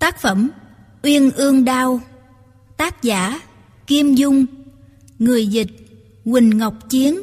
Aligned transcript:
Tác 0.00 0.20
phẩm 0.20 0.50
Uyên 1.02 1.30
ương 1.30 1.64
đao. 1.64 2.00
Tác 2.76 3.02
giả 3.02 3.40
Kim 3.86 4.14
Dung. 4.14 4.46
Người 5.18 5.46
dịch 5.46 5.70
Quỳnh 6.24 6.58
Ngọc 6.58 6.74
Chiến. 6.90 7.20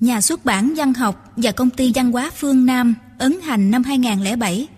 Nhà 0.00 0.20
xuất 0.20 0.44
bản 0.44 0.74
văn 0.76 0.94
học 0.94 1.32
và 1.36 1.52
công 1.52 1.70
ty 1.70 1.92
văn 1.94 2.12
hóa 2.12 2.30
phương 2.36 2.66
Nam, 2.66 2.94
ấn 3.18 3.40
hành 3.42 3.70
năm 3.70 3.84
2007 3.84 4.68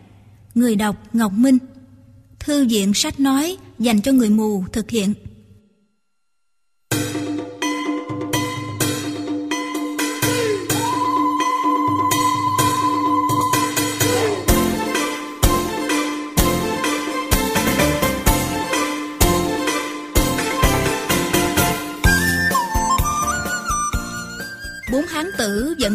Người 0.54 0.76
đọc 0.76 0.96
Ngọc 1.12 1.32
Minh. 1.32 1.58
Thư 2.38 2.66
viện 2.66 2.94
sách 2.94 3.20
nói 3.20 3.56
dành 3.78 4.00
cho 4.00 4.12
người 4.12 4.30
mù 4.30 4.64
thực 4.72 4.90
hiện 4.90 5.14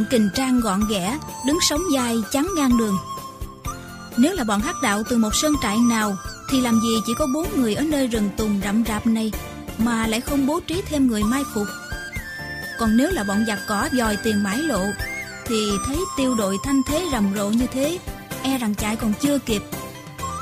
kình 0.10 0.30
trang 0.36 0.60
gọn 0.60 0.82
ghẽ, 0.90 1.18
Đứng 1.46 1.60
sống 1.70 1.82
dài, 1.94 2.16
chắn 2.32 2.48
ngang 2.56 2.78
đường. 2.78 2.98
Nếu 4.18 4.34
là 4.34 4.44
bọn 4.44 4.62
hắc 4.62 4.76
đạo 4.84 5.04
từ 5.10 5.18
một 5.18 5.36
sơn 5.36 5.54
trại 5.62 5.78
nào, 5.78 6.16
Thì 6.50 6.62
làm 6.62 6.80
gì 6.82 6.96
chỉ 7.06 7.14
có 7.18 7.28
bốn 7.34 7.62
người 7.62 7.76
ở 7.76 7.84
nơi 7.84 8.08
rừng 8.08 8.30
tùng 8.38 8.62
rậm 8.64 8.84
rạp 8.86 9.08
này, 9.08 9.32
Mà 9.78 10.08
lại 10.08 10.22
không 10.22 10.48
bố 10.48 10.60
trí 10.60 10.82
thêm 10.90 11.08
người 11.08 11.24
mai 11.24 11.44
phục? 11.54 11.68
Còn 12.80 12.98
nếu 12.98 13.12
là 13.12 13.24
bọn 13.24 13.46
giặc 13.48 13.60
cỏ 13.68 13.90
dòi 13.94 14.18
tiền 14.24 14.44
mãi 14.44 14.58
lộ, 14.58 14.86
Thì 15.46 15.72
thấy 15.86 15.98
tiêu 16.18 16.36
đội 16.36 16.58
thanh 16.64 16.82
thế 16.88 17.06
rầm 17.12 17.34
rộ 17.36 17.50
như 17.50 17.68
thế 17.74 18.00
E 18.44 18.58
rằng 18.58 18.76
chạy 18.76 18.96
còn 18.96 19.14
chưa 19.22 19.40
kịp. 19.40 19.62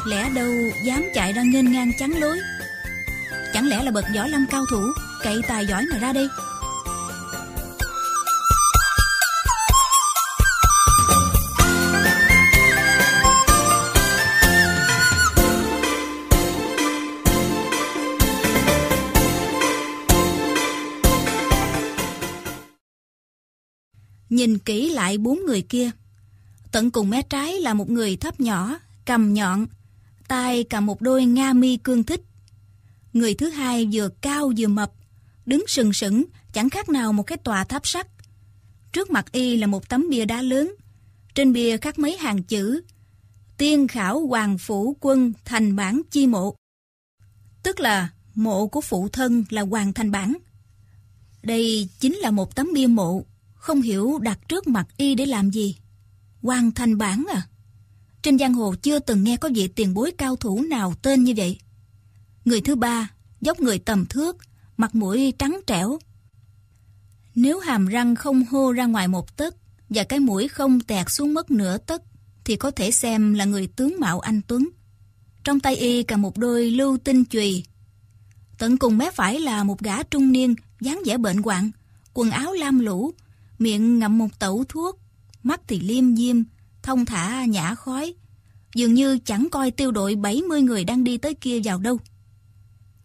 Lẽ 0.05 0.29
đâu 0.29 0.51
dám 0.85 1.03
chạy 1.13 1.33
ra 1.33 1.43
nghênh 1.43 1.71
ngang 1.71 1.91
chắn 1.99 2.11
lối? 2.11 2.39
Chẳng 3.53 3.67
lẽ 3.67 3.83
là 3.83 3.91
bậc 3.91 4.05
võ 4.15 4.27
lâm 4.27 4.45
cao 4.51 4.65
thủ, 4.71 4.81
Cậy 5.23 5.41
tài 5.47 5.65
giỏi 5.65 5.85
mà 5.91 5.97
ra 5.97 6.13
đây? 6.13 6.27
Nhìn 24.37 24.57
kỹ 24.57 24.89
lại 24.89 25.17
bốn 25.17 25.39
người 25.45 25.61
kia. 25.61 25.91
Tận 26.71 26.91
cùng 26.91 27.09
mé 27.09 27.21
trái 27.21 27.59
là 27.59 27.73
một 27.73 27.89
người 27.89 28.15
thấp 28.15 28.39
nhỏ, 28.39 28.79
cầm 29.05 29.33
nhọn, 29.33 29.67
tay 30.27 30.63
cầm 30.63 30.85
một 30.85 31.01
đôi 31.01 31.25
nga 31.25 31.53
mi 31.53 31.77
cương 31.77 32.03
thích. 32.03 32.21
Người 33.13 33.33
thứ 33.33 33.49
hai 33.49 33.89
vừa 33.91 34.09
cao 34.21 34.51
vừa 34.57 34.67
mập, 34.67 34.91
đứng 35.45 35.63
sừng 35.67 35.93
sững, 35.93 36.25
chẳng 36.53 36.69
khác 36.69 36.89
nào 36.89 37.13
một 37.13 37.23
cái 37.23 37.37
tòa 37.37 37.63
tháp 37.63 37.87
sắt. 37.87 38.07
Trước 38.93 39.09
mặt 39.09 39.31
y 39.31 39.57
là 39.57 39.67
một 39.67 39.89
tấm 39.89 40.09
bia 40.09 40.25
đá 40.25 40.41
lớn, 40.41 40.75
trên 41.35 41.53
bia 41.53 41.77
khắc 41.77 41.99
mấy 41.99 42.17
hàng 42.17 42.43
chữ 42.43 42.81
Tiên 43.57 43.87
khảo 43.87 44.27
hoàng 44.27 44.57
phủ 44.57 44.97
quân 45.01 45.33
thành 45.45 45.75
bản 45.75 46.01
chi 46.11 46.27
mộ. 46.27 46.55
Tức 47.63 47.79
là 47.79 48.09
mộ 48.35 48.67
của 48.67 48.81
phụ 48.81 49.09
thân 49.09 49.43
là 49.49 49.61
hoàng 49.61 49.93
thành 49.93 50.11
bản. 50.11 50.37
Đây 51.43 51.89
chính 51.99 52.15
là 52.15 52.31
một 52.31 52.55
tấm 52.55 52.69
bia 52.73 52.87
mộ 52.87 53.25
không 53.67 53.81
hiểu 53.81 54.19
đặt 54.21 54.39
trước 54.49 54.67
mặt 54.67 54.87
y 54.97 55.15
để 55.15 55.25
làm 55.25 55.49
gì. 55.51 55.75
Hoàng 56.41 56.71
thành 56.71 56.97
bản 56.97 57.25
à? 57.33 57.47
Trên 58.21 58.37
giang 58.39 58.53
hồ 58.53 58.75
chưa 58.81 58.99
từng 58.99 59.23
nghe 59.23 59.37
có 59.37 59.49
vị 59.55 59.67
tiền 59.67 59.93
bối 59.93 60.11
cao 60.17 60.35
thủ 60.35 60.61
nào 60.61 60.93
tên 61.01 61.23
như 61.23 61.33
vậy. 61.37 61.59
Người 62.45 62.61
thứ 62.61 62.75
ba, 62.75 63.09
dốc 63.41 63.59
người 63.59 63.79
tầm 63.79 64.05
thước, 64.05 64.37
mặt 64.77 64.95
mũi 64.95 65.33
trắng 65.39 65.59
trẻo. 65.67 65.99
Nếu 67.35 67.59
hàm 67.59 67.87
răng 67.87 68.15
không 68.15 68.45
hô 68.45 68.71
ra 68.71 68.85
ngoài 68.85 69.07
một 69.07 69.37
tấc 69.37 69.55
và 69.89 70.03
cái 70.03 70.19
mũi 70.19 70.47
không 70.47 70.79
tẹt 70.79 71.05
xuống 71.09 71.33
mất 71.33 71.51
nửa 71.51 71.77
tấc 71.77 72.01
thì 72.45 72.55
có 72.55 72.71
thể 72.71 72.91
xem 72.91 73.33
là 73.33 73.45
người 73.45 73.67
tướng 73.67 73.99
mạo 73.99 74.19
anh 74.19 74.41
Tuấn. 74.47 74.69
Trong 75.43 75.59
tay 75.59 75.75
y 75.75 76.03
cầm 76.03 76.21
một 76.21 76.37
đôi 76.37 76.71
lưu 76.71 76.97
tinh 76.97 77.25
chùy. 77.25 77.63
Tận 78.57 78.77
cùng 78.77 78.97
mé 78.97 79.11
phải 79.15 79.39
là 79.39 79.63
một 79.63 79.81
gã 79.81 80.03
trung 80.03 80.31
niên 80.31 80.55
dáng 80.81 81.01
vẻ 81.05 81.17
bệnh 81.17 81.37
hoạn, 81.37 81.71
quần 82.13 82.31
áo 82.31 82.53
lam 82.53 82.79
lũ, 82.79 83.13
miệng 83.59 83.99
ngậm 83.99 84.17
một 84.17 84.39
tẩu 84.39 84.63
thuốc, 84.69 84.99
mắt 85.43 85.61
thì 85.67 85.79
liêm 85.79 86.15
diêm, 86.15 86.35
thông 86.83 87.05
thả 87.05 87.45
nhả 87.45 87.75
khói, 87.75 88.13
dường 88.75 88.93
như 88.93 89.19
chẳng 89.25 89.47
coi 89.51 89.71
tiêu 89.71 89.91
đội 89.91 90.15
70 90.15 90.61
người 90.61 90.83
đang 90.83 91.03
đi 91.03 91.17
tới 91.17 91.33
kia 91.33 91.59
vào 91.63 91.79
đâu. 91.79 91.97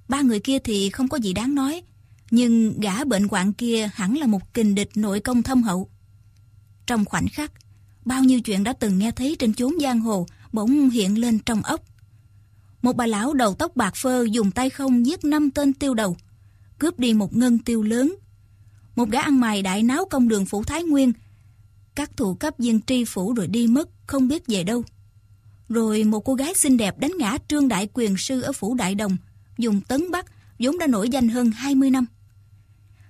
Ba 0.08 0.20
người 0.20 0.40
kia 0.40 0.58
thì 0.58 0.90
không 0.90 1.08
có 1.08 1.16
gì 1.16 1.32
đáng 1.32 1.54
nói, 1.54 1.82
nhưng 2.30 2.80
gã 2.80 3.04
bệnh 3.04 3.28
quạng 3.28 3.52
kia 3.52 3.90
hẳn 3.94 4.18
là 4.18 4.26
một 4.26 4.54
kình 4.54 4.74
địch 4.74 4.90
nội 4.94 5.20
công 5.20 5.42
thâm 5.42 5.62
hậu. 5.62 5.90
Trong 6.86 7.04
khoảnh 7.04 7.28
khắc, 7.28 7.52
bao 8.04 8.24
nhiêu 8.24 8.40
chuyện 8.40 8.64
đã 8.64 8.72
từng 8.72 8.98
nghe 8.98 9.10
thấy 9.10 9.36
trên 9.38 9.54
chốn 9.54 9.74
giang 9.80 10.00
hồ 10.00 10.26
bỗng 10.52 10.90
hiện 10.90 11.18
lên 11.18 11.38
trong 11.38 11.62
ốc. 11.62 11.80
Một 12.82 12.96
bà 12.96 13.06
lão 13.06 13.34
đầu 13.34 13.54
tóc 13.54 13.76
bạc 13.76 13.96
phơ 13.96 14.24
dùng 14.30 14.50
tay 14.50 14.70
không 14.70 15.06
giết 15.06 15.24
năm 15.24 15.50
tên 15.50 15.72
tiêu 15.72 15.94
đầu, 15.94 16.16
cướp 16.78 16.98
đi 16.98 17.14
một 17.14 17.36
ngân 17.36 17.58
tiêu 17.58 17.82
lớn, 17.82 18.16
một 18.96 19.10
gã 19.10 19.20
ăn 19.20 19.40
mày 19.40 19.62
đại 19.62 19.82
náo 19.82 20.04
công 20.04 20.28
đường 20.28 20.46
phủ 20.46 20.64
Thái 20.64 20.82
Nguyên. 20.82 21.12
Các 21.94 22.16
thủ 22.16 22.34
cấp 22.34 22.54
viên 22.58 22.80
tri 22.80 23.04
phủ 23.04 23.34
rồi 23.34 23.46
đi 23.46 23.66
mất, 23.66 23.88
không 24.06 24.28
biết 24.28 24.42
về 24.46 24.64
đâu. 24.64 24.84
Rồi 25.68 26.04
một 26.04 26.20
cô 26.20 26.34
gái 26.34 26.54
xinh 26.54 26.76
đẹp 26.76 26.98
đánh 26.98 27.12
ngã 27.18 27.38
trương 27.48 27.68
đại 27.68 27.88
quyền 27.92 28.16
sư 28.16 28.40
ở 28.40 28.52
phủ 28.52 28.74
Đại 28.74 28.94
Đồng, 28.94 29.16
dùng 29.58 29.80
tấn 29.80 30.10
bắc, 30.10 30.26
vốn 30.58 30.78
đã 30.78 30.86
nổi 30.86 31.08
danh 31.08 31.28
hơn 31.28 31.50
20 31.50 31.90
năm. 31.90 32.06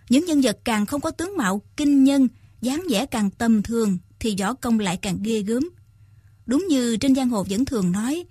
Những 0.08 0.24
nhân 0.24 0.40
vật 0.40 0.58
càng 0.64 0.86
không 0.86 1.00
có 1.00 1.10
tướng 1.10 1.36
mạo 1.36 1.62
kinh 1.76 2.04
nhân, 2.04 2.28
dáng 2.60 2.84
vẻ 2.90 3.06
càng 3.06 3.30
tầm 3.30 3.62
thường, 3.62 3.98
thì 4.18 4.36
võ 4.40 4.54
công 4.54 4.78
lại 4.78 4.96
càng 4.96 5.18
ghê 5.22 5.42
gớm. 5.42 5.70
Đúng 6.46 6.66
như 6.68 6.96
trên 6.96 7.14
giang 7.14 7.28
hồ 7.28 7.46
vẫn 7.50 7.64
thường 7.64 7.92
nói, 7.92 8.24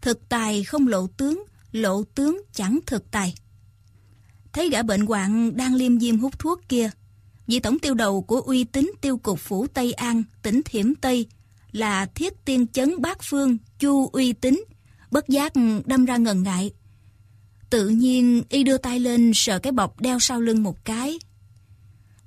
thực 0.00 0.28
tài 0.28 0.64
không 0.64 0.88
lộ 0.88 1.06
tướng, 1.06 1.44
lộ 1.72 2.04
tướng 2.04 2.42
chẳng 2.52 2.78
thực 2.86 3.10
tài. 3.10 3.34
Thấy 4.52 4.68
gã 4.70 4.82
bệnh 4.82 5.06
hoạn 5.06 5.56
đang 5.56 5.74
liêm 5.74 6.00
diêm 6.00 6.18
hút 6.18 6.38
thuốc 6.38 6.60
kia. 6.68 6.90
Vị 7.46 7.60
tổng 7.60 7.78
tiêu 7.78 7.94
đầu 7.94 8.22
của 8.22 8.40
uy 8.40 8.64
tín 8.64 8.92
tiêu 9.00 9.18
cục 9.18 9.40
phủ 9.40 9.66
Tây 9.66 9.92
An, 9.92 10.22
tỉnh 10.42 10.60
Thiểm 10.64 10.94
Tây 10.94 11.26
là 11.72 12.06
thiết 12.06 12.44
tiên 12.44 12.66
chấn 12.66 13.00
bát 13.00 13.18
phương 13.22 13.58
chu 13.78 14.08
uy 14.08 14.32
tín, 14.32 14.64
bất 15.10 15.28
giác 15.28 15.52
đâm 15.86 16.04
ra 16.04 16.16
ngần 16.16 16.42
ngại. 16.42 16.70
Tự 17.70 17.88
nhiên 17.88 18.42
y 18.48 18.62
đưa 18.62 18.78
tay 18.78 19.00
lên 19.00 19.32
sờ 19.34 19.58
cái 19.58 19.72
bọc 19.72 20.00
đeo 20.00 20.18
sau 20.18 20.40
lưng 20.40 20.62
một 20.62 20.84
cái. 20.84 21.18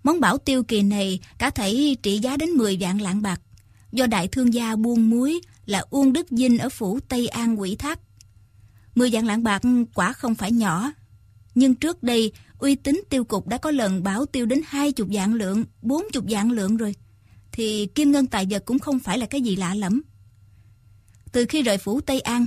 Món 0.03 0.19
bảo 0.19 0.37
tiêu 0.37 0.63
kỳ 0.63 0.81
này 0.81 1.19
cả 1.37 1.49
thảy 1.49 1.97
trị 2.03 2.17
giá 2.17 2.37
đến 2.37 2.49
10 2.49 2.77
vạn 2.79 3.01
lạng 3.01 3.21
bạc, 3.21 3.41
do 3.91 4.07
đại 4.07 4.27
thương 4.27 4.53
gia 4.53 4.75
buôn 4.75 5.09
muối 5.09 5.41
là 5.65 5.79
Uông 5.89 6.13
Đức 6.13 6.27
Dinh 6.29 6.57
ở 6.57 6.69
phủ 6.69 6.99
Tây 7.07 7.27
An 7.27 7.59
quỷ 7.59 7.75
thác. 7.75 7.99
10 8.95 9.09
vạn 9.11 9.25
lạng 9.25 9.43
bạc 9.43 9.61
quả 9.93 10.13
không 10.13 10.35
phải 10.35 10.51
nhỏ, 10.51 10.91
nhưng 11.55 11.75
trước 11.75 12.03
đây, 12.03 12.31
uy 12.57 12.75
tín 12.75 13.03
tiêu 13.09 13.23
cục 13.23 13.47
đã 13.47 13.57
có 13.57 13.71
lần 13.71 14.03
bảo 14.03 14.25
tiêu 14.25 14.45
đến 14.45 14.61
hai 14.65 14.91
chục 14.91 15.07
vạn 15.11 15.33
lượng, 15.33 15.65
bốn 15.81 16.03
chục 16.13 16.25
vạn 16.29 16.51
lượng 16.51 16.77
rồi. 16.77 16.95
Thì 17.51 17.87
kim 17.95 18.11
ngân 18.11 18.27
tài 18.27 18.47
vật 18.49 18.63
cũng 18.65 18.79
không 18.79 18.99
phải 18.99 19.17
là 19.17 19.25
cái 19.25 19.41
gì 19.41 19.55
lạ 19.55 19.75
lắm. 19.75 20.01
Từ 21.31 21.45
khi 21.49 21.61
rời 21.61 21.77
phủ 21.77 22.01
Tây 22.01 22.19
An, 22.19 22.45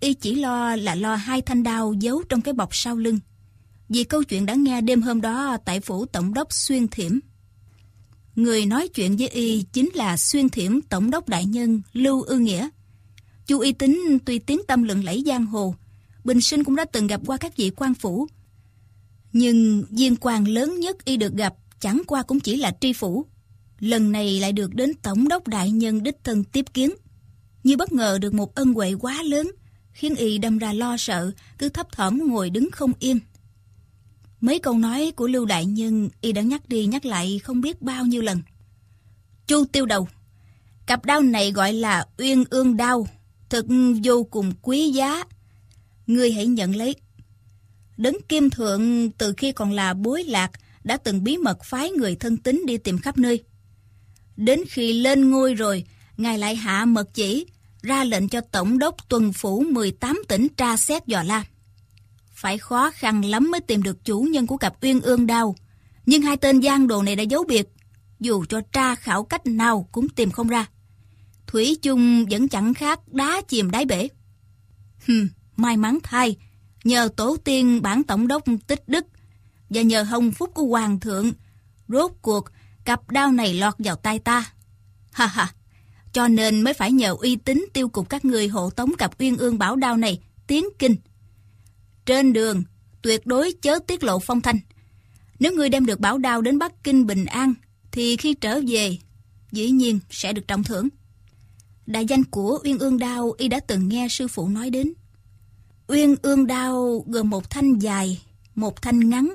y 0.00 0.14
chỉ 0.14 0.34
lo 0.34 0.76
là 0.76 0.94
lo 0.94 1.14
hai 1.14 1.42
thanh 1.42 1.62
đao 1.62 1.92
giấu 1.92 2.22
trong 2.28 2.40
cái 2.40 2.54
bọc 2.54 2.68
sau 2.72 2.96
lưng. 2.96 3.18
Vì 3.88 4.04
câu 4.04 4.22
chuyện 4.24 4.46
đã 4.46 4.54
nghe 4.54 4.80
đêm 4.80 5.02
hôm 5.02 5.20
đó 5.20 5.56
tại 5.64 5.80
phủ 5.80 6.06
tổng 6.06 6.34
đốc 6.34 6.52
Xuyên 6.52 6.88
Thiểm. 6.88 7.18
Người 8.36 8.66
nói 8.66 8.88
chuyện 8.88 9.16
với 9.16 9.28
y 9.28 9.62
chính 9.72 9.90
là 9.94 10.16
Xuyên 10.16 10.48
Thiểm 10.48 10.80
tổng 10.80 11.10
đốc 11.10 11.28
đại 11.28 11.44
nhân 11.44 11.82
Lưu 11.92 12.22
Ư 12.22 12.38
Nghĩa. 12.38 12.68
Chu 13.46 13.58
y 13.58 13.72
tín 13.72 14.18
tuy 14.24 14.38
tiếng 14.38 14.60
tâm 14.68 14.82
lừng 14.82 15.04
lẫy 15.04 15.22
giang 15.26 15.46
hồ, 15.46 15.74
Bình 16.24 16.40
Sinh 16.40 16.64
cũng 16.64 16.76
đã 16.76 16.84
từng 16.84 17.06
gặp 17.06 17.20
qua 17.26 17.36
các 17.36 17.56
vị 17.56 17.70
quan 17.76 17.94
phủ. 17.94 18.26
Nhưng 19.32 19.84
viên 19.90 20.16
quan 20.16 20.48
lớn 20.48 20.80
nhất 20.80 21.04
y 21.04 21.16
được 21.16 21.34
gặp 21.34 21.54
chẳng 21.80 22.02
qua 22.06 22.22
cũng 22.22 22.40
chỉ 22.40 22.56
là 22.56 22.76
tri 22.80 22.92
phủ. 22.92 23.26
Lần 23.80 24.12
này 24.12 24.40
lại 24.40 24.52
được 24.52 24.74
đến 24.74 24.94
Tổng 25.02 25.28
đốc 25.28 25.48
Đại 25.48 25.70
Nhân 25.70 26.02
đích 26.02 26.24
thân 26.24 26.44
tiếp 26.44 26.64
kiến. 26.74 26.90
Như 27.64 27.76
bất 27.76 27.92
ngờ 27.92 28.18
được 28.20 28.34
một 28.34 28.54
ân 28.54 28.72
huệ 28.72 28.94
quá 28.94 29.22
lớn, 29.22 29.50
khiến 29.92 30.14
y 30.14 30.38
đâm 30.38 30.58
ra 30.58 30.72
lo 30.72 30.96
sợ, 30.96 31.32
cứ 31.58 31.68
thấp 31.68 31.92
thỏm 31.92 32.18
ngồi 32.28 32.50
đứng 32.50 32.70
không 32.70 32.92
yên. 32.98 33.18
Mấy 34.40 34.58
câu 34.58 34.78
nói 34.78 35.12
của 35.16 35.26
Lưu 35.26 35.44
Đại 35.46 35.66
Nhân 35.66 36.08
y 36.20 36.32
đã 36.32 36.42
nhắc 36.42 36.68
đi 36.68 36.86
nhắc 36.86 37.04
lại 37.06 37.38
không 37.38 37.60
biết 37.60 37.82
bao 37.82 38.06
nhiêu 38.06 38.22
lần. 38.22 38.42
Chu 39.46 39.64
tiêu 39.64 39.86
đầu, 39.86 40.08
cặp 40.86 41.04
đao 41.04 41.20
này 41.20 41.52
gọi 41.52 41.72
là 41.72 42.06
uyên 42.18 42.44
ương 42.50 42.76
đao, 42.76 43.08
thực 43.48 43.66
vô 44.04 44.24
cùng 44.24 44.52
quý 44.62 44.90
giá, 44.90 45.24
ngươi 46.06 46.32
hãy 46.32 46.46
nhận 46.46 46.76
lấy. 46.76 46.96
Đấng 47.96 48.16
Kim 48.28 48.50
Thượng 48.50 49.10
từ 49.10 49.34
khi 49.36 49.52
còn 49.52 49.72
là 49.72 49.94
bối 49.94 50.24
lạc 50.24 50.50
đã 50.84 50.96
từng 50.96 51.24
bí 51.24 51.36
mật 51.36 51.64
phái 51.64 51.90
người 51.90 52.16
thân 52.16 52.36
tín 52.36 52.62
đi 52.66 52.76
tìm 52.76 52.98
khắp 52.98 53.18
nơi. 53.18 53.44
Đến 54.36 54.60
khi 54.68 54.92
lên 54.92 55.30
ngôi 55.30 55.54
rồi, 55.54 55.84
Ngài 56.16 56.38
lại 56.38 56.56
hạ 56.56 56.84
mật 56.84 57.14
chỉ 57.14 57.46
ra 57.82 58.04
lệnh 58.04 58.28
cho 58.28 58.40
Tổng 58.40 58.78
đốc 58.78 59.08
tuần 59.08 59.32
phủ 59.32 59.64
18 59.70 60.22
tỉnh 60.28 60.48
tra 60.56 60.76
xét 60.76 61.06
dò 61.06 61.22
la. 61.22 61.44
Phải 62.30 62.58
khó 62.58 62.90
khăn 62.90 63.24
lắm 63.24 63.50
mới 63.50 63.60
tìm 63.60 63.82
được 63.82 64.04
chủ 64.04 64.20
nhân 64.20 64.46
của 64.46 64.56
cặp 64.56 64.82
uyên 64.82 65.00
ương 65.00 65.26
đau. 65.26 65.56
Nhưng 66.06 66.22
hai 66.22 66.36
tên 66.36 66.60
gian 66.60 66.86
đồ 66.86 67.02
này 67.02 67.16
đã 67.16 67.22
giấu 67.22 67.44
biệt. 67.44 67.68
Dù 68.20 68.44
cho 68.48 68.60
tra 68.72 68.94
khảo 68.94 69.24
cách 69.24 69.46
nào 69.46 69.88
cũng 69.92 70.08
tìm 70.08 70.30
không 70.30 70.48
ra. 70.48 70.66
Thủy 71.46 71.76
chung 71.82 72.26
vẫn 72.30 72.48
chẳng 72.48 72.74
khác 72.74 73.00
đá 73.08 73.42
chìm 73.48 73.70
đáy 73.70 73.84
bể. 73.84 74.08
Hừm, 75.06 75.28
may 75.56 75.76
mắn 75.76 75.98
thay. 76.02 76.36
Nhờ 76.84 77.08
tổ 77.16 77.36
tiên 77.36 77.82
bản 77.82 78.02
tổng 78.04 78.28
đốc 78.28 78.44
tích 78.66 78.88
đức 78.88 79.06
và 79.70 79.82
nhờ 79.82 80.02
hồng 80.02 80.32
phúc 80.32 80.50
của 80.54 80.66
hoàng 80.66 81.00
thượng. 81.00 81.32
Rốt 81.88 82.12
cuộc, 82.22 82.44
cặp 82.84 83.10
đao 83.10 83.32
này 83.32 83.54
lọt 83.54 83.74
vào 83.78 83.96
tay 83.96 84.18
ta. 84.18 84.52
Ha 85.12 85.26
ha, 85.26 85.54
cho 86.12 86.28
nên 86.28 86.62
mới 86.62 86.74
phải 86.74 86.92
nhờ 86.92 87.16
uy 87.18 87.36
tín 87.36 87.66
tiêu 87.72 87.88
cục 87.88 88.08
các 88.08 88.24
người 88.24 88.48
hộ 88.48 88.70
tống 88.70 88.96
cặp 88.98 89.20
uyên 89.20 89.36
ương 89.36 89.58
bảo 89.58 89.76
đao 89.76 89.96
này 89.96 90.20
tiến 90.46 90.64
kinh. 90.78 90.96
Trên 92.06 92.32
đường, 92.32 92.62
tuyệt 93.02 93.26
đối 93.26 93.52
chớ 93.62 93.78
tiết 93.86 94.04
lộ 94.04 94.18
phong 94.18 94.40
thanh. 94.40 94.58
Nếu 95.38 95.52
ngươi 95.52 95.68
đem 95.68 95.86
được 95.86 96.00
bảo 96.00 96.18
đao 96.18 96.42
đến 96.42 96.58
Bắc 96.58 96.84
Kinh 96.84 97.06
bình 97.06 97.24
an, 97.24 97.54
thì 97.90 98.16
khi 98.16 98.34
trở 98.34 98.60
về, 98.68 98.98
dĩ 99.52 99.70
nhiên 99.70 99.98
sẽ 100.10 100.32
được 100.32 100.48
trọng 100.48 100.64
thưởng. 100.64 100.88
Đại 101.86 102.06
danh 102.06 102.24
của 102.24 102.58
Uyên 102.64 102.78
Ương 102.78 102.98
Đao 102.98 103.32
y 103.38 103.48
đã 103.48 103.60
từng 103.60 103.88
nghe 103.88 104.08
sư 104.10 104.28
phụ 104.28 104.48
nói 104.48 104.70
đến. 104.70 104.92
Uyên 105.88 106.16
Ương 106.22 106.46
Đao 106.46 107.04
gồm 107.06 107.30
một 107.30 107.50
thanh 107.50 107.78
dài, 107.78 108.22
một 108.54 108.82
thanh 108.82 109.08
ngắn. 109.08 109.34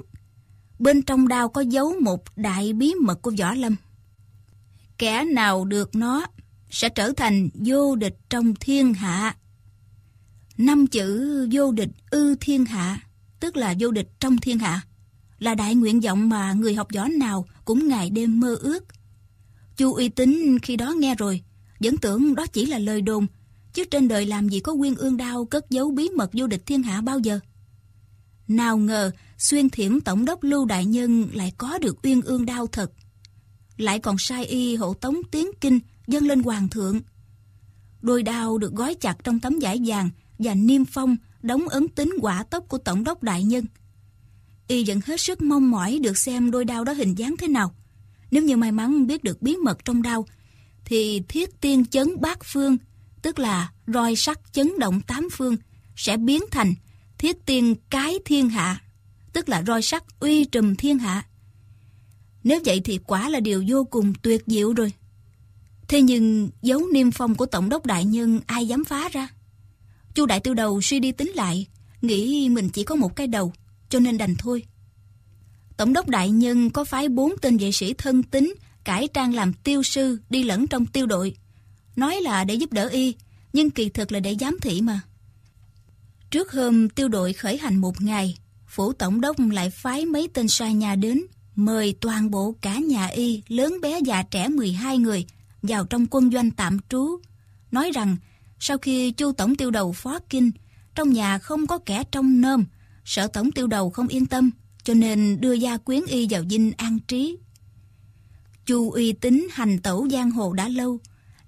Bên 0.80 1.02
trong 1.02 1.28
đao 1.28 1.50
có 1.50 1.62
dấu 1.62 1.94
một 2.02 2.24
đại 2.36 2.74
bí 2.74 2.94
mật 3.02 3.22
của 3.22 3.32
Võ 3.40 3.54
Lâm. 3.54 3.76
Kẻ 4.98 5.26
nào 5.26 5.66
được 5.66 5.96
nó 5.96 6.26
sẽ 6.70 6.90
trở 6.90 7.12
thành 7.18 7.50
vô 7.54 7.96
địch 7.96 8.18
trong 8.30 8.54
thiên 8.60 8.94
hạ. 8.94 9.36
Năm 10.58 10.88
chữ 10.88 11.48
vô 11.52 11.72
địch 11.72 11.90
ư 12.10 12.36
thiên 12.36 12.66
hạ, 12.66 13.02
tức 13.40 13.58
là 13.58 13.76
vô 13.80 13.92
địch 13.92 14.10
trong 14.20 14.38
thiên 14.38 14.60
hạ, 14.60 14.82
là 15.40 15.56
đại 15.56 15.76
nguyện 15.76 16.00
vọng 16.00 16.30
mà 16.30 16.54
người 16.54 16.76
học 16.76 16.88
võ 16.96 17.08
nào 17.08 17.46
cũng 17.66 17.88
ngày 17.88 18.10
đêm 18.10 18.40
mơ 18.40 18.56
ước. 18.56 18.86
Chu 19.78 19.94
uy 19.94 20.10
tín 20.10 20.60
khi 20.60 20.76
đó 20.76 20.94
nghe 20.98 21.16
rồi, 21.16 21.44
vẫn 21.80 21.98
tưởng 21.98 22.36
đó 22.36 22.46
chỉ 22.46 22.66
là 22.66 22.78
lời 22.78 23.02
đồn, 23.02 23.28
chứ 23.74 23.84
trên 23.92 24.08
đời 24.08 24.26
làm 24.26 24.50
gì 24.50 24.60
có 24.60 24.76
quyên 24.76 24.96
ương 24.96 25.18
đao 25.18 25.46
cất 25.46 25.70
giấu 25.70 25.92
bí 25.92 26.10
mật 26.10 26.30
vô 26.34 26.48
địch 26.48 26.66
thiên 26.66 26.84
hạ 26.84 27.02
bao 27.02 27.20
giờ. 27.20 27.40
Nào 28.48 28.78
ngờ, 28.78 29.12
xuyên 29.38 29.70
thiểm 29.70 30.02
tổng 30.02 30.26
đốc 30.26 30.44
Lưu 30.44 30.66
Đại 30.66 30.86
Nhân 30.86 31.30
lại 31.34 31.54
có 31.58 31.78
được 31.78 31.98
uyên 32.04 32.22
ương 32.22 32.46
đao 32.46 32.68
thật. 32.68 32.92
Lại 33.78 34.00
còn 34.00 34.16
sai 34.20 34.46
y 34.46 34.76
hộ 34.76 34.94
tống 34.94 35.16
tiến 35.32 35.48
kinh 35.62 35.80
dâng 36.08 36.28
lên 36.28 36.44
hoàng 36.44 36.70
thượng. 36.70 37.00
Đôi 38.02 38.24
đao 38.24 38.58
được 38.58 38.74
gói 38.74 38.96
chặt 38.96 39.18
trong 39.24 39.40
tấm 39.40 39.60
vải 39.62 39.82
vàng 39.86 40.10
và 40.40 40.54
niêm 40.54 40.86
phong 40.86 41.18
đóng 41.42 41.68
ấn 41.68 41.88
tính 41.88 42.16
quả 42.22 42.44
tốc 42.44 42.66
của 42.68 42.78
tổng 42.78 43.04
đốc 43.04 43.24
đại 43.24 43.44
nhân. 43.44 43.66
Y 44.68 44.84
vẫn 44.88 45.00
hết 45.06 45.22
sức 45.22 45.42
mong 45.42 45.72
mỏi 45.72 46.00
được 46.04 46.18
xem 46.18 46.52
đôi 46.52 46.66
đao 46.66 46.84
đó 46.84 46.94
hình 46.94 47.18
dáng 47.18 47.36
thế 47.38 47.48
nào. 47.48 47.76
Nếu 48.32 48.44
như 48.44 48.58
may 48.58 48.72
mắn 48.72 49.08
biết 49.08 49.24
được 49.24 49.42
bí 49.42 49.56
mật 49.58 49.86
trong 49.86 50.02
đao, 50.02 50.26
thì 50.86 51.22
thiết 51.28 51.62
tiên 51.62 51.86
chấn 51.86 52.22
bát 52.22 52.40
phương, 52.44 52.78
tức 53.22 53.40
là 53.40 53.72
roi 53.88 54.16
sắt 54.16 54.40
chấn 54.52 54.80
động 54.80 55.02
tám 55.02 55.28
phương, 55.32 55.58
sẽ 55.96 56.18
biến 56.18 56.42
thành 56.52 56.74
thiết 57.18 57.46
tiên 57.46 57.76
cái 57.90 58.20
thiên 58.26 58.50
hạ, 58.50 58.82
tức 59.34 59.50
là 59.50 59.64
roi 59.68 59.82
sắt 59.82 60.04
uy 60.20 60.46
trùm 60.46 60.76
thiên 60.76 61.00
hạ. 61.00 61.26
Nếu 62.44 62.60
vậy 62.66 62.82
thì 62.84 62.98
quả 62.98 63.30
là 63.30 63.40
điều 63.40 63.64
vô 63.68 63.84
cùng 63.84 64.14
tuyệt 64.22 64.44
diệu 64.48 64.74
rồi. 64.74 64.94
Thế 65.88 66.02
nhưng 66.02 66.50
dấu 66.62 66.82
niêm 66.94 67.12
phong 67.12 67.36
của 67.36 67.46
Tổng 67.46 67.70
đốc 67.70 67.86
Đại 67.86 68.06
Nhân 68.06 68.40
ai 68.46 68.68
dám 68.68 68.86
phá 68.86 69.10
ra? 69.10 69.28
Chu 70.14 70.26
Đại 70.26 70.40
Tiêu 70.40 70.54
Đầu 70.54 70.82
suy 70.82 71.00
đi 71.00 71.12
tính 71.12 71.30
lại, 71.36 71.68
nghĩ 72.02 72.50
mình 72.50 72.70
chỉ 72.70 72.84
có 72.84 72.96
một 72.96 73.16
cái 73.16 73.28
đầu, 73.28 73.54
cho 73.90 74.00
nên 74.00 74.18
đành 74.18 74.36
thôi. 74.38 74.64
Tổng 75.78 75.94
đốc 75.94 76.10
Đại 76.10 76.30
Nhân 76.30 76.70
có 76.70 76.84
phái 76.84 77.10
bốn 77.10 77.34
tên 77.42 77.58
vệ 77.58 77.72
sĩ 77.72 77.94
thân 77.94 78.24
tín 78.24 78.54
cải 78.84 79.08
trang 79.14 79.34
làm 79.34 79.54
tiêu 79.54 79.84
sư 79.84 80.18
đi 80.30 80.44
lẫn 80.44 80.68
trong 80.68 80.86
tiêu 80.86 81.06
đội. 81.06 81.36
Nói 81.96 82.22
là 82.22 82.44
để 82.44 82.56
giúp 82.56 82.74
đỡ 82.74 82.88
y, 82.88 83.16
nhưng 83.54 83.70
kỳ 83.70 83.90
thực 83.90 84.12
là 84.12 84.20
để 84.20 84.36
giám 84.40 84.58
thị 84.62 84.82
mà. 84.82 85.02
Trước 86.32 86.52
hôm 86.52 86.90
tiêu 86.90 87.08
đội 87.08 87.34
khởi 87.34 87.58
hành 87.58 87.78
một 87.78 88.02
ngày, 88.02 88.38
phủ 88.68 88.94
tổng 88.94 89.22
đốc 89.22 89.36
lại 89.40 89.70
phái 89.70 90.06
mấy 90.06 90.30
tên 90.34 90.48
sai 90.48 90.74
nhà 90.74 90.96
đến, 90.96 91.22
mời 91.56 91.96
toàn 92.02 92.32
bộ 92.32 92.56
cả 92.62 92.78
nhà 92.78 93.08
y, 93.08 93.44
lớn 93.48 93.78
bé 93.82 94.00
già 94.00 94.24
trẻ 94.24 94.48
12 94.48 94.98
người, 94.98 95.26
vào 95.62 95.86
trong 95.86 96.06
quân 96.12 96.32
doanh 96.32 96.52
tạm 96.52 96.78
trú, 96.90 97.20
nói 97.72 97.92
rằng 97.92 98.18
sau 98.60 98.78
khi 98.78 99.12
chu 99.12 99.32
tổng 99.32 99.56
tiêu 99.56 99.72
đầu 99.72 99.94
phó 99.94 100.20
kinh, 100.30 100.52
trong 100.96 101.14
nhà 101.14 101.38
không 101.38 101.68
có 101.68 101.78
kẻ 101.78 102.04
trong 102.12 102.42
nơm, 102.42 102.66
sợ 103.06 103.28
tổng 103.28 103.52
tiêu 103.52 103.68
đầu 103.68 103.90
không 103.90 104.08
yên 104.08 104.26
tâm, 104.26 104.52
cho 104.84 104.94
nên 104.94 105.38
đưa 105.42 105.54
gia 105.54 105.78
quyến 105.78 106.02
y 106.08 106.28
vào 106.30 106.44
dinh 106.50 106.72
an 106.78 107.00
trí. 107.08 107.38
Chu 108.66 108.92
uy 108.92 109.14
tín 109.14 109.48
hành 109.52 109.80
tẩu 109.80 110.08
giang 110.10 110.32
hồ 110.32 110.54
đã 110.54 110.70
lâu, 110.70 111.00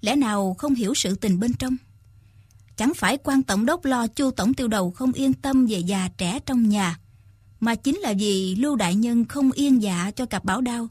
lẽ 0.02 0.16
nào 0.16 0.54
không 0.58 0.74
hiểu 0.74 0.94
sự 0.94 1.14
tình 1.14 1.40
bên 1.40 1.52
trong? 1.54 1.76
Chẳng 2.76 2.92
phải 2.94 3.18
quan 3.24 3.42
tổng 3.42 3.66
đốc 3.66 3.84
lo 3.84 4.06
chu 4.06 4.30
tổng 4.30 4.54
tiêu 4.54 4.68
đầu 4.68 4.90
không 4.90 5.12
yên 5.12 5.32
tâm 5.32 5.66
về 5.66 5.78
già 5.78 6.08
trẻ 6.18 6.38
trong 6.46 6.68
nhà, 6.68 6.98
mà 7.60 7.74
chính 7.74 7.98
là 7.98 8.14
vì 8.18 8.54
Lưu 8.54 8.76
Đại 8.76 8.94
Nhân 8.94 9.24
không 9.24 9.52
yên 9.52 9.82
dạ 9.82 10.10
cho 10.16 10.26
cặp 10.26 10.44
bảo 10.44 10.60
đao, 10.60 10.88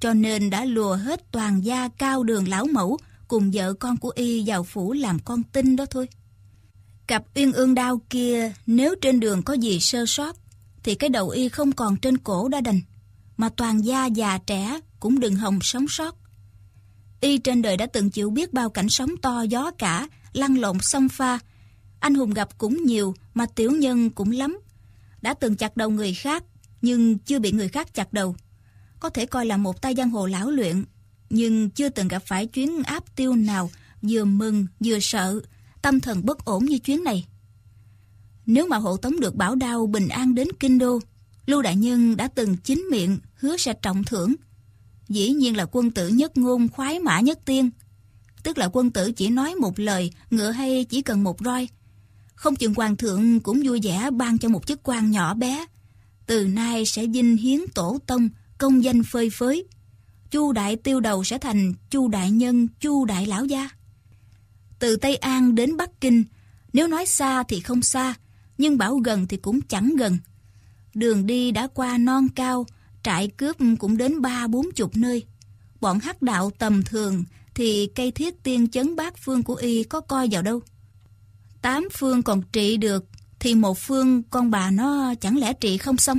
cho 0.00 0.14
nên 0.14 0.50
đã 0.50 0.64
lùa 0.64 0.94
hết 0.94 1.32
toàn 1.32 1.64
gia 1.64 1.88
cao 1.88 2.22
đường 2.22 2.48
lão 2.48 2.66
mẫu 2.66 2.98
cùng 3.28 3.50
vợ 3.50 3.72
con 3.72 3.96
của 3.96 4.12
y 4.14 4.42
vào 4.46 4.64
phủ 4.64 4.92
làm 4.92 5.18
con 5.18 5.42
tin 5.42 5.76
đó 5.76 5.86
thôi. 5.86 6.08
Cặp 7.06 7.24
uyên 7.34 7.52
ương 7.52 7.74
đao 7.74 8.00
kia 8.10 8.52
nếu 8.66 8.94
trên 9.00 9.20
đường 9.20 9.42
có 9.42 9.54
gì 9.54 9.80
sơ 9.80 10.06
sót 10.06 10.36
thì 10.82 10.94
cái 10.94 11.10
đầu 11.10 11.28
y 11.28 11.48
không 11.48 11.72
còn 11.72 11.96
trên 11.96 12.18
cổ 12.18 12.48
đã 12.48 12.60
đành, 12.60 12.80
mà 13.36 13.48
toàn 13.48 13.84
gia 13.84 14.06
già 14.06 14.38
trẻ 14.38 14.80
cũng 15.00 15.20
đừng 15.20 15.36
hòng 15.36 15.58
sống 15.62 15.88
sót. 15.88 16.16
Y 17.20 17.38
trên 17.38 17.62
đời 17.62 17.76
đã 17.76 17.86
từng 17.86 18.10
chịu 18.10 18.30
biết 18.30 18.52
bao 18.52 18.70
cảnh 18.70 18.88
sống 18.88 19.16
to 19.22 19.42
gió 19.42 19.70
cả, 19.70 20.08
lăn 20.32 20.58
lộn 20.58 20.78
sông 20.80 21.08
pha. 21.08 21.38
Anh 22.00 22.14
hùng 22.14 22.34
gặp 22.34 22.58
cũng 22.58 22.82
nhiều 22.84 23.14
mà 23.34 23.46
tiểu 23.46 23.70
nhân 23.72 24.10
cũng 24.10 24.30
lắm. 24.30 24.60
Đã 25.22 25.34
từng 25.34 25.56
chặt 25.56 25.76
đầu 25.76 25.90
người 25.90 26.14
khác 26.14 26.44
nhưng 26.82 27.18
chưa 27.18 27.38
bị 27.38 27.52
người 27.52 27.68
khác 27.68 27.94
chặt 27.94 28.12
đầu 28.12 28.36
có 29.00 29.10
thể 29.10 29.26
coi 29.26 29.46
là 29.46 29.56
một 29.56 29.82
tay 29.82 29.94
giang 29.94 30.10
hồ 30.10 30.26
lão 30.26 30.50
luyện, 30.50 30.84
nhưng 31.30 31.70
chưa 31.70 31.88
từng 31.88 32.08
gặp 32.08 32.22
phải 32.26 32.46
chuyến 32.46 32.82
áp 32.82 33.16
tiêu 33.16 33.34
nào 33.36 33.70
vừa 34.02 34.24
mừng 34.24 34.66
vừa 34.84 34.98
sợ, 35.00 35.40
tâm 35.82 36.00
thần 36.00 36.26
bất 36.26 36.44
ổn 36.44 36.64
như 36.64 36.78
chuyến 36.78 37.04
này. 37.04 37.26
Nếu 38.46 38.66
mà 38.66 38.76
hộ 38.76 38.96
tống 38.96 39.20
được 39.20 39.34
bảo 39.34 39.54
đao 39.54 39.86
bình 39.86 40.08
an 40.08 40.34
đến 40.34 40.48
kinh 40.60 40.78
đô, 40.78 40.98
Lưu 41.46 41.62
Đại 41.62 41.76
Nhân 41.76 42.16
đã 42.16 42.28
từng 42.28 42.56
chính 42.56 42.86
miệng 42.90 43.18
hứa 43.34 43.56
sẽ 43.56 43.74
trọng 43.82 44.04
thưởng. 44.04 44.34
Dĩ 45.08 45.30
nhiên 45.30 45.56
là 45.56 45.66
quân 45.72 45.90
tử 45.90 46.08
nhất 46.08 46.36
ngôn 46.36 46.68
khoái 46.68 46.98
mã 46.98 47.20
nhất 47.20 47.38
tiên. 47.44 47.70
Tức 48.42 48.58
là 48.58 48.68
quân 48.72 48.90
tử 48.90 49.12
chỉ 49.12 49.28
nói 49.28 49.54
một 49.54 49.78
lời, 49.78 50.12
ngựa 50.30 50.50
hay 50.50 50.84
chỉ 50.84 51.02
cần 51.02 51.24
một 51.24 51.40
roi. 51.44 51.68
Không 52.34 52.56
chừng 52.56 52.74
hoàng 52.74 52.96
thượng 52.96 53.40
cũng 53.40 53.62
vui 53.64 53.80
vẻ 53.82 54.10
ban 54.12 54.38
cho 54.38 54.48
một 54.48 54.66
chức 54.66 54.80
quan 54.82 55.10
nhỏ 55.10 55.34
bé. 55.34 55.66
Từ 56.26 56.46
nay 56.46 56.86
sẽ 56.86 57.06
dinh 57.14 57.36
hiến 57.36 57.60
tổ 57.74 57.98
tông, 58.06 58.28
công 58.58 58.84
danh 58.84 59.02
phơi 59.02 59.30
phới. 59.30 59.64
Chu 60.30 60.52
đại 60.52 60.76
tiêu 60.76 61.00
đầu 61.00 61.24
sẽ 61.24 61.38
thành 61.38 61.74
Chu 61.90 62.08
đại 62.08 62.30
nhân, 62.30 62.68
Chu 62.80 63.04
đại 63.04 63.26
lão 63.26 63.44
gia. 63.44 63.68
Từ 64.78 64.96
Tây 64.96 65.16
An 65.16 65.54
đến 65.54 65.76
Bắc 65.76 66.00
Kinh, 66.00 66.24
nếu 66.72 66.88
nói 66.88 67.06
xa 67.06 67.42
thì 67.42 67.60
không 67.60 67.82
xa, 67.82 68.14
nhưng 68.58 68.78
bảo 68.78 68.96
gần 68.96 69.26
thì 69.26 69.36
cũng 69.36 69.60
chẳng 69.60 69.94
gần. 69.98 70.18
Đường 70.94 71.26
đi 71.26 71.50
đã 71.50 71.66
qua 71.66 71.98
non 71.98 72.28
cao, 72.28 72.66
trại 73.08 73.28
cướp 73.28 73.56
cũng 73.78 73.96
đến 73.96 74.22
ba 74.22 74.46
bốn 74.46 74.72
chục 74.72 74.96
nơi. 74.96 75.24
Bọn 75.80 75.98
hắc 75.98 76.22
đạo 76.22 76.50
tầm 76.58 76.82
thường 76.82 77.24
thì 77.54 77.90
cây 77.94 78.10
thiết 78.10 78.42
tiên 78.42 78.68
chấn 78.68 78.96
bát 78.96 79.14
phương 79.18 79.42
của 79.42 79.54
y 79.54 79.82
có 79.82 80.00
coi 80.00 80.28
vào 80.30 80.42
đâu. 80.42 80.60
Tám 81.62 81.88
phương 81.92 82.22
còn 82.22 82.42
trị 82.52 82.76
được 82.76 83.04
thì 83.38 83.54
một 83.54 83.78
phương 83.78 84.22
con 84.22 84.50
bà 84.50 84.70
nó 84.70 85.14
chẳng 85.20 85.38
lẽ 85.38 85.52
trị 85.52 85.78
không 85.78 85.96
xong. 85.96 86.18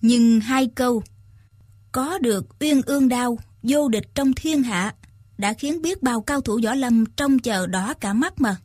Nhưng 0.00 0.40
hai 0.40 0.66
câu 0.74 1.02
có 1.92 2.18
được 2.18 2.46
uyên 2.60 2.82
ương 2.82 3.08
đao, 3.08 3.38
vô 3.62 3.88
địch 3.88 4.14
trong 4.14 4.32
thiên 4.32 4.62
hạ, 4.62 4.94
đã 5.38 5.52
khiến 5.52 5.82
biết 5.82 6.02
bao 6.02 6.22
cao 6.22 6.40
thủ 6.40 6.60
võ 6.64 6.74
lâm 6.74 7.06
trong 7.06 7.38
chờ 7.38 7.66
đỏ 7.66 7.94
cả 7.94 8.12
mắt 8.12 8.40
mà. 8.40 8.56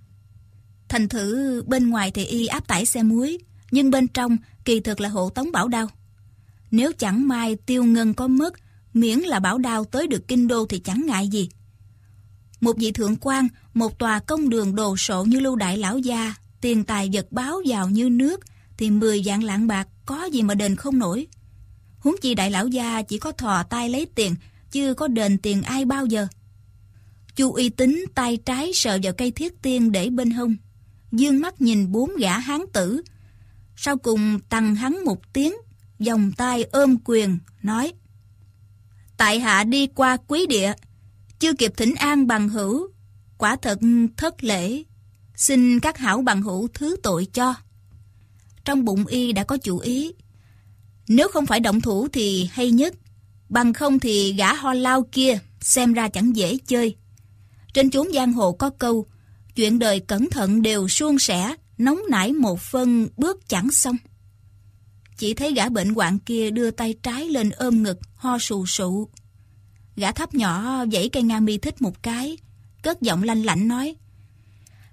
Thành 0.90 1.10
thử 1.10 1.64
bên 1.68 1.90
ngoài 1.90 2.12
thì 2.12 2.26
y 2.26 2.48
áp 2.48 2.68
tải 2.68 2.86
xe 2.86 3.04
muối, 3.04 3.38
nhưng 3.72 3.92
bên 3.92 4.08
trong 4.08 4.38
kỳ 4.66 4.80
thực 4.80 5.02
là 5.02 5.10
hộ 5.10 5.30
tống 5.30 5.52
bảo 5.52 5.68
đao. 5.68 5.90
Nếu 6.72 6.92
chẳng 6.98 7.28
may 7.28 7.56
tiêu 7.56 7.84
ngân 7.84 8.14
có 8.14 8.28
mất, 8.28 8.54
miễn 8.94 9.20
là 9.20 9.40
bảo 9.40 9.58
đao 9.58 9.86
tới 9.86 10.08
được 10.08 10.28
kinh 10.28 10.48
đô 10.48 10.66
thì 10.66 10.80
chẳng 10.80 11.06
ngại 11.06 11.28
gì. 11.28 11.50
Một 12.62 12.78
vị 12.78 12.92
thượng 12.92 13.16
quan, 13.16 13.48
một 13.74 14.00
tòa 14.00 14.20
công 14.20 14.50
đường 14.50 14.76
đồ 14.76 14.98
sộ 14.98 15.24
như 15.24 15.40
lưu 15.40 15.56
đại 15.56 15.78
lão 15.78 15.98
gia, 15.98 16.34
tiền 16.62 16.84
tài 16.84 17.10
vật 17.14 17.32
báo 17.32 17.62
vào 17.66 17.90
như 17.90 18.10
nước, 18.10 18.40
thì 18.78 18.90
10 18.90 19.24
dạng 19.24 19.44
lạng 19.44 19.68
bạc 19.68 19.88
có 20.06 20.26
gì 20.26 20.42
mà 20.42 20.54
đền 20.54 20.76
không 20.76 21.00
nổi. 21.00 21.28
Huống 22.00 22.16
chi 22.22 22.36
đại 22.36 22.52
lão 22.52 22.68
gia 22.68 23.02
chỉ 23.02 23.18
có 23.18 23.32
thò 23.32 23.64
tay 23.64 23.90
lấy 23.90 24.08
tiền, 24.16 24.36
chưa 24.72 24.94
có 24.94 25.08
đền 25.08 25.38
tiền 25.38 25.62
ai 25.62 25.86
bao 25.86 26.06
giờ. 26.06 26.28
Chu 27.36 27.52
uy 27.54 27.70
tín 27.70 28.06
tay 28.16 28.38
trái 28.38 28.72
sờ 28.74 29.00
vào 29.04 29.14
cây 29.14 29.32
thiết 29.32 29.62
tiên 29.62 29.92
để 29.92 30.10
bên 30.10 30.32
hông. 30.32 30.56
Dương 31.12 31.40
mắt 31.40 31.62
nhìn 31.62 31.92
bốn 31.92 32.16
gã 32.18 32.40
hán 32.40 32.62
tử. 32.74 33.02
Sau 33.76 33.98
cùng 33.98 34.40
tăng 34.50 34.76
hắn 34.76 35.06
một 35.06 35.34
tiếng, 35.34 35.54
vòng 36.00 36.32
tay 36.32 36.64
ôm 36.64 36.98
quyền, 37.06 37.38
nói 37.64 37.94
Tại 39.18 39.40
hạ 39.40 39.64
đi 39.64 39.88
qua 39.88 40.18
quý 40.28 40.46
địa, 40.48 40.74
chưa 41.40 41.54
kịp 41.54 41.74
thỉnh 41.78 41.96
an 41.96 42.28
bằng 42.28 42.50
hữu, 42.50 42.88
quả 43.38 43.56
thật 43.56 43.80
thất 44.18 44.44
lễ, 44.44 44.84
xin 45.36 45.80
các 45.80 45.98
hảo 45.98 46.22
bằng 46.22 46.42
hữu 46.42 46.68
thứ 46.74 46.96
tội 47.04 47.28
cho. 47.34 47.54
Trong 48.66 48.86
bụng 48.86 49.06
y 49.06 49.32
đã 49.32 49.44
có 49.44 49.58
chủ 49.58 49.78
ý, 49.78 50.12
nếu 51.08 51.28
không 51.28 51.46
phải 51.46 51.60
động 51.60 51.82
thủ 51.82 52.08
thì 52.14 52.50
hay 52.52 52.72
nhất, 52.72 52.96
bằng 53.50 53.74
không 53.74 54.00
thì 54.00 54.34
gã 54.34 54.54
ho 54.54 54.74
lao 54.74 55.04
kia 55.12 55.40
xem 55.62 55.94
ra 55.94 56.10
chẳng 56.10 56.36
dễ 56.36 56.58
chơi. 56.68 56.96
Trên 57.74 57.90
chốn 57.92 58.08
giang 58.14 58.34
hồ 58.34 58.52
có 58.52 58.70
câu, 58.70 59.06
chuyện 59.56 59.80
đời 59.80 60.00
cẩn 60.00 60.30
thận 60.30 60.62
đều 60.62 60.88
suôn 60.88 61.20
sẻ, 61.20 61.56
nóng 61.78 62.00
nảy 62.10 62.34
một 62.34 62.60
phân 62.60 63.08
bước 63.18 63.50
chẳng 63.50 63.72
xong. 63.72 63.96
Chỉ 65.20 65.34
thấy 65.34 65.54
gã 65.54 65.70
bệnh 65.70 65.94
hoạn 65.94 66.20
kia 66.20 66.52
đưa 66.52 66.72
tay 66.72 66.96
trái 67.04 67.30
lên 67.30 67.50
ôm 67.50 67.84
ngực, 67.84 68.00
ho 68.16 68.40
sù 68.40 68.66
sụ. 68.66 69.10
Gã 69.96 70.12
thấp 70.12 70.36
nhỏ 70.36 70.86
dãy 70.92 71.10
cây 71.10 71.24
nga 71.24 71.40
mi 71.40 71.58
thích 71.58 71.82
một 71.82 72.04
cái, 72.04 72.38
cất 72.82 73.02
giọng 73.02 73.24
lanh 73.24 73.46
lạnh 73.46 73.68
nói. 73.68 73.96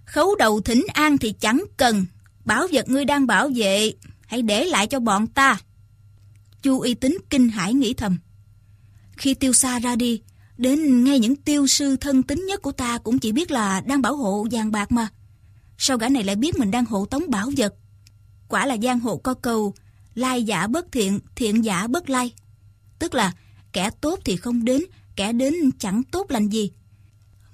Khấu 0.04 0.34
đầu 0.34 0.60
thỉnh 0.60 0.86
an 0.94 1.18
thì 1.18 1.32
chẳng 1.32 1.64
cần, 1.76 2.06
bảo 2.44 2.66
vật 2.72 2.88
ngươi 2.88 3.04
đang 3.04 3.26
bảo 3.26 3.50
vệ, 3.54 3.92
hãy 4.26 4.42
để 4.42 4.64
lại 4.64 4.86
cho 4.86 5.00
bọn 5.00 5.26
ta. 5.26 5.60
Chu 6.62 6.80
y 6.80 6.94
tính 6.94 7.18
kinh 7.30 7.48
hãi 7.48 7.74
nghĩ 7.74 7.94
thầm. 7.94 8.18
Khi 9.16 9.34
tiêu 9.34 9.52
xa 9.52 9.78
ra 9.78 9.96
đi, 9.96 10.22
đến 10.56 11.04
ngay 11.04 11.18
những 11.18 11.36
tiêu 11.36 11.66
sư 11.66 11.96
thân 11.96 12.22
tín 12.22 12.46
nhất 12.46 12.62
của 12.62 12.72
ta 12.72 12.98
cũng 12.98 13.18
chỉ 13.18 13.32
biết 13.32 13.50
là 13.50 13.80
đang 13.80 14.02
bảo 14.02 14.16
hộ 14.16 14.46
vàng 14.50 14.72
bạc 14.72 14.92
mà. 14.92 15.08
Sao 15.78 15.98
gã 15.98 16.08
này 16.08 16.24
lại 16.24 16.36
biết 16.36 16.58
mình 16.58 16.70
đang 16.70 16.84
hộ 16.84 17.06
tống 17.06 17.30
bảo 17.30 17.50
vật? 17.56 17.74
Quả 18.48 18.66
là 18.66 18.76
giang 18.82 19.00
hộ 19.00 19.16
có 19.16 19.34
câu, 19.34 19.74
lai 20.16 20.42
giả 20.42 20.66
bất 20.66 20.92
thiện, 20.92 21.20
thiện 21.34 21.64
giả 21.64 21.86
bất 21.86 22.10
lai. 22.10 22.32
Tức 22.98 23.14
là 23.14 23.32
kẻ 23.72 23.90
tốt 24.00 24.18
thì 24.24 24.36
không 24.36 24.64
đến, 24.64 24.82
kẻ 25.16 25.32
đến 25.32 25.54
chẳng 25.78 26.02
tốt 26.10 26.30
lành 26.30 26.48
gì. 26.48 26.70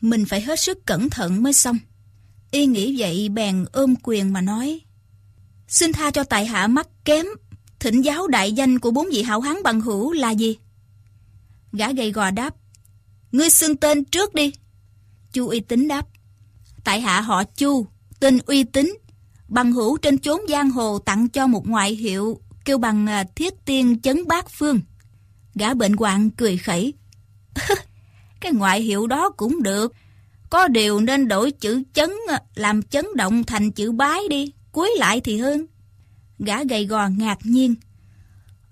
Mình 0.00 0.24
phải 0.24 0.40
hết 0.40 0.60
sức 0.60 0.86
cẩn 0.86 1.10
thận 1.10 1.42
mới 1.42 1.52
xong. 1.52 1.78
Y 2.50 2.66
nghĩ 2.66 2.94
vậy 2.98 3.28
bèn 3.28 3.64
ôm 3.72 3.94
quyền 4.02 4.32
mà 4.32 4.40
nói. 4.40 4.80
Xin 5.68 5.92
tha 5.92 6.10
cho 6.10 6.24
tại 6.24 6.46
hạ 6.46 6.66
mắt 6.66 6.88
kém, 7.04 7.26
thỉnh 7.78 8.02
giáo 8.02 8.26
đại 8.26 8.52
danh 8.52 8.78
của 8.78 8.90
bốn 8.90 9.08
vị 9.12 9.22
hảo 9.22 9.40
hán 9.40 9.56
bằng 9.64 9.80
hữu 9.80 10.12
là 10.12 10.30
gì? 10.30 10.56
Gã 11.72 11.92
gầy 11.92 12.12
gò 12.12 12.30
đáp. 12.30 12.54
Ngươi 13.32 13.50
xưng 13.50 13.76
tên 13.76 14.04
trước 14.04 14.34
đi. 14.34 14.52
Chu 15.32 15.48
uy 15.48 15.60
tín 15.60 15.88
đáp. 15.88 16.06
Tại 16.84 17.00
hạ 17.00 17.20
họ 17.20 17.44
Chu, 17.44 17.86
tên 18.20 18.38
uy 18.46 18.64
tín. 18.64 18.94
Bằng 19.48 19.72
hữu 19.72 19.96
trên 19.96 20.18
chốn 20.18 20.40
giang 20.48 20.70
hồ 20.70 20.98
tặng 20.98 21.28
cho 21.28 21.46
một 21.46 21.68
ngoại 21.68 21.94
hiệu 21.94 22.40
kêu 22.64 22.78
bằng 22.78 23.06
à, 23.06 23.24
thiết 23.36 23.64
tiên 23.64 24.00
chấn 24.00 24.26
bát 24.26 24.50
phương. 24.50 24.80
Gã 25.54 25.74
bệnh 25.74 25.92
hoạn 25.92 26.30
cười 26.30 26.56
khẩy. 26.56 26.94
cái 28.40 28.52
ngoại 28.52 28.80
hiệu 28.80 29.06
đó 29.06 29.30
cũng 29.30 29.62
được. 29.62 29.92
Có 30.50 30.68
điều 30.68 31.00
nên 31.00 31.28
đổi 31.28 31.50
chữ 31.50 31.82
chấn 31.92 32.10
à, 32.28 32.42
làm 32.54 32.82
chấn 32.82 33.06
động 33.16 33.44
thành 33.44 33.72
chữ 33.72 33.92
bái 33.92 34.20
đi. 34.30 34.52
Cuối 34.72 34.90
lại 34.98 35.20
thì 35.20 35.38
hơn. 35.38 35.66
Gã 36.38 36.64
gầy 36.64 36.86
gò 36.86 37.08
ngạc 37.08 37.38
nhiên. 37.42 37.74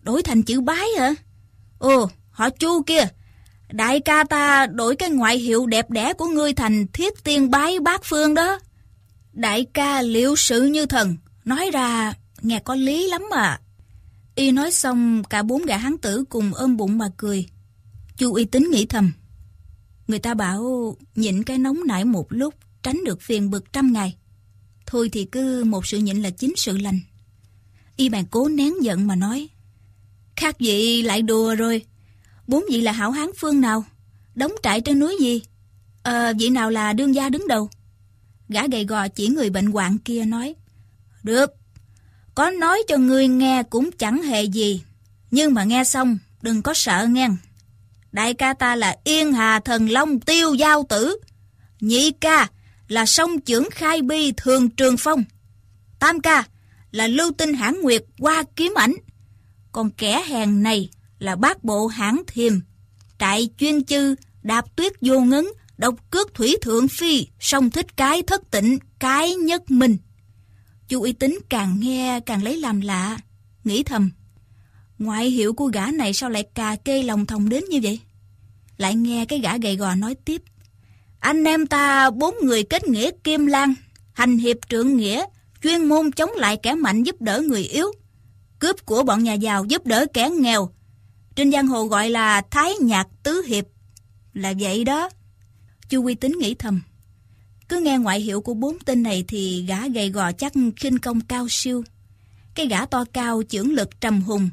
Đổi 0.03 0.23
thành 0.23 0.43
chữ 0.43 0.61
bái 0.61 0.87
hả? 0.99 1.15
Ồ, 1.79 2.11
họ 2.31 2.51
chu 2.51 2.83
kia. 2.83 3.09
Đại 3.73 4.01
ca 4.01 4.25
ta 4.25 4.67
đổi 4.67 4.97
cái 4.97 5.11
ngoại 5.11 5.39
hiệu 5.39 5.67
đẹp 5.67 5.91
đẽ 5.91 6.13
của 6.13 6.27
ngươi 6.27 6.53
thành 6.53 6.87
thiết 6.87 7.25
tiên 7.25 7.51
bái 7.51 7.81
bát 7.81 8.01
phương 8.05 8.35
đó. 8.35 8.59
Đại 9.33 9.67
ca 9.75 10.03
liệu 10.03 10.37
sự 10.37 10.63
như 10.63 10.87
thần. 10.87 11.17
Nói 11.45 11.71
ra 11.73 12.13
nghe 12.43 12.61
có 12.65 12.75
lý 12.75 13.09
lắm 13.09 13.23
à. 13.31 13.61
Y 14.41 14.53
nói 14.53 14.73
xong 14.73 15.23
cả 15.25 15.43
bốn 15.43 15.67
gã 15.67 15.77
hán 15.77 15.99
tử 15.99 16.25
cùng 16.29 16.55
ôm 16.55 16.77
bụng 16.77 16.99
mà 16.99 17.09
cười. 17.17 17.47
Chu 18.17 18.35
uy 18.35 18.45
tín 18.45 18.71
nghĩ 18.71 18.87
thầm. 18.87 19.13
Người 20.07 20.19
ta 20.19 20.35
bảo 20.35 20.97
nhịn 21.15 21.43
cái 21.43 21.59
nóng 21.59 21.87
nảy 21.87 22.05
một 22.05 22.27
lúc 22.33 22.55
tránh 22.83 23.05
được 23.05 23.23
phiền 23.23 23.51
bực 23.51 23.73
trăm 23.73 23.93
ngày. 23.93 24.17
Thôi 24.87 25.09
thì 25.13 25.25
cứ 25.25 25.65
một 25.65 25.87
sự 25.87 25.99
nhịn 25.99 26.17
là 26.17 26.31
chính 26.31 26.53
sự 26.57 26.79
lành. 26.79 27.01
Y 27.97 28.09
bàn 28.09 28.25
cố 28.31 28.49
nén 28.49 28.73
giận 28.83 29.07
mà 29.07 29.17
nói. 29.17 29.49
Khác 30.37 30.57
vị 30.59 31.03
lại 31.03 31.23
đùa 31.23 31.55
rồi. 31.55 31.85
Bốn 32.47 32.65
vị 32.71 32.81
là 32.81 32.93
hảo 32.93 33.11
hán 33.11 33.29
phương 33.37 33.61
nào? 33.61 33.85
Đóng 34.35 34.53
trại 34.63 34.81
trên 34.81 34.99
núi 34.99 35.17
gì? 35.21 35.43
Ờ, 36.03 36.33
vị 36.39 36.51
nào 36.51 36.71
là 36.71 36.93
đương 36.93 37.15
gia 37.15 37.29
đứng 37.29 37.49
đầu? 37.49 37.71
Gã 38.49 38.67
gầy 38.67 38.85
gò 38.85 39.09
chỉ 39.09 39.29
người 39.29 39.51
bệnh 39.51 39.67
hoạn 39.67 39.99
kia 39.99 40.25
nói. 40.25 40.55
Được, 41.23 41.60
có 42.41 42.51
nói 42.51 42.83
cho 42.89 42.97
ngươi 42.97 43.29
nghe 43.29 43.63
cũng 43.63 43.91
chẳng 43.93 44.23
hề 44.23 44.43
gì. 44.43 44.83
Nhưng 45.31 45.55
mà 45.55 45.65
nghe 45.65 45.85
xong, 45.85 46.19
đừng 46.43 46.63
có 46.63 46.75
sợ 46.75 47.07
nghe. 47.11 47.29
Đại 48.13 48.35
ca 48.35 48.55
ta 48.55 48.77
là 48.77 48.97
Yên 49.05 49.33
Hà 49.33 49.61
Thần 49.61 49.91
Long 49.91 50.21
Tiêu 50.21 50.55
Giao 50.55 50.87
Tử. 50.89 51.19
Nhị 51.81 52.11
ca 52.11 52.49
là 52.89 53.07
sông 53.07 53.41
trưởng 53.41 53.71
Khai 53.71 54.03
Bi 54.03 54.33
Thường 54.37 54.71
Trường 54.71 54.97
Phong. 54.97 55.25
Tam 55.99 56.21
ca 56.21 56.45
là 56.91 57.07
Lưu 57.07 57.33
Tinh 57.33 57.55
Hãn 57.55 57.81
Nguyệt 57.81 58.05
qua 58.19 58.45
kiếm 58.57 58.75
ảnh. 58.77 58.95
Còn 59.73 59.91
kẻ 59.91 60.23
hèn 60.29 60.63
này 60.63 60.89
là 61.19 61.37
bác 61.37 61.65
bộ 61.65 61.87
hãn 61.87 62.17
thiềm. 62.27 62.61
Trại 63.19 63.49
chuyên 63.59 63.85
chư, 63.85 64.15
đạp 64.43 64.77
tuyết 64.77 64.93
vô 65.01 65.21
ngấn, 65.21 65.47
độc 65.79 65.95
cước 66.11 66.35
thủy 66.35 66.57
thượng 66.63 66.89
phi, 66.89 67.27
song 67.41 67.71
thích 67.71 67.97
cái 67.97 68.23
thất 68.23 68.51
tịnh, 68.51 68.79
cái 68.99 69.35
nhất 69.35 69.71
minh. 69.71 69.97
Chu 70.91 71.03
uy 71.03 71.13
tín 71.13 71.39
càng 71.49 71.81
nghe 71.81 72.21
càng 72.21 72.43
lấy 72.43 72.57
làm 72.57 72.81
lạ, 72.81 73.19
nghĩ 73.65 73.83
thầm. 73.83 74.11
Ngoại 74.99 75.31
hiệu 75.31 75.53
của 75.53 75.67
gã 75.67 75.87
này 75.87 76.13
sao 76.13 76.31
lại 76.31 76.43
cà 76.55 76.77
kê 76.77 77.03
lòng 77.03 77.27
thòng 77.27 77.49
đến 77.49 77.65
như 77.71 77.81
vậy? 77.83 78.01
Lại 78.77 78.95
nghe 78.95 79.25
cái 79.25 79.39
gã 79.39 79.57
gầy 79.57 79.77
gò 79.77 79.95
nói 79.95 80.15
tiếp. 80.15 80.43
Anh 81.21 81.45
em 81.45 81.67
ta 81.67 82.11
bốn 82.11 82.35
người 82.43 82.63
kết 82.63 82.89
nghĩa 82.89 83.11
kim 83.25 83.47
lan, 83.47 83.75
hành 84.13 84.39
hiệp 84.39 84.57
trượng 84.69 84.97
nghĩa, 84.97 85.25
chuyên 85.63 85.85
môn 85.85 86.13
chống 86.13 86.31
lại 86.37 86.57
kẻ 86.57 86.75
mạnh 86.75 87.03
giúp 87.03 87.23
đỡ 87.23 87.43
người 87.43 87.63
yếu, 87.63 87.93
cướp 88.59 88.87
của 88.87 89.03
bọn 89.03 89.23
nhà 89.23 89.35
giàu 89.35 89.65
giúp 89.65 89.87
đỡ 89.87 90.07
kẻ 90.15 90.31
nghèo. 90.31 90.71
Trên 91.35 91.53
giang 91.53 91.67
hồ 91.67 91.85
gọi 91.85 92.11
là 92.11 92.43
thái 92.51 92.75
nhạc 92.81 93.09
tứ 93.23 93.43
hiệp. 93.47 93.65
Là 94.35 94.53
vậy 94.61 94.85
đó. 94.85 95.11
Chu 95.89 96.03
Quy 96.03 96.15
tín 96.15 96.39
nghĩ 96.39 96.55
thầm. 96.55 96.81
Cứ 97.71 97.81
nghe 97.81 97.99
ngoại 97.99 98.21
hiệu 98.21 98.41
của 98.41 98.55
bốn 98.55 98.79
tên 98.79 99.03
này 99.03 99.25
thì 99.29 99.65
gã 99.69 99.89
gầy 99.89 100.11
gò 100.11 100.33
chắc 100.33 100.53
khinh 100.77 100.99
công 100.99 101.21
cao 101.21 101.47
siêu. 101.51 101.85
Cái 102.55 102.67
gã 102.67 102.87
to 102.87 103.05
cao 103.13 103.43
chưởng 103.49 103.73
lực 103.73 104.01
trầm 104.01 104.23
hùng. 104.23 104.51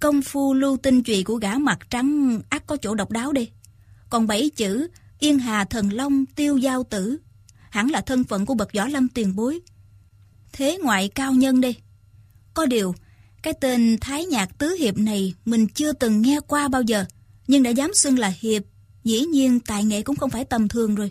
Công 0.00 0.22
phu 0.22 0.54
lưu 0.54 0.76
tinh 0.76 1.02
trùy 1.02 1.24
của 1.24 1.34
gã 1.34 1.58
mặt 1.58 1.78
trắng 1.90 2.40
ác 2.48 2.66
có 2.66 2.76
chỗ 2.76 2.94
độc 2.94 3.10
đáo 3.10 3.32
đi. 3.32 3.48
Còn 4.10 4.26
bảy 4.26 4.50
chữ 4.56 4.88
Yên 5.18 5.38
Hà 5.38 5.64
Thần 5.64 5.92
Long 5.92 6.26
Tiêu 6.26 6.56
Giao 6.56 6.82
Tử 6.84 7.18
hẳn 7.70 7.90
là 7.90 8.00
thân 8.00 8.24
phận 8.24 8.46
của 8.46 8.54
bậc 8.54 8.72
võ 8.72 8.86
lâm 8.86 9.08
tiền 9.08 9.36
bối. 9.36 9.60
Thế 10.52 10.78
ngoại 10.82 11.08
cao 11.08 11.32
nhân 11.32 11.60
đi. 11.60 11.74
Có 12.54 12.66
điều, 12.66 12.94
cái 13.42 13.54
tên 13.60 13.98
Thái 14.00 14.24
Nhạc 14.24 14.58
Tứ 14.58 14.76
Hiệp 14.80 14.98
này 14.98 15.34
mình 15.44 15.66
chưa 15.68 15.92
từng 15.92 16.22
nghe 16.22 16.40
qua 16.46 16.68
bao 16.68 16.82
giờ, 16.82 17.04
nhưng 17.46 17.62
đã 17.62 17.70
dám 17.70 17.94
xưng 17.94 18.18
là 18.18 18.32
Hiệp, 18.40 18.62
dĩ 19.04 19.20
nhiên 19.20 19.60
tài 19.60 19.84
nghệ 19.84 20.02
cũng 20.02 20.16
không 20.16 20.30
phải 20.30 20.44
tầm 20.44 20.68
thường 20.68 20.94
rồi. 20.94 21.10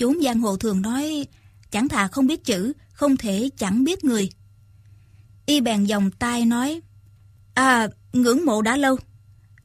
Chốn 0.00 0.16
giang 0.22 0.40
hồ 0.40 0.56
thường 0.56 0.82
nói, 0.82 1.26
chẳng 1.70 1.88
thà 1.88 2.08
không 2.08 2.26
biết 2.26 2.44
chữ, 2.44 2.72
không 2.92 3.16
thể 3.16 3.50
chẳng 3.58 3.84
biết 3.84 4.04
người. 4.04 4.30
Y 5.46 5.60
bèn 5.60 5.84
dòng 5.84 6.10
tai 6.10 6.44
nói, 6.44 6.80
À, 7.54 7.88
ngưỡng 8.12 8.44
mộ 8.44 8.62
đã 8.62 8.76
lâu. 8.76 8.96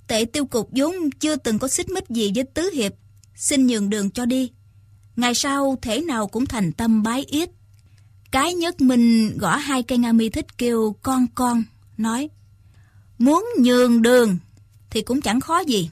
Tệ 0.07 0.25
tiêu 0.25 0.45
cục 0.45 0.69
vốn 0.71 0.93
chưa 1.19 1.35
từng 1.35 1.59
có 1.59 1.67
xích 1.67 1.89
mích 1.89 2.09
gì 2.09 2.31
với 2.35 2.43
Tứ 2.43 2.69
Hiệp, 2.73 2.93
xin 3.35 3.67
nhường 3.67 3.89
đường 3.89 4.11
cho 4.11 4.25
đi. 4.25 4.51
Ngày 5.15 5.33
sau 5.33 5.77
thể 5.81 6.01
nào 6.01 6.27
cũng 6.27 6.45
thành 6.45 6.71
tâm 6.71 7.03
bái 7.03 7.23
yết. 7.23 7.49
Cái 8.31 8.53
nhất 8.53 8.81
mình 8.81 9.37
gõ 9.37 9.55
hai 9.55 9.83
cây 9.83 9.97
nga 9.97 10.11
mi 10.11 10.29
thích 10.29 10.57
kêu 10.57 10.95
con 11.01 11.27
con, 11.35 11.63
nói 11.97 12.29
Muốn 13.17 13.45
nhường 13.59 14.01
đường 14.01 14.37
thì 14.89 15.01
cũng 15.01 15.21
chẳng 15.21 15.41
khó 15.41 15.59
gì. 15.59 15.89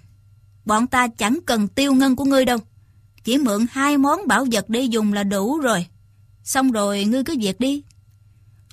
Bọn 0.65 0.87
ta 0.87 1.07
chẳng 1.07 1.39
cần 1.45 1.67
tiêu 1.67 1.93
ngân 1.93 2.15
của 2.15 2.25
ngươi 2.25 2.45
đâu. 2.45 2.59
Chỉ 3.23 3.37
mượn 3.37 3.65
hai 3.71 3.97
món 3.97 4.27
bảo 4.27 4.45
vật 4.51 4.69
để 4.69 4.81
dùng 4.81 5.13
là 5.13 5.23
đủ 5.23 5.59
rồi. 5.59 5.85
Xong 6.43 6.71
rồi 6.71 7.03
ngươi 7.03 7.23
cứ 7.23 7.35
việc 7.39 7.59
đi. 7.59 7.83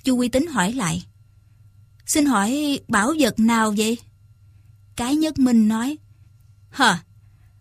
Chu 0.03 0.15
Quy 0.15 0.29
Tính 0.29 0.47
hỏi 0.47 0.73
lại. 0.73 1.05
Xin 2.05 2.25
hỏi 2.25 2.79
bảo 2.87 3.13
vật 3.19 3.39
nào 3.39 3.73
vậy? 3.77 3.97
Cái 4.95 5.15
nhất 5.15 5.39
minh 5.39 5.67
nói. 5.67 5.97
Hờ, 6.69 6.95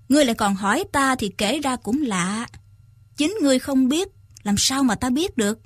ngươi 0.09 0.25
lại 0.25 0.35
còn 0.35 0.54
hỏi 0.54 0.85
ta 0.92 1.16
thì 1.16 1.28
kể 1.38 1.59
ra 1.59 1.76
cũng 1.76 2.02
lạ. 2.02 2.47
Chính 3.16 3.35
ngươi 3.42 3.59
không 3.59 3.88
biết, 3.88 4.09
làm 4.42 4.54
sao 4.59 4.82
mà 4.82 4.94
ta 4.94 5.11
biết 5.11 5.37
được? 5.37 5.61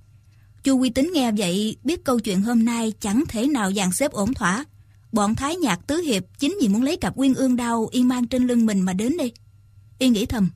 Chu 0.64 0.76
Quy 0.76 0.90
Tính 0.90 1.10
nghe 1.14 1.32
vậy, 1.32 1.76
biết 1.84 2.04
câu 2.04 2.20
chuyện 2.20 2.42
hôm 2.42 2.64
nay 2.64 2.92
chẳng 3.00 3.24
thể 3.28 3.46
nào 3.46 3.72
dàn 3.72 3.92
xếp 3.92 4.12
ổn 4.12 4.34
thỏa. 4.34 4.64
Bọn 5.12 5.34
Thái 5.34 5.56
Nhạc 5.56 5.86
Tứ 5.86 5.96
Hiệp 5.96 6.24
chính 6.38 6.58
vì 6.60 6.68
muốn 6.68 6.82
lấy 6.82 6.96
cặp 6.96 7.16
quyên 7.16 7.34
ương 7.34 7.56
đau 7.56 7.88
y 7.92 8.04
mang 8.04 8.26
trên 8.26 8.46
lưng 8.46 8.66
mình 8.66 8.80
mà 8.80 8.92
đến 8.92 9.16
đây. 9.18 9.32
Y 9.98 10.08
nghĩ 10.08 10.26
thầm, 10.26 10.50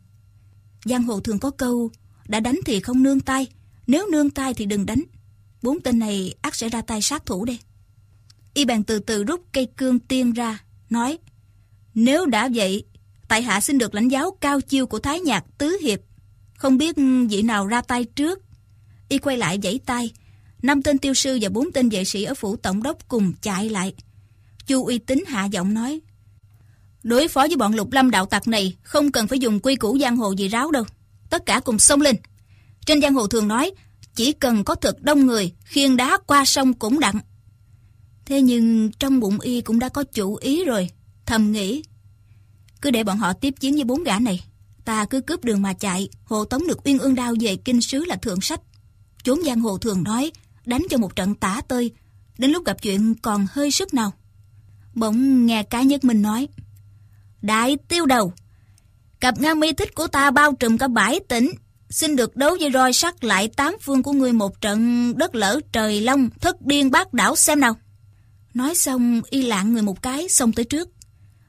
Giang 0.84 1.02
hồ 1.02 1.20
thường 1.20 1.38
có 1.38 1.50
câu, 1.50 1.90
đã 2.28 2.40
đánh 2.40 2.60
thì 2.66 2.80
không 2.80 3.02
nương 3.02 3.20
tay, 3.20 3.46
nếu 3.86 4.06
nương 4.12 4.30
tay 4.30 4.54
thì 4.54 4.64
đừng 4.64 4.86
đánh. 4.86 5.02
Bốn 5.62 5.80
tên 5.80 5.98
này 5.98 6.34
ắt 6.42 6.56
sẽ 6.56 6.68
ra 6.68 6.82
tay 6.82 7.02
sát 7.02 7.26
thủ 7.26 7.44
đây. 7.44 7.58
Y 8.54 8.64
bàn 8.64 8.84
từ 8.84 8.98
từ 8.98 9.24
rút 9.24 9.44
cây 9.52 9.68
cương 9.76 9.98
tiên 9.98 10.32
ra, 10.32 10.58
nói, 10.90 11.18
nếu 11.94 12.26
đã 12.26 12.48
vậy, 12.54 12.84
tại 13.28 13.42
hạ 13.42 13.60
xin 13.60 13.78
được 13.78 13.94
lãnh 13.94 14.08
giáo 14.08 14.30
cao 14.40 14.60
chiêu 14.60 14.86
của 14.86 14.98
Thái 14.98 15.20
Nhạc 15.20 15.44
Tứ 15.58 15.78
Hiệp. 15.82 16.00
Không 16.56 16.78
biết 16.78 16.96
vị 17.30 17.42
nào 17.42 17.66
ra 17.66 17.80
tay 17.80 18.04
trước. 18.04 18.38
Y 19.08 19.18
quay 19.18 19.36
lại 19.36 19.58
giãy 19.62 19.80
tay, 19.86 20.12
năm 20.62 20.82
tên 20.82 20.98
tiêu 20.98 21.14
sư 21.14 21.38
và 21.42 21.48
bốn 21.48 21.72
tên 21.72 21.88
vệ 21.88 22.04
sĩ 22.04 22.24
ở 22.24 22.34
phủ 22.34 22.56
tổng 22.56 22.82
đốc 22.82 23.08
cùng 23.08 23.32
chạy 23.42 23.68
lại. 23.70 23.94
Chu 24.66 24.86
uy 24.86 24.98
tín 24.98 25.24
hạ 25.26 25.44
giọng 25.44 25.74
nói, 25.74 26.00
Đối 27.08 27.28
phó 27.28 27.40
với 27.40 27.56
bọn 27.56 27.74
lục 27.74 27.92
lâm 27.92 28.10
đạo 28.10 28.26
tặc 28.26 28.48
này, 28.48 28.76
không 28.82 29.12
cần 29.12 29.26
phải 29.26 29.38
dùng 29.38 29.60
quy 29.60 29.76
củ 29.76 29.98
giang 29.98 30.16
hồ 30.16 30.32
gì 30.32 30.48
ráo 30.48 30.70
đâu. 30.70 30.84
Tất 31.30 31.46
cả 31.46 31.60
cùng 31.60 31.78
xông 31.78 32.00
lên. 32.00 32.16
Trên 32.86 33.00
giang 33.00 33.14
hồ 33.14 33.26
thường 33.26 33.48
nói, 33.48 33.70
chỉ 34.14 34.32
cần 34.32 34.64
có 34.64 34.74
thực 34.74 35.02
đông 35.02 35.26
người, 35.26 35.52
khiêng 35.64 35.96
đá 35.96 36.18
qua 36.26 36.44
sông 36.44 36.74
cũng 36.74 37.00
đặng. 37.00 37.18
Thế 38.24 38.40
nhưng 38.40 38.92
trong 38.92 39.20
bụng 39.20 39.40
y 39.40 39.60
cũng 39.60 39.78
đã 39.78 39.88
có 39.88 40.04
chủ 40.04 40.34
ý 40.34 40.64
rồi. 40.64 40.90
Thầm 41.26 41.52
nghĩ 41.52 41.82
cứ 42.82 42.90
để 42.90 43.04
bọn 43.04 43.18
họ 43.18 43.32
tiếp 43.32 43.54
chiến 43.60 43.74
với 43.74 43.84
bốn 43.84 44.04
gã 44.04 44.18
này. 44.18 44.44
Ta 44.84 45.04
cứ 45.04 45.20
cướp 45.20 45.44
đường 45.44 45.62
mà 45.62 45.72
chạy, 45.72 46.08
hộ 46.24 46.44
tống 46.44 46.66
được 46.66 46.86
uyên 46.86 46.98
ương 46.98 47.14
đao 47.14 47.34
về 47.40 47.56
kinh 47.56 47.80
sứ 47.80 48.04
là 48.04 48.16
thượng 48.16 48.40
sách. 48.40 48.60
Chốn 49.22 49.40
giang 49.46 49.60
hồ 49.60 49.78
thường 49.78 50.02
nói, 50.02 50.32
đánh 50.66 50.82
cho 50.90 50.98
một 50.98 51.16
trận 51.16 51.34
tả 51.34 51.60
tơi, 51.68 51.90
đến 52.38 52.50
lúc 52.50 52.66
gặp 52.66 52.82
chuyện 52.82 53.14
còn 53.14 53.46
hơi 53.50 53.70
sức 53.70 53.94
nào. 53.94 54.12
Bỗng 54.94 55.46
nghe 55.46 55.62
cái 55.62 55.84
nhất 55.84 56.04
mình 56.04 56.22
nói 56.22 56.48
Đại 57.42 57.76
tiêu 57.88 58.06
đầu 58.06 58.32
Cặp 59.20 59.40
ngang 59.40 59.60
mi 59.60 59.72
thích 59.72 59.94
của 59.94 60.06
ta 60.06 60.30
bao 60.30 60.52
trùm 60.52 60.78
cả 60.78 60.88
bãi 60.88 61.20
tỉnh 61.28 61.50
Xin 61.90 62.16
được 62.16 62.36
đấu 62.36 62.56
với 62.60 62.70
roi 62.72 62.92
sắt 62.92 63.24
lại 63.24 63.48
tám 63.56 63.76
phương 63.80 64.02
của 64.02 64.12
người 64.12 64.32
một 64.32 64.60
trận 64.60 65.12
đất 65.18 65.34
lỡ 65.34 65.60
trời 65.72 66.00
long 66.00 66.30
thất 66.40 66.62
điên 66.62 66.90
bát 66.90 67.12
đảo 67.12 67.36
xem 67.36 67.60
nào. 67.60 67.76
Nói 68.54 68.74
xong 68.74 69.20
y 69.30 69.42
lạng 69.42 69.72
người 69.72 69.82
một 69.82 70.02
cái 70.02 70.28
xông 70.28 70.52
tới 70.52 70.64
trước. 70.64 70.88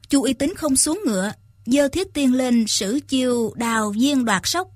Chu 0.08 0.22
y 0.22 0.32
tính 0.32 0.54
không 0.56 0.76
xuống 0.76 1.00
ngựa, 1.06 1.32
dơ 1.66 1.88
thiết 1.88 2.14
tiên 2.14 2.34
lên 2.34 2.66
sử 2.66 3.00
chiêu 3.08 3.52
đào 3.56 3.90
viên 3.90 4.24
đoạt 4.24 4.42
sóc. 4.44 4.68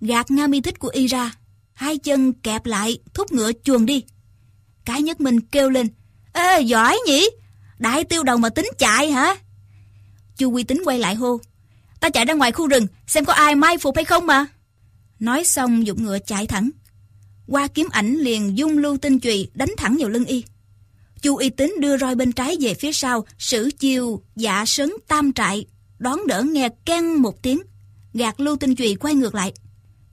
Gạt 0.00 0.30
nga 0.30 0.46
mi 0.46 0.60
thích 0.60 0.78
của 0.78 0.88
y 0.88 1.06
ra, 1.06 1.32
hai 1.72 1.98
chân 1.98 2.32
kẹp 2.32 2.66
lại, 2.66 2.98
thúc 3.14 3.32
ngựa 3.32 3.52
chuồn 3.64 3.86
đi. 3.86 4.04
Cái 4.84 5.02
nhất 5.02 5.20
mình 5.20 5.40
kêu 5.40 5.70
lên, 5.70 5.88
Ê, 6.32 6.60
giỏi 6.60 6.98
nhỉ? 7.06 7.30
Đại 7.78 8.04
tiêu 8.04 8.22
đầu 8.22 8.36
mà 8.36 8.48
tính 8.48 8.68
chạy 8.78 9.10
hả? 9.10 9.34
Chu 10.36 10.50
Quy 10.50 10.62
Tính 10.64 10.82
quay 10.84 10.98
lại 10.98 11.14
hô. 11.14 11.40
Ta 12.00 12.10
chạy 12.10 12.24
ra 12.24 12.34
ngoài 12.34 12.52
khu 12.52 12.68
rừng, 12.68 12.86
xem 13.06 13.24
có 13.24 13.32
ai 13.32 13.54
mai 13.54 13.78
phục 13.78 13.96
hay 13.96 14.04
không 14.04 14.26
mà. 14.26 14.46
Nói 15.20 15.44
xong 15.44 15.86
dụng 15.86 16.02
ngựa 16.02 16.18
chạy 16.18 16.46
thẳng. 16.46 16.70
Qua 17.46 17.66
kiếm 17.66 17.88
ảnh 17.90 18.14
liền 18.14 18.58
dung 18.58 18.78
lưu 18.78 18.96
tinh 18.98 19.20
chùy 19.20 19.50
đánh 19.54 19.70
thẳng 19.76 19.96
vào 20.00 20.08
lưng 20.08 20.24
y. 20.24 20.44
Chu 21.22 21.36
Y 21.36 21.50
tín 21.50 21.74
đưa 21.80 21.98
roi 21.98 22.14
bên 22.14 22.32
trái 22.32 22.56
về 22.60 22.74
phía 22.74 22.92
sau, 22.92 23.26
sử 23.38 23.70
chiêu 23.78 24.22
dạ 24.36 24.64
sấn 24.66 24.92
tam 25.08 25.32
trại, 25.32 25.66
đón 25.98 26.26
đỡ 26.26 26.42
nghe 26.42 26.68
keng 26.84 27.22
một 27.22 27.42
tiếng, 27.42 27.60
gạt 28.14 28.40
lưu 28.40 28.56
tinh 28.56 28.74
chùy 28.74 28.94
quay 28.94 29.14
ngược 29.14 29.34
lại. 29.34 29.52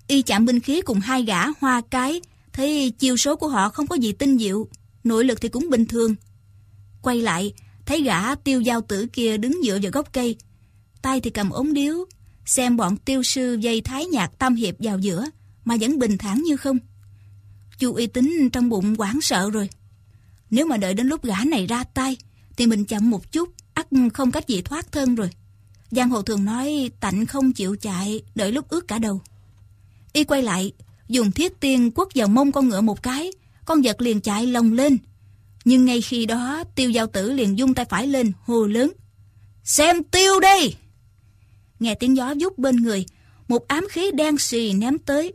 Y 0.07 0.21
chạm 0.21 0.45
binh 0.45 0.59
khí 0.59 0.81
cùng 0.81 0.99
hai 0.99 1.23
gã 1.23 1.45
hoa 1.59 1.81
cái, 1.89 2.21
thấy 2.53 2.93
chiêu 2.99 3.17
số 3.17 3.35
của 3.35 3.47
họ 3.47 3.69
không 3.69 3.87
có 3.87 3.95
gì 3.95 4.11
tinh 4.11 4.37
diệu, 4.37 4.67
nội 5.03 5.25
lực 5.25 5.41
thì 5.41 5.49
cũng 5.49 5.69
bình 5.69 5.85
thường. 5.85 6.15
Quay 7.01 7.21
lại, 7.21 7.53
thấy 7.91 8.01
gã 8.01 8.35
tiêu 8.35 8.61
giao 8.61 8.81
tử 8.81 9.07
kia 9.13 9.37
đứng 9.37 9.59
dựa 9.63 9.79
vào 9.81 9.91
gốc 9.91 10.13
cây, 10.13 10.35
tay 11.01 11.21
thì 11.21 11.29
cầm 11.29 11.49
ống 11.49 11.73
điếu, 11.73 12.05
xem 12.45 12.77
bọn 12.77 12.97
tiêu 12.97 13.23
sư 13.23 13.57
dây 13.61 13.81
thái 13.81 14.05
nhạc 14.05 14.39
tam 14.39 14.55
hiệp 14.55 14.75
vào 14.79 14.99
giữa, 14.99 15.25
mà 15.65 15.75
vẫn 15.81 15.99
bình 15.99 16.17
thản 16.17 16.43
như 16.43 16.57
không. 16.57 16.77
Chu 17.79 17.93
uy 17.93 18.07
tín 18.07 18.49
trong 18.53 18.69
bụng 18.69 18.95
hoảng 18.97 19.21
sợ 19.21 19.49
rồi. 19.49 19.69
Nếu 20.49 20.65
mà 20.65 20.77
đợi 20.77 20.93
đến 20.93 21.07
lúc 21.07 21.25
gã 21.25 21.35
này 21.45 21.67
ra 21.67 21.83
tay, 21.83 22.17
thì 22.57 22.67
mình 22.67 22.85
chậm 22.85 23.09
một 23.09 23.31
chút, 23.31 23.49
ắt 23.73 23.87
không 24.13 24.31
cách 24.31 24.47
gì 24.47 24.61
thoát 24.61 24.91
thân 24.91 25.15
rồi. 25.15 25.29
Giang 25.89 26.09
hồ 26.09 26.21
thường 26.21 26.45
nói 26.45 26.91
tạnh 26.99 27.25
không 27.25 27.53
chịu 27.53 27.75
chạy, 27.81 28.21
đợi 28.35 28.51
lúc 28.51 28.69
ướt 28.69 28.87
cả 28.87 28.99
đầu. 28.99 29.21
Y 30.13 30.23
quay 30.23 30.41
lại, 30.41 30.71
dùng 31.07 31.31
thiết 31.31 31.59
tiên 31.59 31.91
quất 31.91 32.07
vào 32.15 32.27
mông 32.27 32.51
con 32.51 32.69
ngựa 32.69 32.81
một 32.81 33.03
cái, 33.03 33.31
con 33.65 33.81
vật 33.81 34.01
liền 34.01 34.21
chạy 34.21 34.47
lồng 34.47 34.73
lên. 34.73 34.97
Nhưng 35.65 35.85
ngay 35.85 36.01
khi 36.01 36.25
đó, 36.25 36.63
tiêu 36.75 36.89
giao 36.89 37.07
tử 37.07 37.31
liền 37.31 37.57
dung 37.57 37.73
tay 37.73 37.85
phải 37.85 38.07
lên, 38.07 38.31
hô 38.43 38.65
lớn. 38.65 38.91
Xem 39.63 40.03
tiêu 40.03 40.39
đi! 40.39 40.75
Nghe 41.79 41.95
tiếng 41.95 42.17
gió 42.17 42.31
giúp 42.31 42.57
bên 42.57 42.75
người, 42.75 43.05
một 43.47 43.67
ám 43.67 43.87
khí 43.91 44.11
đen 44.13 44.37
xì 44.37 44.73
ném 44.73 44.97
tới. 44.97 45.33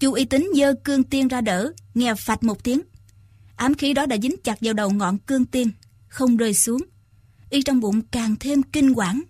Chu 0.00 0.12
y 0.12 0.24
tính 0.24 0.50
dơ 0.56 0.74
cương 0.84 1.02
tiên 1.02 1.28
ra 1.28 1.40
đỡ, 1.40 1.72
nghe 1.94 2.14
phạch 2.14 2.42
một 2.42 2.64
tiếng. 2.64 2.80
Ám 3.56 3.74
khí 3.74 3.92
đó 3.92 4.06
đã 4.06 4.16
dính 4.22 4.36
chặt 4.44 4.58
vào 4.60 4.74
đầu 4.74 4.90
ngọn 4.90 5.18
cương 5.18 5.44
tiên, 5.44 5.70
không 6.08 6.36
rơi 6.36 6.54
xuống. 6.54 6.82
Y 7.50 7.62
trong 7.62 7.80
bụng 7.80 8.02
càng 8.02 8.36
thêm 8.40 8.62
kinh 8.62 8.92
quản. 8.92 9.22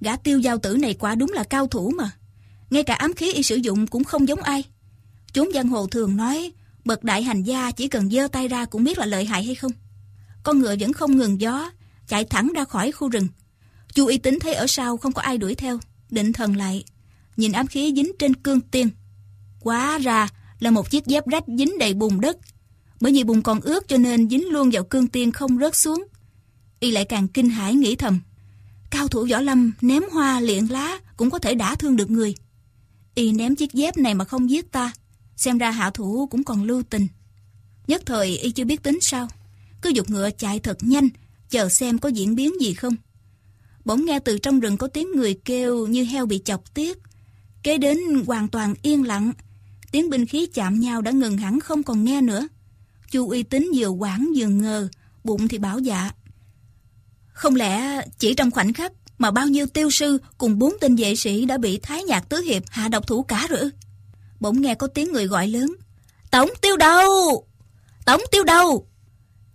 Gã 0.00 0.16
tiêu 0.16 0.38
giao 0.38 0.58
tử 0.58 0.76
này 0.76 0.94
quả 0.94 1.14
đúng 1.14 1.32
là 1.32 1.44
cao 1.44 1.66
thủ 1.66 1.92
mà. 1.96 2.10
Ngay 2.70 2.82
cả 2.82 2.94
ám 2.94 3.12
khí 3.12 3.32
y 3.32 3.42
sử 3.42 3.56
dụng 3.56 3.86
cũng 3.86 4.04
không 4.04 4.28
giống 4.28 4.42
ai. 4.42 4.64
Chúng 5.32 5.50
giang 5.54 5.68
hồ 5.68 5.86
thường 5.86 6.16
nói, 6.16 6.52
bậc 6.88 7.04
đại 7.04 7.22
hành 7.22 7.42
gia 7.42 7.70
chỉ 7.70 7.88
cần 7.88 8.10
giơ 8.10 8.28
tay 8.28 8.48
ra 8.48 8.64
cũng 8.64 8.84
biết 8.84 8.98
là 8.98 9.06
lợi 9.06 9.24
hại 9.24 9.44
hay 9.44 9.54
không. 9.54 9.72
Con 10.42 10.58
ngựa 10.58 10.76
vẫn 10.80 10.92
không 10.92 11.16
ngừng 11.16 11.40
gió, 11.40 11.70
chạy 12.08 12.24
thẳng 12.24 12.52
ra 12.54 12.64
khỏi 12.64 12.92
khu 12.92 13.08
rừng. 13.08 13.28
Chu 13.94 14.06
y 14.06 14.18
tính 14.18 14.38
thấy 14.40 14.54
ở 14.54 14.66
sau 14.66 14.96
không 14.96 15.12
có 15.12 15.22
ai 15.22 15.38
đuổi 15.38 15.54
theo, 15.54 15.78
định 16.10 16.32
thần 16.32 16.56
lại, 16.56 16.84
nhìn 17.36 17.52
ám 17.52 17.66
khí 17.66 17.92
dính 17.96 18.12
trên 18.18 18.34
cương 18.34 18.60
tiên. 18.60 18.88
Quá 19.60 19.98
ra 19.98 20.28
là 20.60 20.70
một 20.70 20.90
chiếc 20.90 21.06
dép 21.06 21.26
rách 21.26 21.44
dính 21.58 21.78
đầy 21.78 21.94
bùn 21.94 22.20
đất. 22.20 22.36
Bởi 23.00 23.12
vì 23.12 23.24
bùn 23.24 23.42
còn 23.42 23.60
ướt 23.60 23.88
cho 23.88 23.96
nên 23.96 24.28
dính 24.28 24.48
luôn 24.48 24.70
vào 24.72 24.84
cương 24.84 25.08
tiên 25.08 25.32
không 25.32 25.58
rớt 25.58 25.76
xuống. 25.76 26.04
Y 26.80 26.90
lại 26.90 27.04
càng 27.04 27.28
kinh 27.28 27.50
hãi 27.50 27.74
nghĩ 27.74 27.96
thầm. 27.96 28.20
Cao 28.90 29.08
thủ 29.08 29.26
võ 29.30 29.40
lâm 29.40 29.72
ném 29.80 30.02
hoa 30.12 30.40
liện 30.40 30.66
lá 30.66 30.98
cũng 31.16 31.30
có 31.30 31.38
thể 31.38 31.54
đả 31.54 31.74
thương 31.74 31.96
được 31.96 32.10
người. 32.10 32.34
Y 33.14 33.32
ném 33.32 33.56
chiếc 33.56 33.72
dép 33.72 33.96
này 33.96 34.14
mà 34.14 34.24
không 34.24 34.50
giết 34.50 34.72
ta. 34.72 34.92
Xem 35.38 35.58
ra 35.58 35.70
hạ 35.70 35.90
thủ 35.90 36.28
cũng 36.30 36.44
còn 36.44 36.64
lưu 36.64 36.82
tình. 36.82 37.08
Nhất 37.86 38.02
thời 38.06 38.38
Y 38.38 38.50
chưa 38.50 38.64
biết 38.64 38.82
tính 38.82 38.98
sao. 39.00 39.28
Cứ 39.82 39.90
dục 39.90 40.10
ngựa 40.10 40.30
chạy 40.30 40.60
thật 40.60 40.78
nhanh, 40.80 41.08
chờ 41.50 41.68
xem 41.68 41.98
có 41.98 42.08
diễn 42.08 42.34
biến 42.34 42.60
gì 42.60 42.74
không. 42.74 42.96
Bỗng 43.84 44.04
nghe 44.04 44.18
từ 44.18 44.38
trong 44.38 44.60
rừng 44.60 44.76
có 44.76 44.86
tiếng 44.86 45.12
người 45.16 45.40
kêu 45.44 45.86
như 45.86 46.04
heo 46.04 46.26
bị 46.26 46.42
chọc 46.44 46.74
tiết. 46.74 46.98
Kế 47.62 47.78
đến 47.78 47.98
hoàn 48.26 48.48
toàn 48.48 48.74
yên 48.82 49.04
lặng. 49.04 49.32
Tiếng 49.90 50.10
binh 50.10 50.26
khí 50.26 50.46
chạm 50.54 50.80
nhau 50.80 51.02
đã 51.02 51.10
ngừng 51.10 51.38
hẳn 51.38 51.60
không 51.60 51.82
còn 51.82 52.04
nghe 52.04 52.20
nữa. 52.20 52.48
Chu 53.10 53.28
uy 53.28 53.42
tín 53.42 53.70
vừa 53.76 53.88
quảng 53.88 54.28
vừa 54.36 54.46
ngờ, 54.46 54.88
bụng 55.24 55.48
thì 55.48 55.58
bảo 55.58 55.78
dạ. 55.78 56.10
Không 57.32 57.56
lẽ 57.56 58.02
chỉ 58.18 58.34
trong 58.34 58.50
khoảnh 58.50 58.72
khắc 58.72 58.92
mà 59.18 59.30
bao 59.30 59.46
nhiêu 59.46 59.66
tiêu 59.66 59.90
sư 59.90 60.18
cùng 60.38 60.58
bốn 60.58 60.74
tên 60.80 60.96
vệ 60.96 61.16
sĩ 61.16 61.44
đã 61.44 61.58
bị 61.58 61.78
Thái 61.82 62.02
Nhạc 62.02 62.28
Tứ 62.28 62.36
Hiệp 62.36 62.62
hạ 62.68 62.88
độc 62.88 63.06
thủ 63.06 63.22
cả 63.22 63.46
rồi 63.50 63.70
Bỗng 64.40 64.60
nghe 64.60 64.74
có 64.74 64.86
tiếng 64.86 65.12
người 65.12 65.26
gọi 65.26 65.48
lớn. 65.48 65.74
Tổng 66.30 66.50
tiêu 66.62 66.76
đầu! 66.76 67.46
Tổng 68.04 68.22
tiêu 68.30 68.44
đầu! 68.44 68.86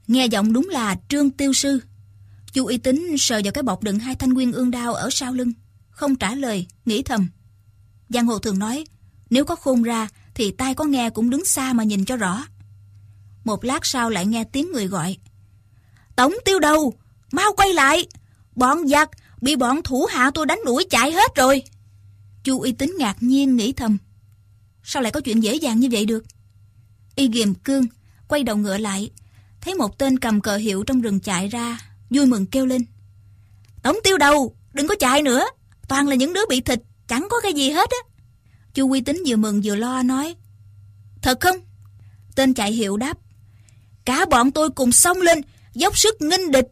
Nghe 0.07 0.25
giọng 0.25 0.53
đúng 0.53 0.69
là 0.69 0.95
Trương 1.09 1.31
Tiêu 1.31 1.53
Sư. 1.53 1.79
Chu 2.53 2.65
Y 2.65 2.77
tín 2.77 3.15
sờ 3.19 3.41
vào 3.43 3.51
cái 3.51 3.63
bọc 3.63 3.83
đựng 3.83 3.99
hai 3.99 4.15
thanh 4.15 4.33
nguyên 4.33 4.51
ương 4.51 4.71
đao 4.71 4.93
ở 4.93 5.09
sau 5.11 5.33
lưng. 5.33 5.53
Không 5.89 6.15
trả 6.15 6.35
lời, 6.35 6.67
nghĩ 6.85 7.03
thầm. 7.03 7.29
Giang 8.09 8.27
Hồ 8.27 8.39
thường 8.39 8.59
nói, 8.59 8.85
nếu 9.29 9.45
có 9.45 9.55
khôn 9.55 9.83
ra 9.83 10.07
thì 10.35 10.51
tai 10.51 10.75
có 10.75 10.85
nghe 10.85 11.09
cũng 11.09 11.29
đứng 11.29 11.45
xa 11.45 11.73
mà 11.73 11.83
nhìn 11.83 12.05
cho 12.05 12.17
rõ. 12.17 12.45
Một 13.43 13.63
lát 13.63 13.85
sau 13.85 14.09
lại 14.09 14.25
nghe 14.25 14.43
tiếng 14.43 14.71
người 14.71 14.87
gọi. 14.87 15.17
Tổng 16.15 16.35
tiêu 16.45 16.59
đầu, 16.59 16.93
mau 17.31 17.53
quay 17.53 17.73
lại. 17.73 18.07
Bọn 18.55 18.87
giặc 18.87 19.09
bị 19.41 19.55
bọn 19.55 19.81
thủ 19.83 20.05
hạ 20.11 20.31
tôi 20.33 20.45
đánh 20.45 20.59
đuổi 20.65 20.85
chạy 20.89 21.11
hết 21.11 21.35
rồi. 21.35 21.63
Chu 22.43 22.61
Y 22.61 22.71
tín 22.71 22.95
ngạc 22.99 23.17
nhiên 23.19 23.55
nghĩ 23.55 23.73
thầm. 23.73 23.97
Sao 24.83 25.01
lại 25.01 25.11
có 25.11 25.21
chuyện 25.21 25.43
dễ 25.43 25.55
dàng 25.55 25.79
như 25.79 25.87
vậy 25.91 26.05
được? 26.05 26.23
Y 27.15 27.27
ghiềm 27.27 27.53
cương, 27.53 27.85
quay 28.27 28.43
đầu 28.43 28.57
ngựa 28.57 28.77
lại, 28.77 29.11
thấy 29.61 29.75
một 29.75 29.97
tên 29.97 30.19
cầm 30.19 30.41
cờ 30.41 30.57
hiệu 30.57 30.83
trong 30.83 31.01
rừng 31.01 31.19
chạy 31.19 31.47
ra, 31.47 31.79
vui 32.09 32.25
mừng 32.25 32.45
kêu 32.45 32.65
lên. 32.65 32.85
Tổng 33.83 33.99
tiêu 34.03 34.17
đầu, 34.17 34.55
đừng 34.73 34.87
có 34.87 34.95
chạy 34.99 35.21
nữa, 35.21 35.45
toàn 35.87 36.07
là 36.07 36.15
những 36.15 36.33
đứa 36.33 36.45
bị 36.49 36.61
thịt, 36.61 36.79
chẳng 37.07 37.27
có 37.29 37.39
cái 37.39 37.53
gì 37.53 37.69
hết 37.69 37.89
á. 37.89 37.97
Chu 38.73 38.87
Quy 38.87 39.01
Tính 39.01 39.23
vừa 39.27 39.35
mừng 39.35 39.61
vừa 39.63 39.75
lo 39.75 40.03
nói. 40.03 40.35
Thật 41.21 41.39
không? 41.39 41.55
Tên 42.35 42.53
chạy 42.53 42.71
hiệu 42.71 42.97
đáp. 42.97 43.17
Cả 44.05 44.25
bọn 44.25 44.51
tôi 44.51 44.69
cùng 44.69 44.91
xông 44.91 45.21
lên, 45.21 45.41
dốc 45.73 45.97
sức 45.97 46.21
nghinh 46.21 46.51
địch. 46.51 46.67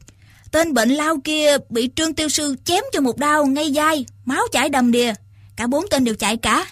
Tên 0.51 0.73
bệnh 0.73 0.89
lao 0.89 1.17
kia 1.23 1.57
bị 1.69 1.89
trương 1.95 2.13
tiêu 2.13 2.29
sư 2.29 2.55
chém 2.65 2.83
cho 2.93 3.01
một 3.01 3.17
đao 3.17 3.45
ngay 3.45 3.73
dai, 3.73 4.05
máu 4.25 4.43
chảy 4.51 4.69
đầm 4.69 4.91
đìa. 4.91 5.13
Cả 5.55 5.67
bốn 5.67 5.85
tên 5.89 6.03
đều 6.03 6.15
chạy 6.15 6.37
cả. 6.37 6.65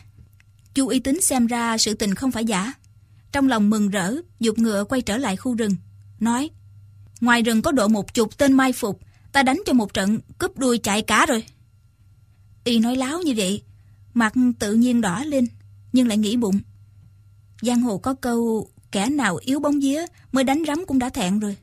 Chu 0.79 0.87
Y 0.87 0.99
tín 0.99 1.21
xem 1.21 1.47
ra 1.47 1.77
sự 1.77 1.93
tình 1.93 2.15
không 2.15 2.31
phải 2.31 2.45
giả. 2.45 2.73
Trong 3.31 3.47
lòng 3.47 3.69
mừng 3.69 3.89
rỡ, 3.89 4.15
dục 4.39 4.59
ngựa 4.59 4.83
quay 4.83 5.01
trở 5.01 5.17
lại 5.17 5.35
khu 5.35 5.55
rừng. 5.55 5.75
Nói, 6.19 6.49
ngoài 7.21 7.41
rừng 7.41 7.61
có 7.61 7.71
độ 7.71 7.87
một 7.87 8.13
chục 8.13 8.37
tên 8.37 8.53
mai 8.53 8.73
phục, 8.73 8.99
ta 9.31 9.43
đánh 9.43 9.61
cho 9.65 9.73
một 9.73 9.93
trận, 9.93 10.19
cướp 10.37 10.57
đuôi 10.57 10.77
chạy 10.77 11.01
cả 11.01 11.25
rồi. 11.25 11.43
Y 12.63 12.79
nói 12.79 12.95
láo 12.95 13.21
như 13.21 13.33
vậy, 13.37 13.63
Mặt 14.13 14.33
tự 14.59 14.73
nhiên 14.73 15.01
đỏ 15.01 15.23
lên, 15.23 15.47
nhưng 15.93 16.07
lại 16.07 16.17
nghĩ 16.17 16.37
bụng. 16.37 16.59
Giang 17.61 17.81
hồ 17.81 17.97
có 17.97 18.13
câu, 18.13 18.69
kẻ 18.91 19.09
nào 19.09 19.39
yếu 19.41 19.59
bóng 19.59 19.79
vía 19.79 20.05
mới 20.31 20.43
đánh 20.43 20.63
rắm 20.67 20.83
cũng 20.87 20.99
đã 20.99 21.09
thẹn 21.09 21.39
rồi. 21.39 21.55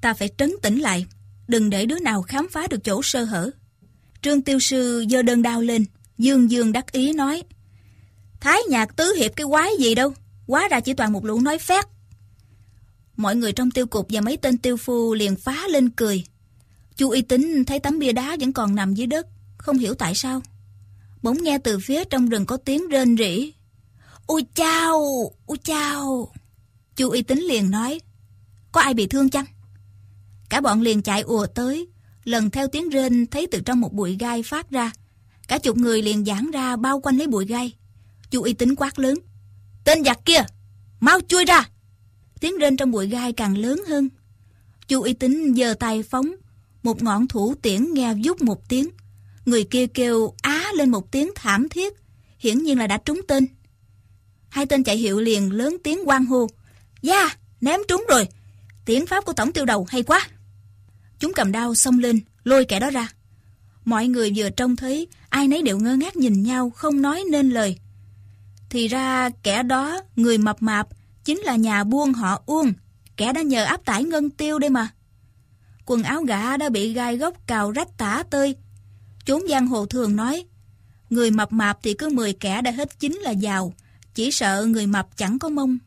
Ta 0.00 0.14
phải 0.14 0.28
trấn 0.38 0.52
tĩnh 0.62 0.78
lại, 0.78 1.06
đừng 1.48 1.70
để 1.70 1.86
đứa 1.86 1.98
nào 1.98 2.22
khám 2.22 2.48
phá 2.50 2.66
được 2.70 2.84
chỗ 2.84 3.02
sơ 3.02 3.24
hở. 3.24 3.50
Trương 4.22 4.42
Tiêu 4.42 4.58
Sư 4.60 5.04
giơ 5.10 5.22
đơn 5.22 5.42
đao 5.42 5.60
lên, 5.60 5.84
dương 6.18 6.50
dương 6.50 6.72
đắc 6.72 6.92
ý 6.92 7.12
nói. 7.12 7.42
Thái 8.44 8.60
nhạc 8.68 8.96
tứ 8.96 9.14
hiệp 9.18 9.36
cái 9.36 9.46
quái 9.50 9.70
gì 9.78 9.94
đâu, 9.94 10.14
quá 10.46 10.68
ra 10.68 10.80
chỉ 10.80 10.94
toàn 10.94 11.12
một 11.12 11.24
lũ 11.24 11.40
nói 11.40 11.58
phét. 11.58 11.84
Mọi 13.16 13.36
người 13.36 13.52
trong 13.52 13.70
tiêu 13.70 13.86
cục 13.86 14.06
và 14.10 14.20
mấy 14.20 14.36
tên 14.36 14.58
tiêu 14.58 14.76
phu 14.76 15.14
liền 15.14 15.36
phá 15.36 15.68
lên 15.68 15.90
cười. 15.90 16.24
Chu 16.96 17.10
y 17.10 17.22
tín 17.22 17.64
thấy 17.64 17.78
tấm 17.78 17.98
bia 17.98 18.12
đá 18.12 18.36
vẫn 18.40 18.52
còn 18.52 18.74
nằm 18.74 18.94
dưới 18.94 19.06
đất, 19.06 19.26
không 19.58 19.78
hiểu 19.78 19.94
tại 19.94 20.14
sao. 20.14 20.42
Bỗng 21.22 21.42
nghe 21.42 21.58
từ 21.58 21.78
phía 21.78 22.04
trong 22.04 22.28
rừng 22.28 22.46
có 22.46 22.56
tiếng 22.56 22.88
rên 22.88 23.16
rỉ. 23.16 23.52
Ôi 24.26 24.46
chao, 24.54 25.02
ôi 25.46 25.58
chao. 25.64 26.32
Chu 26.96 27.10
y 27.10 27.22
tín 27.22 27.38
liền 27.38 27.70
nói, 27.70 28.00
có 28.72 28.80
ai 28.80 28.94
bị 28.94 29.06
thương 29.06 29.30
chăng? 29.30 29.46
Cả 30.48 30.60
bọn 30.60 30.80
liền 30.80 31.02
chạy 31.02 31.22
ùa 31.22 31.46
tới, 31.46 31.86
lần 32.24 32.50
theo 32.50 32.68
tiếng 32.68 32.88
rên 32.88 33.26
thấy 33.26 33.46
từ 33.46 33.60
trong 33.60 33.80
một 33.80 33.92
bụi 33.92 34.16
gai 34.20 34.42
phát 34.42 34.70
ra. 34.70 34.92
Cả 35.48 35.58
chục 35.58 35.76
người 35.76 36.02
liền 36.02 36.24
giãn 36.24 36.50
ra 36.50 36.76
bao 36.76 37.00
quanh 37.00 37.18
lấy 37.18 37.26
bụi 37.26 37.46
gai. 37.46 37.74
Chu 38.34 38.42
y 38.42 38.54
tín 38.54 38.74
quát 38.74 38.98
lớn. 38.98 39.18
Tên 39.84 40.04
giặc 40.04 40.24
kia, 40.24 40.40
mau 41.00 41.20
chui 41.28 41.44
ra. 41.44 41.68
Tiếng 42.40 42.58
rên 42.58 42.76
trong 42.76 42.90
bụi 42.90 43.06
gai 43.06 43.32
càng 43.32 43.58
lớn 43.58 43.82
hơn. 43.88 44.08
Chu 44.88 45.02
y 45.02 45.12
tín 45.12 45.54
giơ 45.54 45.74
tay 45.74 46.02
phóng, 46.02 46.34
một 46.82 47.02
ngọn 47.02 47.28
thủ 47.28 47.54
tiễn 47.62 47.92
nghe 47.92 48.14
vút 48.24 48.42
một 48.42 48.68
tiếng. 48.68 48.88
Người 49.46 49.64
kia 49.64 49.86
kêu 49.86 50.34
á 50.42 50.64
lên 50.74 50.90
một 50.90 51.10
tiếng 51.10 51.30
thảm 51.34 51.68
thiết, 51.68 51.92
hiển 52.38 52.62
nhiên 52.62 52.78
là 52.78 52.86
đã 52.86 52.96
trúng 52.96 53.20
tên. 53.28 53.46
Hai 54.48 54.66
tên 54.66 54.84
chạy 54.84 54.96
hiệu 54.96 55.20
liền 55.20 55.52
lớn 55.52 55.76
tiếng 55.84 56.04
quang 56.04 56.26
hô. 56.26 56.46
da 57.02 57.36
ném 57.60 57.80
trúng 57.88 58.04
rồi. 58.08 58.28
Tiễn 58.84 59.06
pháp 59.06 59.24
của 59.24 59.32
tổng 59.32 59.52
tiêu 59.52 59.64
đầu 59.64 59.86
hay 59.90 60.02
quá. 60.02 60.28
Chúng 61.18 61.32
cầm 61.32 61.52
đao 61.52 61.74
xông 61.74 61.98
lên, 61.98 62.20
lôi 62.44 62.64
kẻ 62.64 62.80
đó 62.80 62.90
ra. 62.90 63.08
Mọi 63.84 64.06
người 64.06 64.32
vừa 64.36 64.50
trông 64.50 64.76
thấy, 64.76 65.08
ai 65.28 65.48
nấy 65.48 65.62
đều 65.62 65.78
ngơ 65.78 65.96
ngác 65.96 66.16
nhìn 66.16 66.42
nhau, 66.42 66.70
không 66.70 67.02
nói 67.02 67.24
nên 67.30 67.50
lời. 67.50 67.78
Thì 68.74 68.88
ra 68.88 69.30
kẻ 69.42 69.62
đó, 69.62 70.00
người 70.16 70.38
mập 70.38 70.62
mạp, 70.62 70.88
chính 71.24 71.38
là 71.38 71.56
nhà 71.56 71.84
buôn 71.84 72.12
họ 72.12 72.42
Uông, 72.46 72.72
kẻ 73.16 73.32
đã 73.32 73.42
nhờ 73.42 73.64
áp 73.64 73.84
tải 73.84 74.04
ngân 74.04 74.30
tiêu 74.30 74.58
đây 74.58 74.70
mà. 74.70 74.88
Quần 75.86 76.02
áo 76.02 76.22
gã 76.22 76.56
đã 76.56 76.68
bị 76.68 76.92
gai 76.92 77.16
gốc 77.16 77.34
cào 77.46 77.70
rách 77.70 77.98
tả 77.98 78.22
tơi. 78.30 78.56
Chốn 79.24 79.42
giang 79.48 79.66
hồ 79.66 79.86
thường 79.86 80.16
nói, 80.16 80.44
người 81.10 81.30
mập 81.30 81.52
mạp 81.52 81.78
thì 81.82 81.94
cứ 81.94 82.08
10 82.08 82.32
kẻ 82.32 82.62
đã 82.62 82.70
hết 82.70 83.00
chính 83.00 83.14
là 83.14 83.30
giàu, 83.30 83.74
chỉ 84.14 84.30
sợ 84.30 84.66
người 84.68 84.86
mập 84.86 85.16
chẳng 85.16 85.38
có 85.38 85.48
mông. 85.48 85.78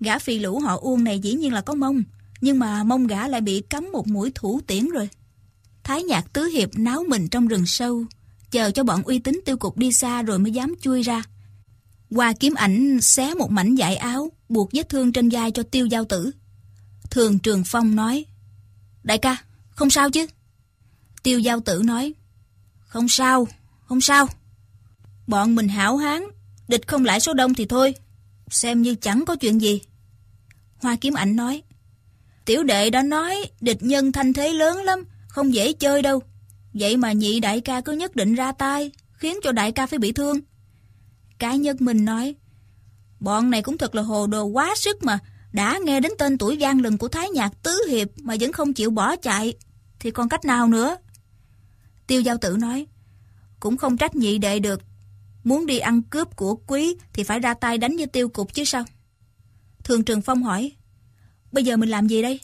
Gã 0.00 0.18
phi 0.18 0.38
lũ 0.38 0.58
họ 0.58 0.76
Uông 0.76 1.04
này 1.04 1.18
dĩ 1.18 1.34
nhiên 1.34 1.52
là 1.52 1.60
có 1.60 1.74
mông, 1.74 2.02
nhưng 2.40 2.58
mà 2.58 2.84
mông 2.84 3.06
gã 3.06 3.28
lại 3.28 3.40
bị 3.40 3.60
cắm 3.60 3.92
một 3.92 4.06
mũi 4.06 4.32
thủ 4.34 4.60
tiễn 4.66 4.88
rồi. 4.88 5.08
Thái 5.84 6.02
nhạc 6.02 6.32
tứ 6.32 6.44
hiệp 6.44 6.70
náo 6.78 7.04
mình 7.08 7.28
trong 7.28 7.48
rừng 7.48 7.66
sâu, 7.66 8.04
chờ 8.50 8.70
cho 8.70 8.84
bọn 8.84 9.02
uy 9.02 9.18
tín 9.18 9.40
tiêu 9.44 9.56
cục 9.56 9.76
đi 9.76 9.92
xa 9.92 10.22
rồi 10.22 10.38
mới 10.38 10.52
dám 10.52 10.74
chui 10.80 11.02
ra. 11.02 11.22
Qua 12.10 12.32
kiếm 12.32 12.54
ảnh 12.54 13.00
xé 13.00 13.34
một 13.34 13.50
mảnh 13.50 13.76
dải 13.76 13.96
áo, 13.96 14.32
buộc 14.48 14.70
vết 14.72 14.88
thương 14.88 15.12
trên 15.12 15.28
vai 15.28 15.50
cho 15.50 15.62
tiêu 15.62 15.86
giao 15.86 16.04
tử. 16.04 16.30
Thường 17.10 17.38
Trường 17.38 17.62
Phong 17.66 17.96
nói, 17.96 18.24
Đại 19.02 19.18
ca, 19.18 19.36
không 19.70 19.90
sao 19.90 20.10
chứ? 20.10 20.26
Tiêu 21.22 21.38
giao 21.38 21.60
tử 21.60 21.82
nói, 21.84 22.14
Không 22.86 23.08
sao, 23.08 23.48
không 23.84 24.00
sao. 24.00 24.26
Bọn 25.26 25.54
mình 25.54 25.68
hảo 25.68 25.96
hán, 25.96 26.22
địch 26.68 26.86
không 26.86 27.04
lại 27.04 27.20
số 27.20 27.34
đông 27.34 27.54
thì 27.54 27.66
thôi, 27.66 27.94
xem 28.50 28.82
như 28.82 28.94
chẳng 28.94 29.24
có 29.26 29.36
chuyện 29.36 29.60
gì. 29.60 29.80
Hoa 30.76 30.96
kiếm 30.96 31.14
ảnh 31.14 31.36
nói, 31.36 31.62
Tiểu 32.44 32.62
đệ 32.62 32.90
đã 32.90 33.02
nói 33.02 33.36
địch 33.60 33.82
nhân 33.82 34.12
thanh 34.12 34.32
thế 34.32 34.52
lớn 34.52 34.82
lắm, 34.82 35.04
không 35.28 35.54
dễ 35.54 35.72
chơi 35.72 36.02
đâu. 36.02 36.22
Vậy 36.74 36.96
mà 36.96 37.12
nhị 37.12 37.40
đại 37.40 37.60
ca 37.60 37.80
cứ 37.80 37.92
nhất 37.92 38.16
định 38.16 38.34
ra 38.34 38.52
tay, 38.52 38.90
khiến 39.12 39.36
cho 39.42 39.52
đại 39.52 39.72
ca 39.72 39.86
phải 39.86 39.98
bị 39.98 40.12
thương. 40.12 40.40
Cái 41.40 41.58
nhất 41.58 41.80
mình 41.80 42.04
nói, 42.04 42.34
bọn 43.20 43.50
này 43.50 43.62
cũng 43.62 43.78
thật 43.78 43.94
là 43.94 44.02
hồ 44.02 44.26
đồ 44.26 44.44
quá 44.44 44.74
sức 44.76 45.02
mà, 45.02 45.18
đã 45.52 45.78
nghe 45.84 46.00
đến 46.00 46.12
tên 46.18 46.38
tuổi 46.38 46.56
gian 46.56 46.80
lừng 46.80 46.98
của 46.98 47.08
Thái 47.08 47.28
Nhạc 47.30 47.62
Tứ 47.62 47.84
Hiệp 47.88 48.08
mà 48.18 48.36
vẫn 48.40 48.52
không 48.52 48.72
chịu 48.72 48.90
bỏ 48.90 49.16
chạy, 49.16 49.54
thì 50.00 50.10
còn 50.10 50.28
cách 50.28 50.44
nào 50.44 50.68
nữa? 50.68 50.96
Tiêu 52.06 52.20
Giao 52.20 52.36
Tử 52.38 52.56
nói, 52.56 52.86
cũng 53.60 53.76
không 53.76 53.96
trách 53.96 54.16
nhị 54.16 54.38
đệ 54.38 54.58
được, 54.58 54.82
muốn 55.44 55.66
đi 55.66 55.78
ăn 55.78 56.02
cướp 56.02 56.36
của 56.36 56.54
quý 56.54 56.96
thì 57.12 57.22
phải 57.22 57.40
ra 57.40 57.54
tay 57.54 57.78
đánh 57.78 57.96
với 57.96 58.06
tiêu 58.06 58.28
cục 58.28 58.54
chứ 58.54 58.64
sao? 58.64 58.84
Thường 59.84 60.04
Trường 60.04 60.22
Phong 60.22 60.42
hỏi, 60.42 60.72
bây 61.52 61.64
giờ 61.64 61.76
mình 61.76 61.88
làm 61.88 62.06
gì 62.06 62.22
đây? 62.22 62.40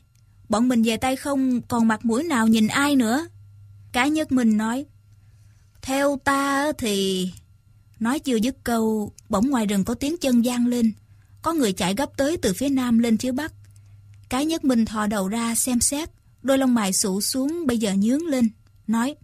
Bọn 0.48 0.68
mình 0.68 0.82
về 0.82 0.96
tay 0.96 1.16
không 1.16 1.62
còn 1.62 1.88
mặt 1.88 2.04
mũi 2.04 2.22
nào 2.24 2.46
nhìn 2.46 2.66
ai 2.66 2.96
nữa. 2.96 3.26
Cái 3.92 4.10
nhất 4.10 4.32
mình 4.32 4.56
nói, 4.56 4.86
theo 5.82 6.18
ta 6.24 6.72
thì... 6.78 7.30
Nói 8.00 8.18
chưa 8.18 8.36
dứt 8.36 8.56
câu, 8.64 9.12
bỗng 9.28 9.50
ngoài 9.50 9.66
rừng 9.66 9.84
có 9.84 9.94
tiếng 9.94 10.16
chân 10.20 10.44
gian 10.44 10.66
lên. 10.66 10.92
Có 11.42 11.52
người 11.52 11.72
chạy 11.72 11.94
gấp 11.94 12.16
tới 12.16 12.36
từ 12.36 12.52
phía 12.52 12.68
nam 12.68 12.98
lên 12.98 13.18
phía 13.18 13.32
bắc. 13.32 13.52
Cái 14.28 14.46
nhất 14.46 14.64
minh 14.64 14.84
thò 14.84 15.06
đầu 15.06 15.28
ra 15.28 15.54
xem 15.54 15.80
xét, 15.80 16.10
đôi 16.42 16.58
lông 16.58 16.74
mày 16.74 16.92
sụ 16.92 17.20
xuống 17.20 17.66
bây 17.66 17.78
giờ 17.78 17.92
nhướng 17.94 18.26
lên, 18.26 18.48
nói. 18.86 19.14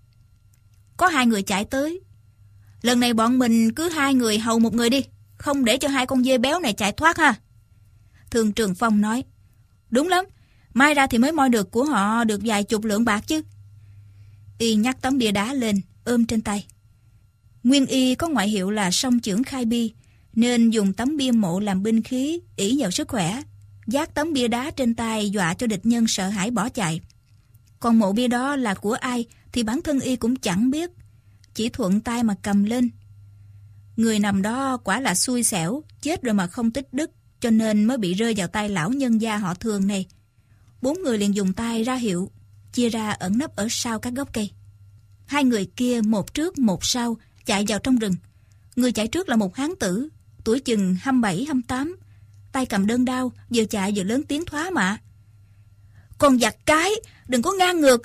Có 0.97 1.09
hai 1.09 1.27
người 1.27 1.43
chạy 1.43 1.65
tới. 1.65 2.01
Lần 2.83 3.01
này 3.01 3.15
bọn 3.15 3.39
mình 3.39 3.75
cứ 3.75 3.89
hai 3.89 4.15
người 4.15 4.39
hầu 4.39 4.59
một 4.59 4.75
người 4.75 4.91
đi, 4.91 5.05
không 5.37 5.65
để 5.65 5.77
cho 5.79 5.89
hai 5.89 6.07
con 6.07 6.25
dê 6.25 6.39
béo 6.39 6.61
này 6.61 6.73
chạy 6.73 6.93
thoát 6.93 7.19
ha. 7.19 7.35
Thường 8.31 8.53
Trường 8.53 8.75
Phong 8.75 9.01
nói. 9.01 9.25
Đúng 9.91 10.09
lắm, 10.09 10.25
mai 10.75 10.95
ra 10.95 11.07
thì 11.07 11.19
mới 11.19 11.33
moi 11.33 11.49
được 11.49 11.71
của 11.71 11.85
họ 11.85 12.25
được 12.25 12.41
vài 12.45 12.65
chục 12.65 12.85
lượng 12.85 13.05
bạc 13.05 13.25
chứ. 13.27 13.43
Y 14.59 14.75
nhắc 14.75 14.97
tấm 15.01 15.19
bia 15.19 15.31
đá 15.31 15.55
lên, 15.55 15.81
ôm 16.05 16.27
trên 16.27 16.41
tay. 16.41 16.67
Nguyên 17.65 17.87
y 17.87 18.15
có 18.15 18.29
ngoại 18.29 18.49
hiệu 18.49 18.71
là 18.71 18.91
song 18.91 19.21
trưởng 19.21 19.45
khai 19.45 19.65
bi, 19.65 19.93
nên 20.35 20.71
dùng 20.71 20.93
tấm 20.93 21.17
bia 21.17 21.31
mộ 21.31 21.61
làm 21.61 21.83
binh 21.83 22.03
khí, 22.03 22.41
ỷ 22.57 22.77
vào 22.81 22.91
sức 22.91 23.09
khỏe. 23.09 23.43
Giác 23.87 24.15
tấm 24.15 24.33
bia 24.33 24.49
đá 24.49 24.71
trên 24.71 24.95
tay 24.95 25.31
dọa 25.31 25.55
cho 25.55 25.67
địch 25.67 25.87
nhân 25.87 26.05
sợ 26.09 26.29
hãi 26.29 26.51
bỏ 26.51 26.69
chạy. 26.69 27.01
Còn 27.81 27.99
mộ 27.99 28.13
bia 28.13 28.29
đó 28.29 28.57
là 28.57 28.75
của 28.75 28.93
ai 28.93 29.25
thì 29.53 29.63
bản 29.63 29.83
thân 29.83 30.01
y 30.01 30.17
cũng 30.17 30.37
chẳng 30.37 30.71
biết. 30.71 30.91
Chỉ 31.55 31.69
thuận 31.69 32.01
tay 32.01 32.23
mà 32.23 32.35
cầm 32.43 32.65
lên. 32.65 32.91
Người 33.97 34.19
nằm 34.19 34.43
đó 34.43 34.77
quả 34.77 35.01
là 35.01 35.15
xui 35.15 35.43
xẻo, 35.43 35.83
chết 36.03 36.23
rồi 36.23 36.35
mà 36.35 36.47
không 36.47 36.71
tích 36.71 36.93
đức, 36.93 37.11
cho 37.41 37.51
nên 37.51 37.85
mới 37.85 37.99
bị 37.99 38.15
rơi 38.15 38.35
vào 38.37 38.49
tay 38.49 38.69
lão 38.69 38.91
nhân 38.91 39.21
gia 39.21 39.37
họ 39.37 39.55
thường 39.55 39.87
này. 39.87 40.07
Bốn 40.83 41.03
người 41.03 41.19
liền 41.19 41.35
dùng 41.35 41.53
tay 41.53 41.83
ra 41.83 41.95
hiệu, 41.95 42.31
chia 42.73 42.89
ra 42.89 43.11
ẩn 43.11 43.39
nấp 43.39 43.57
ở 43.57 43.67
sau 43.71 43.99
các 43.99 44.15
gốc 44.15 44.29
cây. 44.33 44.51
Hai 45.27 45.45
người 45.45 45.67
kia 45.77 46.01
một 46.05 46.35
trước 46.35 46.59
một 46.59 46.85
sau 46.85 47.17
chạy 47.47 47.65
vào 47.69 47.79
trong 47.79 47.99
rừng. 47.99 48.15
Người 48.77 48.93
chạy 48.93 49.09
trước 49.09 49.29
là 49.29 49.37
một 49.37 49.57
hán 49.57 49.71
tử, 49.81 50.09
tuổi 50.45 50.61
chừng 50.61 50.97
27-28, 51.05 51.95
tay 52.53 52.67
cầm 52.67 52.87
đơn 52.87 53.05
đao, 53.05 53.33
vừa 53.55 53.65
chạy 53.65 53.93
vừa 53.97 54.03
lớn 54.03 54.23
tiếng 54.29 54.45
thoá 54.45 54.71
mạ. 54.71 54.99
Còn 56.19 56.39
giặc 56.39 56.57
cái, 56.67 56.91
đừng 57.29 57.43
có 57.43 57.53
ngang 57.53 57.81
ngược, 57.81 58.03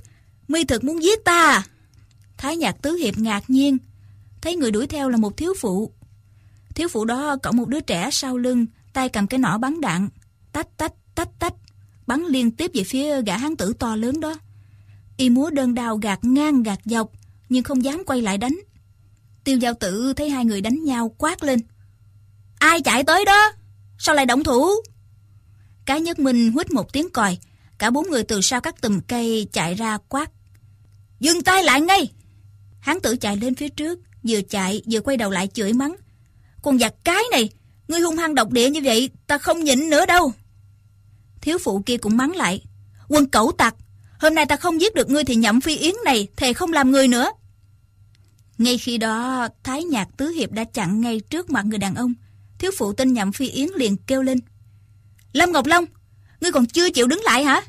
mi 0.47 0.63
thực 0.63 0.83
muốn 0.83 1.03
giết 1.03 1.25
ta 1.25 1.63
Thái 2.37 2.57
nhạc 2.57 2.81
tứ 2.81 2.93
hiệp 2.93 3.17
ngạc 3.17 3.49
nhiên, 3.49 3.77
thấy 4.41 4.55
người 4.55 4.71
đuổi 4.71 4.87
theo 4.87 5.09
là 5.09 5.17
một 5.17 5.37
thiếu 5.37 5.53
phụ. 5.59 5.91
Thiếu 6.75 6.87
phụ 6.87 7.05
đó 7.05 7.37
cõng 7.43 7.57
một 7.57 7.67
đứa 7.67 7.79
trẻ 7.79 8.09
sau 8.11 8.37
lưng, 8.37 8.65
tay 8.93 9.09
cầm 9.09 9.27
cái 9.27 9.37
nỏ 9.37 9.57
bắn 9.57 9.81
đạn, 9.81 10.09
tách 10.51 10.77
tách 10.77 10.93
tách 11.15 11.39
tách, 11.39 11.53
bắn 12.07 12.23
liên 12.29 12.51
tiếp 12.51 12.71
về 12.73 12.83
phía 12.83 13.21
gã 13.21 13.37
hán 13.37 13.55
tử 13.55 13.73
to 13.79 13.95
lớn 13.95 14.19
đó. 14.19 14.35
Y 15.17 15.29
múa 15.29 15.49
đơn 15.49 15.73
đao 15.73 15.97
gạt 15.97 16.19
ngang 16.23 16.63
gạt 16.63 16.79
dọc, 16.85 17.11
nhưng 17.49 17.63
không 17.63 17.83
dám 17.83 18.03
quay 18.05 18.21
lại 18.21 18.37
đánh. 18.37 18.59
Tiêu 19.47 19.57
giao 19.57 19.73
tử 19.73 20.13
thấy 20.13 20.29
hai 20.29 20.45
người 20.45 20.61
đánh 20.61 20.83
nhau 20.83 21.15
quát 21.17 21.43
lên. 21.43 21.59
Ai 22.59 22.81
chạy 22.81 23.03
tới 23.03 23.25
đó? 23.25 23.51
Sao 23.97 24.15
lại 24.15 24.25
động 24.25 24.43
thủ? 24.43 24.69
Cái 25.85 26.01
nhất 26.01 26.19
minh 26.19 26.51
huýt 26.51 26.71
một 26.71 26.93
tiếng 26.93 27.09
còi. 27.09 27.37
Cả 27.77 27.89
bốn 27.89 28.09
người 28.09 28.23
từ 28.23 28.41
sau 28.41 28.61
các 28.61 28.81
tùm 28.81 28.99
cây 29.07 29.47
chạy 29.53 29.73
ra 29.73 29.97
quát. 30.09 30.31
Dừng 31.19 31.41
tay 31.41 31.63
lại 31.63 31.81
ngay! 31.81 32.11
Hán 32.79 32.99
tử 32.99 33.15
chạy 33.15 33.37
lên 33.37 33.55
phía 33.55 33.69
trước, 33.69 33.99
vừa 34.23 34.41
chạy 34.41 34.81
vừa 34.91 35.01
quay 35.01 35.17
đầu 35.17 35.31
lại 35.31 35.49
chửi 35.53 35.73
mắng. 35.73 35.95
Con 36.61 36.79
giặc 36.79 36.93
cái 37.03 37.23
này, 37.31 37.49
ngươi 37.87 37.99
hung 37.99 38.17
hăng 38.17 38.35
độc 38.35 38.51
địa 38.51 38.69
như 38.69 38.81
vậy, 38.83 39.09
ta 39.27 39.37
không 39.37 39.63
nhịn 39.63 39.89
nữa 39.89 40.05
đâu. 40.05 40.33
Thiếu 41.41 41.57
phụ 41.57 41.83
kia 41.85 41.97
cũng 41.97 42.17
mắng 42.17 42.35
lại. 42.35 42.61
Quân 43.07 43.25
cẩu 43.25 43.51
tặc, 43.51 43.75
hôm 44.19 44.35
nay 44.35 44.45
ta 44.45 44.55
không 44.55 44.81
giết 44.81 44.95
được 44.95 45.09
ngươi 45.09 45.23
thì 45.23 45.35
nhậm 45.35 45.61
phi 45.61 45.77
yến 45.77 45.95
này, 46.05 46.27
thề 46.35 46.53
không 46.53 46.73
làm 46.73 46.91
người 46.91 47.07
nữa. 47.07 47.31
Ngay 48.57 48.77
khi 48.77 48.97
đó, 48.97 49.47
Thái 49.63 49.83
Nhạc 49.83 50.07
Tứ 50.17 50.27
Hiệp 50.27 50.51
đã 50.51 50.63
chặn 50.63 51.01
ngay 51.01 51.19
trước 51.19 51.49
mặt 51.49 51.65
người 51.65 51.79
đàn 51.79 51.95
ông. 51.95 52.13
Thiếu 52.59 52.71
phụ 52.77 52.93
tên 52.93 53.13
Nhậm 53.13 53.31
Phi 53.31 53.49
Yến 53.49 53.69
liền 53.75 53.97
kêu 53.97 54.23
lên. 54.23 54.39
Lâm 55.33 55.51
Ngọc 55.51 55.65
Long, 55.65 55.85
ngươi 56.41 56.51
còn 56.51 56.65
chưa 56.65 56.89
chịu 56.89 57.07
đứng 57.07 57.21
lại 57.23 57.43
hả? 57.43 57.61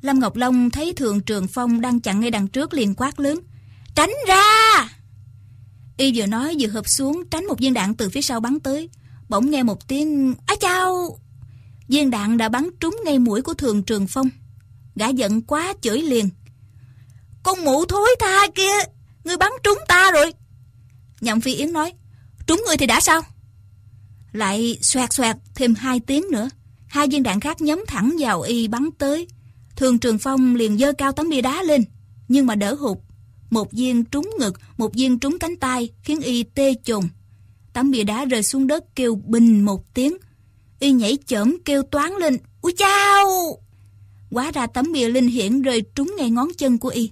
Lâm 0.00 0.18
Ngọc 0.18 0.36
Long 0.36 0.70
thấy 0.70 0.92
Thường 0.92 1.20
Trường 1.20 1.48
Phong 1.48 1.80
đang 1.80 2.00
chặn 2.00 2.20
ngay 2.20 2.30
đằng 2.30 2.48
trước 2.48 2.74
liền 2.74 2.94
quát 2.94 3.20
lớn. 3.20 3.40
Tránh 3.94 4.10
ra! 4.28 4.88
Y 5.96 6.12
vừa 6.14 6.26
nói 6.26 6.56
vừa 6.60 6.68
hợp 6.68 6.88
xuống 6.88 7.24
tránh 7.30 7.46
một 7.46 7.58
viên 7.58 7.74
đạn 7.74 7.94
từ 7.94 8.08
phía 8.08 8.22
sau 8.22 8.40
bắn 8.40 8.60
tới. 8.60 8.88
Bỗng 9.28 9.50
nghe 9.50 9.62
một 9.62 9.88
tiếng 9.88 10.34
Á 10.46 10.54
chao! 10.60 11.18
Viên 11.88 12.10
đạn 12.10 12.36
đã 12.36 12.48
bắn 12.48 12.70
trúng 12.80 12.96
ngay 13.04 13.18
mũi 13.18 13.42
của 13.42 13.54
thường 13.54 13.82
trường 13.82 14.06
phong. 14.06 14.28
Gã 14.94 15.08
giận 15.08 15.42
quá 15.42 15.74
chửi 15.80 16.02
liền. 16.02 16.28
Con 17.42 17.64
mụ 17.64 17.84
thối 17.84 18.08
tha 18.20 18.46
kia, 18.54 18.78
ngươi 19.26 19.36
bắn 19.36 19.50
trúng 19.62 19.78
ta 19.88 20.10
rồi. 20.12 20.32
Nhậm 21.20 21.40
Phi 21.40 21.54
Yến 21.54 21.72
nói, 21.72 21.92
trúng 22.46 22.62
ngươi 22.66 22.76
thì 22.76 22.86
đã 22.86 23.00
sao? 23.00 23.22
Lại 24.32 24.78
xoẹt 24.82 25.12
xoẹt 25.12 25.36
thêm 25.54 25.74
hai 25.74 26.00
tiếng 26.00 26.24
nữa. 26.32 26.48
Hai 26.86 27.08
viên 27.08 27.22
đạn 27.22 27.40
khác 27.40 27.60
nhắm 27.60 27.84
thẳng 27.88 28.16
vào 28.18 28.40
y 28.40 28.68
bắn 28.68 28.88
tới. 28.98 29.26
Thường 29.76 29.98
Trường 29.98 30.18
Phong 30.18 30.54
liền 30.54 30.78
dơ 30.78 30.92
cao 30.92 31.12
tấm 31.12 31.28
bia 31.28 31.40
đá 31.40 31.62
lên, 31.62 31.84
nhưng 32.28 32.46
mà 32.46 32.54
đỡ 32.54 32.74
hụt. 32.74 32.98
Một 33.50 33.72
viên 33.72 34.04
trúng 34.04 34.30
ngực, 34.38 34.60
một 34.76 34.94
viên 34.94 35.18
trúng 35.18 35.38
cánh 35.38 35.56
tay, 35.56 35.88
khiến 36.02 36.20
y 36.20 36.42
tê 36.42 36.74
trùng. 36.74 37.08
Tấm 37.72 37.90
bia 37.90 38.02
đá 38.02 38.24
rơi 38.24 38.42
xuống 38.42 38.66
đất 38.66 38.84
kêu 38.96 39.14
bình 39.24 39.64
một 39.64 39.94
tiếng. 39.94 40.16
Y 40.78 40.92
nhảy 40.92 41.18
chởm 41.26 41.56
kêu 41.64 41.82
toán 41.82 42.12
lên, 42.20 42.38
Úi 42.60 42.74
chao! 42.76 43.28
Quá 44.30 44.50
ra 44.50 44.66
tấm 44.66 44.92
bia 44.92 45.08
linh 45.08 45.28
hiển 45.28 45.62
rơi 45.62 45.82
trúng 45.94 46.14
ngay 46.18 46.30
ngón 46.30 46.48
chân 46.58 46.78
của 46.78 46.88
y. 46.88 47.10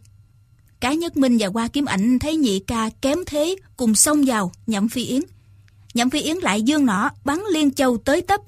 Cái 0.80 0.96
nhất 0.96 1.16
minh 1.16 1.36
và 1.40 1.46
qua 1.46 1.68
kiếm 1.68 1.84
ảnh 1.84 2.18
thấy 2.18 2.36
nhị 2.36 2.58
ca 2.58 2.90
kém 3.00 3.18
thế, 3.26 3.56
cùng 3.76 3.94
xông 3.94 4.24
vào, 4.26 4.52
nhậm 4.66 4.88
phi 4.88 5.04
yến. 5.04 5.22
Nhậm 5.94 6.10
phi 6.10 6.20
yến 6.20 6.36
lại 6.36 6.62
dương 6.62 6.86
nỏ, 6.86 7.10
bắn 7.24 7.40
liên 7.52 7.70
châu 7.70 7.98
tới 7.98 8.22
tấp. 8.22 8.40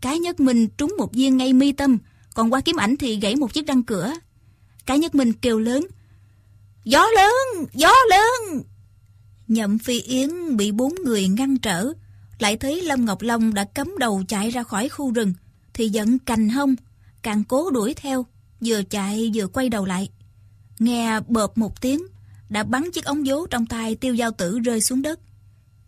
Cái 0.00 0.18
nhất 0.18 0.40
minh 0.40 0.68
trúng 0.68 0.94
một 0.98 1.12
viên 1.12 1.36
ngay 1.36 1.52
mi 1.52 1.72
tâm, 1.72 1.98
còn 2.34 2.52
qua 2.52 2.60
kiếm 2.60 2.76
ảnh 2.76 2.96
thì 2.96 3.20
gãy 3.20 3.36
một 3.36 3.52
chiếc 3.52 3.66
răng 3.66 3.82
cửa. 3.82 4.12
Cái 4.86 4.98
nhất 4.98 5.14
minh 5.14 5.32
kêu 5.32 5.58
lớn, 5.58 5.86
Gió 6.84 7.06
lớn, 7.14 7.66
gió 7.74 7.92
lớn! 8.10 8.62
Nhậm 9.48 9.78
phi 9.78 10.00
yến 10.00 10.56
bị 10.56 10.72
bốn 10.72 10.94
người 11.04 11.28
ngăn 11.28 11.58
trở, 11.58 11.92
lại 12.38 12.56
thấy 12.56 12.82
Lâm 12.82 13.04
Ngọc 13.04 13.22
Long 13.22 13.54
đã 13.54 13.64
cấm 13.64 13.98
đầu 13.98 14.22
chạy 14.28 14.50
ra 14.50 14.62
khỏi 14.62 14.88
khu 14.88 15.12
rừng, 15.12 15.34
thì 15.74 15.88
giận 15.88 16.18
cành 16.18 16.48
hông, 16.48 16.74
càng 17.22 17.44
cố 17.44 17.70
đuổi 17.70 17.94
theo, 17.94 18.26
vừa 18.60 18.82
chạy 18.82 19.30
vừa 19.34 19.46
quay 19.46 19.68
đầu 19.68 19.84
lại. 19.84 20.10
Nghe 20.82 21.20
bợp 21.20 21.58
một 21.58 21.80
tiếng, 21.80 22.02
đã 22.48 22.62
bắn 22.62 22.90
chiếc 22.90 23.04
ống 23.04 23.26
dố 23.26 23.46
trong 23.46 23.66
tay 23.66 23.94
tiêu 23.94 24.14
giao 24.14 24.30
tử 24.30 24.58
rơi 24.58 24.80
xuống 24.80 25.02
đất. 25.02 25.20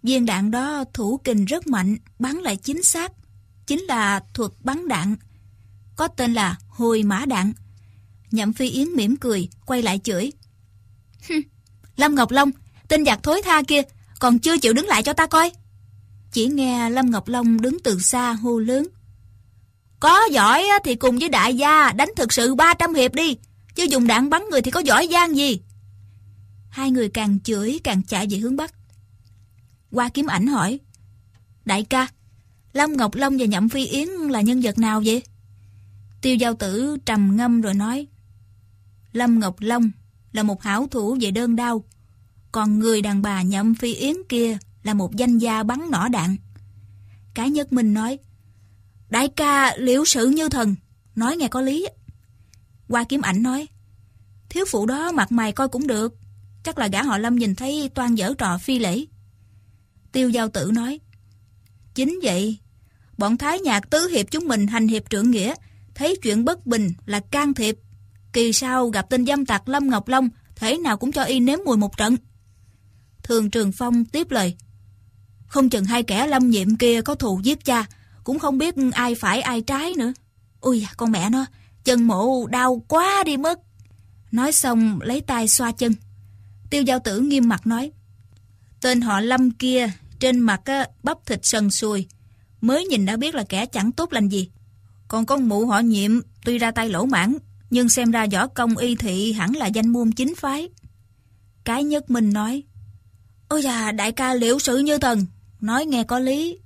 Viên 0.02 0.26
đạn 0.26 0.50
đó 0.50 0.84
thủ 0.92 1.20
kình 1.24 1.44
rất 1.44 1.66
mạnh, 1.66 1.96
bắn 2.18 2.36
lại 2.36 2.56
chính 2.56 2.82
xác. 2.82 3.12
Chính 3.66 3.80
là 3.80 4.20
thuật 4.34 4.50
bắn 4.60 4.88
đạn. 4.88 5.16
Có 5.96 6.08
tên 6.08 6.34
là 6.34 6.56
hồi 6.68 7.02
mã 7.02 7.24
đạn. 7.26 7.52
Nhậm 8.30 8.52
Phi 8.52 8.70
Yến 8.70 8.88
mỉm 8.88 9.16
cười, 9.16 9.48
quay 9.66 9.82
lại 9.82 10.00
chửi. 10.04 10.32
Lâm 11.96 12.14
Ngọc 12.14 12.30
Long, 12.30 12.50
tên 12.88 13.04
giặc 13.04 13.22
thối 13.22 13.42
tha 13.44 13.62
kia, 13.62 13.82
còn 14.18 14.38
chưa 14.38 14.58
chịu 14.58 14.72
đứng 14.72 14.86
lại 14.86 15.02
cho 15.02 15.12
ta 15.12 15.26
coi. 15.26 15.50
Chỉ 16.32 16.46
nghe 16.46 16.90
Lâm 16.90 17.10
Ngọc 17.10 17.28
Long 17.28 17.60
đứng 17.60 17.78
từ 17.84 17.98
xa 17.98 18.32
hô 18.32 18.58
lớn. 18.58 18.88
Có 20.00 20.20
giỏi 20.30 20.64
thì 20.84 20.94
cùng 20.94 21.18
với 21.18 21.28
đại 21.28 21.56
gia 21.56 21.92
đánh 21.92 22.10
thực 22.16 22.32
sự 22.32 22.54
300 22.54 22.94
hiệp 22.94 23.14
đi, 23.14 23.36
chứ 23.74 23.84
dùng 23.84 24.06
đạn 24.06 24.30
bắn 24.30 24.42
người 24.50 24.62
thì 24.62 24.70
có 24.70 24.80
giỏi 24.80 25.08
giang 25.12 25.36
gì. 25.36 25.60
Hai 26.70 26.90
người 26.90 27.08
càng 27.08 27.40
chửi 27.40 27.80
càng 27.84 28.02
chạy 28.02 28.26
về 28.30 28.38
hướng 28.38 28.56
Bắc. 28.56 28.74
Qua 29.90 30.08
kiếm 30.08 30.26
ảnh 30.26 30.46
hỏi. 30.46 30.80
Đại 31.64 31.82
ca, 31.82 32.08
Lâm 32.72 32.96
Ngọc 32.96 33.14
Long 33.14 33.36
và 33.38 33.46
Nhậm 33.46 33.68
Phi 33.68 33.86
Yến 33.86 34.08
là 34.08 34.40
nhân 34.40 34.60
vật 34.60 34.78
nào 34.78 35.02
vậy? 35.04 35.22
Tiêu 36.22 36.36
giao 36.36 36.54
tử 36.54 36.96
trầm 37.06 37.36
ngâm 37.36 37.60
rồi 37.60 37.74
nói. 37.74 38.06
Lâm 39.12 39.40
Ngọc 39.40 39.56
Long 39.60 39.90
là 40.32 40.42
một 40.42 40.62
hảo 40.62 40.86
thủ 40.90 41.16
về 41.20 41.30
đơn 41.30 41.56
đau 41.56 41.84
còn 42.54 42.78
người 42.78 43.02
đàn 43.02 43.22
bà 43.22 43.42
Nhậm 43.42 43.74
Phi 43.74 43.94
Yến 43.94 44.16
kia 44.28 44.58
là 44.82 44.94
một 44.94 45.16
danh 45.16 45.38
gia 45.38 45.62
bắn 45.62 45.80
nỏ 45.90 46.08
đạn. 46.08 46.36
Cái 47.34 47.50
nhất 47.50 47.72
mình 47.72 47.94
nói, 47.94 48.18
đại 49.08 49.28
ca 49.28 49.76
liễu 49.76 50.04
sự 50.04 50.26
như 50.26 50.48
thần, 50.48 50.74
nói 51.16 51.36
nghe 51.36 51.48
có 51.48 51.60
lý. 51.60 51.86
Qua 52.94 53.04
kiếm 53.04 53.22
ảnh 53.22 53.42
nói, 53.42 53.68
thiếu 54.48 54.64
phụ 54.70 54.86
đó 54.86 55.12
mặt 55.12 55.32
mày 55.32 55.52
coi 55.52 55.68
cũng 55.68 55.86
được, 55.86 56.14
chắc 56.62 56.78
là 56.78 56.86
gã 56.86 57.02
họ 57.02 57.18
Lâm 57.18 57.36
nhìn 57.36 57.54
thấy 57.54 57.90
toan 57.94 58.14
dở 58.14 58.34
trò 58.38 58.58
phi 58.58 58.78
lễ. 58.78 59.04
Tiêu 60.12 60.30
giao 60.30 60.48
tử 60.48 60.70
nói, 60.74 61.00
chính 61.94 62.18
vậy, 62.22 62.58
bọn 63.18 63.36
thái 63.36 63.60
nhạc 63.60 63.90
tứ 63.90 64.08
hiệp 64.08 64.26
chúng 64.30 64.48
mình 64.48 64.66
hành 64.66 64.88
hiệp 64.88 65.10
trưởng 65.10 65.30
nghĩa, 65.30 65.54
thấy 65.94 66.16
chuyện 66.22 66.44
bất 66.44 66.66
bình 66.66 66.92
là 67.06 67.20
can 67.20 67.54
thiệp. 67.54 67.78
Kỳ 68.32 68.52
sau 68.52 68.88
gặp 68.88 69.06
tên 69.10 69.26
dâm 69.26 69.46
tặc 69.46 69.68
Lâm 69.68 69.90
Ngọc 69.90 70.08
Long, 70.08 70.28
thế 70.56 70.78
nào 70.78 70.96
cũng 70.96 71.12
cho 71.12 71.22
y 71.22 71.40
nếm 71.40 71.58
mùi 71.64 71.76
một 71.76 71.96
trận. 71.96 72.16
Thường 73.22 73.50
Trường 73.50 73.72
Phong 73.72 74.04
tiếp 74.04 74.30
lời, 74.30 74.56
không 75.46 75.70
chừng 75.70 75.84
hai 75.84 76.02
kẻ 76.02 76.26
lâm 76.26 76.50
nhiệm 76.50 76.76
kia 76.76 77.02
có 77.02 77.14
thù 77.14 77.40
giết 77.42 77.64
cha, 77.64 77.86
cũng 78.24 78.38
không 78.38 78.58
biết 78.58 78.74
ai 78.92 79.14
phải 79.14 79.40
ai 79.40 79.60
trái 79.60 79.92
nữa. 79.96 80.12
Ui, 80.60 80.86
con 80.96 81.12
mẹ 81.12 81.30
nó, 81.30 81.46
chân 81.84 82.02
mộ 82.02 82.46
đau 82.46 82.82
quá 82.88 83.22
đi 83.26 83.36
mất. 83.36 83.60
Nói 84.32 84.52
xong 84.52 85.00
lấy 85.02 85.20
tay 85.20 85.48
xoa 85.48 85.72
chân. 85.72 85.92
Tiêu 86.70 86.82
giao 86.82 86.98
tử 86.98 87.20
nghiêm 87.20 87.48
mặt 87.48 87.66
nói, 87.66 87.92
tên 88.80 89.00
họ 89.00 89.20
lâm 89.20 89.50
kia, 89.50 89.90
trên 90.18 90.40
mặt 90.40 90.60
á, 90.64 90.86
bắp 91.02 91.26
thịt 91.26 91.40
sần 91.42 91.70
sùi, 91.70 92.06
mới 92.60 92.84
nhìn 92.84 93.06
đã 93.06 93.16
biết 93.16 93.34
là 93.34 93.44
kẻ 93.48 93.66
chẳng 93.66 93.92
tốt 93.92 94.12
lành 94.12 94.28
gì. 94.28 94.50
Còn 95.08 95.26
con 95.26 95.48
mụ 95.48 95.66
họ 95.66 95.80
nhiệm, 95.80 96.20
tuy 96.44 96.58
ra 96.58 96.70
tay 96.70 96.88
lỗ 96.88 97.06
mãn, 97.06 97.36
nhưng 97.70 97.88
xem 97.88 98.10
ra 98.10 98.26
võ 98.32 98.46
công 98.46 98.76
y 98.76 98.96
thị 98.96 99.32
hẳn 99.32 99.56
là 99.56 99.66
danh 99.66 99.88
môn 99.88 100.12
chính 100.12 100.34
phái. 100.34 100.68
Cái 101.64 101.84
nhất 101.84 102.10
mình 102.10 102.32
nói, 102.32 102.62
Ôi 103.48 103.62
da, 103.62 103.92
đại 103.92 104.12
ca 104.12 104.34
liễu 104.34 104.58
sự 104.58 104.78
như 104.78 104.98
thần, 104.98 105.26
nói 105.60 105.86
nghe 105.86 106.04
có 106.04 106.18
lý. 106.18 106.58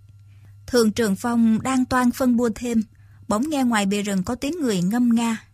Thường 0.66 0.92
Trường 0.92 1.16
Phong 1.16 1.62
đang 1.62 1.84
toan 1.84 2.10
phân 2.10 2.36
bua 2.36 2.50
thêm, 2.54 2.82
bỗng 3.28 3.50
nghe 3.50 3.64
ngoài 3.64 3.86
bìa 3.86 4.02
rừng 4.02 4.22
có 4.22 4.34
tiếng 4.34 4.60
người 4.60 4.82
ngâm 4.82 5.14
nga. 5.14 5.44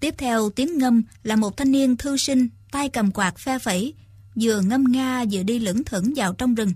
Tiếp 0.00 0.14
theo 0.18 0.50
tiếng 0.50 0.78
ngâm 0.78 1.02
là 1.22 1.36
một 1.36 1.56
thanh 1.56 1.72
niên 1.72 1.96
thư 1.96 2.16
sinh, 2.16 2.48
tay 2.70 2.88
cầm 2.88 3.10
quạt 3.12 3.38
phe 3.38 3.58
phẩy, 3.58 3.94
vừa 4.40 4.60
ngâm 4.60 4.84
nga 4.84 5.24
vừa 5.30 5.42
đi 5.42 5.58
lững 5.58 5.84
thững 5.84 6.12
vào 6.16 6.34
trong 6.34 6.54
rừng. 6.54 6.72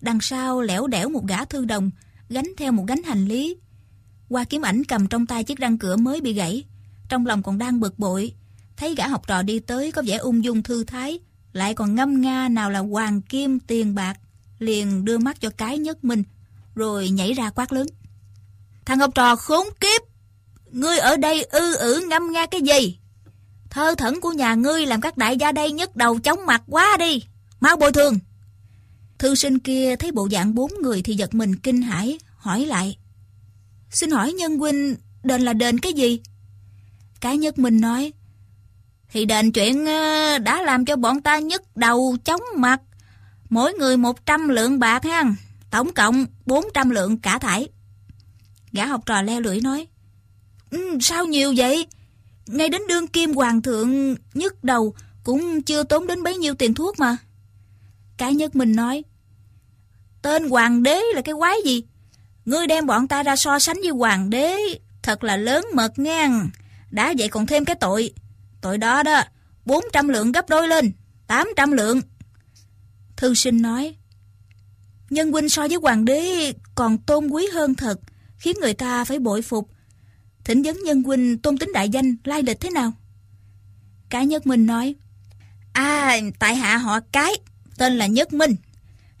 Đằng 0.00 0.20
sau 0.20 0.60
lẻo 0.60 0.86
đẻo 0.86 1.08
một 1.08 1.26
gã 1.26 1.44
thư 1.44 1.64
đồng, 1.64 1.90
gánh 2.28 2.46
theo 2.56 2.72
một 2.72 2.84
gánh 2.88 3.02
hành 3.02 3.24
lý. 3.24 3.56
Qua 4.28 4.44
kiếm 4.44 4.62
ảnh 4.62 4.84
cầm 4.84 5.06
trong 5.06 5.26
tay 5.26 5.44
chiếc 5.44 5.58
răng 5.58 5.78
cửa 5.78 5.96
mới 5.96 6.20
bị 6.20 6.32
gãy, 6.32 6.64
trong 7.08 7.26
lòng 7.26 7.42
còn 7.42 7.58
đang 7.58 7.80
bực 7.80 7.98
bội, 7.98 8.32
thấy 8.76 8.94
gã 8.94 9.08
học 9.08 9.26
trò 9.26 9.42
đi 9.42 9.58
tới 9.58 9.92
có 9.92 10.02
vẻ 10.06 10.16
ung 10.16 10.44
dung 10.44 10.62
thư 10.62 10.84
thái, 10.84 11.20
lại 11.52 11.74
còn 11.74 11.94
ngâm 11.94 12.20
nga 12.20 12.48
nào 12.48 12.70
là 12.70 12.78
hoàng 12.78 13.22
kim 13.22 13.60
tiền 13.60 13.94
bạc, 13.94 14.18
liền 14.58 15.04
đưa 15.04 15.18
mắt 15.18 15.40
cho 15.40 15.50
cái 15.50 15.78
nhất 15.78 16.04
mình 16.04 16.22
rồi 16.74 17.08
nhảy 17.10 17.32
ra 17.32 17.50
quát 17.50 17.72
lớn. 17.72 17.86
Thằng 18.88 18.98
học 18.98 19.10
trò 19.14 19.36
khốn 19.36 19.66
kiếp, 19.80 20.02
ngươi 20.70 20.98
ở 20.98 21.16
đây 21.16 21.42
ư 21.42 21.76
ử 21.76 22.06
ngâm 22.08 22.32
nga 22.32 22.46
cái 22.46 22.60
gì? 22.62 22.98
Thơ 23.70 23.94
thẩn 23.98 24.20
của 24.20 24.32
nhà 24.32 24.54
ngươi 24.54 24.86
làm 24.86 25.00
các 25.00 25.16
đại 25.16 25.36
gia 25.36 25.52
đây 25.52 25.72
nhức 25.72 25.96
đầu 25.96 26.18
chóng 26.18 26.46
mặt 26.46 26.62
quá 26.66 26.96
đi, 26.98 27.22
mau 27.60 27.76
bồi 27.76 27.92
thường. 27.92 28.18
Thư 29.18 29.34
sinh 29.34 29.58
kia 29.58 29.96
thấy 29.96 30.12
bộ 30.12 30.28
dạng 30.32 30.54
bốn 30.54 30.72
người 30.82 31.02
thì 31.02 31.14
giật 31.14 31.34
mình 31.34 31.56
kinh 31.56 31.82
hãi, 31.82 32.18
hỏi 32.36 32.66
lại. 32.66 32.98
Xin 33.90 34.10
hỏi 34.10 34.32
nhân 34.32 34.58
huynh, 34.58 34.96
đền 35.22 35.42
là 35.42 35.52
đền 35.52 35.78
cái 35.78 35.92
gì? 35.92 36.20
Cái 37.20 37.38
nhất 37.38 37.58
mình 37.58 37.80
nói, 37.80 38.12
thì 39.12 39.24
đền 39.24 39.52
chuyện 39.52 39.86
ờ, 39.86 40.38
đã 40.38 40.62
làm 40.62 40.84
cho 40.84 40.96
bọn 40.96 41.20
ta 41.20 41.38
nhức 41.38 41.76
đầu 41.76 42.16
chóng 42.24 42.42
mặt. 42.56 42.80
Mỗi 43.50 43.72
người 43.72 43.96
100 43.96 44.48
lượng 44.48 44.78
bạc 44.78 45.04
ha, 45.04 45.24
tổng 45.70 45.94
cộng 45.94 46.26
400 46.46 46.90
lượng 46.90 47.18
cả 47.18 47.38
thải. 47.38 47.68
Gã 48.72 48.86
học 48.86 49.06
trò 49.06 49.22
leo 49.22 49.40
lưỡi 49.40 49.60
nói, 49.60 49.86
ừ, 50.70 50.98
sao 51.00 51.26
nhiều 51.26 51.54
vậy? 51.56 51.86
Ngay 52.46 52.68
đến 52.68 52.82
đương 52.88 53.06
kim 53.06 53.32
hoàng 53.32 53.62
thượng 53.62 54.14
nhức 54.34 54.64
đầu 54.64 54.94
cũng 55.24 55.62
chưa 55.62 55.82
tốn 55.82 56.06
đến 56.06 56.22
bấy 56.22 56.36
nhiêu 56.36 56.54
tiền 56.54 56.74
thuốc 56.74 56.98
mà. 56.98 57.16
Cái 58.16 58.34
nhất 58.34 58.56
mình 58.56 58.76
nói, 58.76 59.04
tên 60.22 60.48
hoàng 60.48 60.82
đế 60.82 61.02
là 61.14 61.22
cái 61.22 61.34
quái 61.38 61.56
gì? 61.64 61.84
Ngươi 62.44 62.66
đem 62.66 62.86
bọn 62.86 63.08
ta 63.08 63.22
ra 63.22 63.36
so 63.36 63.58
sánh 63.58 63.76
với 63.80 63.90
hoàng 63.90 64.30
đế, 64.30 64.56
thật 65.02 65.24
là 65.24 65.36
lớn 65.36 65.64
mật 65.74 65.98
ngang. 65.98 66.50
Đã 66.90 67.14
vậy 67.18 67.28
còn 67.28 67.46
thêm 67.46 67.64
cái 67.64 67.76
tội. 67.76 68.12
Tội 68.60 68.78
đó 68.78 69.02
đó, 69.02 69.22
400 69.64 70.08
lượng 70.08 70.32
gấp 70.32 70.48
đôi 70.48 70.68
lên, 70.68 70.92
800 71.26 71.72
lượng. 71.72 72.00
Thư 73.16 73.34
sinh 73.34 73.62
nói, 73.62 73.96
Nhân 75.10 75.32
huynh 75.32 75.48
so 75.48 75.68
với 75.68 75.78
hoàng 75.82 76.04
đế 76.04 76.52
còn 76.74 76.98
tôn 76.98 77.26
quý 77.26 77.46
hơn 77.52 77.74
thật, 77.74 78.00
khiến 78.38 78.56
người 78.60 78.74
ta 78.74 79.04
phải 79.04 79.18
bội 79.18 79.42
phục. 79.42 79.70
Thỉnh 80.44 80.62
vấn 80.62 80.82
nhân 80.84 81.02
huynh 81.02 81.38
tôn 81.38 81.58
tính 81.58 81.72
đại 81.74 81.88
danh, 81.88 82.16
lai 82.24 82.42
lịch 82.42 82.60
thế 82.60 82.70
nào? 82.70 82.92
Cái 84.08 84.26
Nhất 84.26 84.46
Minh 84.46 84.66
nói, 84.66 84.94
À, 85.72 86.16
tại 86.38 86.56
hạ 86.56 86.76
họ 86.76 87.00
Cái, 87.12 87.32
tên 87.76 87.98
là 87.98 88.06
Nhất 88.06 88.32
Minh. 88.32 88.56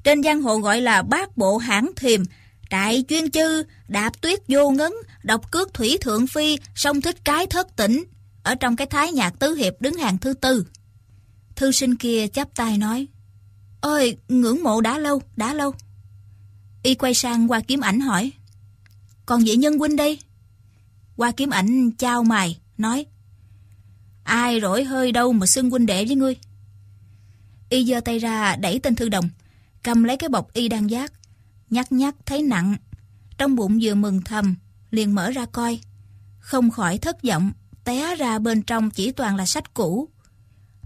Trên 0.04 0.22
giang 0.22 0.42
hồ 0.42 0.58
gọi 0.58 0.80
là 0.80 1.02
bát 1.02 1.36
bộ 1.36 1.58
hãng 1.58 1.90
thiềm, 1.96 2.22
Trại 2.70 3.04
chuyên 3.08 3.30
chư, 3.30 3.62
đạp 3.88 4.20
tuyết 4.20 4.40
vô 4.48 4.70
ngấn, 4.70 4.92
độc 5.22 5.50
cước 5.50 5.74
thủy 5.74 5.98
thượng 6.00 6.26
phi, 6.26 6.58
song 6.74 7.00
thích 7.00 7.16
cái 7.24 7.46
thất 7.46 7.76
tỉnh. 7.76 8.04
Ở 8.42 8.54
trong 8.54 8.76
cái 8.76 8.86
thái 8.86 9.12
nhạc 9.12 9.38
tứ 9.38 9.54
hiệp 9.54 9.80
đứng 9.80 9.94
hàng 9.94 10.18
thứ 10.18 10.34
tư. 10.34 10.66
Thư 11.56 11.72
sinh 11.72 11.96
kia 11.96 12.26
chắp 12.32 12.54
tay 12.54 12.78
nói. 12.78 13.06
Ơi, 13.80 14.16
ngưỡng 14.28 14.62
mộ 14.62 14.80
đã 14.80 14.98
lâu, 14.98 15.22
đã 15.36 15.54
lâu. 15.54 15.72
Y 16.82 16.94
quay 16.94 17.14
sang 17.14 17.50
qua 17.50 17.60
kiếm 17.60 17.80
ảnh 17.80 18.00
hỏi. 18.00 18.32
Còn 19.28 19.44
vị 19.44 19.56
nhân 19.56 19.78
huynh 19.78 19.96
đây? 19.96 20.18
Qua 21.16 21.30
kiếm 21.30 21.50
ảnh 21.50 21.90
trao 21.90 22.24
mày 22.24 22.58
nói. 22.78 23.06
Ai 24.24 24.60
rỗi 24.60 24.84
hơi 24.84 25.12
đâu 25.12 25.32
mà 25.32 25.46
xưng 25.46 25.70
huynh 25.70 25.86
đệ 25.86 26.04
với 26.04 26.16
ngươi. 26.16 26.36
Y 27.68 27.84
giơ 27.84 28.00
tay 28.00 28.18
ra 28.18 28.56
đẩy 28.56 28.78
tên 28.78 28.94
thư 28.94 29.08
đồng, 29.08 29.28
cầm 29.82 30.04
lấy 30.04 30.16
cái 30.16 30.28
bọc 30.28 30.52
y 30.52 30.68
đang 30.68 30.90
giác, 30.90 31.12
nhắc 31.70 31.92
nhắc 31.92 32.14
thấy 32.26 32.42
nặng. 32.42 32.76
Trong 33.38 33.56
bụng 33.56 33.78
vừa 33.82 33.94
mừng 33.94 34.22
thầm, 34.22 34.54
liền 34.90 35.14
mở 35.14 35.30
ra 35.30 35.46
coi. 35.46 35.80
Không 36.38 36.70
khỏi 36.70 36.98
thất 36.98 37.22
vọng, 37.22 37.52
té 37.84 38.16
ra 38.16 38.38
bên 38.38 38.62
trong 38.62 38.90
chỉ 38.90 39.12
toàn 39.12 39.36
là 39.36 39.46
sách 39.46 39.74
cũ. 39.74 40.08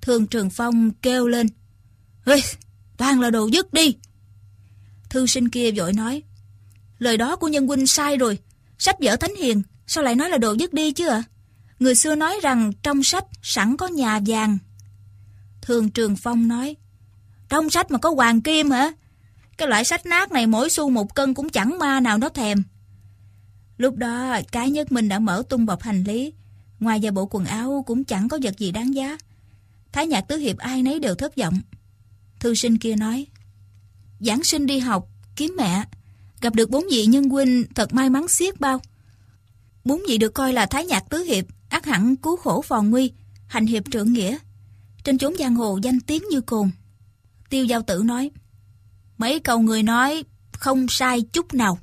Thường 0.01 0.27
Trường 0.27 0.51
Phong 0.51 0.91
kêu 0.91 1.29
lên. 1.29 1.47
Ê, 2.25 2.41
toàn 2.97 3.21
là 3.21 3.31
đồ 3.31 3.47
dứt 3.47 3.73
đi. 3.73 3.97
Thư 5.11 5.27
sinh 5.27 5.49
kia 5.49 5.71
vội 5.71 5.93
nói. 5.93 6.23
Lời 7.03 7.17
đó 7.17 7.37
của 7.37 7.49
nhân 7.49 7.67
huynh 7.67 7.87
sai 7.87 8.17
rồi. 8.17 8.39
Sách 8.79 8.97
vở 9.01 9.17
thánh 9.17 9.35
hiền, 9.37 9.63
sao 9.87 10.05
lại 10.05 10.15
nói 10.15 10.31
là 10.31 10.39
đồ 10.39 10.53
dứt 10.53 10.73
đi 10.73 10.93
chứ 10.93 11.09
ạ? 11.09 11.23
Người 11.79 11.95
xưa 11.95 12.15
nói 12.15 12.37
rằng 12.43 12.73
trong 12.83 13.03
sách 13.03 13.25
sẵn 13.43 13.77
có 13.77 13.87
nhà 13.89 14.21
vàng. 14.27 14.59
Thường 15.63 15.91
Trường 15.91 16.17
Phong 16.17 16.49
nói. 16.49 16.77
Trong 17.49 17.71
sách 17.71 17.91
mà 17.91 17.99
có 17.99 18.11
hoàng 18.11 18.41
kim 18.41 18.71
hả? 18.71 18.93
Cái 19.57 19.69
loại 19.69 19.85
sách 19.85 20.07
nát 20.07 20.33
này 20.33 20.47
mỗi 20.47 20.71
xu 20.71 20.91
một 20.91 21.15
cân 21.15 21.35
cũng 21.35 21.49
chẳng 21.49 21.79
ma 21.79 22.01
nào 22.01 22.19
nó 22.19 22.29
thèm. 22.29 22.63
Lúc 23.77 23.97
đó, 23.97 24.41
cái 24.53 24.71
nhất 24.71 24.93
mình 24.93 25.09
đã 25.09 25.19
mở 25.19 25.43
tung 25.49 25.67
bọc 25.67 25.83
hành 25.83 26.05
lý. 26.05 26.33
Ngoài 26.81 27.01
ra 27.01 27.11
bộ 27.11 27.29
quần 27.31 27.45
áo 27.45 27.85
cũng 27.87 28.05
chẳng 28.05 28.29
có 28.29 28.39
vật 28.43 28.59
gì 28.59 28.73
đáng 28.73 28.95
giá. 28.95 29.19
Thái 29.93 30.07
nhạc 30.07 30.21
tứ 30.21 30.37
hiệp 30.37 30.59
ai 30.59 30.83
nấy 30.83 30.99
đều 30.99 31.15
thất 31.15 31.37
vọng. 31.37 31.61
Thư 32.41 32.55
sinh 32.55 32.79
kia 32.79 32.97
nói, 32.97 33.27
Giảng 34.21 34.45
sinh 34.45 34.67
đi 34.67 34.79
học, 34.79 35.09
kiếm 35.37 35.55
mẹ, 35.59 35.85
gặp 36.43 36.55
được 36.55 36.71
bốn 36.71 36.85
vị 36.91 37.07
nhân 37.07 37.29
huynh 37.29 37.65
thật 37.75 37.95
may 37.95 38.11
mắn 38.11 38.29
xiết 38.29 38.61
bao. 38.61 38.81
Bốn 39.85 40.03
vị 40.09 40.19
được 40.19 40.35
coi 40.35 40.53
là 40.53 40.67
thái 40.67 40.87
nhạc 40.87 41.11
tứ 41.11 41.19
hiệp, 41.19 41.45
ác 41.69 41.87
hẳn 41.87 42.17
cứu 42.17 42.37
khổ 42.37 42.63
phò 42.63 42.83
nguy, 42.83 43.13
hành 43.47 43.67
hiệp 43.67 43.83
trượng 43.91 44.13
nghĩa. 44.13 44.39
Trên 45.05 45.19
chốn 45.19 45.35
giang 45.39 45.55
hồ 45.55 45.79
danh 45.83 46.01
tiếng 46.01 46.23
như 46.31 46.41
cồn. 46.41 46.71
Tiêu 47.51 47.65
giao 47.65 47.83
tử 47.83 48.03
nói, 48.05 48.31
Mấy 49.19 49.41
câu 49.41 49.61
người 49.61 49.83
nói 49.83 50.25
không 50.53 50.87
sai 50.89 51.23
chút 51.23 51.55
nào. 51.55 51.79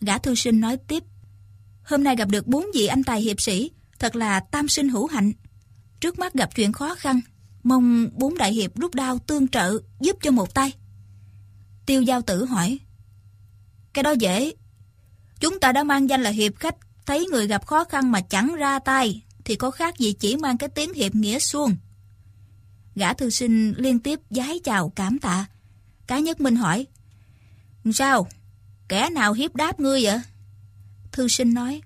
Gã 0.00 0.18
thư 0.18 0.34
sinh 0.34 0.60
nói 0.60 0.76
tiếp, 0.76 1.04
Hôm 1.82 2.04
nay 2.04 2.16
gặp 2.16 2.28
được 2.28 2.46
bốn 2.46 2.66
vị 2.74 2.86
anh 2.86 3.04
tài 3.04 3.20
hiệp 3.20 3.40
sĩ, 3.40 3.70
thật 3.98 4.16
là 4.16 4.40
tam 4.40 4.68
sinh 4.68 4.88
hữu 4.88 5.06
hạnh. 5.06 5.32
Trước 6.00 6.18
mắt 6.18 6.34
gặp 6.34 6.50
chuyện 6.54 6.72
khó 6.72 6.94
khăn, 6.94 7.20
mong 7.62 8.08
bốn 8.12 8.38
đại 8.38 8.52
hiệp 8.52 8.78
rút 8.78 8.94
đao 8.94 9.18
tương 9.18 9.48
trợ 9.48 9.78
giúp 10.00 10.16
cho 10.22 10.30
một 10.30 10.54
tay. 10.54 10.72
Tiêu 11.86 12.02
giao 12.02 12.22
tử 12.22 12.44
hỏi, 12.44 12.78
cái 13.98 14.02
đó 14.02 14.10
dễ. 14.10 14.52
Chúng 15.40 15.60
ta 15.60 15.72
đã 15.72 15.84
mang 15.84 16.08
danh 16.10 16.22
là 16.22 16.30
hiệp 16.30 16.56
khách, 16.56 16.76
thấy 17.06 17.26
người 17.26 17.46
gặp 17.46 17.66
khó 17.66 17.84
khăn 17.84 18.12
mà 18.12 18.20
chẳng 18.20 18.54
ra 18.54 18.78
tay, 18.78 19.22
thì 19.44 19.56
có 19.56 19.70
khác 19.70 19.98
gì 19.98 20.12
chỉ 20.12 20.36
mang 20.36 20.58
cái 20.58 20.68
tiếng 20.68 20.94
hiệp 20.94 21.14
nghĩa 21.14 21.38
xuông. 21.38 21.76
Gã 22.94 23.14
thư 23.14 23.30
sinh 23.30 23.74
liên 23.76 23.98
tiếp 23.98 24.20
giái 24.30 24.60
chào 24.64 24.88
cảm 24.88 25.18
tạ. 25.18 25.46
Cá 26.06 26.18
nhất 26.18 26.40
minh 26.40 26.56
hỏi, 26.56 26.86
Sao? 27.92 28.28
Kẻ 28.88 29.10
nào 29.10 29.32
hiếp 29.32 29.54
đáp 29.54 29.80
ngươi 29.80 30.04
vậy? 30.04 30.20
Thư 31.12 31.28
sinh 31.28 31.54
nói, 31.54 31.80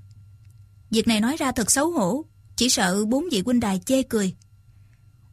Việc 0.91 1.09
này 1.09 1.21
nói 1.21 1.37
ra 1.37 1.53
thật 1.53 1.71
xấu 1.71 1.91
hổ, 1.91 2.25
chỉ 2.57 2.69
sợ 2.69 3.05
bốn 3.05 3.25
vị 3.33 3.43
huynh 3.45 3.61
đài 3.61 3.81
chê 3.87 4.03
cười. 4.03 4.35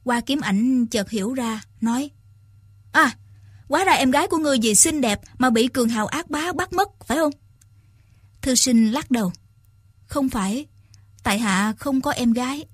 Qua 0.03 0.21
kiếm 0.21 0.41
ảnh 0.41 0.87
chợt 0.87 1.09
hiểu 1.09 1.33
ra, 1.33 1.61
nói, 1.81 2.09
À, 2.91 3.15
quá 3.69 3.83
ra 3.83 3.93
em 3.93 4.11
gái 4.11 4.27
của 4.27 4.37
ngươi 4.37 4.57
vì 4.61 4.75
xinh 4.75 5.01
đẹp 5.01 5.19
mà 5.37 5.49
bị 5.49 5.67
cường 5.67 5.89
hào 5.89 6.07
ác 6.07 6.29
bá 6.29 6.51
bắt 6.53 6.73
mất, 6.73 6.89
phải 7.07 7.17
không? 7.17 7.31
Thư 8.41 8.55
sinh 8.55 8.91
lắc 8.91 9.11
đầu, 9.11 9.31
Không 10.07 10.29
phải, 10.29 10.65
tại 11.23 11.39
hạ 11.39 11.73
không 11.77 12.01
có 12.01 12.11
em 12.11 12.33
gái. 12.33 12.65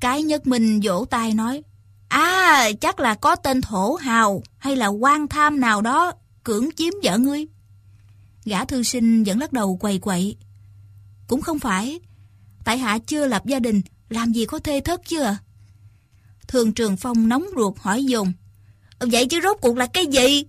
Cái 0.00 0.22
nhất 0.22 0.46
mình 0.46 0.80
vỗ 0.84 1.04
tay 1.10 1.34
nói, 1.34 1.62
À, 2.08 2.70
chắc 2.80 3.00
là 3.00 3.14
có 3.14 3.36
tên 3.36 3.60
thổ 3.60 3.94
hào 3.94 4.42
hay 4.58 4.76
là 4.76 4.86
quan 4.86 5.28
tham 5.28 5.60
nào 5.60 5.82
đó 5.82 6.12
cưỡng 6.44 6.68
chiếm 6.76 6.92
vợ 7.02 7.18
ngươi. 7.18 7.46
Gã 8.44 8.64
thư 8.64 8.82
sinh 8.82 9.24
vẫn 9.24 9.38
lắc 9.38 9.52
đầu 9.52 9.76
quầy 9.76 9.98
quậy. 9.98 10.36
Cũng 11.26 11.40
không 11.40 11.58
phải, 11.58 12.00
tại 12.64 12.78
hạ 12.78 12.98
chưa 12.98 13.26
lập 13.26 13.46
gia 13.46 13.58
đình, 13.58 13.80
làm 14.08 14.32
gì 14.32 14.44
có 14.44 14.58
thê 14.58 14.80
thất 14.80 15.00
chưa? 15.06 15.24
À? 15.24 15.38
Thường 16.48 16.72
Trường 16.72 16.96
Phong 16.96 17.28
nóng 17.28 17.44
ruột 17.56 17.74
hỏi 17.78 18.04
dồn. 18.04 18.32
Vậy 19.00 19.26
chứ 19.26 19.40
rốt 19.42 19.56
cuộc 19.60 19.76
là 19.76 19.86
cái 19.86 20.06
gì? 20.06 20.44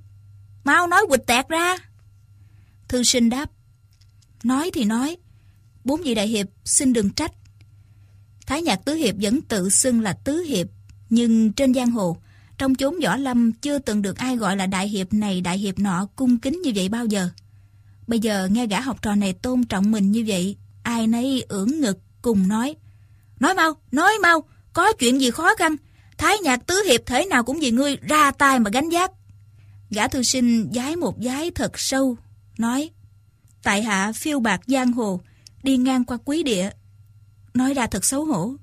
Mau 0.64 0.88
nói 0.88 1.02
quịch 1.08 1.26
tẹt 1.28 1.48
ra. 1.50 1.78
Thư 2.88 3.04
sinh 3.04 3.30
đáp. 3.30 3.52
Nói 4.44 4.72
thì 4.74 4.84
nói. 4.84 5.18
Bốn 5.84 6.02
vị 6.02 6.16
đại 6.16 6.28
hiệp 6.28 6.48
xin 6.66 6.94
đừng 6.94 7.10
trách. 7.10 7.32
Thái 8.48 8.62
nhạc 8.62 8.86
tứ 8.86 8.94
hiệp 8.94 9.16
vẫn 9.22 9.42
tự 9.42 9.70
xưng 9.70 10.02
là 10.02 10.14
tứ 10.14 10.42
hiệp. 10.42 10.68
Nhưng 11.10 11.54
trên 11.54 11.74
giang 11.74 11.92
hồ, 11.92 12.18
trong 12.58 12.76
chốn 12.76 12.96
võ 13.04 13.16
lâm 13.16 13.52
chưa 13.52 13.80
từng 13.80 14.02
được 14.02 14.18
ai 14.18 14.38
gọi 14.38 14.56
là 14.58 14.66
đại 14.66 14.88
hiệp 14.88 15.14
này 15.14 15.42
đại 15.42 15.58
hiệp 15.58 15.80
nọ 15.80 16.08
cung 16.16 16.38
kính 16.38 16.62
như 16.62 16.72
vậy 16.76 16.90
bao 16.90 17.06
giờ. 17.06 17.30
Bây 18.08 18.20
giờ 18.20 18.48
nghe 18.52 18.68
gã 18.68 18.82
học 18.82 19.02
trò 19.02 19.16
này 19.16 19.34
tôn 19.34 19.64
trọng 19.64 19.92
mình 19.92 20.12
như 20.12 20.24
vậy, 20.28 20.58
ai 20.84 21.08
nấy 21.08 21.46
ưỡn 21.50 21.82
ngực 21.82 22.00
cùng 22.22 22.48
nói. 22.48 22.76
Nói 23.40 23.54
mau, 23.54 23.74
nói 23.92 24.12
mau, 24.22 24.44
có 24.74 24.94
chuyện 24.94 25.22
gì 25.22 25.32
khó 25.32 25.56
khăn, 25.56 25.76
thái 26.20 26.38
nhạc 26.44 26.68
tứ 26.68 26.84
hiệp 26.88 27.02
thế 27.06 27.26
nào 27.26 27.44
cũng 27.44 27.60
vì 27.60 27.72
ngươi 27.72 27.98
ra 28.02 28.32
tay 28.32 28.60
mà 28.60 28.70
gánh 28.74 28.90
giác. 28.90 29.12
Gã 29.90 30.08
thư 30.08 30.24
sinh 30.24 30.70
giái 30.74 30.96
một 30.96 31.16
giái 31.24 31.52
thật 31.52 31.80
sâu, 31.80 32.18
nói. 32.58 32.90
Tại 33.64 33.84
hạ 33.84 34.12
phiêu 34.12 34.40
bạc 34.40 34.62
giang 34.68 34.92
hồ, 34.92 35.22
đi 35.64 35.78
ngang 35.78 36.06
qua 36.06 36.18
quý 36.26 36.44
địa. 36.44 36.70
Nói 37.54 37.74
ra 37.74 37.88
thật 37.88 38.06
xấu 38.06 38.26
hổ. 38.26 38.54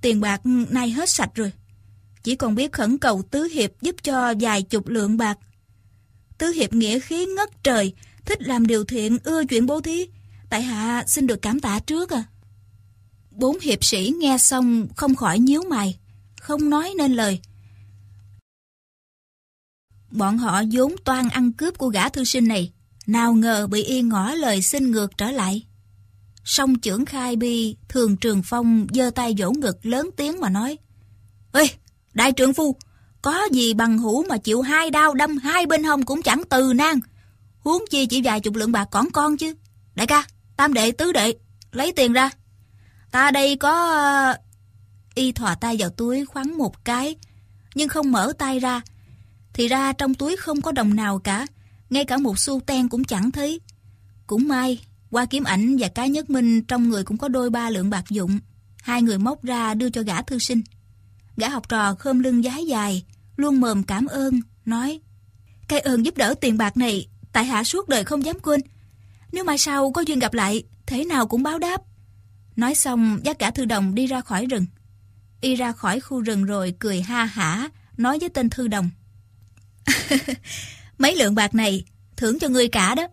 Tiền 0.00 0.20
bạc 0.20 0.40
nay 0.44 0.90
hết 0.90 1.10
sạch 1.10 1.30
rồi. 1.34 1.52
Chỉ 2.22 2.36
còn 2.36 2.54
biết 2.54 2.72
khẩn 2.72 2.98
cầu 2.98 3.22
Tứ 3.30 3.44
Hiệp 3.44 3.70
giúp 3.80 3.96
cho 4.02 4.34
vài 4.40 4.62
chục 4.62 4.88
lượng 4.88 5.16
bạc. 5.16 5.38
Tứ 6.38 6.46
Hiệp 6.46 6.72
nghĩa 6.72 7.00
khí 7.00 7.26
ngất 7.26 7.62
trời, 7.62 7.92
thích 8.24 8.42
làm 8.42 8.66
điều 8.66 8.84
thiện, 8.84 9.18
ưa 9.24 9.44
chuyện 9.44 9.66
bố 9.66 9.80
thí. 9.80 10.06
Tại 10.50 10.62
hạ 10.62 11.04
xin 11.06 11.26
được 11.26 11.42
cảm 11.42 11.60
tạ 11.60 11.78
trước 11.78 12.10
à. 12.10 12.24
Bốn 13.30 13.60
hiệp 13.60 13.84
sĩ 13.84 14.12
nghe 14.18 14.38
xong 14.38 14.86
không 14.96 15.14
khỏi 15.14 15.38
nhíu 15.38 15.62
mày, 15.62 15.98
không 16.40 16.70
nói 16.70 16.94
nên 16.98 17.12
lời. 17.12 17.40
Bọn 20.10 20.38
họ 20.38 20.62
vốn 20.72 20.94
toan 21.04 21.28
ăn 21.28 21.52
cướp 21.52 21.78
của 21.78 21.88
gã 21.88 22.08
thư 22.08 22.24
sinh 22.24 22.48
này, 22.48 22.72
nào 23.06 23.32
ngờ 23.32 23.66
bị 23.66 23.82
y 23.82 24.02
ngỏ 24.02 24.34
lời 24.34 24.62
xin 24.62 24.90
ngược 24.90 25.18
trở 25.18 25.30
lại. 25.30 25.66
Song 26.44 26.78
trưởng 26.78 27.04
khai 27.04 27.36
bi, 27.36 27.76
thường 27.88 28.16
trường 28.16 28.42
phong 28.42 28.86
giơ 28.94 29.10
tay 29.10 29.34
vỗ 29.38 29.50
ngực 29.50 29.86
lớn 29.86 30.10
tiếng 30.16 30.40
mà 30.40 30.48
nói. 30.48 30.78
Ê, 31.52 31.64
đại 32.12 32.32
trưởng 32.32 32.54
phu, 32.54 32.76
có 33.22 33.48
gì 33.52 33.74
bằng 33.74 33.98
hữu 33.98 34.28
mà 34.28 34.38
chịu 34.38 34.62
hai 34.62 34.90
đao 34.90 35.14
đâm 35.14 35.36
hai 35.36 35.66
bên 35.66 35.84
hông 35.84 36.04
cũng 36.04 36.22
chẳng 36.22 36.42
từ 36.50 36.72
nan. 36.72 36.98
Huống 37.58 37.84
chi 37.90 38.06
chỉ 38.06 38.22
vài 38.24 38.40
chục 38.40 38.54
lượng 38.54 38.72
bạc 38.72 38.88
còn 38.90 39.10
con 39.10 39.36
chứ. 39.36 39.54
Đại 39.94 40.06
ca, 40.06 40.24
tam 40.56 40.74
đệ, 40.74 40.92
tứ 40.92 41.12
đệ, 41.12 41.34
lấy 41.72 41.92
tiền 41.92 42.12
ra. 42.12 42.30
Ta 43.10 43.30
đây 43.30 43.56
có... 43.56 44.34
Y 45.20 45.32
thò 45.32 45.54
tay 45.54 45.76
vào 45.78 45.90
túi 45.90 46.24
khoắn 46.24 46.52
một 46.52 46.84
cái, 46.84 47.16
nhưng 47.74 47.88
không 47.88 48.12
mở 48.12 48.32
tay 48.38 48.58
ra. 48.60 48.80
Thì 49.52 49.68
ra 49.68 49.92
trong 49.92 50.14
túi 50.14 50.36
không 50.36 50.62
có 50.62 50.72
đồng 50.72 50.96
nào 50.96 51.18
cả, 51.18 51.46
ngay 51.90 52.04
cả 52.04 52.16
một 52.16 52.38
xu 52.38 52.60
ten 52.60 52.88
cũng 52.88 53.04
chẳng 53.04 53.30
thấy. 53.30 53.60
Cũng 54.26 54.48
may, 54.48 54.80
qua 55.10 55.24
kiếm 55.24 55.44
ảnh 55.44 55.76
và 55.78 55.88
cái 55.88 56.10
nhất 56.10 56.30
minh 56.30 56.62
trong 56.62 56.88
người 56.88 57.04
cũng 57.04 57.18
có 57.18 57.28
đôi 57.28 57.50
ba 57.50 57.70
lượng 57.70 57.90
bạc 57.90 58.04
dụng. 58.10 58.38
Hai 58.82 59.02
người 59.02 59.18
móc 59.18 59.42
ra 59.44 59.74
đưa 59.74 59.90
cho 59.90 60.02
gã 60.02 60.22
thư 60.22 60.38
sinh. 60.38 60.62
Gã 61.36 61.48
học 61.48 61.68
trò 61.68 61.94
khơm 61.94 62.20
lưng 62.20 62.42
giái 62.42 62.66
dài, 62.66 63.04
luôn 63.36 63.60
mồm 63.60 63.82
cảm 63.82 64.06
ơn, 64.06 64.40
nói 64.64 65.00
Cái 65.68 65.80
ơn 65.80 66.04
giúp 66.04 66.16
đỡ 66.16 66.34
tiền 66.40 66.58
bạc 66.58 66.76
này, 66.76 67.08
tại 67.32 67.44
hạ 67.44 67.64
suốt 67.64 67.88
đời 67.88 68.04
không 68.04 68.24
dám 68.24 68.40
quên. 68.40 68.60
Nếu 69.32 69.44
mai 69.44 69.58
sau 69.58 69.92
có 69.92 70.00
duyên 70.00 70.18
gặp 70.18 70.34
lại, 70.34 70.62
thế 70.86 71.04
nào 71.04 71.26
cũng 71.26 71.42
báo 71.42 71.58
đáp. 71.58 71.82
Nói 72.56 72.74
xong, 72.74 73.20
dắt 73.22 73.38
cả 73.38 73.50
thư 73.50 73.64
đồng 73.64 73.94
đi 73.94 74.06
ra 74.06 74.20
khỏi 74.20 74.46
rừng. 74.46 74.66
Y 75.40 75.54
ra 75.54 75.72
khỏi 75.72 76.00
khu 76.00 76.20
rừng 76.20 76.44
rồi 76.44 76.74
cười 76.78 77.00
ha 77.00 77.24
hả, 77.24 77.70
nói 77.96 78.18
với 78.18 78.28
tên 78.28 78.50
thư 78.50 78.68
đồng. 78.68 78.90
Mấy 80.98 81.16
lượng 81.16 81.34
bạc 81.34 81.54
này, 81.54 81.84
thưởng 82.16 82.38
cho 82.38 82.48
ngươi 82.48 82.68
cả 82.68 82.94
đó. 82.94 83.06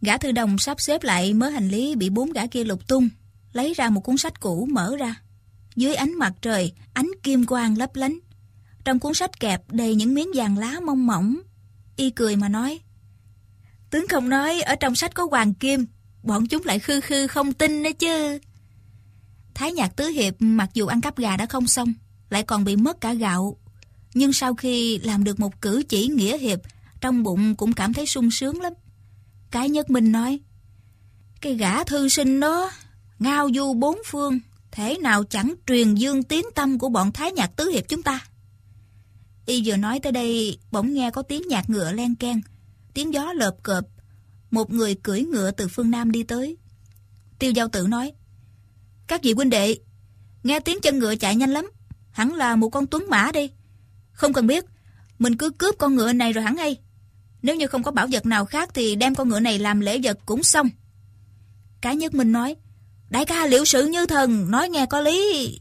Gã 0.00 0.18
thư 0.18 0.32
đồng 0.32 0.58
sắp 0.58 0.80
xếp 0.80 1.02
lại 1.02 1.34
mớ 1.34 1.48
hành 1.48 1.68
lý 1.68 1.94
bị 1.94 2.10
bốn 2.10 2.32
gã 2.32 2.46
kia 2.46 2.64
lục 2.64 2.88
tung, 2.88 3.08
lấy 3.52 3.74
ra 3.74 3.90
một 3.90 4.00
cuốn 4.00 4.16
sách 4.16 4.40
cũ 4.40 4.68
mở 4.70 4.96
ra. 4.96 5.20
Dưới 5.76 5.94
ánh 5.94 6.14
mặt 6.14 6.32
trời, 6.42 6.72
ánh 6.92 7.10
kim 7.22 7.46
quang 7.46 7.78
lấp 7.78 7.96
lánh. 7.96 8.18
Trong 8.84 8.98
cuốn 8.98 9.14
sách 9.14 9.40
kẹp 9.40 9.72
đầy 9.72 9.94
những 9.94 10.14
miếng 10.14 10.28
vàng 10.34 10.58
lá 10.58 10.80
mông 10.80 11.06
mỏng. 11.06 11.40
Y 11.96 12.10
cười 12.10 12.36
mà 12.36 12.48
nói. 12.48 12.80
Tướng 13.90 14.08
không 14.08 14.28
nói 14.28 14.60
ở 14.60 14.74
trong 14.74 14.94
sách 14.94 15.14
có 15.14 15.28
hoàng 15.30 15.54
kim, 15.54 15.86
bọn 16.22 16.46
chúng 16.46 16.64
lại 16.64 16.78
khư 16.78 17.00
khư 17.00 17.26
không 17.26 17.52
tin 17.52 17.82
nữa 17.82 17.90
chứ. 17.98 18.38
Thái 19.58 19.72
nhạc 19.72 19.96
tứ 19.96 20.06
hiệp 20.06 20.34
mặc 20.38 20.70
dù 20.74 20.86
ăn 20.86 21.00
cắp 21.00 21.18
gà 21.18 21.36
đã 21.36 21.46
không 21.46 21.66
xong, 21.66 21.94
lại 22.30 22.42
còn 22.42 22.64
bị 22.64 22.76
mất 22.76 23.00
cả 23.00 23.14
gạo. 23.14 23.56
Nhưng 24.14 24.32
sau 24.32 24.54
khi 24.54 24.98
làm 24.98 25.24
được 25.24 25.40
một 25.40 25.60
cử 25.60 25.82
chỉ 25.88 26.08
nghĩa 26.08 26.38
hiệp, 26.38 26.58
trong 27.00 27.22
bụng 27.22 27.56
cũng 27.56 27.72
cảm 27.72 27.94
thấy 27.94 28.06
sung 28.06 28.30
sướng 28.30 28.60
lắm. 28.60 28.72
Cái 29.50 29.68
nhất 29.68 29.90
minh 29.90 30.12
nói, 30.12 30.40
cái 31.40 31.54
gã 31.54 31.84
thư 31.84 32.08
sinh 32.08 32.40
đó, 32.40 32.70
ngao 33.18 33.48
du 33.54 33.74
bốn 33.74 33.98
phương, 34.06 34.40
thế 34.70 34.98
nào 34.98 35.24
chẳng 35.24 35.54
truyền 35.66 35.94
dương 35.94 36.22
tiếng 36.22 36.44
tâm 36.54 36.78
của 36.78 36.88
bọn 36.88 37.12
Thái 37.12 37.32
Nhạc 37.32 37.56
Tứ 37.56 37.70
Hiệp 37.70 37.88
chúng 37.88 38.02
ta. 38.02 38.20
Y 39.46 39.62
vừa 39.64 39.76
nói 39.76 40.00
tới 40.00 40.12
đây, 40.12 40.58
bỗng 40.70 40.94
nghe 40.94 41.10
có 41.10 41.22
tiếng 41.22 41.42
nhạc 41.48 41.70
ngựa 41.70 41.92
len 41.92 42.14
keng, 42.14 42.40
tiếng 42.94 43.14
gió 43.14 43.32
lợp 43.32 43.56
cợp. 43.62 43.84
Một 44.50 44.72
người 44.72 44.94
cưỡi 44.94 45.20
ngựa 45.20 45.50
từ 45.50 45.68
phương 45.68 45.90
Nam 45.90 46.12
đi 46.12 46.22
tới. 46.22 46.56
Tiêu 47.38 47.50
giao 47.50 47.68
Tử 47.68 47.86
nói, 47.86 48.12
các 49.08 49.22
vị 49.22 49.32
huynh 49.32 49.50
đệ, 49.50 49.76
nghe 50.42 50.60
tiếng 50.60 50.80
chân 50.82 50.98
ngựa 50.98 51.16
chạy 51.16 51.36
nhanh 51.36 51.50
lắm, 51.50 51.70
hẳn 52.10 52.34
là 52.34 52.56
một 52.56 52.68
con 52.68 52.86
tuấn 52.86 53.06
mã 53.08 53.30
đi. 53.32 53.50
Không 54.12 54.32
cần 54.32 54.46
biết, 54.46 54.64
mình 55.18 55.36
cứ 55.36 55.50
cướp 55.50 55.74
con 55.78 55.94
ngựa 55.94 56.12
này 56.12 56.32
rồi 56.32 56.44
hẳn 56.44 56.56
ngay 56.56 56.76
Nếu 57.42 57.56
như 57.56 57.66
không 57.66 57.82
có 57.82 57.90
bảo 57.90 58.06
vật 58.12 58.26
nào 58.26 58.44
khác 58.44 58.70
thì 58.74 58.96
đem 58.96 59.14
con 59.14 59.28
ngựa 59.28 59.40
này 59.40 59.58
làm 59.58 59.80
lễ 59.80 59.98
vật 60.02 60.18
cũng 60.26 60.42
xong. 60.42 60.68
Cá 61.80 61.92
nhất 61.92 62.14
mình 62.14 62.32
nói, 62.32 62.56
Đại 63.10 63.24
ca 63.24 63.46
liệu 63.46 63.64
sự 63.64 63.86
như 63.86 64.06
thần, 64.06 64.50
nói 64.50 64.68
nghe 64.68 64.86
có 64.86 65.00
lý. 65.00 65.60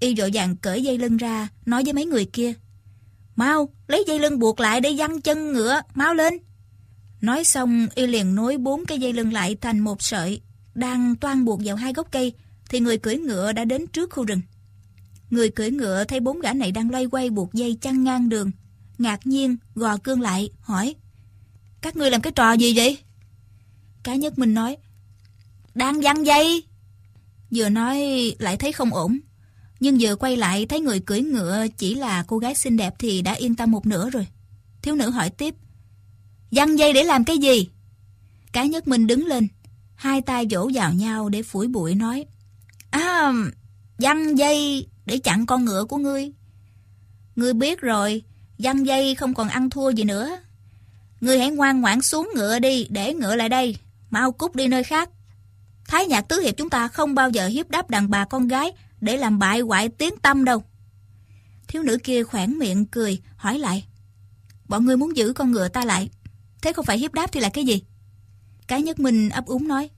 Y 0.00 0.14
vội 0.18 0.30
vàng 0.34 0.56
cởi 0.56 0.82
dây 0.82 0.98
lưng 0.98 1.16
ra, 1.16 1.48
nói 1.66 1.84
với 1.84 1.92
mấy 1.92 2.06
người 2.06 2.24
kia. 2.24 2.52
Mau, 3.36 3.68
lấy 3.86 4.04
dây 4.06 4.18
lưng 4.18 4.38
buộc 4.38 4.60
lại 4.60 4.80
để 4.80 4.94
văng 4.96 5.20
chân 5.20 5.52
ngựa, 5.52 5.80
mau 5.94 6.14
lên. 6.14 6.38
Nói 7.20 7.44
xong, 7.44 7.86
y 7.94 8.06
liền 8.06 8.34
nối 8.34 8.56
bốn 8.56 8.84
cái 8.84 8.98
dây 8.98 9.12
lưng 9.12 9.32
lại 9.32 9.56
thành 9.60 9.80
một 9.80 10.02
sợi, 10.02 10.40
đang 10.74 11.16
toan 11.16 11.44
buộc 11.44 11.60
vào 11.64 11.76
hai 11.76 11.92
gốc 11.92 12.08
cây, 12.10 12.32
thì 12.74 12.80
người 12.80 12.98
cưỡi 12.98 13.16
ngựa 13.16 13.52
đã 13.52 13.64
đến 13.64 13.86
trước 13.86 14.10
khu 14.10 14.24
rừng. 14.24 14.40
Người 15.30 15.50
cưỡi 15.50 15.70
ngựa 15.70 16.04
thấy 16.04 16.20
bốn 16.20 16.40
gã 16.40 16.52
này 16.52 16.72
đang 16.72 16.90
loay 16.90 17.06
quay 17.06 17.30
buộc 17.30 17.52
dây 17.52 17.78
chăn 17.80 18.04
ngang 18.04 18.28
đường. 18.28 18.50
Ngạc 18.98 19.26
nhiên, 19.26 19.56
gò 19.74 19.96
cương 19.96 20.20
lại, 20.20 20.50
hỏi. 20.60 20.94
Các 21.80 21.96
ngươi 21.96 22.10
làm 22.10 22.20
cái 22.20 22.32
trò 22.32 22.52
gì 22.52 22.76
vậy? 22.76 22.98
Cá 24.02 24.14
nhất 24.14 24.38
mình 24.38 24.54
nói. 24.54 24.76
Đang 25.74 26.00
văng 26.00 26.26
dây. 26.26 26.64
Vừa 27.50 27.68
nói 27.68 27.98
lại 28.38 28.56
thấy 28.56 28.72
không 28.72 28.94
ổn. 28.94 29.18
Nhưng 29.80 29.96
vừa 30.00 30.16
quay 30.16 30.36
lại 30.36 30.66
thấy 30.66 30.80
người 30.80 31.00
cưỡi 31.00 31.20
ngựa 31.20 31.66
chỉ 31.76 31.94
là 31.94 32.24
cô 32.26 32.38
gái 32.38 32.54
xinh 32.54 32.76
đẹp 32.76 32.94
thì 32.98 33.22
đã 33.22 33.32
yên 33.32 33.54
tâm 33.54 33.70
một 33.70 33.86
nửa 33.86 34.10
rồi. 34.10 34.26
Thiếu 34.82 34.94
nữ 34.94 35.10
hỏi 35.10 35.30
tiếp. 35.30 35.54
văng 36.50 36.78
dây 36.78 36.92
để 36.92 37.04
làm 37.04 37.24
cái 37.24 37.38
gì? 37.38 37.68
Cái 38.52 38.68
nhất 38.68 38.88
mình 38.88 39.06
đứng 39.06 39.26
lên, 39.26 39.48
hai 39.94 40.20
tay 40.20 40.46
vỗ 40.50 40.70
vào 40.74 40.92
nhau 40.92 41.28
để 41.28 41.42
phủi 41.42 41.68
bụi 41.68 41.94
nói. 41.94 42.26
À, 42.94 43.32
dăng 43.98 44.38
dây 44.38 44.86
để 45.06 45.18
chặn 45.18 45.46
con 45.46 45.64
ngựa 45.64 45.84
của 45.84 45.96
ngươi. 45.96 46.32
Ngươi 47.36 47.54
biết 47.54 47.80
rồi, 47.80 48.22
dăng 48.58 48.86
dây 48.86 49.14
không 49.14 49.34
còn 49.34 49.48
ăn 49.48 49.70
thua 49.70 49.90
gì 49.90 50.04
nữa. 50.04 50.38
Ngươi 51.20 51.38
hãy 51.38 51.50
ngoan 51.50 51.80
ngoãn 51.80 52.02
xuống 52.02 52.30
ngựa 52.34 52.58
đi, 52.58 52.86
để 52.90 53.14
ngựa 53.14 53.36
lại 53.36 53.48
đây, 53.48 53.76
mau 54.10 54.32
cút 54.32 54.54
đi 54.54 54.68
nơi 54.68 54.84
khác. 54.84 55.10
Thái 55.88 56.06
nhạc 56.06 56.20
tứ 56.20 56.40
hiệp 56.40 56.56
chúng 56.56 56.70
ta 56.70 56.88
không 56.88 57.14
bao 57.14 57.30
giờ 57.30 57.46
hiếp 57.46 57.70
đáp 57.70 57.90
đàn 57.90 58.10
bà 58.10 58.24
con 58.24 58.48
gái 58.48 58.72
để 59.00 59.16
làm 59.16 59.38
bại 59.38 59.60
hoại 59.60 59.88
tiếng 59.88 60.14
tâm 60.22 60.44
đâu. 60.44 60.64
Thiếu 61.68 61.82
nữ 61.82 61.98
kia 62.04 62.24
khoản 62.24 62.58
miệng 62.58 62.86
cười, 62.86 63.22
hỏi 63.36 63.58
lại. 63.58 63.86
Bọn 64.68 64.84
ngươi 64.84 64.96
muốn 64.96 65.16
giữ 65.16 65.32
con 65.32 65.50
ngựa 65.50 65.68
ta 65.68 65.84
lại, 65.84 66.10
thế 66.62 66.72
không 66.72 66.84
phải 66.84 66.98
hiếp 66.98 67.14
đáp 67.14 67.32
thì 67.32 67.40
là 67.40 67.48
cái 67.48 67.64
gì? 67.64 67.82
Cái 68.66 68.82
nhất 68.82 68.98
mình 68.98 69.28
ấp 69.28 69.46
úng 69.46 69.68
nói. 69.68 69.90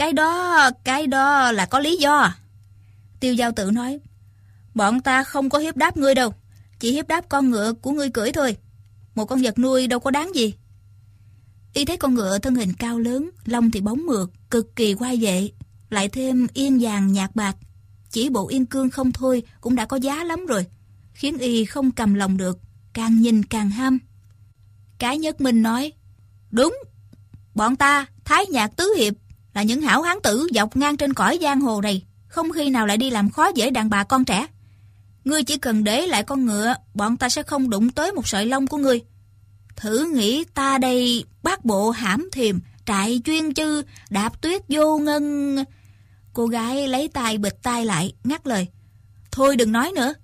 Cái 0.00 0.12
đó, 0.12 0.70
cái 0.84 1.06
đó 1.06 1.52
là 1.52 1.66
có 1.66 1.78
lý 1.78 1.96
do. 1.96 2.34
Tiêu 3.20 3.34
giao 3.34 3.52
tự 3.52 3.70
nói. 3.70 3.98
Bọn 4.74 5.00
ta 5.00 5.24
không 5.24 5.50
có 5.50 5.58
hiếp 5.58 5.76
đáp 5.76 5.96
ngươi 5.96 6.14
đâu, 6.14 6.34
chỉ 6.78 6.92
hiếp 6.92 7.08
đáp 7.08 7.28
con 7.28 7.50
ngựa 7.50 7.72
của 7.72 7.90
ngươi 7.90 8.10
cưỡi 8.10 8.32
thôi. 8.32 8.56
Một 9.14 9.24
con 9.24 9.42
vật 9.42 9.58
nuôi 9.58 9.86
đâu 9.86 10.00
có 10.00 10.10
đáng 10.10 10.34
gì. 10.34 10.54
Y 11.74 11.84
thấy 11.84 11.96
con 11.96 12.14
ngựa 12.14 12.38
thân 12.38 12.54
hình 12.54 12.72
cao 12.72 12.98
lớn, 12.98 13.30
lông 13.44 13.70
thì 13.70 13.80
bóng 13.80 14.06
mượt, 14.06 14.30
cực 14.50 14.76
kỳ 14.76 14.94
quay 14.94 15.16
vệ, 15.16 15.50
lại 15.90 16.08
thêm 16.08 16.46
yên 16.54 16.78
vàng 16.80 17.12
nhạt 17.12 17.30
bạc. 17.34 17.56
Chỉ 18.10 18.28
bộ 18.28 18.48
yên 18.48 18.66
cương 18.66 18.90
không 18.90 19.12
thôi 19.12 19.42
cũng 19.60 19.76
đã 19.76 19.86
có 19.86 19.96
giá 19.96 20.24
lắm 20.24 20.46
rồi, 20.46 20.66
khiến 21.12 21.38
Y 21.38 21.64
không 21.64 21.90
cầm 21.90 22.14
lòng 22.14 22.36
được, 22.36 22.58
càng 22.92 23.20
nhìn 23.20 23.42
càng 23.42 23.70
ham. 23.70 23.98
Cái 24.98 25.18
nhất 25.18 25.40
minh 25.40 25.62
nói, 25.62 25.92
đúng, 26.50 26.76
bọn 27.54 27.76
ta, 27.76 28.06
Thái 28.24 28.46
Nhạc 28.46 28.76
Tứ 28.76 28.94
Hiệp, 28.98 29.14
là 29.54 29.62
những 29.62 29.82
hảo 29.82 30.02
hán 30.02 30.16
tử 30.22 30.48
dọc 30.54 30.76
ngang 30.76 30.96
trên 30.96 31.14
cõi 31.14 31.38
giang 31.42 31.60
hồ 31.60 31.80
này, 31.80 32.02
không 32.26 32.52
khi 32.52 32.70
nào 32.70 32.86
lại 32.86 32.96
đi 32.96 33.10
làm 33.10 33.30
khó 33.30 33.50
dễ 33.54 33.70
đàn 33.70 33.90
bà 33.90 34.04
con 34.04 34.24
trẻ. 34.24 34.46
Ngươi 35.24 35.42
chỉ 35.42 35.58
cần 35.58 35.84
để 35.84 36.06
lại 36.06 36.22
con 36.22 36.46
ngựa, 36.46 36.74
bọn 36.94 37.16
ta 37.16 37.28
sẽ 37.28 37.42
không 37.42 37.70
đụng 37.70 37.90
tới 37.90 38.12
một 38.12 38.28
sợi 38.28 38.46
lông 38.46 38.66
của 38.66 38.76
ngươi. 38.76 39.00
Thử 39.76 40.10
nghĩ 40.14 40.44
ta 40.44 40.78
đây 40.78 41.24
bác 41.42 41.64
bộ 41.64 41.90
hãm 41.90 42.28
thiềm, 42.32 42.58
trại 42.86 43.20
chuyên 43.24 43.54
chư, 43.54 43.82
đạp 44.10 44.42
tuyết 44.42 44.62
vô 44.68 44.98
ngân... 44.98 45.56
Cô 46.32 46.46
gái 46.46 46.88
lấy 46.88 47.08
tay 47.08 47.38
bịt 47.38 47.62
tay 47.62 47.84
lại, 47.84 48.12
ngắt 48.24 48.46
lời. 48.46 48.66
Thôi 49.30 49.56
đừng 49.56 49.72
nói 49.72 49.92
nữa. 49.96 50.14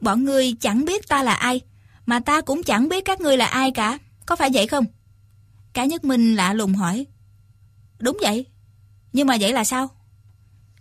Bọn 0.00 0.24
ngươi 0.24 0.52
chẳng 0.60 0.84
biết 0.84 1.08
ta 1.08 1.22
là 1.22 1.34
ai, 1.34 1.60
mà 2.06 2.20
ta 2.20 2.40
cũng 2.40 2.62
chẳng 2.62 2.88
biết 2.88 3.04
các 3.04 3.20
ngươi 3.20 3.36
là 3.36 3.46
ai 3.46 3.70
cả. 3.70 3.98
Có 4.26 4.36
phải 4.36 4.50
vậy 4.52 4.66
không? 4.66 4.84
cá 5.72 5.84
nhất 5.84 6.04
minh 6.04 6.36
lạ 6.36 6.52
lùng 6.52 6.74
hỏi. 6.74 7.06
Đúng 8.00 8.18
vậy. 8.22 8.46
Nhưng 9.12 9.26
mà 9.26 9.36
vậy 9.40 9.52
là 9.52 9.64
sao? 9.64 9.88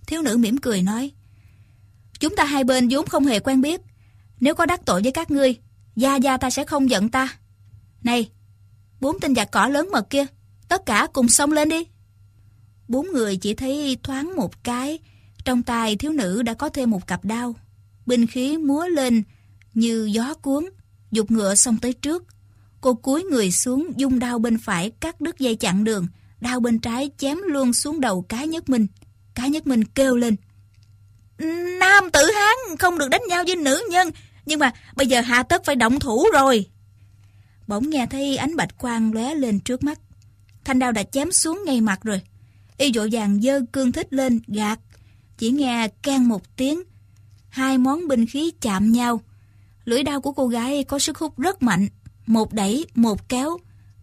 Thiếu 0.07 0.21
nữ 0.21 0.37
mỉm 0.37 0.57
cười 0.57 0.81
nói. 0.81 1.11
Chúng 2.19 2.35
ta 2.35 2.43
hai 2.43 2.63
bên 2.63 2.87
vốn 2.91 3.07
không 3.07 3.25
hề 3.25 3.39
quen 3.39 3.61
biết. 3.61 3.81
Nếu 4.39 4.55
có 4.55 4.65
đắc 4.65 4.85
tội 4.85 5.01
với 5.01 5.11
các 5.11 5.31
ngươi, 5.31 5.55
Gia 5.95 6.15
Gia 6.15 6.37
ta 6.37 6.49
sẽ 6.49 6.65
không 6.65 6.89
giận 6.89 7.09
ta. 7.09 7.37
Này, 8.03 8.29
bốn 8.99 9.19
tên 9.19 9.35
giặc 9.35 9.51
cỏ 9.51 9.67
lớn 9.67 9.89
mật 9.91 10.09
kia, 10.09 10.25
tất 10.67 10.85
cả 10.85 11.07
cùng 11.13 11.29
xông 11.29 11.51
lên 11.51 11.69
đi. 11.69 11.83
Bốn 12.87 13.07
người 13.13 13.37
chỉ 13.37 13.53
thấy 13.53 13.97
thoáng 14.03 14.35
một 14.35 14.63
cái, 14.63 14.99
trong 15.45 15.63
tay 15.63 15.95
thiếu 15.95 16.11
nữ 16.11 16.41
đã 16.41 16.53
có 16.53 16.69
thêm 16.69 16.91
một 16.91 17.07
cặp 17.07 17.25
đao. 17.25 17.55
Binh 18.05 18.27
khí 18.27 18.57
múa 18.57 18.87
lên 18.87 19.23
như 19.73 20.09
gió 20.11 20.33
cuốn, 20.33 20.65
dục 21.11 21.31
ngựa 21.31 21.55
xông 21.55 21.77
tới 21.77 21.93
trước. 21.93 22.23
Cô 22.81 22.93
cúi 22.93 23.23
người 23.23 23.51
xuống 23.51 23.93
dung 23.95 24.19
đao 24.19 24.39
bên 24.39 24.57
phải 24.57 24.89
cắt 24.89 25.21
đứt 25.21 25.39
dây 25.39 25.55
chặn 25.55 25.83
đường, 25.83 26.07
đao 26.41 26.59
bên 26.59 26.79
trái 26.79 27.09
chém 27.17 27.37
luôn 27.47 27.73
xuống 27.73 28.01
đầu 28.01 28.21
cái 28.21 28.47
nhất 28.47 28.69
minh. 28.69 28.87
Cái 29.33 29.49
nhất 29.49 29.67
minh 29.67 29.85
kêu 29.85 30.15
lên. 30.15 30.35
Nam 31.79 32.11
tử 32.13 32.31
Hán 32.35 32.77
không 32.79 32.97
được 32.97 33.09
đánh 33.09 33.21
nhau 33.29 33.43
với 33.47 33.55
nữ 33.55 33.83
nhân, 33.91 34.11
nhưng 34.45 34.59
mà 34.59 34.71
bây 34.95 35.07
giờ 35.07 35.21
hạ 35.21 35.43
tất 35.43 35.65
phải 35.65 35.75
động 35.75 35.99
thủ 35.99 36.25
rồi. 36.33 36.65
Bỗng 37.67 37.89
nghe 37.89 38.05
thấy 38.05 38.37
ánh 38.37 38.55
bạch 38.55 38.77
quang 38.77 39.13
lóe 39.13 39.35
lên 39.35 39.59
trước 39.59 39.83
mắt. 39.83 39.99
Thanh 40.65 40.79
đao 40.79 40.91
đã 40.91 41.03
chém 41.03 41.31
xuống 41.31 41.63
ngay 41.65 41.81
mặt 41.81 41.99
rồi. 42.03 42.21
Y 42.77 42.91
dội 42.93 43.09
vàng 43.11 43.41
dơ 43.41 43.61
cương 43.71 43.91
thích 43.91 44.13
lên, 44.13 44.39
gạt. 44.47 44.79
Chỉ 45.37 45.51
nghe 45.51 45.87
can 46.01 46.27
một 46.27 46.55
tiếng. 46.55 46.83
Hai 47.49 47.77
món 47.77 48.07
binh 48.07 48.25
khí 48.25 48.51
chạm 48.61 48.91
nhau. 48.91 49.21
Lưỡi 49.85 50.03
đao 50.03 50.21
của 50.21 50.31
cô 50.31 50.47
gái 50.47 50.83
có 50.83 50.99
sức 50.99 51.17
hút 51.17 51.39
rất 51.39 51.63
mạnh. 51.63 51.87
Một 52.25 52.53
đẩy, 52.53 52.85
một 52.95 53.29
kéo. 53.29 53.57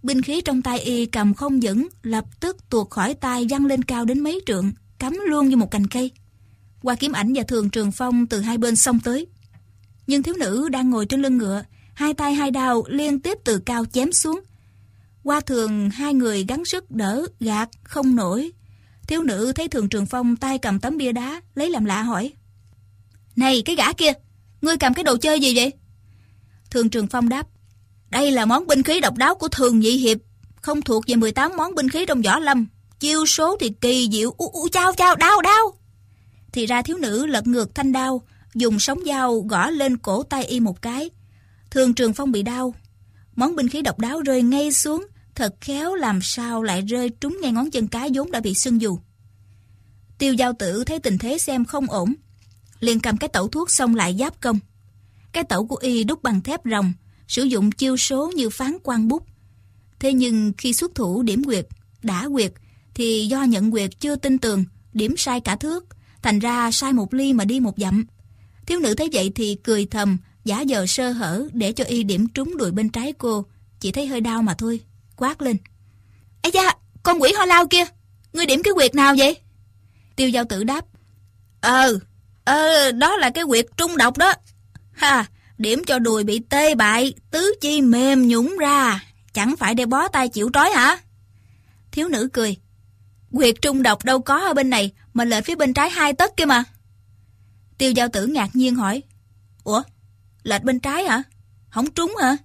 Binh 0.06 0.22
khí 0.22 0.40
trong 0.40 0.62
tay 0.62 0.78
y 0.78 1.06
cầm 1.06 1.34
không 1.34 1.60
vững, 1.60 1.88
lập 2.02 2.24
tức 2.40 2.56
tuột 2.70 2.90
khỏi 2.90 3.14
tay 3.14 3.46
văng 3.50 3.66
lên 3.66 3.82
cao 3.82 4.04
đến 4.04 4.20
mấy 4.20 4.40
trượng, 4.46 4.72
cắm 4.98 5.18
luôn 5.26 5.48
như 5.48 5.56
một 5.56 5.70
cành 5.70 5.86
cây. 5.86 6.10
Qua 6.82 6.94
kiếm 6.94 7.12
ảnh 7.12 7.32
và 7.34 7.42
thường 7.42 7.70
trường 7.70 7.92
phong 7.92 8.26
từ 8.26 8.40
hai 8.40 8.58
bên 8.58 8.76
xông 8.76 9.00
tới. 9.00 9.26
Nhưng 10.06 10.22
thiếu 10.22 10.34
nữ 10.38 10.68
đang 10.68 10.90
ngồi 10.90 11.06
trên 11.06 11.22
lưng 11.22 11.38
ngựa, 11.38 11.64
hai 11.94 12.14
tay 12.14 12.34
hai 12.34 12.50
đao 12.50 12.84
liên 12.88 13.20
tiếp 13.20 13.38
từ 13.44 13.58
cao 13.58 13.84
chém 13.84 14.12
xuống. 14.12 14.40
Qua 15.22 15.40
thường 15.40 15.90
hai 15.90 16.14
người 16.14 16.44
gắng 16.48 16.64
sức 16.64 16.90
đỡ, 16.90 17.26
gạt, 17.40 17.68
không 17.82 18.16
nổi. 18.16 18.52
Thiếu 19.08 19.22
nữ 19.22 19.52
thấy 19.52 19.68
thường 19.68 19.88
trường 19.88 20.06
phong 20.06 20.36
tay 20.36 20.58
cầm 20.58 20.80
tấm 20.80 20.96
bia 20.96 21.12
đá, 21.12 21.40
lấy 21.54 21.70
làm 21.70 21.84
lạ 21.84 22.02
hỏi. 22.02 22.32
Này 23.36 23.62
cái 23.64 23.76
gã 23.76 23.92
kia, 23.92 24.12
ngươi 24.62 24.76
cầm 24.76 24.94
cái 24.94 25.04
đồ 25.04 25.16
chơi 25.16 25.40
gì 25.40 25.56
vậy? 25.56 25.72
Thường 26.70 26.90
trường 26.90 27.06
phong 27.06 27.28
đáp. 27.28 27.46
Đây 28.10 28.30
là 28.30 28.44
món 28.44 28.66
binh 28.66 28.82
khí 28.82 29.00
độc 29.00 29.16
đáo 29.16 29.34
của 29.34 29.48
thường 29.48 29.80
nhị 29.80 29.90
hiệp, 29.90 30.18
không 30.62 30.82
thuộc 30.82 31.04
về 31.06 31.16
18 31.16 31.52
món 31.56 31.74
binh 31.74 31.88
khí 31.88 32.06
trong 32.06 32.22
võ 32.22 32.38
lâm. 32.38 32.66
Chiêu 33.00 33.26
số 33.26 33.56
thì 33.60 33.72
kỳ 33.80 34.08
diệu, 34.12 34.34
u, 34.38 34.50
u 34.52 34.68
chao 34.68 34.92
chao, 34.92 35.16
đau 35.16 35.42
đau. 35.42 35.78
Thì 36.52 36.66
ra 36.66 36.82
thiếu 36.82 36.96
nữ 36.96 37.26
lật 37.26 37.46
ngược 37.46 37.74
thanh 37.74 37.92
đao, 37.92 38.22
dùng 38.54 38.78
sóng 38.78 38.98
dao 39.06 39.40
gõ 39.40 39.70
lên 39.70 39.96
cổ 39.96 40.22
tay 40.22 40.44
y 40.44 40.60
một 40.60 40.82
cái. 40.82 41.10
Thường 41.70 41.94
trường 41.94 42.12
phong 42.12 42.32
bị 42.32 42.42
đau. 42.42 42.74
Món 43.36 43.56
binh 43.56 43.68
khí 43.68 43.82
độc 43.82 43.98
đáo 43.98 44.20
rơi 44.20 44.42
ngay 44.42 44.72
xuống, 44.72 45.06
thật 45.34 45.54
khéo 45.60 45.94
làm 45.94 46.20
sao 46.22 46.62
lại 46.62 46.82
rơi 46.82 47.08
trúng 47.08 47.38
ngay 47.42 47.52
ngón 47.52 47.70
chân 47.70 47.88
cái 47.88 48.10
vốn 48.14 48.30
đã 48.30 48.40
bị 48.40 48.54
sưng 48.54 48.80
dù. 48.80 48.98
Tiêu 50.18 50.34
giao 50.34 50.52
tử 50.52 50.84
thấy 50.84 50.98
tình 50.98 51.18
thế 51.18 51.38
xem 51.38 51.64
không 51.64 51.90
ổn, 51.90 52.14
liền 52.80 53.00
cầm 53.00 53.16
cái 53.16 53.28
tẩu 53.28 53.48
thuốc 53.48 53.70
xong 53.70 53.94
lại 53.94 54.16
giáp 54.18 54.40
công. 54.40 54.58
Cái 55.32 55.44
tẩu 55.44 55.66
của 55.66 55.76
y 55.76 56.04
đúc 56.04 56.22
bằng 56.22 56.40
thép 56.40 56.60
rồng, 56.64 56.92
sử 57.28 57.42
dụng 57.42 57.72
chiêu 57.72 57.96
số 57.96 58.32
như 58.36 58.50
phán 58.50 58.76
quan 58.82 59.08
bút. 59.08 59.26
Thế 59.98 60.12
nhưng 60.12 60.52
khi 60.58 60.72
xuất 60.72 60.94
thủ 60.94 61.22
điểm 61.22 61.44
quyệt, 61.44 61.66
đã 62.02 62.28
quyệt, 62.32 62.52
thì 62.94 63.26
do 63.26 63.42
nhận 63.42 63.70
quyệt 63.70 63.90
chưa 64.00 64.16
tin 64.16 64.38
tường, 64.38 64.64
điểm 64.92 65.16
sai 65.16 65.40
cả 65.40 65.56
thước, 65.56 65.86
thành 66.22 66.38
ra 66.38 66.70
sai 66.70 66.92
một 66.92 67.14
ly 67.14 67.32
mà 67.32 67.44
đi 67.44 67.60
một 67.60 67.74
dặm. 67.76 68.06
Thiếu 68.66 68.80
nữ 68.80 68.94
thấy 68.94 69.08
vậy 69.12 69.32
thì 69.34 69.56
cười 69.64 69.86
thầm, 69.86 70.18
Giả 70.46 70.64
vờ 70.68 70.86
sơ 70.86 71.10
hở 71.10 71.48
để 71.52 71.72
cho 71.72 71.84
y 71.84 72.02
điểm 72.02 72.28
trúng 72.28 72.56
đùi 72.56 72.70
bên 72.70 72.88
trái 72.88 73.12
cô, 73.12 73.44
chỉ 73.80 73.92
thấy 73.92 74.06
hơi 74.06 74.20
đau 74.20 74.42
mà 74.42 74.54
thôi, 74.54 74.80
quát 75.16 75.42
lên. 75.42 75.56
Ây 76.42 76.52
da, 76.52 76.72
con 77.02 77.22
quỷ 77.22 77.32
hoa 77.36 77.46
lao 77.46 77.66
kia, 77.66 77.84
ngươi 78.32 78.46
điểm 78.46 78.62
cái 78.62 78.74
quyệt 78.74 78.94
nào 78.94 79.14
vậy? 79.18 79.36
Tiêu 80.16 80.28
giao 80.28 80.44
tử 80.44 80.64
đáp. 80.64 80.84
Ờ, 81.60 81.98
ờ, 82.44 82.92
đó 82.92 83.16
là 83.16 83.30
cái 83.30 83.44
quyệt 83.44 83.66
trung 83.76 83.96
độc 83.96 84.18
đó. 84.18 84.32
Ha, 84.92 85.26
điểm 85.58 85.84
cho 85.86 85.98
đùi 85.98 86.24
bị 86.24 86.38
tê 86.38 86.74
bại, 86.74 87.14
tứ 87.30 87.54
chi 87.60 87.80
mềm 87.82 88.28
nhũng 88.28 88.56
ra, 88.60 89.04
chẳng 89.32 89.56
phải 89.56 89.74
để 89.74 89.86
bó 89.86 90.08
tay 90.08 90.28
chịu 90.28 90.50
trói 90.54 90.70
hả? 90.70 90.98
Thiếu 91.92 92.08
nữ 92.08 92.28
cười. 92.32 92.56
Quyệt 93.32 93.54
trung 93.62 93.82
độc 93.82 94.04
đâu 94.04 94.20
có 94.20 94.38
ở 94.38 94.54
bên 94.54 94.70
này, 94.70 94.92
mà 95.14 95.24
lệch 95.24 95.44
phía 95.44 95.54
bên 95.54 95.74
trái 95.74 95.90
hai 95.90 96.12
tấc 96.12 96.36
kia 96.36 96.44
mà. 96.44 96.64
Tiêu 97.78 97.92
giao 97.92 98.08
tử 98.08 98.26
ngạc 98.26 98.56
nhiên 98.56 98.74
hỏi. 98.74 99.02
Ủa, 99.64 99.82
lệch 100.42 100.62
bên 100.62 100.80
trái 100.80 101.04
hả? 101.04 101.22
Không 101.68 101.90
trúng 101.90 102.16
hả? 102.20 102.36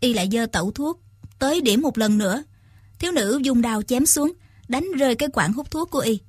Y 0.00 0.12
lại 0.12 0.28
dơ 0.32 0.46
tẩu 0.46 0.70
thuốc, 0.70 1.00
tới 1.38 1.60
điểm 1.60 1.82
một 1.82 1.98
lần 1.98 2.18
nữa. 2.18 2.42
Thiếu 2.98 3.12
nữ 3.12 3.40
dùng 3.42 3.62
đao 3.62 3.82
chém 3.82 4.06
xuống, 4.06 4.32
đánh 4.68 4.86
rơi 4.98 5.14
cái 5.14 5.28
quảng 5.28 5.52
hút 5.52 5.70
thuốc 5.70 5.90
của 5.90 5.98
Y. 5.98 6.20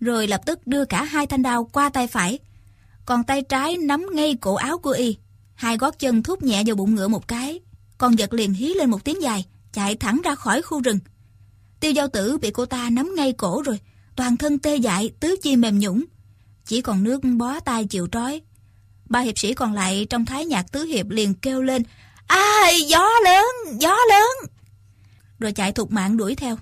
Rồi 0.00 0.26
lập 0.26 0.40
tức 0.46 0.66
đưa 0.66 0.84
cả 0.84 1.04
hai 1.04 1.26
thanh 1.26 1.42
đao 1.42 1.64
qua 1.64 1.88
tay 1.88 2.06
phải. 2.06 2.38
Còn 3.06 3.24
tay 3.24 3.42
trái 3.42 3.78
nắm 3.78 4.06
ngay 4.12 4.36
cổ 4.40 4.54
áo 4.54 4.78
của 4.78 4.90
Y. 4.90 5.16
Hai 5.54 5.76
gót 5.76 5.98
chân 5.98 6.22
thúc 6.22 6.42
nhẹ 6.42 6.62
vào 6.66 6.76
bụng 6.76 6.94
ngựa 6.94 7.08
một 7.08 7.28
cái. 7.28 7.60
Con 7.98 8.16
vật 8.16 8.32
liền 8.32 8.52
hí 8.52 8.74
lên 8.74 8.90
một 8.90 9.04
tiếng 9.04 9.22
dài, 9.22 9.46
chạy 9.72 9.96
thẳng 9.96 10.20
ra 10.24 10.34
khỏi 10.34 10.62
khu 10.62 10.80
rừng. 10.80 10.98
Tiêu 11.80 11.92
giao 11.92 12.08
tử 12.08 12.38
bị 12.38 12.50
cô 12.50 12.66
ta 12.66 12.90
nắm 12.90 13.12
ngay 13.16 13.32
cổ 13.32 13.62
rồi, 13.66 13.78
toàn 14.16 14.36
thân 14.36 14.58
tê 14.58 14.76
dại, 14.76 15.10
tứ 15.20 15.36
chi 15.42 15.56
mềm 15.56 15.78
nhũng. 15.78 16.04
Chỉ 16.66 16.80
còn 16.80 17.04
nước 17.04 17.20
bó 17.38 17.60
tay 17.60 17.84
chịu 17.84 18.08
trói. 18.12 18.40
Ba 19.04 19.20
hiệp 19.20 19.38
sĩ 19.38 19.54
còn 19.54 19.72
lại 19.72 20.06
trong 20.10 20.26
thái 20.26 20.44
nhạc 20.44 20.72
tứ 20.72 20.82
hiệp 20.84 21.10
liền 21.10 21.34
kêu 21.34 21.62
lên, 21.62 21.82
ai 22.26 22.80
gió 22.80 23.08
lớn, 23.24 23.46
gió 23.80 23.96
lớn. 24.10 24.50
Rồi 25.38 25.52
chạy 25.52 25.72
thục 25.72 25.92
mạng 25.92 26.16
đuổi 26.16 26.34
theo. 26.34 26.58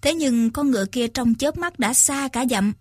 Thế 0.00 0.14
nhưng 0.14 0.50
con 0.50 0.70
ngựa 0.70 0.86
kia 0.86 1.08
trong 1.08 1.34
chớp 1.34 1.58
mắt 1.58 1.78
đã 1.78 1.94
xa 1.94 2.28
cả 2.28 2.44
dặm. 2.50 2.72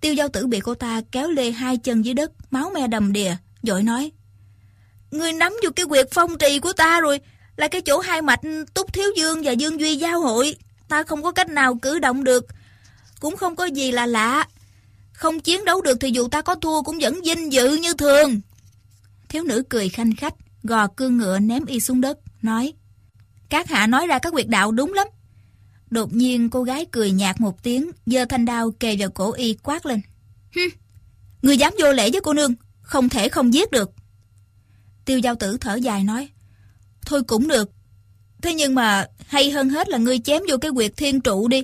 Tiêu 0.00 0.14
giao 0.14 0.28
tử 0.28 0.46
bị 0.46 0.60
cô 0.60 0.74
ta 0.74 1.00
kéo 1.12 1.30
lê 1.30 1.50
hai 1.50 1.76
chân 1.76 2.04
dưới 2.04 2.14
đất, 2.14 2.32
máu 2.50 2.70
me 2.74 2.86
đầm 2.86 3.12
đìa, 3.12 3.36
dội 3.62 3.82
nói. 3.82 4.12
Ngươi 5.10 5.32
nắm 5.32 5.56
vô 5.64 5.70
cái 5.76 5.86
quyệt 5.86 6.08
phong 6.10 6.38
trì 6.38 6.58
của 6.58 6.72
ta 6.72 7.00
rồi, 7.00 7.20
là 7.56 7.68
cái 7.68 7.80
chỗ 7.80 7.98
hai 7.98 8.22
mạch 8.22 8.40
Túc 8.74 8.92
Thiếu 8.92 9.10
Dương 9.16 9.42
và 9.42 9.52
Dương 9.52 9.80
Duy 9.80 9.96
giao 9.96 10.20
hội. 10.20 10.56
Ta 10.88 11.02
không 11.02 11.22
có 11.22 11.32
cách 11.32 11.48
nào 11.48 11.78
cử 11.82 11.98
động 11.98 12.24
được, 12.24 12.46
cũng 13.20 13.36
không 13.36 13.56
có 13.56 13.64
gì 13.64 13.92
là 13.92 14.06
lạ. 14.06 14.46
Không 15.12 15.40
chiến 15.40 15.64
đấu 15.64 15.82
được 15.82 16.00
thì 16.00 16.10
dù 16.10 16.28
ta 16.28 16.42
có 16.42 16.54
thua 16.54 16.82
cũng 16.82 16.98
vẫn 16.98 17.20
vinh 17.22 17.52
dự 17.52 17.76
như 17.76 17.94
thường. 17.94 18.40
Thiếu 19.28 19.42
nữ 19.42 19.62
cười 19.68 19.88
khanh 19.88 20.16
khách, 20.16 20.34
gò 20.62 20.86
cương 20.86 21.16
ngựa 21.16 21.38
ném 21.38 21.64
y 21.64 21.80
xuống 21.80 22.00
đất, 22.00 22.18
nói. 22.42 22.72
Các 23.48 23.68
hạ 23.68 23.86
nói 23.86 24.06
ra 24.06 24.18
các 24.18 24.32
quyệt 24.32 24.48
đạo 24.48 24.72
đúng 24.72 24.92
lắm. 24.92 25.06
Đột 25.90 26.12
nhiên 26.12 26.50
cô 26.50 26.62
gái 26.62 26.86
cười 26.90 27.10
nhạt 27.10 27.40
một 27.40 27.62
tiếng, 27.62 27.90
giơ 28.06 28.24
thanh 28.24 28.44
đao 28.44 28.70
kề 28.70 28.96
vào 28.98 29.10
cổ 29.10 29.32
y 29.32 29.54
quát 29.54 29.86
lên. 29.86 30.00
Hừ, 30.54 30.62
người 31.42 31.58
dám 31.58 31.74
vô 31.82 31.92
lễ 31.92 32.10
với 32.10 32.20
cô 32.20 32.32
nương, 32.32 32.54
không 32.80 33.08
thể 33.08 33.28
không 33.28 33.54
giết 33.54 33.70
được. 33.70 33.90
Tiêu 35.04 35.18
giao 35.18 35.34
tử 35.34 35.58
thở 35.60 35.74
dài 35.74 36.04
nói. 36.04 36.28
Thôi 37.06 37.22
cũng 37.22 37.48
được. 37.48 37.70
Thế 38.42 38.54
nhưng 38.54 38.74
mà 38.74 39.06
hay 39.26 39.50
hơn 39.50 39.68
hết 39.68 39.88
là 39.88 39.98
ngươi 39.98 40.18
chém 40.18 40.42
vô 40.50 40.58
cái 40.58 40.70
quyệt 40.70 40.92
thiên 40.96 41.20
trụ 41.20 41.48
đi. 41.48 41.62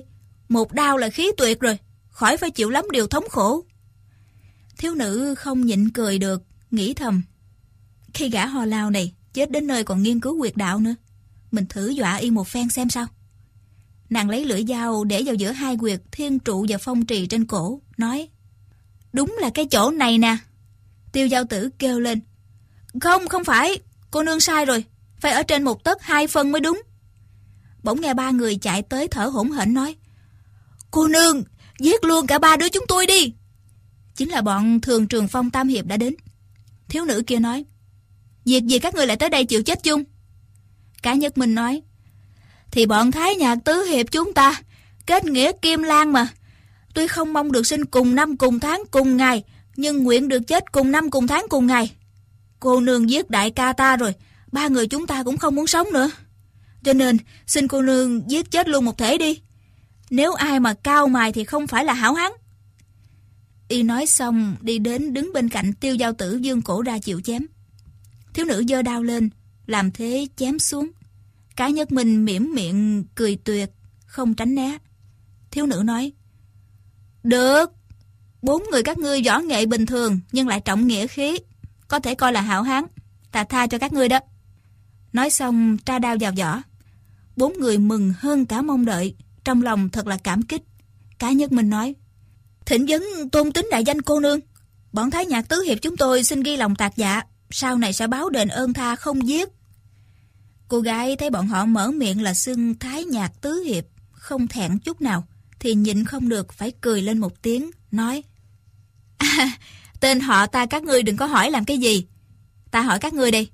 Một 0.49 0.71
đao 0.71 0.97
là 0.97 1.09
khí 1.09 1.31
tuyệt 1.37 1.59
rồi, 1.59 1.77
khỏi 2.09 2.37
phải 2.37 2.51
chịu 2.51 2.69
lắm 2.69 2.85
điều 2.91 3.07
thống 3.07 3.29
khổ. 3.29 3.65
Thiếu 4.77 4.93
nữ 4.95 5.35
không 5.35 5.65
nhịn 5.65 5.89
cười 5.89 6.19
được, 6.19 6.43
nghĩ 6.71 6.93
thầm. 6.93 7.21
Khi 8.13 8.29
gã 8.29 8.45
hò 8.45 8.65
lao 8.65 8.89
này 8.89 9.13
chết 9.33 9.51
đến 9.51 9.67
nơi 9.67 9.83
còn 9.83 10.03
nghiên 10.03 10.19
cứu 10.19 10.39
quyệt 10.39 10.57
đạo 10.57 10.79
nữa. 10.79 10.95
Mình 11.51 11.65
thử 11.69 11.89
dọa 11.89 12.15
y 12.15 12.31
một 12.31 12.47
phen 12.47 12.69
xem 12.69 12.89
sao. 12.89 13.07
Nàng 14.09 14.29
lấy 14.29 14.45
lưỡi 14.45 14.63
dao 14.67 15.03
để 15.03 15.23
vào 15.25 15.35
giữa 15.35 15.51
hai 15.51 15.77
quyệt 15.77 16.01
thiên 16.11 16.39
trụ 16.39 16.65
và 16.69 16.77
phong 16.77 17.05
trì 17.05 17.27
trên 17.27 17.45
cổ, 17.45 17.81
nói 17.97 18.29
Đúng 19.13 19.37
là 19.41 19.49
cái 19.53 19.65
chỗ 19.71 19.91
này 19.91 20.17
nè. 20.17 20.37
Tiêu 21.11 21.27
giao 21.27 21.45
tử 21.45 21.69
kêu 21.79 21.99
lên 21.99 22.19
Không, 23.01 23.27
không 23.27 23.43
phải, 23.43 23.79
cô 24.11 24.23
nương 24.23 24.39
sai 24.39 24.65
rồi, 24.65 24.83
phải 25.19 25.31
ở 25.31 25.43
trên 25.43 25.63
một 25.63 25.83
tấc 25.83 26.01
hai 26.01 26.27
phân 26.27 26.51
mới 26.51 26.61
đúng. 26.61 26.81
Bỗng 27.83 28.01
nghe 28.01 28.13
ba 28.13 28.31
người 28.31 28.55
chạy 28.55 28.81
tới 28.81 29.07
thở 29.07 29.25
hổn 29.25 29.51
hển 29.51 29.73
nói 29.73 29.95
Cô 30.91 31.07
nương, 31.07 31.43
giết 31.79 32.03
luôn 32.03 32.27
cả 32.27 32.39
ba 32.39 32.57
đứa 32.57 32.69
chúng 32.69 32.85
tôi 32.87 33.05
đi. 33.07 33.33
Chính 34.15 34.29
là 34.29 34.41
bọn 34.41 34.81
thường 34.81 35.07
trường 35.07 35.27
phong 35.27 35.51
tam 35.51 35.67
hiệp 35.67 35.85
đã 35.85 35.97
đến. 35.97 36.15
Thiếu 36.89 37.05
nữ 37.05 37.23
kia 37.27 37.39
nói 37.39 37.65
Việc 38.45 38.63
gì 38.63 38.79
các 38.79 38.95
người 38.95 39.07
lại 39.07 39.17
tới 39.17 39.29
đây 39.29 39.45
chịu 39.45 39.63
chết 39.63 39.83
chung? 39.83 40.03
Cá 41.01 41.13
nhất 41.13 41.37
minh 41.37 41.55
nói 41.55 41.81
thì 42.75 42.85
bọn 42.85 43.11
Thái 43.11 43.35
Nhạc 43.35 43.55
Tứ 43.55 43.83
Hiệp 43.83 44.05
chúng 44.11 44.33
ta 44.33 44.61
kết 45.05 45.25
nghĩa 45.25 45.51
Kim 45.61 45.83
Lan 45.83 46.13
mà. 46.13 46.27
Tuy 46.93 47.07
không 47.07 47.33
mong 47.33 47.51
được 47.51 47.67
sinh 47.67 47.85
cùng 47.85 48.15
năm 48.15 48.37
cùng 48.37 48.59
tháng 48.59 48.83
cùng 48.91 49.17
ngày, 49.17 49.43
nhưng 49.75 50.03
nguyện 50.03 50.27
được 50.27 50.47
chết 50.47 50.71
cùng 50.71 50.91
năm 50.91 51.11
cùng 51.11 51.27
tháng 51.27 51.45
cùng 51.49 51.67
ngày. 51.67 51.91
Cô 52.59 52.79
nương 52.79 53.09
giết 53.09 53.29
đại 53.29 53.51
ca 53.51 53.73
ta 53.73 53.97
rồi, 53.97 54.13
ba 54.51 54.67
người 54.67 54.87
chúng 54.87 55.07
ta 55.07 55.23
cũng 55.23 55.37
không 55.37 55.55
muốn 55.55 55.67
sống 55.67 55.87
nữa. 55.93 56.11
Cho 56.83 56.93
nên, 56.93 57.17
xin 57.47 57.67
cô 57.67 57.81
nương 57.81 58.31
giết 58.31 58.51
chết 58.51 58.67
luôn 58.67 58.85
một 58.85 58.97
thể 58.97 59.17
đi. 59.17 59.41
Nếu 60.09 60.33
ai 60.33 60.59
mà 60.59 60.73
cao 60.73 61.07
mài 61.07 61.33
thì 61.33 61.43
không 61.43 61.67
phải 61.67 61.85
là 61.85 61.93
hảo 61.93 62.13
hán. 62.13 62.31
Y 63.67 63.83
nói 63.83 64.05
xong, 64.05 64.55
đi 64.61 64.79
đến 64.79 65.13
đứng 65.13 65.33
bên 65.33 65.49
cạnh 65.49 65.73
tiêu 65.73 65.95
giao 65.95 66.13
tử 66.13 66.37
dương 66.37 66.61
cổ 66.61 66.81
ra 66.81 66.99
chịu 66.99 67.21
chém. 67.21 67.45
Thiếu 68.33 68.45
nữ 68.45 68.63
dơ 68.69 68.81
đao 68.81 69.03
lên, 69.03 69.29
làm 69.65 69.91
thế 69.91 70.27
chém 70.35 70.59
xuống. 70.59 70.89
Cái 71.55 71.73
nhất 71.73 71.91
minh 71.91 72.25
mỉm 72.25 72.53
miệng 72.53 73.03
cười 73.15 73.35
tuyệt, 73.35 73.69
không 74.05 74.33
tránh 74.33 74.55
né. 74.55 74.77
Thiếu 75.51 75.65
nữ 75.65 75.81
nói, 75.85 76.11
Được, 77.23 77.71
bốn 78.41 78.63
người 78.71 78.83
các 78.83 78.97
ngươi 78.97 79.21
võ 79.25 79.39
nghệ 79.39 79.65
bình 79.65 79.85
thường 79.85 80.19
nhưng 80.31 80.47
lại 80.47 80.59
trọng 80.59 80.87
nghĩa 80.87 81.07
khí, 81.07 81.37
có 81.87 81.99
thể 81.99 82.15
coi 82.15 82.33
là 82.33 82.41
hảo 82.41 82.63
hán, 82.63 82.83
ta 83.31 83.43
tha 83.43 83.67
cho 83.67 83.77
các 83.77 83.93
ngươi 83.93 84.09
đó. 84.09 84.19
Nói 85.13 85.29
xong 85.29 85.77
tra 85.77 85.99
đao 85.99 86.15
vào 86.19 86.31
vỏ. 86.37 86.61
Bốn 87.35 87.53
người 87.59 87.77
mừng 87.77 88.13
hơn 88.19 88.45
cả 88.45 88.61
mong 88.61 88.85
đợi, 88.85 89.15
trong 89.43 89.61
lòng 89.61 89.89
thật 89.89 90.07
là 90.07 90.17
cảm 90.17 90.41
kích. 90.41 90.61
Cá 91.19 91.31
nhất 91.31 91.51
minh 91.51 91.69
nói, 91.69 91.95
Thỉnh 92.65 92.85
vấn 92.89 93.29
tôn 93.31 93.51
tính 93.51 93.67
đại 93.71 93.83
danh 93.83 94.01
cô 94.01 94.19
nương, 94.19 94.39
bọn 94.91 95.11
thái 95.11 95.25
nhạc 95.25 95.49
tứ 95.49 95.61
hiệp 95.61 95.77
chúng 95.81 95.97
tôi 95.97 96.23
xin 96.23 96.43
ghi 96.43 96.57
lòng 96.57 96.75
tạc 96.75 96.93
dạ, 96.95 97.21
sau 97.49 97.77
này 97.77 97.93
sẽ 97.93 98.07
báo 98.07 98.29
đền 98.29 98.47
ơn 98.47 98.73
tha 98.73 98.95
không 98.95 99.27
giết. 99.27 99.49
Cô 100.67 100.79
gái 100.79 101.15
thấy 101.15 101.29
bọn 101.29 101.47
họ 101.47 101.65
mở 101.65 101.91
miệng 101.91 102.21
là 102.21 102.33
xưng 102.33 102.79
thái 102.79 103.03
nhạc 103.03 103.41
tứ 103.41 103.63
hiệp, 103.65 103.85
không 104.11 104.47
thẹn 104.47 104.79
chút 104.79 105.01
nào, 105.01 105.27
thì 105.59 105.73
nhịn 105.75 106.05
không 106.05 106.29
được 106.29 106.53
phải 106.53 106.71
cười 106.81 107.01
lên 107.01 107.17
một 107.17 107.41
tiếng, 107.41 107.71
nói 107.91 108.23
à, 109.17 109.51
Tên 109.99 110.19
họ 110.19 110.47
ta 110.47 110.65
các 110.65 110.83
ngươi 110.83 111.03
đừng 111.03 111.17
có 111.17 111.25
hỏi 111.25 111.51
làm 111.51 111.65
cái 111.65 111.77
gì. 111.77 112.05
Ta 112.71 112.81
hỏi 112.81 112.99
các 112.99 113.13
ngươi 113.13 113.31
đi, 113.31 113.49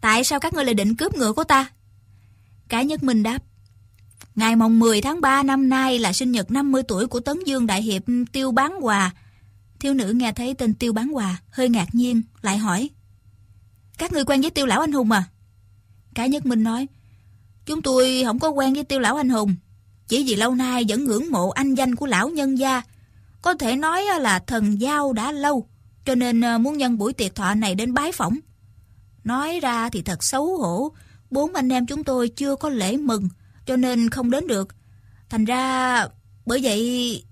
tại 0.00 0.24
sao 0.24 0.40
các 0.40 0.54
ngươi 0.54 0.64
lại 0.64 0.74
định 0.74 0.96
cướp 0.96 1.16
ngựa 1.16 1.32
của 1.32 1.44
ta? 1.44 1.70
Cá 2.68 2.82
nhất 2.82 3.02
minh 3.02 3.22
đáp 3.22 3.42
Ngày 4.34 4.56
mồng 4.56 4.78
10 4.78 5.00
tháng 5.00 5.20
3 5.20 5.42
năm 5.42 5.68
nay 5.68 5.98
là 5.98 6.12
sinh 6.12 6.32
nhật 6.32 6.50
50 6.50 6.82
tuổi 6.82 7.06
của 7.06 7.20
Tấn 7.20 7.38
Dương 7.46 7.66
Đại 7.66 7.82
Hiệp 7.82 8.02
Tiêu 8.32 8.52
Bán 8.52 8.80
Hòa. 8.80 9.10
Thiếu 9.80 9.94
nữ 9.94 10.12
nghe 10.12 10.32
thấy 10.32 10.54
tên 10.54 10.74
Tiêu 10.74 10.92
Bán 10.92 11.08
Hòa, 11.08 11.40
hơi 11.50 11.68
ngạc 11.68 11.94
nhiên, 11.94 12.22
lại 12.42 12.58
hỏi. 12.58 12.90
Các 13.98 14.12
ngươi 14.12 14.24
quen 14.24 14.40
với 14.40 14.50
Tiêu 14.50 14.66
Lão 14.66 14.80
Anh 14.80 14.92
Hùng 14.92 15.10
à? 15.10 15.24
Cá 16.16 16.26
Nhất 16.26 16.46
Minh 16.46 16.62
nói, 16.62 16.86
chúng 17.66 17.82
tôi 17.82 18.22
không 18.24 18.38
có 18.38 18.48
quen 18.50 18.74
với 18.74 18.84
tiêu 18.84 19.00
lão 19.00 19.16
anh 19.16 19.28
hùng. 19.28 19.54
Chỉ 20.08 20.24
vì 20.24 20.36
lâu 20.36 20.54
nay 20.54 20.84
vẫn 20.88 21.04
ngưỡng 21.04 21.30
mộ 21.30 21.50
anh 21.50 21.74
danh 21.74 21.94
của 21.94 22.06
lão 22.06 22.28
nhân 22.28 22.58
gia. 22.58 22.82
Có 23.42 23.54
thể 23.54 23.76
nói 23.76 24.02
là 24.20 24.38
thần 24.38 24.80
giao 24.80 25.12
đã 25.12 25.32
lâu, 25.32 25.68
cho 26.04 26.14
nên 26.14 26.40
ờ, 26.40 26.58
muốn 26.58 26.78
nhân 26.78 26.98
buổi 26.98 27.12
tiệc 27.12 27.34
thọ 27.34 27.54
này 27.54 27.74
đến 27.74 27.94
bái 27.94 28.12
phỏng. 28.12 28.38
Nói 29.24 29.60
ra 29.60 29.88
thì 29.88 30.02
thật 30.02 30.24
xấu 30.24 30.56
hổ, 30.56 30.92
bốn 31.30 31.54
anh 31.54 31.68
em 31.68 31.86
chúng 31.86 32.04
tôi 32.04 32.28
chưa 32.28 32.56
có 32.56 32.68
lễ 32.68 32.96
mừng, 32.96 33.28
cho 33.66 33.76
nên 33.76 34.10
không 34.10 34.30
đến 34.30 34.46
được. 34.46 34.68
Thành 35.28 35.44
ra, 35.44 36.06
bởi 36.46 36.60
vậy, 36.62 37.24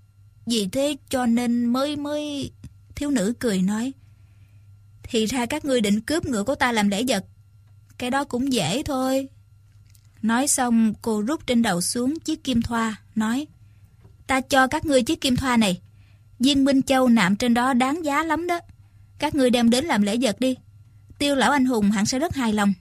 vì 0.47 0.69
thế 0.73 0.97
cho 1.09 1.27
nên 1.27 1.67
mới 1.67 1.97
mới... 1.97 2.51
Thiếu 2.97 3.11
nữ 3.11 3.33
cười 3.41 3.63
nói, 3.63 3.93
thì 5.03 5.27
ra 5.27 5.47
các 5.47 5.65
ngươi 5.65 5.81
định 5.81 6.01
cướp 6.01 6.27
ngựa 6.27 6.43
của 6.43 6.55
ta 6.55 6.73
làm 6.73 6.89
lễ 6.89 7.05
vật. 7.09 7.25
Cái 7.99 8.11
đó 8.11 8.25
cũng 8.25 8.53
dễ 8.53 8.83
thôi. 8.83 9.29
Nói 10.23 10.49
xong 10.49 10.95
cô 11.03 11.23
rút 11.23 11.47
trên 11.47 11.63
đầu 11.63 11.81
xuống 11.81 12.21
chiếc 12.21 12.45
kim 12.45 12.63
thoa, 12.63 12.97
nói 13.15 13.47
Ta 14.27 14.41
cho 14.41 14.67
các 14.67 14.87
ngươi 14.87 15.03
chiếc 15.03 15.21
kim 15.21 15.37
thoa 15.37 15.57
này. 15.57 15.81
Viên 16.39 16.65
Minh 16.65 16.83
Châu 16.83 17.09
nạm 17.09 17.37
trên 17.37 17.55
đó 17.55 17.73
đáng 17.75 18.05
giá 18.05 18.23
lắm 18.23 18.47
đó. 18.47 18.61
Các 19.19 19.35
ngươi 19.35 19.51
đem 19.51 19.71
đến 19.71 19.85
làm 19.85 20.03
lễ 20.03 20.17
vật 20.21 20.41
đi. 20.41 20.57
Tiêu 21.19 21.35
lão 21.35 21.51
anh 21.51 21.65
hùng 21.65 21.91
hẳn 21.91 22.07
sẽ 22.07 22.19
rất 22.19 22.35
hài 22.35 22.53
lòng. 22.53 22.73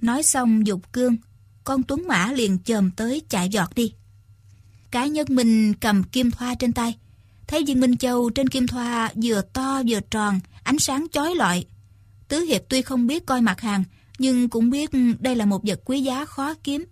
Nói 0.00 0.22
xong 0.22 0.66
dục 0.66 0.92
cương, 0.92 1.16
con 1.64 1.82
tuấn 1.82 2.08
mã 2.08 2.32
liền 2.32 2.58
chồm 2.58 2.90
tới 2.90 3.22
chạy 3.28 3.48
giọt 3.48 3.74
đi. 3.74 3.92
Cái 4.90 5.10
nhân 5.10 5.26
mình 5.30 5.74
cầm 5.74 6.02
kim 6.02 6.30
thoa 6.30 6.54
trên 6.54 6.72
tay. 6.72 6.96
Thấy 7.46 7.64
viên 7.66 7.80
Minh 7.80 7.96
Châu 7.96 8.30
trên 8.30 8.48
kim 8.48 8.66
thoa 8.66 9.10
vừa 9.22 9.42
to 9.52 9.82
vừa 9.88 10.00
tròn, 10.00 10.40
ánh 10.62 10.78
sáng 10.78 11.06
chói 11.12 11.34
lọi. 11.34 11.64
Tứ 12.28 12.40
Hiệp 12.40 12.62
tuy 12.68 12.82
không 12.82 13.06
biết 13.06 13.26
coi 13.26 13.40
mặt 13.40 13.60
hàng, 13.60 13.84
nhưng 14.20 14.48
cũng 14.48 14.70
biết 14.70 14.90
đây 15.18 15.36
là 15.36 15.44
một 15.44 15.62
vật 15.64 15.80
quý 15.84 16.00
giá 16.00 16.24
khó 16.24 16.54
kiếm. 16.54 16.84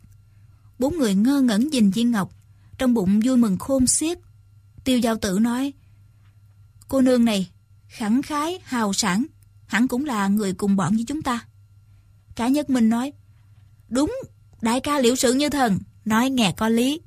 Bốn 0.78 0.98
người 0.98 1.14
ngơ 1.14 1.40
ngẩn 1.40 1.68
nhìn 1.68 1.90
viên 1.90 2.10
ngọc, 2.10 2.32
trong 2.78 2.94
bụng 2.94 3.20
vui 3.24 3.36
mừng 3.36 3.58
khôn 3.58 3.86
xiết. 3.86 4.18
Tiêu 4.84 4.98
giao 4.98 5.16
tử 5.16 5.38
nói, 5.38 5.72
Cô 6.88 7.00
nương 7.00 7.24
này, 7.24 7.50
khẳng 7.88 8.22
khái, 8.22 8.58
hào 8.64 8.92
sản, 8.92 9.26
hẳn 9.66 9.88
cũng 9.88 10.04
là 10.04 10.28
người 10.28 10.52
cùng 10.52 10.76
bọn 10.76 10.94
với 10.94 11.04
chúng 11.08 11.22
ta. 11.22 11.46
Cả 12.36 12.48
nhất 12.48 12.70
mình 12.70 12.88
nói, 12.88 13.12
Đúng, 13.88 14.14
đại 14.62 14.80
ca 14.80 14.98
liệu 14.98 15.16
sự 15.16 15.32
như 15.34 15.50
thần, 15.50 15.78
nói 16.04 16.30
nghe 16.30 16.52
có 16.56 16.68
lý. 16.68 17.00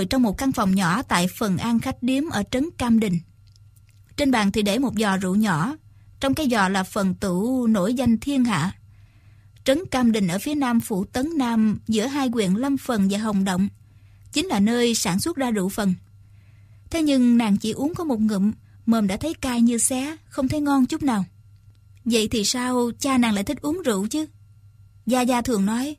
Ngồi 0.00 0.06
trong 0.06 0.22
một 0.22 0.38
căn 0.38 0.52
phòng 0.52 0.74
nhỏ 0.74 1.02
tại 1.02 1.26
phần 1.38 1.58
an 1.58 1.78
khách 1.78 2.02
điếm 2.02 2.28
ở 2.30 2.42
trấn 2.50 2.68
Cam 2.78 3.00
Đình. 3.00 3.18
Trên 4.16 4.30
bàn 4.30 4.52
thì 4.52 4.62
để 4.62 4.78
một 4.78 4.92
giò 4.98 5.16
rượu 5.16 5.34
nhỏ, 5.34 5.76
trong 6.20 6.34
cái 6.34 6.48
giò 6.50 6.68
là 6.68 6.82
phần 6.82 7.14
tủ 7.14 7.66
nổi 7.66 7.94
danh 7.94 8.18
thiên 8.18 8.44
hạ. 8.44 8.72
Trấn 9.64 9.78
Cam 9.90 10.12
Đình 10.12 10.28
ở 10.28 10.38
phía 10.38 10.54
nam 10.54 10.80
phủ 10.80 11.04
Tấn 11.04 11.28
Nam 11.38 11.78
giữa 11.88 12.06
hai 12.06 12.28
huyện 12.28 12.54
Lâm 12.54 12.76
Phần 12.76 13.08
và 13.10 13.18
Hồng 13.18 13.44
Động, 13.44 13.68
chính 14.32 14.46
là 14.46 14.60
nơi 14.60 14.94
sản 14.94 15.20
xuất 15.20 15.36
ra 15.36 15.50
rượu 15.50 15.68
phần. 15.68 15.94
Thế 16.90 17.02
nhưng 17.02 17.38
nàng 17.38 17.56
chỉ 17.56 17.72
uống 17.72 17.94
có 17.94 18.04
một 18.04 18.20
ngụm, 18.20 18.52
mồm 18.86 19.06
đã 19.06 19.16
thấy 19.16 19.34
cay 19.34 19.60
như 19.60 19.78
xé, 19.78 20.16
không 20.28 20.48
thấy 20.48 20.60
ngon 20.60 20.86
chút 20.86 21.02
nào. 21.02 21.24
Vậy 22.04 22.28
thì 22.30 22.44
sao 22.44 22.90
cha 22.98 23.18
nàng 23.18 23.34
lại 23.34 23.44
thích 23.44 23.62
uống 23.62 23.82
rượu 23.82 24.06
chứ? 24.06 24.26
Gia 25.06 25.20
Gia 25.20 25.42
thường 25.42 25.66
nói, 25.66 25.96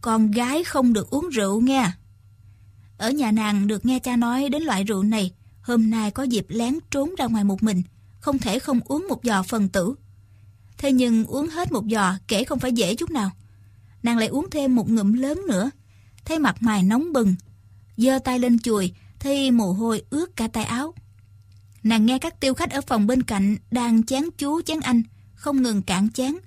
con 0.00 0.30
gái 0.30 0.64
không 0.64 0.92
được 0.92 1.10
uống 1.10 1.28
rượu 1.28 1.60
nghe. 1.60 1.92
Ở 2.98 3.10
nhà 3.10 3.30
nàng 3.30 3.66
được 3.66 3.86
nghe 3.86 3.98
cha 3.98 4.16
nói 4.16 4.48
đến 4.48 4.62
loại 4.62 4.84
rượu 4.84 5.02
này, 5.02 5.30
hôm 5.60 5.90
nay 5.90 6.10
có 6.10 6.22
dịp 6.22 6.46
lén 6.48 6.78
trốn 6.90 7.14
ra 7.18 7.26
ngoài 7.26 7.44
một 7.44 7.62
mình, 7.62 7.82
không 8.20 8.38
thể 8.38 8.58
không 8.58 8.80
uống 8.84 9.06
một 9.08 9.20
giò 9.22 9.42
phần 9.42 9.68
tử. 9.68 9.94
Thế 10.78 10.92
nhưng 10.92 11.24
uống 11.24 11.48
hết 11.48 11.72
một 11.72 11.84
giò 11.90 12.14
kể 12.28 12.44
không 12.44 12.58
phải 12.58 12.72
dễ 12.72 12.94
chút 12.94 13.10
nào. 13.10 13.30
Nàng 14.02 14.18
lại 14.18 14.28
uống 14.28 14.50
thêm 14.50 14.76
một 14.76 14.90
ngụm 14.90 15.12
lớn 15.12 15.42
nữa, 15.48 15.70
thấy 16.24 16.38
mặt 16.38 16.56
mày 16.60 16.82
nóng 16.82 17.12
bừng, 17.12 17.34
giơ 17.96 18.18
tay 18.18 18.38
lên 18.38 18.58
chùi, 18.58 18.92
thấy 19.18 19.50
mồ 19.50 19.72
hôi 19.72 20.02
ướt 20.10 20.36
cả 20.36 20.48
tay 20.48 20.64
áo. 20.64 20.94
Nàng 21.82 22.06
nghe 22.06 22.18
các 22.18 22.40
tiêu 22.40 22.54
khách 22.54 22.70
ở 22.70 22.80
phòng 22.80 23.06
bên 23.06 23.22
cạnh 23.22 23.56
đang 23.70 24.02
chán 24.02 24.28
chú 24.38 24.60
chán 24.62 24.80
anh, 24.80 25.02
không 25.34 25.62
ngừng 25.62 25.82
cạn 25.82 26.08
chán. 26.08 26.38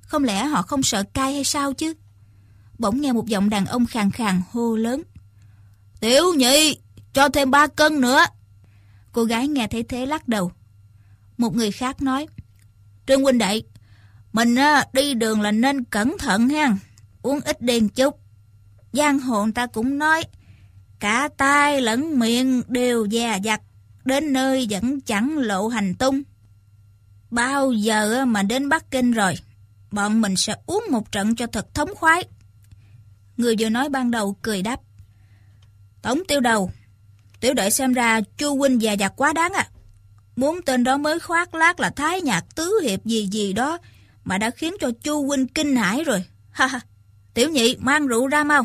Không 0.00 0.24
lẽ 0.24 0.44
họ 0.44 0.62
không 0.62 0.82
sợ 0.82 1.02
cay 1.02 1.34
hay 1.34 1.44
sao 1.44 1.72
chứ? 1.72 1.94
Bỗng 2.78 3.00
nghe 3.00 3.12
một 3.12 3.26
giọng 3.26 3.50
đàn 3.50 3.66
ông 3.66 3.86
khàn 3.86 4.10
khàn 4.10 4.40
hô 4.50 4.76
lớn. 4.76 5.02
Tiểu 6.02 6.34
nhị, 6.34 6.78
cho 7.12 7.28
thêm 7.28 7.50
ba 7.50 7.66
cân 7.66 8.00
nữa. 8.00 8.24
Cô 9.12 9.24
gái 9.24 9.48
nghe 9.48 9.66
thấy 9.66 9.82
thế 9.82 10.06
lắc 10.06 10.28
đầu. 10.28 10.52
Một 11.36 11.56
người 11.56 11.72
khác 11.72 12.02
nói, 12.02 12.26
Trương 13.06 13.22
huynh 13.22 13.38
đệ, 13.38 13.62
mình 14.32 14.56
đi 14.92 15.14
đường 15.14 15.40
là 15.40 15.52
nên 15.52 15.84
cẩn 15.84 16.18
thận 16.18 16.48
ha, 16.48 16.76
uống 17.22 17.40
ít 17.40 17.62
đèn 17.62 17.88
chút. 17.88 18.20
Giang 18.92 19.20
hồn 19.20 19.52
ta 19.52 19.66
cũng 19.66 19.98
nói, 19.98 20.24
cả 21.00 21.28
tai 21.36 21.80
lẫn 21.80 22.18
miệng 22.18 22.62
đều 22.68 23.04
già 23.04 23.36
dặt, 23.36 23.60
đến 24.04 24.32
nơi 24.32 24.66
vẫn 24.70 25.00
chẳng 25.00 25.38
lộ 25.38 25.68
hành 25.68 25.94
tung. 25.94 26.22
Bao 27.30 27.72
giờ 27.72 28.24
mà 28.24 28.42
đến 28.42 28.68
Bắc 28.68 28.90
Kinh 28.90 29.12
rồi, 29.12 29.34
bọn 29.90 30.20
mình 30.20 30.36
sẽ 30.36 30.56
uống 30.66 30.84
một 30.90 31.12
trận 31.12 31.36
cho 31.36 31.46
thật 31.46 31.74
thống 31.74 31.94
khoái. 31.94 32.24
Người 33.36 33.54
vừa 33.58 33.68
nói 33.68 33.88
ban 33.88 34.10
đầu 34.10 34.36
cười 34.42 34.62
đáp. 34.62 34.80
Tổng 36.02 36.22
tiêu 36.28 36.40
đầu, 36.40 36.70
tiểu 37.40 37.54
đệ 37.54 37.70
xem 37.70 37.92
ra 37.92 38.20
chu 38.38 38.56
huynh 38.56 38.82
già 38.82 38.92
dặt 38.92 39.12
quá 39.16 39.32
đáng 39.32 39.52
à. 39.52 39.68
Muốn 40.36 40.60
tên 40.62 40.84
đó 40.84 40.96
mới 40.96 41.20
khoác 41.20 41.54
lác 41.54 41.80
là 41.80 41.90
thái 41.90 42.20
nhạc 42.20 42.44
tứ 42.54 42.80
hiệp 42.82 43.04
gì 43.04 43.28
gì 43.32 43.52
đó 43.52 43.78
mà 44.24 44.38
đã 44.38 44.50
khiến 44.50 44.74
cho 44.80 44.90
chu 45.02 45.26
huynh 45.26 45.48
kinh 45.48 45.76
hãi 45.76 46.04
rồi. 46.04 46.24
Ha 46.52 46.66
ha, 46.66 46.80
tiểu 47.34 47.50
nhị 47.50 47.76
mang 47.76 48.06
rượu 48.06 48.26
ra 48.26 48.44
mau. 48.44 48.64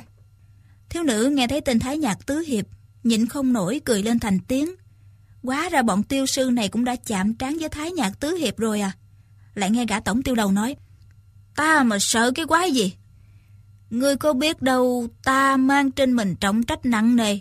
Thiếu 0.89 1.03
nữ 1.03 1.29
nghe 1.33 1.47
thấy 1.47 1.61
tên 1.61 1.79
thái 1.79 1.97
nhạc 1.97 2.25
tứ 2.25 2.39
hiệp, 2.39 2.65
nhịn 3.03 3.27
không 3.27 3.53
nổi 3.53 3.81
cười 3.85 4.03
lên 4.03 4.19
thành 4.19 4.39
tiếng. 4.39 4.75
Quá 5.43 5.69
ra 5.69 5.81
bọn 5.81 6.03
tiêu 6.03 6.25
sư 6.25 6.49
này 6.53 6.69
cũng 6.69 6.85
đã 6.85 6.95
chạm 6.95 7.33
trán 7.33 7.57
với 7.59 7.69
thái 7.69 7.91
nhạc 7.91 8.19
tứ 8.19 8.35
hiệp 8.35 8.57
rồi 8.57 8.81
à. 8.81 8.91
Lại 9.55 9.71
nghe 9.71 9.85
gã 9.85 9.99
tổng 9.99 10.23
tiêu 10.23 10.35
đầu 10.35 10.51
nói, 10.51 10.75
ta 11.55 11.83
mà 11.83 11.99
sợ 11.99 12.31
cái 12.35 12.45
quái 12.45 12.71
gì, 12.71 12.93
Ngươi 13.89 14.15
có 14.15 14.33
biết 14.33 14.61
đâu 14.61 15.07
ta 15.23 15.57
mang 15.57 15.91
trên 15.91 16.13
mình 16.13 16.35
trọng 16.35 16.63
trách 16.63 16.85
nặng 16.85 17.15
nề. 17.15 17.39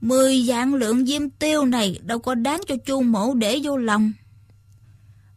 Mười 0.00 0.42
dạng 0.42 0.74
lượng 0.74 1.06
diêm 1.06 1.30
tiêu 1.30 1.64
này 1.64 1.98
đâu 2.02 2.18
có 2.18 2.34
đáng 2.34 2.60
cho 2.66 2.76
chu 2.86 3.02
mổ 3.02 3.34
để 3.34 3.60
vô 3.62 3.76
lòng. 3.76 4.12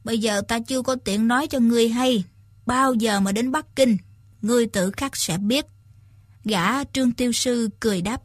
Bây 0.03 0.19
giờ 0.19 0.41
ta 0.41 0.59
chưa 0.59 0.81
có 0.81 0.95
tiện 0.95 1.27
nói 1.27 1.47
cho 1.47 1.59
ngươi 1.59 1.89
hay. 1.89 2.23
Bao 2.65 2.93
giờ 2.93 3.19
mà 3.19 3.31
đến 3.31 3.51
Bắc 3.51 3.75
Kinh, 3.75 3.97
ngươi 4.41 4.67
tự 4.67 4.91
khắc 4.91 5.15
sẽ 5.15 5.37
biết. 5.37 5.65
Gã 6.43 6.83
trương 6.83 7.11
tiêu 7.11 7.31
sư 7.31 7.69
cười 7.79 8.01
đáp. 8.01 8.21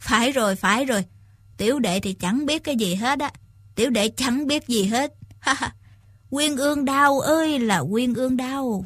Phải 0.00 0.32
rồi, 0.32 0.56
phải 0.56 0.84
rồi. 0.84 1.04
Tiểu 1.56 1.78
đệ 1.78 2.00
thì 2.00 2.12
chẳng 2.12 2.46
biết 2.46 2.64
cái 2.64 2.76
gì 2.76 2.94
hết 2.94 3.20
á. 3.20 3.32
Tiểu 3.74 3.90
đệ 3.90 4.08
chẳng 4.08 4.46
biết 4.46 4.68
gì 4.68 4.84
hết. 4.84 5.14
Ha 5.38 5.54
ha. 5.54 5.74
Quyên 6.30 6.56
ương 6.56 6.84
đau 6.84 7.20
ơi 7.20 7.58
là 7.58 7.82
quyên 7.90 8.14
ương 8.14 8.36
đau. 8.36 8.84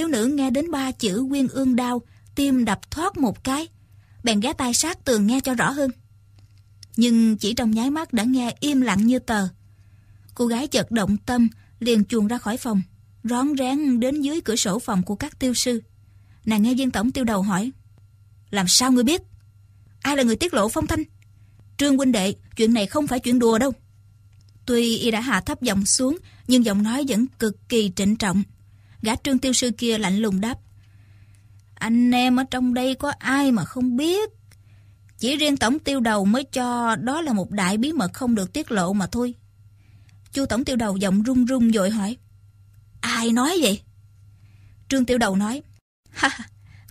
Thiếu 0.00 0.08
nữ 0.08 0.26
nghe 0.26 0.50
đến 0.50 0.70
ba 0.70 0.92
chữ 0.92 1.26
quyên 1.30 1.48
ương 1.48 1.76
đau, 1.76 2.02
tim 2.34 2.64
đập 2.64 2.90
thoát 2.90 3.16
một 3.16 3.44
cái, 3.44 3.68
bèn 4.24 4.40
ghé 4.40 4.52
tai 4.52 4.74
sát 4.74 5.04
tường 5.04 5.26
nghe 5.26 5.40
cho 5.40 5.54
rõ 5.54 5.70
hơn. 5.70 5.90
Nhưng 6.96 7.36
chỉ 7.36 7.54
trong 7.54 7.70
nháy 7.70 7.90
mắt 7.90 8.12
đã 8.12 8.24
nghe 8.24 8.54
im 8.60 8.80
lặng 8.80 9.06
như 9.06 9.18
tờ. 9.18 9.48
Cô 10.34 10.46
gái 10.46 10.66
chợt 10.66 10.90
động 10.90 11.16
tâm, 11.26 11.48
liền 11.80 12.04
chuồn 12.04 12.26
ra 12.26 12.38
khỏi 12.38 12.56
phòng, 12.56 12.82
rón 13.24 13.56
rén 13.58 14.00
đến 14.00 14.20
dưới 14.20 14.40
cửa 14.40 14.56
sổ 14.56 14.78
phòng 14.78 15.02
của 15.02 15.14
các 15.14 15.38
tiêu 15.38 15.54
sư. 15.54 15.82
Nàng 16.44 16.62
nghe 16.62 16.74
viên 16.74 16.90
tổng 16.90 17.10
tiêu 17.12 17.24
đầu 17.24 17.42
hỏi, 17.42 17.72
làm 18.50 18.68
sao 18.68 18.92
ngươi 18.92 19.04
biết? 19.04 19.22
Ai 20.02 20.16
là 20.16 20.22
người 20.22 20.36
tiết 20.36 20.54
lộ 20.54 20.68
phong 20.68 20.86
thanh? 20.86 21.02
Trương 21.76 21.96
huynh 21.96 22.12
đệ, 22.12 22.34
chuyện 22.56 22.74
này 22.74 22.86
không 22.86 23.06
phải 23.06 23.20
chuyện 23.20 23.38
đùa 23.38 23.58
đâu. 23.58 23.72
Tuy 24.66 24.96
y 24.96 25.10
đã 25.10 25.20
hạ 25.20 25.40
thấp 25.40 25.62
giọng 25.62 25.86
xuống, 25.86 26.18
nhưng 26.48 26.64
giọng 26.64 26.82
nói 26.82 27.04
vẫn 27.08 27.26
cực 27.38 27.68
kỳ 27.68 27.92
trịnh 27.96 28.16
trọng. 28.16 28.42
Gã 29.02 29.16
trương 29.16 29.38
tiêu 29.38 29.52
sư 29.52 29.70
kia 29.78 29.98
lạnh 29.98 30.16
lùng 30.16 30.40
đáp. 30.40 30.58
Anh 31.74 32.10
em 32.10 32.36
ở 32.36 32.44
trong 32.50 32.74
đây 32.74 32.94
có 32.94 33.12
ai 33.18 33.52
mà 33.52 33.64
không 33.64 33.96
biết. 33.96 34.30
Chỉ 35.18 35.36
riêng 35.36 35.56
tổng 35.56 35.78
tiêu 35.78 36.00
đầu 36.00 36.24
mới 36.24 36.44
cho 36.44 36.96
đó 36.96 37.20
là 37.20 37.32
một 37.32 37.50
đại 37.50 37.76
bí 37.76 37.92
mật 37.92 38.12
không 38.12 38.34
được 38.34 38.52
tiết 38.52 38.70
lộ 38.70 38.92
mà 38.92 39.06
thôi. 39.06 39.34
Chu 40.32 40.46
tổng 40.46 40.64
tiêu 40.64 40.76
đầu 40.76 40.96
giọng 40.96 41.22
run 41.22 41.44
run 41.44 41.72
dội 41.72 41.90
hỏi. 41.90 42.16
Ai 43.00 43.32
nói 43.32 43.58
vậy? 43.62 43.82
Trương 44.88 45.04
tiêu 45.04 45.18
đầu 45.18 45.36
nói. 45.36 45.62
Ha, 46.10 46.30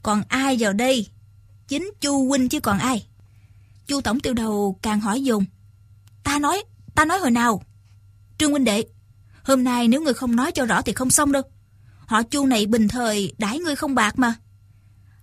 còn 0.03 0.23
ai 0.27 0.57
vào 0.59 0.73
đây? 0.73 1.07
Chính 1.67 1.91
chu 2.01 2.27
huynh 2.27 2.49
chứ 2.49 2.59
còn 2.59 2.79
ai? 2.79 3.07
Chu 3.87 4.01
tổng 4.01 4.19
tiêu 4.19 4.33
đầu 4.33 4.79
càng 4.81 4.99
hỏi 4.99 5.23
dùng. 5.23 5.45
Ta 6.23 6.39
nói, 6.39 6.63
ta 6.95 7.05
nói 7.05 7.19
hồi 7.19 7.31
nào? 7.31 7.63
Trương 8.37 8.51
huynh 8.51 8.63
đệ, 8.63 8.83
hôm 9.43 9.63
nay 9.63 9.87
nếu 9.87 10.01
người 10.01 10.13
không 10.13 10.35
nói 10.35 10.51
cho 10.51 10.65
rõ 10.65 10.81
thì 10.81 10.93
không 10.93 11.09
xong 11.09 11.31
đâu. 11.31 11.43
Họ 12.09 12.23
chu 12.23 12.45
này 12.45 12.65
bình 12.65 12.87
thời 12.87 13.33
đãi 13.37 13.59
ngươi 13.59 13.75
không 13.75 13.95
bạc 13.95 14.19
mà. 14.19 14.33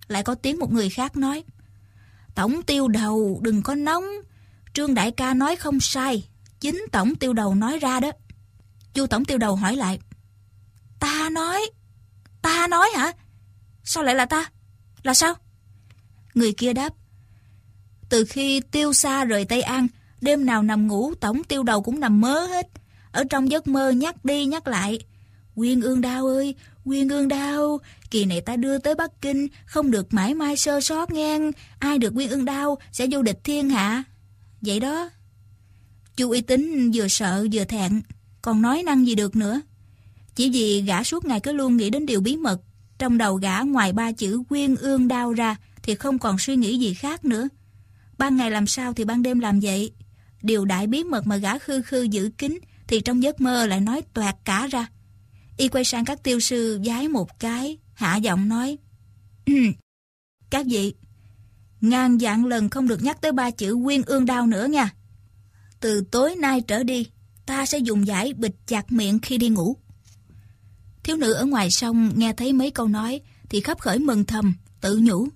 Lại 0.07 0.23
có 0.23 0.35
tiếng 0.35 0.59
một 0.59 0.71
người 0.71 0.89
khác 0.89 1.17
nói. 1.17 1.43
Tổng 2.35 2.63
tiêu 2.63 2.87
đầu 2.87 3.39
đừng 3.43 3.61
có 3.61 3.75
nóng. 3.75 4.03
Trương 4.73 4.93
đại 4.93 5.11
ca 5.11 5.33
nói 5.33 5.55
không 5.55 5.79
sai. 5.79 6.27
Chính 6.59 6.85
tổng 6.91 7.15
tiêu 7.15 7.33
đầu 7.33 7.55
nói 7.55 7.79
ra 7.79 7.99
đó. 7.99 8.11
Chu 8.93 9.07
tổng 9.07 9.25
tiêu 9.25 9.37
đầu 9.37 9.55
hỏi 9.55 9.75
lại. 9.75 9.99
Ta 10.99 11.29
nói. 11.31 11.61
Ta 12.41 12.67
nói 12.67 12.89
hả? 12.95 13.11
Sao 13.83 14.03
lại 14.03 14.15
là 14.15 14.25
ta? 14.25 14.51
Là 15.03 15.13
sao? 15.13 15.33
Người 16.33 16.53
kia 16.53 16.73
đáp. 16.73 16.93
Từ 18.09 18.25
khi 18.25 18.59
tiêu 18.59 18.93
xa 18.93 19.25
rời 19.25 19.45
Tây 19.45 19.61
An, 19.61 19.87
đêm 20.21 20.45
nào 20.45 20.63
nằm 20.63 20.87
ngủ 20.87 21.13
tổng 21.15 21.43
tiêu 21.43 21.63
đầu 21.63 21.81
cũng 21.81 21.99
nằm 21.99 22.21
mơ 22.21 22.45
hết. 22.45 22.67
Ở 23.11 23.23
trong 23.29 23.51
giấc 23.51 23.67
mơ 23.67 23.89
nhắc 23.89 24.25
đi 24.25 24.45
nhắc 24.45 24.67
lại. 24.67 24.99
Quyên 25.55 25.81
ương 25.81 26.01
đau 26.01 26.27
ơi, 26.27 26.55
quyên 26.87 27.07
ương 27.07 27.27
đao, 27.27 27.79
kỳ 28.11 28.25
này 28.25 28.41
ta 28.41 28.55
đưa 28.55 28.77
tới 28.77 28.95
Bắc 28.95 29.21
Kinh, 29.21 29.47
không 29.65 29.91
được 29.91 30.13
mãi 30.13 30.33
mai 30.33 30.57
sơ 30.57 30.81
sót 30.81 31.11
ngang. 31.11 31.51
Ai 31.79 31.97
được 31.99 32.13
quyên 32.13 32.29
ương 32.29 32.45
đao 32.45 32.77
sẽ 32.91 33.07
vô 33.11 33.21
địch 33.21 33.39
thiên 33.43 33.69
hạ. 33.69 34.03
Vậy 34.61 34.79
đó. 34.79 35.09
Chu 36.17 36.29
uy 36.29 36.41
tín 36.41 36.91
vừa 36.93 37.07
sợ 37.07 37.47
vừa 37.51 37.63
thẹn, 37.63 38.01
còn 38.41 38.61
nói 38.61 38.83
năng 38.83 39.07
gì 39.07 39.15
được 39.15 39.35
nữa. 39.35 39.61
Chỉ 40.35 40.49
vì 40.49 40.81
gã 40.81 41.03
suốt 41.03 41.25
ngày 41.25 41.39
cứ 41.39 41.51
luôn 41.51 41.77
nghĩ 41.77 41.89
đến 41.89 42.05
điều 42.05 42.21
bí 42.21 42.37
mật, 42.37 42.61
trong 42.97 43.17
đầu 43.17 43.35
gã 43.35 43.59
ngoài 43.59 43.93
ba 43.93 44.11
chữ 44.11 44.43
quyên 44.49 44.75
ương 44.75 45.07
đao 45.07 45.33
ra 45.33 45.55
thì 45.83 45.95
không 45.95 46.19
còn 46.19 46.39
suy 46.39 46.55
nghĩ 46.55 46.77
gì 46.77 46.93
khác 46.93 47.25
nữa. 47.25 47.47
Ban 48.17 48.37
ngày 48.37 48.51
làm 48.51 48.67
sao 48.67 48.93
thì 48.93 49.03
ban 49.03 49.23
đêm 49.23 49.39
làm 49.39 49.59
vậy. 49.59 49.91
Điều 50.41 50.65
đại 50.65 50.87
bí 50.87 51.03
mật 51.03 51.27
mà 51.27 51.37
gã 51.37 51.59
khư 51.59 51.81
khư 51.81 52.01
giữ 52.01 52.29
kín 52.37 52.59
thì 52.87 53.01
trong 53.01 53.23
giấc 53.23 53.41
mơ 53.41 53.65
lại 53.65 53.79
nói 53.79 54.01
toẹt 54.13 54.35
cả 54.45 54.67
ra. 54.67 54.87
Y 55.57 55.67
quay 55.67 55.83
sang 55.83 56.05
các 56.05 56.23
tiêu 56.23 56.39
sư 56.39 56.79
giái 56.85 57.07
một 57.07 57.39
cái, 57.39 57.77
hạ 57.93 58.15
giọng 58.15 58.49
nói. 58.49 58.77
các 60.49 60.65
vị, 60.65 60.93
ngàn 61.81 62.19
dạng 62.19 62.45
lần 62.45 62.69
không 62.69 62.87
được 62.87 63.03
nhắc 63.03 63.21
tới 63.21 63.31
ba 63.31 63.51
chữ 63.51 63.77
quyên 63.83 64.01
ương 64.01 64.25
đao 64.25 64.47
nữa 64.47 64.65
nha. 64.65 64.93
Từ 65.79 66.01
tối 66.11 66.35
nay 66.35 66.61
trở 66.61 66.83
đi, 66.83 67.07
ta 67.45 67.65
sẽ 67.65 67.77
dùng 67.77 68.07
giải 68.07 68.33
bịt 68.33 68.51
chặt 68.67 68.91
miệng 68.91 69.19
khi 69.19 69.37
đi 69.37 69.49
ngủ. 69.49 69.75
Thiếu 71.03 71.17
nữ 71.17 71.33
ở 71.33 71.45
ngoài 71.45 71.71
sông 71.71 72.11
nghe 72.15 72.33
thấy 72.33 72.53
mấy 72.53 72.71
câu 72.71 72.87
nói 72.87 73.21
thì 73.49 73.61
khắp 73.61 73.79
khởi 73.79 73.99
mừng 73.99 74.25
thầm, 74.25 74.53
tự 74.81 74.99
nhủ. 75.03 75.27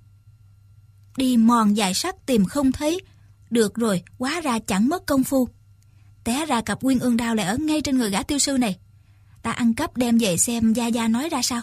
Đi 1.17 1.37
mòn 1.37 1.77
dài 1.77 1.93
sắt 1.93 2.25
tìm 2.25 2.45
không 2.45 2.71
thấy, 2.71 2.99
được 3.49 3.75
rồi, 3.75 4.03
quá 4.17 4.41
ra 4.41 4.59
chẳng 4.59 4.89
mất 4.89 5.05
công 5.05 5.23
phu. 5.23 5.47
Té 6.23 6.45
ra 6.45 6.61
cặp 6.61 6.81
quyên 6.81 6.99
ương 6.99 7.17
đao 7.17 7.35
lại 7.35 7.45
ở 7.45 7.57
ngay 7.57 7.81
trên 7.81 7.97
người 7.97 8.09
gã 8.09 8.23
tiêu 8.23 8.39
sư 8.39 8.57
này. 8.57 8.77
Ta 9.41 9.51
ăn 9.51 9.73
cắp 9.73 9.97
đem 9.97 10.17
về 10.17 10.37
xem 10.37 10.73
Gia 10.73 10.87
Gia 10.87 11.07
nói 11.07 11.29
ra 11.29 11.41
sao. 11.41 11.61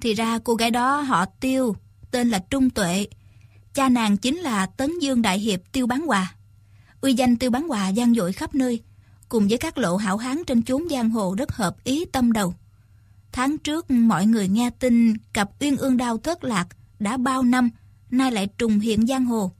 Thì 0.00 0.14
ra 0.14 0.38
cô 0.44 0.54
gái 0.54 0.70
đó 0.70 1.00
họ 1.00 1.24
tiêu, 1.24 1.76
tên 2.10 2.28
là 2.28 2.38
Trung 2.50 2.70
Tuệ. 2.70 3.06
Cha 3.74 3.88
nàng 3.88 4.16
chính 4.16 4.36
là 4.36 4.66
Tấn 4.66 4.98
Dương 4.98 5.22
Đại 5.22 5.38
Hiệp 5.38 5.60
Tiêu 5.72 5.86
Bán 5.86 6.06
Hòa. 6.06 6.34
Uy 7.00 7.14
danh 7.14 7.36
Tiêu 7.36 7.50
Bán 7.50 7.68
Hòa 7.68 7.88
gian 7.88 8.14
dội 8.14 8.32
khắp 8.32 8.54
nơi, 8.54 8.82
cùng 9.28 9.48
với 9.48 9.58
các 9.58 9.78
lộ 9.78 9.96
hảo 9.96 10.16
hán 10.16 10.44
trên 10.46 10.62
chốn 10.62 10.88
giang 10.90 11.10
hồ 11.10 11.34
rất 11.38 11.52
hợp 11.52 11.84
ý 11.84 12.04
tâm 12.04 12.32
đầu. 12.32 12.54
Tháng 13.32 13.58
trước 13.58 13.90
mọi 13.90 14.26
người 14.26 14.48
nghe 14.48 14.70
tin 14.70 15.16
cặp 15.32 15.50
uyên 15.60 15.76
ương 15.76 15.96
đao 15.96 16.18
thất 16.18 16.44
lạc 16.44 16.68
đã 16.98 17.16
bao 17.16 17.42
năm, 17.42 17.70
nay 18.10 18.32
lại 18.32 18.48
trùng 18.58 18.80
hiện 18.80 19.06
giang 19.06 19.26
hồ, 19.26 19.52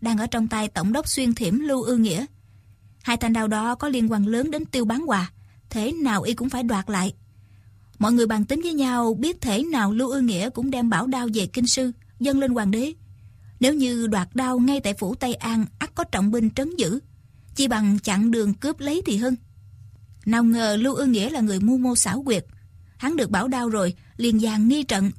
đang 0.00 0.18
ở 0.18 0.26
trong 0.26 0.48
tay 0.48 0.68
tổng 0.68 0.92
đốc 0.92 1.08
xuyên 1.08 1.34
thiểm 1.34 1.58
Lưu 1.58 1.82
Ư 1.82 1.96
Nghĩa. 1.96 2.26
Hai 3.02 3.16
thanh 3.16 3.32
đao 3.32 3.48
đó 3.48 3.74
có 3.74 3.88
liên 3.88 4.12
quan 4.12 4.26
lớn 4.26 4.50
đến 4.50 4.64
tiêu 4.64 4.84
bán 4.84 5.00
hòa, 5.00 5.30
thể 5.76 5.92
nào 5.92 6.22
y 6.22 6.34
cũng 6.34 6.48
phải 6.48 6.62
đoạt 6.62 6.90
lại. 6.90 7.14
Mọi 7.98 8.12
người 8.12 8.26
bàn 8.26 8.44
tính 8.44 8.60
với 8.62 8.72
nhau 8.72 9.14
biết 9.14 9.40
thể 9.40 9.62
nào 9.62 9.92
Lưu 9.92 10.10
Ư 10.10 10.20
Nghĩa 10.20 10.50
cũng 10.50 10.70
đem 10.70 10.90
bảo 10.90 11.06
đao 11.06 11.28
về 11.34 11.46
kinh 11.46 11.66
sư, 11.66 11.92
dâng 12.20 12.38
lên 12.38 12.50
hoàng 12.50 12.70
đế. 12.70 12.92
Nếu 13.60 13.74
như 13.74 14.06
đoạt 14.06 14.28
đao 14.34 14.58
ngay 14.58 14.80
tại 14.80 14.94
phủ 14.94 15.14
Tây 15.14 15.34
An 15.34 15.66
ắt 15.78 15.94
có 15.94 16.04
trọng 16.04 16.30
binh 16.30 16.50
trấn 16.50 16.76
giữ, 16.76 16.98
chi 17.54 17.68
bằng 17.68 17.98
chặn 17.98 18.30
đường 18.30 18.54
cướp 18.54 18.80
lấy 18.80 19.02
thì 19.06 19.16
hơn. 19.16 19.36
Nào 20.26 20.44
ngờ 20.44 20.76
Lưu 20.80 20.94
Ư 20.94 21.06
Nghĩa 21.06 21.30
là 21.30 21.40
người 21.40 21.60
mưu 21.60 21.78
mô 21.78 21.96
xảo 21.96 22.22
quyệt, 22.22 22.46
Hắn 22.96 23.16
được 23.16 23.30
bảo 23.30 23.48
đao 23.48 23.68
rồi, 23.68 23.94
liền 24.16 24.40
dàn 24.40 24.68
nghi 24.68 24.82
trận. 24.82 25.10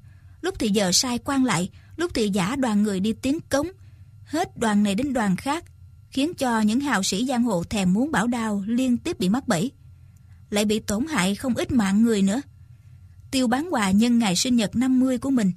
Lúc 0.41 0.55
thì 0.59 0.69
giờ 0.69 0.91
sai 0.91 1.19
quan 1.25 1.45
lại, 1.45 1.69
lúc 1.95 2.11
thì 2.13 2.29
giả 2.29 2.55
đoàn 2.55 2.83
người 2.83 2.99
đi 2.99 3.13
tiến 3.13 3.39
cống. 3.49 3.67
Hết 4.25 4.57
đoàn 4.57 4.83
này 4.83 4.95
đến 4.95 5.13
đoàn 5.13 5.35
khác, 5.35 5.63
khiến 6.09 6.33
cho 6.33 6.61
những 6.61 6.79
hào 6.79 7.03
sĩ 7.03 7.25
giang 7.25 7.43
hồ 7.43 7.63
thèm 7.63 7.93
muốn 7.93 8.11
bảo 8.11 8.27
đao 8.27 8.63
liên 8.67 8.97
tiếp 8.97 9.19
bị 9.19 9.29
mắc 9.29 9.47
bẫy. 9.47 9.71
Lại 10.49 10.65
bị 10.65 10.79
tổn 10.79 11.05
hại 11.05 11.35
không 11.35 11.53
ít 11.53 11.71
mạng 11.71 12.03
người 12.03 12.21
nữa. 12.21 12.41
Tiêu 13.31 13.47
bán 13.47 13.67
quà 13.71 13.91
nhân 13.91 14.19
ngày 14.19 14.35
sinh 14.35 14.55
nhật 14.55 14.75
50 14.75 15.17
của 15.17 15.29
mình, 15.29 15.51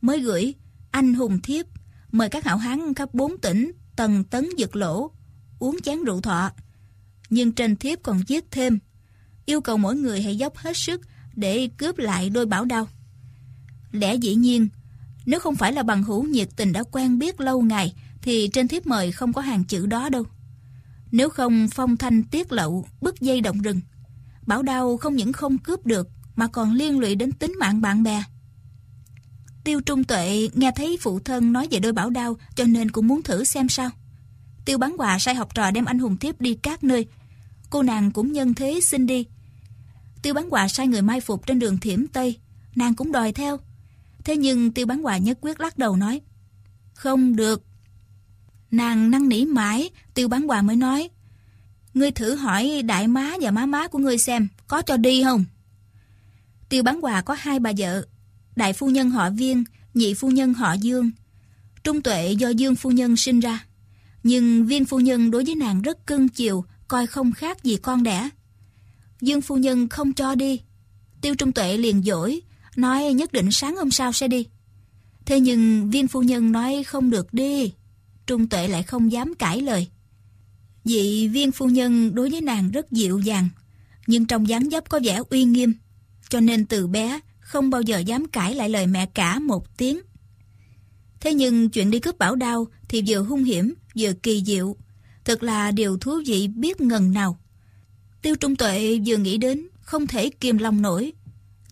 mới 0.00 0.20
gửi 0.20 0.54
anh 0.90 1.14
hùng 1.14 1.40
thiếp, 1.40 1.66
mời 2.12 2.28
các 2.28 2.44
hảo 2.44 2.56
hán 2.56 2.94
khắp 2.94 3.14
bốn 3.14 3.38
tỉnh, 3.38 3.72
tần 3.96 4.24
tấn 4.24 4.48
dực 4.58 4.76
lỗ, 4.76 5.10
uống 5.58 5.80
chén 5.82 6.04
rượu 6.04 6.20
thọ. 6.20 6.50
Nhưng 7.30 7.52
trên 7.52 7.76
thiếp 7.76 8.02
còn 8.02 8.22
viết 8.26 8.44
thêm, 8.50 8.78
yêu 9.46 9.60
cầu 9.60 9.76
mỗi 9.76 9.96
người 9.96 10.22
hãy 10.22 10.36
dốc 10.36 10.56
hết 10.56 10.76
sức 10.76 11.00
để 11.34 11.68
cướp 11.76 11.98
lại 11.98 12.30
đôi 12.30 12.46
bảo 12.46 12.64
đao. 12.64 12.88
Lẽ 13.92 14.14
dĩ 14.14 14.34
nhiên, 14.34 14.68
nếu 15.26 15.40
không 15.40 15.56
phải 15.56 15.72
là 15.72 15.82
bằng 15.82 16.02
hữu 16.02 16.24
nhiệt 16.24 16.48
tình 16.56 16.72
đã 16.72 16.82
quen 16.82 17.18
biết 17.18 17.40
lâu 17.40 17.62
ngày 17.62 17.94
thì 18.22 18.50
trên 18.52 18.68
thiếp 18.68 18.86
mời 18.86 19.12
không 19.12 19.32
có 19.32 19.40
hàng 19.40 19.64
chữ 19.64 19.86
đó 19.86 20.08
đâu. 20.08 20.24
Nếu 21.12 21.30
không 21.30 21.68
phong 21.68 21.96
thanh 21.96 22.22
tiết 22.22 22.52
lậu, 22.52 22.86
bức 23.00 23.20
dây 23.20 23.40
động 23.40 23.62
rừng, 23.62 23.80
bảo 24.50 24.62
đao 24.62 24.96
không 24.96 25.16
những 25.16 25.32
không 25.32 25.58
cướp 25.58 25.86
được 25.86 26.08
mà 26.36 26.46
còn 26.46 26.72
liên 26.72 26.98
lụy 26.98 27.14
đến 27.14 27.32
tính 27.32 27.54
mạng 27.60 27.80
bạn 27.80 28.02
bè. 28.02 28.22
Tiêu 29.64 29.80
Trung 29.80 30.04
Tuệ 30.04 30.48
nghe 30.54 30.72
thấy 30.76 30.98
phụ 31.00 31.20
thân 31.20 31.52
nói 31.52 31.68
về 31.70 31.78
đôi 31.78 31.92
bảo 31.92 32.10
đao 32.10 32.36
cho 32.54 32.64
nên 32.64 32.90
cũng 32.90 33.06
muốn 33.06 33.22
thử 33.22 33.44
xem 33.44 33.68
sao. 33.68 33.90
Tiêu 34.64 34.78
bán 34.78 34.94
quà 34.98 35.18
sai 35.18 35.34
học 35.34 35.54
trò 35.54 35.70
đem 35.70 35.84
anh 35.84 35.98
hùng 35.98 36.16
thiếp 36.16 36.40
đi 36.40 36.54
các 36.54 36.84
nơi. 36.84 37.06
Cô 37.70 37.82
nàng 37.82 38.10
cũng 38.10 38.32
nhân 38.32 38.54
thế 38.54 38.80
xin 38.82 39.06
đi 39.06 39.26
Tiêu 40.22 40.34
bán 40.34 40.46
quà 40.50 40.68
sai 40.68 40.88
người 40.88 41.02
mai 41.02 41.20
phục 41.20 41.46
trên 41.46 41.58
đường 41.58 41.78
Thiểm 41.78 42.06
Tây, 42.06 42.38
nàng 42.74 42.94
cũng 42.94 43.12
đòi 43.12 43.32
theo. 43.32 43.58
Thế 44.24 44.36
nhưng 44.36 44.72
tiêu 44.72 44.86
bán 44.86 45.06
quà 45.06 45.18
nhất 45.18 45.38
quyết 45.40 45.60
lắc 45.60 45.78
đầu 45.78 45.96
nói, 45.96 46.20
không 46.94 47.36
được. 47.36 47.64
Nàng 48.70 49.10
năn 49.10 49.28
nỉ 49.28 49.44
mãi, 49.44 49.90
tiêu 50.14 50.28
bán 50.28 50.50
quà 50.50 50.62
mới 50.62 50.76
nói, 50.76 51.10
ngươi 52.00 52.10
thử 52.10 52.34
hỏi 52.34 52.82
đại 52.82 53.08
má 53.08 53.32
và 53.40 53.50
má 53.50 53.66
má 53.66 53.88
của 53.88 53.98
ngươi 53.98 54.18
xem, 54.18 54.48
có 54.66 54.82
cho 54.82 54.96
đi 54.96 55.22
không? 55.24 55.44
Tiêu 56.68 56.82
bán 56.82 57.04
quà 57.04 57.20
có 57.20 57.36
hai 57.38 57.58
bà 57.58 57.72
vợ, 57.78 58.06
đại 58.56 58.72
phu 58.72 58.90
nhân 58.90 59.10
họ 59.10 59.30
Viên, 59.30 59.64
nhị 59.94 60.14
phu 60.14 60.30
nhân 60.30 60.54
họ 60.54 60.72
Dương. 60.72 61.10
Trung 61.84 62.02
tuệ 62.02 62.32
do 62.32 62.48
Dương 62.48 62.76
phu 62.76 62.90
nhân 62.90 63.16
sinh 63.16 63.40
ra, 63.40 63.64
nhưng 64.22 64.66
Viên 64.66 64.84
phu 64.84 65.00
nhân 65.00 65.30
đối 65.30 65.44
với 65.44 65.54
nàng 65.54 65.82
rất 65.82 66.06
cưng 66.06 66.28
chiều, 66.28 66.64
coi 66.88 67.06
không 67.06 67.32
khác 67.32 67.64
gì 67.64 67.76
con 67.76 68.02
đẻ. 68.02 68.28
Dương 69.20 69.40
phu 69.40 69.56
nhân 69.56 69.88
không 69.88 70.12
cho 70.12 70.34
đi. 70.34 70.60
Tiêu 71.20 71.34
Trung 71.34 71.52
Tuệ 71.52 71.76
liền 71.76 72.02
dỗi, 72.02 72.40
nói 72.76 73.12
nhất 73.12 73.32
định 73.32 73.52
sáng 73.52 73.76
hôm 73.76 73.90
sau 73.90 74.12
sẽ 74.12 74.28
đi. 74.28 74.46
Thế 75.26 75.40
nhưng 75.40 75.90
viên 75.90 76.08
phu 76.08 76.22
nhân 76.22 76.52
nói 76.52 76.82
không 76.82 77.10
được 77.10 77.34
đi. 77.34 77.72
Trung 78.26 78.48
Tuệ 78.48 78.68
lại 78.68 78.82
không 78.82 79.12
dám 79.12 79.34
cãi 79.34 79.60
lời. 79.60 79.88
Vị 80.84 81.28
viên 81.32 81.52
phu 81.52 81.66
nhân 81.66 82.14
đối 82.14 82.30
với 82.30 82.40
nàng 82.40 82.70
rất 82.70 82.90
dịu 82.90 83.18
dàng, 83.18 83.48
nhưng 84.06 84.26
trong 84.26 84.48
dáng 84.48 84.70
dấp 84.70 84.88
có 84.88 85.00
vẻ 85.04 85.20
uy 85.30 85.44
nghiêm, 85.44 85.74
cho 86.28 86.40
nên 86.40 86.66
từ 86.66 86.86
bé 86.86 87.20
không 87.40 87.70
bao 87.70 87.82
giờ 87.82 87.98
dám 87.98 88.26
cãi 88.26 88.54
lại 88.54 88.68
lời 88.68 88.86
mẹ 88.86 89.06
cả 89.06 89.38
một 89.38 89.76
tiếng. 89.76 90.00
Thế 91.20 91.34
nhưng 91.34 91.70
chuyện 91.70 91.90
đi 91.90 92.00
cướp 92.00 92.18
bảo 92.18 92.34
đao 92.34 92.66
thì 92.88 93.02
vừa 93.06 93.18
hung 93.18 93.44
hiểm, 93.44 93.74
vừa 93.98 94.12
kỳ 94.12 94.42
diệu, 94.46 94.76
thật 95.24 95.42
là 95.42 95.70
điều 95.70 95.98
thú 95.98 96.20
vị 96.26 96.48
biết 96.48 96.80
ngần 96.80 97.12
nào. 97.12 97.38
Tiêu 98.22 98.36
Trung 98.36 98.56
Tuệ 98.56 99.00
vừa 99.06 99.16
nghĩ 99.16 99.38
đến 99.38 99.68
không 99.80 100.06
thể 100.06 100.30
kiềm 100.30 100.58
lòng 100.58 100.82
nổi. 100.82 101.12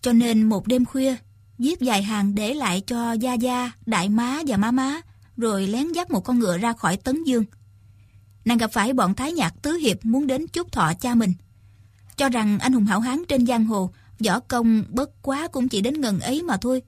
Cho 0.01 0.13
nên 0.13 0.43
một 0.43 0.67
đêm 0.67 0.85
khuya, 0.85 1.15
viết 1.57 1.79
vài 1.81 2.03
hàng 2.03 2.35
để 2.35 2.53
lại 2.53 2.81
cho 2.87 3.13
Gia 3.13 3.33
Gia, 3.33 3.71
Đại 3.85 4.09
Má 4.09 4.41
và 4.47 4.57
Má 4.57 4.71
Má, 4.71 5.01
rồi 5.37 5.67
lén 5.67 5.91
dắt 5.91 6.11
một 6.11 6.21
con 6.21 6.39
ngựa 6.39 6.57
ra 6.57 6.73
khỏi 6.73 6.97
Tấn 6.97 7.23
Dương. 7.23 7.43
Nàng 8.49 8.57
gặp 8.57 8.71
phải 8.71 8.93
bọn 8.93 9.15
Thái 9.15 9.31
Nhạc 9.31 9.61
Tứ 9.61 9.71
Hiệp 9.71 10.05
muốn 10.05 10.27
đến 10.27 10.47
chúc 10.47 10.71
thọ 10.71 10.93
cha 11.01 11.15
mình. 11.15 11.33
Cho 12.17 12.29
rằng 12.29 12.59
anh 12.59 12.73
hùng 12.73 12.85
hảo 12.85 12.99
hán 12.99 13.23
trên 13.27 13.45
giang 13.45 13.65
hồ, 13.65 13.91
võ 14.25 14.39
công 14.39 14.83
bất 14.89 15.21
quá 15.21 15.47
cũng 15.47 15.69
chỉ 15.69 15.81
đến 15.81 16.01
ngần 16.01 16.19
ấy 16.19 16.43
mà 16.43 16.57
thôi. 16.57 16.81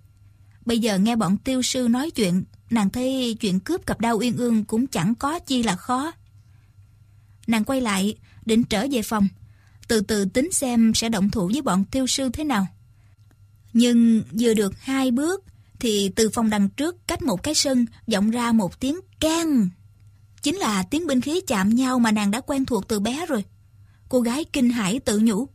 Bây 0.65 0.79
giờ 0.79 0.97
nghe 0.97 1.15
bọn 1.15 1.37
tiêu 1.37 1.61
sư 1.61 1.87
nói 1.89 2.11
chuyện, 2.11 2.43
nàng 2.69 2.89
thấy 2.89 3.37
chuyện 3.39 3.59
cướp 3.59 3.85
cặp 3.85 4.01
đao 4.01 4.17
uyên 4.17 4.37
ương 4.37 4.63
cũng 4.63 4.87
chẳng 4.87 5.15
có 5.15 5.39
chi 5.39 5.63
là 5.63 5.75
khó. 5.75 6.11
Nàng 7.47 7.63
quay 7.63 7.81
lại, 7.81 8.15
định 8.45 8.63
trở 8.63 8.87
về 8.91 9.01
phòng, 9.01 9.27
từ 9.87 10.01
từ 10.01 10.25
tính 10.25 10.51
xem 10.51 10.93
sẽ 10.95 11.09
động 11.09 11.29
thủ 11.29 11.47
với 11.53 11.61
bọn 11.61 11.85
tiêu 11.85 12.07
sư 12.07 12.29
thế 12.33 12.43
nào. 12.43 12.67
Nhưng 13.73 14.23
vừa 14.39 14.53
được 14.53 14.79
hai 14.79 15.11
bước 15.11 15.43
thì 15.79 16.11
từ 16.15 16.29
phòng 16.29 16.49
đằng 16.49 16.69
trước 16.69 17.07
cách 17.07 17.21
một 17.21 17.43
cái 17.43 17.53
sân 17.53 17.85
vọng 18.11 18.31
ra 18.31 18.51
một 18.51 18.79
tiếng 18.79 18.99
keng. 19.19 19.69
Chính 20.41 20.55
là 20.55 20.83
tiếng 20.83 21.07
binh 21.07 21.21
khí 21.21 21.41
chạm 21.47 21.69
nhau 21.69 21.99
mà 21.99 22.11
nàng 22.11 22.31
đã 22.31 22.41
quen 22.41 22.65
thuộc 22.65 22.87
từ 22.87 22.99
bé 22.99 23.25
rồi. 23.25 23.45
Cô 24.09 24.21
gái 24.21 24.45
kinh 24.53 24.69
hãi 24.69 24.99
tự 24.99 25.19
nhủ. 25.19 25.47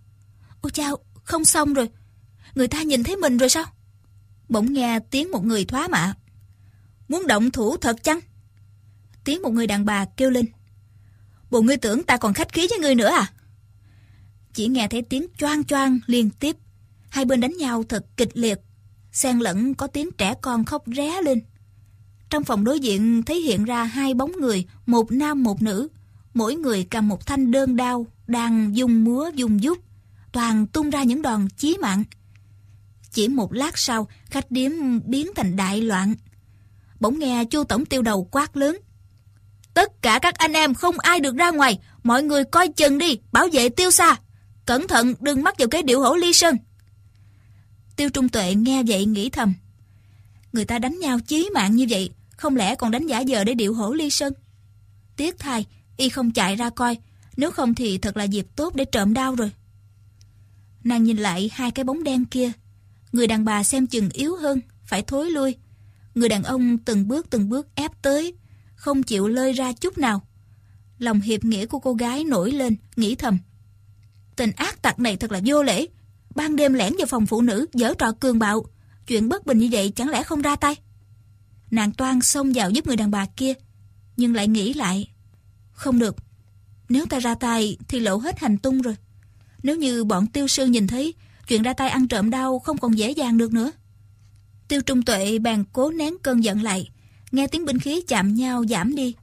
Ôi 0.60 0.70
chao, 0.70 0.98
không 1.24 1.44
xong 1.44 1.74
rồi. 1.74 1.88
Người 2.54 2.68
ta 2.68 2.82
nhìn 2.82 3.04
thấy 3.04 3.16
mình 3.16 3.36
rồi 3.36 3.48
sao? 3.48 3.64
Bỗng 4.48 4.72
nghe 4.72 5.00
tiếng 5.10 5.30
một 5.30 5.44
người 5.44 5.64
thoá 5.64 5.88
mạ. 5.88 6.14
Muốn 7.08 7.26
động 7.26 7.50
thủ 7.50 7.76
thật 7.76 8.04
chăng? 8.04 8.20
Tiếng 9.24 9.42
một 9.42 9.50
người 9.50 9.66
đàn 9.66 9.84
bà 9.84 10.04
kêu 10.04 10.30
lên. 10.30 10.46
Bộ 11.50 11.62
ngươi 11.62 11.76
tưởng 11.76 12.02
ta 12.02 12.16
còn 12.16 12.34
khách 12.34 12.52
khí 12.52 12.66
với 12.70 12.78
ngươi 12.78 12.94
nữa 12.94 13.08
à? 13.08 13.32
Chỉ 14.54 14.68
nghe 14.68 14.88
thấy 14.88 15.02
tiếng 15.02 15.26
choang 15.38 15.64
choang 15.64 15.98
liên 16.06 16.30
tiếp. 16.30 16.56
Hai 17.08 17.24
bên 17.24 17.40
đánh 17.40 17.56
nhau 17.56 17.84
thật 17.88 18.06
kịch 18.16 18.30
liệt. 18.34 18.60
Xen 19.12 19.38
lẫn 19.38 19.74
có 19.74 19.86
tiếng 19.86 20.10
trẻ 20.18 20.34
con 20.42 20.64
khóc 20.64 20.84
ré 20.96 21.22
lên. 21.22 21.40
Trong 22.30 22.44
phòng 22.44 22.64
đối 22.64 22.80
diện 22.80 23.22
thấy 23.22 23.40
hiện 23.40 23.64
ra 23.64 23.84
hai 23.84 24.14
bóng 24.14 24.32
người, 24.40 24.66
một 24.86 25.12
nam 25.12 25.42
một 25.42 25.62
nữ. 25.62 25.88
Mỗi 26.34 26.54
người 26.54 26.86
cầm 26.90 27.08
một 27.08 27.26
thanh 27.26 27.50
đơn 27.50 27.76
đao, 27.76 28.06
đang 28.26 28.76
dùng 28.76 29.04
múa 29.04 29.30
dùng 29.34 29.58
dút. 29.58 29.78
Toàn 30.32 30.66
tung 30.66 30.90
ra 30.90 31.02
những 31.02 31.22
đòn 31.22 31.48
chí 31.56 31.76
mạng. 31.80 32.04
Chỉ 33.10 33.28
một 33.28 33.52
lát 33.52 33.78
sau, 33.78 34.08
khách 34.24 34.50
điếm 34.50 34.70
biến 35.04 35.30
thành 35.34 35.56
đại 35.56 35.82
loạn. 35.82 36.14
Bỗng 37.00 37.18
nghe 37.18 37.44
chu 37.44 37.64
tổng 37.64 37.84
tiêu 37.84 38.02
đầu 38.02 38.28
quát 38.30 38.56
lớn. 38.56 38.78
Tất 39.74 40.02
cả 40.02 40.18
các 40.22 40.34
anh 40.34 40.52
em 40.52 40.74
không 40.74 40.98
ai 40.98 41.20
được 41.20 41.36
ra 41.36 41.50
ngoài, 41.50 41.78
mọi 42.02 42.22
người 42.22 42.44
coi 42.44 42.68
chừng 42.68 42.98
đi, 42.98 43.18
bảo 43.32 43.48
vệ 43.52 43.68
tiêu 43.68 43.90
xa. 43.90 44.16
Cẩn 44.66 44.88
thận 44.88 45.14
đừng 45.20 45.42
mắc 45.42 45.54
vào 45.58 45.68
cái 45.68 45.82
điệu 45.82 46.00
hổ 46.00 46.14
ly 46.14 46.32
sơn. 46.32 46.56
Tiêu 47.96 48.10
Trung 48.10 48.28
Tuệ 48.28 48.54
nghe 48.54 48.82
vậy 48.86 49.06
nghĩ 49.06 49.30
thầm. 49.30 49.54
Người 50.56 50.64
ta 50.64 50.78
đánh 50.78 50.98
nhau 50.98 51.20
chí 51.20 51.50
mạng 51.54 51.76
như 51.76 51.86
vậy, 51.90 52.10
không 52.30 52.56
lẽ 52.56 52.74
còn 52.74 52.90
đánh 52.90 53.06
giả 53.06 53.20
giờ 53.20 53.44
để 53.44 53.54
điệu 53.54 53.74
hổ 53.74 53.92
ly 53.92 54.10
sơn? 54.10 54.32
Tiếc 55.16 55.38
thay, 55.38 55.66
y 55.96 56.08
không 56.08 56.30
chạy 56.30 56.56
ra 56.56 56.70
coi, 56.70 56.96
nếu 57.36 57.50
không 57.50 57.74
thì 57.74 57.98
thật 57.98 58.16
là 58.16 58.24
dịp 58.24 58.46
tốt 58.56 58.74
để 58.74 58.84
trộm 58.84 59.14
đau 59.14 59.34
rồi. 59.34 59.50
Nàng 60.84 61.04
nhìn 61.04 61.16
lại 61.16 61.50
hai 61.52 61.70
cái 61.70 61.84
bóng 61.84 62.04
đen 62.04 62.24
kia. 62.24 62.52
Người 63.12 63.26
đàn 63.26 63.44
bà 63.44 63.64
xem 63.64 63.86
chừng 63.86 64.10
yếu 64.10 64.36
hơn, 64.36 64.60
phải 64.84 65.02
thối 65.02 65.30
lui. 65.30 65.56
Người 66.14 66.28
đàn 66.28 66.42
ông 66.42 66.78
từng 66.78 67.08
bước 67.08 67.26
từng 67.30 67.48
bước 67.48 67.74
ép 67.74 68.02
tới, 68.02 68.34
không 68.74 69.02
chịu 69.02 69.28
lơi 69.28 69.52
ra 69.52 69.72
chút 69.72 69.98
nào. 69.98 70.22
Lòng 70.98 71.20
hiệp 71.20 71.44
nghĩa 71.44 71.66
của 71.66 71.78
cô 71.78 71.94
gái 71.94 72.24
nổi 72.24 72.52
lên, 72.52 72.76
nghĩ 72.96 73.14
thầm. 73.14 73.38
Tình 74.36 74.50
ác 74.56 74.82
tặc 74.82 74.98
này 74.98 75.16
thật 75.16 75.32
là 75.32 75.40
vô 75.44 75.62
lễ. 75.62 75.86
Ban 76.34 76.56
đêm 76.56 76.72
lẻn 76.72 76.92
vào 76.98 77.06
phòng 77.06 77.26
phụ 77.26 77.42
nữ, 77.42 77.66
giở 77.72 77.94
trò 77.98 78.12
cường 78.12 78.38
bạo. 78.38 78.66
Chuyện 79.06 79.28
bất 79.28 79.46
bình 79.46 79.58
như 79.58 79.68
vậy 79.72 79.92
chẳng 79.96 80.08
lẽ 80.08 80.22
không 80.22 80.42
ra 80.42 80.56
tay? 80.56 80.74
Nàng 81.70 81.92
toan 81.92 82.20
xông 82.20 82.52
vào 82.52 82.70
giúp 82.70 82.86
người 82.86 82.96
đàn 82.96 83.10
bà 83.10 83.26
kia, 83.26 83.52
nhưng 84.16 84.34
lại 84.34 84.48
nghĩ 84.48 84.74
lại. 84.74 85.10
Không 85.72 85.98
được, 85.98 86.16
nếu 86.88 87.06
ta 87.06 87.18
ra 87.18 87.34
tay 87.34 87.76
thì 87.88 88.00
lộ 88.00 88.16
hết 88.16 88.38
hành 88.38 88.58
tung 88.58 88.82
rồi. 88.82 88.96
Nếu 89.62 89.76
như 89.76 90.04
bọn 90.04 90.26
tiêu 90.26 90.48
sư 90.48 90.66
nhìn 90.66 90.86
thấy, 90.86 91.14
chuyện 91.48 91.62
ra 91.62 91.72
tay 91.72 91.88
ăn 91.88 92.08
trộm 92.08 92.30
đau 92.30 92.58
không 92.58 92.78
còn 92.78 92.98
dễ 92.98 93.10
dàng 93.10 93.38
được 93.38 93.52
nữa. 93.52 93.70
Tiêu 94.68 94.80
Trung 94.80 95.02
Tuệ 95.02 95.38
bàn 95.38 95.64
cố 95.72 95.90
nén 95.90 96.14
cơn 96.22 96.44
giận 96.44 96.62
lại, 96.62 96.90
nghe 97.32 97.46
tiếng 97.46 97.64
binh 97.64 97.78
khí 97.78 98.02
chạm 98.08 98.34
nhau 98.34 98.64
giảm 98.68 98.94
đi. 98.94 99.14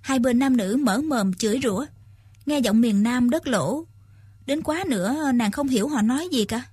Hai 0.00 0.18
bên 0.18 0.38
nam 0.38 0.56
nữ 0.56 0.76
mở 0.80 0.98
mồm 1.00 1.34
chửi 1.34 1.60
rủa, 1.62 1.86
nghe 2.46 2.58
giọng 2.58 2.80
miền 2.80 3.02
Nam 3.02 3.30
đất 3.30 3.46
lỗ. 3.46 3.84
Đến 4.46 4.62
quá 4.62 4.84
nữa 4.88 5.32
nàng 5.34 5.50
không 5.50 5.68
hiểu 5.68 5.88
họ 5.88 6.02
nói 6.02 6.28
gì 6.32 6.44
cả. 6.44 6.64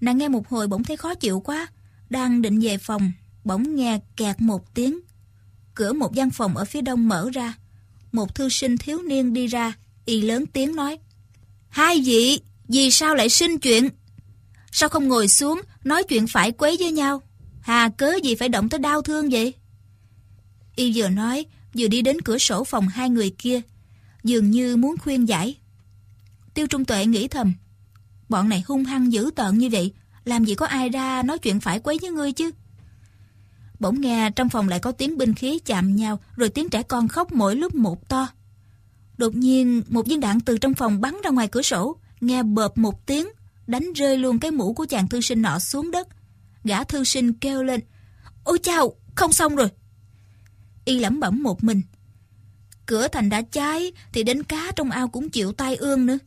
Nàng 0.00 0.18
nghe 0.18 0.28
một 0.28 0.48
hồi 0.48 0.66
bỗng 0.66 0.84
thấy 0.84 0.96
khó 0.96 1.14
chịu 1.14 1.40
quá, 1.40 1.66
đang 2.10 2.42
định 2.42 2.60
về 2.60 2.78
phòng, 2.78 3.12
bỗng 3.44 3.74
nghe 3.74 4.00
kẹt 4.16 4.40
một 4.40 4.74
tiếng. 4.74 5.00
Cửa 5.74 5.92
một 5.92 6.14
gian 6.14 6.30
phòng 6.30 6.56
ở 6.56 6.64
phía 6.64 6.80
đông 6.80 7.08
mở 7.08 7.30
ra, 7.32 7.54
một 8.12 8.34
thư 8.34 8.48
sinh 8.48 8.76
thiếu 8.76 9.02
niên 9.02 9.32
đi 9.32 9.46
ra, 9.46 9.72
y 10.04 10.20
lớn 10.20 10.46
tiếng 10.46 10.76
nói. 10.76 10.98
Hai 11.68 12.00
vị, 12.04 12.40
vì 12.68 12.90
sao 12.90 13.14
lại 13.14 13.28
sinh 13.28 13.58
chuyện? 13.58 13.88
Sao 14.72 14.88
không 14.88 15.08
ngồi 15.08 15.28
xuống, 15.28 15.60
nói 15.84 16.02
chuyện 16.08 16.26
phải 16.26 16.52
quấy 16.52 16.76
với 16.80 16.92
nhau? 16.92 17.22
Hà 17.60 17.88
cớ 17.88 18.12
gì 18.22 18.34
phải 18.34 18.48
động 18.48 18.68
tới 18.68 18.80
đau 18.80 19.02
thương 19.02 19.30
vậy? 19.30 19.54
Y 20.76 20.92
vừa 20.94 21.08
nói, 21.08 21.46
vừa 21.74 21.86
đi 21.86 22.02
đến 22.02 22.20
cửa 22.20 22.38
sổ 22.38 22.64
phòng 22.64 22.88
hai 22.88 23.10
người 23.10 23.34
kia, 23.38 23.60
dường 24.24 24.50
như 24.50 24.76
muốn 24.76 24.96
khuyên 24.96 25.28
giải. 25.28 25.56
Tiêu 26.54 26.66
Trung 26.66 26.84
Tuệ 26.84 27.06
nghĩ 27.06 27.28
thầm, 27.28 27.54
bọn 28.28 28.48
này 28.48 28.64
hung 28.66 28.84
hăng 28.84 29.12
dữ 29.12 29.30
tợn 29.36 29.58
như 29.58 29.68
vậy, 29.72 29.92
làm 30.24 30.44
gì 30.44 30.54
có 30.54 30.66
ai 30.66 30.88
ra 30.88 31.22
nói 31.22 31.38
chuyện 31.38 31.60
phải 31.60 31.80
quấy 31.80 31.98
với 32.02 32.10
ngươi 32.10 32.32
chứ? 32.32 32.50
Bỗng 33.80 34.00
nghe 34.00 34.30
trong 34.30 34.48
phòng 34.48 34.68
lại 34.68 34.78
có 34.78 34.92
tiếng 34.92 35.18
binh 35.18 35.34
khí 35.34 35.58
chạm 35.64 35.96
nhau, 35.96 36.20
rồi 36.36 36.48
tiếng 36.48 36.68
trẻ 36.68 36.82
con 36.82 37.08
khóc 37.08 37.32
mỗi 37.32 37.56
lúc 37.56 37.74
một 37.74 38.08
to. 38.08 38.28
Đột 39.18 39.34
nhiên, 39.34 39.82
một 39.88 40.06
viên 40.06 40.20
đạn 40.20 40.40
từ 40.40 40.58
trong 40.58 40.74
phòng 40.74 41.00
bắn 41.00 41.16
ra 41.24 41.30
ngoài 41.30 41.48
cửa 41.48 41.62
sổ, 41.62 41.96
nghe 42.20 42.42
bợp 42.42 42.78
một 42.78 43.06
tiếng, 43.06 43.28
đánh 43.66 43.92
rơi 43.92 44.18
luôn 44.18 44.38
cái 44.38 44.50
mũ 44.50 44.74
của 44.74 44.86
chàng 44.86 45.08
thư 45.08 45.20
sinh 45.20 45.42
nọ 45.42 45.58
xuống 45.58 45.90
đất. 45.90 46.08
Gã 46.64 46.84
thư 46.84 47.04
sinh 47.04 47.32
kêu 47.32 47.62
lên, 47.62 47.80
Ôi 48.44 48.58
chào, 48.62 48.94
không 49.14 49.32
xong 49.32 49.56
rồi. 49.56 49.68
Y 50.84 50.98
lẩm 50.98 51.20
bẩm 51.20 51.42
một 51.42 51.64
mình. 51.64 51.82
Cửa 52.86 53.08
thành 53.08 53.28
đã 53.28 53.42
cháy, 53.42 53.92
thì 54.12 54.22
đến 54.22 54.42
cá 54.42 54.72
trong 54.76 54.90
ao 54.90 55.08
cũng 55.08 55.30
chịu 55.30 55.52
tai 55.52 55.76
ương 55.76 56.06
nữa. 56.06 56.18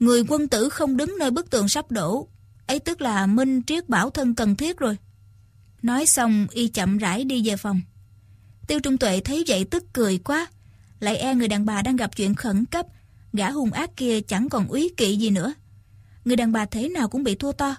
Người 0.00 0.24
quân 0.28 0.48
tử 0.48 0.68
không 0.68 0.96
đứng 0.96 1.16
nơi 1.18 1.30
bức 1.30 1.50
tường 1.50 1.68
sắp 1.68 1.90
đổ, 1.90 2.28
ấy 2.66 2.78
tức 2.78 3.00
là 3.00 3.26
minh 3.26 3.62
triết 3.62 3.88
bảo 3.88 4.10
thân 4.10 4.34
cần 4.34 4.56
thiết 4.56 4.78
rồi. 4.78 4.96
Nói 5.82 6.06
xong 6.06 6.46
y 6.50 6.68
chậm 6.68 6.98
rãi 6.98 7.24
đi 7.24 7.48
về 7.48 7.56
phòng. 7.56 7.80
Tiêu 8.66 8.80
Trung 8.80 8.98
Tuệ 8.98 9.20
thấy 9.20 9.44
vậy 9.46 9.64
tức 9.64 9.84
cười 9.92 10.18
quá. 10.18 10.46
Lại 11.00 11.16
e 11.16 11.34
người 11.34 11.48
đàn 11.48 11.66
bà 11.66 11.82
đang 11.82 11.96
gặp 11.96 12.16
chuyện 12.16 12.34
khẩn 12.34 12.64
cấp. 12.64 12.86
Gã 13.32 13.50
hung 13.50 13.72
ác 13.72 13.96
kia 13.96 14.20
chẳng 14.20 14.48
còn 14.48 14.68
úy 14.68 14.90
kỵ 14.96 15.16
gì 15.16 15.30
nữa. 15.30 15.54
Người 16.24 16.36
đàn 16.36 16.52
bà 16.52 16.66
thế 16.66 16.88
nào 16.88 17.08
cũng 17.08 17.24
bị 17.24 17.34
thua 17.34 17.52
to. 17.52 17.76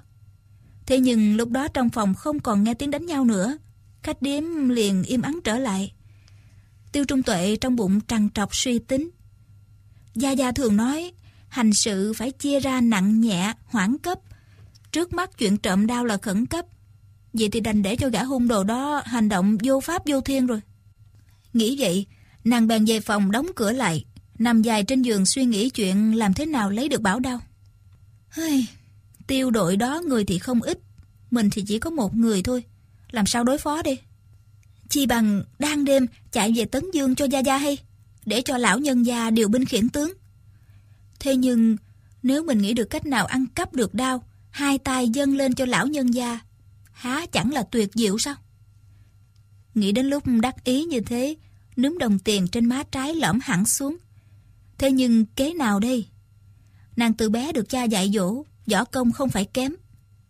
Thế 0.86 0.99
nhưng 0.99 1.36
lúc 1.36 1.49
đó 1.49 1.67
trong 1.67 1.89
phòng 1.89 2.13
không 2.13 2.39
còn 2.39 2.63
nghe 2.63 2.74
tiếng 2.74 2.91
đánh 2.91 3.05
nhau 3.05 3.26
nữa. 3.26 3.57
Khách 4.03 4.22
điếm 4.22 4.70
liền 4.70 5.03
im 5.03 5.22
ắng 5.22 5.39
trở 5.43 5.57
lại. 5.57 5.93
Tiêu 6.91 7.05
Trung 7.05 7.24
Tuệ 7.24 7.55
trong 7.55 7.76
bụng 7.76 8.01
trằn 8.07 8.30
trọc 8.34 8.55
suy 8.55 8.80
tính. 8.80 9.09
Gia 10.15 10.32
Gia 10.32 10.51
thường 10.51 10.78
nói, 10.78 11.11
hành 11.49 11.73
sự 11.73 12.13
phải 12.13 12.31
chia 12.31 12.59
ra 12.59 12.81
nặng 12.81 13.21
nhẹ, 13.21 13.53
hoãn 13.65 13.97
cấp. 13.97 14.19
Trước 14.91 15.13
mắt 15.13 15.37
chuyện 15.37 15.57
trộm 15.57 15.87
đau 15.87 16.05
là 16.05 16.17
khẩn 16.17 16.45
cấp. 16.45 16.65
Vậy 17.33 17.49
thì 17.49 17.59
đành 17.59 17.81
để 17.81 17.95
cho 17.95 18.09
gã 18.09 18.23
hung 18.23 18.47
đồ 18.47 18.63
đó 18.63 19.01
hành 19.05 19.29
động 19.29 19.57
vô 19.63 19.79
pháp 19.79 20.01
vô 20.05 20.21
thiên 20.21 20.47
rồi. 20.47 20.61
Nghĩ 21.53 21.75
vậy, 21.79 22.05
nàng 22.43 22.67
bèn 22.67 22.85
về 22.85 22.99
phòng 22.99 23.31
đóng 23.31 23.47
cửa 23.55 23.71
lại, 23.71 24.05
nằm 24.39 24.61
dài 24.61 24.83
trên 24.83 25.01
giường 25.01 25.25
suy 25.25 25.45
nghĩ 25.45 25.69
chuyện 25.69 26.17
làm 26.17 26.33
thế 26.33 26.45
nào 26.45 26.69
lấy 26.69 26.89
được 26.89 27.01
bảo 27.01 27.19
đao. 27.19 27.39
Hơi, 28.29 28.65
tiêu 29.27 29.51
đội 29.51 29.77
đó 29.77 30.01
người 30.07 30.25
thì 30.25 30.39
không 30.39 30.61
ít, 30.61 30.79
mình 31.31 31.49
thì 31.49 31.61
chỉ 31.67 31.79
có 31.79 31.89
một 31.89 32.15
người 32.15 32.43
thôi, 32.43 32.63
làm 33.11 33.25
sao 33.25 33.43
đối 33.43 33.57
phó 33.57 33.81
đi? 33.81 33.97
Chi 34.89 35.05
bằng 35.05 35.43
đang 35.59 35.85
đêm 35.85 36.07
chạy 36.31 36.53
về 36.55 36.65
Tấn 36.65 36.83
Dương 36.93 37.15
cho 37.15 37.25
Gia 37.25 37.39
Gia 37.39 37.57
hay, 37.57 37.77
để 38.25 38.41
cho 38.41 38.57
lão 38.57 38.79
nhân 38.79 39.05
gia 39.05 39.29
điều 39.29 39.47
binh 39.47 39.65
khiển 39.65 39.89
tướng. 39.89 40.13
Thế 41.20 41.36
nhưng, 41.36 41.78
nếu 42.24 42.43
mình 42.43 42.57
nghĩ 42.57 42.74
được 42.74 42.86
cách 42.86 43.05
nào 43.05 43.26
ăn 43.26 43.45
cắp 43.55 43.74
được 43.74 43.93
đao, 43.93 44.24
hai 44.49 44.78
tay 44.78 45.09
dâng 45.09 45.36
lên 45.36 45.55
cho 45.55 45.65
lão 45.65 45.88
nhân 45.88 46.13
gia, 46.13 46.39
há 46.91 47.26
chẳng 47.26 47.51
là 47.51 47.63
tuyệt 47.63 47.89
diệu 47.93 48.17
sao? 48.17 48.36
Nghĩ 49.76 49.91
đến 49.91 50.05
lúc 50.05 50.24
đắc 50.41 50.63
ý 50.63 50.86
như 50.86 50.99
thế, 50.99 51.36
núm 51.78 51.97
đồng 51.97 52.20
tiền 52.20 52.47
trên 52.47 52.65
má 52.65 52.84
trái 52.91 53.15
lõm 53.15 53.39
hẳn 53.43 53.65
xuống. 53.65 53.97
Thế 54.78 54.91
nhưng 54.91 55.26
kế 55.26 55.53
nào 55.53 55.80
đây? 55.80 56.07
Nàng 56.95 57.13
từ 57.13 57.30
bé 57.30 57.51
được 57.51 57.70
cha 57.70 57.84
dạy 57.84 58.11
dỗ, 58.13 58.43
võ 58.65 58.86
công 58.86 59.11
không 59.11 59.30
phải 59.30 59.45
kém. 59.45 59.76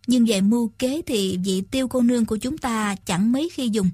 Nhưng 0.08 0.26
về 0.26 0.42
mưu 0.42 0.72
kế 0.80 1.02
thì 1.06 1.38
vị 1.38 1.62
tiêu 1.62 1.88
cô 1.88 2.02
nương 2.02 2.26
của 2.26 2.38
chúng 2.38 2.58
ta 2.58 2.96
chẳng 3.06 3.32
mấy 3.32 3.50
khi 3.54 3.70
dùng. 3.70 3.90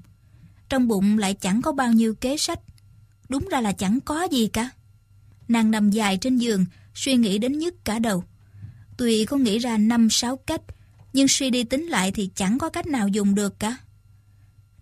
Trong 0.68 0.88
bụng 0.88 1.18
lại 1.18 1.34
chẳng 1.34 1.62
có 1.62 1.72
bao 1.72 1.92
nhiêu 1.92 2.14
kế 2.14 2.36
sách. 2.36 2.60
Đúng 3.28 3.48
ra 3.50 3.60
là 3.60 3.72
chẳng 3.72 4.00
có 4.00 4.24
gì 4.24 4.46
cả. 4.46 4.70
Nàng 5.48 5.70
nằm 5.70 5.90
dài 5.90 6.18
trên 6.20 6.38
giường, 6.38 6.64
suy 6.96 7.14
nghĩ 7.14 7.38
đến 7.38 7.58
nhức 7.58 7.84
cả 7.84 7.98
đầu. 7.98 8.24
Tuy 8.96 9.24
có 9.24 9.36
nghĩ 9.36 9.58
ra 9.58 9.78
năm 9.78 10.10
sáu 10.10 10.36
cách, 10.36 10.62
nhưng 11.12 11.28
suy 11.28 11.50
đi 11.50 11.64
tính 11.64 11.86
lại 11.86 12.12
thì 12.12 12.30
chẳng 12.34 12.58
có 12.58 12.68
cách 12.68 12.86
nào 12.86 13.08
dùng 13.08 13.34
được 13.34 13.58
cả. 13.58 13.76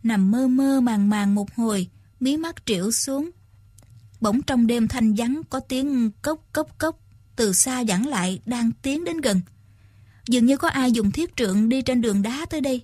Nằm 0.03 0.31
mơ 0.31 0.49
mơ 0.49 0.81
màng 0.81 1.11
màng 1.11 1.35
một 1.35 1.55
hồi, 1.55 1.89
mí 2.21 2.37
mắt 2.37 2.67
triệu 2.67 2.91
xuống. 2.91 3.31
Bỗng 4.21 4.43
trong 4.43 4.67
đêm 4.67 4.89
thanh 4.89 5.15
vắng 5.15 5.43
có 5.51 5.61
tiếng 5.61 6.11
cốc 6.23 6.45
cốc 6.53 6.79
cốc, 6.79 7.01
từ 7.37 7.53
xa 7.53 7.81
dẫn 7.81 8.07
lại 8.07 8.41
đang 8.47 8.71
tiến 8.83 9.05
đến 9.05 9.21
gần. 9.21 9.41
Dường 10.29 10.47
như 10.47 10.57
có 10.57 10.69
ai 10.69 10.93
dùng 10.93 11.11
thiết 11.11 11.37
trượng 11.37 11.69
đi 11.69 11.83
trên 11.83 12.01
đường 12.01 12.23
đá 12.23 12.47
tới 12.51 12.61
đây. 12.61 12.83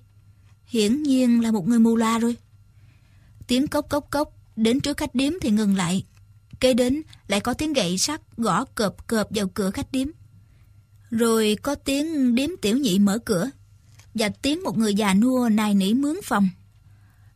Hiển 0.65 1.03
nhiên 1.03 1.43
là 1.43 1.51
một 1.51 1.67
người 1.67 1.79
mù 1.79 1.95
la 1.95 2.19
rồi. 2.19 2.37
Tiếng 3.47 3.67
cốc 3.67 3.89
cốc 3.89 4.07
cốc, 4.11 4.33
đến 4.55 4.79
trước 4.79 4.97
khách 4.97 5.15
điếm 5.15 5.33
thì 5.41 5.51
ngừng 5.51 5.75
lại. 5.75 6.05
Kế 6.61 6.73
đến, 6.73 7.01
lại 7.27 7.39
có 7.39 7.53
tiếng 7.53 7.73
gậy 7.73 7.97
sắt 7.97 8.21
gõ 8.37 8.65
cộp 8.65 9.07
cộp 9.07 9.27
vào 9.29 9.47
cửa 9.47 9.71
khách 9.71 9.91
điếm. 9.91 10.07
Rồi 11.09 11.57
có 11.61 11.75
tiếng 11.75 12.35
điếm 12.35 12.49
tiểu 12.61 12.77
nhị 12.77 12.99
mở 12.99 13.17
cửa, 13.17 13.49
Và 14.13 14.29
tiếng 14.29 14.63
một 14.63 14.77
người 14.77 14.95
già 14.95 15.13
nua 15.13 15.49
nài 15.49 15.75
nỉ 15.75 15.93
mướn 15.93 16.15
phòng. 16.23 16.49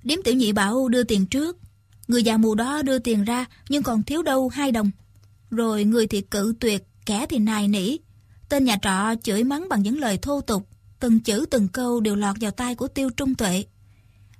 Điếm 0.03 0.19
tiểu 0.23 0.33
nhị 0.33 0.51
bảo 0.51 0.89
đưa 0.89 1.03
tiền 1.03 1.25
trước. 1.25 1.57
Người 2.07 2.23
già 2.23 2.37
mù 2.37 2.55
đó 2.55 2.81
đưa 2.81 2.99
tiền 2.99 3.23
ra, 3.23 3.45
Nhưng 3.69 3.83
còn 3.83 4.03
thiếu 4.03 4.23
đâu 4.23 4.49
hai 4.49 4.71
đồng. 4.71 4.91
Rồi 5.51 5.83
người 5.83 6.07
thì 6.07 6.21
cự 6.21 6.53
tuyệt, 6.59 6.83
Kẻ 7.05 7.25
thì 7.29 7.39
nài 7.39 7.67
nỉ. 7.67 7.97
Tên 8.49 8.65
nhà 8.65 8.77
trọ 8.81 9.15
chửi 9.23 9.43
mắng 9.43 9.69
bằng 9.69 9.81
những 9.81 9.99
lời 9.99 10.17
thô 10.17 10.41
tục, 10.41 10.67
Từng 10.99 11.19
chữ 11.19 11.45
từng 11.51 11.67
câu 11.67 11.99
đều 11.99 12.15
lọt 12.15 12.35
vào 12.41 12.51
tai 12.51 12.75
của 12.75 12.87
tiêu 12.87 13.09
trung 13.09 13.35
tuệ. 13.35 13.65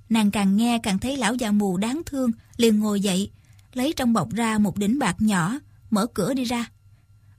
Nàng 0.08 0.30
càng 0.30 0.56
nghe 0.56 0.78
càng 0.82 0.98
thấy 0.98 1.16
lão 1.16 1.34
già 1.34 1.50
mù 1.50 1.76
đáng 1.76 2.02
thương, 2.06 2.30
liền 2.56 2.78
ngồi 2.78 3.00
dậy 3.00 3.30
Lấy 3.76 3.92
trong 3.96 4.12
bọc 4.12 4.30
ra 4.30 4.58
một 4.58 4.78
đỉnh 4.78 4.98
bạc 4.98 5.16
nhỏ 5.18 5.58
Mở 5.90 6.06
cửa 6.06 6.34
đi 6.34 6.44
ra 6.44 6.66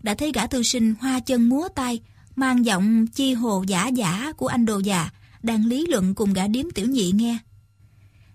đã 0.07 0.13
thấy 0.13 0.31
gã 0.31 0.47
thư 0.47 0.63
sinh 0.63 0.95
hoa 0.99 1.19
chân 1.19 1.49
múa 1.49 1.67
tay, 1.75 2.01
mang 2.35 2.65
giọng 2.65 3.07
chi 3.07 3.33
hồ 3.33 3.63
giả 3.67 3.87
giả 3.87 4.31
của 4.37 4.47
anh 4.47 4.65
đồ 4.65 4.79
già, 4.79 5.09
đang 5.43 5.65
lý 5.65 5.85
luận 5.87 6.15
cùng 6.15 6.33
gã 6.33 6.47
điếm 6.47 6.71
tiểu 6.71 6.87
nhị 6.87 7.11
nghe. 7.11 7.37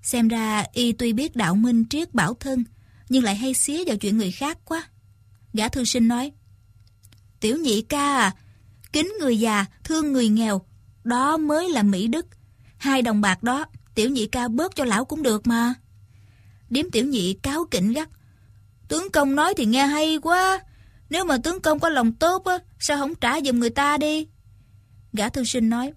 Xem 0.03 0.29
ra 0.29 0.65
y 0.73 0.93
tuy 0.93 1.13
biết 1.13 1.37
đạo 1.37 1.55
minh 1.55 1.85
triết 1.91 2.15
bảo 2.15 2.35
thân, 2.35 2.65
nhưng 3.09 3.25
lại 3.25 3.37
hay 3.37 3.55
xía 3.55 3.85
vào 3.85 3.97
chuyện 3.97 4.19
người 4.19 4.33
khác 4.33 4.59
quá. 4.65 4.89
Gã 5.53 5.69
thư 5.69 5.85
sinh 5.85 6.09
nói, 6.09 6.33
Tiểu 7.41 7.57
nhị 7.57 7.83
ca 7.83 8.17
à, 8.17 8.35
kính 8.93 9.13
người 9.21 9.39
già, 9.39 9.65
thương 9.85 10.13
người 10.13 10.29
nghèo, 10.29 10.63
đó 11.05 11.37
mới 11.37 11.71
là 11.71 11.83
Mỹ 11.83 12.07
Đức. 12.07 12.27
Hai 12.77 13.03
đồng 13.03 13.21
bạc 13.21 13.43
đó, 13.43 13.67
tiểu 13.95 14.11
nhị 14.11 14.27
ca 14.27 14.49
bớt 14.49 14.77
cho 14.77 14.85
lão 14.85 15.05
cũng 15.05 15.23
được 15.23 15.47
mà. 15.47 15.75
Điếm 16.73 16.91
tiểu 16.91 17.07
nhị 17.07 17.35
cáo 17.35 17.65
kỉnh 17.71 17.93
gắt. 17.93 18.09
Tướng 18.89 19.11
công 19.13 19.35
nói 19.35 19.55
thì 19.57 19.67
nghe 19.67 19.87
hay 19.87 20.19
quá. 20.23 20.61
Nếu 21.11 21.25
mà 21.25 21.39
tướng 21.39 21.61
công 21.61 21.81
có 21.81 21.89
lòng 21.89 22.13
tốt 22.13 22.45
á, 22.45 22.59
sao 22.79 22.99
không 22.99 23.15
trả 23.15 23.41
giùm 23.41 23.59
người 23.59 23.71
ta 23.71 23.97
đi? 23.97 24.27
Gã 25.13 25.29
thư 25.29 25.45
sinh 25.45 25.71
nói. 25.71 25.93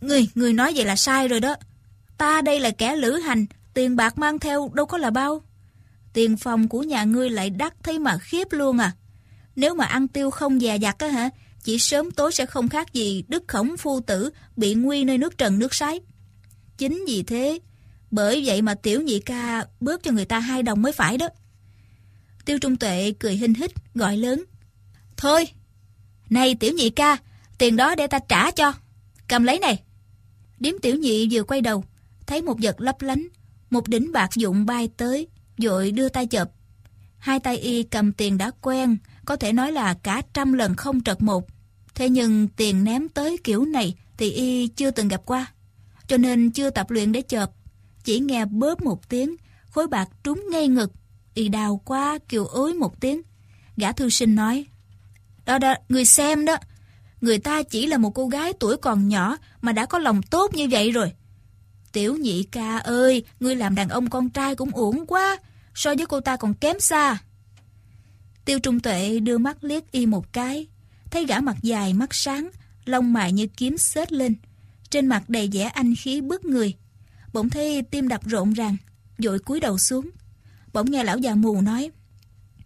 Người, 0.00 0.28
người 0.34 0.52
nói 0.52 0.72
vậy 0.76 0.84
là 0.84 0.96
sai 0.96 1.28
rồi 1.28 1.40
đó. 1.40 1.56
Ta 2.18 2.42
đây 2.42 2.60
là 2.60 2.70
kẻ 2.70 2.96
lữ 2.96 3.12
hành, 3.12 3.46
tiền 3.74 3.96
bạc 3.96 4.18
mang 4.18 4.38
theo 4.38 4.70
đâu 4.74 4.86
có 4.86 4.98
là 4.98 5.10
bao. 5.10 5.42
Tiền 6.12 6.36
phòng 6.36 6.68
của 6.68 6.82
nhà 6.82 7.04
ngươi 7.04 7.30
lại 7.30 7.50
đắt 7.50 7.74
thấy 7.82 7.98
mà 7.98 8.18
khiếp 8.18 8.46
luôn 8.50 8.78
à. 8.78 8.92
Nếu 9.56 9.74
mà 9.74 9.84
ăn 9.84 10.08
tiêu 10.08 10.30
không 10.30 10.60
dè 10.60 10.76
dặt 10.76 10.98
á 10.98 11.08
hả, 11.08 11.30
chỉ 11.64 11.78
sớm 11.78 12.10
tối 12.10 12.32
sẽ 12.32 12.46
không 12.46 12.68
khác 12.68 12.92
gì 12.92 13.24
đức 13.28 13.44
khổng 13.48 13.76
phu 13.76 14.00
tử 14.00 14.30
bị 14.56 14.74
nguy 14.74 15.04
nơi 15.04 15.18
nước 15.18 15.38
trần 15.38 15.58
nước 15.58 15.74
sái. 15.74 16.00
Chính 16.78 17.04
vì 17.06 17.22
thế, 17.22 17.58
bởi 18.14 18.42
vậy 18.46 18.62
mà 18.62 18.74
tiểu 18.74 19.02
nhị 19.02 19.20
ca 19.20 19.66
bớt 19.80 20.02
cho 20.02 20.10
người 20.10 20.24
ta 20.24 20.38
hai 20.38 20.62
đồng 20.62 20.82
mới 20.82 20.92
phải 20.92 21.18
đó. 21.18 21.28
Tiêu 22.44 22.58
Trung 22.58 22.76
Tuệ 22.76 23.12
cười 23.18 23.36
hinh 23.36 23.54
hít, 23.54 23.70
gọi 23.94 24.16
lớn. 24.16 24.44
Thôi, 25.16 25.48
này 26.30 26.54
tiểu 26.54 26.72
nhị 26.72 26.90
ca, 26.90 27.16
tiền 27.58 27.76
đó 27.76 27.94
để 27.94 28.06
ta 28.06 28.18
trả 28.28 28.50
cho. 28.50 28.72
Cầm 29.28 29.44
lấy 29.44 29.58
này. 29.58 29.82
Điếm 30.58 30.74
tiểu 30.82 30.96
nhị 30.96 31.28
vừa 31.30 31.42
quay 31.42 31.60
đầu, 31.60 31.84
thấy 32.26 32.42
một 32.42 32.56
vật 32.62 32.80
lấp 32.80 33.02
lánh, 33.02 33.28
một 33.70 33.88
đỉnh 33.88 34.12
bạc 34.12 34.30
dụng 34.34 34.66
bay 34.66 34.88
tới, 34.96 35.28
dội 35.58 35.90
đưa 35.90 36.08
tay 36.08 36.26
chợp. 36.26 36.50
Hai 37.18 37.40
tay 37.40 37.58
y 37.58 37.82
cầm 37.82 38.12
tiền 38.12 38.38
đã 38.38 38.50
quen, 38.60 38.96
có 39.24 39.36
thể 39.36 39.52
nói 39.52 39.72
là 39.72 39.94
cả 39.94 40.22
trăm 40.34 40.52
lần 40.52 40.76
không 40.76 41.00
trật 41.00 41.22
một. 41.22 41.46
Thế 41.94 42.08
nhưng 42.08 42.48
tiền 42.48 42.84
ném 42.84 43.08
tới 43.08 43.36
kiểu 43.44 43.64
này 43.64 43.94
thì 44.16 44.30
y 44.30 44.66
chưa 44.66 44.90
từng 44.90 45.08
gặp 45.08 45.20
qua, 45.26 45.46
cho 46.06 46.16
nên 46.16 46.50
chưa 46.50 46.70
tập 46.70 46.90
luyện 46.90 47.12
để 47.12 47.22
chợp. 47.22 47.50
Chỉ 48.04 48.20
nghe 48.20 48.44
bớp 48.44 48.82
một 48.82 49.08
tiếng, 49.08 49.36
khối 49.70 49.86
bạc 49.86 50.08
trúng 50.24 50.44
ngay 50.50 50.68
ngực, 50.68 50.92
y 51.34 51.48
đào 51.48 51.80
qua 51.84 52.18
kêu 52.28 52.44
ối 52.44 52.74
một 52.74 53.00
tiếng. 53.00 53.22
Gã 53.76 53.92
thư 53.92 54.10
sinh 54.10 54.34
nói, 54.34 54.66
đó 55.44 55.58
đó, 55.58 55.74
người 55.88 56.04
xem 56.04 56.44
đó, 56.44 56.56
người 57.20 57.38
ta 57.38 57.62
chỉ 57.62 57.86
là 57.86 57.98
một 57.98 58.10
cô 58.10 58.28
gái 58.28 58.52
tuổi 58.60 58.76
còn 58.76 59.08
nhỏ 59.08 59.36
mà 59.60 59.72
đã 59.72 59.86
có 59.86 59.98
lòng 59.98 60.22
tốt 60.22 60.54
như 60.54 60.68
vậy 60.70 60.90
rồi. 60.90 61.12
Tiểu 61.92 62.16
nhị 62.16 62.42
ca 62.42 62.78
ơi, 62.78 63.24
ngươi 63.40 63.56
làm 63.56 63.74
đàn 63.74 63.88
ông 63.88 64.10
con 64.10 64.30
trai 64.30 64.54
cũng 64.54 64.70
uổng 64.70 65.06
quá, 65.06 65.36
so 65.74 65.94
với 65.94 66.06
cô 66.06 66.20
ta 66.20 66.36
còn 66.36 66.54
kém 66.54 66.80
xa. 66.80 67.18
Tiêu 68.44 68.58
Trung 68.58 68.80
Tuệ 68.80 69.20
đưa 69.20 69.38
mắt 69.38 69.64
liếc 69.64 69.92
y 69.92 70.06
một 70.06 70.32
cái, 70.32 70.66
thấy 71.10 71.26
gã 71.26 71.40
mặt 71.40 71.56
dài 71.62 71.94
mắt 71.94 72.14
sáng, 72.14 72.50
lông 72.84 73.12
mày 73.12 73.32
như 73.32 73.46
kiếm 73.46 73.78
xết 73.78 74.12
lên, 74.12 74.34
trên 74.90 75.06
mặt 75.06 75.28
đầy 75.28 75.50
vẻ 75.52 75.64
anh 75.64 75.94
khí 75.94 76.20
bức 76.20 76.44
người. 76.44 76.74
Bỗng 77.34 77.50
thấy 77.50 77.82
tim 77.90 78.08
đập 78.08 78.20
rộn 78.24 78.52
ràng, 78.52 78.76
dội 79.18 79.38
cúi 79.38 79.60
đầu 79.60 79.78
xuống. 79.78 80.10
Bỗng 80.72 80.90
nghe 80.90 81.04
lão 81.04 81.18
già 81.18 81.34
mù 81.34 81.60
nói, 81.60 81.90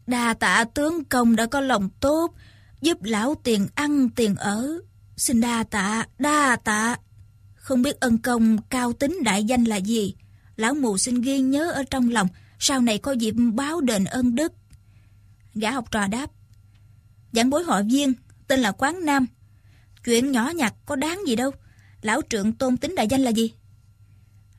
Đà 0.07 0.35
tạ 0.35 0.65
tướng 0.75 1.05
công 1.05 1.37
đã 1.37 1.47
có 1.47 1.61
lòng 1.61 1.89
tốt, 2.01 2.35
giúp 2.81 3.03
lão 3.03 3.35
tiền 3.35 3.67
ăn 3.75 4.11
tiền 4.11 4.35
ở. 4.35 4.81
Xin 5.17 5.41
đa 5.41 5.65
tạ, 5.65 6.07
đa 6.19 6.57
tạ. 6.65 6.97
Không 7.55 7.83
biết 7.83 8.01
ân 8.01 8.19
công 8.19 8.59
cao 8.71 8.93
tính 8.93 9.19
đại 9.25 9.45
danh 9.45 9.65
là 9.65 9.77
gì, 9.77 10.15
lão 10.57 10.75
mù 10.75 10.99
xin 10.99 11.21
ghi 11.21 11.41
nhớ 11.41 11.71
ở 11.71 11.83
trong 11.91 12.11
lòng, 12.11 12.29
sau 12.59 12.81
này 12.81 12.99
có 12.99 13.13
dịp 13.13 13.35
báo 13.55 13.81
đền 13.81 14.05
ân 14.05 14.35
đức. 14.35 14.53
Gã 15.55 15.71
học 15.71 15.91
trò 15.91 16.07
đáp, 16.07 16.31
giảng 17.33 17.51
bối 17.51 17.65
họ 17.65 17.83
viên, 17.83 18.13
tên 18.49 18.61
là 18.61 18.73
Quán 18.73 19.05
Nam. 19.05 19.27
Chuyện 20.05 20.33
nhỏ 20.33 20.51
nhặt 20.55 20.75
có 20.87 20.97
đáng 20.97 21.21
gì 21.27 21.37
đâu, 21.37 21.51
lão 22.03 22.21
trượng 22.31 22.53
tôn 22.53 22.77
tính 22.77 22.95
đại 22.95 23.07
danh 23.11 23.21
là 23.21 23.31
gì? 23.31 23.53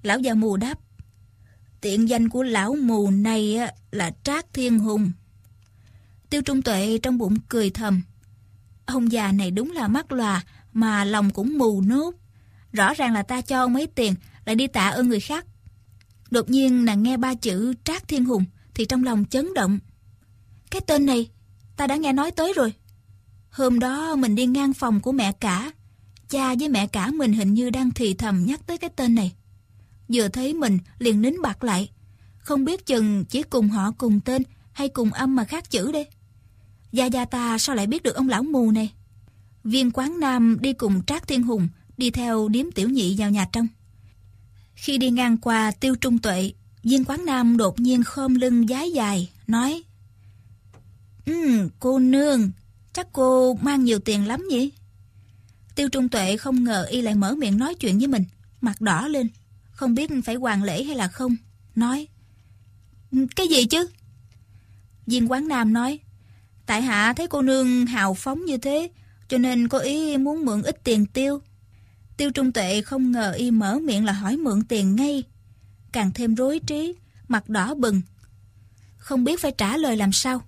Lão 0.04 0.20
già 0.20 0.34
mù 0.34 0.58
đáp, 0.58 0.80
tiện 1.82 2.10
danh 2.10 2.30
của 2.30 2.44
lão 2.44 2.76
mù 2.76 3.12
này 3.12 3.58
là 3.92 4.12
Trác 4.24 4.54
Thiên 4.54 4.80
Hùng. 4.80 5.12
Tiêu 6.30 6.42
Trung 6.42 6.62
Tuệ 6.62 7.00
trong 7.04 7.18
bụng 7.18 7.36
cười 7.50 7.70
thầm. 7.70 8.02
Ông 8.86 9.12
già 9.12 9.32
này 9.32 9.52
đúng 9.52 9.72
là 9.72 9.88
mắt 9.88 10.12
lòa 10.12 10.44
mà 10.74 11.04
lòng 11.04 11.30
cũng 11.30 11.58
mù 11.58 11.82
nốt. 11.82 12.16
Rõ 12.74 12.94
ràng 12.94 13.14
là 13.14 13.24
ta 13.24 13.42
cho 13.42 13.60
ông 13.60 13.74
mấy 13.74 13.88
tiền 13.88 14.16
lại 14.46 14.56
đi 14.56 14.68
tạ 14.68 14.90
ơn 14.90 15.10
người 15.10 15.20
khác. 15.20 15.46
Đột 16.32 16.50
nhiên 16.50 16.86
nàng 16.86 17.04
nghe 17.04 17.18
ba 17.18 17.34
chữ 17.34 17.74
Trác 17.84 18.08
Thiên 18.08 18.26
Hùng 18.26 18.46
thì 18.74 18.86
trong 18.86 19.04
lòng 19.04 19.26
chấn 19.26 19.54
động. 19.54 19.80
Cái 20.72 20.82
tên 20.88 21.06
này 21.06 21.30
ta 21.78 21.88
đã 21.88 21.96
nghe 21.96 22.14
nói 22.14 22.32
tới 22.32 22.54
rồi. 22.56 22.74
Hôm 23.50 23.80
đó 23.80 24.16
mình 24.16 24.36
đi 24.36 24.46
ngang 24.46 24.74
phòng 24.74 25.00
của 25.00 25.12
mẹ 25.12 25.32
cả. 25.32 25.72
Cha 26.30 26.56
với 26.60 26.70
mẹ 26.70 26.88
cả 26.88 27.12
mình 27.12 27.34
hình 27.34 27.54
như 27.54 27.70
đang 27.70 27.92
thì 27.92 28.14
thầm 28.14 28.46
nhắc 28.46 28.68
tới 28.68 28.78
cái 28.78 28.90
tên 28.96 29.16
này. 29.16 29.34
Vừa 30.14 30.28
thấy 30.28 30.54
mình 30.54 30.78
liền 31.00 31.22
nín 31.22 31.42
bặt 31.42 31.64
lại. 31.64 31.90
Không 32.38 32.66
biết 32.66 32.86
chừng 32.86 33.26
chỉ 33.26 33.44
cùng 33.44 33.70
họ 33.70 33.92
cùng 33.98 34.20
tên 34.20 34.44
hay 34.72 34.90
cùng 34.90 35.14
âm 35.14 35.36
mà 35.36 35.44
khác 35.44 35.70
chữ 35.70 35.92
đây. 35.92 36.08
Gia 36.92 37.06
Gia 37.06 37.26
ta 37.26 37.58
sao 37.58 37.76
lại 37.76 37.88
biết 37.88 38.04
được 38.04 38.16
ông 38.16 38.30
lão 38.30 38.44
mù 38.44 38.72
này? 38.72 38.94
Viên 39.64 39.92
quán 39.92 40.20
nam 40.20 40.58
đi 40.62 40.74
cùng 40.74 41.04
Trác 41.04 41.28
Thiên 41.28 41.44
Hùng, 41.44 41.68
đi 41.98 42.12
theo 42.12 42.48
điếm 42.48 42.72
tiểu 42.72 42.90
nhị 42.90 43.16
vào 43.18 43.32
nhà 43.32 43.48
trong. 43.52 43.68
Khi 44.76 44.98
đi 44.98 45.10
ngang 45.10 45.38
qua 45.38 45.72
tiêu 45.72 45.96
trung 45.96 46.20
tuệ, 46.20 46.52
viên 46.84 47.06
quán 47.06 47.26
nam 47.26 47.58
đột 47.58 47.80
nhiên 47.80 48.04
khom 48.04 48.36
lưng 48.36 48.68
giái 48.68 48.92
dài, 48.92 49.30
nói 49.48 49.84
Ừ, 51.26 51.70
cô 51.80 52.00
nương, 52.00 52.52
chắc 52.94 53.08
cô 53.14 53.54
mang 53.54 53.84
nhiều 53.84 54.00
tiền 54.00 54.28
lắm 54.28 54.48
nhỉ? 54.50 54.72
Tiêu 55.76 55.90
trung 55.90 56.10
tuệ 56.10 56.38
không 56.38 56.64
ngờ 56.64 56.86
y 56.90 57.02
lại 57.02 57.16
mở 57.16 57.36
miệng 57.36 57.58
nói 57.58 57.76
chuyện 57.76 57.98
với 57.98 58.08
mình, 58.08 58.24
mặt 58.62 58.82
đỏ 58.82 59.08
lên, 59.08 59.28
không 59.80 59.96
biết 59.96 60.10
phải 60.26 60.36
hoàng 60.36 60.64
lễ 60.64 60.84
hay 60.84 60.96
là 60.96 61.08
không, 61.08 61.36
nói 61.76 62.08
Cái 63.36 63.48
gì 63.48 63.66
chứ? 63.66 63.90
Viên 65.06 65.32
quán 65.32 65.48
nam 65.48 65.74
nói 65.74 66.00
Tại 66.66 66.82
hạ 66.82 67.14
thấy 67.14 67.28
cô 67.28 67.42
nương 67.42 67.86
hào 67.86 68.14
phóng 68.14 68.46
như 68.46 68.58
thế, 68.58 68.90
cho 69.28 69.38
nên 69.38 69.68
có 69.68 69.80
ý 69.80 70.18
muốn 70.18 70.46
mượn 70.46 70.62
ít 70.62 70.84
tiền 70.84 71.06
tiêu. 71.06 71.42
Tiêu 72.18 72.32
Trung 72.32 72.52
Tuệ 72.52 72.82
không 72.82 73.12
ngờ 73.12 73.32
y 73.32 73.52
mở 73.52 73.80
miệng 73.80 74.06
là 74.06 74.14
hỏi 74.14 74.38
mượn 74.38 74.64
tiền 74.64 74.96
ngay. 74.96 75.24
Càng 75.92 76.12
thêm 76.12 76.36
rối 76.36 76.60
trí, 76.68 76.96
mặt 77.28 77.50
đỏ 77.50 77.74
bừng. 77.74 78.02
Không 78.98 79.24
biết 79.24 79.42
phải 79.42 79.52
trả 79.58 79.78
lời 79.78 79.98
làm 79.98 80.12
sao. 80.12 80.42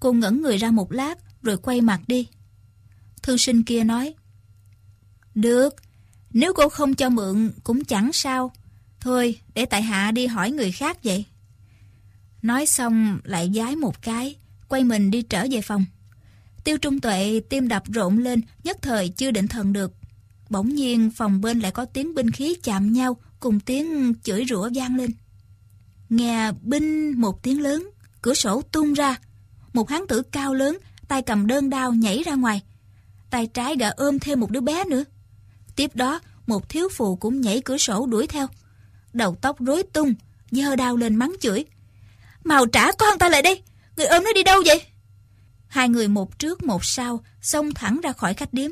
Cô 0.00 0.12
ngẩn 0.12 0.42
người 0.42 0.56
ra 0.56 0.70
một 0.70 0.92
lát 0.92 1.18
rồi 1.42 1.56
quay 1.56 1.80
mặt 1.80 2.00
đi. 2.06 2.28
Thư 3.22 3.36
sinh 3.36 3.64
kia 3.64 3.84
nói. 3.84 4.14
Được, 5.34 5.85
nếu 6.36 6.52
cô 6.52 6.68
không 6.68 6.94
cho 6.94 7.10
mượn 7.10 7.52
cũng 7.64 7.84
chẳng 7.84 8.12
sao. 8.12 8.52
Thôi, 9.00 9.40
để 9.54 9.64
tại 9.66 9.82
hạ 9.82 10.10
đi 10.10 10.26
hỏi 10.26 10.50
người 10.50 10.72
khác 10.72 10.98
vậy. 11.04 11.24
Nói 12.42 12.66
xong 12.66 13.20
lại 13.24 13.52
giái 13.54 13.76
một 13.76 14.02
cái, 14.02 14.36
quay 14.68 14.84
mình 14.84 15.10
đi 15.10 15.22
trở 15.22 15.46
về 15.50 15.60
phòng. 15.60 15.84
Tiêu 16.64 16.78
Trung 16.78 17.00
Tuệ 17.00 17.40
tim 17.48 17.68
đập 17.68 17.82
rộn 17.86 18.18
lên, 18.18 18.40
nhất 18.64 18.76
thời 18.82 19.08
chưa 19.08 19.30
định 19.30 19.48
thần 19.48 19.72
được. 19.72 19.92
Bỗng 20.50 20.74
nhiên 20.74 21.10
phòng 21.10 21.40
bên 21.40 21.60
lại 21.60 21.70
có 21.72 21.84
tiếng 21.84 22.14
binh 22.14 22.30
khí 22.30 22.56
chạm 22.62 22.92
nhau 22.92 23.16
cùng 23.40 23.60
tiếng 23.60 24.14
chửi 24.22 24.44
rủa 24.48 24.70
vang 24.74 24.96
lên. 24.96 25.10
Nghe 26.08 26.52
binh 26.62 27.20
một 27.20 27.42
tiếng 27.42 27.60
lớn, 27.60 27.90
cửa 28.22 28.34
sổ 28.34 28.62
tung 28.62 28.92
ra. 28.92 29.16
Một 29.72 29.90
hán 29.90 30.02
tử 30.08 30.22
cao 30.22 30.54
lớn, 30.54 30.78
tay 31.08 31.22
cầm 31.22 31.46
đơn 31.46 31.70
đao 31.70 31.92
nhảy 31.92 32.22
ra 32.22 32.34
ngoài. 32.34 32.62
Tay 33.30 33.46
trái 33.46 33.76
gã 33.76 33.88
ôm 33.88 34.18
thêm 34.18 34.40
một 34.40 34.50
đứa 34.50 34.60
bé 34.60 34.84
nữa. 34.84 35.04
Tiếp 35.76 35.90
đó, 35.94 36.20
một 36.46 36.68
thiếu 36.68 36.88
phụ 36.92 37.16
cũng 37.16 37.40
nhảy 37.40 37.60
cửa 37.60 37.78
sổ 37.78 38.06
đuổi 38.06 38.26
theo. 38.26 38.46
Đầu 39.12 39.36
tóc 39.40 39.60
rối 39.60 39.82
tung, 39.82 40.14
giơ 40.50 40.76
đao 40.76 40.96
lên 40.96 41.16
mắng 41.16 41.32
chửi. 41.40 41.64
Màu 42.44 42.66
trả 42.66 42.92
con 42.92 43.18
ta 43.18 43.28
lại 43.28 43.42
đây, 43.42 43.62
người 43.96 44.06
ôm 44.06 44.24
nó 44.24 44.32
đi 44.32 44.42
đâu 44.42 44.62
vậy? 44.66 44.82
Hai 45.68 45.88
người 45.88 46.08
một 46.08 46.38
trước 46.38 46.62
một 46.62 46.84
sau, 46.84 47.24
xông 47.42 47.74
thẳng 47.74 48.00
ra 48.02 48.12
khỏi 48.12 48.34
khách 48.34 48.52
điếm. 48.52 48.70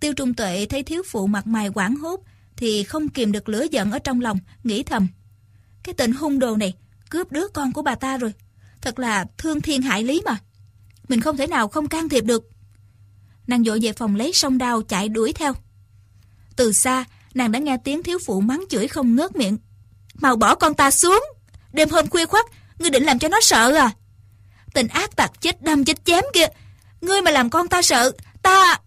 Tiêu 0.00 0.14
Trung 0.14 0.34
Tuệ 0.34 0.66
thấy 0.66 0.82
thiếu 0.82 1.02
phụ 1.06 1.26
mặt 1.26 1.46
mày 1.46 1.70
quảng 1.70 1.96
hốt, 1.96 2.20
thì 2.56 2.84
không 2.84 3.08
kìm 3.08 3.32
được 3.32 3.48
lửa 3.48 3.66
giận 3.70 3.92
ở 3.92 3.98
trong 3.98 4.20
lòng, 4.20 4.38
nghĩ 4.64 4.82
thầm. 4.82 5.08
Cái 5.82 5.94
tên 5.94 6.12
hung 6.12 6.38
đồ 6.38 6.56
này, 6.56 6.74
cướp 7.10 7.32
đứa 7.32 7.48
con 7.48 7.72
của 7.72 7.82
bà 7.82 7.94
ta 7.94 8.16
rồi. 8.16 8.32
Thật 8.80 8.98
là 8.98 9.26
thương 9.38 9.60
thiên 9.60 9.82
hại 9.82 10.02
lý 10.02 10.22
mà. 10.24 10.36
Mình 11.08 11.20
không 11.20 11.36
thể 11.36 11.46
nào 11.46 11.68
không 11.68 11.88
can 11.88 12.08
thiệp 12.08 12.24
được. 12.24 12.50
Nàng 13.46 13.64
dội 13.64 13.78
về 13.82 13.92
phòng 13.92 14.16
lấy 14.16 14.32
song 14.32 14.58
đao 14.58 14.82
chạy 14.82 15.08
đuổi 15.08 15.32
theo. 15.32 15.54
Từ 16.58 16.72
xa, 16.72 17.04
nàng 17.34 17.52
đã 17.52 17.58
nghe 17.58 17.76
tiếng 17.84 18.02
thiếu 18.02 18.18
phụ 18.26 18.40
mắng 18.40 18.64
chửi 18.70 18.88
không 18.88 19.16
ngớt 19.16 19.36
miệng. 19.36 19.58
Mau 20.14 20.36
bỏ 20.36 20.54
con 20.54 20.74
ta 20.74 20.90
xuống. 20.90 21.24
Đêm 21.72 21.88
hôm 21.88 22.08
khuya 22.08 22.26
khoắt, 22.26 22.46
ngươi 22.78 22.90
định 22.90 23.04
làm 23.04 23.18
cho 23.18 23.28
nó 23.28 23.40
sợ 23.40 23.74
à? 23.74 23.90
Tình 24.74 24.88
ác 24.88 25.16
tặc 25.16 25.40
chết 25.40 25.62
đâm 25.62 25.84
chết 25.84 26.04
chém 26.04 26.24
kìa 26.34 26.46
Ngươi 27.00 27.22
mà 27.22 27.30
làm 27.30 27.50
con 27.50 27.68
ta 27.68 27.82
sợ, 27.82 28.12
ta... 28.42 28.80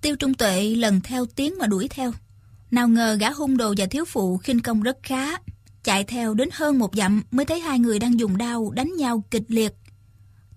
Tiêu 0.00 0.16
Trung 0.16 0.34
Tuệ 0.34 0.62
lần 0.76 1.00
theo 1.00 1.26
tiếng 1.26 1.58
mà 1.58 1.66
đuổi 1.66 1.88
theo. 1.88 2.12
Nào 2.70 2.88
ngờ 2.88 3.16
gã 3.20 3.30
hung 3.30 3.56
đồ 3.56 3.74
và 3.76 3.86
thiếu 3.86 4.04
phụ 4.04 4.36
khinh 4.36 4.60
công 4.60 4.82
rất 4.82 4.98
khá. 5.02 5.36
Chạy 5.84 6.04
theo 6.04 6.34
đến 6.34 6.48
hơn 6.52 6.78
một 6.78 6.96
dặm 6.96 7.22
mới 7.30 7.46
thấy 7.46 7.60
hai 7.60 7.78
người 7.78 7.98
đang 7.98 8.18
dùng 8.18 8.38
đao 8.38 8.70
đánh 8.70 8.96
nhau 8.96 9.24
kịch 9.30 9.44
liệt. 9.48 9.72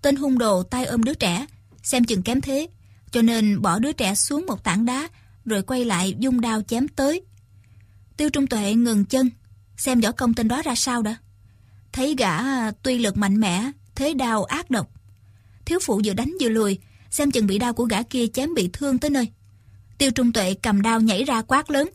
Tên 0.02 0.16
hung 0.16 0.38
đồ 0.38 0.62
tay 0.62 0.84
ôm 0.84 1.04
đứa 1.04 1.14
trẻ, 1.14 1.46
xem 1.82 2.04
chừng 2.04 2.22
kém 2.22 2.40
thế, 2.40 2.68
cho 3.10 3.22
nên 3.22 3.62
bỏ 3.62 3.78
đứa 3.78 3.92
trẻ 3.92 4.14
xuống 4.14 4.46
một 4.46 4.64
tảng 4.64 4.84
đá 4.84 5.08
rồi 5.44 5.62
quay 5.62 5.84
lại 5.84 6.14
dung 6.18 6.40
đao 6.40 6.62
chém 6.62 6.88
tới. 6.88 7.22
Tiêu 8.16 8.30
Trung 8.30 8.46
Tuệ 8.46 8.74
ngừng 8.74 9.04
chân, 9.04 9.30
xem 9.76 10.00
võ 10.00 10.12
công 10.12 10.34
tên 10.34 10.48
đó 10.48 10.62
ra 10.62 10.74
sao 10.74 11.02
đã. 11.02 11.16
Thấy 11.92 12.14
gã 12.18 12.36
à, 12.36 12.72
tuy 12.82 12.98
lực 12.98 13.16
mạnh 13.16 13.40
mẽ, 13.40 13.70
thế 13.94 14.14
đao 14.14 14.44
ác 14.44 14.70
độc. 14.70 14.90
Thiếu 15.64 15.78
phụ 15.82 16.00
vừa 16.04 16.12
đánh 16.12 16.32
vừa 16.40 16.48
lùi, 16.48 16.78
xem 17.10 17.30
chừng 17.30 17.46
bị 17.46 17.58
đao 17.58 17.72
của 17.72 17.84
gã 17.84 18.02
kia 18.02 18.26
chém 18.26 18.54
bị 18.54 18.70
thương 18.72 18.98
tới 18.98 19.10
nơi. 19.10 19.28
Tiêu 19.98 20.10
Trung 20.10 20.32
Tuệ 20.32 20.54
cầm 20.54 20.82
đao 20.82 21.00
nhảy 21.00 21.24
ra 21.24 21.42
quát 21.42 21.70
lớn. 21.70 21.90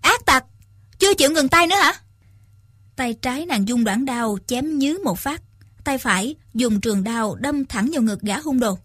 Ác 0.00 0.26
tặc! 0.26 0.44
Chưa 0.98 1.14
chịu 1.14 1.30
ngừng 1.30 1.48
tay 1.48 1.66
nữa 1.66 1.76
hả? 1.76 1.92
Tay 2.96 3.14
trái 3.14 3.46
nàng 3.46 3.68
dung 3.68 3.84
đoạn 3.84 4.04
đao 4.04 4.38
chém 4.46 4.78
nhứ 4.78 4.98
một 5.04 5.18
phát. 5.18 5.42
Tay 5.84 5.98
phải 5.98 6.34
dùng 6.54 6.80
trường 6.80 7.04
đao 7.04 7.34
đâm 7.34 7.64
thẳng 7.64 7.90
vào 7.92 8.02
ngực 8.02 8.20
gã 8.20 8.40
hung 8.40 8.60
đồ. 8.60 8.78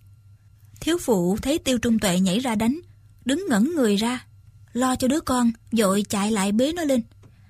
Thiếu 0.80 0.98
phụ 0.98 1.38
thấy 1.42 1.58
Tiêu 1.58 1.78
Trung 1.78 2.00
Tuệ 2.00 2.20
nhảy 2.20 2.40
ra 2.40 2.56
đánh, 2.56 2.80
đứng 3.26 3.46
ngẩn 3.50 3.76
người 3.76 3.96
ra, 3.96 4.26
lo 4.74 4.96
cho 4.96 5.08
đứa 5.08 5.20
con, 5.20 5.52
dội 5.72 6.06
chạy 6.10 6.32
lại 6.32 6.52
bế 6.52 6.72
nó 6.72 6.84
lên. 6.84 7.02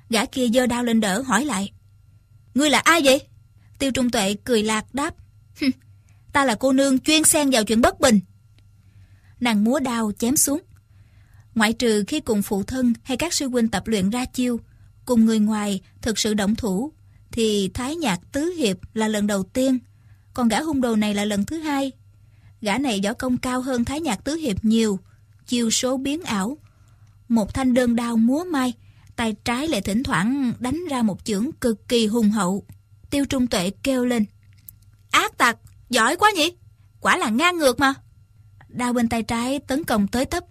Gã 0.10 0.26
kia 0.26 0.48
giơ 0.48 0.66
đao 0.66 0.84
lên 0.84 1.00
đỡ 1.00 1.22
hỏi 1.22 1.46
lại. 1.46 1.72
Ngươi 2.54 2.70
là 2.70 2.80
ai 2.80 3.02
vậy? 3.04 3.22
Tiêu 3.80 3.92
Trung 3.92 4.10
Tuệ 4.10 4.36
cười 4.44 4.64
lạc 4.64 4.94
đáp. 4.94 5.16
ta 6.34 6.46
là 6.46 6.56
cô 6.56 6.74
nương 6.74 7.00
chuyên 7.00 7.24
xen 7.24 7.50
vào 7.50 7.64
chuyện 7.64 7.82
bất 7.82 8.00
bình. 8.00 8.20
Nàng 9.40 9.64
múa 9.64 9.80
đao 9.80 10.12
chém 10.20 10.38
xuống. 10.38 10.62
Ngoại 11.56 11.74
trừ 11.74 12.04
khi 12.08 12.20
cùng 12.20 12.42
phụ 12.42 12.64
thân 12.64 12.94
hay 13.04 13.18
các 13.18 13.34
sư 13.34 13.50
huynh 13.50 13.68
tập 13.68 13.88
luyện 13.88 14.10
ra 14.10 14.26
chiêu, 14.26 14.60
cùng 15.06 15.26
người 15.26 15.40
ngoài 15.40 15.82
thực 16.02 16.20
sự 16.20 16.34
động 16.34 16.56
thủ, 16.56 16.94
thì 17.32 17.72
Thái 17.74 17.96
Nhạc 17.96 18.20
Tứ 18.32 18.54
Hiệp 18.58 18.78
là 18.94 19.08
lần 19.08 19.28
đầu 19.28 19.44
tiên, 19.44 19.80
còn 20.34 20.48
gã 20.48 20.62
hung 20.62 20.82
đồ 20.82 20.96
này 20.96 21.14
là 21.14 21.26
lần 21.26 21.46
thứ 21.46 21.58
hai. 21.58 21.92
Gã 22.62 22.78
này 22.78 23.02
võ 23.04 23.14
công 23.14 23.38
cao 23.38 23.62
hơn 23.62 23.86
Thái 23.86 24.02
Nhạc 24.02 24.24
Tứ 24.24 24.36
Hiệp 24.36 24.66
nhiều, 24.66 25.00
chiêu 25.52 25.70
số 25.72 25.98
biến 25.98 26.24
ảo. 26.24 26.58
Một 27.28 27.54
thanh 27.54 27.74
đơn 27.74 27.96
đao 27.96 28.18
múa 28.18 28.44
mai, 28.44 28.74
tay 29.16 29.36
trái 29.46 29.68
lại 29.68 29.82
thỉnh 29.82 30.04
thoảng 30.04 30.54
đánh 30.60 30.84
ra 30.90 31.02
một 31.02 31.26
chưởng 31.26 31.52
cực 31.52 31.88
kỳ 31.88 32.08
hùng 32.08 32.32
hậu. 32.32 32.66
Tiêu 33.10 33.26
Trung 33.26 33.48
Tuệ 33.48 33.72
kêu 33.84 34.06
lên. 34.06 34.26
Ác 35.10 35.38
tặc, 35.38 35.58
giỏi 35.90 36.16
quá 36.16 36.32
nhỉ? 36.36 36.54
Quả 37.00 37.18
là 37.18 37.30
ngang 37.30 37.58
ngược 37.58 37.80
mà. 37.80 37.94
Đao 38.68 38.94
bên 38.94 39.10
tay 39.10 39.24
trái 39.24 39.60
tấn 39.60 39.84
công 39.84 40.08
tới 40.08 40.26
tấp. 40.26 40.44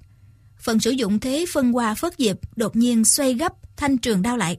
Phần 0.58 0.80
sử 0.80 0.90
dụng 0.90 1.20
thế 1.20 1.46
phân 1.52 1.76
qua 1.76 1.94
phất 1.94 2.14
diệp 2.18 2.36
đột 2.56 2.76
nhiên 2.76 3.04
xoay 3.04 3.34
gấp 3.34 3.52
thanh 3.76 3.98
trường 3.98 4.22
đao 4.22 4.36
lại. 4.36 4.58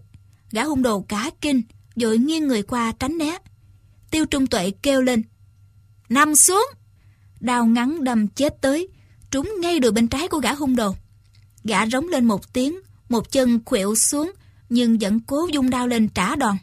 Gã 0.51 0.63
hung 0.63 0.83
đồ 0.83 1.01
cả 1.01 1.31
kinh, 1.41 1.61
dội 1.95 2.17
nghiêng 2.17 2.47
người 2.47 2.63
qua 2.63 2.93
tránh 2.99 3.17
né. 3.17 3.37
Tiêu 4.11 4.25
Trung 4.25 4.47
Tuệ 4.47 4.71
kêu 4.71 5.01
lên. 5.01 5.23
Nằm 6.09 6.35
xuống! 6.35 6.65
Đao 7.39 7.65
ngắn 7.65 8.03
đâm 8.03 8.27
chết 8.27 8.61
tới, 8.61 8.87
trúng 9.31 9.53
ngay 9.61 9.79
đùi 9.79 9.91
bên 9.91 10.07
trái 10.07 10.27
của 10.27 10.39
gã 10.39 10.53
hung 10.53 10.75
đồ. 10.75 10.95
Gã 11.63 11.85
rống 11.85 12.07
lên 12.07 12.25
một 12.25 12.53
tiếng, 12.53 12.79
một 13.09 13.31
chân 13.31 13.59
khuỵu 13.65 13.95
xuống, 13.95 14.31
nhưng 14.69 14.97
vẫn 14.97 15.19
cố 15.19 15.47
dung 15.53 15.69
đao 15.69 15.87
lên 15.87 16.07
trả 16.09 16.35
đòn. 16.35 16.57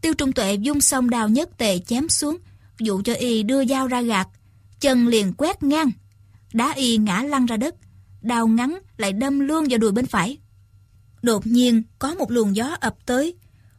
Tiêu 0.00 0.14
Trung 0.14 0.32
Tuệ 0.32 0.54
dung 0.54 0.80
xong 0.80 1.10
đao 1.10 1.28
nhất 1.28 1.58
tề 1.58 1.78
chém 1.78 2.08
xuống, 2.08 2.36
dụ 2.78 3.02
cho 3.04 3.14
y 3.14 3.42
đưa 3.42 3.64
dao 3.64 3.86
ra 3.86 4.02
gạt, 4.02 4.28
chân 4.80 5.08
liền 5.08 5.32
quét 5.32 5.62
ngang. 5.62 5.90
Đá 6.52 6.72
y 6.72 6.96
ngã 6.96 7.22
lăn 7.22 7.46
ra 7.46 7.56
đất, 7.56 7.74
đao 8.22 8.46
ngắn 8.46 8.78
lại 8.96 9.12
đâm 9.12 9.40
luôn 9.40 9.66
vào 9.70 9.78
đùi 9.78 9.92
bên 9.92 10.06
phải. 10.06 10.38
Đột 11.22 11.46
nhiên 11.46 11.82
có 11.98 12.14
một 12.14 12.30
luồng 12.30 12.56
gió 12.56 12.76
ập 12.80 12.96
tới, 13.06 13.34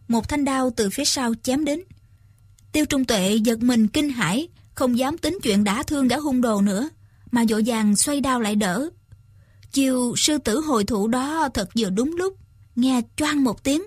một 0.08 0.30
thanh 0.30 0.46
đao 0.46 0.70
từ 0.76 0.90
phía 0.90 1.06
sau 1.06 1.34
chém 1.44 1.66
đến. 1.66 1.82
Tiêu 2.72 2.86
Trung 2.86 3.06
Tuệ 3.06 3.36
giật 3.36 3.60
mình 3.60 3.88
kinh 3.88 4.10
hãi, 4.10 4.48
không 4.76 4.98
dám 4.98 5.18
tính 5.18 5.38
chuyện 5.44 5.64
đã 5.64 5.84
thương 5.84 6.08
gã 6.08 6.18
hung 6.18 6.42
đồ 6.42 6.62
nữa, 6.62 6.90
mà 7.32 7.46
dội 7.46 7.64
vàng 7.66 7.96
xoay 7.96 8.22
đao 8.22 8.42
lại 8.42 8.56
đỡ. 8.56 8.90
Chiều 9.72 10.14
sư 10.18 10.38
tử 10.38 10.60
hồi 10.60 10.84
thủ 10.84 11.08
đó 11.08 11.50
thật 11.54 11.70
vừa 11.78 11.90
đúng 11.90 12.16
lúc, 12.16 12.38
nghe 12.76 13.02
choang 13.16 13.44
một 13.44 13.64
tiếng. 13.64 13.84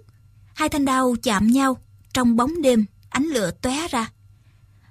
Hai 0.55 0.69
thanh 0.69 0.85
đao 0.85 1.15
chạm 1.23 1.47
nhau, 1.47 1.77
trong 2.13 2.37
bóng 2.37 2.63
đêm, 2.63 2.85
ánh 3.09 3.25
lửa 3.25 3.51
tóe 3.63 3.89
ra. 3.89 4.11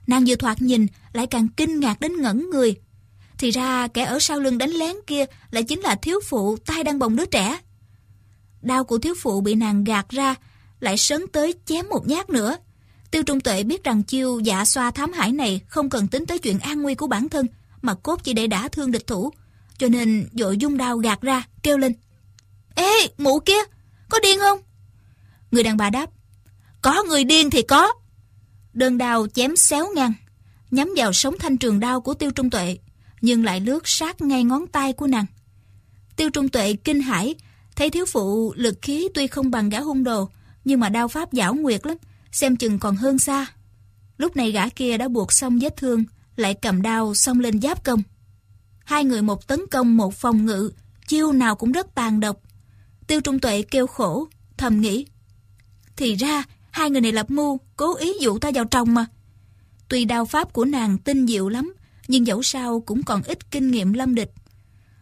Nàng 0.08 0.24
vừa 0.28 0.36
thoạt 0.36 0.62
nhìn, 0.62 0.88
lại 1.14 1.28
càng 1.28 1.48
kinh 1.48 1.80
ngạc 1.80 2.00
đến 2.00 2.22
ngẩn 2.22 2.50
người. 2.50 2.76
Thì 3.38 3.52
ra 3.52 3.88
kẻ 3.88 4.04
ở 4.04 4.20
sau 4.20 4.40
lưng 4.40 4.58
đánh 4.58 4.70
lén 4.70 4.96
kia 5.08 5.26
lại 5.52 5.64
chính 5.64 5.80
là 5.80 5.96
thiếu 5.96 6.20
phụ 6.26 6.58
tay 6.58 6.84
đang 6.84 7.00
bồng 7.00 7.16
đứa 7.16 7.26
trẻ. 7.26 7.60
Đao 8.62 8.84
của 8.84 8.98
thiếu 8.98 9.14
phụ 9.22 9.42
bị 9.42 9.56
nàng 9.56 9.84
gạt 9.84 10.10
ra, 10.10 10.36
lại 10.80 10.98
sấn 10.98 11.28
tới 11.28 11.54
chém 11.66 11.90
một 11.90 12.08
nhát 12.08 12.30
nữa. 12.30 12.58
Tiêu 13.12 13.24
Trung 13.24 13.40
Tuệ 13.40 13.64
biết 13.64 13.84
rằng 13.84 14.04
chiêu 14.04 14.40
dạ 14.40 14.66
xoa 14.66 14.92
thám 14.92 15.14
hải 15.14 15.32
này 15.32 15.62
không 15.68 15.90
cần 15.90 16.08
tính 16.08 16.26
tới 16.26 16.40
chuyện 16.40 16.60
an 16.60 16.82
nguy 16.82 16.96
của 16.96 17.08
bản 17.08 17.30
thân, 17.30 17.46
mà 17.82 17.94
cốt 17.94 18.24
chỉ 18.24 18.34
để 18.34 18.48
đả 18.48 18.68
thương 18.68 18.92
địch 18.92 19.08
thủ. 19.08 19.32
Cho 19.78 19.88
nên 19.88 20.30
dội 20.34 20.58
dung 20.58 20.78
đao 20.78 20.98
gạt 20.98 21.22
ra, 21.22 21.44
kêu 21.64 21.78
lên. 21.78 21.94
Ê, 22.76 23.08
mụ 23.18 23.40
kia, 23.40 23.60
có 24.10 24.20
điên 24.20 24.40
không? 24.40 24.60
Người 25.52 25.64
đàn 25.64 25.78
bà 25.78 25.90
đáp. 25.90 26.10
Có 26.82 27.04
người 27.04 27.24
điên 27.24 27.50
thì 27.50 27.62
có. 27.62 27.94
Đơn 28.74 28.98
đao 28.98 29.28
chém 29.28 29.56
xéo 29.56 29.88
ngang, 29.96 30.14
nhắm 30.72 30.94
vào 30.98 31.14
sống 31.14 31.36
thanh 31.40 31.58
trường 31.58 31.80
đao 31.80 32.02
của 32.02 32.14
Tiêu 32.14 32.32
Trung 32.32 32.50
Tuệ, 32.50 32.78
nhưng 33.22 33.44
lại 33.44 33.60
lướt 33.60 33.88
sát 33.88 34.22
ngay 34.22 34.44
ngón 34.44 34.68
tay 34.68 34.94
của 34.94 35.08
nàng. 35.08 35.26
Tiêu 36.16 36.30
Trung 36.30 36.50
Tuệ 36.50 36.74
kinh 36.74 37.02
hãi, 37.02 37.36
thấy 37.76 37.90
thiếu 37.90 38.06
phụ 38.06 38.54
lực 38.58 38.80
khí 38.82 39.08
tuy 39.14 39.28
không 39.28 39.52
bằng 39.52 39.70
gã 39.70 39.80
hung 39.80 40.04
đồ, 40.04 40.30
nhưng 40.66 40.80
mà 40.80 40.90
đao 40.90 41.08
pháp 41.08 41.30
giảo 41.32 41.54
nguyệt 41.54 41.86
lắm, 41.86 41.98
xem 42.32 42.56
chừng 42.56 42.80
còn 42.80 42.96
hơn 42.96 43.20
xa. 43.20 43.46
Lúc 44.18 44.36
này 44.36 44.52
gã 44.52 44.70
kia 44.70 44.98
đã 44.98 45.08
buộc 45.08 45.32
xong 45.34 45.60
vết 45.60 45.78
thương, 45.78 46.04
lại 46.40 46.54
cầm 46.54 46.82
đao 46.82 47.16
xông 47.16 47.40
lên 47.40 47.62
giáp 47.62 47.84
công. 47.84 48.04
Hai 48.86 49.06
người 49.06 49.22
một 49.22 49.48
tấn 49.48 49.60
công 49.72 49.98
một 49.98 50.14
phòng 50.14 50.46
ngự, 50.46 50.72
chiêu 51.08 51.32
nào 51.32 51.56
cũng 51.56 51.72
rất 51.72 51.96
tàn 51.96 52.20
độc. 52.20 52.38
Tiêu 53.08 53.22
Trung 53.22 53.40
Tuệ 53.40 53.62
kêu 53.62 53.88
khổ, 53.88 54.28
thầm 54.58 54.82
nghĩ. 54.82 55.06
Thì 55.96 56.16
ra, 56.16 56.44
hai 56.72 56.90
người 56.90 57.02
này 57.02 57.12
lập 57.12 57.32
mưu, 57.32 57.60
cố 57.76 57.96
ý 57.96 58.14
dụ 58.22 58.40
ta 58.40 58.52
vào 58.54 58.66
trong 58.66 58.94
mà. 58.94 59.06
Tuy 59.88 60.06
đao 60.06 60.26
pháp 60.26 60.54
của 60.54 60.66
nàng 60.66 60.98
tinh 60.98 61.28
diệu 61.28 61.50
lắm, 61.50 61.74
nhưng 62.08 62.28
dẫu 62.28 62.44
sao 62.44 62.80
cũng 62.80 63.04
còn 63.04 63.24
ít 63.24 63.52
kinh 63.52 63.72
nghiệm 63.72 63.94
lâm 63.94 64.16
địch. 64.16 64.32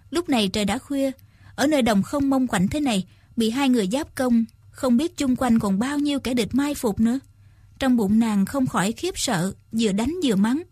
Lúc 0.09 0.29
này 0.29 0.47
trời 0.47 0.65
đã 0.65 0.77
khuya, 0.77 1.11
ở 1.55 1.67
nơi 1.67 1.81
đồng 1.81 2.03
không 2.03 2.29
mông 2.29 2.47
quạnh 2.47 2.67
thế 2.67 2.79
này, 2.79 3.07
bị 3.35 3.49
hai 3.49 3.69
người 3.69 3.87
giáp 3.91 4.15
công, 4.15 4.45
không 4.71 4.97
biết 4.97 5.17
chung 5.17 5.35
quanh 5.35 5.59
còn 5.59 5.79
bao 5.79 5.99
nhiêu 5.99 6.19
kẻ 6.19 6.33
địch 6.33 6.55
mai 6.55 6.75
phục 6.75 6.99
nữa. 6.99 7.19
Trong 7.79 7.97
bụng 7.97 8.19
nàng 8.19 8.45
không 8.45 8.67
khỏi 8.67 8.91
khiếp 8.91 9.17
sợ, 9.17 9.53
vừa 9.71 9.91
đánh 9.91 10.15
vừa 10.23 10.35
mắng. 10.35 10.63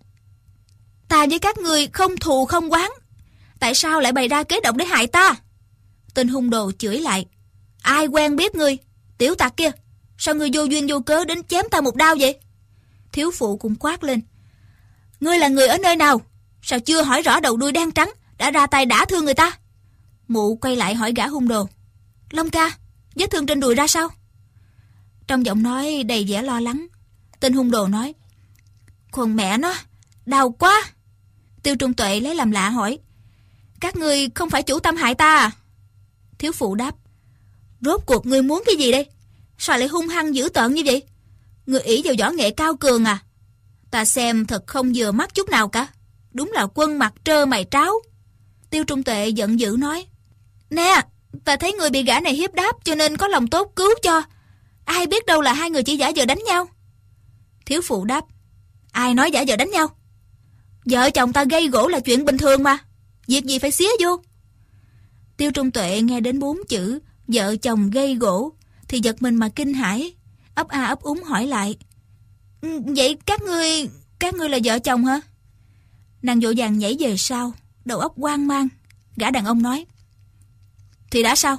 Ta 1.07 1.25
với 1.29 1.39
các 1.39 1.57
người 1.57 1.87
không 1.87 2.17
thù 2.17 2.45
không 2.45 2.71
quán. 2.71 2.91
Tại 3.59 3.75
sao 3.75 3.99
lại 3.99 4.11
bày 4.11 4.27
ra 4.27 4.43
kế 4.43 4.59
động 4.59 4.77
để 4.77 4.85
hại 4.85 5.07
ta? 5.07 5.35
Tên 6.13 6.27
hung 6.27 6.49
đồ 6.49 6.71
chửi 6.77 6.97
lại. 6.99 7.25
Ai 7.81 8.07
quen 8.07 8.35
biết 8.35 8.55
ngươi? 8.55 8.77
Tiểu 9.17 9.35
tặc 9.35 9.57
kia. 9.57 9.71
Sao 10.17 10.35
ngươi 10.35 10.49
vô 10.53 10.63
duyên 10.63 10.87
vô 10.89 10.99
cớ 10.99 11.25
đến 11.25 11.43
chém 11.43 11.65
ta 11.71 11.81
một 11.81 11.95
đao 11.95 12.15
vậy? 12.19 12.39
Thiếu 13.11 13.31
phụ 13.31 13.57
cũng 13.57 13.75
quát 13.75 14.03
lên. 14.03 14.21
Ngươi 15.19 15.39
là 15.39 15.47
người 15.47 15.67
ở 15.67 15.77
nơi 15.77 15.95
nào? 15.95 16.21
Sao 16.61 16.79
chưa 16.79 17.01
hỏi 17.01 17.21
rõ 17.21 17.39
đầu 17.39 17.57
đuôi 17.57 17.71
đen 17.71 17.91
trắng, 17.91 18.11
đã 18.37 18.51
ra 18.51 18.67
tay 18.67 18.85
đã 18.85 19.05
thương 19.05 19.25
người 19.25 19.33
ta? 19.33 19.51
Mụ 20.27 20.55
quay 20.55 20.75
lại 20.75 20.95
hỏi 20.95 21.13
gã 21.15 21.27
hung 21.27 21.47
đồ. 21.47 21.67
Long 22.31 22.49
ca, 22.49 22.71
vết 23.15 23.31
thương 23.31 23.45
trên 23.45 23.59
đùi 23.59 23.75
ra 23.75 23.87
sao? 23.87 24.09
Trong 25.27 25.45
giọng 25.45 25.63
nói 25.63 26.03
đầy 26.03 26.25
vẻ 26.27 26.41
lo 26.41 26.59
lắng, 26.59 26.87
tên 27.39 27.53
hung 27.53 27.71
đồ 27.71 27.87
nói. 27.87 28.13
Còn 29.11 29.35
mẹ 29.35 29.57
nó, 29.57 29.73
đau 30.25 30.51
quá. 30.51 30.83
Tiêu 31.65 31.75
Trung 31.75 31.93
Tuệ 31.93 32.19
lấy 32.19 32.35
làm 32.35 32.51
lạ 32.51 32.69
hỏi. 32.69 32.99
Các 33.79 33.95
ngươi 33.95 34.29
không 34.35 34.49
phải 34.49 34.63
chủ 34.63 34.79
tâm 34.79 34.95
hại 34.95 35.15
ta 35.15 35.35
à? 35.37 35.51
Thiếu 36.39 36.51
phụ 36.51 36.75
đáp. 36.75 36.95
Rốt 37.81 38.01
cuộc 38.05 38.25
ngươi 38.25 38.41
muốn 38.41 38.63
cái 38.65 38.75
gì 38.75 38.91
đây? 38.91 39.05
Sao 39.57 39.77
lại 39.77 39.87
hung 39.87 40.07
hăng 40.07 40.35
dữ 40.35 40.49
tợn 40.49 40.73
như 40.73 40.81
vậy? 40.85 41.03
Người 41.65 41.81
ý 41.81 42.01
vào 42.05 42.13
võ 42.19 42.29
nghệ 42.29 42.51
cao 42.51 42.75
cường 42.75 43.05
à? 43.05 43.19
Ta 43.91 44.05
xem 44.05 44.45
thật 44.45 44.67
không 44.67 44.91
vừa 44.95 45.11
mắt 45.11 45.33
chút 45.33 45.49
nào 45.49 45.67
cả. 45.67 45.87
Đúng 46.31 46.51
là 46.51 46.67
quân 46.73 46.99
mặt 46.99 47.13
trơ 47.23 47.45
mày 47.45 47.65
tráo. 47.71 47.93
Tiêu 48.69 48.83
Trung 48.83 49.03
Tuệ 49.03 49.29
giận 49.29 49.59
dữ 49.59 49.75
nói. 49.79 50.05
Nè, 50.69 51.01
ta 51.45 51.55
thấy 51.55 51.73
người 51.73 51.89
bị 51.89 52.03
gã 52.03 52.19
này 52.19 52.33
hiếp 52.33 52.53
đáp 52.53 52.75
cho 52.83 52.95
nên 52.95 53.17
có 53.17 53.27
lòng 53.27 53.47
tốt 53.47 53.71
cứu 53.75 53.89
cho. 54.03 54.21
Ai 54.85 55.07
biết 55.07 55.25
đâu 55.25 55.41
là 55.41 55.53
hai 55.53 55.69
người 55.69 55.83
chỉ 55.83 55.97
giả 55.97 56.11
vờ 56.15 56.25
đánh 56.25 56.43
nhau. 56.45 56.67
Thiếu 57.65 57.81
phụ 57.81 58.05
đáp. 58.05 58.25
Ai 58.91 59.13
nói 59.13 59.31
giả 59.31 59.43
vờ 59.47 59.55
đánh 59.55 59.71
nhau? 59.71 59.87
Vợ 60.85 61.09
chồng 61.09 61.33
ta 61.33 61.43
gây 61.43 61.67
gỗ 61.67 61.87
là 61.87 61.99
chuyện 61.99 62.25
bình 62.25 62.37
thường 62.37 62.63
mà. 62.63 62.77
Việc 63.27 63.45
gì 63.45 63.59
phải 63.59 63.71
xía 63.71 63.89
vô? 64.03 64.21
Tiêu 65.37 65.51
Trung 65.51 65.71
Tuệ 65.71 66.01
nghe 66.01 66.19
đến 66.19 66.39
bốn 66.39 66.57
chữ 66.67 66.99
vợ 67.27 67.55
chồng 67.55 67.89
gây 67.89 68.15
gỗ 68.15 68.51
thì 68.87 68.99
giật 69.03 69.21
mình 69.21 69.35
mà 69.35 69.49
kinh 69.49 69.73
hãi, 69.73 70.13
ấp 70.55 70.67
a 70.67 70.85
ấp 70.85 71.01
úng 71.01 71.23
hỏi 71.23 71.47
lại. 71.47 71.77
Ừ, 72.61 72.81
vậy 72.95 73.17
các 73.25 73.41
ngươi, 73.41 73.89
các 74.19 74.33
ngươi 74.33 74.49
là 74.49 74.59
vợ 74.63 74.79
chồng 74.79 75.05
hả? 75.05 75.21
Nàng 76.21 76.39
vội 76.39 76.53
vàng 76.57 76.77
nhảy 76.77 76.95
về 76.99 77.17
sau, 77.17 77.53
đầu 77.85 77.99
óc 77.99 78.13
hoang 78.17 78.47
mang. 78.47 78.67
Gã 79.15 79.31
đàn 79.31 79.45
ông 79.45 79.61
nói. 79.61 79.85
Thì 81.11 81.23
đã 81.23 81.35
sao? 81.35 81.57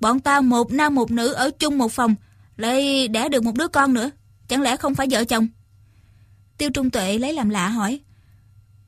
Bọn 0.00 0.20
ta 0.20 0.40
một 0.40 0.72
nam 0.72 0.94
một 0.94 1.10
nữ 1.10 1.32
ở 1.32 1.50
chung 1.58 1.78
một 1.78 1.92
phòng, 1.92 2.14
Lại 2.56 3.08
đẻ 3.08 3.28
được 3.28 3.42
một 3.42 3.54
đứa 3.54 3.68
con 3.68 3.94
nữa. 3.94 4.10
Chẳng 4.48 4.62
lẽ 4.62 4.76
không 4.76 4.94
phải 4.94 5.06
vợ 5.10 5.24
chồng? 5.24 5.48
Tiêu 6.58 6.70
Trung 6.74 6.90
Tuệ 6.90 7.18
lấy 7.18 7.32
làm 7.32 7.48
lạ 7.48 7.68
hỏi. 7.68 8.00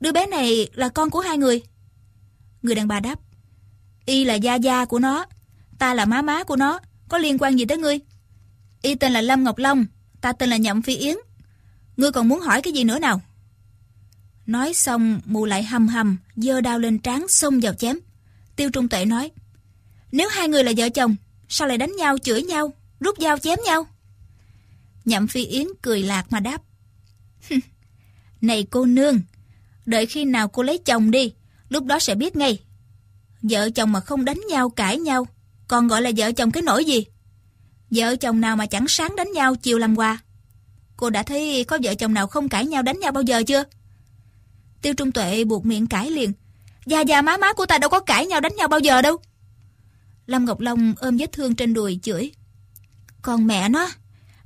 Đứa 0.03 0.11
bé 0.11 0.25
này 0.25 0.69
là 0.73 0.89
con 0.89 1.09
của 1.09 1.19
hai 1.19 1.37
người. 1.37 1.61
Người 2.61 2.75
đàn 2.75 2.87
bà 2.87 2.99
đáp. 2.99 3.19
Y 4.05 4.23
là 4.23 4.33
gia 4.33 4.55
gia 4.55 4.85
của 4.85 4.99
nó. 4.99 5.25
Ta 5.79 5.93
là 5.93 6.05
má 6.05 6.21
má 6.21 6.43
của 6.43 6.55
nó. 6.55 6.79
Có 7.09 7.17
liên 7.17 7.37
quan 7.37 7.59
gì 7.59 7.65
tới 7.65 7.77
ngươi? 7.77 7.99
Y 8.81 8.95
tên 8.95 9.11
là 9.11 9.21
Lâm 9.21 9.43
Ngọc 9.43 9.57
Long. 9.57 9.85
Ta 10.21 10.33
tên 10.33 10.49
là 10.49 10.57
Nhậm 10.57 10.81
Phi 10.81 10.95
Yến. 10.95 11.15
Ngươi 11.97 12.11
còn 12.11 12.27
muốn 12.27 12.39
hỏi 12.39 12.61
cái 12.61 12.73
gì 12.73 12.83
nữa 12.83 12.99
nào? 12.99 13.21
Nói 14.45 14.73
xong, 14.73 15.21
mụ 15.25 15.45
lại 15.45 15.63
hầm 15.63 15.87
hầm 15.87 16.17
Dơ 16.35 16.61
đao 16.61 16.79
lên 16.79 16.99
trán 16.99 17.27
xông 17.27 17.59
vào 17.59 17.73
chém 17.73 17.99
Tiêu 18.55 18.69
Trung 18.69 18.89
Tuệ 18.89 19.05
nói, 19.05 19.31
Nếu 20.11 20.29
hai 20.29 20.47
người 20.47 20.63
là 20.63 20.71
vợ 20.77 20.89
chồng, 20.89 21.15
Sao 21.49 21.67
lại 21.67 21.77
đánh 21.77 21.95
nhau, 21.95 22.17
chửi 22.17 22.43
nhau, 22.43 22.73
Rút 22.99 23.19
dao 23.19 23.37
chém 23.37 23.59
nhau 23.65 23.87
Nhậm 25.05 25.27
Phi 25.27 25.45
Yến 25.45 25.67
cười 25.81 26.03
lạc 26.03 26.25
mà 26.29 26.39
đáp, 26.39 26.61
Này 28.41 28.67
cô 28.69 28.85
nương 28.85 29.19
Đợi 29.85 30.05
khi 30.05 30.25
nào 30.25 30.47
cô 30.47 30.63
lấy 30.63 30.77
chồng 30.77 31.11
đi 31.11 31.33
Lúc 31.69 31.85
đó 31.85 31.99
sẽ 31.99 32.15
biết 32.15 32.35
ngay 32.35 32.59
Vợ 33.41 33.69
chồng 33.69 33.91
mà 33.91 33.99
không 33.99 34.25
đánh 34.25 34.41
nhau 34.49 34.69
cãi 34.69 34.99
nhau 34.99 35.27
Còn 35.67 35.87
gọi 35.87 36.01
là 36.01 36.11
vợ 36.17 36.31
chồng 36.31 36.51
cái 36.51 36.63
nỗi 36.63 36.85
gì 36.85 37.05
Vợ 37.91 38.15
chồng 38.15 38.41
nào 38.41 38.55
mà 38.55 38.65
chẳng 38.65 38.85
sáng 38.87 39.15
đánh 39.15 39.31
nhau 39.31 39.55
chiều 39.55 39.77
làm 39.77 39.95
quà 39.95 40.17
Cô 40.97 41.09
đã 41.09 41.23
thấy 41.23 41.63
có 41.63 41.79
vợ 41.83 41.95
chồng 41.95 42.13
nào 42.13 42.27
không 42.27 42.49
cãi 42.49 42.65
nhau 42.65 42.81
đánh 42.81 42.99
nhau 42.99 43.11
bao 43.11 43.23
giờ 43.23 43.43
chưa 43.47 43.63
Tiêu 44.83 44.93
Trung 44.93 45.11
Tuệ 45.11 45.43
buộc 45.43 45.65
miệng 45.65 45.87
cãi 45.87 46.11
liền. 46.11 46.31
Già 46.85 47.01
già 47.01 47.21
má 47.21 47.37
má 47.37 47.53
của 47.53 47.65
ta 47.65 47.77
đâu 47.77 47.89
có 47.89 47.99
cãi 47.99 48.25
nhau 48.25 48.41
đánh 48.41 48.55
nhau 48.55 48.67
bao 48.67 48.79
giờ 48.79 49.01
đâu. 49.01 49.17
Lâm 50.25 50.45
Ngọc 50.45 50.59
Long 50.59 50.93
ôm 50.97 51.17
vết 51.17 51.31
thương 51.31 51.55
trên 51.55 51.73
đùi 51.73 51.99
chửi. 52.03 52.31
Còn 53.21 53.47
mẹ 53.47 53.69
nó, 53.69 53.89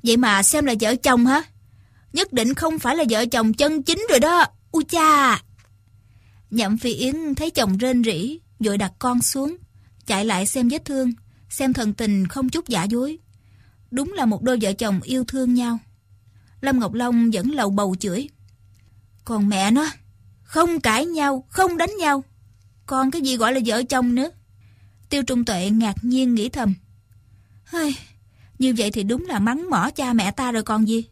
vậy 0.04 0.18
mà 0.18 0.44
xem 0.44 0.66
là 0.66 0.74
vợ 0.80 0.96
chồng 0.96 1.26
hả? 1.26 1.44
Nhất 2.14 2.34
định 2.34 2.54
không 2.54 2.80
phải 2.80 2.96
là 2.96 3.04
vợ 3.10 3.26
chồng 3.26 3.54
chân 3.54 3.84
chính 3.84 4.06
rồi 4.10 4.20
đó. 4.20 4.46
U 4.78 4.84
cha! 4.90 5.42
Nhậm 6.52 6.78
Phi 6.78 6.94
Yến 6.94 7.36
thấy 7.36 7.50
chồng 7.50 7.78
rên 7.78 8.04
rỉ, 8.04 8.40
vội 8.60 8.78
đặt 8.78 8.94
con 9.00 9.22
xuống, 9.22 9.58
chạy 10.06 10.26
lại 10.26 10.46
xem 10.46 10.70
vết 10.70 10.86
thương, 10.86 11.12
xem 11.50 11.74
thần 11.74 11.94
tình 11.94 12.28
không 12.28 12.50
chút 12.50 12.68
giả 12.68 12.84
dối. 12.84 13.18
Đúng 13.92 14.14
là 14.14 14.26
một 14.26 14.44
đôi 14.44 14.58
vợ 14.62 14.74
chồng 14.74 15.02
yêu 15.02 15.24
thương 15.24 15.54
nhau. 15.54 15.80
Lâm 16.62 16.80
Ngọc 16.80 16.94
Long 16.94 17.32
vẫn 17.32 17.52
lầu 17.52 17.70
bầu 17.70 17.96
chửi. 18.00 18.30
Còn 19.26 19.50
mẹ 19.50 19.72
nó, 19.72 19.90
không 20.44 20.82
cãi 20.82 21.06
nhau, 21.06 21.46
không 21.50 21.78
đánh 21.78 21.92
nhau. 22.00 22.24
Còn 22.86 23.12
cái 23.12 23.22
gì 23.22 23.38
gọi 23.38 23.54
là 23.54 23.60
vợ 23.66 23.84
chồng 23.84 24.16
nữa? 24.16 24.30
Tiêu 25.10 25.24
Trung 25.24 25.46
Tuệ 25.46 25.70
ngạc 25.70 25.96
nhiên 26.02 26.36
nghĩ 26.36 26.50
thầm. 26.50 26.74
Hơi, 27.64 27.96
như 28.60 28.74
vậy 28.78 28.92
thì 28.92 29.04
đúng 29.04 29.26
là 29.26 29.40
mắng 29.40 29.70
mỏ 29.70 29.90
cha 29.96 30.14
mẹ 30.14 30.32
ta 30.32 30.52
rồi 30.52 30.64
còn 30.64 30.88
gì. 30.88 31.04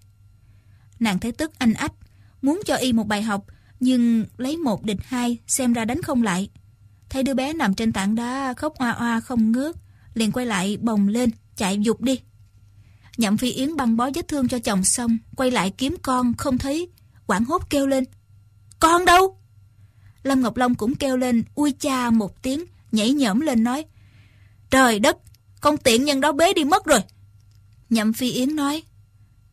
Nàng 1.00 1.20
thấy 1.20 1.32
tức 1.32 1.52
anh 1.58 1.74
ách, 1.74 1.94
muốn 2.42 2.62
cho 2.66 2.76
y 2.76 2.94
một 2.94 3.08
bài 3.08 3.22
học, 3.22 3.46
nhưng 3.80 4.26
lấy 4.38 4.58
một 4.58 4.84
địch 4.84 5.00
hai 5.04 5.38
xem 5.48 5.74
ra 5.74 5.86
đánh 5.86 6.02
không 6.02 6.24
lại. 6.24 6.50
Thấy 7.10 7.24
đứa 7.24 7.34
bé 7.34 7.54
nằm 7.54 7.74
trên 7.74 7.94
tảng 7.94 8.16
đá 8.16 8.54
khóc 8.58 8.74
oa 8.78 8.92
oa 8.92 9.20
không 9.20 9.52
ngớt, 9.52 9.76
liền 10.14 10.32
quay 10.32 10.46
lại 10.46 10.78
bồng 10.82 11.08
lên, 11.08 11.30
chạy 11.56 11.78
dục 11.80 12.02
đi. 12.02 12.20
Nhậm 13.18 13.38
Phi 13.38 13.52
Yến 13.52 13.76
băng 13.76 13.98
bó 13.98 14.10
vết 14.14 14.28
thương 14.28 14.48
cho 14.48 14.60
chồng 14.60 14.84
xong, 14.84 15.18
quay 15.36 15.52
lại 15.52 15.74
kiếm 15.78 15.96
con, 16.02 16.34
không 16.34 16.58
thấy, 16.58 16.88
quảng 17.26 17.46
hốt 17.46 17.70
kêu 17.70 17.88
lên. 17.88 18.04
Con 18.80 19.06
đâu? 19.06 19.38
Lâm 20.24 20.42
Ngọc 20.42 20.58
Long 20.58 20.76
cũng 20.76 20.96
kêu 20.96 21.18
lên 21.18 21.44
ui 21.56 21.72
cha 21.72 22.10
một 22.10 22.42
tiếng, 22.42 22.66
nhảy 22.92 23.12
nhõm 23.12 23.40
lên 23.40 23.64
nói. 23.64 23.86
Trời 24.70 25.00
đất, 25.00 25.18
con 25.62 25.78
tiện 25.78 26.06
nhân 26.06 26.22
đó 26.22 26.32
bế 26.32 26.54
đi 26.54 26.64
mất 26.64 26.86
rồi. 26.86 27.00
Nhậm 27.90 28.14
Phi 28.14 28.32
Yến 28.32 28.56
nói. 28.56 28.84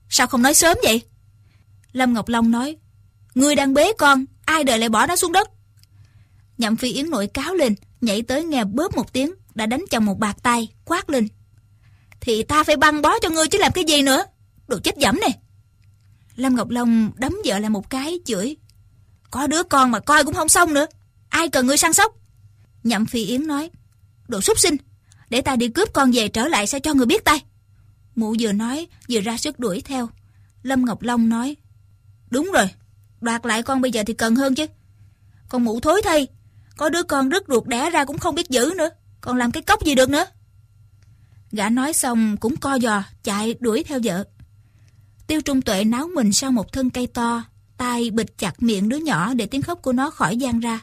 Sao 0.09 0.27
không 0.27 0.43
nói 0.43 0.55
sớm 0.55 0.77
vậy? 0.83 1.03
Lâm 1.93 2.15
Ngọc 2.15 2.29
Long 2.29 2.51
nói. 2.51 2.77
Người 3.35 3.55
đang 3.55 3.75
bế 3.75 3.93
con, 3.99 4.25
ai 4.45 4.65
đời 4.65 4.79
lại 4.79 4.89
bỏ 4.89 5.07
nó 5.07 5.17
xuống 5.17 5.33
đất? 5.33 5.51
Nhậm 6.59 6.77
Phi 6.77 6.93
Yến 6.93 7.11
nội 7.11 7.27
cáo 7.27 7.55
lên, 7.55 7.75
nhảy 8.01 8.23
tới 8.23 8.45
nghe 8.45 8.65
bớp 8.65 8.97
một 8.97 9.13
tiếng, 9.13 9.35
đã 9.55 9.67
đánh 9.67 9.85
chồng 9.91 10.05
một 10.05 10.19
bạc 10.19 10.37
tay, 10.43 10.69
quát 10.85 11.11
lên. 11.11 11.29
Thì 12.21 12.43
ta 12.43 12.65
phải 12.65 12.77
băng 12.77 13.03
bó 13.03 13.19
cho 13.19 13.31
ngươi 13.31 13.49
chứ 13.49 13.59
làm 13.59 13.73
cái 13.73 13.85
gì 13.85 14.03
nữa? 14.03 14.25
Đồ 14.69 14.79
chết 14.79 14.97
dẫm 14.99 15.21
này. 15.21 15.39
Lâm 16.37 16.57
Ngọc 16.57 16.71
Long 16.71 17.13
đấm 17.17 17.37
vợ 17.45 17.59
lại 17.59 17.71
một 17.71 17.91
cái, 17.91 18.21
chửi. 18.25 18.57
Có 19.31 19.47
đứa 19.47 19.63
con 19.63 19.91
mà 19.91 20.01
coi 20.01 20.25
cũng 20.25 20.35
không 20.35 20.49
xong 20.49 20.75
nữa. 20.75 20.87
Ai 21.29 21.49
cần 21.49 21.67
ngươi 21.67 21.77
săn 21.77 21.93
sóc? 21.93 22.13
Nhậm 22.83 23.07
Phi 23.07 23.25
Yến 23.25 23.47
nói. 23.47 23.71
Đồ 24.29 24.41
súc 24.41 24.59
sinh. 24.59 24.77
Để 25.31 25.41
ta 25.41 25.57
đi 25.57 25.69
cướp 25.69 25.93
con 25.93 26.11
về 26.13 26.29
trở 26.29 26.49
lại 26.49 26.67
sẽ 26.67 26.81
cho 26.81 26.95
người 26.95 27.07
biết 27.07 27.25
tay. 27.25 27.43
Mụ 28.15 28.35
vừa 28.41 28.53
nói 28.53 28.87
vừa 29.11 29.21
ra 29.21 29.37
sức 29.37 29.59
đuổi 29.59 29.81
theo. 29.81 30.09
Lâm 30.63 30.85
Ngọc 30.85 31.03
Long 31.03 31.29
nói. 31.29 31.57
Đúng 32.31 32.51
rồi. 32.53 32.69
Đoạt 33.23 33.47
lại 33.47 33.63
con 33.63 33.81
bây 33.81 33.91
giờ 33.91 34.03
thì 34.07 34.15
cần 34.15 34.37
hơn 34.37 34.55
chứ. 34.55 34.67
Con 35.49 35.65
mụ 35.65 35.81
thối 35.81 36.03
thay. 36.05 36.27
Có 36.77 36.89
đứa 36.89 37.03
con 37.03 37.29
rứt 37.29 37.45
ruột 37.49 37.67
đẻ 37.67 37.91
ra 37.91 38.05
cũng 38.05 38.19
không 38.19 38.35
biết 38.35 38.49
giữ 38.49 38.75
nữa. 38.77 38.89
Còn 39.21 39.37
làm 39.37 39.51
cái 39.51 39.63
cốc 39.63 39.85
gì 39.85 39.95
được 39.95 40.09
nữa. 40.11 40.25
Gã 41.53 41.69
nói 41.69 41.93
xong 41.93 42.37
cũng 42.37 42.57
co 42.57 42.79
giò 42.83 43.03
chạy 43.23 43.55
đuổi 43.61 43.85
theo 43.85 44.01
vợ. 44.05 44.25
Tiêu 45.27 45.41
Trung 45.41 45.63
Tuệ 45.63 45.85
náo 45.85 46.09
mình 46.15 46.33
sau 46.33 46.53
một 46.53 46.73
thân 46.73 46.91
cây 46.91 47.07
to 47.07 47.43
tay 47.83 48.11
bịt 48.11 48.39
chặt 48.39 48.63
miệng 48.63 48.89
đứa 48.89 48.97
nhỏ 48.97 49.35
để 49.35 49.47
tiếng 49.47 49.63
khóc 49.63 49.83
của 49.83 49.93
nó 49.93 50.11
khỏi 50.11 50.37
gian 50.37 50.61
ra. 50.61 50.81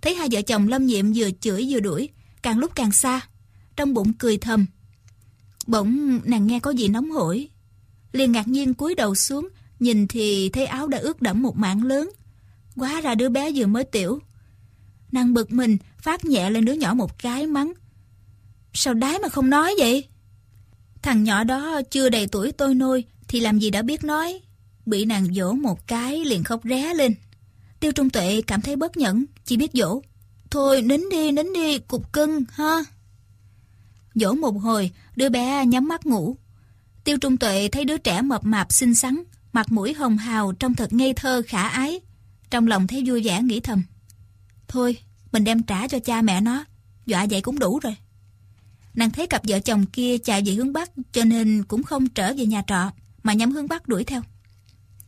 Thấy 0.00 0.14
hai 0.14 0.28
vợ 0.30 0.42
chồng 0.42 0.68
Lâm 0.68 0.86
Nhiệm 0.86 1.12
vừa 1.14 1.30
chửi 1.40 1.66
vừa 1.70 1.80
đuổi, 1.80 2.08
càng 2.42 2.58
lúc 2.58 2.72
càng 2.74 2.92
xa. 2.92 3.20
Trong 3.76 3.94
bụng 3.94 4.12
cười 4.12 4.38
thầm. 4.38 4.66
Bỗng 5.66 6.20
nàng 6.24 6.46
nghe 6.46 6.60
có 6.60 6.70
gì 6.70 6.88
nóng 6.88 7.10
hổi. 7.10 7.48
liền 8.12 8.32
ngạc 8.32 8.48
nhiên 8.48 8.74
cúi 8.74 8.94
đầu 8.94 9.14
xuống, 9.14 9.48
nhìn 9.80 10.08
thì 10.08 10.48
thấy 10.48 10.66
áo 10.66 10.88
đã 10.88 10.98
ướt 10.98 11.22
đẫm 11.22 11.42
một 11.42 11.56
mảng 11.56 11.82
lớn. 11.82 12.10
Quá 12.76 13.00
ra 13.00 13.14
đứa 13.14 13.28
bé 13.28 13.50
vừa 13.54 13.66
mới 13.66 13.84
tiểu. 13.84 14.20
Nàng 15.12 15.34
bực 15.34 15.52
mình, 15.52 15.76
phát 15.98 16.24
nhẹ 16.24 16.50
lên 16.50 16.64
đứa 16.64 16.72
nhỏ 16.72 16.94
một 16.94 17.18
cái 17.18 17.46
mắng. 17.46 17.72
Sao 18.72 18.94
đái 18.94 19.18
mà 19.18 19.28
không 19.28 19.50
nói 19.50 19.74
vậy? 19.78 20.04
Thằng 21.02 21.24
nhỏ 21.24 21.44
đó 21.44 21.80
chưa 21.90 22.08
đầy 22.08 22.26
tuổi 22.26 22.52
tôi 22.52 22.74
nuôi 22.74 23.04
thì 23.28 23.40
làm 23.40 23.58
gì 23.58 23.70
đã 23.70 23.82
biết 23.82 24.04
nói 24.04 24.40
bị 24.88 25.04
nàng 25.04 25.34
dỗ 25.34 25.52
một 25.52 25.86
cái 25.86 26.24
liền 26.24 26.44
khóc 26.44 26.60
ré 26.64 26.94
lên. 26.94 27.14
Tiêu 27.80 27.92
Trung 27.92 28.10
Tuệ 28.10 28.42
cảm 28.46 28.60
thấy 28.60 28.76
bất 28.76 28.96
nhẫn, 28.96 29.24
chỉ 29.44 29.56
biết 29.56 29.70
dỗ. 29.74 30.00
Thôi 30.50 30.82
nín 30.82 31.00
đi, 31.10 31.32
nín 31.32 31.52
đi, 31.52 31.78
cục 31.78 32.12
cưng, 32.12 32.44
ha. 32.52 32.78
Dỗ 34.14 34.32
một 34.32 34.50
hồi, 34.50 34.90
đứa 35.16 35.28
bé 35.28 35.66
nhắm 35.66 35.88
mắt 35.88 36.06
ngủ. 36.06 36.36
Tiêu 37.04 37.18
Trung 37.18 37.36
Tuệ 37.36 37.68
thấy 37.72 37.84
đứa 37.84 37.96
trẻ 37.96 38.22
mập 38.22 38.44
mạp 38.44 38.72
xinh 38.72 38.94
xắn, 38.94 39.22
mặt 39.52 39.72
mũi 39.72 39.94
hồng 39.94 40.18
hào 40.18 40.52
trông 40.52 40.74
thật 40.74 40.92
ngây 40.92 41.12
thơ 41.12 41.42
khả 41.46 41.68
ái. 41.68 42.00
Trong 42.50 42.66
lòng 42.66 42.86
thấy 42.86 43.02
vui 43.06 43.22
vẻ 43.22 43.42
nghĩ 43.42 43.60
thầm. 43.60 43.82
Thôi, 44.68 44.98
mình 45.32 45.44
đem 45.44 45.62
trả 45.62 45.88
cho 45.88 45.98
cha 45.98 46.22
mẹ 46.22 46.40
nó, 46.40 46.64
dọa 47.06 47.26
vậy 47.30 47.40
cũng 47.40 47.58
đủ 47.58 47.78
rồi. 47.78 47.96
Nàng 48.94 49.10
thấy 49.10 49.26
cặp 49.26 49.42
vợ 49.48 49.60
chồng 49.60 49.86
kia 49.86 50.18
chạy 50.18 50.42
về 50.46 50.52
hướng 50.52 50.72
Bắc 50.72 50.90
cho 51.12 51.24
nên 51.24 51.64
cũng 51.68 51.82
không 51.82 52.08
trở 52.08 52.34
về 52.34 52.46
nhà 52.46 52.62
trọ 52.66 52.90
mà 53.22 53.32
nhắm 53.32 53.52
hướng 53.52 53.68
Bắc 53.68 53.88
đuổi 53.88 54.04
theo 54.04 54.22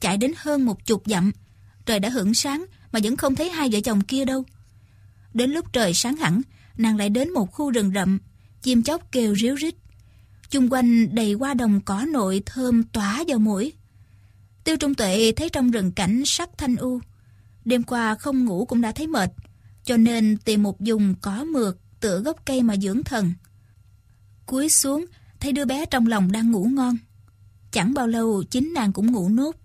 chạy 0.00 0.16
đến 0.16 0.32
hơn 0.36 0.64
một 0.64 0.86
chục 0.86 1.02
dặm. 1.06 1.32
Trời 1.86 2.00
đã 2.00 2.08
hưởng 2.08 2.34
sáng 2.34 2.64
mà 2.92 3.00
vẫn 3.02 3.16
không 3.16 3.34
thấy 3.34 3.50
hai 3.50 3.68
vợ 3.72 3.80
chồng 3.80 4.00
kia 4.00 4.24
đâu. 4.24 4.44
Đến 5.34 5.50
lúc 5.50 5.72
trời 5.72 5.94
sáng 5.94 6.16
hẳn, 6.16 6.42
nàng 6.76 6.96
lại 6.96 7.10
đến 7.10 7.32
một 7.32 7.52
khu 7.52 7.70
rừng 7.70 7.92
rậm, 7.94 8.18
chim 8.62 8.82
chóc 8.82 9.12
kêu 9.12 9.34
ríu 9.36 9.54
rít. 9.54 9.74
Chung 10.50 10.72
quanh 10.72 11.14
đầy 11.14 11.32
hoa 11.32 11.54
đồng 11.54 11.80
cỏ 11.80 12.04
nội 12.12 12.42
thơm 12.46 12.82
tỏa 12.82 13.24
vào 13.28 13.38
mũi. 13.38 13.72
Tiêu 14.64 14.76
Trung 14.76 14.94
Tuệ 14.94 15.32
thấy 15.36 15.48
trong 15.48 15.70
rừng 15.70 15.92
cảnh 15.92 16.22
sắc 16.26 16.50
thanh 16.58 16.76
u. 16.76 17.00
Đêm 17.64 17.82
qua 17.82 18.14
không 18.14 18.44
ngủ 18.44 18.64
cũng 18.64 18.80
đã 18.80 18.92
thấy 18.92 19.06
mệt, 19.06 19.32
cho 19.84 19.96
nên 19.96 20.36
tìm 20.44 20.62
một 20.62 20.76
vùng 20.78 21.14
có 21.20 21.44
mượt 21.44 21.78
tựa 22.00 22.20
gốc 22.20 22.36
cây 22.44 22.62
mà 22.62 22.76
dưỡng 22.76 23.04
thần. 23.04 23.32
Cúi 24.46 24.68
xuống, 24.68 25.06
thấy 25.40 25.52
đứa 25.52 25.64
bé 25.64 25.86
trong 25.86 26.06
lòng 26.06 26.32
đang 26.32 26.50
ngủ 26.50 26.64
ngon. 26.64 26.96
Chẳng 27.70 27.94
bao 27.94 28.06
lâu 28.06 28.42
chính 28.50 28.72
nàng 28.74 28.92
cũng 28.92 29.12
ngủ 29.12 29.28
nốt. 29.28 29.56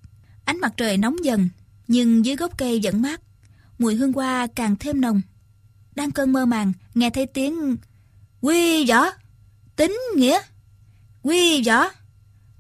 Ánh 0.46 0.60
mặt 0.60 0.74
trời 0.78 0.98
nóng 0.98 1.26
dần, 1.26 1.50
nhưng 1.88 2.26
dưới 2.26 2.36
gốc 2.36 2.58
cây 2.58 2.80
vẫn 2.84 3.02
mát. 3.02 3.22
Mùi 3.80 3.96
hương 3.96 4.14
hoa 4.14 4.48
càng 4.56 4.76
thêm 4.76 5.02
nồng. 5.02 5.22
Đang 5.96 6.12
cơn 6.12 6.34
mơ 6.34 6.46
màng, 6.46 6.74
nghe 6.96 7.10
thấy 7.10 7.26
tiếng 7.26 7.76
Quy 8.42 8.86
võ, 8.90 9.06
tính 9.76 10.00
nghĩa. 10.16 10.40
Quy 11.22 11.64
võ, 11.64 11.90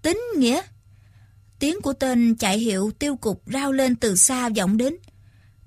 tính 0.01 0.21
nghĩa. 0.37 0.61
Tiếng 1.60 1.82
của 1.82 1.94
tên 1.94 2.36
chạy 2.36 2.60
hiệu 2.60 2.91
tiêu 2.99 3.15
cục 3.15 3.44
rao 3.53 3.72
lên 3.72 3.95
từ 3.95 4.15
xa 4.15 4.49
vọng 4.49 4.77
đến. 4.77 4.95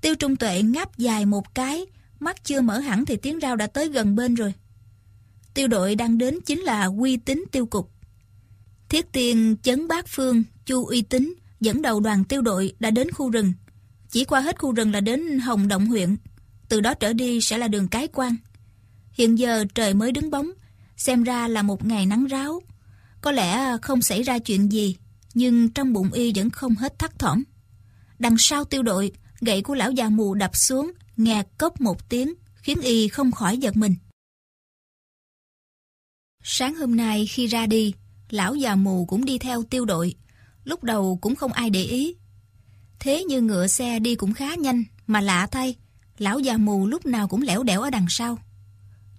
Tiêu 0.01 0.15
trung 0.15 0.35
tuệ 0.35 0.61
ngáp 0.61 0.97
dài 0.97 1.25
một 1.25 1.55
cái, 1.55 1.85
mắt 2.19 2.43
chưa 2.43 2.61
mở 2.61 2.79
hẳn 2.79 3.05
thì 3.05 3.15
tiếng 3.15 3.39
rao 3.41 3.55
đã 3.55 3.67
tới 3.67 3.89
gần 3.89 4.15
bên 4.15 4.35
rồi. 4.35 4.53
Tiêu 5.53 5.67
đội 5.67 5.95
đang 5.95 6.17
đến 6.17 6.39
chính 6.45 6.59
là 6.59 6.89
uy 6.99 7.17
tín 7.17 7.43
tiêu 7.51 7.65
cục. 7.65 7.91
Thiết 8.89 9.11
tiên 9.11 9.55
chấn 9.63 9.87
bát 9.87 10.05
phương, 10.07 10.43
chu 10.65 10.85
uy 10.85 11.01
tín, 11.01 11.33
dẫn 11.59 11.81
đầu 11.81 11.99
đoàn 11.99 12.23
tiêu 12.23 12.41
đội 12.41 12.73
đã 12.79 12.91
đến 12.91 13.11
khu 13.11 13.29
rừng. 13.29 13.53
Chỉ 14.09 14.25
qua 14.25 14.39
hết 14.39 14.59
khu 14.59 14.71
rừng 14.71 14.91
là 14.91 14.99
đến 14.99 15.39
Hồng 15.39 15.67
Động 15.67 15.85
huyện. 15.85 16.15
Từ 16.69 16.81
đó 16.81 16.93
trở 16.93 17.13
đi 17.13 17.41
sẽ 17.41 17.57
là 17.57 17.67
đường 17.67 17.87
cái 17.87 18.07
quan. 18.07 18.35
Hiện 19.11 19.39
giờ 19.39 19.65
trời 19.75 19.93
mới 19.93 20.11
đứng 20.11 20.31
bóng, 20.31 20.51
xem 20.97 21.23
ra 21.23 21.47
là 21.47 21.61
một 21.61 21.85
ngày 21.85 22.05
nắng 22.05 22.25
ráo. 22.25 22.61
Có 23.21 23.31
lẽ 23.31 23.77
không 23.81 24.01
xảy 24.01 24.23
ra 24.23 24.39
chuyện 24.39 24.71
gì, 24.71 24.97
nhưng 25.33 25.69
trong 25.69 25.93
bụng 25.93 26.11
y 26.11 26.31
vẫn 26.35 26.49
không 26.49 26.75
hết 26.75 26.99
thắt 26.99 27.19
thỏm. 27.19 27.43
Đằng 28.19 28.35
sau 28.37 28.65
tiêu 28.65 28.83
đội, 28.83 29.11
gậy 29.41 29.61
của 29.61 29.75
lão 29.75 29.91
già 29.91 30.09
mù 30.09 30.33
đập 30.33 30.55
xuống, 30.55 30.91
nghe 31.17 31.43
cốc 31.57 31.81
một 31.81 32.09
tiếng, 32.09 32.33
khiến 32.55 32.81
y 32.81 33.07
không 33.07 33.31
khỏi 33.31 33.57
giật 33.57 33.77
mình. 33.77 33.95
Sáng 36.43 36.75
hôm 36.75 36.95
nay 36.95 37.25
khi 37.25 37.47
ra 37.47 37.65
đi, 37.65 37.93
lão 38.29 38.55
già 38.55 38.75
mù 38.75 39.05
cũng 39.05 39.25
đi 39.25 39.37
theo 39.37 39.63
tiêu 39.63 39.85
đội. 39.85 40.15
Lúc 40.63 40.83
đầu 40.83 41.17
cũng 41.21 41.35
không 41.35 41.53
ai 41.53 41.69
để 41.69 41.83
ý. 41.83 42.15
Thế 42.99 43.23
như 43.23 43.41
ngựa 43.41 43.67
xe 43.67 43.99
đi 43.99 44.15
cũng 44.15 44.33
khá 44.33 44.55
nhanh, 44.55 44.83
mà 45.07 45.21
lạ 45.21 45.47
thay, 45.51 45.75
lão 46.17 46.39
già 46.39 46.57
mù 46.57 46.87
lúc 46.87 47.05
nào 47.05 47.27
cũng 47.27 47.41
lẻo 47.41 47.63
đẻo 47.63 47.81
ở 47.81 47.89
đằng 47.89 48.05
sau. 48.09 48.39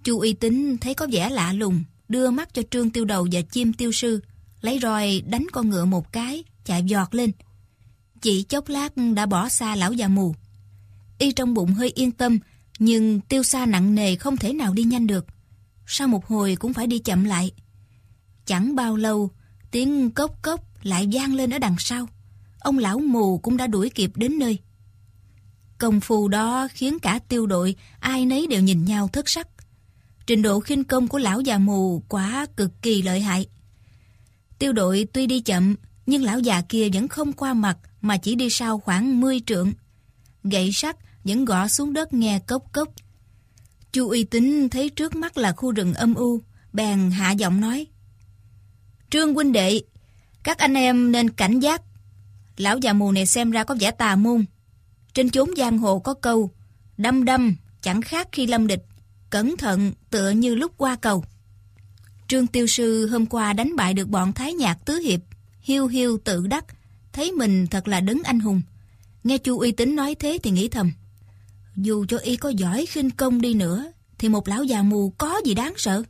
Chu 0.03 0.19
uy 0.19 0.33
tín 0.33 0.77
thấy 0.77 0.93
có 0.93 1.07
vẻ 1.11 1.29
lạ 1.29 1.53
lùng, 1.53 1.83
đưa 2.09 2.29
mắt 2.29 2.53
cho 2.53 2.61
trương 2.71 2.89
tiêu 2.89 3.05
đầu 3.05 3.27
và 3.31 3.41
chim 3.41 3.73
tiêu 3.73 3.91
sư, 3.91 4.21
lấy 4.61 4.79
roi 4.81 5.21
đánh 5.25 5.47
con 5.51 5.69
ngựa 5.69 5.85
một 5.85 6.11
cái, 6.11 6.43
chạy 6.65 6.83
giọt 6.83 7.13
lên. 7.13 7.31
Chỉ 8.21 8.43
chốc 8.43 8.69
lát 8.69 8.93
đã 9.15 9.25
bỏ 9.25 9.49
xa 9.49 9.75
lão 9.75 9.93
già 9.93 10.07
mù. 10.07 10.35
Y 11.17 11.31
trong 11.31 11.53
bụng 11.53 11.73
hơi 11.73 11.91
yên 11.95 12.11
tâm, 12.11 12.39
nhưng 12.79 13.21
tiêu 13.21 13.43
xa 13.43 13.65
nặng 13.65 13.95
nề 13.95 14.15
không 14.15 14.37
thể 14.37 14.53
nào 14.53 14.73
đi 14.73 14.83
nhanh 14.83 15.07
được. 15.07 15.25
Sau 15.85 16.07
một 16.07 16.27
hồi 16.27 16.55
cũng 16.59 16.73
phải 16.73 16.87
đi 16.87 16.99
chậm 16.99 17.23
lại. 17.23 17.51
Chẳng 18.45 18.75
bao 18.75 18.95
lâu, 18.95 19.29
tiếng 19.71 20.11
cốc 20.11 20.41
cốc 20.41 20.63
lại 20.83 21.09
vang 21.11 21.33
lên 21.33 21.53
ở 21.53 21.59
đằng 21.59 21.75
sau. 21.79 22.07
Ông 22.59 22.77
lão 22.77 22.99
mù 22.99 23.37
cũng 23.37 23.57
đã 23.57 23.67
đuổi 23.67 23.89
kịp 23.89 24.11
đến 24.15 24.39
nơi. 24.39 24.59
Công 25.77 25.99
phu 25.99 26.27
đó 26.27 26.67
khiến 26.71 26.99
cả 26.99 27.19
tiêu 27.27 27.45
đội 27.45 27.75
ai 27.99 28.25
nấy 28.25 28.47
đều 28.47 28.61
nhìn 28.61 28.85
nhau 28.85 29.07
thất 29.07 29.29
sắc. 29.29 29.47
Trình 30.27 30.41
độ 30.41 30.59
khinh 30.59 30.83
công 30.83 31.07
của 31.07 31.17
lão 31.17 31.41
già 31.41 31.57
mù 31.57 32.03
quá 32.07 32.45
cực 32.57 32.81
kỳ 32.81 33.01
lợi 33.01 33.21
hại. 33.21 33.45
Tiêu 34.61 34.73
đội 34.73 35.07
tuy 35.13 35.27
đi 35.27 35.39
chậm, 35.39 35.75
nhưng 36.05 36.23
lão 36.23 36.39
già 36.39 36.61
kia 36.61 36.89
vẫn 36.93 37.07
không 37.07 37.33
qua 37.33 37.53
mặt 37.53 37.77
mà 38.01 38.17
chỉ 38.17 38.35
đi 38.35 38.49
sau 38.49 38.79
khoảng 38.79 39.21
10 39.21 39.39
trượng. 39.45 39.73
Gậy 40.43 40.71
sắt 40.71 40.97
vẫn 41.23 41.45
gõ 41.45 41.67
xuống 41.67 41.93
đất 41.93 42.13
nghe 42.13 42.39
cốc 42.39 42.63
cốc. 42.71 42.89
Chu 43.91 44.09
uy 44.09 44.23
tín 44.23 44.69
thấy 44.69 44.89
trước 44.89 45.15
mắt 45.15 45.37
là 45.37 45.51
khu 45.51 45.71
rừng 45.71 45.93
âm 45.93 46.13
u, 46.13 46.41
bèn 46.73 47.11
hạ 47.11 47.31
giọng 47.31 47.61
nói. 47.61 47.87
Trương 49.09 49.33
huynh 49.33 49.51
đệ, 49.51 49.81
các 50.43 50.57
anh 50.57 50.73
em 50.73 51.11
nên 51.11 51.29
cảnh 51.29 51.59
giác. 51.59 51.81
Lão 52.57 52.77
già 52.77 52.93
mù 52.93 53.11
này 53.11 53.25
xem 53.25 53.51
ra 53.51 53.63
có 53.63 53.75
vẻ 53.79 53.91
tà 53.91 54.15
môn. 54.15 54.45
Trên 55.13 55.29
chốn 55.29 55.49
giang 55.57 55.77
hồ 55.77 55.99
có 55.99 56.13
câu, 56.13 56.51
đâm 56.97 57.25
đâm, 57.25 57.55
chẳng 57.81 58.01
khác 58.01 58.27
khi 58.31 58.47
lâm 58.47 58.67
địch, 58.67 58.85
cẩn 59.29 59.57
thận 59.57 59.93
tựa 60.09 60.29
như 60.29 60.55
lúc 60.55 60.71
qua 60.77 60.95
cầu. 60.95 61.23
Trương 62.31 62.47
Tiêu 62.47 62.67
Sư 62.67 63.07
hôm 63.07 63.25
qua 63.25 63.53
đánh 63.53 63.75
bại 63.75 63.93
được 63.93 64.09
bọn 64.09 64.33
Thái 64.33 64.53
Nhạc 64.53 64.85
Tứ 64.85 64.95
Hiệp, 64.95 65.19
hiu 65.61 65.87
hiu 65.87 66.17
tự 66.23 66.47
đắc, 66.47 66.65
thấy 67.13 67.31
mình 67.31 67.67
thật 67.67 67.87
là 67.87 67.99
đấng 67.99 68.23
anh 68.23 68.39
hùng. 68.39 68.61
Nghe 69.23 69.37
chu 69.37 69.59
uy 69.59 69.71
tín 69.71 69.95
nói 69.95 70.15
thế 70.15 70.37
thì 70.43 70.51
nghĩ 70.51 70.69
thầm. 70.69 70.91
Dù 71.75 72.05
cho 72.05 72.17
y 72.17 72.35
có 72.35 72.49
giỏi 72.49 72.85
khinh 72.85 73.09
công 73.09 73.41
đi 73.41 73.53
nữa, 73.53 73.91
thì 74.17 74.29
một 74.29 74.47
lão 74.47 74.63
già 74.63 74.81
mù 74.81 75.13
có 75.17 75.41
gì 75.45 75.53
đáng 75.53 75.73
sợ. 75.77 76.03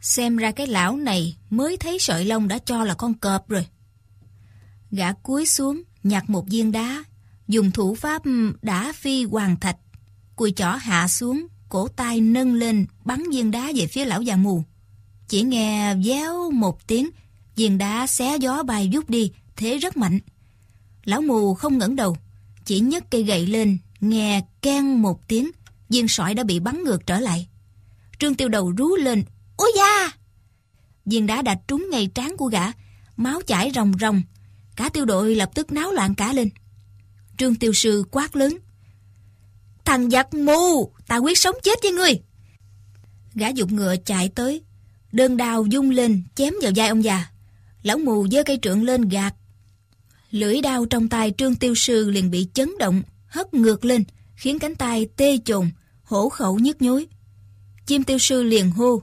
Xem 0.00 0.36
ra 0.36 0.50
cái 0.50 0.66
lão 0.66 0.96
này 0.96 1.36
mới 1.50 1.76
thấy 1.76 1.98
sợi 1.98 2.24
lông 2.24 2.48
đã 2.48 2.58
cho 2.58 2.84
là 2.84 2.94
con 2.94 3.14
cọp 3.14 3.48
rồi. 3.48 3.66
Gã 4.90 5.12
cúi 5.12 5.46
xuống, 5.46 5.82
nhặt 6.02 6.30
một 6.30 6.46
viên 6.48 6.72
đá, 6.72 7.04
dùng 7.48 7.70
thủ 7.70 7.94
pháp 7.94 8.22
đã 8.62 8.92
phi 8.92 9.24
hoàng 9.24 9.60
thạch. 9.60 9.76
Cùi 10.36 10.52
chỏ 10.52 10.70
hạ 10.70 11.08
xuống, 11.08 11.46
cổ 11.68 11.88
tay 11.88 12.20
nâng 12.20 12.54
lên, 12.54 12.86
bắn 13.04 13.22
viên 13.30 13.50
đá 13.50 13.72
về 13.74 13.86
phía 13.86 14.04
lão 14.04 14.22
già 14.22 14.36
mù. 14.36 14.64
Chỉ 15.28 15.42
nghe 15.42 15.94
véo 15.94 16.50
một 16.50 16.86
tiếng, 16.86 17.10
viên 17.56 17.78
đá 17.78 18.06
xé 18.06 18.36
gió 18.40 18.62
bay 18.62 18.90
vút 18.92 19.10
đi, 19.10 19.32
thế 19.56 19.78
rất 19.78 19.96
mạnh. 19.96 20.18
Lão 21.04 21.20
mù 21.22 21.54
không 21.54 21.78
ngẩng 21.78 21.96
đầu, 21.96 22.16
chỉ 22.64 22.80
nhấc 22.80 23.10
cây 23.10 23.22
gậy 23.22 23.46
lên, 23.46 23.78
nghe 24.00 24.44
keng 24.62 25.02
một 25.02 25.28
tiếng, 25.28 25.50
viên 25.88 26.08
sỏi 26.08 26.34
đã 26.34 26.42
bị 26.44 26.60
bắn 26.60 26.84
ngược 26.84 27.06
trở 27.06 27.20
lại. 27.20 27.48
Trương 28.18 28.34
tiêu 28.34 28.48
đầu 28.48 28.70
rú 28.70 28.96
lên, 28.96 29.24
ôi 29.56 29.72
da! 29.76 30.12
Viên 31.06 31.26
đá 31.26 31.42
đã 31.42 31.58
trúng 31.68 31.88
ngay 31.90 32.06
trán 32.14 32.36
của 32.36 32.46
gã, 32.46 32.72
máu 33.16 33.40
chảy 33.46 33.70
ròng 33.74 33.92
ròng. 34.00 34.22
Cả 34.76 34.88
tiêu 34.88 35.04
đội 35.04 35.34
lập 35.34 35.50
tức 35.54 35.72
náo 35.72 35.92
loạn 35.92 36.14
cả 36.14 36.32
lên. 36.32 36.50
Trương 37.38 37.54
tiêu 37.54 37.72
sư 37.72 38.04
quát 38.10 38.36
lớn. 38.36 38.58
Thằng 39.84 40.10
giặc 40.10 40.34
mù, 40.34 40.92
ta 41.06 41.16
quyết 41.16 41.38
sống 41.38 41.56
chết 41.62 41.78
với 41.82 41.92
ngươi. 41.92 42.20
Gã 43.34 43.48
dục 43.48 43.70
ngựa 43.70 43.96
chạy 44.04 44.28
tới, 44.28 44.62
đơn 45.12 45.36
đào 45.36 45.66
dung 45.66 45.90
lên 45.90 46.22
chém 46.34 46.54
vào 46.62 46.72
vai 46.76 46.88
ông 46.88 47.04
già. 47.04 47.26
Lão 47.82 47.98
mù 47.98 48.28
giơ 48.28 48.42
cây 48.42 48.58
trượng 48.62 48.82
lên 48.82 49.08
gạt. 49.08 49.34
Lưỡi 50.30 50.60
đao 50.60 50.86
trong 50.86 51.08
tay 51.08 51.32
trương 51.38 51.54
tiêu 51.54 51.74
sư 51.74 52.10
liền 52.10 52.30
bị 52.30 52.48
chấn 52.54 52.70
động, 52.78 53.02
hất 53.26 53.54
ngược 53.54 53.84
lên, 53.84 54.04
khiến 54.36 54.58
cánh 54.58 54.74
tay 54.74 55.06
tê 55.16 55.38
chồn, 55.44 55.70
hổ 56.02 56.28
khẩu 56.28 56.58
nhức 56.58 56.82
nhối. 56.82 57.06
Chim 57.86 58.04
tiêu 58.04 58.18
sư 58.18 58.42
liền 58.42 58.70
hô. 58.70 59.02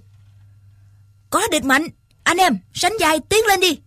Có 1.29 1.41
địch 1.51 1.63
mạnh, 1.63 1.87
anh 2.23 2.37
em, 2.37 2.57
sánh 2.73 2.93
dài 2.99 3.19
tiến 3.29 3.39
lên 3.47 3.59
đi. 3.59 3.77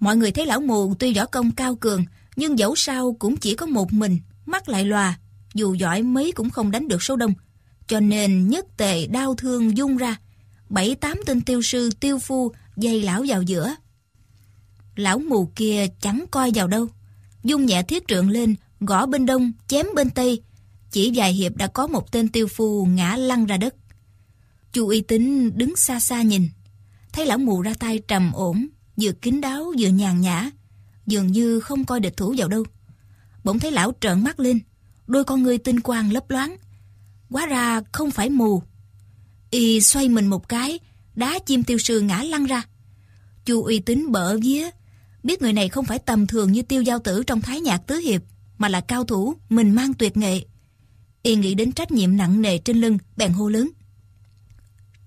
Mọi 0.00 0.16
người 0.16 0.32
thấy 0.32 0.46
lão 0.46 0.60
mù 0.60 0.94
tuy 0.98 1.14
võ 1.14 1.26
công 1.26 1.50
cao 1.50 1.74
cường, 1.74 2.04
nhưng 2.36 2.58
dẫu 2.58 2.76
sao 2.76 3.16
cũng 3.18 3.36
chỉ 3.36 3.54
có 3.54 3.66
một 3.66 3.92
mình, 3.92 4.18
mắt 4.46 4.68
lại 4.68 4.84
lòa, 4.84 5.18
dù 5.54 5.74
giỏi 5.74 6.02
mấy 6.02 6.32
cũng 6.32 6.50
không 6.50 6.70
đánh 6.70 6.88
được 6.88 7.02
số 7.02 7.16
đông. 7.16 7.32
Cho 7.86 8.00
nên 8.00 8.48
nhất 8.48 8.66
tề 8.76 9.06
đau 9.06 9.34
thương 9.34 9.76
dung 9.76 9.96
ra, 9.96 10.16
bảy 10.70 10.94
tám 10.94 11.20
tên 11.26 11.40
tiêu 11.40 11.62
sư 11.62 11.90
tiêu 12.00 12.18
phu 12.18 12.52
dây 12.76 13.02
lão 13.02 13.24
vào 13.28 13.42
giữa. 13.42 13.74
Lão 14.96 15.18
mù 15.18 15.52
kia 15.56 15.86
chẳng 16.00 16.24
coi 16.30 16.50
vào 16.54 16.68
đâu, 16.68 16.88
dung 17.44 17.66
nhẹ 17.66 17.82
thiết 17.82 18.08
trượng 18.08 18.30
lên, 18.30 18.54
gõ 18.80 19.06
bên 19.06 19.26
đông, 19.26 19.52
chém 19.68 19.86
bên 19.94 20.10
tây. 20.10 20.42
Chỉ 20.90 21.12
vài 21.14 21.32
hiệp 21.32 21.56
đã 21.56 21.66
có 21.66 21.86
một 21.86 22.12
tên 22.12 22.28
tiêu 22.28 22.48
phu 22.48 22.86
ngã 22.86 23.16
lăn 23.16 23.46
ra 23.46 23.56
đất. 23.56 23.74
Chu 24.72 24.88
uy 24.88 25.00
tín 25.00 25.50
đứng 25.58 25.76
xa 25.76 26.00
xa 26.00 26.22
nhìn, 26.22 26.48
thấy 27.12 27.26
lão 27.26 27.38
mù 27.38 27.62
ra 27.62 27.74
tay 27.78 27.98
trầm 28.08 28.32
ổn, 28.32 28.66
vừa 29.00 29.12
kín 29.12 29.40
đáo 29.40 29.72
vừa 29.78 29.88
nhàn 29.88 30.20
nhã, 30.20 30.50
dường 31.06 31.26
như 31.26 31.60
không 31.60 31.84
coi 31.84 32.00
địch 32.00 32.16
thủ 32.16 32.34
vào 32.36 32.48
đâu. 32.48 32.64
Bỗng 33.44 33.58
thấy 33.58 33.70
lão 33.70 33.92
trợn 34.00 34.24
mắt 34.24 34.40
lên, 34.40 34.60
đôi 35.06 35.24
con 35.24 35.42
người 35.42 35.58
tinh 35.58 35.80
quang 35.80 36.12
lấp 36.12 36.30
loáng. 36.30 36.56
Quá 37.30 37.46
ra 37.46 37.80
không 37.92 38.10
phải 38.10 38.30
mù. 38.30 38.62
Y 39.50 39.80
xoay 39.80 40.08
mình 40.08 40.26
một 40.26 40.48
cái, 40.48 40.78
đá 41.14 41.38
chim 41.46 41.64
tiêu 41.64 41.78
sư 41.78 42.00
ngã 42.00 42.22
lăn 42.22 42.44
ra. 42.44 42.62
Chu 43.44 43.62
uy 43.62 43.80
tín 43.80 44.12
bở 44.12 44.38
vía, 44.38 44.70
biết 45.22 45.42
người 45.42 45.52
này 45.52 45.68
không 45.68 45.84
phải 45.84 45.98
tầm 45.98 46.26
thường 46.26 46.52
như 46.52 46.62
tiêu 46.62 46.82
giao 46.82 46.98
tử 46.98 47.22
trong 47.26 47.40
thái 47.40 47.60
nhạc 47.60 47.86
tứ 47.86 47.96
hiệp, 47.96 48.22
mà 48.58 48.68
là 48.68 48.80
cao 48.80 49.04
thủ, 49.04 49.34
mình 49.48 49.70
mang 49.72 49.94
tuyệt 49.94 50.16
nghệ. 50.16 50.40
Y 51.22 51.36
nghĩ 51.36 51.54
đến 51.54 51.72
trách 51.72 51.90
nhiệm 51.90 52.16
nặng 52.16 52.42
nề 52.42 52.58
trên 52.58 52.80
lưng, 52.80 52.98
bèn 53.16 53.32
hô 53.32 53.48
lớn. 53.48 53.70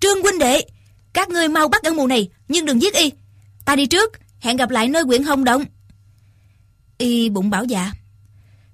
Trương 0.00 0.22
huynh 0.22 0.38
đệ, 0.38 0.60
các 1.12 1.28
ngươi 1.28 1.48
mau 1.48 1.68
bắt 1.68 1.82
ân 1.82 1.96
mù 1.96 2.06
này, 2.06 2.28
nhưng 2.48 2.66
đừng 2.66 2.82
giết 2.82 2.94
y. 2.94 3.12
Ta 3.64 3.76
đi 3.76 3.86
trước, 3.86 4.12
hẹn 4.38 4.56
gặp 4.56 4.70
lại 4.70 4.88
nơi 4.88 5.04
quyển 5.04 5.22
Hồng 5.22 5.44
Động. 5.44 5.64
Y 6.98 7.28
bụng 7.28 7.50
bảo 7.50 7.64
dạ. 7.64 7.92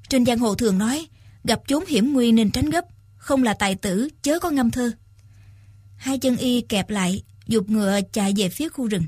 Trên 0.08 0.26
giang 0.26 0.38
hồ 0.38 0.54
thường 0.54 0.78
nói, 0.78 1.06
gặp 1.44 1.60
chốn 1.68 1.84
hiểm 1.88 2.12
nguy 2.12 2.32
nên 2.32 2.50
tránh 2.50 2.70
gấp, 2.70 2.84
không 3.16 3.42
là 3.42 3.54
tài 3.54 3.74
tử, 3.74 4.08
chớ 4.22 4.38
có 4.38 4.50
ngâm 4.50 4.70
thơ. 4.70 4.92
Hai 6.00 6.18
chân 6.18 6.36
y 6.36 6.60
kẹp 6.60 6.90
lại, 6.90 7.22
dục 7.46 7.70
ngựa 7.70 8.00
chạy 8.12 8.32
về 8.36 8.48
phía 8.48 8.68
khu 8.68 8.88
rừng. 8.88 9.02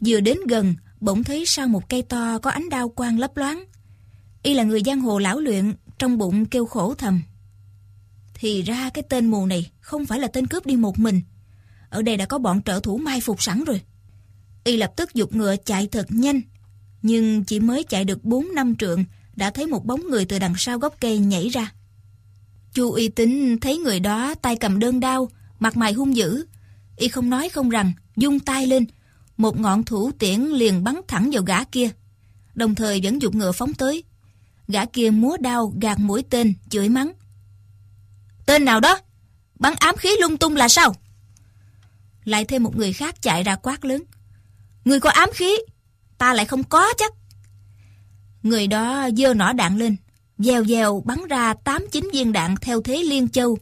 Vừa 0.00 0.20
đến 0.20 0.36
gần, 0.48 0.74
bỗng 1.00 1.24
thấy 1.24 1.46
sau 1.46 1.68
một 1.68 1.88
cây 1.88 2.02
to 2.02 2.38
có 2.38 2.50
ánh 2.50 2.68
đao 2.68 2.88
quang 2.88 3.18
lấp 3.18 3.36
loáng. 3.36 3.64
Y 4.42 4.54
là 4.54 4.62
người 4.62 4.82
giang 4.86 5.00
hồ 5.00 5.18
lão 5.18 5.40
luyện, 5.40 5.74
trong 5.98 6.18
bụng 6.18 6.46
kêu 6.46 6.66
khổ 6.66 6.94
thầm. 6.94 7.22
Thì 8.34 8.62
ra 8.62 8.90
cái 8.90 9.04
tên 9.08 9.30
mù 9.30 9.46
này 9.46 9.70
không 9.80 10.06
phải 10.06 10.18
là 10.18 10.28
tên 10.28 10.46
cướp 10.46 10.66
đi 10.66 10.76
một 10.76 10.98
mình. 10.98 11.20
Ở 11.90 12.02
đây 12.02 12.16
đã 12.16 12.26
có 12.26 12.38
bọn 12.38 12.62
trợ 12.62 12.80
thủ 12.80 12.96
mai 12.96 13.20
phục 13.20 13.42
sẵn 13.42 13.64
rồi. 13.64 13.80
Y 14.64 14.76
lập 14.76 14.92
tức 14.96 15.14
dục 15.14 15.34
ngựa 15.34 15.56
chạy 15.56 15.86
thật 15.86 16.06
nhanh. 16.08 16.40
Nhưng 17.02 17.44
chỉ 17.44 17.60
mới 17.60 17.84
chạy 17.84 18.04
được 18.04 18.24
4 18.24 18.54
năm 18.54 18.76
trượng, 18.76 19.04
đã 19.36 19.50
thấy 19.50 19.66
một 19.66 19.84
bóng 19.84 20.00
người 20.10 20.24
từ 20.24 20.38
đằng 20.38 20.54
sau 20.56 20.78
gốc 20.78 20.94
cây 21.00 21.18
nhảy 21.18 21.48
ra. 21.48 21.72
Chu 22.72 22.92
y 22.92 23.08
tín 23.08 23.58
thấy 23.60 23.78
người 23.78 24.00
đó 24.00 24.34
tay 24.34 24.56
cầm 24.56 24.78
đơn 24.78 25.00
đao, 25.00 25.28
mặt 25.58 25.76
mày 25.76 25.92
hung 25.92 26.16
dữ. 26.16 26.46
Y 26.96 27.08
không 27.08 27.30
nói 27.30 27.48
không 27.48 27.68
rằng, 27.68 27.92
dung 28.16 28.40
tay 28.40 28.66
lên, 28.66 28.86
một 29.36 29.60
ngọn 29.60 29.84
thủ 29.84 30.10
tiễn 30.18 30.40
liền 30.40 30.84
bắn 30.84 31.00
thẳng 31.08 31.30
vào 31.32 31.42
gã 31.42 31.64
kia. 31.64 31.90
Đồng 32.54 32.74
thời 32.74 33.00
vẫn 33.02 33.22
dục 33.22 33.34
ngựa 33.34 33.52
phóng 33.52 33.74
tới. 33.74 34.04
Gã 34.68 34.84
kia 34.84 35.10
múa 35.10 35.36
đao 35.40 35.72
gạt 35.80 35.98
mũi 35.98 36.22
tên, 36.30 36.54
chửi 36.70 36.88
mắng. 36.88 37.12
Tên 38.46 38.64
nào 38.64 38.80
đó? 38.80 38.98
Bắn 39.58 39.74
ám 39.78 39.96
khí 39.96 40.10
lung 40.20 40.36
tung 40.36 40.56
là 40.56 40.68
sao? 40.68 40.94
Lại 42.24 42.44
thêm 42.44 42.62
một 42.62 42.76
người 42.76 42.92
khác 42.92 43.22
chạy 43.22 43.42
ra 43.42 43.56
quát 43.56 43.84
lớn. 43.84 44.02
Người 44.84 45.00
có 45.00 45.10
ám 45.10 45.28
khí, 45.34 45.56
ta 46.18 46.34
lại 46.34 46.46
không 46.46 46.64
có 46.64 46.92
chắc. 46.98 47.12
Người 48.42 48.66
đó 48.66 49.08
dơ 49.16 49.34
nỏ 49.34 49.52
đạn 49.52 49.78
lên, 49.78 49.96
dèo 50.38 50.64
dèo 50.64 51.02
bắn 51.04 51.18
ra 51.28 51.54
8-9 51.64 52.10
viên 52.12 52.32
đạn 52.32 52.54
theo 52.60 52.82
thế 52.82 53.02
liên 53.02 53.28
châu. 53.28 53.58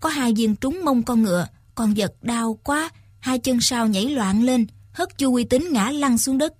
Có 0.00 0.08
hai 0.08 0.32
viên 0.36 0.56
trúng 0.56 0.80
mông 0.84 1.02
con 1.02 1.22
ngựa, 1.22 1.46
con 1.74 1.94
vật 1.96 2.14
đau 2.22 2.58
quá, 2.64 2.90
hai 3.18 3.38
chân 3.38 3.60
sau 3.60 3.86
nhảy 3.86 4.04
loạn 4.04 4.42
lên, 4.42 4.66
hất 4.92 5.18
Chu 5.18 5.34
Uy 5.34 5.44
Tín 5.44 5.68
ngã 5.72 5.90
lăn 5.90 6.18
xuống 6.18 6.38
đất. 6.38 6.54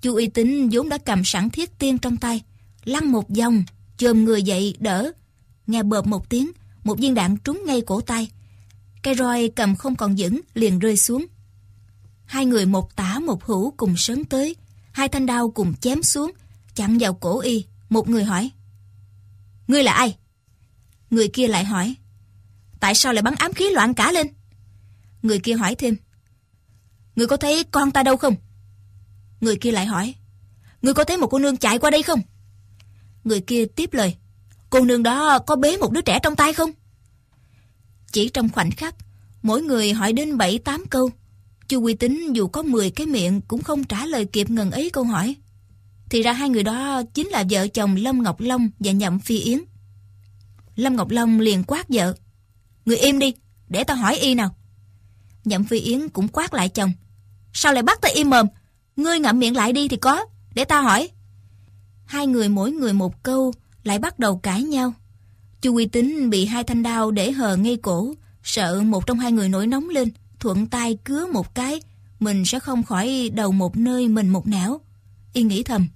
Chu 0.00 0.14
Uy 0.14 0.28
Tín 0.28 0.68
vốn 0.72 0.88
đã 0.88 0.98
cầm 0.98 1.22
sẵn 1.24 1.50
thiết 1.50 1.78
tiên 1.78 1.98
trong 1.98 2.16
tay, 2.16 2.42
lăn 2.84 3.12
một 3.12 3.28
vòng, 3.28 3.64
chồm 3.96 4.24
người 4.24 4.42
dậy 4.42 4.76
đỡ. 4.78 5.12
Nghe 5.66 5.82
bợp 5.82 6.06
một 6.06 6.28
tiếng, 6.28 6.50
một 6.84 6.98
viên 6.98 7.14
đạn 7.14 7.36
trúng 7.36 7.62
ngay 7.66 7.80
cổ 7.80 8.00
tay. 8.00 8.30
Cây 9.02 9.14
roi 9.14 9.50
cầm 9.56 9.76
không 9.76 9.96
còn 9.96 10.14
vững, 10.18 10.40
liền 10.54 10.78
rơi 10.78 10.96
xuống. 10.96 11.26
Hai 12.24 12.46
người 12.46 12.66
một 12.66 12.96
tả 12.96 13.18
một 13.18 13.44
hữu 13.44 13.70
cùng 13.76 13.94
sớm 13.96 14.24
tới, 14.24 14.56
hai 14.92 15.08
thanh 15.08 15.26
đao 15.26 15.50
cùng 15.50 15.74
chém 15.74 16.02
xuống, 16.02 16.32
chặn 16.74 16.98
vào 17.00 17.14
cổ 17.14 17.40
y. 17.40 17.64
Một 17.88 18.08
người 18.08 18.24
hỏi, 18.24 18.50
Ngươi 19.68 19.82
là 19.82 19.92
ai? 19.92 20.16
Người 21.10 21.28
kia 21.28 21.48
lại 21.48 21.64
hỏi, 21.64 21.94
Tại 22.80 22.94
sao 22.94 23.12
lại 23.12 23.22
bắn 23.22 23.34
ám 23.34 23.52
khí 23.52 23.70
loạn 23.70 23.94
cả 23.94 24.12
lên? 24.12 24.26
Người 25.22 25.38
kia 25.38 25.54
hỏi 25.54 25.74
thêm, 25.74 25.96
người 27.16 27.26
có 27.26 27.36
thấy 27.36 27.64
con 27.64 27.90
ta 27.90 28.02
đâu 28.02 28.16
không? 28.16 28.34
Người 29.40 29.56
kia 29.56 29.72
lại 29.72 29.86
hỏi, 29.86 30.14
người 30.82 30.94
có 30.94 31.04
thấy 31.04 31.16
một 31.16 31.26
cô 31.26 31.38
nương 31.38 31.56
chạy 31.56 31.78
qua 31.78 31.90
đây 31.90 32.02
không? 32.02 32.20
Người 33.24 33.40
kia 33.40 33.64
tiếp 33.76 33.92
lời, 33.92 34.16
Cô 34.70 34.84
nương 34.84 35.02
đó 35.02 35.38
có 35.38 35.56
bế 35.56 35.76
một 35.76 35.92
đứa 35.92 36.00
trẻ 36.00 36.18
trong 36.22 36.36
tay 36.36 36.52
không? 36.52 36.70
Chỉ 38.12 38.28
trong 38.28 38.48
khoảnh 38.48 38.70
khắc, 38.70 38.94
mỗi 39.42 39.62
người 39.62 39.92
hỏi 39.92 40.12
đến 40.12 40.36
7-8 40.36 40.84
câu. 40.90 41.10
Chu 41.68 41.80
Quy 41.80 41.94
Tính 41.94 42.36
dù 42.36 42.48
có 42.48 42.62
10 42.62 42.90
cái 42.90 43.06
miệng 43.06 43.40
cũng 43.40 43.62
không 43.62 43.84
trả 43.84 44.06
lời 44.06 44.24
kịp 44.24 44.50
ngần 44.50 44.70
ấy 44.70 44.90
câu 44.90 45.04
hỏi. 45.04 45.36
Thì 46.10 46.22
ra 46.22 46.32
hai 46.32 46.48
người 46.48 46.62
đó 46.62 47.02
chính 47.14 47.28
là 47.28 47.44
vợ 47.50 47.68
chồng 47.68 47.96
Lâm 47.96 48.22
Ngọc 48.22 48.40
Long 48.40 48.70
và 48.78 48.92
Nhậm 48.92 49.20
Phi 49.20 49.38
Yến. 49.38 49.58
Lâm 50.76 50.96
Ngọc 50.96 51.10
Long 51.10 51.40
liền 51.40 51.64
quát 51.64 51.88
vợ. 51.88 52.14
Người 52.90 52.98
im 52.98 53.18
đi, 53.18 53.34
để 53.68 53.84
tao 53.84 53.96
hỏi 53.96 54.16
y 54.16 54.34
nào. 54.34 54.54
Nhậm 55.44 55.64
Phi 55.64 55.78
Yến 55.78 56.08
cũng 56.08 56.28
quát 56.28 56.54
lại 56.54 56.68
chồng. 56.68 56.92
Sao 57.52 57.72
lại 57.72 57.82
bắt 57.82 58.00
ta 58.00 58.08
im 58.14 58.30
mồm? 58.30 58.46
Ngươi 58.96 59.18
ngậm 59.18 59.38
miệng 59.38 59.56
lại 59.56 59.72
đi 59.72 59.88
thì 59.88 59.96
có, 59.96 60.24
để 60.54 60.64
tao 60.64 60.82
hỏi. 60.82 61.08
Hai 62.04 62.26
người 62.26 62.48
mỗi 62.48 62.72
người 62.72 62.92
một 62.92 63.22
câu, 63.22 63.52
lại 63.82 63.98
bắt 63.98 64.18
đầu 64.18 64.38
cãi 64.38 64.62
nhau. 64.62 64.92
Chu 65.60 65.72
Quy 65.72 65.86
Tính 65.86 66.30
bị 66.30 66.46
hai 66.46 66.64
thanh 66.64 66.82
đao 66.82 67.10
để 67.10 67.32
hờ 67.32 67.56
ngay 67.56 67.76
cổ, 67.76 68.14
sợ 68.42 68.80
một 68.80 69.06
trong 69.06 69.18
hai 69.18 69.32
người 69.32 69.48
nổi 69.48 69.66
nóng 69.66 69.88
lên, 69.88 70.08
thuận 70.40 70.66
tay 70.66 70.98
cứa 71.04 71.26
một 71.32 71.54
cái, 71.54 71.80
mình 72.20 72.44
sẽ 72.44 72.58
không 72.58 72.82
khỏi 72.82 73.30
đầu 73.34 73.52
một 73.52 73.76
nơi 73.76 74.08
mình 74.08 74.28
một 74.28 74.46
nẻo. 74.46 74.80
Y 75.32 75.42
nghĩ 75.42 75.62
thầm. 75.62 75.88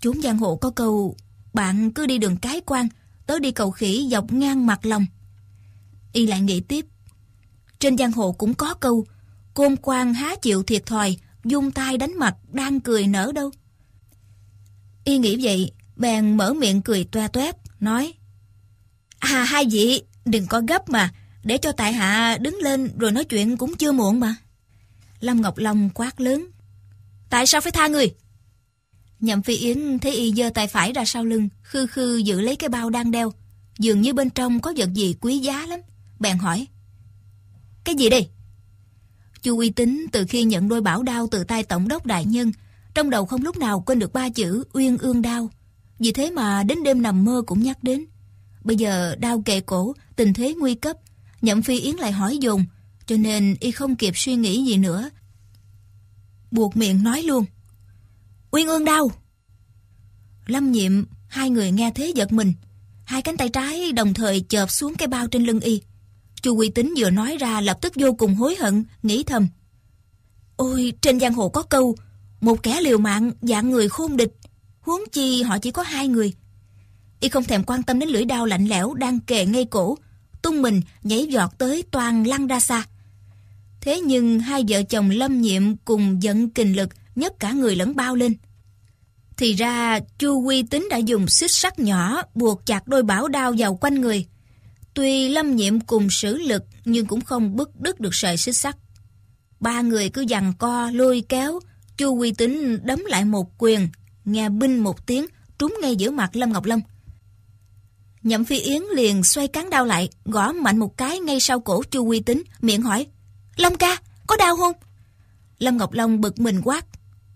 Chúng 0.00 0.22
giang 0.22 0.38
hộ 0.38 0.56
có 0.56 0.70
câu, 0.70 1.16
bạn 1.52 1.90
cứ 1.92 2.06
đi 2.06 2.18
đường 2.18 2.36
cái 2.36 2.60
quan, 2.66 2.88
tớ 3.26 3.38
đi 3.38 3.50
cầu 3.50 3.70
khỉ 3.70 4.08
dọc 4.10 4.32
ngang 4.32 4.66
mặt 4.66 4.86
lòng. 4.86 5.06
Y 6.16 6.26
lại 6.26 6.40
nghĩ 6.40 6.60
tiếp. 6.60 6.86
Trên 7.78 7.98
giang 7.98 8.12
hồ 8.12 8.32
cũng 8.32 8.54
có 8.54 8.74
câu, 8.74 9.06
côn 9.54 9.76
quan 9.82 10.14
há 10.14 10.36
chịu 10.42 10.62
thiệt 10.62 10.86
thòi, 10.86 11.16
dung 11.44 11.70
tay 11.70 11.98
đánh 11.98 12.18
mặt, 12.18 12.36
đang 12.52 12.80
cười 12.80 13.06
nở 13.06 13.32
đâu. 13.34 13.50
Y 15.04 15.18
nghĩ 15.18 15.38
vậy, 15.42 15.72
bèn 15.96 16.36
mở 16.36 16.52
miệng 16.52 16.82
cười 16.82 17.04
toe 17.04 17.28
toét, 17.28 17.56
nói 17.80 18.14
À 19.18 19.44
hai 19.44 19.64
vị, 19.70 20.02
đừng 20.24 20.46
có 20.46 20.62
gấp 20.68 20.88
mà, 20.88 21.12
để 21.42 21.58
cho 21.58 21.72
tại 21.72 21.92
hạ 21.92 22.38
đứng 22.40 22.58
lên 22.62 22.98
rồi 22.98 23.12
nói 23.12 23.24
chuyện 23.24 23.56
cũng 23.56 23.76
chưa 23.76 23.92
muộn 23.92 24.20
mà. 24.20 24.36
Lâm 25.20 25.40
Ngọc 25.40 25.58
Long 25.58 25.90
quát 25.94 26.20
lớn. 26.20 26.46
Tại 27.30 27.46
sao 27.46 27.60
phải 27.60 27.72
tha 27.72 27.88
người? 27.88 28.14
Nhậm 29.20 29.42
Phi 29.42 29.56
Yến 29.56 29.98
thấy 29.98 30.14
y 30.14 30.32
giơ 30.32 30.50
tay 30.54 30.66
phải 30.66 30.92
ra 30.92 31.04
sau 31.04 31.24
lưng, 31.24 31.48
khư 31.62 31.86
khư 31.86 32.16
giữ 32.16 32.40
lấy 32.40 32.56
cái 32.56 32.68
bao 32.68 32.90
đang 32.90 33.10
đeo. 33.10 33.32
Dường 33.78 34.00
như 34.00 34.14
bên 34.14 34.30
trong 34.30 34.60
có 34.60 34.72
vật 34.76 34.88
gì 34.94 35.14
quý 35.20 35.38
giá 35.38 35.66
lắm. 35.66 35.80
Bèn 36.20 36.38
hỏi. 36.38 36.66
Cái 37.84 37.94
gì 37.94 38.08
đây? 38.08 38.28
Chu 39.42 39.58
uy 39.58 39.70
tín 39.70 40.06
từ 40.12 40.24
khi 40.28 40.44
nhận 40.44 40.68
đôi 40.68 40.80
bảo 40.80 41.02
đao 41.02 41.26
từ 41.30 41.44
tay 41.44 41.62
tổng 41.62 41.88
đốc 41.88 42.06
đại 42.06 42.24
nhân, 42.24 42.52
trong 42.94 43.10
đầu 43.10 43.26
không 43.26 43.42
lúc 43.42 43.56
nào 43.56 43.80
quên 43.80 43.98
được 43.98 44.12
ba 44.12 44.28
chữ 44.28 44.64
uyên 44.72 44.98
ương 44.98 45.22
đao. 45.22 45.50
Vì 45.98 46.12
thế 46.12 46.30
mà 46.30 46.62
đến 46.62 46.82
đêm 46.82 47.02
nằm 47.02 47.24
mơ 47.24 47.42
cũng 47.46 47.62
nhắc 47.62 47.82
đến. 47.82 48.04
Bây 48.64 48.76
giờ 48.76 49.16
đau 49.16 49.42
kề 49.44 49.60
cổ, 49.60 49.92
tình 50.16 50.34
thế 50.34 50.54
nguy 50.54 50.74
cấp. 50.74 50.96
Nhậm 51.42 51.62
Phi 51.62 51.80
Yến 51.80 51.96
lại 51.96 52.12
hỏi 52.12 52.38
dùng 52.38 52.64
cho 53.06 53.16
nên 53.16 53.56
y 53.60 53.70
không 53.70 53.96
kịp 53.96 54.12
suy 54.16 54.34
nghĩ 54.34 54.64
gì 54.64 54.76
nữa. 54.76 55.10
Buộc 56.50 56.76
miệng 56.76 57.02
nói 57.02 57.22
luôn. 57.22 57.44
Uyên 58.50 58.68
ương 58.68 58.84
đau. 58.84 59.10
Lâm 60.46 60.72
nhiệm, 60.72 61.04
hai 61.28 61.50
người 61.50 61.70
nghe 61.70 61.90
thế 61.94 62.12
giật 62.14 62.32
mình. 62.32 62.52
Hai 63.04 63.22
cánh 63.22 63.36
tay 63.36 63.48
trái 63.48 63.92
đồng 63.92 64.14
thời 64.14 64.40
chợp 64.40 64.70
xuống 64.70 64.94
cái 64.94 65.08
bao 65.08 65.28
trên 65.28 65.44
lưng 65.44 65.60
y. 65.60 65.82
Chu 66.42 66.54
Quy 66.54 66.70
Tính 66.70 66.94
vừa 66.96 67.10
nói 67.10 67.36
ra 67.40 67.60
lập 67.60 67.78
tức 67.80 67.92
vô 67.96 68.12
cùng 68.12 68.34
hối 68.34 68.56
hận, 68.60 68.84
nghĩ 69.02 69.24
thầm. 69.24 69.48
Ôi, 70.56 70.92
trên 71.00 71.20
giang 71.20 71.34
hồ 71.34 71.48
có 71.48 71.62
câu, 71.62 71.96
một 72.40 72.62
kẻ 72.62 72.80
liều 72.80 72.98
mạng 72.98 73.32
dạng 73.42 73.70
người 73.70 73.88
khôn 73.88 74.16
địch, 74.16 74.32
huống 74.80 75.00
chi 75.12 75.42
họ 75.42 75.58
chỉ 75.58 75.70
có 75.70 75.82
hai 75.82 76.08
người. 76.08 76.34
Y 77.20 77.28
không 77.28 77.44
thèm 77.44 77.64
quan 77.64 77.82
tâm 77.82 77.98
đến 77.98 78.08
lưỡi 78.08 78.24
đao 78.24 78.46
lạnh 78.46 78.66
lẽo 78.68 78.94
đang 78.94 79.20
kề 79.20 79.46
ngay 79.46 79.64
cổ, 79.64 79.98
tung 80.42 80.62
mình 80.62 80.80
nhảy 81.02 81.26
giọt 81.26 81.58
tới 81.58 81.84
toàn 81.90 82.26
lăn 82.26 82.46
ra 82.46 82.60
xa. 82.60 82.84
Thế 83.80 84.00
nhưng 84.00 84.40
hai 84.40 84.64
vợ 84.68 84.82
chồng 84.82 85.10
lâm 85.10 85.40
nhiệm 85.40 85.76
cùng 85.76 86.22
giận 86.22 86.50
kình 86.50 86.76
lực 86.76 86.88
nhấc 87.14 87.40
cả 87.40 87.52
người 87.52 87.76
lẫn 87.76 87.96
bao 87.96 88.14
lên. 88.14 88.34
Thì 89.36 89.52
ra 89.52 90.00
Chu 90.18 90.40
Quy 90.40 90.62
Tính 90.62 90.88
đã 90.90 90.96
dùng 90.96 91.28
xích 91.28 91.50
sắt 91.50 91.78
nhỏ 91.78 92.22
buộc 92.34 92.66
chặt 92.66 92.88
đôi 92.88 93.02
bảo 93.02 93.28
đao 93.28 93.54
vào 93.58 93.76
quanh 93.76 94.00
người. 94.00 94.26
Tuy 94.96 95.28
lâm 95.28 95.56
nhiệm 95.56 95.80
cùng 95.80 96.10
sử 96.10 96.38
lực 96.38 96.62
nhưng 96.84 97.06
cũng 97.06 97.20
không 97.20 97.56
bứt 97.56 97.80
đứt 97.80 98.00
được 98.00 98.14
sợi 98.14 98.36
xích 98.36 98.56
sắt. 98.56 98.76
Ba 99.60 99.80
người 99.80 100.08
cứ 100.08 100.24
giằng 100.28 100.52
co 100.58 100.90
lôi 100.90 101.22
kéo, 101.28 101.60
Chu 101.96 102.14
Quy 102.14 102.32
Tính 102.32 102.78
đấm 102.82 103.04
lại 103.08 103.24
một 103.24 103.50
quyền, 103.58 103.88
nghe 104.24 104.48
binh 104.48 104.78
một 104.78 105.06
tiếng, 105.06 105.26
trúng 105.58 105.74
ngay 105.82 105.96
giữa 105.96 106.10
mặt 106.10 106.36
Lâm 106.36 106.52
Ngọc 106.52 106.64
Long. 106.64 106.80
Nhậm 108.22 108.44
Phi 108.44 108.58
Yến 108.58 108.82
liền 108.94 109.22
xoay 109.24 109.48
cán 109.48 109.70
đau 109.70 109.84
lại, 109.84 110.08
gõ 110.24 110.52
mạnh 110.52 110.78
một 110.78 110.96
cái 110.96 111.20
ngay 111.20 111.40
sau 111.40 111.60
cổ 111.60 111.82
Chu 111.90 112.04
Quy 112.04 112.20
Tính, 112.20 112.42
miệng 112.60 112.82
hỏi, 112.82 113.06
Long 113.56 113.76
ca, 113.76 113.96
có 114.26 114.36
đau 114.36 114.56
không? 114.56 114.74
Lâm 115.58 115.76
Ngọc 115.76 115.92
Long 115.92 116.20
bực 116.20 116.38
mình 116.38 116.60
quát, 116.64 116.86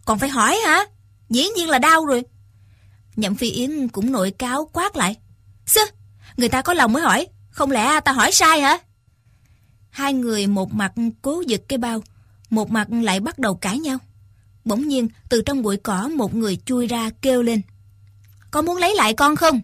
còn 0.05 0.19
phải 0.19 0.29
hỏi 0.29 0.59
hả? 0.67 0.85
Dĩ 1.29 1.47
nhiên 1.57 1.69
là 1.69 1.79
đau 1.79 2.07
rồi. 2.07 2.23
Nhậm 3.17 3.35
Phi 3.35 3.51
Yến 3.51 3.89
cũng 3.89 4.13
nội 4.13 4.31
cáo 4.31 4.71
quát 4.73 4.97
lại, 4.97 5.17
Sư, 5.67 5.81
người 6.37 6.49
ta 6.49 6.63
có 6.63 6.75
lòng 6.75 6.93
mới 6.93 7.03
hỏi, 7.03 7.27
không 7.51 7.71
lẽ 7.71 8.01
ta 8.01 8.13
hỏi 8.13 8.33
sai 8.33 8.61
hả? 8.61 8.79
Hai 9.91 10.15
người 10.15 10.47
một 10.47 10.73
mặt 10.73 10.93
cố 11.23 11.43
giật 11.47 11.61
cái 11.69 11.79
bao, 11.79 12.03
một 12.51 12.71
mặt 12.71 12.89
lại 12.91 13.21
bắt 13.21 13.39
đầu 13.39 13.55
cãi 13.55 13.79
nhau. 13.79 13.99
Bỗng 14.65 14.89
nhiên, 14.89 15.09
từ 15.29 15.43
trong 15.47 15.63
bụi 15.63 15.77
cỏ 15.77 16.09
một 16.09 16.35
người 16.35 16.59
chui 16.65 16.87
ra 16.87 17.11
kêu 17.23 17.43
lên. 17.43 17.63
Con 18.51 18.67
muốn 18.67 18.77
lấy 18.77 18.95
lại 18.95 19.15
con 19.15 19.37
không? 19.37 19.61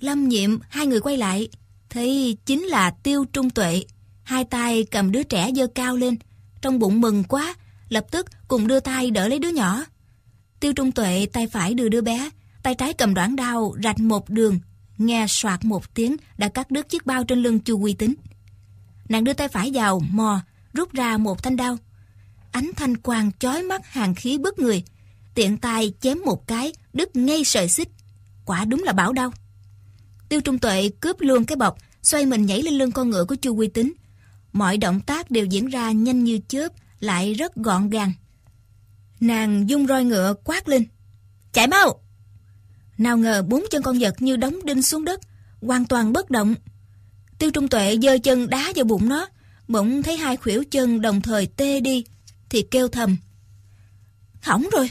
Lâm 0.00 0.28
nhiệm, 0.28 0.58
hai 0.68 0.86
người 0.86 1.00
quay 1.00 1.16
lại. 1.16 1.48
Thấy 1.90 2.36
chính 2.46 2.62
là 2.62 2.90
tiêu 2.90 3.24
trung 3.32 3.50
tuệ. 3.50 3.84
Hai 4.22 4.44
tay 4.44 4.84
cầm 4.90 5.12
đứa 5.12 5.22
trẻ 5.22 5.50
dơ 5.56 5.66
cao 5.66 5.96
lên. 5.96 6.16
Trong 6.60 6.78
bụng 6.78 7.00
mừng 7.00 7.24
quá, 7.24 7.54
lập 7.88 8.06
tức 8.10 8.26
cùng 8.48 8.66
đưa 8.66 8.80
tay 8.80 9.10
đỡ 9.10 9.28
lấy 9.28 9.38
đứa 9.38 9.48
nhỏ. 9.48 9.84
Tiêu 10.60 10.72
trung 10.72 10.92
tuệ 10.92 11.26
tay 11.32 11.46
phải 11.46 11.74
đưa 11.74 11.88
đứa 11.88 12.00
bé, 12.00 12.30
tay 12.62 12.74
trái 12.74 12.92
cầm 12.92 13.14
đoạn 13.14 13.36
đao 13.36 13.74
rạch 13.82 14.00
một 14.00 14.30
đường. 14.30 14.60
Nghe 14.98 15.26
soạt 15.28 15.64
một 15.64 15.94
tiếng 15.94 16.16
đã 16.36 16.48
cắt 16.48 16.70
đứt 16.70 16.88
chiếc 16.88 17.06
bao 17.06 17.24
trên 17.24 17.42
lưng 17.42 17.60
chu 17.60 17.78
quy 17.78 17.94
tính. 17.94 18.14
Nàng 19.08 19.24
đưa 19.24 19.32
tay 19.32 19.48
phải 19.48 19.70
vào, 19.74 20.00
mò, 20.10 20.40
rút 20.72 20.92
ra 20.92 21.16
một 21.16 21.42
thanh 21.42 21.56
đao. 21.56 21.76
Ánh 22.50 22.70
thanh 22.76 22.96
quang 22.96 23.30
chói 23.38 23.62
mắt 23.62 23.86
hàng 23.86 24.14
khí 24.14 24.38
bức 24.38 24.58
người. 24.58 24.82
Tiện 25.34 25.56
tay 25.56 25.92
chém 26.00 26.18
một 26.24 26.46
cái, 26.46 26.72
đứt 26.92 27.16
ngay 27.16 27.44
sợi 27.44 27.68
xích. 27.68 27.88
Quả 28.44 28.64
đúng 28.64 28.82
là 28.82 28.92
bảo 28.92 29.12
đau. 29.12 29.32
Tiêu 30.28 30.40
Trung 30.40 30.58
Tuệ 30.58 30.90
cướp 31.00 31.20
luôn 31.20 31.44
cái 31.44 31.56
bọc, 31.56 31.78
xoay 32.02 32.26
mình 32.26 32.46
nhảy 32.46 32.62
lên 32.62 32.74
lưng 32.74 32.92
con 32.92 33.10
ngựa 33.10 33.24
của 33.24 33.34
Chu 33.34 33.54
Quy 33.54 33.68
Tính. 33.68 33.92
Mọi 34.52 34.76
động 34.76 35.00
tác 35.00 35.30
đều 35.30 35.44
diễn 35.44 35.66
ra 35.66 35.92
nhanh 35.92 36.24
như 36.24 36.40
chớp, 36.48 36.68
lại 37.00 37.34
rất 37.34 37.54
gọn 37.56 37.90
gàng. 37.90 38.12
Nàng 39.20 39.68
dung 39.68 39.86
roi 39.86 40.04
ngựa 40.04 40.34
quát 40.44 40.68
lên. 40.68 40.84
Chạy 41.52 41.66
mau! 41.66 42.03
Nào 42.98 43.18
ngờ 43.18 43.42
bốn 43.42 43.64
chân 43.70 43.82
con 43.82 43.98
vật 43.98 44.22
như 44.22 44.36
đóng 44.36 44.58
đinh 44.64 44.82
xuống 44.82 45.04
đất, 45.04 45.20
hoàn 45.60 45.84
toàn 45.84 46.12
bất 46.12 46.30
động. 46.30 46.54
Tiêu 47.38 47.50
Trung 47.50 47.68
Tuệ 47.68 47.98
giơ 48.02 48.18
chân 48.18 48.50
đá 48.50 48.72
vào 48.76 48.84
bụng 48.84 49.08
nó, 49.08 49.28
bỗng 49.68 50.02
thấy 50.02 50.16
hai 50.16 50.36
khuỷu 50.36 50.64
chân 50.70 51.00
đồng 51.00 51.20
thời 51.20 51.46
tê 51.46 51.80
đi, 51.80 52.04
thì 52.48 52.62
kêu 52.62 52.88
thầm. 52.88 53.16
Hỏng 54.42 54.68
rồi! 54.72 54.90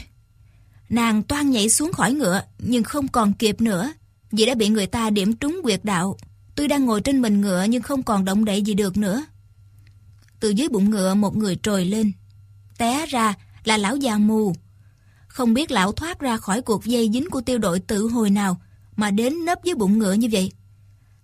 Nàng 0.88 1.22
toan 1.22 1.50
nhảy 1.50 1.70
xuống 1.70 1.92
khỏi 1.92 2.12
ngựa, 2.12 2.42
nhưng 2.58 2.84
không 2.84 3.08
còn 3.08 3.32
kịp 3.32 3.60
nữa, 3.60 3.92
vì 4.32 4.46
đã 4.46 4.54
bị 4.54 4.68
người 4.68 4.86
ta 4.86 5.10
điểm 5.10 5.32
trúng 5.32 5.60
quyệt 5.62 5.80
đạo. 5.84 6.16
Tôi 6.54 6.68
đang 6.68 6.84
ngồi 6.84 7.00
trên 7.00 7.22
mình 7.22 7.40
ngựa 7.40 7.64
nhưng 7.68 7.82
không 7.82 8.02
còn 8.02 8.24
động 8.24 8.44
đậy 8.44 8.62
gì 8.62 8.74
được 8.74 8.96
nữa. 8.96 9.26
Từ 10.40 10.50
dưới 10.50 10.68
bụng 10.68 10.90
ngựa 10.90 11.14
một 11.14 11.36
người 11.36 11.56
trồi 11.62 11.84
lên. 11.84 12.12
Té 12.78 13.06
ra 13.06 13.34
là 13.64 13.76
lão 13.76 13.96
già 13.96 14.18
mù. 14.18 14.54
Không 15.34 15.54
biết 15.54 15.70
lão 15.70 15.92
thoát 15.92 16.20
ra 16.20 16.36
khỏi 16.36 16.62
cuộc 16.62 16.84
dây 16.84 17.10
dính 17.12 17.30
của 17.30 17.40
tiêu 17.40 17.58
đội 17.58 17.80
tự 17.80 18.06
hồi 18.06 18.30
nào 18.30 18.60
mà 18.96 19.10
đến 19.10 19.44
nấp 19.44 19.64
dưới 19.64 19.74
bụng 19.74 19.98
ngựa 19.98 20.12
như 20.12 20.28
vậy. 20.32 20.52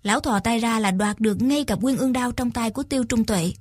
Lão 0.03 0.21
thò 0.21 0.41
tay 0.41 0.59
ra 0.59 0.81
là 0.81 0.91
đoạt 0.91 1.21
được 1.21 1.43
ngay 1.43 1.65
cặp 1.65 1.81
quyên 1.83 1.97
ương 1.97 2.13
đao 2.13 2.33
trong 2.33 2.51
tay 2.51 2.71
của 2.71 2.83
tiêu 2.83 3.05
trung 3.05 3.25
tuệ. 3.25 3.53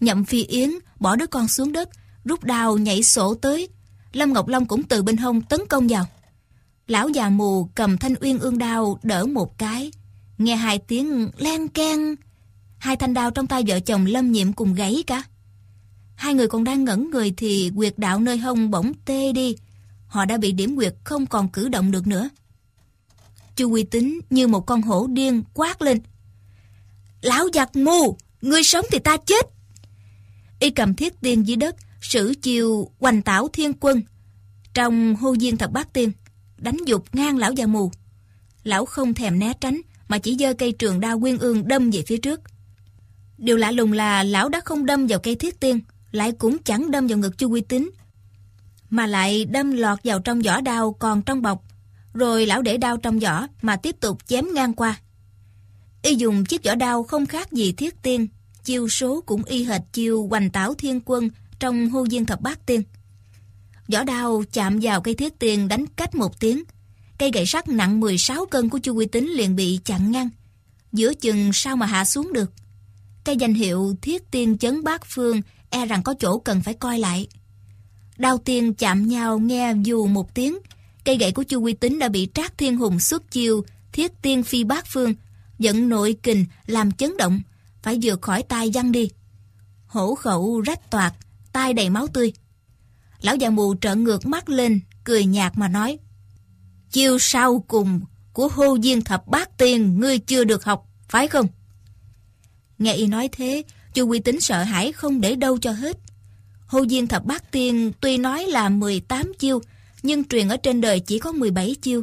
Nhậm 0.00 0.24
Phi 0.24 0.44
Yến 0.44 0.70
bỏ 1.00 1.16
đứa 1.16 1.26
con 1.26 1.48
xuống 1.48 1.72
đất, 1.72 1.88
rút 2.24 2.44
đao 2.44 2.78
nhảy 2.78 3.02
sổ 3.02 3.34
tới. 3.34 3.68
Lâm 4.12 4.32
Ngọc 4.32 4.48
Long 4.48 4.66
cũng 4.66 4.82
từ 4.82 5.02
bên 5.02 5.16
hông 5.16 5.42
tấn 5.42 5.60
công 5.68 5.88
vào. 5.88 6.06
Lão 6.86 7.08
già 7.08 7.28
mù 7.28 7.68
cầm 7.74 7.98
thanh 7.98 8.14
uyên 8.20 8.38
ương 8.38 8.58
đao 8.58 8.98
đỡ 9.02 9.26
một 9.26 9.58
cái. 9.58 9.92
Nghe 10.38 10.56
hai 10.56 10.78
tiếng 10.78 11.30
len 11.36 11.68
keng. 11.68 12.14
Hai 12.78 12.96
thanh 12.96 13.14
đao 13.14 13.30
trong 13.30 13.46
tay 13.46 13.64
vợ 13.66 13.80
chồng 13.80 14.06
Lâm 14.06 14.32
Nhiệm 14.32 14.52
cùng 14.52 14.74
gãy 14.74 15.04
cả. 15.06 15.22
Hai 16.14 16.34
người 16.34 16.48
còn 16.48 16.64
đang 16.64 16.84
ngẩn 16.84 17.10
người 17.10 17.34
thì 17.36 17.70
quyệt 17.76 17.98
đạo 17.98 18.20
nơi 18.20 18.38
hông 18.38 18.70
bỗng 18.70 18.92
tê 19.04 19.32
đi. 19.32 19.56
Họ 20.08 20.24
đã 20.24 20.36
bị 20.36 20.52
điểm 20.52 20.76
quyệt 20.76 20.94
không 21.04 21.26
còn 21.26 21.48
cử 21.48 21.68
động 21.68 21.90
được 21.90 22.06
nữa. 22.06 22.28
Chu 23.56 23.68
Quy 23.68 23.82
Tính 23.82 24.20
như 24.30 24.48
một 24.48 24.66
con 24.66 24.82
hổ 24.82 25.06
điên 25.06 25.42
quát 25.54 25.82
lên. 25.82 26.00
Lão 27.22 27.48
giặc 27.54 27.76
mù, 27.76 28.16
ngươi 28.42 28.62
sống 28.62 28.84
thì 28.90 28.98
ta 28.98 29.16
chết. 29.16 29.46
Y 30.58 30.70
cầm 30.70 30.94
thiết 30.94 31.20
tiên 31.20 31.46
dưới 31.46 31.56
đất, 31.56 31.76
sử 32.00 32.34
chiều 32.42 32.90
hoành 33.00 33.22
tảo 33.22 33.48
thiên 33.52 33.72
quân. 33.80 34.02
Trong 34.74 35.16
hô 35.16 35.36
diên 35.36 35.56
thập 35.56 35.72
bát 35.72 35.92
tiên, 35.92 36.12
đánh 36.56 36.76
dục 36.86 37.04
ngang 37.12 37.36
lão 37.36 37.52
già 37.52 37.66
mù. 37.66 37.90
Lão 38.62 38.86
không 38.86 39.14
thèm 39.14 39.38
né 39.38 39.52
tránh, 39.60 39.80
mà 40.08 40.18
chỉ 40.18 40.36
giơ 40.38 40.54
cây 40.54 40.72
trường 40.72 41.00
đao 41.00 41.20
quyên 41.20 41.38
ương 41.38 41.68
đâm 41.68 41.90
về 41.90 42.02
phía 42.06 42.16
trước. 42.16 42.40
Điều 43.38 43.56
lạ 43.56 43.70
lùng 43.70 43.92
là 43.92 44.22
lão 44.22 44.48
đã 44.48 44.60
không 44.64 44.86
đâm 44.86 45.06
vào 45.06 45.18
cây 45.18 45.34
thiết 45.34 45.60
tiên, 45.60 45.80
lại 46.10 46.32
cũng 46.32 46.58
chẳng 46.62 46.90
đâm 46.90 47.06
vào 47.06 47.18
ngực 47.18 47.38
Chu 47.38 47.48
Quy 47.48 47.60
Tính, 47.60 47.90
mà 48.90 49.06
lại 49.06 49.44
đâm 49.44 49.72
lọt 49.72 49.98
vào 50.04 50.20
trong 50.20 50.40
vỏ 50.40 50.60
đao 50.60 50.92
còn 50.92 51.22
trong 51.22 51.42
bọc, 51.42 51.64
rồi 52.14 52.46
lão 52.46 52.62
để 52.62 52.76
đao 52.76 52.96
trong 52.96 53.18
vỏ 53.18 53.46
mà 53.62 53.76
tiếp 53.76 53.96
tục 54.00 54.18
chém 54.26 54.44
ngang 54.54 54.72
qua. 54.72 55.00
Y 56.02 56.14
dùng 56.14 56.44
chiếc 56.44 56.64
vỏ 56.64 56.74
đao 56.74 57.02
không 57.02 57.26
khác 57.26 57.52
gì 57.52 57.72
thiết 57.72 58.02
tiên, 58.02 58.28
chiêu 58.64 58.88
số 58.88 59.22
cũng 59.26 59.42
y 59.44 59.64
hệt 59.64 59.80
chiêu 59.92 60.26
hoành 60.30 60.50
tảo 60.50 60.74
thiên 60.74 61.00
quân 61.04 61.30
trong 61.58 61.90
hô 61.90 62.04
viên 62.10 62.26
thập 62.26 62.40
bát 62.40 62.66
tiên. 62.66 62.82
Vỏ 63.88 64.04
đao 64.04 64.42
chạm 64.52 64.78
vào 64.82 65.00
cây 65.00 65.14
thiết 65.14 65.38
tiên 65.38 65.68
đánh 65.68 65.86
cách 65.96 66.14
một 66.14 66.40
tiếng. 66.40 66.62
Cây 67.18 67.30
gậy 67.30 67.46
sắt 67.46 67.68
nặng 67.68 68.00
16 68.00 68.46
cân 68.46 68.68
của 68.68 68.78
Chu 68.78 68.94
Quy 68.94 69.06
Tính 69.06 69.30
liền 69.30 69.56
bị 69.56 69.80
chặn 69.84 70.10
ngang. 70.10 70.28
Giữa 70.92 71.14
chừng 71.14 71.52
sao 71.52 71.76
mà 71.76 71.86
hạ 71.86 72.04
xuống 72.04 72.32
được. 72.32 72.52
Cây 73.24 73.36
danh 73.36 73.54
hiệu 73.54 73.96
thiết 74.02 74.30
tiên 74.30 74.58
chấn 74.58 74.84
bát 74.84 75.02
phương 75.06 75.40
e 75.70 75.86
rằng 75.86 76.02
có 76.02 76.14
chỗ 76.20 76.38
cần 76.38 76.62
phải 76.62 76.74
coi 76.74 76.98
lại. 76.98 77.28
Đao 78.18 78.38
tiên 78.38 78.74
chạm 78.74 79.08
nhau 79.08 79.38
nghe 79.38 79.74
dù 79.82 80.06
một 80.06 80.34
tiếng, 80.34 80.58
cây 81.04 81.16
gậy 81.16 81.32
của 81.32 81.42
Chu 81.42 81.60
Quy 81.60 81.72
Tính 81.72 81.98
đã 81.98 82.08
bị 82.08 82.28
Trác 82.34 82.58
Thiên 82.58 82.76
Hùng 82.76 83.00
xuất 83.00 83.30
chiêu, 83.30 83.64
thiết 83.92 84.22
tiên 84.22 84.42
phi 84.42 84.64
bát 84.64 84.86
phương, 84.86 85.14
dẫn 85.58 85.88
nội 85.88 86.16
kình 86.22 86.44
làm 86.66 86.92
chấn 86.92 87.16
động, 87.16 87.40
phải 87.82 87.98
vượt 88.02 88.22
khỏi 88.22 88.42
tay 88.42 88.70
văng 88.74 88.92
đi. 88.92 89.10
Hổ 89.86 90.14
khẩu 90.14 90.60
rách 90.60 90.90
toạc, 90.90 91.14
tai 91.52 91.72
đầy 91.72 91.90
máu 91.90 92.06
tươi. 92.08 92.32
Lão 93.20 93.36
già 93.36 93.50
mù 93.50 93.74
trợn 93.80 94.04
ngược 94.04 94.26
mắt 94.26 94.48
lên, 94.48 94.80
cười 95.04 95.24
nhạt 95.24 95.52
mà 95.58 95.68
nói. 95.68 95.98
Chiêu 96.90 97.18
sau 97.18 97.64
cùng 97.68 98.00
của 98.32 98.48
hô 98.48 98.78
diên 98.78 99.04
thập 99.04 99.26
bát 99.26 99.58
tiên 99.58 100.00
ngươi 100.00 100.18
chưa 100.18 100.44
được 100.44 100.64
học, 100.64 100.86
phải 101.08 101.28
không? 101.28 101.46
Nghe 102.78 102.94
y 102.94 103.06
nói 103.06 103.28
thế, 103.32 103.62
Chu 103.94 104.06
Quy 104.06 104.18
Tính 104.18 104.40
sợ 104.40 104.62
hãi 104.62 104.92
không 104.92 105.20
để 105.20 105.34
đâu 105.34 105.58
cho 105.58 105.72
hết. 105.72 105.96
Hô 106.68 106.86
Diên 106.86 107.06
Thập 107.06 107.24
Bát 107.24 107.52
Tiên 107.52 107.92
tuy 108.00 108.16
nói 108.16 108.46
là 108.46 108.68
18 108.68 109.32
chiêu, 109.38 109.60
nhưng 110.02 110.24
truyền 110.24 110.48
ở 110.48 110.56
trên 110.56 110.80
đời 110.80 111.00
chỉ 111.00 111.18
có 111.18 111.32
17 111.32 111.76
chiêu. 111.82 112.02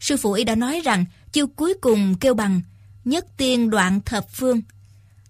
Sư 0.00 0.16
phụ 0.16 0.32
y 0.32 0.44
đã 0.44 0.54
nói 0.54 0.80
rằng 0.84 1.04
chiêu 1.32 1.46
cuối 1.46 1.74
cùng 1.80 2.14
kêu 2.14 2.34
bằng 2.34 2.60
nhất 3.04 3.26
tiên 3.36 3.70
đoạn 3.70 4.00
thập 4.00 4.26
phương. 4.32 4.62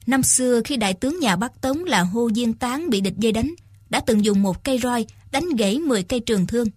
Năm 0.06 0.22
xưa 0.22 0.60
khi 0.64 0.76
đại 0.76 0.94
tướng 0.94 1.20
nhà 1.20 1.36
Bắc 1.36 1.60
Tống 1.60 1.84
là 1.84 2.02
Hô 2.02 2.30
Diên 2.30 2.52
Tán 2.52 2.90
bị 2.90 3.00
địch 3.00 3.16
dây 3.16 3.32
đánh, 3.32 3.54
đã 3.90 4.00
từng 4.00 4.24
dùng 4.24 4.42
một 4.42 4.64
cây 4.64 4.78
roi 4.78 5.06
đánh 5.32 5.48
gãy 5.58 5.78
10 5.78 6.02
cây 6.02 6.20
trường 6.20 6.46
thương. 6.46 6.68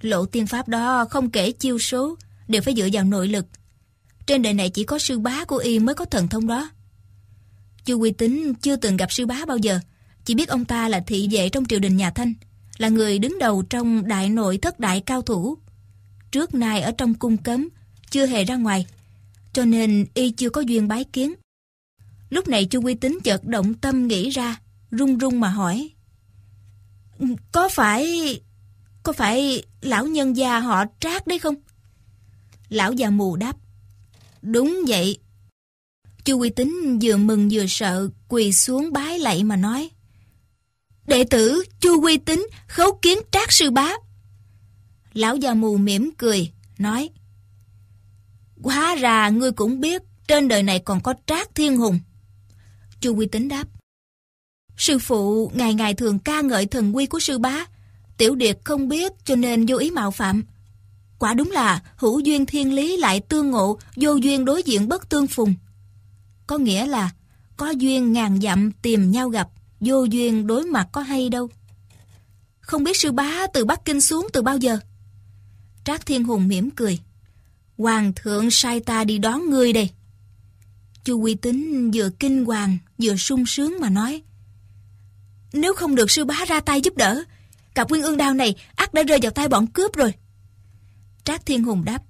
Lộ 0.00 0.26
tiên 0.26 0.46
pháp 0.46 0.68
đó 0.68 1.04
không 1.10 1.30
kể 1.30 1.52
chiêu 1.52 1.78
số, 1.78 2.16
đều 2.48 2.62
phải 2.62 2.74
dựa 2.74 2.88
vào 2.92 3.04
nội 3.04 3.28
lực. 3.28 3.46
Trên 4.26 4.42
đời 4.42 4.54
này 4.54 4.70
chỉ 4.70 4.84
có 4.84 4.98
sư 4.98 5.18
bá 5.18 5.44
của 5.44 5.56
y 5.56 5.78
mới 5.78 5.94
có 5.94 6.04
thần 6.04 6.28
thông 6.28 6.46
đó. 6.46 6.70
Chu 7.84 7.98
Quy 7.98 8.10
Tính 8.10 8.54
chưa 8.54 8.76
từng 8.76 8.96
gặp 8.96 9.12
sư 9.12 9.26
bá 9.26 9.44
bao 9.46 9.56
giờ, 9.56 9.80
chỉ 10.24 10.34
biết 10.34 10.48
ông 10.48 10.64
ta 10.64 10.88
là 10.88 11.00
thị 11.00 11.28
vệ 11.30 11.48
trong 11.48 11.64
triều 11.64 11.78
đình 11.78 11.96
nhà 11.96 12.10
Thanh, 12.10 12.34
là 12.78 12.88
người 12.88 13.18
đứng 13.18 13.38
đầu 13.38 13.62
trong 13.62 14.08
đại 14.08 14.28
nội 14.28 14.58
thất 14.58 14.80
đại 14.80 15.00
cao 15.00 15.22
thủ. 15.22 15.58
Trước 16.30 16.54
nay 16.54 16.80
ở 16.80 16.92
trong 16.92 17.14
cung 17.14 17.36
cấm, 17.36 17.68
chưa 18.10 18.26
hề 18.26 18.44
ra 18.44 18.56
ngoài, 18.56 18.86
cho 19.52 19.64
nên 19.64 20.06
y 20.14 20.30
chưa 20.30 20.50
có 20.50 20.60
duyên 20.60 20.88
bái 20.88 21.04
kiến. 21.04 21.34
Lúc 22.30 22.48
này 22.48 22.64
Chu 22.64 22.80
Quy 22.80 22.94
Tính 22.94 23.18
chợt 23.24 23.44
động 23.44 23.74
tâm 23.74 24.08
nghĩ 24.08 24.30
ra, 24.30 24.60
run 24.90 25.18
run 25.18 25.40
mà 25.40 25.48
hỏi. 25.48 25.90
Có 27.52 27.68
phải... 27.68 28.40
có 29.02 29.12
phải 29.12 29.62
lão 29.80 30.06
nhân 30.06 30.36
gia 30.36 30.58
họ 30.58 30.84
trác 31.00 31.26
đấy 31.26 31.38
không? 31.38 31.54
Lão 32.68 32.92
già 32.92 33.10
mù 33.10 33.36
đáp. 33.36 33.56
Đúng 34.42 34.80
vậy, 34.88 35.18
Chu 36.24 36.38
Quy 36.38 36.50
Tính 36.50 36.98
vừa 37.02 37.16
mừng 37.16 37.48
vừa 37.52 37.66
sợ, 37.68 38.08
quỳ 38.28 38.52
xuống 38.52 38.92
bái 38.92 39.18
lạy 39.18 39.44
mà 39.44 39.56
nói. 39.56 39.90
Đệ 41.10 41.24
tử 41.24 41.64
Chu 41.80 42.00
Quy 42.00 42.18
Tính 42.18 42.46
khấu 42.68 42.98
kiến 43.02 43.18
trác 43.32 43.52
sư 43.52 43.70
bá. 43.70 43.92
Lão 45.12 45.36
già 45.36 45.54
mù 45.54 45.76
mỉm 45.76 46.10
cười, 46.18 46.52
nói. 46.78 47.10
Hóa 48.62 48.94
ra 48.94 49.28
ngươi 49.28 49.52
cũng 49.52 49.80
biết 49.80 50.02
trên 50.28 50.48
đời 50.48 50.62
này 50.62 50.78
còn 50.78 51.00
có 51.00 51.14
trác 51.26 51.54
thiên 51.54 51.76
hùng. 51.76 52.00
Chu 53.00 53.14
Quy 53.14 53.26
Tính 53.26 53.48
đáp. 53.48 53.68
Sư 54.76 54.98
phụ 54.98 55.52
ngày 55.54 55.74
ngày 55.74 55.94
thường 55.94 56.18
ca 56.18 56.40
ngợi 56.40 56.66
thần 56.66 56.96
quy 56.96 57.06
của 57.06 57.20
sư 57.20 57.38
bá. 57.38 57.66
Tiểu 58.16 58.34
Điệt 58.34 58.58
không 58.64 58.88
biết 58.88 59.12
cho 59.24 59.36
nên 59.36 59.66
vô 59.66 59.76
ý 59.76 59.90
mạo 59.90 60.10
phạm. 60.10 60.44
Quả 61.18 61.34
đúng 61.34 61.50
là 61.50 61.82
hữu 61.96 62.20
duyên 62.20 62.46
thiên 62.46 62.74
lý 62.74 62.96
lại 62.96 63.20
tương 63.20 63.50
ngộ, 63.50 63.78
vô 63.96 64.14
duyên 64.14 64.44
đối 64.44 64.62
diện 64.62 64.88
bất 64.88 65.08
tương 65.08 65.26
phùng. 65.26 65.54
Có 66.46 66.58
nghĩa 66.58 66.86
là 66.86 67.10
có 67.56 67.70
duyên 67.70 68.12
ngàn 68.12 68.40
dặm 68.40 68.72
tìm 68.72 69.10
nhau 69.10 69.28
gặp, 69.28 69.48
vô 69.80 70.04
duyên 70.04 70.46
đối 70.46 70.64
mặt 70.64 70.88
có 70.92 71.00
hay 71.00 71.28
đâu. 71.28 71.48
Không 72.60 72.84
biết 72.84 72.96
sư 72.96 73.12
bá 73.12 73.46
từ 73.52 73.64
Bắc 73.64 73.84
Kinh 73.84 74.00
xuống 74.00 74.26
từ 74.32 74.42
bao 74.42 74.56
giờ? 74.56 74.78
Trác 75.84 76.06
Thiên 76.06 76.24
Hùng 76.24 76.48
mỉm 76.48 76.70
cười. 76.70 76.98
Hoàng 77.78 78.12
thượng 78.16 78.50
sai 78.50 78.80
ta 78.80 79.04
đi 79.04 79.18
đón 79.18 79.50
ngươi 79.50 79.72
đây. 79.72 79.90
Chu 81.04 81.18
Quy 81.18 81.34
Tính 81.34 81.90
vừa 81.94 82.10
kinh 82.10 82.44
hoàng 82.44 82.78
vừa 82.98 83.16
sung 83.16 83.46
sướng 83.46 83.80
mà 83.80 83.90
nói. 83.90 84.22
Nếu 85.52 85.74
không 85.74 85.94
được 85.94 86.10
sư 86.10 86.24
bá 86.24 86.44
ra 86.46 86.60
tay 86.60 86.80
giúp 86.80 86.96
đỡ, 86.96 87.24
cặp 87.74 87.90
nguyên 87.90 88.02
ương 88.02 88.16
đao 88.16 88.34
này 88.34 88.54
ắt 88.74 88.94
đã 88.94 89.02
rơi 89.02 89.18
vào 89.22 89.32
tay 89.32 89.48
bọn 89.48 89.66
cướp 89.66 89.96
rồi. 89.96 90.14
Trác 91.24 91.46
Thiên 91.46 91.64
Hùng 91.64 91.84
đáp. 91.84 92.02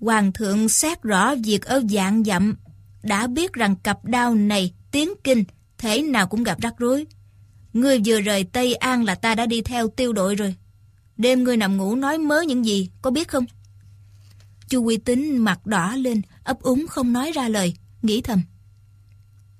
Hoàng 0.00 0.32
thượng 0.32 0.68
xét 0.68 1.02
rõ 1.02 1.34
việc 1.44 1.62
ở 1.62 1.82
dạng 1.90 2.24
dặm 2.24 2.56
đã 3.02 3.26
biết 3.26 3.52
rằng 3.52 3.76
cặp 3.76 4.04
đao 4.04 4.34
này 4.34 4.72
tiến 4.90 5.12
kinh, 5.24 5.44
thế 5.84 6.02
nào 6.02 6.26
cũng 6.26 6.42
gặp 6.42 6.60
rắc 6.60 6.74
rối. 6.78 7.06
Ngươi 7.72 8.00
vừa 8.04 8.20
rời 8.20 8.44
Tây 8.44 8.74
An 8.74 9.04
là 9.04 9.14
ta 9.14 9.34
đã 9.34 9.46
đi 9.46 9.62
theo 9.62 9.88
tiêu 9.88 10.12
đội 10.12 10.34
rồi. 10.34 10.54
Đêm 11.16 11.44
ngươi 11.44 11.56
nằm 11.56 11.76
ngủ 11.76 11.96
nói 11.96 12.18
mớ 12.18 12.40
những 12.40 12.66
gì, 12.66 12.90
có 13.02 13.10
biết 13.10 13.28
không? 13.28 13.44
Chu 14.68 14.82
Quy 14.82 14.96
Tính 14.96 15.38
mặt 15.38 15.66
đỏ 15.66 15.94
lên, 15.96 16.22
ấp 16.44 16.60
úng 16.60 16.86
không 16.86 17.12
nói 17.12 17.32
ra 17.32 17.48
lời, 17.48 17.74
nghĩ 18.02 18.20
thầm. 18.22 18.42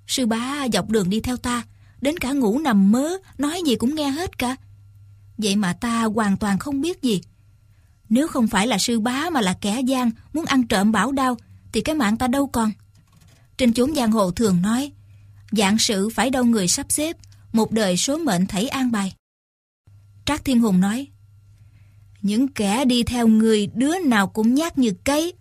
Sư 0.06 0.26
bá 0.26 0.66
dọc 0.72 0.88
đường 0.90 1.10
đi 1.10 1.20
theo 1.20 1.36
ta, 1.36 1.62
đến 2.00 2.18
cả 2.18 2.32
ngủ 2.32 2.58
nằm 2.58 2.92
mớ, 2.92 3.08
nói 3.38 3.62
gì 3.66 3.76
cũng 3.76 3.94
nghe 3.94 4.10
hết 4.10 4.38
cả. 4.38 4.56
Vậy 5.38 5.56
mà 5.56 5.72
ta 5.72 6.02
hoàn 6.04 6.36
toàn 6.36 6.58
không 6.58 6.80
biết 6.80 7.02
gì. 7.02 7.20
Nếu 8.08 8.28
không 8.28 8.48
phải 8.48 8.66
là 8.66 8.78
sư 8.78 9.00
bá 9.00 9.30
mà 9.32 9.40
là 9.40 9.56
kẻ 9.60 9.80
gian 9.80 10.10
muốn 10.32 10.44
ăn 10.44 10.66
trộm 10.66 10.92
bảo 10.92 11.12
đao, 11.12 11.36
thì 11.72 11.80
cái 11.80 11.94
mạng 11.94 12.16
ta 12.16 12.26
đâu 12.26 12.46
còn. 12.46 12.70
Trên 13.56 13.72
chốn 13.72 13.94
giang 13.94 14.12
hồ 14.12 14.30
thường 14.30 14.62
nói, 14.62 14.92
dạng 15.50 15.78
sự 15.78 16.08
phải 16.08 16.30
đâu 16.30 16.44
người 16.44 16.68
sắp 16.68 16.86
xếp, 16.88 17.16
một 17.52 17.72
đời 17.72 17.96
số 17.96 18.18
mệnh 18.18 18.46
thảy 18.46 18.68
an 18.68 18.92
bài. 18.92 19.14
Trác 20.24 20.44
Thiên 20.44 20.60
Hùng 20.60 20.80
nói, 20.80 21.06
những 22.22 22.48
kẻ 22.48 22.84
đi 22.84 23.02
theo 23.02 23.28
người 23.28 23.66
đứa 23.74 23.98
nào 23.98 24.26
cũng 24.26 24.54
nhát 24.54 24.78
như 24.78 24.92
cây, 25.04 25.32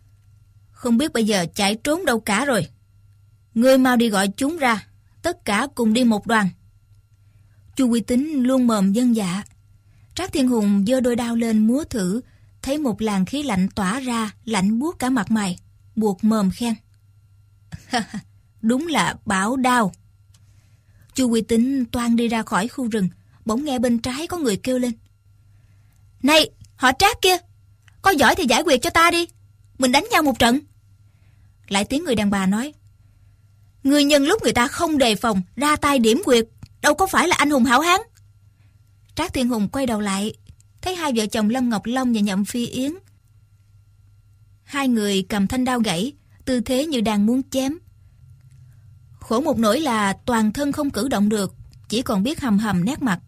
không 0.71 0.97
biết 0.97 1.13
bây 1.13 1.23
giờ 1.23 1.45
chạy 1.55 1.75
trốn 1.75 2.05
đâu 2.05 2.19
cả 2.19 2.45
rồi. 2.45 2.67
Ngươi 3.53 3.77
mau 3.77 3.97
đi 3.97 4.09
gọi 4.09 4.27
chúng 4.27 4.57
ra, 4.57 4.87
tất 5.21 5.45
cả 5.45 5.67
cùng 5.75 5.93
đi 5.93 6.03
một 6.03 6.27
đoàn. 6.27 6.49
Chu 7.75 7.87
Quy 7.87 8.01
Tính 8.01 8.43
luôn 8.43 8.67
mồm 8.67 8.93
dân 8.93 9.15
dạ. 9.15 9.43
Trác 10.15 10.33
Thiên 10.33 10.47
Hùng 10.47 10.85
giơ 10.87 10.99
đôi 10.99 11.15
đao 11.15 11.35
lên 11.35 11.67
múa 11.67 11.83
thử, 11.83 12.21
thấy 12.61 12.77
một 12.77 13.01
làn 13.01 13.25
khí 13.25 13.43
lạnh 13.43 13.69
tỏa 13.75 13.99
ra, 13.99 14.31
lạnh 14.45 14.79
buốt 14.79 14.99
cả 14.99 15.09
mặt 15.09 15.31
mày, 15.31 15.57
buộc 15.95 16.23
mồm 16.23 16.51
khen. 16.51 16.73
Đúng 18.63 18.87
là 18.87 19.15
bảo 19.25 19.55
đao. 19.55 19.91
Chu 21.15 21.29
Quy 21.29 21.41
Tính 21.41 21.85
toan 21.85 22.15
đi 22.15 22.27
ra 22.27 22.43
khỏi 22.43 22.67
khu 22.67 22.87
rừng, 22.87 23.09
bỗng 23.45 23.65
nghe 23.65 23.79
bên 23.79 23.99
trái 23.99 24.27
có 24.27 24.37
người 24.37 24.57
kêu 24.57 24.79
lên. 24.79 24.91
Này, 26.23 26.49
họ 26.75 26.91
trác 26.99 27.21
kia, 27.21 27.37
có 28.01 28.11
giỏi 28.11 28.35
thì 28.35 28.45
giải 28.45 28.61
quyết 28.61 28.81
cho 28.81 28.89
ta 28.89 29.11
đi, 29.11 29.27
mình 29.77 29.91
đánh 29.91 30.05
nhau 30.11 30.23
một 30.23 30.39
trận. 30.39 30.59
Lại 31.67 31.85
tiếng 31.85 32.03
người 32.03 32.15
đàn 32.15 32.29
bà 32.29 32.45
nói. 32.45 32.73
Người 33.83 34.03
nhân 34.03 34.23
lúc 34.23 34.43
người 34.43 34.53
ta 34.53 34.67
không 34.67 34.97
đề 34.97 35.15
phòng, 35.15 35.41
ra 35.55 35.75
tay 35.75 35.99
điểm 35.99 36.21
quyệt, 36.25 36.45
đâu 36.81 36.93
có 36.93 37.07
phải 37.07 37.27
là 37.27 37.35
anh 37.35 37.49
hùng 37.49 37.65
hảo 37.65 37.81
hán. 37.81 38.01
Trác 39.15 39.33
Thiên 39.33 39.49
Hùng 39.49 39.69
quay 39.69 39.85
đầu 39.85 39.99
lại, 39.99 40.33
thấy 40.81 40.95
hai 40.95 41.11
vợ 41.15 41.25
chồng 41.25 41.49
Lâm 41.49 41.69
Ngọc 41.69 41.85
Long 41.85 42.13
và 42.13 42.19
Nhậm 42.19 42.45
Phi 42.45 42.65
Yến. 42.65 42.93
Hai 44.63 44.87
người 44.87 45.25
cầm 45.29 45.47
thanh 45.47 45.65
đao 45.65 45.79
gãy, 45.79 46.13
tư 46.45 46.61
thế 46.61 46.85
như 46.85 47.01
đang 47.01 47.25
muốn 47.25 47.41
chém. 47.49 47.77
Khổ 49.23 49.41
một 49.41 49.59
nỗi 49.59 49.79
là 49.79 50.13
toàn 50.13 50.53
thân 50.53 50.71
không 50.71 50.89
cử 50.89 51.07
động 51.07 51.29
được, 51.29 51.55
chỉ 51.89 52.01
còn 52.01 52.23
biết 52.23 52.41
hầm 52.41 52.59
hầm 52.59 52.85
nét 52.85 53.01
mặt. 53.01 53.19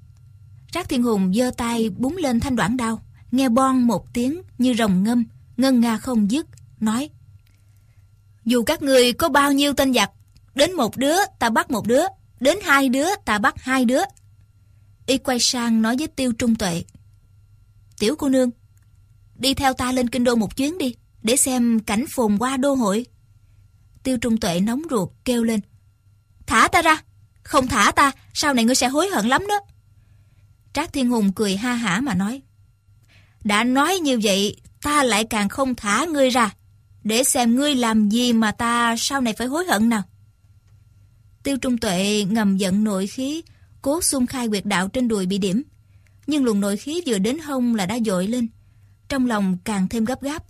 Trác 0.72 0.90
Thiên 0.90 1.04
Hùng 1.04 1.34
giơ 1.34 1.52
tay 1.58 1.90
búng 1.90 2.18
lên 2.18 2.40
thanh 2.40 2.56
đoạn 2.56 2.78
đao, 2.78 3.02
nghe 3.32 3.50
bon 3.50 3.82
một 3.82 4.14
tiếng 4.14 4.42
như 4.58 4.74
rồng 4.74 5.04
ngâm, 5.04 5.26
ngân 5.58 5.80
nga 5.80 5.98
không 5.98 6.32
dứt, 6.32 6.46
nói 6.80 7.10
Dù 8.46 8.64
các 8.64 8.82
người 8.82 9.14
có 9.14 9.30
bao 9.30 9.52
nhiêu 9.52 9.74
tên 9.74 9.94
giặc, 9.94 10.12
đến 10.56 10.74
một 10.74 10.98
đứa 10.98 11.16
ta 11.40 11.50
bắt 11.50 11.72
một 11.72 11.88
đứa, 11.88 12.04
đến 12.40 12.58
hai 12.64 12.90
đứa 12.90 13.08
ta 13.26 13.40
bắt 13.40 13.56
hai 13.58 13.86
đứa. 13.86 14.02
Y 15.06 15.18
quay 15.18 15.40
sang 15.40 15.82
nói 15.82 15.96
với 15.98 16.08
Tiêu 16.08 16.34
Trung 16.34 16.56
Tuệ 16.56 16.84
Tiểu 18.00 18.16
cô 18.16 18.30
nương, 18.30 18.50
đi 19.36 19.54
theo 19.54 19.74
ta 19.74 19.92
lên 19.92 20.10
kinh 20.10 20.24
đô 20.24 20.36
một 20.36 20.56
chuyến 20.56 20.78
đi, 20.78 20.96
để 21.24 21.36
xem 21.36 21.80
cảnh 21.80 22.06
phồn 22.10 22.38
qua 22.38 22.58
đô 22.58 22.74
hội. 22.74 23.06
Tiêu 24.04 24.18
Trung 24.18 24.40
Tuệ 24.40 24.60
nóng 24.60 24.82
ruột 24.90 25.10
kêu 25.26 25.44
lên 25.44 25.60
Thả 26.48 26.68
ta 26.68 26.82
ra, 26.82 27.02
không 27.44 27.68
thả 27.68 27.92
ta, 27.92 28.12
sau 28.34 28.54
này 28.54 28.66
ngươi 28.66 28.76
sẽ 28.76 28.88
hối 28.88 29.08
hận 29.08 29.28
lắm 29.28 29.48
đó. 29.48 29.60
Trác 30.74 30.94
Thiên 30.94 31.10
Hùng 31.10 31.34
cười 31.34 31.56
ha 31.56 31.74
hả 31.74 32.02
mà 32.02 32.14
nói 32.14 32.42
đã 33.46 33.64
nói 33.64 34.00
như 34.00 34.20
vậy, 34.24 34.56
ta 34.82 35.04
lại 35.04 35.26
càng 35.30 35.50
không 35.50 35.76
thả 35.76 36.06
ngươi 36.06 36.30
ra, 36.30 36.54
để 37.04 37.24
xem 37.24 37.56
ngươi 37.56 37.76
làm 37.76 38.10
gì 38.10 38.34
mà 38.34 38.52
ta 38.52 38.96
sau 38.98 39.22
này 39.22 39.34
phải 39.38 39.48
hối 39.48 39.66
hận 39.66 39.90
nào. 39.90 40.04
Tiêu 41.44 41.58
Trung 41.58 41.78
Tuệ 41.78 42.26
ngầm 42.30 42.58
giận 42.58 42.84
nội 42.84 43.08
khí, 43.08 43.44
cố 43.82 44.02
xung 44.02 44.28
khai 44.28 44.48
quyệt 44.48 44.66
đạo 44.66 44.88
trên 44.88 45.08
đùi 45.08 45.26
bị 45.26 45.38
điểm. 45.38 45.64
Nhưng 46.28 46.44
luồng 46.44 46.60
nội 46.60 46.78
khí 46.78 47.02
vừa 47.06 47.18
đến 47.18 47.40
hông 47.40 47.76
là 47.76 47.86
đã 47.86 47.98
dội 48.06 48.28
lên. 48.28 48.48
Trong 49.10 49.26
lòng 49.26 49.58
càng 49.64 49.88
thêm 49.88 50.06
gấp 50.06 50.22
gáp, 50.22 50.44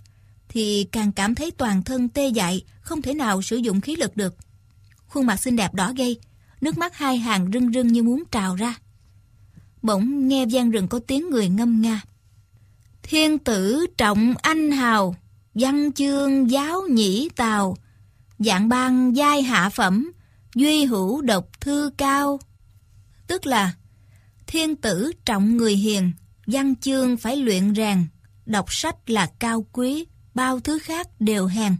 thì 0.48 0.88
càng 0.92 1.12
cảm 1.12 1.34
thấy 1.34 1.50
toàn 1.50 1.82
thân 1.82 2.08
tê 2.08 2.28
dại, 2.28 2.64
không 2.80 3.02
thể 3.02 3.14
nào 3.14 3.42
sử 3.42 3.56
dụng 3.56 3.80
khí 3.80 3.96
lực 3.96 4.16
được. 4.16 4.36
Khuôn 5.16 5.26
mặt 5.26 5.36
xinh 5.36 5.56
đẹp 5.56 5.74
đỏ 5.74 5.92
gay, 5.96 6.16
nước 6.60 6.78
mắt 6.78 6.96
hai 6.96 7.18
hàng 7.18 7.50
rưng 7.52 7.72
rưng 7.72 7.88
như 7.88 8.02
muốn 8.02 8.22
trào 8.30 8.56
ra. 8.56 8.74
Bỗng 9.82 10.28
nghe 10.28 10.44
gian 10.44 10.70
rừng 10.70 10.88
có 10.88 11.00
tiếng 11.06 11.30
người 11.30 11.48
ngâm 11.48 11.82
nga. 11.82 12.00
Thiên 13.02 13.38
tử 13.38 13.86
trọng 13.98 14.34
anh 14.42 14.70
hào, 14.70 15.16
văn 15.54 15.92
chương 15.92 16.50
giáo 16.50 16.82
nhĩ 16.90 17.28
tào, 17.36 17.76
dạng 18.38 18.68
ban 18.68 19.16
giai 19.16 19.42
hạ 19.42 19.68
phẩm, 19.68 20.12
duy 20.54 20.84
hữu 20.84 21.20
độc 21.20 21.60
thư 21.60 21.90
cao. 21.98 22.40
Tức 23.26 23.46
là, 23.46 23.72
thiên 24.46 24.76
tử 24.76 25.12
trọng 25.24 25.56
người 25.56 25.76
hiền, 25.76 26.12
văn 26.46 26.76
chương 26.76 27.16
phải 27.16 27.36
luyện 27.36 27.74
rèn, 27.74 28.06
đọc 28.46 28.72
sách 28.72 29.10
là 29.10 29.30
cao 29.38 29.66
quý, 29.72 30.06
bao 30.34 30.60
thứ 30.60 30.78
khác 30.78 31.08
đều 31.20 31.46
hèn. 31.46 31.76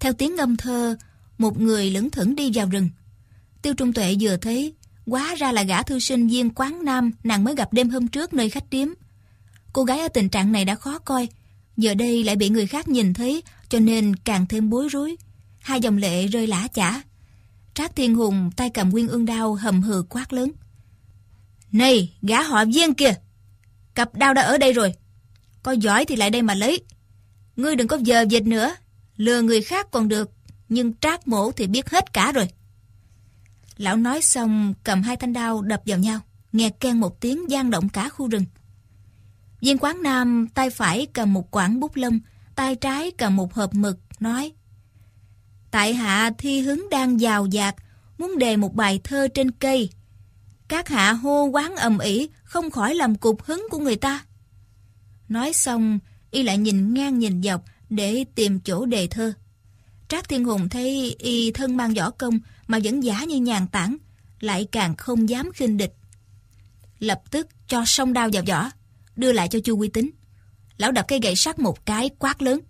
Theo 0.00 0.12
tiếng 0.12 0.36
ngâm 0.36 0.56
thơ, 0.56 0.96
một 1.38 1.60
người 1.60 1.90
lững 1.90 2.10
thững 2.10 2.36
đi 2.36 2.50
vào 2.54 2.68
rừng. 2.68 2.90
Tiêu 3.62 3.74
Trung 3.74 3.92
Tuệ 3.92 4.16
vừa 4.20 4.36
thấy, 4.36 4.74
quá 5.06 5.34
ra 5.34 5.52
là 5.52 5.62
gã 5.62 5.82
thư 5.82 5.98
sinh 5.98 6.28
viên 6.28 6.50
quán 6.50 6.84
nam 6.84 7.10
nàng 7.24 7.44
mới 7.44 7.54
gặp 7.54 7.72
đêm 7.72 7.90
hôm 7.90 8.08
trước 8.08 8.34
nơi 8.34 8.50
khách 8.50 8.70
điếm. 8.70 8.88
Cô 9.72 9.84
gái 9.84 10.00
ở 10.00 10.08
tình 10.08 10.28
trạng 10.28 10.52
này 10.52 10.64
đã 10.64 10.74
khó 10.74 10.98
coi, 10.98 11.28
giờ 11.76 11.94
đây 11.94 12.24
lại 12.24 12.36
bị 12.36 12.48
người 12.48 12.66
khác 12.66 12.88
nhìn 12.88 13.14
thấy 13.14 13.42
cho 13.68 13.78
nên 13.78 14.16
càng 14.16 14.46
thêm 14.46 14.70
bối 14.70 14.88
rối. 14.88 15.16
Hai 15.58 15.80
dòng 15.80 15.96
lệ 15.96 16.26
rơi 16.26 16.46
lã 16.46 16.68
chả. 16.74 17.02
Trác 17.74 17.96
Thiên 17.96 18.14
Hùng 18.14 18.50
tay 18.56 18.70
cầm 18.70 18.90
nguyên 18.90 19.08
ương 19.08 19.26
đao 19.26 19.54
hầm 19.54 19.82
hừ 19.82 20.02
quát 20.08 20.32
lớn. 20.32 20.52
Này, 21.72 22.12
gã 22.22 22.42
họ 22.42 22.64
viên 22.64 22.94
kìa! 22.94 23.14
Cặp 23.94 24.14
đao 24.14 24.34
đã 24.34 24.42
ở 24.42 24.58
đây 24.58 24.72
rồi. 24.72 24.94
Có 25.62 25.72
giỏi 25.72 26.04
thì 26.04 26.16
lại 26.16 26.30
đây 26.30 26.42
mà 26.42 26.54
lấy. 26.54 26.80
Ngươi 27.56 27.76
đừng 27.76 27.88
có 27.88 27.98
giờ 28.02 28.24
dịch 28.28 28.46
nữa. 28.46 28.74
Lừa 29.16 29.42
người 29.42 29.62
khác 29.62 29.90
còn 29.90 30.08
được, 30.08 30.30
nhưng 30.68 30.94
trác 30.94 31.28
mổ 31.28 31.52
thì 31.52 31.66
biết 31.66 31.90
hết 31.90 32.12
cả 32.12 32.32
rồi. 32.32 32.48
Lão 33.76 33.96
nói 33.96 34.22
xong 34.22 34.74
cầm 34.84 35.02
hai 35.02 35.16
thanh 35.16 35.32
đao 35.32 35.62
đập 35.62 35.82
vào 35.86 35.98
nhau, 35.98 36.20
nghe 36.52 36.70
keng 36.70 37.00
một 37.00 37.20
tiếng 37.20 37.50
gian 37.50 37.70
động 37.70 37.88
cả 37.88 38.08
khu 38.08 38.28
rừng. 38.28 38.44
Viên 39.60 39.78
quán 39.78 40.02
nam 40.02 40.48
tay 40.54 40.70
phải 40.70 41.06
cầm 41.12 41.32
một 41.32 41.50
quảng 41.50 41.80
bút 41.80 41.96
lông, 41.96 42.20
tay 42.54 42.76
trái 42.76 43.10
cầm 43.10 43.36
một 43.36 43.54
hộp 43.54 43.74
mực, 43.74 43.98
nói 44.20 44.52
Tại 45.70 45.94
hạ 45.94 46.30
thi 46.38 46.60
hứng 46.60 46.88
đang 46.90 47.20
giàu 47.20 47.46
dạt, 47.46 47.74
muốn 48.18 48.38
đề 48.38 48.56
một 48.56 48.74
bài 48.74 49.00
thơ 49.04 49.28
trên 49.34 49.50
cây. 49.50 49.90
Các 50.68 50.88
hạ 50.88 51.12
hô 51.12 51.44
quán 51.44 51.76
ầm 51.76 51.98
ĩ 51.98 52.28
không 52.44 52.70
khỏi 52.70 52.94
làm 52.94 53.14
cục 53.14 53.42
hứng 53.42 53.66
của 53.70 53.78
người 53.78 53.96
ta. 53.96 54.24
Nói 55.28 55.52
xong, 55.52 55.98
y 56.30 56.42
lại 56.42 56.58
nhìn 56.58 56.94
ngang 56.94 57.18
nhìn 57.18 57.42
dọc 57.42 57.64
để 57.90 58.24
tìm 58.34 58.60
chỗ 58.60 58.86
đề 58.86 59.06
thơ. 59.06 59.32
Trác 60.08 60.28
Thiên 60.28 60.44
Hùng 60.44 60.68
thấy 60.68 61.16
y 61.18 61.52
thân 61.52 61.76
mang 61.76 61.94
võ 61.94 62.10
công 62.10 62.38
mà 62.66 62.78
vẫn 62.84 63.00
giả 63.00 63.24
như 63.24 63.36
nhàn 63.36 63.66
tản, 63.68 63.96
lại 64.40 64.68
càng 64.72 64.96
không 64.96 65.28
dám 65.28 65.52
khinh 65.52 65.76
địch. 65.76 65.94
Lập 66.98 67.22
tức 67.30 67.48
cho 67.68 67.84
song 67.86 68.12
đao 68.12 68.28
vào 68.32 68.42
vỏ 68.46 68.70
đưa 69.16 69.32
lại 69.32 69.48
cho 69.48 69.58
Chu 69.60 69.76
Quy 69.76 69.88
Tính. 69.88 70.10
Lão 70.76 70.92
đập 70.92 71.04
cây 71.08 71.18
gậy 71.22 71.36
sắt 71.36 71.58
một 71.58 71.86
cái 71.86 72.10
quát 72.18 72.42
lớn. 72.42 72.60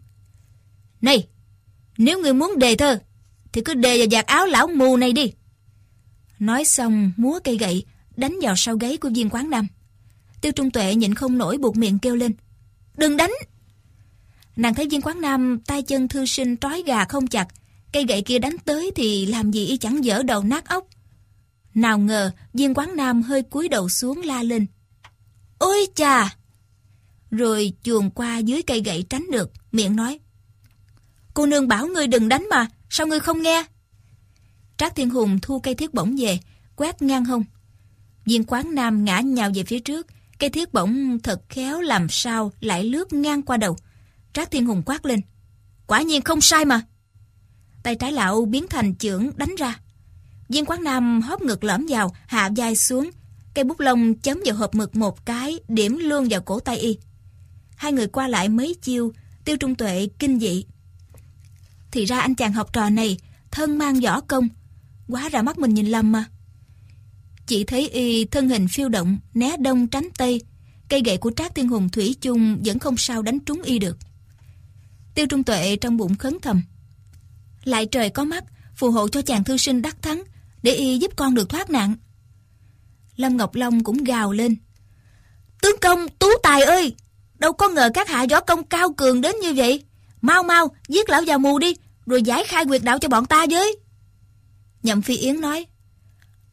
Này, 1.00 1.28
nếu 1.98 2.20
người 2.20 2.34
muốn 2.34 2.58
đề 2.58 2.74
thơ, 2.74 3.00
thì 3.52 3.62
cứ 3.64 3.74
đề 3.74 3.98
vào 3.98 4.06
giặt 4.10 4.26
áo 4.26 4.46
lão 4.46 4.66
mù 4.66 4.96
này 4.96 5.12
đi. 5.12 5.32
Nói 6.38 6.64
xong, 6.64 7.12
múa 7.16 7.38
cây 7.44 7.56
gậy, 7.58 7.84
đánh 8.16 8.36
vào 8.42 8.54
sau 8.56 8.76
gáy 8.76 8.96
của 8.96 9.10
viên 9.14 9.30
quán 9.30 9.50
nam. 9.50 9.66
Tiêu 10.40 10.52
Trung 10.52 10.70
Tuệ 10.70 10.94
nhịn 10.94 11.14
không 11.14 11.38
nổi 11.38 11.58
buộc 11.58 11.76
miệng 11.76 11.98
kêu 11.98 12.16
lên. 12.16 12.32
Đừng 12.96 13.16
đánh! 13.16 13.30
Nàng 14.58 14.74
thấy 14.74 14.88
viên 14.88 15.00
quán 15.00 15.20
nam 15.20 15.60
tay 15.66 15.82
chân 15.82 16.08
thư 16.08 16.26
sinh 16.26 16.56
trói 16.56 16.82
gà 16.86 17.04
không 17.04 17.26
chặt, 17.26 17.48
cây 17.92 18.04
gậy 18.08 18.22
kia 18.22 18.38
đánh 18.38 18.56
tới 18.64 18.90
thì 18.94 19.26
làm 19.26 19.50
gì 19.50 19.66
y 19.66 19.76
chẳng 19.76 20.04
dở 20.04 20.22
đầu 20.22 20.42
nát 20.42 20.68
ốc. 20.68 20.86
Nào 21.74 21.98
ngờ 21.98 22.30
viên 22.54 22.74
quán 22.74 22.96
nam 22.96 23.22
hơi 23.22 23.42
cúi 23.42 23.68
đầu 23.68 23.88
xuống 23.88 24.22
la 24.22 24.42
lên. 24.42 24.66
Ôi 25.58 25.86
chà! 25.94 26.36
Rồi 27.30 27.72
chuồn 27.82 28.10
qua 28.10 28.38
dưới 28.38 28.62
cây 28.62 28.82
gậy 28.84 29.04
tránh 29.10 29.26
được, 29.32 29.52
miệng 29.72 29.96
nói. 29.96 30.18
Cô 31.34 31.46
nương 31.46 31.68
bảo 31.68 31.86
ngươi 31.86 32.06
đừng 32.06 32.28
đánh 32.28 32.46
mà, 32.50 32.66
sao 32.90 33.06
ngươi 33.06 33.20
không 33.20 33.42
nghe? 33.42 33.64
Trác 34.76 34.94
Thiên 34.94 35.10
Hùng 35.10 35.38
thu 35.42 35.60
cây 35.60 35.74
thiết 35.74 35.94
bổng 35.94 36.16
về, 36.18 36.38
quét 36.76 37.02
ngang 37.02 37.24
hông. 37.24 37.44
Viên 38.24 38.44
quán 38.44 38.74
nam 38.74 39.04
ngã 39.04 39.20
nhào 39.20 39.50
về 39.54 39.64
phía 39.64 39.80
trước, 39.80 40.06
cây 40.38 40.50
thiết 40.50 40.72
bổng 40.72 41.18
thật 41.22 41.42
khéo 41.48 41.80
làm 41.80 42.08
sao 42.08 42.52
lại 42.60 42.84
lướt 42.84 43.12
ngang 43.12 43.42
qua 43.42 43.56
đầu. 43.56 43.76
Trác 44.38 44.50
Thiên 44.50 44.66
Hùng 44.66 44.82
quát 44.86 45.06
lên. 45.06 45.20
Quả 45.86 46.02
nhiên 46.02 46.22
không 46.22 46.40
sai 46.40 46.64
mà. 46.64 46.82
Tay 47.82 47.94
trái 47.94 48.12
lão 48.12 48.44
biến 48.44 48.66
thành 48.70 48.94
chưởng 48.96 49.30
đánh 49.36 49.54
ra. 49.58 49.80
Viên 50.48 50.64
quán 50.64 50.84
nam 50.84 51.20
hóp 51.20 51.42
ngực 51.42 51.64
lõm 51.64 51.86
vào, 51.88 52.14
hạ 52.26 52.50
vai 52.56 52.76
xuống. 52.76 53.10
Cây 53.54 53.64
bút 53.64 53.80
lông 53.80 54.14
chấm 54.14 54.40
vào 54.44 54.56
hộp 54.56 54.74
mực 54.74 54.96
một 54.96 55.26
cái, 55.26 55.60
điểm 55.68 55.98
luôn 55.98 56.26
vào 56.30 56.40
cổ 56.40 56.60
tay 56.60 56.78
y. 56.78 56.98
Hai 57.76 57.92
người 57.92 58.06
qua 58.06 58.28
lại 58.28 58.48
mấy 58.48 58.74
chiêu, 58.82 59.12
tiêu 59.44 59.56
trung 59.56 59.74
tuệ 59.74 60.08
kinh 60.18 60.40
dị. 60.40 60.64
Thì 61.90 62.04
ra 62.04 62.20
anh 62.20 62.34
chàng 62.34 62.52
học 62.52 62.72
trò 62.72 62.90
này, 62.90 63.18
thân 63.50 63.78
mang 63.78 64.00
võ 64.00 64.20
công. 64.20 64.48
Quá 65.08 65.28
ra 65.28 65.42
mắt 65.42 65.58
mình 65.58 65.74
nhìn 65.74 65.86
lầm 65.86 66.12
mà. 66.12 66.24
Chỉ 67.46 67.64
thấy 67.64 67.88
y 67.88 68.24
thân 68.24 68.48
hình 68.48 68.68
phiêu 68.68 68.88
động, 68.88 69.18
né 69.34 69.56
đông 69.56 69.88
tránh 69.88 70.08
tây. 70.18 70.42
Cây 70.88 71.02
gậy 71.04 71.16
của 71.16 71.30
Trác 71.36 71.54
Thiên 71.54 71.68
Hùng 71.68 71.88
Thủy 71.88 72.16
chung 72.20 72.62
vẫn 72.64 72.78
không 72.78 72.96
sao 72.96 73.22
đánh 73.22 73.40
trúng 73.40 73.62
y 73.62 73.78
được. 73.78 73.98
Tiêu 75.18 75.26
Trung 75.26 75.44
Tuệ 75.44 75.76
trong 75.76 75.96
bụng 75.96 76.16
khấn 76.16 76.38
thầm. 76.42 76.62
Lại 77.64 77.86
trời 77.86 78.10
có 78.10 78.24
mắt, 78.24 78.44
phù 78.76 78.90
hộ 78.90 79.08
cho 79.08 79.22
chàng 79.22 79.44
thư 79.44 79.56
sinh 79.56 79.82
đắc 79.82 80.02
thắng, 80.02 80.22
để 80.62 80.72
y 80.72 80.98
giúp 80.98 81.12
con 81.16 81.34
được 81.34 81.48
thoát 81.48 81.70
nạn. 81.70 81.94
Lâm 83.16 83.36
Ngọc 83.36 83.54
Long 83.54 83.84
cũng 83.84 84.04
gào 84.04 84.32
lên. 84.32 84.56
Tướng 85.62 85.76
công, 85.80 86.08
tú 86.08 86.26
tài 86.42 86.62
ơi! 86.62 86.94
Đâu 87.38 87.52
có 87.52 87.68
ngờ 87.68 87.90
các 87.94 88.08
hạ 88.08 88.26
võ 88.30 88.40
công 88.40 88.64
cao 88.64 88.92
cường 88.92 89.20
đến 89.20 89.36
như 89.42 89.52
vậy. 89.56 89.84
Mau 90.20 90.42
mau, 90.42 90.70
giết 90.88 91.08
lão 91.08 91.22
già 91.22 91.38
mù 91.38 91.58
đi, 91.58 91.76
rồi 92.06 92.22
giải 92.22 92.44
khai 92.44 92.64
quyệt 92.64 92.82
đạo 92.84 92.98
cho 92.98 93.08
bọn 93.08 93.26
ta 93.26 93.46
với. 93.50 93.76
Nhậm 94.82 95.02
Phi 95.02 95.16
Yến 95.16 95.40
nói. 95.40 95.66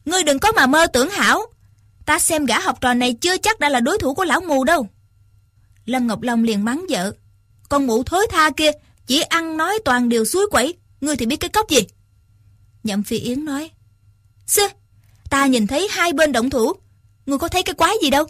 Ngươi 0.04 0.24
đừng 0.24 0.38
có 0.38 0.52
mà 0.52 0.66
mơ 0.66 0.86
tưởng 0.86 1.10
hảo. 1.10 1.42
Ta 2.06 2.18
xem 2.18 2.46
gã 2.46 2.60
học 2.60 2.80
trò 2.80 2.94
này 2.94 3.14
chưa 3.14 3.38
chắc 3.38 3.60
đã 3.60 3.68
là 3.68 3.80
đối 3.80 3.98
thủ 3.98 4.14
của 4.14 4.24
lão 4.24 4.40
mù 4.40 4.64
đâu. 4.64 4.88
Lâm 5.84 6.06
Ngọc 6.06 6.22
Long 6.22 6.44
liền 6.44 6.64
mắng 6.64 6.86
vợ. 6.90 7.12
Con 7.68 7.86
mụ 7.86 8.02
thối 8.02 8.26
tha 8.30 8.50
kia, 8.50 8.70
chỉ 9.06 9.20
ăn 9.20 9.56
nói 9.56 9.78
toàn 9.84 10.08
điều 10.08 10.24
suối 10.24 10.46
quẩy. 10.50 10.74
Ngươi 11.00 11.16
thì 11.16 11.26
biết 11.26 11.36
cái 11.36 11.50
cốc 11.50 11.70
gì? 11.70 11.80
Nhậm 12.84 13.02
Phi 13.02 13.18
Yến 13.18 13.44
nói. 13.44 13.70
Xưa, 14.46 14.68
ta 15.30 15.46
nhìn 15.46 15.66
thấy 15.66 15.88
hai 15.90 16.12
bên 16.12 16.32
động 16.32 16.50
thủ. 16.50 16.72
Ngươi 17.26 17.38
có 17.38 17.48
thấy 17.48 17.62
cái 17.62 17.74
quái 17.74 17.94
gì 18.02 18.10
đâu? 18.10 18.26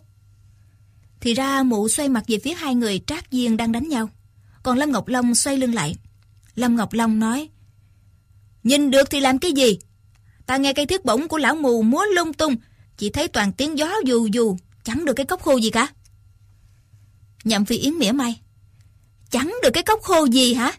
Thì 1.21 1.35
ra 1.35 1.63
mụ 1.63 1.89
xoay 1.89 2.09
mặt 2.09 2.25
về 2.29 2.39
phía 2.39 2.55
hai 2.55 2.75
người 2.75 3.01
trác 3.07 3.25
diên 3.31 3.57
đang 3.57 3.73
đánh 3.73 3.89
nhau. 3.89 4.11
Còn 4.63 4.79
Lâm 4.79 4.93
Ngọc 4.93 5.09
Long 5.09 5.35
xoay 5.35 5.57
lưng 5.57 5.75
lại. 5.75 5.97
Lâm 6.55 6.77
Ngọc 6.77 6.93
Long 6.93 7.19
nói, 7.19 7.49
Nhìn 8.67 8.91
được 8.91 9.11
thì 9.11 9.21
làm 9.21 9.39
cái 9.39 9.53
gì? 9.53 9.79
Ta 10.47 10.57
nghe 10.57 10.73
cây 10.73 10.87
thiết 10.87 11.05
bổng 11.05 11.29
của 11.29 11.39
lão 11.39 11.55
mù 11.55 11.83
múa 11.83 12.05
lung 12.15 12.33
tung, 12.33 12.57
chỉ 12.97 13.11
thấy 13.11 13.29
toàn 13.29 13.53
tiếng 13.53 13.79
gió 13.79 13.93
dù 14.05 14.27
dù, 14.33 14.57
chẳng 14.85 15.05
được 15.05 15.13
cái 15.13 15.27
cốc 15.27 15.43
khô 15.43 15.57
gì 15.57 15.71
cả. 15.71 15.89
Nhậm 17.45 17.65
Phi 17.65 17.77
Yến 17.77 17.95
mỉa 17.95 18.13
mai. 18.13 18.41
Chẳng 19.37 19.55
được 19.63 19.71
cái 19.73 19.83
cốc 19.83 20.03
khô 20.03 20.25
gì 20.25 20.55
hả? 20.55 20.73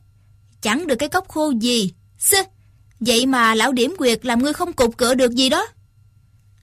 Chẳng 0.61 0.87
được 0.87 0.95
cái 0.95 1.09
cốc 1.09 1.27
khô 1.27 1.51
gì? 1.51 1.93
sư. 2.17 2.37
vậy 2.99 3.25
mà 3.25 3.55
lão 3.55 3.71
điểm 3.71 3.95
quyệt 3.97 4.25
làm 4.25 4.43
ngươi 4.43 4.53
không 4.53 4.73
cục 4.73 4.97
cửa 4.97 5.15
được 5.15 5.31
gì 5.31 5.49
đó. 5.49 5.67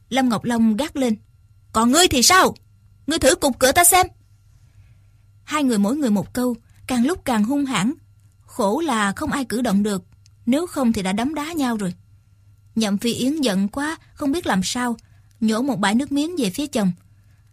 Lâm 0.08 0.28
Ngọc 0.28 0.44
Long 0.44 0.76
gắt 0.76 0.96
lên. 0.96 1.16
Còn 1.72 1.90
ngươi 1.90 2.08
thì 2.08 2.22
sao? 2.22 2.54
Ngươi 3.06 3.18
thử 3.18 3.34
cục 3.34 3.58
cửa 3.58 3.72
ta 3.72 3.84
xem. 3.84 4.06
Hai 5.44 5.64
người 5.64 5.78
mỗi 5.78 5.96
người 5.96 6.10
một 6.10 6.34
câu, 6.34 6.56
càng 6.86 7.06
lúc 7.06 7.24
càng 7.24 7.44
hung 7.44 7.64
hãn. 7.64 7.92
Khổ 8.40 8.80
là 8.80 9.12
không 9.12 9.32
ai 9.32 9.44
cử 9.44 9.60
động 9.60 9.82
được, 9.82 10.04
nếu 10.46 10.66
không 10.66 10.92
thì 10.92 11.02
đã 11.02 11.12
đấm 11.12 11.34
đá 11.34 11.52
nhau 11.52 11.76
rồi. 11.76 11.94
Nhậm 12.74 12.98
Phi 12.98 13.12
Yến 13.12 13.40
giận 13.40 13.68
quá, 13.68 13.96
không 14.14 14.32
biết 14.32 14.46
làm 14.46 14.60
sao, 14.64 14.96
nhổ 15.40 15.62
một 15.62 15.78
bãi 15.78 15.94
nước 15.94 16.12
miếng 16.12 16.36
về 16.38 16.50
phía 16.50 16.66
chồng. 16.66 16.92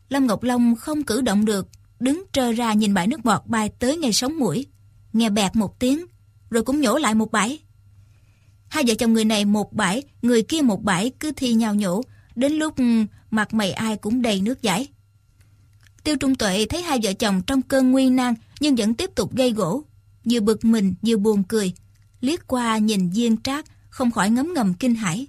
Lâm 0.09 0.27
Ngọc 0.27 0.43
Long 0.43 0.75
không 0.75 1.03
cử 1.03 1.21
động 1.21 1.45
được, 1.45 1.67
đứng 2.01 2.23
trơ 2.31 2.51
ra 2.51 2.73
nhìn 2.73 2.93
bãi 2.93 3.07
nước 3.07 3.23
bọt 3.25 3.41
bay 3.45 3.69
tới 3.69 3.97
ngay 3.97 4.13
sống 4.13 4.39
mũi. 4.39 4.65
Nghe 5.13 5.29
bẹt 5.29 5.55
một 5.55 5.79
tiếng, 5.79 6.05
rồi 6.49 6.63
cũng 6.63 6.81
nhổ 6.81 6.97
lại 6.97 7.15
một 7.15 7.31
bãi. 7.31 7.59
Hai 8.67 8.83
vợ 8.87 8.93
chồng 8.95 9.13
người 9.13 9.25
này 9.25 9.45
một 9.45 9.73
bãi, 9.73 10.03
người 10.21 10.43
kia 10.43 10.61
một 10.61 10.83
bãi 10.83 11.11
cứ 11.19 11.31
thi 11.31 11.53
nhau 11.53 11.75
nhổ, 11.75 12.01
đến 12.35 12.53
lúc 12.53 12.77
ừ, 12.77 12.83
mặt 13.31 13.53
mày 13.53 13.71
ai 13.71 13.97
cũng 13.97 14.21
đầy 14.21 14.41
nước 14.41 14.61
giải. 14.61 14.87
Tiêu 16.03 16.15
Trung 16.17 16.35
Tuệ 16.35 16.65
thấy 16.65 16.81
hai 16.81 16.99
vợ 17.03 17.13
chồng 17.13 17.41
trong 17.47 17.61
cơn 17.61 17.91
nguy 17.91 18.09
nan 18.09 18.33
nhưng 18.59 18.75
vẫn 18.75 18.93
tiếp 18.93 19.09
tục 19.15 19.35
gây 19.35 19.51
gỗ. 19.51 19.83
Vừa 20.29 20.39
bực 20.39 20.65
mình 20.65 20.93
vừa 21.01 21.17
buồn 21.17 21.43
cười. 21.43 21.73
Liếc 22.21 22.47
qua 22.47 22.77
nhìn 22.77 23.11
Diên 23.11 23.41
Trác 23.41 23.65
không 23.89 24.11
khỏi 24.11 24.29
ngấm 24.29 24.53
ngầm 24.53 24.73
kinh 24.73 24.95
hãi. 24.95 25.27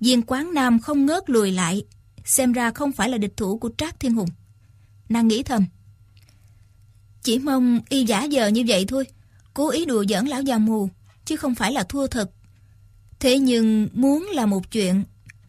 Diên 0.00 0.22
Quán 0.22 0.54
Nam 0.54 0.78
không 0.78 1.06
ngớt 1.06 1.30
lùi 1.30 1.52
lại. 1.52 1.84
Xem 2.24 2.52
ra 2.52 2.70
không 2.70 2.92
phải 2.92 3.08
là 3.08 3.18
địch 3.18 3.36
thủ 3.36 3.58
của 3.58 3.70
Trác 3.78 4.00
Thiên 4.00 4.14
Hùng. 4.14 4.28
Nàng 5.10 5.28
nghĩ 5.28 5.42
thầm. 5.42 5.64
Chỉ 7.22 7.38
mong 7.38 7.80
y 7.88 8.04
giả 8.04 8.24
giờ 8.24 8.46
như 8.46 8.64
vậy 8.68 8.84
thôi. 8.88 9.04
Cố 9.54 9.70
ý 9.70 9.84
đùa 9.84 10.04
giỡn 10.08 10.26
lão 10.26 10.42
già 10.42 10.58
mù. 10.58 10.88
Chứ 11.24 11.36
không 11.36 11.54
phải 11.54 11.72
là 11.72 11.82
thua 11.82 12.06
thật. 12.06 12.30
Thế 13.20 13.38
nhưng 13.38 13.88
muốn 13.92 14.28
là 14.34 14.46
một 14.46 14.70
chuyện. 14.70 15.04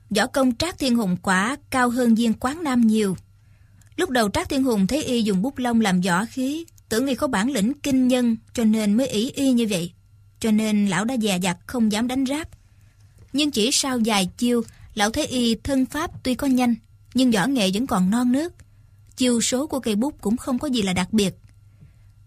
Võ 0.09 0.27
công 0.27 0.55
Trác 0.55 0.79
Thiên 0.79 0.95
Hùng 0.95 1.17
quả 1.21 1.57
cao 1.69 1.89
hơn 1.89 2.15
Diên 2.15 2.33
Quán 2.33 2.63
Nam 2.63 2.81
nhiều. 2.81 3.17
Lúc 3.95 4.09
đầu 4.09 4.29
Trác 4.29 4.49
Thiên 4.49 4.63
Hùng 4.63 4.87
thấy 4.87 5.03
y 5.03 5.23
dùng 5.23 5.41
bút 5.41 5.57
lông 5.57 5.81
làm 5.81 6.01
võ 6.01 6.25
khí, 6.25 6.65
tưởng 6.89 7.07
y 7.07 7.15
có 7.15 7.27
bản 7.27 7.51
lĩnh 7.51 7.73
kinh 7.83 8.07
nhân 8.07 8.37
cho 8.53 8.63
nên 8.63 8.97
mới 8.97 9.07
ý 9.07 9.31
y 9.31 9.51
như 9.51 9.67
vậy. 9.69 9.93
Cho 10.39 10.51
nên 10.51 10.87
lão 10.87 11.05
đã 11.05 11.17
dè 11.17 11.39
dặt 11.39 11.57
không 11.67 11.91
dám 11.91 12.07
đánh 12.07 12.25
ráp. 12.25 12.47
Nhưng 13.33 13.51
chỉ 13.51 13.69
sau 13.71 13.99
vài 14.05 14.29
chiêu, 14.37 14.61
lão 14.93 15.09
thấy 15.09 15.25
y 15.25 15.55
thân 15.55 15.85
pháp 15.85 16.23
tuy 16.23 16.35
có 16.35 16.47
nhanh, 16.47 16.75
nhưng 17.13 17.31
võ 17.31 17.47
nghệ 17.47 17.71
vẫn 17.73 17.87
còn 17.87 18.09
non 18.09 18.31
nước. 18.31 18.53
Chiêu 19.15 19.41
số 19.41 19.67
của 19.67 19.79
cây 19.79 19.95
bút 19.95 20.21
cũng 20.21 20.37
không 20.37 20.59
có 20.59 20.67
gì 20.67 20.81
là 20.81 20.93
đặc 20.93 21.13
biệt. 21.13 21.35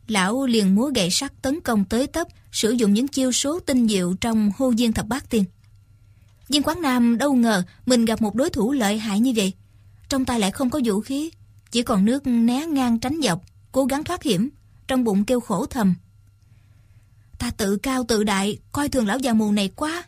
Lão 0.09 0.47
liền 0.47 0.75
múa 0.75 0.91
gậy 0.95 1.11
sắt 1.11 1.43
tấn 1.43 1.61
công 1.61 1.85
tới 1.85 2.07
tấp, 2.07 2.29
sử 2.53 2.71
dụng 2.71 2.93
những 2.93 3.09
chiêu 3.09 3.33
số 3.33 3.61
tinh 3.61 3.89
diệu 3.89 4.15
trong 4.21 4.51
hô 4.59 4.73
diên 4.75 4.93
thập 4.93 5.07
bát 5.07 5.31
tiên. 5.31 5.45
Diên 6.49 6.63
Quán 6.63 6.83
Nam 6.83 7.19
đâu 7.19 7.35
ngờ 7.35 7.63
mình 7.87 8.05
gặp 8.05 8.23
một 8.23 8.35
đối 8.35 8.51
thủ 8.51 8.73
lợi 8.73 8.99
hại 8.99 9.21
như 9.21 9.33
vậy. 9.37 9.53
Trong 10.09 10.25
tay 10.25 10.41
lại 10.41 10.51
không 10.51 10.71
có 10.71 10.81
vũ 10.85 11.01
khí, 11.01 11.31
chỉ 11.71 11.83
còn 11.83 12.05
nước 12.05 12.27
né 12.27 12.67
ngang 12.67 12.99
tránh 12.99 13.21
dọc, 13.23 13.43
cố 13.73 13.85
gắng 13.85 14.05
thoát 14.05 14.23
hiểm, 14.23 14.51
trong 14.89 15.05
bụng 15.05 15.25
kêu 15.25 15.41
khổ 15.41 15.67
thầm. 15.67 15.95
Ta 17.39 17.51
tự 17.51 17.77
cao 17.77 18.05
tự 18.09 18.25
đại, 18.25 18.59
coi 18.73 18.89
thường 18.89 19.07
lão 19.07 19.19
già 19.19 19.33
mù 19.33 19.53
này 19.53 19.71
quá. 19.77 20.05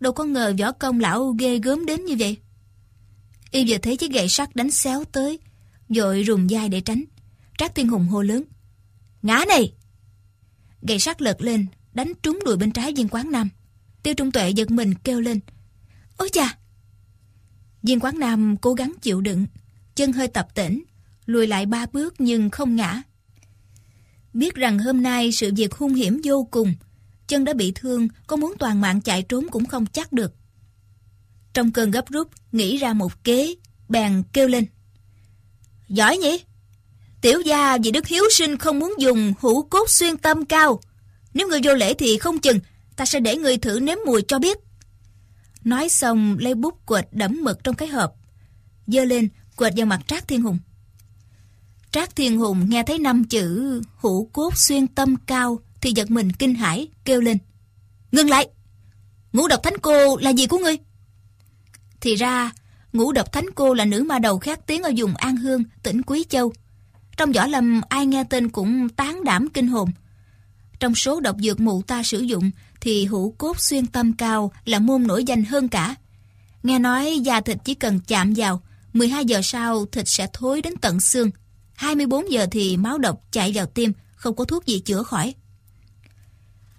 Đâu 0.00 0.12
có 0.12 0.24
ngờ 0.24 0.54
võ 0.58 0.72
công 0.72 1.00
lão 1.00 1.34
ghê 1.38 1.58
gớm 1.58 1.86
đến 1.86 2.04
như 2.04 2.16
vậy. 2.18 2.36
Y 3.50 3.64
vừa 3.68 3.78
thấy 3.78 3.96
chiếc 3.96 4.12
gậy 4.12 4.28
sắt 4.28 4.56
đánh 4.56 4.70
xéo 4.70 5.04
tới, 5.04 5.38
dội 5.88 6.22
rùng 6.22 6.48
dai 6.48 6.68
để 6.68 6.80
tránh. 6.80 7.04
Trác 7.58 7.74
Thiên 7.74 7.88
Hùng 7.88 8.06
hô 8.06 8.22
lớn. 8.22 8.44
Ngã 9.22 9.44
này! 9.48 9.72
Gậy 10.82 10.98
sắt 10.98 11.22
lật 11.22 11.40
lên, 11.40 11.66
đánh 11.92 12.12
trúng 12.22 12.38
đùi 12.44 12.56
bên 12.56 12.70
trái 12.72 12.92
viên 12.96 13.08
quán 13.08 13.30
nam. 13.30 13.48
Tiêu 14.02 14.14
Trung 14.14 14.32
Tuệ 14.32 14.50
giật 14.50 14.70
mình 14.70 14.94
kêu 14.94 15.20
lên. 15.20 15.40
Ôi 16.16 16.28
chà! 16.32 16.58
Viên 17.82 18.00
quán 18.00 18.18
nam 18.18 18.56
cố 18.56 18.74
gắng 18.74 18.92
chịu 19.02 19.20
đựng, 19.20 19.46
chân 19.94 20.12
hơi 20.12 20.28
tập 20.28 20.48
tỉnh, 20.54 20.84
lùi 21.26 21.46
lại 21.46 21.66
ba 21.66 21.86
bước 21.92 22.14
nhưng 22.18 22.50
không 22.50 22.76
ngã. 22.76 23.02
Biết 24.32 24.54
rằng 24.54 24.78
hôm 24.78 25.02
nay 25.02 25.32
sự 25.32 25.50
việc 25.56 25.74
hung 25.74 25.94
hiểm 25.94 26.20
vô 26.24 26.48
cùng, 26.50 26.74
chân 27.26 27.44
đã 27.44 27.54
bị 27.54 27.72
thương, 27.74 28.08
có 28.26 28.36
muốn 28.36 28.54
toàn 28.58 28.80
mạng 28.80 29.00
chạy 29.00 29.22
trốn 29.22 29.46
cũng 29.50 29.66
không 29.66 29.86
chắc 29.86 30.12
được. 30.12 30.34
Trong 31.52 31.72
cơn 31.72 31.90
gấp 31.90 32.08
rút, 32.08 32.30
nghĩ 32.52 32.76
ra 32.76 32.92
một 32.92 33.24
kế, 33.24 33.54
bèn 33.88 34.22
kêu 34.32 34.48
lên. 34.48 34.66
Giỏi 35.88 36.16
nhỉ? 36.16 36.44
Tiểu 37.20 37.40
gia 37.40 37.78
vì 37.78 37.90
đức 37.90 38.06
hiếu 38.06 38.24
sinh 38.30 38.58
không 38.58 38.78
muốn 38.78 38.94
dùng 38.98 39.34
hữu 39.40 39.62
cốt 39.62 39.90
xuyên 39.90 40.16
tâm 40.16 40.44
cao. 40.44 40.80
Nếu 41.34 41.48
người 41.48 41.60
vô 41.64 41.74
lễ 41.74 41.94
thì 41.94 42.18
không 42.18 42.38
chừng, 42.38 42.60
ta 42.96 43.06
sẽ 43.06 43.20
để 43.20 43.36
người 43.36 43.58
thử 43.58 43.80
nếm 43.80 43.98
mùi 44.06 44.22
cho 44.28 44.38
biết. 44.38 44.58
Nói 45.64 45.88
xong 45.88 46.36
lấy 46.38 46.54
bút 46.54 46.86
quệt 46.86 47.04
đẫm 47.12 47.40
mực 47.42 47.64
trong 47.64 47.74
cái 47.74 47.88
hộp. 47.88 48.12
Dơ 48.86 49.04
lên, 49.04 49.28
quệt 49.56 49.72
vào 49.76 49.86
mặt 49.86 50.00
Trác 50.06 50.28
Thiên 50.28 50.42
Hùng. 50.42 50.58
Trác 51.90 52.16
Thiên 52.16 52.38
Hùng 52.38 52.70
nghe 52.70 52.82
thấy 52.82 52.98
năm 52.98 53.24
chữ 53.24 53.80
hữu 53.96 54.30
cốt 54.32 54.56
xuyên 54.56 54.86
tâm 54.86 55.16
cao 55.26 55.60
thì 55.80 55.92
giật 55.96 56.10
mình 56.10 56.32
kinh 56.32 56.54
hãi 56.54 56.88
kêu 57.04 57.20
lên. 57.20 57.38
Ngưng 58.12 58.30
lại! 58.30 58.48
Ngũ 59.32 59.48
độc 59.48 59.62
thánh 59.62 59.78
cô 59.82 60.16
là 60.16 60.30
gì 60.30 60.46
của 60.46 60.58
ngươi? 60.58 60.76
Thì 62.00 62.14
ra, 62.14 62.50
ngũ 62.96 63.12
độc 63.12 63.32
thánh 63.32 63.46
cô 63.54 63.74
là 63.74 63.84
nữ 63.84 64.02
ma 64.02 64.18
đầu 64.18 64.38
khác 64.38 64.60
tiếng 64.66 64.82
ở 64.82 64.92
vùng 64.96 65.16
An 65.16 65.36
Hương, 65.36 65.64
tỉnh 65.82 66.02
Quý 66.02 66.24
Châu. 66.28 66.52
Trong 67.16 67.32
võ 67.32 67.46
lâm 67.46 67.80
ai 67.88 68.06
nghe 68.06 68.24
tên 68.24 68.48
cũng 68.48 68.88
tán 68.88 69.24
đảm 69.24 69.48
kinh 69.48 69.68
hồn. 69.68 69.90
Trong 70.80 70.94
số 70.94 71.20
độc 71.20 71.36
dược 71.40 71.60
mụ 71.60 71.82
ta 71.82 72.02
sử 72.02 72.20
dụng 72.20 72.50
thì 72.80 73.04
hữu 73.04 73.30
cốt 73.38 73.60
xuyên 73.60 73.86
tâm 73.86 74.12
cao 74.12 74.52
là 74.64 74.78
môn 74.78 75.06
nổi 75.06 75.24
danh 75.24 75.44
hơn 75.44 75.68
cả. 75.68 75.94
Nghe 76.62 76.78
nói 76.78 77.20
da 77.22 77.40
thịt 77.40 77.58
chỉ 77.64 77.74
cần 77.74 78.00
chạm 78.06 78.32
vào, 78.36 78.62
12 78.92 79.24
giờ 79.24 79.40
sau 79.42 79.86
thịt 79.86 80.08
sẽ 80.08 80.26
thối 80.32 80.62
đến 80.62 80.74
tận 80.80 81.00
xương. 81.00 81.30
24 81.74 82.32
giờ 82.32 82.46
thì 82.50 82.76
máu 82.76 82.98
độc 82.98 83.22
chạy 83.30 83.52
vào 83.54 83.66
tim, 83.66 83.92
không 84.16 84.36
có 84.36 84.44
thuốc 84.44 84.66
gì 84.66 84.80
chữa 84.80 85.02
khỏi. 85.02 85.34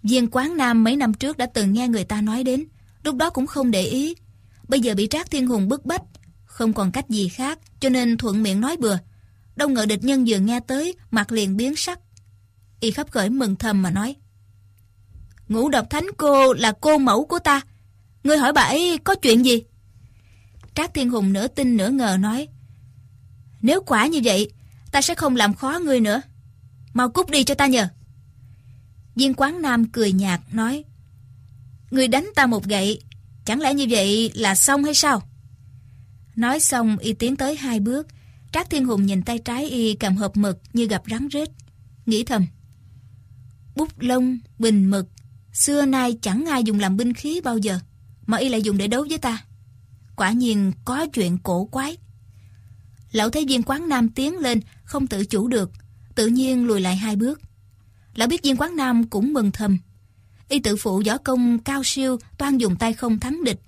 Viên 0.04 0.28
quán 0.32 0.58
Nam 0.58 0.84
mấy 0.84 0.96
năm 0.96 1.14
trước 1.14 1.38
đã 1.38 1.46
từng 1.46 1.74
nghe 1.74 1.88
người 1.88 2.04
ta 2.04 2.22
nói 2.22 2.44
đến, 2.44 2.66
lúc 3.04 3.16
đó 3.16 3.30
cũng 3.30 3.48
không 3.48 3.72
để 3.72 3.84
ý. 3.84 4.16
Bây 4.68 4.80
giờ 4.80 4.96
bị 4.96 5.08
Trác 5.08 5.32
Thiên 5.32 5.48
Hùng 5.48 5.68
bức 5.68 5.86
bách, 5.86 6.02
không 6.46 6.74
còn 6.74 6.92
cách 6.92 7.10
gì 7.10 7.28
khác, 7.28 7.60
cho 7.80 7.90
nên 7.90 8.18
thuận 8.18 8.44
miệng 8.44 8.62
nói 8.62 8.78
bừa. 8.78 8.98
Đâu 9.56 9.70
ngờ 9.70 9.86
địch 9.86 10.04
nhân 10.04 10.26
vừa 10.28 10.38
nghe 10.38 10.60
tới, 10.60 10.96
mặt 11.12 11.32
liền 11.32 11.58
biến 11.58 11.76
sắc. 11.76 12.00
Y 12.80 12.92
khắp 12.92 13.12
khởi 13.12 13.30
mừng 13.30 13.56
thầm 13.56 13.82
mà 13.82 13.92
nói. 13.92 14.16
Ngũ 15.48 15.70
độc 15.70 15.90
thánh 15.90 16.08
cô 16.18 16.54
là 16.54 16.74
cô 16.82 16.98
mẫu 16.98 17.26
của 17.26 17.40
ta. 17.40 17.62
Ngươi 18.24 18.38
hỏi 18.38 18.54
bà 18.54 18.62
ấy 18.62 19.00
có 19.04 19.16
chuyện 19.16 19.46
gì? 19.46 19.64
Trác 20.76 20.94
Thiên 20.94 21.10
Hùng 21.10 21.34
nửa 21.34 21.48
tin 21.48 21.78
nửa 21.78 21.90
ngờ 21.90 22.18
nói. 22.20 22.48
Nếu 23.62 23.82
quả 23.82 24.08
như 24.08 24.22
vậy, 24.24 24.52
ta 24.92 25.02
sẽ 25.02 25.16
không 25.16 25.36
làm 25.36 25.54
khó 25.54 25.80
ngươi 25.80 26.00
nữa. 26.00 26.22
Mau 26.94 27.10
cút 27.10 27.30
đi 27.30 27.44
cho 27.44 27.56
ta 27.56 27.68
nhờ. 27.68 27.88
Viên 29.16 29.34
quán 29.34 29.62
nam 29.62 29.86
cười 29.86 30.12
nhạt 30.12 30.42
nói. 30.52 30.84
Ngươi 31.92 32.08
đánh 32.08 32.30
ta 32.36 32.46
một 32.46 32.64
gậy, 32.64 33.02
chẳng 33.48 33.62
lẽ 33.62 33.74
như 33.74 33.86
vậy 33.90 34.32
là 34.36 34.56
xong 34.56 34.84
hay 34.84 34.94
sao? 34.94 35.22
Nói 36.36 36.60
xong 36.60 36.98
y 36.98 37.14
tiến 37.14 37.36
tới 37.36 37.56
hai 37.56 37.80
bước, 37.80 38.08
Trác 38.52 38.70
Thiên 38.70 38.86
Hùng 38.86 39.06
nhìn 39.06 39.22
tay 39.22 39.40
trái 39.40 39.70
y 39.70 39.94
cầm 39.94 40.18
hộp 40.18 40.38
mực 40.38 40.62
như 40.74 40.88
gặp 40.88 41.04
rắn 41.10 41.28
rết. 41.34 41.50
Nghĩ 42.06 42.24
thầm. 42.24 42.46
Bút 43.76 43.90
lông, 44.00 44.40
bình 44.60 44.90
mực, 44.90 45.08
xưa 45.54 45.86
nay 45.86 46.18
chẳng 46.22 46.46
ai 46.46 46.64
dùng 46.64 46.80
làm 46.80 46.98
binh 46.98 47.14
khí 47.14 47.42
bao 47.44 47.58
giờ, 47.58 47.80
mà 48.26 48.38
y 48.38 48.50
lại 48.50 48.62
dùng 48.62 48.78
để 48.78 48.88
đấu 48.88 49.06
với 49.10 49.18
ta. 49.18 49.44
Quả 50.16 50.32
nhiên 50.32 50.72
có 50.86 51.08
chuyện 51.14 51.38
cổ 51.38 51.66
quái. 51.66 51.98
Lão 53.12 53.30
thấy 53.30 53.46
viên 53.48 53.64
quán 53.64 53.90
nam 53.90 54.10
tiến 54.10 54.38
lên, 54.38 54.60
không 54.84 55.08
tự 55.08 55.26
chủ 55.26 55.48
được, 55.48 55.72
tự 56.16 56.28
nhiên 56.28 56.66
lùi 56.66 56.82
lại 56.82 56.96
hai 56.96 57.16
bước. 57.16 57.42
Lão 58.16 58.28
biết 58.28 58.44
viên 58.44 58.58
quán 58.58 58.76
nam 58.76 59.10
cũng 59.10 59.34
mừng 59.34 59.52
thầm. 59.52 59.78
Y 60.50 60.60
tự 60.60 60.76
phụ 60.76 61.02
võ 61.06 61.18
công 61.18 61.60
cao 61.60 61.82
siêu, 61.84 62.18
toan 62.38 62.58
dùng 62.58 62.76
tay 62.76 62.94
không 62.94 63.20
thắng 63.20 63.44
địch. 63.44 63.60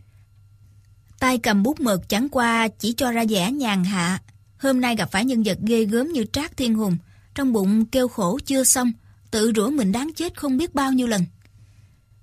Tay 1.20 1.38
cầm 1.38 1.64
bút 1.64 1.80
mực 1.80 2.10
chẳng 2.10 2.30
qua 2.30 2.68
chỉ 2.68 2.94
cho 2.94 3.12
ra 3.12 3.24
vẻ 3.30 3.52
nhàn 3.52 3.84
hạ. 3.84 4.22
Hôm 4.58 4.82
nay 4.82 4.96
gặp 4.96 5.12
phải 5.12 5.26
nhân 5.26 5.44
vật 5.44 5.58
ghê 5.62 5.86
gớm 5.86 6.12
như 6.12 6.26
Trác 6.34 6.58
Thiên 6.58 6.76
Hùng, 6.76 6.98
trong 7.36 7.54
bụng 7.54 7.86
kêu 7.86 8.08
khổ 8.08 8.40
chưa 8.46 8.64
xong, 8.64 8.92
tự 9.32 9.52
rủa 9.56 9.70
mình 9.70 9.92
đáng 9.92 10.10
chết 10.16 10.40
không 10.40 10.58
biết 10.58 10.76
bao 10.76 10.92
nhiêu 10.92 11.08
lần. 11.08 11.26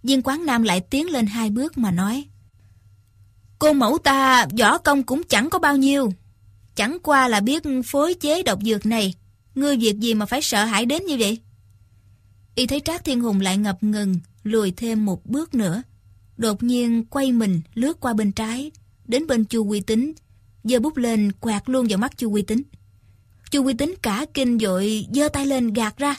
Viên 0.02 0.22
quán 0.22 0.46
nam 0.46 0.62
lại 0.62 0.80
tiến 0.80 1.10
lên 1.10 1.26
hai 1.26 1.50
bước 1.50 1.78
mà 1.78 1.90
nói. 1.90 2.24
Cô 3.58 3.72
mẫu 3.72 3.98
ta 3.98 4.46
võ 4.58 4.78
công 4.78 5.02
cũng 5.02 5.22
chẳng 5.28 5.50
có 5.50 5.58
bao 5.58 5.76
nhiêu, 5.76 6.12
Chẳng 6.76 6.98
qua 7.02 7.28
là 7.28 7.40
biết 7.40 7.62
phối 7.86 8.14
chế 8.14 8.42
độc 8.42 8.58
dược 8.62 8.86
này, 8.86 9.14
ngươi 9.54 9.76
việc 9.76 9.98
gì 9.98 10.14
mà 10.14 10.26
phải 10.26 10.42
sợ 10.42 10.64
hãi 10.64 10.86
đến 10.86 11.06
như 11.06 11.16
vậy? 11.18 11.38
Y 12.54 12.66
thấy 12.66 12.80
Trác 12.80 13.04
Thiên 13.04 13.20
Hùng 13.20 13.40
lại 13.40 13.56
ngập 13.56 13.82
ngừng, 13.82 14.20
lùi 14.46 14.70
thêm 14.70 15.04
một 15.04 15.26
bước 15.26 15.54
nữa. 15.54 15.82
Đột 16.36 16.62
nhiên 16.62 17.04
quay 17.04 17.32
mình 17.32 17.60
lướt 17.74 18.00
qua 18.00 18.14
bên 18.14 18.32
trái, 18.32 18.70
đến 19.04 19.26
bên 19.26 19.44
chu 19.44 19.64
quy 19.64 19.80
tính, 19.80 20.12
giơ 20.64 20.80
bút 20.80 20.96
lên 20.96 21.32
quạt 21.40 21.68
luôn 21.68 21.86
vào 21.88 21.98
mắt 21.98 22.16
chu 22.16 22.30
quy 22.30 22.42
tính. 22.42 22.62
chu 23.50 23.62
quy 23.62 23.74
tính 23.74 23.94
cả 24.02 24.26
kinh 24.34 24.58
dội 24.58 25.06
giơ 25.12 25.28
tay 25.28 25.46
lên 25.46 25.72
gạt 25.72 25.98
ra. 25.98 26.16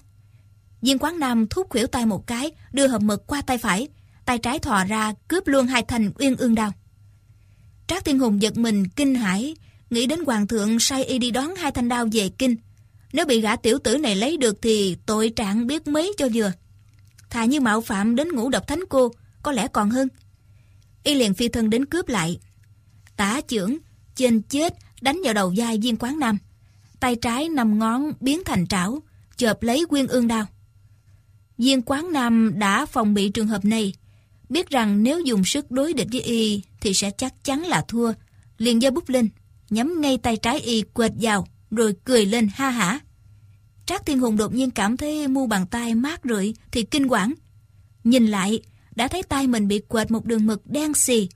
Viên 0.81 0.99
quán 0.99 1.19
nam 1.19 1.47
thúc 1.47 1.67
khuỷu 1.69 1.87
tay 1.87 2.05
một 2.05 2.27
cái, 2.27 2.51
đưa 2.73 2.87
hộp 2.87 3.01
mực 3.01 3.27
qua 3.27 3.41
tay 3.41 3.57
phải, 3.57 3.87
tay 4.25 4.37
trái 4.37 4.59
thò 4.59 4.83
ra 4.83 5.13
cướp 5.27 5.47
luôn 5.47 5.67
hai 5.67 5.83
thanh 5.83 6.11
uyên 6.19 6.35
ương 6.35 6.55
đao. 6.55 6.73
Trác 7.87 8.05
Thiên 8.05 8.19
Hùng 8.19 8.41
giật 8.41 8.57
mình 8.57 8.87
kinh 8.87 9.15
hãi, 9.15 9.55
nghĩ 9.89 10.05
đến 10.05 10.19
hoàng 10.25 10.47
thượng 10.47 10.79
sai 10.79 11.03
y 11.03 11.19
đi 11.19 11.31
đón 11.31 11.55
hai 11.55 11.71
thanh 11.71 11.89
đao 11.89 12.07
về 12.11 12.29
kinh. 12.29 12.55
Nếu 13.13 13.25
bị 13.25 13.41
gã 13.41 13.55
tiểu 13.55 13.79
tử 13.83 13.97
này 13.97 14.15
lấy 14.15 14.37
được 14.37 14.61
thì 14.61 14.95
tội 15.05 15.29
trạng 15.29 15.67
biết 15.67 15.87
mấy 15.87 16.13
cho 16.17 16.27
vừa. 16.33 16.51
Thà 17.29 17.45
như 17.45 17.59
mạo 17.59 17.81
phạm 17.81 18.15
đến 18.15 18.29
ngũ 18.31 18.49
độc 18.49 18.67
thánh 18.67 18.83
cô, 18.89 19.11
có 19.43 19.51
lẽ 19.51 19.67
còn 19.67 19.89
hơn. 19.89 20.07
Y 21.03 21.13
liền 21.13 21.33
phi 21.33 21.47
thân 21.47 21.69
đến 21.69 21.85
cướp 21.85 22.07
lại. 22.07 22.39
Tả 23.15 23.41
trưởng, 23.47 23.77
trên 24.15 24.41
chết, 24.41 24.73
đánh 25.01 25.21
vào 25.23 25.33
đầu 25.33 25.53
vai 25.57 25.77
viên 25.77 25.97
quán 25.97 26.19
nam. 26.19 26.37
Tay 26.99 27.15
trái 27.15 27.49
nằm 27.49 27.79
ngón 27.79 28.11
biến 28.19 28.41
thành 28.45 28.67
trảo, 28.67 28.99
chợp 29.37 29.63
lấy 29.63 29.85
quyên 29.89 30.07
ương 30.07 30.27
đao. 30.27 30.45
Viên 31.57 31.81
quán 31.81 32.11
nam 32.11 32.51
đã 32.55 32.85
phòng 32.85 33.13
bị 33.13 33.29
trường 33.29 33.47
hợp 33.47 33.65
này, 33.65 33.93
biết 34.49 34.69
rằng 34.69 35.03
nếu 35.03 35.19
dùng 35.19 35.45
sức 35.45 35.71
đối 35.71 35.93
địch 35.93 36.07
với 36.11 36.21
y 36.21 36.61
thì 36.81 36.93
sẽ 36.93 37.11
chắc 37.11 37.43
chắn 37.43 37.63
là 37.63 37.85
thua, 37.87 38.13
liền 38.57 38.81
giơ 38.81 38.91
bút 38.91 39.09
lên, 39.09 39.29
nhắm 39.69 40.01
ngay 40.01 40.17
tay 40.17 40.37
trái 40.37 40.59
y 40.59 40.81
quệt 40.81 41.11
vào, 41.21 41.47
rồi 41.71 41.93
cười 42.03 42.25
lên 42.25 42.49
ha 42.53 42.69
hả. 42.69 42.99
Trác 43.87 44.05
Thiên 44.05 44.19
Hùng 44.19 44.37
đột 44.37 44.53
nhiên 44.53 44.71
cảm 44.71 44.97
thấy 44.97 45.27
mu 45.27 45.47
bàn 45.47 45.65
tay 45.67 45.95
mát 45.95 46.21
rượi 46.23 46.53
thì 46.71 46.83
kinh 46.83 47.07
quản. 47.11 47.33
Nhìn 48.03 48.27
lại, 48.27 48.61
đã 48.95 49.07
thấy 49.07 49.23
tay 49.23 49.47
mình 49.47 49.67
bị 49.67 49.79
quệt 49.79 50.11
một 50.11 50.25
đường 50.25 50.45
mực 50.45 50.67
đen 50.67 50.93
xì. 50.93 51.29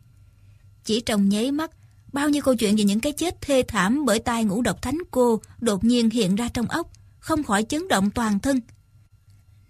Chỉ 0.84 1.02
trong 1.02 1.30
nháy 1.30 1.52
mắt, 1.52 1.72
bao 2.14 2.30
nhiêu 2.30 2.42
câu 2.42 2.56
chuyện 2.56 2.76
về 2.76 2.84
những 2.84 3.00
cái 3.00 3.12
chết 3.12 3.42
thê 3.42 3.64
thảm 3.68 4.06
bởi 4.06 4.20
tay 4.20 4.44
ngũ 4.44 4.62
độc 4.62 4.82
thánh 4.82 4.98
cô 5.12 5.42
đột 5.60 5.84
nhiên 5.84 6.10
hiện 6.10 6.36
ra 6.36 6.50
trong 6.54 6.66
ốc, 6.66 6.92
không 7.20 7.44
khỏi 7.44 7.64
chấn 7.64 7.88
động 7.88 8.12
toàn 8.12 8.40
thân. 8.40 8.60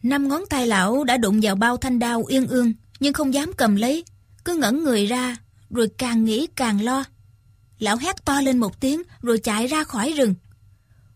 Năm 0.03 0.27
ngón 0.27 0.43
tay 0.49 0.67
lão 0.67 1.03
đã 1.03 1.17
đụng 1.17 1.39
vào 1.43 1.55
bao 1.55 1.77
thanh 1.77 1.99
đao 1.99 2.23
yên 2.25 2.47
ương, 2.47 2.73
nhưng 2.99 3.13
không 3.13 3.33
dám 3.33 3.51
cầm 3.57 3.75
lấy, 3.75 4.03
cứ 4.45 4.55
ngẩn 4.55 4.83
người 4.83 5.05
ra, 5.05 5.37
rồi 5.69 5.87
càng 5.97 6.25
nghĩ 6.25 6.47
càng 6.55 6.81
lo. 6.81 7.03
Lão 7.79 7.97
hét 7.97 8.25
to 8.25 8.41
lên 8.41 8.57
một 8.57 8.79
tiếng, 8.79 9.01
rồi 9.21 9.37
chạy 9.37 9.67
ra 9.67 9.83
khỏi 9.83 10.13
rừng. 10.13 10.35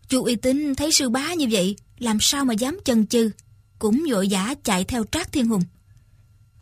Chu 0.08 0.24
uy 0.24 0.36
tín 0.36 0.74
thấy 0.74 0.92
sư 0.92 1.08
bá 1.08 1.34
như 1.34 1.46
vậy, 1.50 1.76
làm 1.98 2.18
sao 2.20 2.44
mà 2.44 2.54
dám 2.54 2.78
chần 2.84 3.06
chừ, 3.06 3.30
cũng 3.78 4.04
vội 4.10 4.28
vã 4.30 4.54
chạy 4.64 4.84
theo 4.84 5.04
Trác 5.04 5.32
Thiên 5.32 5.48
Hùng. 5.48 5.62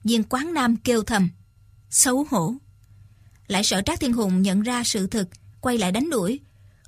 Viên 0.05 0.23
quán 0.25 0.55
nam 0.55 0.77
kêu 0.77 1.03
thầm, 1.03 1.31
xấu 1.91 2.27
hổ. 2.31 2.55
Lại 3.47 3.65
sợ 3.65 3.83
Trác 3.87 4.01
Thiên 4.01 4.13
Hùng 4.13 4.43
nhận 4.43 4.61
ra 4.61 4.85
sự 4.85 5.07
thực, 5.07 5.29
quay 5.61 5.79
lại 5.79 5.93
đánh 5.93 6.11
đuổi, 6.11 6.41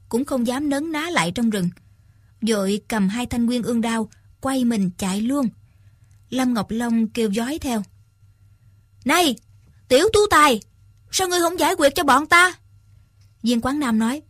cũng 0.08 0.24
không 0.24 0.46
dám 0.46 0.68
nấn 0.68 0.92
ná 0.92 1.10
lại 1.10 1.32
trong 1.34 1.50
rừng. 1.50 1.70
Vội 2.42 2.80
cầm 2.88 3.08
hai 3.08 3.26
thanh 3.26 3.46
nguyên 3.46 3.62
ương 3.62 3.80
đao, 3.80 4.10
quay 4.40 4.64
mình 4.64 4.90
chạy 4.98 5.20
luôn. 5.20 5.48
Lâm 6.30 6.54
Ngọc 6.54 6.70
Long 6.70 7.08
kêu 7.08 7.32
giói 7.32 7.58
theo. 7.58 7.82
Này, 9.04 9.36
tiểu 9.88 10.08
tú 10.12 10.20
tài, 10.30 10.60
sao 11.10 11.28
ngươi 11.28 11.40
không 11.40 11.58
giải 11.58 11.74
quyết 11.78 11.94
cho 11.94 12.04
bọn 12.04 12.26
ta? 12.26 12.54
Viên 13.42 13.60
quán 13.60 13.80
nam 13.80 13.98
nói, 13.98 14.22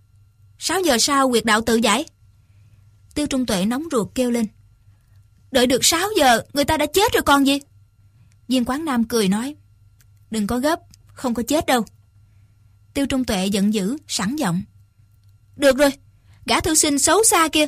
6 0.59 0.81
giờ 0.81 0.99
sau 0.99 1.31
quyệt 1.31 1.45
đạo 1.45 1.61
tự 1.61 1.77
giải. 1.77 2.05
Tiêu 3.17 3.27
Trung 3.27 3.47
Tuệ 3.47 3.65
nóng 3.65 3.85
ruột 3.93 4.09
kêu 4.15 4.31
lên. 4.31 4.47
Đợi 5.51 5.67
được 5.67 5.85
6 5.85 6.09
giờ, 6.19 6.43
người 6.53 6.65
ta 6.65 6.77
đã 6.77 6.87
chết 6.87 7.13
rồi 7.13 7.23
còn 7.23 7.47
gì? 7.47 7.59
Viên 8.49 8.65
quán 8.65 8.85
nam 8.85 9.05
cười 9.05 9.29
nói. 9.29 9.55
Đừng 10.31 10.47
có 10.47 10.59
gấp, 10.59 10.81
không 11.07 11.35
có 11.35 11.43
chết 11.43 11.67
đâu. 11.67 11.85
Tiêu 12.95 13.07
Trung 13.07 13.25
Tuệ 13.25 13.47
giận 13.47 13.75
dữ, 13.75 13.97
sẵn 14.09 14.37
giọng. 14.37 14.63
Được 15.57 15.77
rồi, 15.77 15.91
gã 16.47 16.61
thư 16.61 16.75
sinh 16.75 16.99
xấu 16.99 17.25
xa 17.25 17.49
kia. 17.49 17.67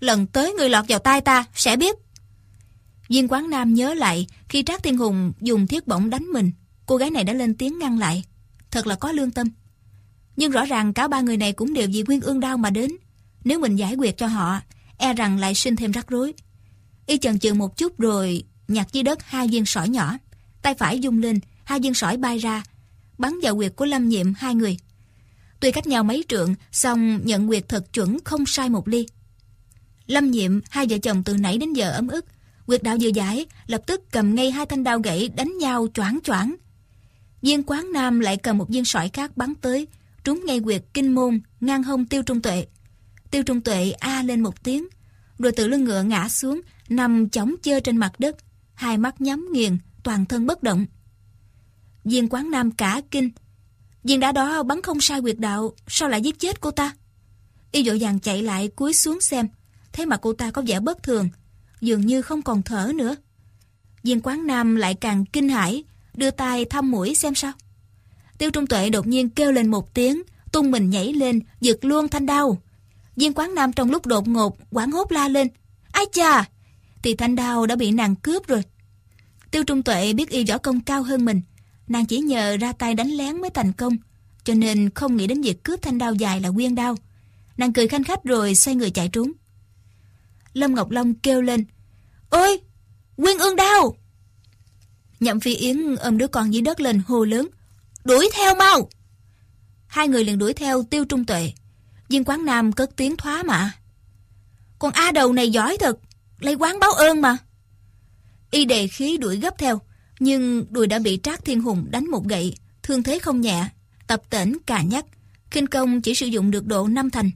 Lần 0.00 0.26
tới 0.26 0.52
người 0.52 0.68
lọt 0.68 0.84
vào 0.88 0.98
tay 0.98 1.20
ta, 1.20 1.44
sẽ 1.54 1.76
biết. 1.76 1.96
Viên 3.08 3.28
quán 3.28 3.50
nam 3.50 3.74
nhớ 3.74 3.94
lại 3.94 4.26
khi 4.48 4.62
Trác 4.62 4.82
Thiên 4.82 4.96
Hùng 4.96 5.32
dùng 5.40 5.66
thiết 5.66 5.86
bổng 5.86 6.10
đánh 6.10 6.24
mình, 6.24 6.52
cô 6.86 6.96
gái 6.96 7.10
này 7.10 7.24
đã 7.24 7.32
lên 7.32 7.54
tiếng 7.54 7.78
ngăn 7.78 7.98
lại. 7.98 8.24
Thật 8.70 8.86
là 8.86 8.94
có 8.94 9.12
lương 9.12 9.30
tâm. 9.30 9.48
Nhưng 10.36 10.50
rõ 10.50 10.64
ràng 10.64 10.92
cả 10.92 11.08
ba 11.08 11.20
người 11.20 11.36
này 11.36 11.52
cũng 11.52 11.74
đều 11.74 11.88
vì 11.92 12.02
Nguyên 12.02 12.20
Ương 12.20 12.40
đau 12.40 12.56
mà 12.56 12.70
đến. 12.70 12.90
Nếu 13.44 13.58
mình 13.58 13.76
giải 13.76 13.94
quyết 13.94 14.16
cho 14.16 14.26
họ, 14.26 14.60
e 14.98 15.12
rằng 15.12 15.38
lại 15.38 15.54
sinh 15.54 15.76
thêm 15.76 15.92
rắc 15.92 16.08
rối. 16.08 16.34
Y 17.06 17.18
chần 17.18 17.38
chừ 17.38 17.54
một 17.54 17.76
chút 17.76 17.98
rồi 17.98 18.44
nhặt 18.68 18.86
dưới 18.92 19.02
đất 19.02 19.22
hai 19.22 19.48
viên 19.48 19.66
sỏi 19.66 19.88
nhỏ. 19.88 20.16
Tay 20.62 20.74
phải 20.74 20.98
dung 20.98 21.18
lên, 21.18 21.40
hai 21.64 21.80
viên 21.80 21.94
sỏi 21.94 22.16
bay 22.16 22.38
ra, 22.38 22.62
bắn 23.18 23.32
vào 23.42 23.56
quyệt 23.56 23.72
của 23.76 23.84
Lâm 23.84 24.08
Nhiệm 24.08 24.34
hai 24.34 24.54
người. 24.54 24.76
Tuy 25.60 25.70
cách 25.70 25.86
nhau 25.86 26.04
mấy 26.04 26.24
trượng, 26.28 26.54
song 26.72 27.20
nhận 27.24 27.48
quyệt 27.48 27.68
thật 27.68 27.92
chuẩn 27.92 28.18
không 28.24 28.46
sai 28.46 28.68
một 28.68 28.88
ly. 28.88 29.06
Lâm 30.06 30.30
Nhiệm, 30.30 30.60
hai 30.70 30.86
vợ 30.86 30.98
chồng 30.98 31.22
từ 31.24 31.36
nãy 31.36 31.58
đến 31.58 31.72
giờ 31.72 31.90
ấm 31.90 32.08
ức, 32.08 32.24
quyệt 32.66 32.82
đạo 32.82 32.96
vừa 33.00 33.08
giải, 33.08 33.46
lập 33.66 33.82
tức 33.86 34.02
cầm 34.10 34.34
ngay 34.34 34.50
hai 34.50 34.66
thanh 34.66 34.84
đao 34.84 34.98
gãy 34.98 35.28
đánh 35.28 35.58
nhau 35.58 35.86
choảng 35.94 36.18
choảng. 36.24 36.54
Viên 37.42 37.62
quán 37.62 37.92
nam 37.92 38.20
lại 38.20 38.36
cầm 38.36 38.58
một 38.58 38.68
viên 38.68 38.84
sỏi 38.84 39.08
khác 39.08 39.36
bắn 39.36 39.54
tới, 39.54 39.86
trúng 40.24 40.44
ngay 40.46 40.60
quyệt 40.60 40.84
kinh 40.94 41.14
môn, 41.14 41.40
ngang 41.60 41.82
hông 41.82 42.06
tiêu 42.06 42.22
trung 42.22 42.42
tuệ. 42.42 42.66
Tiêu 43.34 43.42
trung 43.42 43.60
tuệ 43.60 43.90
a 43.90 44.22
lên 44.22 44.40
một 44.40 44.62
tiếng, 44.62 44.88
rồi 45.38 45.52
từ 45.52 45.68
lưng 45.68 45.84
ngựa 45.84 46.02
ngã 46.02 46.28
xuống, 46.28 46.60
nằm 46.88 47.28
chóng 47.28 47.54
chơ 47.62 47.80
trên 47.80 47.96
mặt 47.96 48.12
đất, 48.18 48.36
hai 48.74 48.98
mắt 48.98 49.20
nhắm 49.20 49.48
nghiền, 49.52 49.78
toàn 50.02 50.24
thân 50.24 50.46
bất 50.46 50.62
động. 50.62 50.86
Viên 52.04 52.28
quán 52.28 52.50
nam 52.50 52.70
cả 52.70 53.00
kinh. 53.10 53.30
Viên 54.04 54.20
đã 54.20 54.32
đó 54.32 54.62
bắn 54.62 54.82
không 54.82 55.00
sai 55.00 55.20
quyệt 55.20 55.38
đạo, 55.38 55.72
sao 55.86 56.08
lại 56.08 56.22
giết 56.22 56.38
chết 56.38 56.60
cô 56.60 56.70
ta? 56.70 56.92
Y 57.72 57.84
dội 57.84 57.98
vàng 58.00 58.20
chạy 58.20 58.42
lại 58.42 58.68
cúi 58.68 58.94
xuống 58.94 59.20
xem, 59.20 59.48
thấy 59.92 60.06
mà 60.06 60.16
cô 60.16 60.32
ta 60.32 60.50
có 60.50 60.62
vẻ 60.66 60.80
bất 60.80 61.02
thường, 61.02 61.28
dường 61.80 62.06
như 62.06 62.22
không 62.22 62.42
còn 62.42 62.62
thở 62.62 62.92
nữa. 62.94 63.16
Viên 64.02 64.20
quán 64.20 64.46
nam 64.46 64.76
lại 64.76 64.94
càng 64.94 65.24
kinh 65.24 65.48
hãi, 65.48 65.84
đưa 66.16 66.30
tay 66.30 66.64
thăm 66.64 66.90
mũi 66.90 67.14
xem 67.14 67.34
sao. 67.34 67.52
Tiêu 68.38 68.50
Trung 68.50 68.66
Tuệ 68.66 68.90
đột 68.90 69.06
nhiên 69.06 69.30
kêu 69.30 69.52
lên 69.52 69.70
một 69.70 69.94
tiếng, 69.94 70.22
tung 70.52 70.70
mình 70.70 70.90
nhảy 70.90 71.12
lên, 71.12 71.40
giật 71.60 71.84
luôn 71.84 72.08
thanh 72.08 72.26
đao. 72.26 72.60
Viên 73.16 73.32
quán 73.34 73.54
nam 73.54 73.72
trong 73.72 73.90
lúc 73.90 74.06
đột 74.06 74.28
ngột, 74.28 74.58
quảng 74.70 74.90
hốt 74.90 75.12
la 75.12 75.28
lên. 75.28 75.48
Ai 75.92 76.04
chà! 76.12 76.48
Thì 77.02 77.14
thanh 77.14 77.36
đao 77.36 77.66
đã 77.66 77.76
bị 77.76 77.90
nàng 77.90 78.16
cướp 78.16 78.46
rồi. 78.46 78.62
Tiêu 79.50 79.64
Trung 79.64 79.82
Tuệ 79.82 80.12
biết 80.12 80.30
y 80.30 80.44
võ 80.44 80.58
công 80.58 80.80
cao 80.80 81.02
hơn 81.02 81.24
mình. 81.24 81.40
Nàng 81.88 82.06
chỉ 82.06 82.18
nhờ 82.18 82.56
ra 82.56 82.72
tay 82.72 82.94
đánh 82.94 83.10
lén 83.10 83.40
mới 83.40 83.50
thành 83.50 83.72
công. 83.72 83.96
Cho 84.44 84.54
nên 84.54 84.90
không 84.90 85.16
nghĩ 85.16 85.26
đến 85.26 85.42
việc 85.42 85.64
cướp 85.64 85.82
thanh 85.82 85.98
đao 85.98 86.14
dài 86.14 86.40
là 86.40 86.50
quyên 86.50 86.74
đao. 86.74 86.94
Nàng 87.56 87.72
cười 87.72 87.88
khanh 87.88 88.04
khách 88.04 88.24
rồi 88.24 88.54
xoay 88.54 88.74
người 88.74 88.90
chạy 88.90 89.08
trốn. 89.08 89.32
Lâm 90.52 90.74
Ngọc 90.74 90.90
Long 90.90 91.14
kêu 91.14 91.42
lên. 91.42 91.64
Ôi! 92.30 92.60
Quyên 93.16 93.38
ương 93.38 93.56
đao! 93.56 93.96
Nhậm 95.20 95.40
Phi 95.40 95.54
Yến 95.54 95.96
ôm 95.96 96.18
đứa 96.18 96.26
con 96.26 96.54
dưới 96.54 96.62
đất 96.62 96.80
lên 96.80 97.02
hô 97.06 97.24
lớn. 97.24 97.48
Đuổi 98.04 98.28
theo 98.34 98.54
mau! 98.54 98.88
Hai 99.86 100.08
người 100.08 100.24
liền 100.24 100.38
đuổi 100.38 100.52
theo 100.52 100.82
tiêu 100.82 101.04
trung 101.04 101.24
tuệ. 101.24 101.52
Viên 102.08 102.24
quán 102.24 102.44
nam 102.44 102.72
cất 102.72 102.96
tiếng 102.96 103.16
thoá 103.16 103.42
mà. 103.42 103.72
Con 104.78 104.92
A 104.92 105.12
đầu 105.12 105.32
này 105.32 105.50
giỏi 105.50 105.76
thật, 105.80 105.98
lấy 106.40 106.54
quán 106.54 106.78
báo 106.78 106.92
ơn 106.92 107.20
mà. 107.20 107.36
Y 108.50 108.64
đề 108.64 108.86
khí 108.86 109.16
đuổi 109.16 109.36
gấp 109.36 109.58
theo, 109.58 109.80
nhưng 110.18 110.64
đùi 110.70 110.86
đã 110.86 110.98
bị 110.98 111.20
Trác 111.22 111.44
Thiên 111.44 111.60
Hùng 111.60 111.86
đánh 111.90 112.10
một 112.10 112.24
gậy, 112.24 112.54
thương 112.82 113.02
thế 113.02 113.18
không 113.18 113.40
nhẹ, 113.40 113.68
tập 114.06 114.22
tỉnh 114.30 114.56
cà 114.66 114.82
nhắc, 114.82 115.04
kinh 115.50 115.66
công 115.66 116.02
chỉ 116.02 116.14
sử 116.14 116.26
dụng 116.26 116.50
được 116.50 116.66
độ 116.66 116.88
năm 116.88 117.10
thành. 117.10 117.30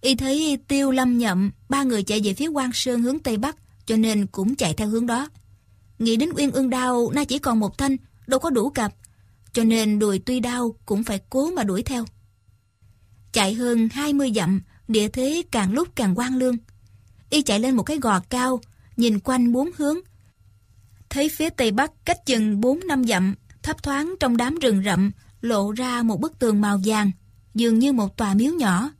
Y 0.00 0.14
thấy 0.14 0.58
Tiêu 0.68 0.90
Lâm 0.90 1.18
Nhậm, 1.18 1.50
ba 1.68 1.82
người 1.82 2.02
chạy 2.02 2.20
về 2.24 2.34
phía 2.34 2.46
quan 2.46 2.70
Sơn 2.74 3.02
hướng 3.02 3.18
Tây 3.18 3.36
Bắc, 3.36 3.56
cho 3.86 3.96
nên 3.96 4.26
cũng 4.26 4.54
chạy 4.54 4.74
theo 4.74 4.88
hướng 4.88 5.06
đó. 5.06 5.28
Nghĩ 5.98 6.16
đến 6.16 6.30
Uyên 6.36 6.50
Ương 6.50 6.70
Đao 6.70 7.10
nay 7.14 7.26
chỉ 7.26 7.38
còn 7.38 7.60
một 7.60 7.78
thanh, 7.78 7.96
đâu 8.26 8.40
có 8.40 8.50
đủ 8.50 8.70
cặp, 8.70 8.92
cho 9.52 9.64
nên 9.64 9.98
đùi 9.98 10.18
tuy 10.18 10.40
đau 10.40 10.74
cũng 10.86 11.04
phải 11.04 11.20
cố 11.30 11.50
mà 11.50 11.62
đuổi 11.62 11.82
theo. 11.82 12.04
Chạy 13.32 13.54
hơn 13.54 13.88
20 13.88 14.32
dặm, 14.34 14.60
địa 14.88 15.08
thế 15.08 15.42
càng 15.50 15.72
lúc 15.72 15.88
càng 15.94 16.14
quang 16.14 16.36
lương. 16.36 16.56
Y 17.30 17.42
chạy 17.42 17.60
lên 17.60 17.76
một 17.76 17.82
cái 17.82 17.98
gò 17.98 18.20
cao, 18.20 18.60
nhìn 18.96 19.20
quanh 19.20 19.52
bốn 19.52 19.70
hướng. 19.76 19.96
Thấy 21.10 21.28
phía 21.28 21.50
tây 21.50 21.70
bắc 21.70 21.92
cách 22.04 22.26
chừng 22.26 22.60
4 22.60 22.80
năm 22.86 23.04
dặm, 23.04 23.34
thấp 23.62 23.82
thoáng 23.82 24.14
trong 24.20 24.36
đám 24.36 24.58
rừng 24.58 24.82
rậm, 24.84 25.10
lộ 25.40 25.72
ra 25.72 26.02
một 26.02 26.20
bức 26.20 26.38
tường 26.38 26.60
màu 26.60 26.80
vàng, 26.84 27.10
dường 27.54 27.78
như 27.78 27.92
một 27.92 28.16
tòa 28.16 28.34
miếu 28.34 28.52
nhỏ. 28.52 28.90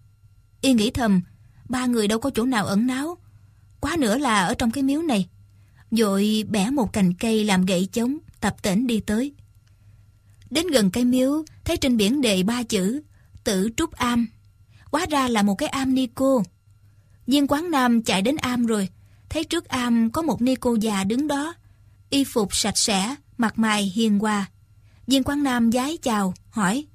Y 0.61 0.73
nghĩ 0.73 0.91
thầm, 0.91 1.21
ba 1.69 1.87
người 1.87 2.09
đâu 2.09 2.19
có 2.19 2.31
chỗ 2.35 2.45
nào 2.45 2.67
ẩn 2.67 2.87
náu, 2.87 3.17
quá 3.81 3.97
nữa 3.99 4.19
là 4.19 4.47
ở 4.47 4.55
trong 4.55 4.71
cái 4.71 4.83
miếu 4.83 5.03
này. 5.03 5.29
Rồi 5.91 6.45
bẻ 6.49 6.71
một 6.71 6.93
cành 6.93 7.15
cây 7.15 7.45
làm 7.45 7.67
gậy 7.67 7.89
chống, 7.93 8.19
tập 8.41 8.57
tễnh 8.63 8.87
đi 8.87 9.01
tới. 9.01 9.35
Đến 10.51 10.67
gần 10.67 10.91
cây 10.91 11.05
miếu, 11.05 11.45
thấy 11.65 11.77
trên 11.77 11.97
biển 11.97 12.21
đề 12.21 12.43
ba 12.43 12.63
chữ, 12.63 13.01
tử 13.45 13.69
trúc 13.77 13.93
am. 13.93 14.29
Quá 14.91 15.07
ra 15.11 15.29
là 15.29 15.43
một 15.43 15.55
cái 15.55 15.69
am 15.69 15.95
ni 15.95 16.07
cô. 16.15 16.43
Viên 17.27 17.47
quán 17.47 17.71
nam 17.71 18.03
chạy 18.03 18.23
đến 18.23 18.37
am 18.37 18.67
rồi, 18.67 18.89
thấy 19.29 19.45
trước 19.45 19.65
am 19.65 20.11
có 20.11 20.23
một 20.23 20.43
ni 20.43 20.55
cô 20.55 20.75
già 20.75 21.05
đứng 21.05 21.29
đó. 21.29 21.55
Y 22.11 22.25
phục 22.25 22.55
sạch 22.55 22.79
sẽ, 22.79 23.15
mặt 23.39 23.59
mày 23.59 23.83
hiền 23.83 24.19
hòa. 24.19 24.47
Viên 25.11 25.25
Quán 25.25 25.43
Nam 25.43 25.73
giái 25.73 25.99
chào, 26.03 26.35
hỏi. 26.51 26.87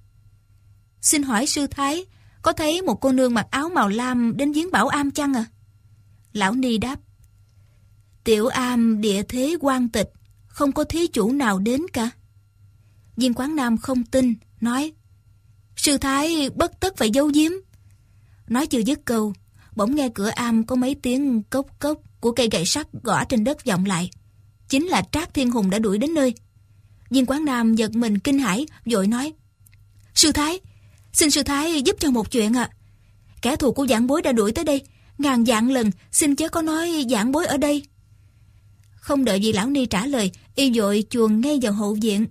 Xin 1.02 1.24
hỏi 1.24 1.46
sư 1.46 1.68
thái, 1.68 2.06
có 2.42 2.54
thấy 2.54 2.82
một 2.82 3.02
cô 3.02 3.12
nương 3.12 3.34
mặc 3.34 3.48
áo 3.50 3.70
màu 3.70 3.90
lam 3.90 4.38
đến 4.38 4.52
giếng 4.52 4.72
bảo 4.72 4.88
am 4.88 5.12
chăng 5.12 5.34
à? 5.34 5.46
Lão 6.34 6.54
Ni 6.54 6.78
đáp. 6.78 7.00
Tiểu 8.24 8.48
am 8.48 9.02
địa 9.02 9.24
thế 9.24 9.58
quan 9.62 9.90
tịch, 9.90 10.10
không 10.48 10.72
có 10.72 10.84
thí 10.84 11.08
chủ 11.08 11.32
nào 11.32 11.60
đến 11.60 11.82
cả. 11.94 12.10
Viên 13.18 13.34
Quán 13.34 13.56
Nam 13.56 13.78
không 13.78 14.04
tin, 14.04 14.34
nói. 14.62 14.94
Sư 15.86 15.98
thái 15.98 16.50
bất 16.56 16.80
tất 16.80 16.98
phải 16.98 17.10
giấu 17.10 17.28
giếm. 17.34 17.52
Nói 18.48 18.68
chưa 18.68 18.80
dứt 18.80 19.00
câu, 19.06 19.34
bỗng 19.76 19.96
nghe 19.96 20.10
cửa 20.16 20.28
am 20.28 20.66
có 20.66 20.76
mấy 20.76 20.96
tiếng 21.02 21.44
cốc 21.44 21.66
cốc 21.80 22.00
của 22.20 22.32
cây 22.32 22.50
gậy 22.52 22.66
sắt 22.66 22.88
gõ 23.04 23.24
trên 23.24 23.44
đất 23.44 23.66
vọng 23.66 23.86
lại. 23.86 24.10
Chính 24.70 24.88
là 24.88 25.04
Trác 25.12 25.34
Thiên 25.34 25.52
Hùng 25.52 25.70
đã 25.70 25.80
đuổi 25.80 25.98
đến 25.98 26.14
nơi. 26.14 26.34
Viên 27.10 27.26
Quán 27.26 27.46
Nam 27.46 27.76
giật 27.76 27.96
mình 27.96 28.20
kinh 28.20 28.40
hãi, 28.40 28.66
vội 28.86 29.08
nói. 29.08 29.34
Sư 30.14 30.32
Thái, 30.32 30.60
xin 31.14 31.32
Sư 31.32 31.44
Thái 31.44 31.82
giúp 31.82 31.96
cho 32.00 32.12
một 32.12 32.32
chuyện 32.32 32.54
ạ. 32.54 32.70
Kẻ 33.42 33.56
thù 33.56 33.72
của 33.72 33.88
giảng 33.88 34.08
bối 34.08 34.22
đã 34.22 34.32
đuổi 34.32 34.52
tới 34.52 34.66
đây. 34.66 34.82
Ngàn 35.18 35.46
dạng 35.46 35.72
lần, 35.72 35.92
xin 36.12 36.36
chớ 36.36 36.50
có 36.50 36.62
nói 36.62 37.06
giảng 37.10 37.32
bối 37.32 37.46
ở 37.46 37.58
đây. 37.58 37.84
Không 38.96 39.26
đợi 39.26 39.40
gì 39.40 39.54
lão 39.54 39.70
ni 39.70 39.86
trả 39.86 40.06
lời, 40.06 40.32
y 40.56 40.74
dội 40.74 41.04
chuồn 41.10 41.42
ngay 41.42 41.60
vào 41.62 41.74
hậu 41.74 41.98
viện. 42.02 42.28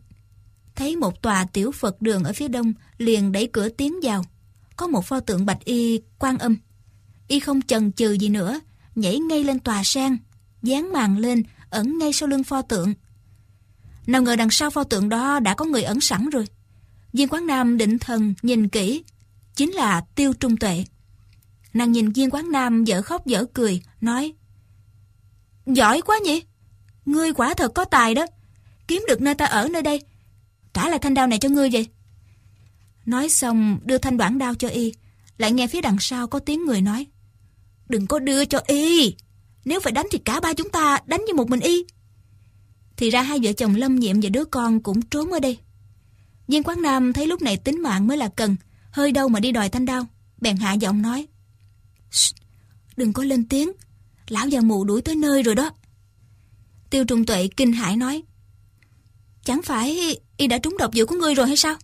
Thấy 0.76 0.96
một 0.96 1.22
tòa 1.22 1.46
tiểu 1.52 1.72
Phật 1.72 2.02
đường 2.02 2.24
ở 2.24 2.32
phía 2.32 2.48
đông, 2.48 2.72
liền 2.98 3.32
đẩy 3.32 3.46
cửa 3.46 3.68
tiến 3.68 3.94
vào. 4.02 4.24
Có 4.76 4.86
một 4.86 5.04
pho 5.04 5.20
tượng 5.20 5.46
bạch 5.46 5.64
y 5.64 6.00
quan 6.18 6.38
âm. 6.38 6.56
Y 7.28 7.40
không 7.40 7.62
chần 7.62 7.92
chừ 7.92 8.12
gì 8.12 8.28
nữa, 8.28 8.60
nhảy 8.94 9.18
ngay 9.18 9.44
lên 9.44 9.58
tòa 9.58 9.84
sen, 9.84 10.16
dán 10.62 10.92
màn 10.92 11.18
lên, 11.18 11.42
ẩn 11.70 11.98
ngay 11.98 12.12
sau 12.12 12.28
lưng 12.28 12.44
pho 12.44 12.62
tượng. 12.62 12.94
Nào 14.06 14.22
ngờ 14.22 14.36
đằng 14.36 14.50
sau 14.50 14.70
pho 14.70 14.84
tượng 14.84 15.08
đó 15.08 15.40
đã 15.40 15.54
có 15.54 15.64
người 15.64 15.82
ẩn 15.82 16.00
sẵn 16.00 16.30
rồi. 16.30 16.46
Viên 17.12 17.28
Quán 17.28 17.46
Nam 17.46 17.78
định 17.78 17.98
thần 17.98 18.34
nhìn 18.42 18.68
kỹ, 18.68 19.04
chính 19.56 19.72
là 19.72 20.00
Tiêu 20.14 20.32
Trung 20.34 20.56
Tuệ. 20.56 20.84
Nàng 21.74 21.92
nhìn 21.92 22.12
Viên 22.12 22.30
Quán 22.30 22.52
Nam 22.52 22.84
dở 22.84 23.02
khóc 23.02 23.26
dở 23.26 23.44
cười, 23.54 23.82
nói 24.00 24.32
Giỏi 25.66 26.02
quá 26.02 26.18
nhỉ? 26.24 26.42
Ngươi 27.06 27.32
quả 27.32 27.54
thật 27.54 27.74
có 27.74 27.84
tài 27.84 28.14
đó. 28.14 28.26
Kiếm 28.88 29.04
được 29.08 29.20
nơi 29.20 29.34
ta 29.34 29.44
ở 29.44 29.68
nơi 29.68 29.82
đây. 29.82 30.00
Trả 30.74 30.88
lại 30.88 30.98
thanh 30.98 31.14
đao 31.14 31.26
này 31.26 31.38
cho 31.38 31.48
ngươi 31.48 31.70
vậy. 31.70 31.88
Nói 33.06 33.28
xong 33.28 33.78
đưa 33.84 33.98
thanh 33.98 34.16
đoạn 34.16 34.38
đao 34.38 34.54
cho 34.54 34.68
y, 34.68 34.92
lại 35.38 35.52
nghe 35.52 35.66
phía 35.66 35.80
đằng 35.80 35.96
sau 36.00 36.26
có 36.26 36.38
tiếng 36.38 36.64
người 36.64 36.80
nói. 36.80 37.06
Đừng 37.88 38.06
có 38.06 38.18
đưa 38.18 38.44
cho 38.44 38.60
y. 38.66 39.14
Nếu 39.64 39.80
phải 39.80 39.92
đánh 39.92 40.06
thì 40.10 40.18
cả 40.18 40.40
ba 40.40 40.54
chúng 40.54 40.70
ta 40.70 40.98
đánh 41.06 41.24
như 41.26 41.34
một 41.34 41.50
mình 41.50 41.60
y. 41.60 41.84
Thì 42.96 43.10
ra 43.10 43.22
hai 43.22 43.38
vợ 43.42 43.52
chồng 43.52 43.74
Lâm 43.74 43.96
Nhiệm 43.96 44.20
và 44.20 44.28
đứa 44.28 44.44
con 44.44 44.80
cũng 44.80 45.02
trốn 45.02 45.32
ở 45.32 45.40
đây. 45.40 45.58
Viên 46.48 46.62
Quán 46.62 46.82
Nam 46.82 47.12
thấy 47.12 47.26
lúc 47.26 47.42
này 47.42 47.56
tính 47.56 47.82
mạng 47.82 48.06
mới 48.06 48.16
là 48.16 48.28
cần, 48.28 48.56
hơi 48.90 49.12
đâu 49.12 49.28
mà 49.28 49.40
đi 49.40 49.52
đòi 49.52 49.68
thanh 49.68 49.86
đao. 49.86 50.06
Bèn 50.40 50.56
hạ 50.56 50.72
giọng 50.72 51.02
nói. 51.02 51.26
Đừng 52.96 53.12
có 53.12 53.24
lên 53.24 53.48
tiếng, 53.48 53.72
lão 54.28 54.48
già 54.48 54.60
mù 54.60 54.84
đuổi 54.84 55.02
tới 55.02 55.16
nơi 55.16 55.42
rồi 55.42 55.54
đó. 55.54 55.70
Tiêu 56.90 57.04
Trung 57.04 57.26
Tuệ 57.26 57.48
kinh 57.56 57.72
hãi 57.72 57.96
nói. 57.96 58.22
Chẳng 59.44 59.62
phải 59.62 60.16
y 60.36 60.46
đã 60.46 60.58
trúng 60.58 60.76
độc 60.78 60.94
dược 60.94 61.08
của 61.08 61.16
ngươi 61.16 61.34
rồi 61.34 61.46
hay 61.46 61.56
sao? 61.56 61.76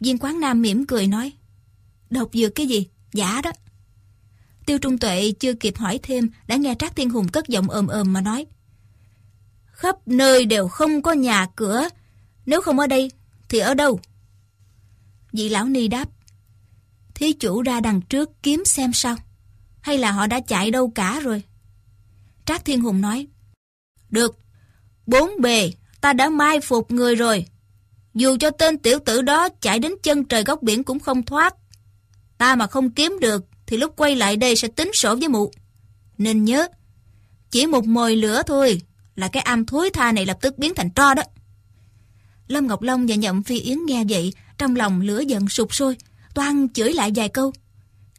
Viên 0.00 0.18
Quán 0.18 0.40
Nam 0.40 0.62
mỉm 0.62 0.86
cười 0.86 1.06
nói. 1.06 1.32
Độc 2.10 2.28
dược 2.32 2.54
cái 2.54 2.66
gì? 2.66 2.86
Giả 3.12 3.40
đó. 3.42 3.52
Tiêu 4.66 4.78
Trung 4.78 4.98
Tuệ 4.98 5.32
chưa 5.40 5.54
kịp 5.54 5.78
hỏi 5.78 6.00
thêm 6.02 6.30
đã 6.46 6.56
nghe 6.56 6.74
Trác 6.78 6.96
Thiên 6.96 7.10
Hùng 7.10 7.28
cất 7.28 7.48
giọng 7.48 7.70
ồm 7.70 7.86
ồm 7.86 8.12
mà 8.12 8.20
nói. 8.20 8.46
Khắp 9.64 9.96
nơi 10.06 10.44
đều 10.44 10.68
không 10.68 11.02
có 11.02 11.12
nhà 11.12 11.46
cửa, 11.56 11.88
nếu 12.46 12.62
không 12.62 12.78
ở 12.78 12.86
đây 12.86 13.10
thì 13.48 13.58
ở 13.58 13.74
đâu? 13.74 14.00
Vị 15.32 15.48
lão 15.48 15.64
ni 15.64 15.88
đáp. 15.88 16.08
Thí 17.14 17.32
chủ 17.32 17.62
ra 17.62 17.80
đằng 17.80 18.00
trước 18.00 18.42
kiếm 18.42 18.64
xem 18.64 18.92
sao, 18.92 19.16
hay 19.80 19.98
là 19.98 20.12
họ 20.12 20.26
đã 20.26 20.40
chạy 20.40 20.70
đâu 20.70 20.92
cả 20.94 21.20
rồi? 21.20 21.42
Trác 22.46 22.64
Thiên 22.64 22.80
Hùng 22.80 23.00
nói. 23.00 23.26
Được, 24.10 24.38
bốn 25.06 25.30
bề 25.40 25.72
ta 26.00 26.12
đã 26.12 26.28
mai 26.28 26.60
phục 26.60 26.90
người 26.90 27.14
rồi. 27.14 27.46
Dù 28.14 28.36
cho 28.40 28.50
tên 28.50 28.78
tiểu 28.78 28.98
tử 29.04 29.22
đó 29.22 29.48
chạy 29.60 29.78
đến 29.78 29.92
chân 30.02 30.24
trời 30.24 30.42
góc 30.44 30.62
biển 30.62 30.84
cũng 30.84 31.00
không 31.00 31.22
thoát. 31.22 31.54
Ta 32.38 32.56
mà 32.56 32.66
không 32.66 32.90
kiếm 32.90 33.18
được 33.20 33.44
thì 33.66 33.76
lúc 33.76 33.96
quay 33.96 34.16
lại 34.16 34.36
đây 34.36 34.56
sẽ 34.56 34.68
tính 34.68 34.90
sổ 34.94 35.16
với 35.16 35.28
mụ. 35.28 35.52
Nên 36.18 36.44
nhớ, 36.44 36.68
chỉ 37.50 37.66
một 37.66 37.84
mồi 37.86 38.16
lửa 38.16 38.42
thôi 38.46 38.82
là 39.16 39.28
cái 39.28 39.42
am 39.42 39.66
thối 39.66 39.90
tha 39.90 40.12
này 40.12 40.26
lập 40.26 40.38
tức 40.40 40.58
biến 40.58 40.74
thành 40.74 40.90
tro 40.90 41.14
đó. 41.14 41.22
Lâm 42.48 42.66
Ngọc 42.66 42.82
Long 42.82 43.06
và 43.06 43.14
Nhậm 43.14 43.42
Phi 43.42 43.60
Yến 43.60 43.78
nghe 43.86 44.04
vậy, 44.08 44.32
trong 44.58 44.76
lòng 44.76 45.00
lửa 45.00 45.20
giận 45.20 45.48
sụp 45.48 45.74
sôi, 45.74 45.96
toan 46.34 46.68
chửi 46.68 46.92
lại 46.92 47.12
vài 47.14 47.28
câu. 47.28 47.52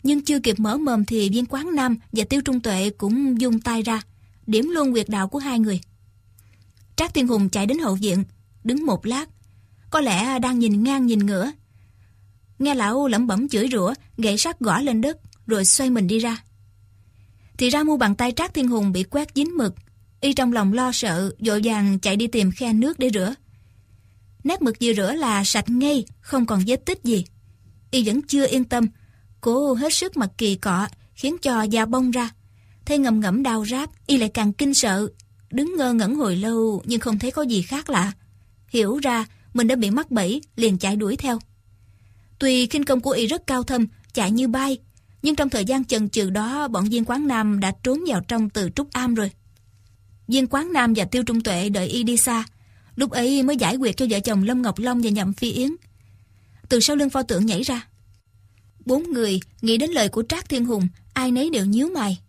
Nhưng 0.04 0.22
chưa 0.22 0.40
kịp 0.40 0.60
mở 0.60 0.78
mồm 0.78 1.06
thì 1.06 1.30
viên 1.30 1.46
quán 1.46 1.76
Nam 1.76 1.98
và 2.12 2.24
Tiêu 2.30 2.42
Trung 2.42 2.60
Tuệ 2.60 2.90
cũng 2.90 3.42
dung 3.42 3.60
tay 3.60 3.82
ra, 3.82 4.02
điểm 4.48 4.70
luôn 4.70 4.92
quyệt 4.92 5.10
đạo 5.10 5.28
của 5.28 5.40
hai 5.40 5.60
người. 5.60 5.82
Trác 7.00 7.14
Thiên 7.14 7.28
Hùng 7.28 7.50
chạy 7.50 7.66
đến 7.66 7.80
hậu 7.80 7.96
viện, 7.96 8.24
đứng 8.64 8.86
một 8.86 9.06
lát, 9.06 9.30
có 9.90 10.02
lẽ 10.02 10.40
đang 10.40 10.60
nhìn 10.60 10.84
ngang 10.84 11.06
nhìn 11.06 11.26
ngửa. 11.26 11.52
Nghe 12.60 12.76
lão 12.76 13.08
lẩm 13.08 13.28
bẩm 13.28 13.50
chửi 13.50 13.68
rủa, 13.72 13.94
gậy 14.18 14.38
sắt 14.38 14.60
gõ 14.60 14.80
lên 14.80 15.02
đất, 15.02 15.18
rồi 15.48 15.66
xoay 15.66 15.90
mình 15.90 16.08
đi 16.08 16.20
ra. 16.20 16.44
Thì 17.58 17.70
ra 17.70 17.84
mu 17.84 17.98
bàn 17.98 18.16
tay 18.16 18.32
Trác 18.32 18.54
Thiên 18.54 18.68
Hùng 18.68 18.92
bị 18.92 19.04
quét 19.04 19.28
dính 19.36 19.58
mực, 19.58 19.76
y 20.22 20.34
trong 20.34 20.54
lòng 20.54 20.74
lo 20.74 20.92
sợ, 20.92 21.36
dội 21.40 21.62
vàng 21.64 22.00
chạy 22.00 22.16
đi 22.16 22.28
tìm 22.28 22.52
khe 22.52 22.74
nước 22.74 23.00
để 23.00 23.10
rửa. 23.14 23.34
Nét 24.44 24.62
mực 24.62 24.76
vừa 24.82 24.94
rửa 24.94 25.14
là 25.14 25.44
sạch 25.44 25.70
ngay, 25.70 26.06
không 26.22 26.46
còn 26.46 26.64
vết 26.68 26.86
tích 26.86 27.04
gì. 27.04 27.26
Y 27.92 28.04
vẫn 28.04 28.22
chưa 28.22 28.48
yên 28.48 28.66
tâm, 28.66 28.88
cố 29.42 29.74
hết 29.74 29.94
sức 29.94 30.18
mặc 30.18 30.30
kỳ 30.38 30.56
cọ, 30.56 30.88
khiến 31.16 31.36
cho 31.42 31.62
da 31.64 31.86
bông 31.86 32.12
ra. 32.12 32.30
Thấy 32.86 32.98
ngầm 32.98 33.20
ngẫm 33.20 33.44
đau 33.44 33.66
rát, 33.66 33.90
y 34.08 34.18
lại 34.18 34.30
càng 34.30 34.54
kinh 34.54 34.74
sợ. 34.74 35.10
Đứng 35.52 35.76
ngơ 35.78 35.94
ngẩn 35.94 36.16
hồi 36.16 36.36
lâu 36.36 36.82
nhưng 36.86 37.00
không 37.00 37.20
thấy 37.20 37.32
có 37.32 37.42
gì 37.42 37.62
khác 37.62 37.90
lạ. 37.90 38.12
Hiểu 38.68 38.98
ra 38.98 39.26
mình 39.54 39.68
đã 39.68 39.76
bị 39.76 39.92
mắc 39.92 40.12
bẫy, 40.12 40.42
liền 40.56 40.78
chạy 40.78 40.96
đuổi 40.96 41.16
theo. 41.16 41.40
Tuy 42.40 42.66
kinh 42.66 42.86
công 42.86 43.02
của 43.02 43.12
y 43.12 43.28
rất 43.28 43.48
cao 43.48 43.64
thâm, 43.64 43.88
chạy 44.14 44.32
như 44.32 44.48
bay, 44.48 44.78
nhưng 45.22 45.36
trong 45.36 45.50
thời 45.50 45.66
gian 45.66 45.86
chần 45.86 46.10
chừ 46.10 46.30
đó, 46.30 46.68
bọn 46.68 46.90
viên 46.90 47.06
quán 47.06 47.28
Nam 47.28 47.60
đã 47.60 47.72
trốn 47.84 48.04
vào 48.08 48.22
trong 48.28 48.50
từ 48.50 48.70
trúc 48.76 48.92
am 48.92 49.16
rồi. 49.16 49.32
Viên 50.28 50.48
quán 50.48 50.74
Nam 50.74 50.94
và 50.96 51.06
Tiêu 51.06 51.24
Trung 51.24 51.42
Tuệ 51.42 51.70
đợi 51.70 51.88
y 51.88 52.04
đi 52.04 52.18
xa, 52.18 52.44
lúc 52.96 53.12
ấy 53.12 53.44
mới 53.44 53.58
giải 53.58 53.76
quyết 53.76 53.98
cho 53.98 54.06
vợ 54.10 54.20
chồng 54.20 54.44
Lâm 54.44 54.62
Ngọc 54.62 54.80
Long 54.80 55.02
và 55.02 55.10
Nhậm 55.10 55.34
Phi 55.34 55.52
Yến. 55.52 55.72
Từ 56.70 56.80
sau 56.80 56.96
lưng 56.96 57.10
pho 57.10 57.24
tượng 57.24 57.46
nhảy 57.46 57.62
ra. 57.62 57.88
Bốn 58.86 59.12
người 59.12 59.40
nghĩ 59.62 59.78
đến 59.78 59.92
lời 59.92 60.10
của 60.10 60.24
Trác 60.30 60.50
Thiên 60.50 60.66
Hùng, 60.66 60.88
ai 61.14 61.32
nấy 61.32 61.50
đều 61.50 61.66
nhíu 61.66 61.90
mày. 61.90 62.20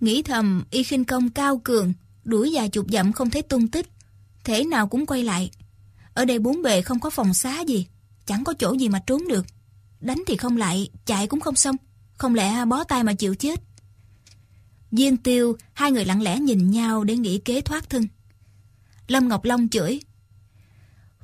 Nghĩ 0.00 0.22
thầm 0.22 0.64
y 0.70 0.82
khinh 0.82 1.04
công 1.04 1.30
cao 1.30 1.60
cường, 1.64 1.92
đuổi 2.26 2.50
vài 2.54 2.68
chục 2.68 2.86
dặm 2.92 3.12
không 3.12 3.30
thấy 3.30 3.42
tung 3.42 3.68
tích, 3.68 3.86
thể 4.44 4.64
nào 4.64 4.88
cũng 4.88 5.06
quay 5.06 5.24
lại. 5.24 5.50
Ở 6.14 6.24
đây 6.24 6.38
bốn 6.38 6.62
bề 6.62 6.82
không 6.82 7.00
có 7.00 7.10
phòng 7.10 7.34
xá 7.34 7.60
gì, 7.60 7.86
chẳng 8.26 8.44
có 8.44 8.54
chỗ 8.58 8.72
gì 8.72 8.88
mà 8.88 8.98
trốn 9.06 9.28
được. 9.28 9.46
Đánh 10.00 10.22
thì 10.26 10.36
không 10.36 10.56
lại, 10.56 10.90
chạy 11.06 11.26
cũng 11.26 11.40
không 11.40 11.56
xong, 11.56 11.76
không 12.16 12.34
lẽ 12.34 12.64
bó 12.64 12.84
tay 12.84 13.04
mà 13.04 13.14
chịu 13.14 13.34
chết. 13.34 13.60
Diên 14.92 15.16
tiêu, 15.16 15.56
hai 15.72 15.92
người 15.92 16.04
lặng 16.04 16.22
lẽ 16.22 16.38
nhìn 16.38 16.70
nhau 16.70 17.04
để 17.04 17.16
nghĩ 17.16 17.38
kế 17.38 17.60
thoát 17.60 17.90
thân. 17.90 18.08
Lâm 19.08 19.28
Ngọc 19.28 19.44
Long 19.44 19.68
chửi. 19.68 20.00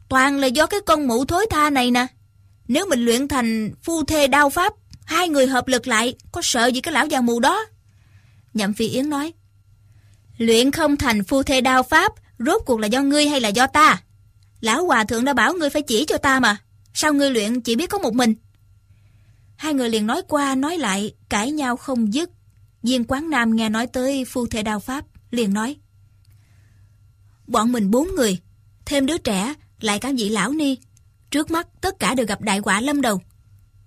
Toàn 0.09 0.39
là 0.39 0.47
do 0.47 0.67
cái 0.67 0.81
con 0.87 1.07
mụ 1.07 1.25
thối 1.25 1.47
tha 1.51 1.71
này 1.71 1.91
nè. 1.91 2.07
Nếu 2.69 2.87
mình 2.87 3.05
luyện 3.05 3.29
thành 3.29 3.75
phu 3.83 4.05
thê 4.05 4.29
đao 4.29 4.51
pháp, 4.51 4.73
hai 5.05 5.29
người 5.29 5.47
hợp 5.47 5.69
lực 5.69 5.87
lại, 5.87 6.15
có 6.33 6.41
sợ 6.45 6.67
gì 6.67 6.81
cái 6.81 6.95
lão 6.95 7.07
già 7.07 7.21
mù 7.21 7.41
đó? 7.41 7.65
Nhậm 8.55 8.73
Phi 8.73 8.89
Yến 8.89 9.11
nói. 9.11 9.33
Luyện 10.43 10.71
không 10.71 10.97
thành 10.97 11.25
phu 11.25 11.43
thê 11.43 11.61
đao 11.61 11.83
pháp, 11.83 12.13
rốt 12.39 12.63
cuộc 12.67 12.81
là 12.81 12.87
do 12.87 13.03
ngươi 13.03 13.29
hay 13.29 13.41
là 13.41 13.49
do 13.49 13.67
ta? 13.67 14.03
Lão 14.61 14.87
Hòa 14.87 15.05
Thượng 15.05 15.25
đã 15.25 15.33
bảo 15.33 15.55
ngươi 15.55 15.71
phải 15.71 15.83
chỉ 15.83 16.05
cho 16.05 16.19
ta 16.19 16.41
mà. 16.41 16.57
Sao 16.95 17.13
ngươi 17.13 17.31
luyện 17.31 17.61
chỉ 17.61 17.77
biết 17.77 17.91
có 17.91 17.99
một 17.99 18.15
mình? 18.15 18.35
Hai 19.57 19.75
người 19.75 19.89
liền 19.89 20.07
nói 20.07 20.23
qua 20.29 20.55
nói 20.55 20.79
lại, 20.79 21.15
cãi 21.29 21.51
nhau 21.51 21.77
không 21.77 22.15
dứt. 22.15 22.31
Viên 22.83 23.05
quán 23.05 23.31
Nam 23.31 23.57
nghe 23.57 23.69
nói 23.69 23.87
tới 23.87 24.25
phu 24.25 24.47
thê 24.47 24.63
đao 24.63 24.81
pháp, 24.81 25.05
liền 25.31 25.55
nói. 25.55 25.77
Bọn 27.47 27.73
mình 27.73 27.91
bốn 27.91 28.09
người, 28.17 28.39
thêm 28.85 29.07
đứa 29.07 29.19
trẻ, 29.19 29.55
lại 29.81 29.99
cả 29.99 30.13
vị 30.19 30.29
lão 30.29 30.53
ni. 30.53 30.77
Trước 31.31 31.51
mắt 31.51 31.67
tất 31.81 31.99
cả 31.99 32.15
đều 32.15 32.27
gặp 32.27 32.41
đại 32.41 32.61
quả 32.61 32.81
lâm 32.81 33.01
đầu. 33.01 33.21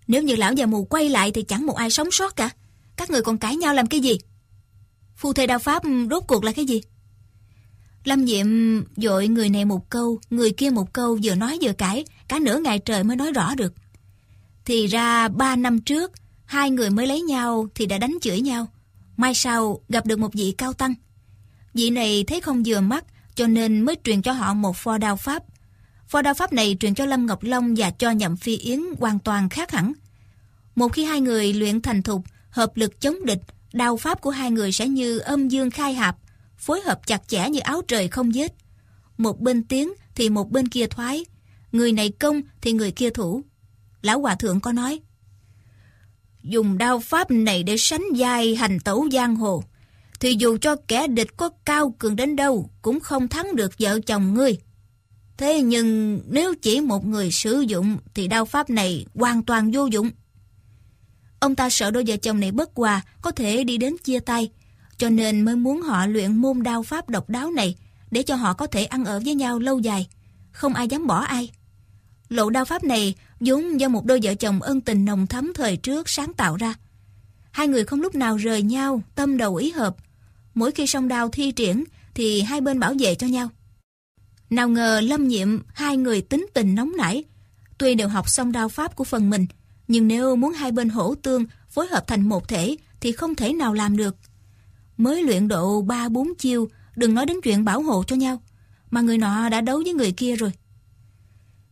Nếu 0.07 0.23
như 0.23 0.36
lão 0.36 0.53
già 0.53 0.65
mù 0.65 0.86
quay 0.86 1.10
lại 1.10 1.32
thì 1.32 1.44
chẳng 1.44 1.65
một 1.65 1.76
ai 1.76 1.90
sống 1.90 2.11
sót 2.11 2.36
cả. 2.36 2.49
Các 2.95 3.10
người 3.10 3.22
còn 3.22 3.38
cãi 3.38 3.56
nhau 3.56 3.73
làm 3.73 3.88
cái 3.88 3.99
gì? 3.99 4.18
Phu 5.15 5.33
thê 5.33 5.47
đao 5.47 5.59
pháp 5.59 5.83
rốt 6.09 6.23
cuộc 6.27 6.43
là 6.43 6.51
cái 6.51 6.65
gì? 6.65 6.81
Lâm 8.03 8.27
Diệm 8.27 8.47
dội 8.97 9.27
người 9.27 9.49
này 9.49 9.65
một 9.65 9.89
câu, 9.89 10.19
người 10.29 10.51
kia 10.51 10.69
một 10.69 10.93
câu 10.93 11.19
vừa 11.23 11.35
nói 11.35 11.57
vừa 11.61 11.73
cãi, 11.73 12.05
cả 12.27 12.39
nửa 12.39 12.59
ngày 12.59 12.79
trời 12.79 13.03
mới 13.03 13.17
nói 13.17 13.31
rõ 13.31 13.55
được. 13.55 13.73
Thì 14.65 14.87
ra 14.87 15.27
ba 15.27 15.55
năm 15.55 15.81
trước, 15.81 16.11
hai 16.45 16.69
người 16.69 16.89
mới 16.89 17.07
lấy 17.07 17.21
nhau 17.21 17.67
thì 17.75 17.85
đã 17.85 17.97
đánh 17.97 18.17
chửi 18.21 18.41
nhau. 18.41 18.67
Mai 19.17 19.33
sau 19.33 19.81
gặp 19.89 20.05
được 20.05 20.19
một 20.19 20.33
vị 20.33 20.53
cao 20.57 20.73
tăng. 20.73 20.93
Vị 21.73 21.89
này 21.89 22.23
thấy 22.27 22.41
không 22.41 22.63
vừa 22.65 22.81
mắt 22.81 23.05
cho 23.35 23.47
nên 23.47 23.81
mới 23.81 23.95
truyền 24.03 24.21
cho 24.21 24.31
họ 24.31 24.53
một 24.53 24.77
pho 24.77 24.97
đao 24.97 25.17
pháp. 25.17 25.43
pho 26.07 26.21
đao 26.21 26.33
pháp 26.33 26.53
này 26.53 26.77
truyền 26.79 26.95
cho 26.95 27.05
Lâm 27.05 27.25
Ngọc 27.25 27.43
Long 27.43 27.75
và 27.77 27.91
cho 27.91 28.11
Nhậm 28.11 28.37
Phi 28.37 28.57
Yến 28.57 28.81
hoàn 28.99 29.19
toàn 29.19 29.49
khác 29.49 29.71
hẳn. 29.71 29.93
Một 30.75 30.89
khi 30.89 31.03
hai 31.03 31.21
người 31.21 31.53
luyện 31.53 31.81
thành 31.81 32.03
thục, 32.03 32.21
hợp 32.49 32.77
lực 32.77 33.01
chống 33.01 33.25
địch, 33.25 33.41
đao 33.76 33.97
pháp 33.97 34.22
của 34.22 34.30
hai 34.30 34.52
người 34.52 34.72
sẽ 34.72 34.88
như 34.88 35.18
âm 35.19 35.47
dương 35.47 35.72
khai 35.72 35.93
hạp, 35.93 36.18
phối 36.57 36.81
hợp 36.81 37.07
chặt 37.07 37.27
chẽ 37.27 37.49
như 37.49 37.60
áo 37.60 37.81
trời 37.88 38.07
không 38.07 38.31
vết. 38.34 38.53
Một 39.18 39.39
bên 39.41 39.64
tiến 39.64 39.93
thì 40.15 40.30
một 40.30 40.52
bên 40.52 40.68
kia 40.68 40.88
thoái, 40.88 41.26
người 41.72 41.91
này 41.91 42.10
công 42.10 42.41
thì 42.61 42.73
người 42.73 42.91
kia 42.91 43.10
thủ. 43.10 43.41
Lão 44.02 44.22
Hòa 44.22 44.35
Thượng 44.35 44.60
có 44.60 44.72
nói, 44.72 44.99
dùng 46.43 46.77
đao 46.77 46.99
pháp 46.99 47.31
này 47.31 47.64
để 47.64 47.76
sánh 47.77 48.03
vai 48.18 48.56
hành 48.56 48.80
tẩu 48.80 49.07
giang 49.11 49.35
hồ, 49.35 49.64
thì 50.19 50.35
dù 50.39 50.57
cho 50.57 50.76
kẻ 50.88 51.07
địch 51.07 51.38
có 51.38 51.49
cao 51.65 51.95
cường 51.99 52.15
đến 52.15 52.35
đâu 52.35 52.69
cũng 52.81 52.99
không 52.99 53.27
thắng 53.27 53.56
được 53.56 53.72
vợ 53.80 53.99
chồng 53.99 54.34
ngươi. 54.34 54.57
Thế 55.38 55.61
nhưng 55.61 56.19
nếu 56.27 56.56
chỉ 56.56 56.81
một 56.81 57.06
người 57.06 57.31
sử 57.31 57.60
dụng 57.60 57.97
thì 58.14 58.27
đao 58.27 58.45
pháp 58.45 58.69
này 58.69 59.06
hoàn 59.15 59.43
toàn 59.43 59.72
vô 59.73 59.85
dụng. 59.85 60.10
Ông 61.45 61.55
ta 61.55 61.69
sợ 61.69 61.91
đôi 61.91 62.03
vợ 62.07 62.17
chồng 62.17 62.39
này 62.39 62.51
bất 62.51 62.69
hòa 62.76 63.01
có 63.22 63.31
thể 63.31 63.63
đi 63.63 63.77
đến 63.77 63.95
chia 64.03 64.19
tay, 64.19 64.49
cho 64.97 65.09
nên 65.09 65.41
mới 65.41 65.55
muốn 65.55 65.81
họ 65.81 66.05
luyện 66.05 66.35
môn 66.35 66.63
đao 66.63 66.84
pháp 66.84 67.09
độc 67.09 67.30
đáo 67.30 67.51
này 67.51 67.76
để 68.11 68.23
cho 68.23 68.35
họ 68.35 68.53
có 68.53 68.67
thể 68.67 68.85
ăn 68.85 69.05
ở 69.05 69.22
với 69.26 69.35
nhau 69.35 69.59
lâu 69.59 69.80
dài, 69.80 70.07
không 70.51 70.73
ai 70.73 70.88
dám 70.88 71.07
bỏ 71.07 71.19
ai. 71.19 71.51
Lộ 72.30 72.49
đao 72.49 72.65
pháp 72.65 72.84
này 72.84 73.15
vốn 73.39 73.80
do 73.80 73.88
một 73.88 74.05
đôi 74.05 74.19
vợ 74.23 74.35
chồng 74.35 74.61
ân 74.61 74.81
tình 74.81 75.05
nồng 75.05 75.27
thắm 75.27 75.51
thời 75.55 75.77
trước 75.77 76.09
sáng 76.09 76.34
tạo 76.34 76.55
ra. 76.55 76.73
Hai 77.51 77.67
người 77.67 77.84
không 77.84 78.01
lúc 78.01 78.15
nào 78.15 78.38
rời 78.38 78.61
nhau, 78.61 79.01
tâm 79.15 79.38
đầu 79.38 79.55
ý 79.55 79.72
hợp. 79.72 79.95
Mỗi 80.53 80.72
khi 80.72 80.88
song 80.88 81.07
đao 81.07 81.30
thi 81.30 81.51
triển 81.51 81.84
thì 82.13 82.41
hai 82.41 82.61
bên 82.61 82.80
bảo 82.80 82.93
vệ 82.99 83.15
cho 83.15 83.27
nhau. 83.27 83.49
Nào 84.49 84.69
ngờ 84.69 85.01
lâm 85.03 85.27
nhiệm 85.27 85.59
hai 85.73 85.97
người 85.97 86.22
tính 86.22 86.47
tình 86.53 86.76
nóng 86.76 86.91
nảy. 86.97 87.23
Tuy 87.77 87.95
đều 87.95 88.07
học 88.07 88.30
xong 88.30 88.51
đao 88.51 88.69
pháp 88.69 88.95
của 88.95 89.03
phần 89.03 89.30
mình, 89.30 89.45
nhưng 89.88 90.07
nếu 90.07 90.36
muốn 90.36 90.53
hai 90.53 90.72
bên 90.72 90.90
hỗ 90.90 91.16
tương 91.16 91.45
phối 91.70 91.88
hợp 91.88 92.07
thành 92.07 92.30
một 92.30 92.48
thể 92.48 92.76
thì 92.99 93.12
không 93.12 93.36
thể 93.36 93.53
nào 93.53 93.74
làm 93.74 93.98
được. 93.98 94.16
Mới 94.98 95.24
luyện 95.24 95.48
độ 95.48 95.84
3-4 95.84 96.34
chiêu, 96.38 96.70
đừng 96.95 97.14
nói 97.14 97.26
đến 97.26 97.38
chuyện 97.44 97.66
bảo 97.66 97.82
hộ 97.82 98.03
cho 98.03 98.16
nhau, 98.16 98.41
mà 98.91 99.02
người 99.02 99.18
nọ 99.18 99.49
đã 99.49 99.62
đấu 99.62 99.82
với 99.86 99.94
người 99.94 100.12
kia 100.12 100.36
rồi. 100.36 100.52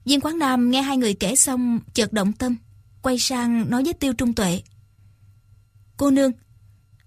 Viên 0.05 0.21
Quán 0.21 0.39
Nam 0.39 0.71
nghe 0.71 0.81
hai 0.81 0.97
người 0.97 1.13
kể 1.13 1.35
xong 1.35 1.79
chợt 1.93 2.13
động 2.13 2.33
tâm, 2.33 2.55
quay 3.01 3.19
sang 3.19 3.69
nói 3.69 3.83
với 3.83 3.93
Tiêu 3.93 4.13
Trung 4.13 4.33
Tuệ. 4.33 4.61
Cô 5.97 6.11
nương, 6.11 6.31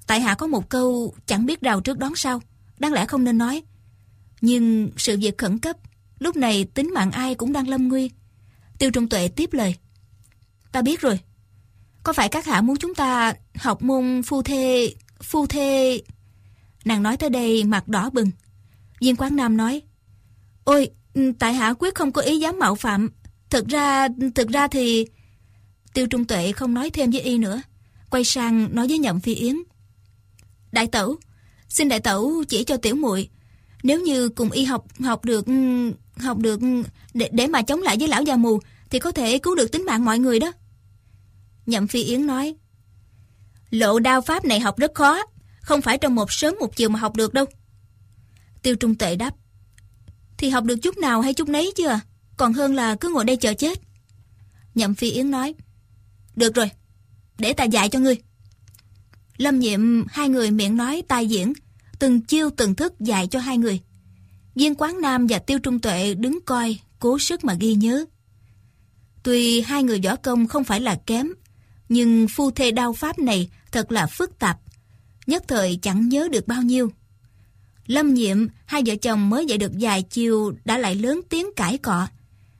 tại 0.07 0.21
hạ 0.21 0.35
có 0.35 0.47
một 0.47 0.69
câu 0.69 1.15
chẳng 1.27 1.47
biết 1.47 1.61
rào 1.61 1.81
trước 1.81 1.99
đón 1.99 2.17
sau, 2.17 2.43
đáng 2.79 2.93
lẽ 2.93 3.07
không 3.07 3.25
nên 3.25 3.39
nói. 3.39 3.63
Nhưng 4.41 4.91
sự 4.97 5.19
việc 5.19 5.39
khẩn 5.39 5.59
cấp, 5.59 5.77
lúc 6.19 6.37
này 6.37 6.65
tính 6.65 6.91
mạng 6.95 7.11
ai 7.11 7.35
cũng 7.35 7.53
đang 7.53 7.69
lâm 7.69 7.89
nguy. 7.89 8.11
Tiêu 8.79 8.91
Trung 8.91 9.09
Tuệ 9.09 9.29
tiếp 9.29 9.53
lời. 9.53 9.75
Ta 10.77 10.83
biết 10.83 11.01
rồi. 11.01 11.19
Có 12.03 12.13
phải 12.13 12.29
các 12.29 12.47
hạ 12.47 12.61
muốn 12.61 12.77
chúng 12.77 12.95
ta 12.95 13.35
học 13.55 13.83
môn 13.83 14.23
phu 14.23 14.43
thê... 14.43 14.95
Phu 15.23 15.47
thê... 15.47 16.01
Nàng 16.85 17.03
nói 17.03 17.17
tới 17.17 17.31
đây 17.31 17.65
mặt 17.65 17.89
đỏ 17.89 18.11
bừng. 18.11 18.31
Viên 19.01 19.17
Quán 19.17 19.37
Nam 19.37 19.57
nói. 19.57 19.83
Ôi, 20.65 20.91
ừ, 21.15 21.33
tại 21.39 21.55
hạ 21.55 21.75
quyết 21.79 21.95
không 21.95 22.13
có 22.13 22.23
ý 22.23 22.39
dám 22.39 22.59
mạo 22.59 22.75
phạm. 22.75 23.11
Thực 23.51 23.69
ra, 23.69 24.09
thực 24.35 24.49
ra 24.49 24.69
thì... 24.69 25.07
Tiêu 25.95 26.07
Trung 26.07 26.25
Tuệ 26.25 26.53
không 26.53 26.75
nói 26.75 26.91
thêm 26.91 27.11
với 27.11 27.21
y 27.21 27.39
nữa. 27.39 27.63
Quay 28.11 28.25
sang 28.25 28.75
nói 28.75 28.89
với 28.89 28.99
Nhậm 28.99 29.21
Phi 29.21 29.35
Yến. 29.35 29.57
Đại 30.73 30.87
tẩu, 30.87 31.17
xin 31.69 31.89
đại 31.89 32.01
tẩu 32.01 32.45
chỉ 32.49 32.65
cho 32.65 32.77
tiểu 32.77 32.95
muội 32.95 33.29
nếu 33.83 34.01
như 34.01 34.29
cùng 34.29 34.51
y 34.51 34.65
học 34.65 34.87
học 35.01 35.25
được 35.25 35.47
học 36.17 36.39
được 36.39 36.61
để, 37.15 37.29
để 37.33 37.47
mà 37.47 37.63
chống 37.63 37.83
lại 37.83 37.97
với 38.01 38.09
lão 38.09 38.23
già 38.23 38.37
mù 38.37 38.61
thì 38.91 38.99
có 38.99 39.13
thể 39.13 39.39
cứu 39.39 39.55
được 39.55 39.73
tính 39.73 39.85
mạng 39.87 40.05
mọi 40.05 40.19
người 40.19 40.39
đó. 40.39 40.53
Nhậm 41.67 41.87
Phi 41.87 42.03
Yến 42.03 42.27
nói, 42.27 42.55
Lộ 43.71 43.99
đao 43.99 44.21
pháp 44.21 44.45
này 44.45 44.61
học 44.61 44.79
rất 44.79 44.95
khó, 44.95 45.23
Không 45.61 45.83
phải 45.83 45.99
trong 45.99 46.15
một 46.15 46.33
sớm 46.33 46.55
một 46.61 46.77
chiều 46.77 46.89
mà 46.89 46.99
học 46.99 47.17
được 47.17 47.35
đâu. 47.35 47.47
Tiêu 48.63 48.77
Trung 48.77 48.95
Tệ 48.95 49.17
đáp, 49.17 49.35
Thì 50.37 50.49
học 50.49 50.65
được 50.65 50.77
chút 50.77 50.99
nào 50.99 51.21
hay 51.21 51.35
chút 51.35 51.49
nấy 51.49 51.73
chưa 51.77 51.89
à? 51.89 52.01
Còn 52.37 52.53
hơn 52.53 52.75
là 52.75 52.97
cứ 52.97 53.11
ngồi 53.11 53.25
đây 53.25 53.37
chờ 53.37 53.55
chết. 53.55 53.81
Nhậm 54.75 54.95
Phi 54.95 55.11
Yến 55.11 55.31
nói, 55.31 55.55
Được 56.37 56.55
rồi, 56.55 56.71
Để 57.39 57.53
ta 57.53 57.65
dạy 57.65 57.89
cho 57.89 57.99
ngươi. 57.99 58.17
Lâm 59.37 59.59
nhiệm, 59.59 60.07
hai 60.07 60.29
người 60.29 60.51
miệng 60.51 60.77
nói 60.77 61.03
tai 61.09 61.27
diễn, 61.27 61.53
Từng 61.99 62.21
chiêu 62.21 62.51
từng 62.57 62.75
thức 62.75 63.01
dạy 63.01 63.27
cho 63.27 63.39
hai 63.39 63.59
người. 63.59 63.81
Viên 64.55 64.75
Quán 64.75 65.01
Nam 65.01 65.27
và 65.27 65.39
Tiêu 65.39 65.59
Trung 65.59 65.81
Tuệ 65.81 66.15
đứng 66.15 66.39
coi, 66.47 66.79
Cố 66.99 67.19
sức 67.19 67.45
mà 67.45 67.55
ghi 67.61 67.75
nhớ. 67.75 68.05
Tuy 69.23 69.61
hai 69.61 69.83
người 69.83 70.01
võ 70.05 70.17
công 70.17 70.47
không 70.47 70.65
phải 70.65 70.81
là 70.81 71.01
kém 71.07 71.29
nhưng 71.89 72.29
phu 72.29 72.51
thê 72.51 72.71
đao 72.71 72.93
pháp 72.93 73.19
này 73.19 73.49
thật 73.73 73.93
là 73.93 74.07
phức 74.07 74.39
tạp. 74.39 74.59
Nhất 75.27 75.45
thời 75.49 75.79
chẳng 75.83 76.09
nhớ 76.09 76.29
được 76.33 76.49
bao 76.49 76.63
nhiêu. 76.63 76.93
Lâm 77.87 78.15
nhiệm, 78.15 78.47
hai 78.67 78.83
vợ 78.87 78.95
chồng 78.97 79.31
mới 79.31 79.47
dạy 79.47 79.59
được 79.59 79.73
vài 79.81 80.03
chiều 80.03 80.55
đã 80.65 80.79
lại 80.79 80.95
lớn 80.95 81.21
tiếng 81.29 81.47
cãi 81.57 81.79
cọ. 81.79 82.07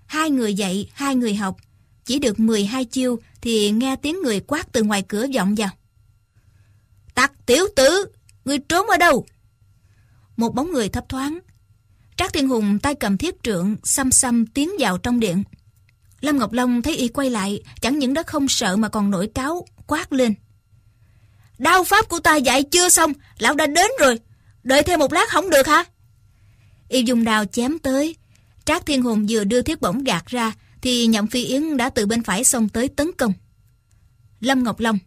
Hai 0.07 0.31
người 0.31 0.55
dạy, 0.55 0.91
hai 0.93 1.15
người 1.15 1.35
học. 1.35 1.57
Chỉ 2.05 2.19
được 2.19 2.41
12 2.41 2.85
chiêu 2.85 3.19
thì 3.41 3.71
nghe 3.71 3.97
tiếng 3.97 4.23
người 4.23 4.41
quát 4.41 4.73
từ 4.73 4.83
ngoài 4.83 5.03
cửa 5.09 5.27
vọng 5.35 5.55
vào. 5.55 5.71
Tặc 7.15 7.33
tiểu 7.47 7.65
tử, 7.77 8.07
người 8.45 8.59
trốn 8.59 8.87
ở 8.87 8.97
đâu? 8.97 9.27
Một 10.37 10.55
bóng 10.55 10.73
người 10.73 10.89
thấp 10.89 11.09
thoáng. 11.09 11.39
Trác 12.17 12.33
Thiên 12.33 12.49
Hùng 12.49 12.79
tay 12.79 12.95
cầm 12.95 13.17
thiết 13.17 13.43
trượng, 13.43 13.77
xăm 13.85 14.13
xăm 14.13 14.47
tiến 14.47 14.71
vào 14.79 14.99
trong 14.99 15.21
điện. 15.21 15.43
Lâm 16.27 16.39
Ngọc 16.39 16.53
Long 16.53 16.83
thấy 16.83 16.97
y 16.97 17.09
quay 17.09 17.31
lại, 17.31 17.63
chẳng 17.81 17.99
những 17.99 18.15
đã 18.15 18.23
không 18.23 18.49
sợ 18.49 18.77
mà 18.77 18.89
còn 18.89 19.11
nổi 19.11 19.27
cáo, 19.35 19.67
quát 19.87 20.13
lên. 20.13 20.35
Đao 21.59 21.85
pháp 21.85 22.09
của 22.09 22.21
ta 22.21 22.37
dạy 22.37 22.63
chưa 22.63 22.89
xong, 22.89 23.13
lão 23.39 23.55
đã 23.55 23.67
đến 23.67 23.91
rồi. 24.01 24.19
Đợi 24.63 24.83
thêm 24.83 24.99
một 24.99 25.13
lát 25.13 25.29
không 25.29 25.51
được 25.51 25.67
hả? 25.67 25.85
Y 26.89 27.03
dùng 27.03 27.25
đào 27.25 27.45
chém 27.45 27.79
tới. 27.79 28.17
Trác 28.65 28.87
Thiên 28.87 29.03
Hùng 29.03 29.27
vừa 29.29 29.45
đưa 29.45 29.63
thiết 29.63 29.81
bổng 29.81 30.05
gạt 30.05 30.27
ra, 30.27 30.53
thì 30.83 31.07
Nhậm 31.07 31.27
Phi 31.27 31.45
Yến 31.45 31.77
đã 31.77 31.91
từ 31.91 32.07
bên 32.07 32.23
phải 32.23 32.45
xông 32.45 32.69
tới 32.69 32.89
tấn 32.89 33.11
công. 33.19 33.33
Lâm 34.41 34.65
Ngọc 34.65 34.81
Long 34.81 34.99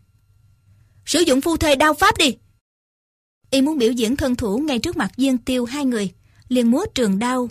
Sử 1.05 1.19
dụng 1.19 1.41
phu 1.41 1.57
thê 1.57 1.75
đao 1.75 1.93
pháp 1.93 2.17
đi! 2.17 2.35
Y 3.49 3.61
muốn 3.61 3.77
biểu 3.77 3.91
diễn 3.91 4.15
thân 4.15 4.35
thủ 4.35 4.57
ngay 4.57 4.79
trước 4.79 4.97
mặt 4.97 5.11
Diên 5.17 5.37
Tiêu 5.37 5.65
hai 5.65 5.85
người, 5.85 6.13
liền 6.49 6.71
múa 6.71 6.85
trường 6.95 7.19
đao, 7.19 7.49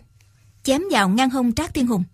chém 0.62 0.82
vào 0.90 1.08
ngang 1.08 1.30
hông 1.30 1.52
Trác 1.52 1.74
Thiên 1.74 1.86
Hùng. 1.86 2.04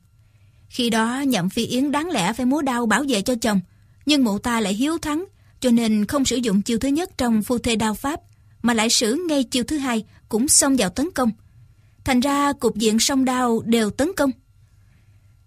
Khi 0.74 0.90
đó 0.90 1.20
Nhậm 1.20 1.50
Phi 1.50 1.66
Yến 1.66 1.90
đáng 1.92 2.10
lẽ 2.10 2.32
phải 2.32 2.46
múa 2.46 2.62
đao 2.62 2.86
bảo 2.86 3.04
vệ 3.08 3.22
cho 3.22 3.34
chồng, 3.40 3.60
nhưng 4.06 4.24
mụ 4.24 4.38
ta 4.38 4.60
lại 4.60 4.74
hiếu 4.74 4.98
thắng, 4.98 5.24
cho 5.60 5.70
nên 5.70 6.06
không 6.06 6.24
sử 6.24 6.36
dụng 6.36 6.62
chiêu 6.62 6.78
thứ 6.78 6.88
nhất 6.88 7.10
trong 7.18 7.42
phu 7.42 7.58
thê 7.58 7.76
đao 7.76 7.94
pháp, 7.94 8.20
mà 8.62 8.74
lại 8.74 8.90
sử 8.90 9.24
ngay 9.28 9.44
chiêu 9.44 9.64
thứ 9.64 9.78
hai 9.78 10.04
cũng 10.28 10.48
xông 10.48 10.76
vào 10.76 10.90
tấn 10.90 11.10
công. 11.14 11.30
Thành 12.04 12.20
ra 12.20 12.52
cục 12.52 12.76
diện 12.76 12.98
song 12.98 13.24
đao 13.24 13.62
đều 13.64 13.90
tấn 13.90 14.12
công. 14.16 14.30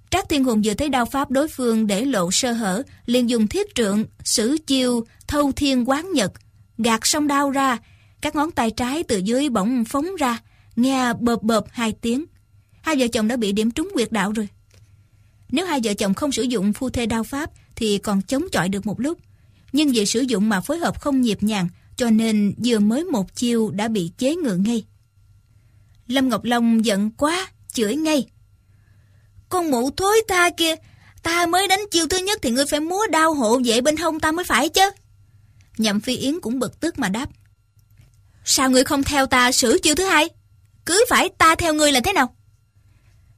Trác 0.09 0.29
Thiên 0.29 0.43
Hùng 0.43 0.61
vừa 0.65 0.73
thấy 0.73 0.89
đao 0.89 1.05
pháp 1.05 1.31
đối 1.31 1.47
phương 1.47 1.87
để 1.87 2.05
lộ 2.05 2.31
sơ 2.31 2.51
hở, 2.51 2.83
liền 3.05 3.29
dùng 3.29 3.47
thiết 3.47 3.75
trượng, 3.75 4.05
sử 4.23 4.57
chiêu, 4.67 5.05
thâu 5.27 5.51
thiên 5.51 5.89
quán 5.89 6.11
nhật, 6.13 6.33
gạt 6.77 7.07
song 7.07 7.27
đao 7.27 7.49
ra, 7.49 7.77
các 8.21 8.35
ngón 8.35 8.51
tay 8.51 8.71
trái 8.71 9.03
từ 9.03 9.17
dưới 9.17 9.49
bỗng 9.49 9.85
phóng 9.85 10.15
ra, 10.19 10.39
nghe 10.75 11.13
bợp 11.13 11.41
bợp 11.41 11.65
hai 11.71 11.91
tiếng. 11.91 12.25
Hai 12.81 12.95
vợ 12.99 13.07
chồng 13.07 13.27
đã 13.27 13.35
bị 13.35 13.51
điểm 13.51 13.71
trúng 13.71 13.89
quyệt 13.93 14.11
đạo 14.11 14.31
rồi. 14.31 14.47
Nếu 15.49 15.65
hai 15.65 15.79
vợ 15.83 15.93
chồng 15.93 16.13
không 16.13 16.31
sử 16.31 16.43
dụng 16.43 16.73
phu 16.73 16.89
thê 16.89 17.05
đao 17.05 17.23
pháp 17.23 17.49
thì 17.75 17.97
còn 17.97 18.21
chống 18.21 18.43
chọi 18.51 18.69
được 18.69 18.85
một 18.85 18.99
lúc. 18.99 19.17
Nhưng 19.73 19.91
vì 19.91 20.05
sử 20.05 20.19
dụng 20.19 20.49
mà 20.49 20.61
phối 20.61 20.77
hợp 20.77 21.01
không 21.01 21.21
nhịp 21.21 21.43
nhàng 21.43 21.69
cho 21.95 22.09
nên 22.09 22.53
vừa 22.65 22.79
mới 22.79 23.03
một 23.03 23.35
chiêu 23.35 23.71
đã 23.71 23.87
bị 23.87 24.11
chế 24.17 24.35
ngự 24.35 24.55
ngay. 24.55 24.85
Lâm 26.07 26.29
Ngọc 26.29 26.43
Long 26.43 26.85
giận 26.85 27.11
quá, 27.11 27.47
chửi 27.73 27.95
ngay. 27.95 28.25
Con 29.49 29.71
mụ 29.71 29.91
thối 29.91 30.21
ta 30.27 30.49
kia, 30.49 30.75
ta 31.23 31.45
mới 31.45 31.67
đánh 31.67 31.79
chiêu 31.91 32.07
thứ 32.07 32.17
nhất 32.17 32.39
thì 32.41 32.51
ngươi 32.51 32.65
phải 32.65 32.79
múa 32.79 33.07
đao 33.11 33.33
hộ 33.33 33.59
vệ 33.65 33.81
bên 33.81 33.97
hông 33.97 34.19
ta 34.19 34.31
mới 34.31 34.45
phải 34.45 34.69
chứ. 34.69 34.89
Nhậm 35.77 35.99
Phi 35.99 36.15
Yến 36.15 36.39
cũng 36.39 36.59
bực 36.59 36.79
tức 36.79 36.99
mà 36.99 37.09
đáp. 37.09 37.29
Sao 38.45 38.69
ngươi 38.69 38.83
không 38.83 39.03
theo 39.03 39.25
ta 39.25 39.51
xử 39.51 39.79
chiêu 39.83 39.95
thứ 39.95 40.05
hai? 40.05 40.29
Cứ 40.85 41.05
phải 41.09 41.29
ta 41.37 41.55
theo 41.55 41.73
ngươi 41.73 41.91
là 41.91 41.99
thế 41.99 42.13
nào? 42.13 42.35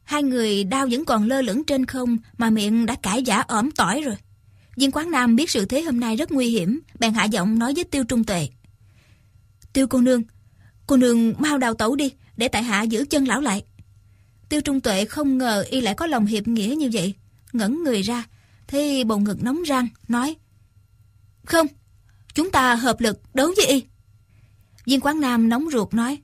Hai 0.09 0.23
người 0.23 0.63
đau 0.63 0.87
vẫn 0.91 1.05
còn 1.05 1.27
lơ 1.27 1.41
lửng 1.41 1.63
trên 1.63 1.85
không 1.85 2.17
mà 2.37 2.49
miệng 2.49 2.85
đã 2.85 2.95
cãi 2.95 3.23
giả 3.23 3.39
ỏm 3.39 3.71
tỏi 3.71 4.01
rồi. 4.01 4.15
Viên 4.75 4.91
Quán 4.91 5.11
Nam 5.11 5.35
biết 5.35 5.49
sự 5.49 5.65
thế 5.65 5.81
hôm 5.81 5.99
nay 5.99 6.15
rất 6.15 6.31
nguy 6.31 6.49
hiểm, 6.49 6.79
bèn 6.99 7.13
hạ 7.13 7.25
giọng 7.25 7.59
nói 7.59 7.73
với 7.75 7.83
Tiêu 7.83 8.03
Trung 8.03 8.23
Tuệ. 8.23 8.49
Tiêu 9.73 9.87
cô 9.87 10.01
nương, 10.01 10.23
cô 10.87 10.97
nương 10.97 11.33
mau 11.37 11.57
đào 11.57 11.73
tẩu 11.73 11.95
đi, 11.95 12.11
để 12.37 12.47
tại 12.47 12.63
hạ 12.63 12.81
giữ 12.81 13.05
chân 13.09 13.27
lão 13.27 13.41
lại. 13.41 13.63
Tiêu 14.49 14.61
Trung 14.61 14.81
Tuệ 14.81 15.05
không 15.05 15.37
ngờ 15.37 15.65
y 15.69 15.81
lại 15.81 15.93
có 15.93 16.05
lòng 16.07 16.25
hiệp 16.25 16.47
nghĩa 16.47 16.75
như 16.77 16.89
vậy, 16.93 17.13
ngẩn 17.53 17.83
người 17.83 18.01
ra, 18.01 18.23
thấy 18.67 19.03
bầu 19.03 19.19
ngực 19.19 19.43
nóng 19.43 19.63
răng, 19.63 19.87
nói 20.07 20.35
Không, 21.45 21.67
chúng 22.33 22.51
ta 22.51 22.75
hợp 22.75 23.01
lực 23.01 23.21
đấu 23.33 23.51
với 23.57 23.65
y. 23.65 23.83
Viên 24.85 25.01
Quán 25.01 25.21
Nam 25.21 25.49
nóng 25.49 25.65
ruột 25.71 25.93
nói 25.93 26.17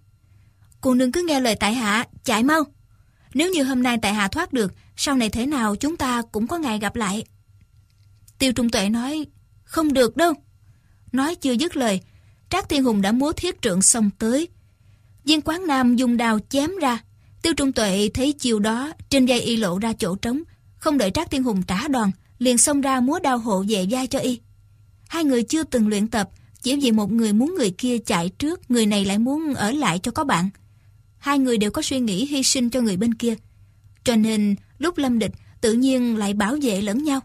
Cô 0.82 0.94
nương 0.94 1.12
cứ 1.12 1.26
nghe 1.28 1.40
lời 1.40 1.56
tại 1.60 1.74
hạ, 1.74 2.08
chạy 2.24 2.44
mau. 2.44 2.64
Nếu 3.36 3.52
như 3.52 3.64
hôm 3.64 3.84
nay 3.84 3.98
tại 4.02 4.14
hạ 4.14 4.28
thoát 4.28 4.54
được, 4.54 4.74
sau 4.96 5.16
này 5.16 5.30
thế 5.30 5.46
nào 5.46 5.76
chúng 5.76 5.98
ta 5.98 6.22
cũng 6.32 6.48
có 6.48 6.58
ngày 6.58 6.80
gặp 6.80 6.96
lại. 6.96 7.26
Tiêu 8.40 8.54
Trung 8.54 8.70
Tuệ 8.70 8.90
nói, 8.90 9.26
không 9.64 9.94
được 9.94 10.18
đâu. 10.18 10.34
Nói 11.12 11.36
chưa 11.36 11.52
dứt 11.52 11.78
lời, 11.78 12.02
Trác 12.50 12.70
Thiên 12.70 12.84
Hùng 12.84 13.02
đã 13.02 13.12
múa 13.12 13.32
thiết 13.32 13.62
trượng 13.62 13.82
xông 13.82 14.10
tới. 14.20 14.48
Viên 15.26 15.42
quán 15.42 15.68
nam 15.68 15.96
dùng 15.96 16.18
đào 16.18 16.40
chém 16.50 16.72
ra. 16.82 17.00
Tiêu 17.42 17.54
Trung 17.54 17.72
Tuệ 17.72 18.10
thấy 18.14 18.34
chiều 18.34 18.60
đó, 18.60 18.92
trên 19.10 19.26
dây 19.26 19.42
y 19.42 19.58
lộ 19.58 19.80
ra 19.80 19.94
chỗ 19.94 20.16
trống, 20.16 20.42
không 20.78 20.98
đợi 20.98 21.12
Trác 21.12 21.32
Thiên 21.32 21.44
Hùng 21.44 21.64
trả 21.64 21.88
đòn, 21.88 22.12
liền 22.40 22.58
xông 22.58 22.82
ra 22.82 23.00
múa 23.00 23.20
đao 23.20 23.38
hộ 23.38 23.66
về 23.68 23.88
vai 23.90 24.08
cho 24.08 24.20
y. 24.20 24.40
Hai 25.08 25.24
người 25.24 25.44
chưa 25.44 25.64
từng 25.64 25.88
luyện 25.88 26.08
tập, 26.08 26.30
chỉ 26.62 26.76
vì 26.76 26.92
một 26.92 27.12
người 27.12 27.34
muốn 27.34 27.56
người 27.58 27.72
kia 27.72 27.98
chạy 27.98 28.30
trước, 28.30 28.72
người 28.72 28.86
này 28.86 29.06
lại 29.06 29.18
muốn 29.18 29.54
ở 29.54 29.72
lại 29.72 30.00
cho 30.00 30.12
có 30.12 30.24
bạn. 30.24 30.50
Hai 31.26 31.40
người 31.40 31.58
đều 31.58 31.72
có 31.72 31.82
suy 31.82 32.00
nghĩ 32.00 32.26
hy 32.26 32.44
sinh 32.44 32.70
cho 32.70 32.82
người 32.82 32.98
bên 32.98 33.14
kia. 33.14 33.36
Cho 34.04 34.16
nên, 34.16 34.56
lúc 34.78 34.98
lâm 34.98 35.20
địch, 35.20 35.32
tự 35.62 35.74
nhiên 35.74 36.18
lại 36.18 36.34
bảo 36.34 36.58
vệ 36.62 36.82
lẫn 36.82 37.04
nhau. 37.04 37.20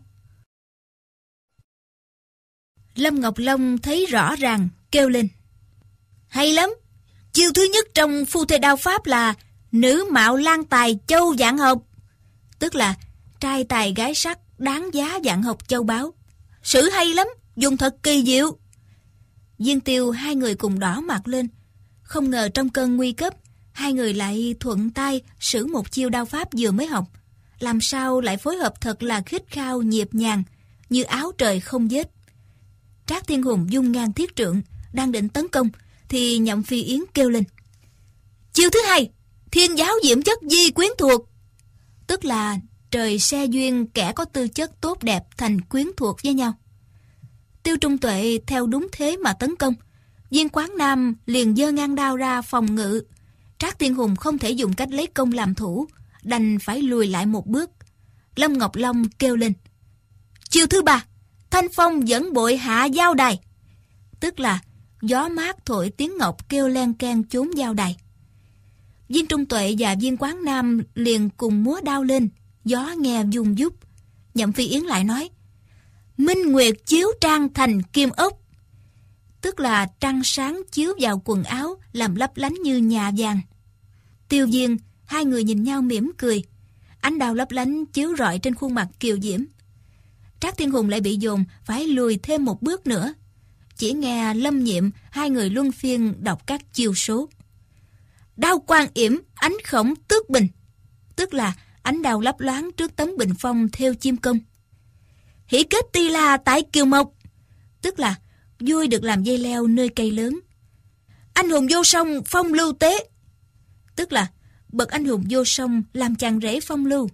Lâm 2.94 3.20
Ngọc 3.20 3.39
Long 3.39 3.78
thấy 3.78 4.06
rõ 4.06 4.36
ràng, 4.36 4.68
kêu 4.90 5.09
lên. 5.09 5.28
Hay 6.28 6.52
lắm! 6.52 6.70
Chiêu 7.32 7.51
thứ 7.55 7.68
nhất 7.72 7.86
trong 7.94 8.24
phu 8.27 8.44
thê 8.44 8.59
đao 8.59 8.77
pháp 8.77 9.06
là 9.06 9.35
nữ 9.72 10.05
mạo 10.10 10.36
lan 10.36 10.64
tài 10.64 10.98
châu 11.06 11.36
dạng 11.36 11.59
học. 11.59 11.82
Tức 12.59 12.74
là 12.74 12.94
trai 13.40 13.64
tài 13.64 13.94
gái 13.97 14.14
sắc 14.14 14.39
đáng 14.59 14.94
giá 14.94 15.18
dạng 15.24 15.43
học 15.43 15.68
châu 15.68 15.82
báu. 15.82 16.14
Sử 16.62 16.90
hay 16.90 17.14
lắm, 17.14 17.27
dùng 17.56 17.77
thật 17.77 17.97
kỳ 18.02 18.22
diệu. 18.27 18.59
Diên 19.59 19.81
tiêu 19.81 20.10
hai 20.10 20.35
người 20.35 20.55
cùng 20.55 20.78
đỏ 20.78 21.01
mặt 21.01 21.28
lên. 21.28 21.48
Không 22.02 22.31
ngờ 22.31 22.48
trong 22.55 22.68
cơn 22.68 22.97
nguy 22.97 23.12
cấp, 23.12 23.35
hai 23.81 23.93
người 23.93 24.15
lại 24.15 24.55
thuận 24.61 24.90
tay 24.90 25.20
sử 25.40 25.66
một 25.66 25.93
chiêu 25.93 26.09
đao 26.11 26.24
pháp 26.24 26.48
vừa 26.59 26.70
mới 26.70 26.86
học. 26.86 27.05
Làm 27.59 27.81
sao 27.81 28.20
lại 28.20 28.36
phối 28.36 28.57
hợp 28.57 28.81
thật 28.81 29.02
là 29.02 29.20
khích 29.20 29.44
khao 29.48 29.82
nhịp 29.82 30.09
nhàng, 30.15 30.43
như 30.90 31.02
áo 31.02 31.32
trời 31.39 31.61
không 31.61 31.89
vết. 31.89 32.11
Trác 33.07 33.27
Thiên 33.27 33.43
Hùng 33.43 33.66
dung 33.70 33.93
ngang 33.93 34.12
thiết 34.12 34.36
trượng, 34.36 34.62
đang 34.93 35.12
định 35.12 35.28
tấn 35.28 35.48
công, 35.48 35.69
thì 36.09 36.39
nhậm 36.39 36.62
phi 36.62 36.82
yến 36.82 37.01
kêu 37.15 37.31
lên. 37.31 37.44
Chiêu 38.52 38.70
thứ 38.70 38.78
hai, 38.89 39.11
thiên 39.51 39.78
giáo 39.78 39.93
diễm 40.05 40.23
chất 40.23 40.39
di 40.43 40.70
quyến 40.70 40.90
thuộc. 40.98 41.28
Tức 42.07 42.24
là 42.24 42.59
trời 42.90 43.19
xe 43.19 43.44
duyên 43.44 43.86
kẻ 43.86 44.12
có 44.12 44.24
tư 44.24 44.48
chất 44.48 44.81
tốt 44.81 45.02
đẹp 45.02 45.23
thành 45.36 45.61
quyến 45.61 45.86
thuộc 45.97 46.16
với 46.24 46.35
nhau. 46.35 46.55
Tiêu 47.62 47.77
Trung 47.77 47.98
Tuệ 47.98 48.39
theo 48.47 48.66
đúng 48.66 48.89
thế 48.93 49.16
mà 49.16 49.32
tấn 49.32 49.57
công. 49.57 49.74
Viên 50.31 50.48
quán 50.48 50.73
nam 50.78 51.15
liền 51.27 51.57
dơ 51.57 51.73
ngang 51.73 51.94
đao 51.94 52.16
ra 52.16 52.43
phòng 52.43 52.74
ngự. 52.74 53.02
Trác 53.61 53.78
Thiên 53.78 53.95
Hùng 53.95 54.16
không 54.16 54.39
thể 54.39 54.51
dùng 54.51 54.73
cách 54.73 54.91
lấy 54.93 55.07
công 55.07 55.32
làm 55.32 55.55
thủ, 55.55 55.87
đành 56.23 56.59
phải 56.59 56.82
lùi 56.82 57.07
lại 57.07 57.27
một 57.27 57.47
bước. 57.47 57.70
Lâm 58.37 58.59
Ngọc 58.59 58.77
Long 58.77 59.09
kêu 59.19 59.37
lên. 59.37 59.53
Chiêu 60.49 60.66
thứ 60.66 60.82
ba, 60.82 61.05
thanh 61.51 61.66
phong 61.74 62.09
dẫn 62.09 62.32
bội 62.32 62.57
hạ 62.57 62.85
giao 62.85 63.15
đài. 63.15 63.41
Tức 64.20 64.41
là 64.41 64.61
gió 65.03 65.28
mát 65.28 65.66
thổi 65.66 65.91
tiếng 65.91 66.19
ngọc 66.19 66.49
kêu 66.49 66.69
len 66.69 66.95
can 66.95 67.24
trốn 67.24 67.51
giao 67.57 67.74
đài. 67.74 67.97
Viên 69.09 69.27
Trung 69.27 69.47
Tuệ 69.47 69.74
và 69.78 69.95
Viên 70.01 70.16
Quán 70.16 70.45
Nam 70.45 70.82
liền 70.95 71.31
cùng 71.31 71.65
múa 71.65 71.81
đao 71.85 72.03
lên, 72.03 72.28
gió 72.65 72.95
nghe 72.99 73.24
dùng 73.31 73.59
giúp. 73.59 73.74
Nhậm 74.35 74.53
Phi 74.53 74.66
Yến 74.66 74.82
lại 74.82 75.05
nói, 75.05 75.31
Minh 76.16 76.53
Nguyệt 76.53 76.74
chiếu 76.87 77.09
trang 77.20 77.55
thành 77.55 77.82
kim 77.82 78.11
ốc. 78.11 78.40
Tức 79.41 79.61
là 79.61 79.87
trăng 80.01 80.21
sáng 80.25 80.62
chiếu 80.73 80.95
vào 81.01 81.23
quần 81.25 81.45
áo 81.45 81.77
làm 81.93 82.15
lấp 82.15 82.37
lánh 82.37 82.55
như 82.62 82.79
nhà 82.79 83.11
vàng. 83.17 83.41
Tiêu 84.29 84.47
Diên, 84.51 84.77
hai 85.05 85.25
người 85.25 85.45
nhìn 85.45 85.62
nhau 85.62 85.83
mỉm 85.83 86.12
cười. 86.19 86.45
Ánh 87.01 87.19
đào 87.19 87.35
lấp 87.35 87.51
lánh 87.51 87.87
chiếu 87.87 88.17
rọi 88.17 88.39
trên 88.39 88.55
khuôn 88.55 88.75
mặt 88.75 88.89
kiều 89.01 89.21
diễm. 89.21 89.41
Trác 90.41 90.57
Thiên 90.57 90.71
Hùng 90.71 90.89
lại 90.89 91.01
bị 91.01 91.17
dồn 91.17 91.45
phải 91.65 91.87
lùi 91.87 92.19
thêm 92.23 92.45
một 92.45 92.62
bước 92.62 92.87
nữa. 92.87 93.15
Chỉ 93.77 93.93
nghe 93.93 94.35
lâm 94.35 94.65
nhiệm 94.65 94.91
hai 95.11 95.31
người 95.31 95.51
luân 95.51 95.73
phiên 95.73 96.15
đọc 96.25 96.47
các 96.47 96.73
chiêu 96.73 96.95
số. 96.95 97.29
Đao 98.37 98.59
quan 98.67 98.89
yểm 98.95 99.17
ánh 99.35 99.57
khổng 99.65 99.95
tước 100.09 100.31
bình. 100.31 100.49
Tức 101.17 101.35
là 101.35 101.55
ánh 101.83 102.03
đào 102.03 102.21
lấp 102.21 102.41
loáng 102.41 102.71
trước 102.77 102.97
tấm 102.97 103.17
bình 103.19 103.33
phong 103.39 103.69
theo 103.69 103.95
chim 103.95 104.17
công. 104.17 104.39
Hỷ 105.47 105.62
kết 105.62 105.85
ti 105.93 106.09
la 106.09 106.37
tại 106.37 106.62
Kiều 106.62 106.85
Mộc. 106.85 107.12
Tức 107.83 107.99
là 107.99 108.15
vui 108.61 108.89
được 108.89 109.05
làm 109.05 109.23
dây 109.23 109.39
leo 109.39 109.66
nơi 109.66 109.89
cây 109.89 110.11
lớn. 110.11 110.41
Anh 111.32 111.51
hùng 111.51 111.66
vô 111.70 111.85
sông 111.85 112.23
phong 112.27 112.53
lưu 112.53 112.73
tế. 112.73 113.09
Tức 113.97 114.12
là 114.12 114.31
bậc 114.69 114.89
anh 114.89 115.05
hùng 115.05 115.24
vô 115.31 115.45
sông 115.45 115.82
làm 115.93 116.16
chàng 116.16 116.41
rể 116.41 116.61
phong 116.61 116.87
lưu. 116.87 117.09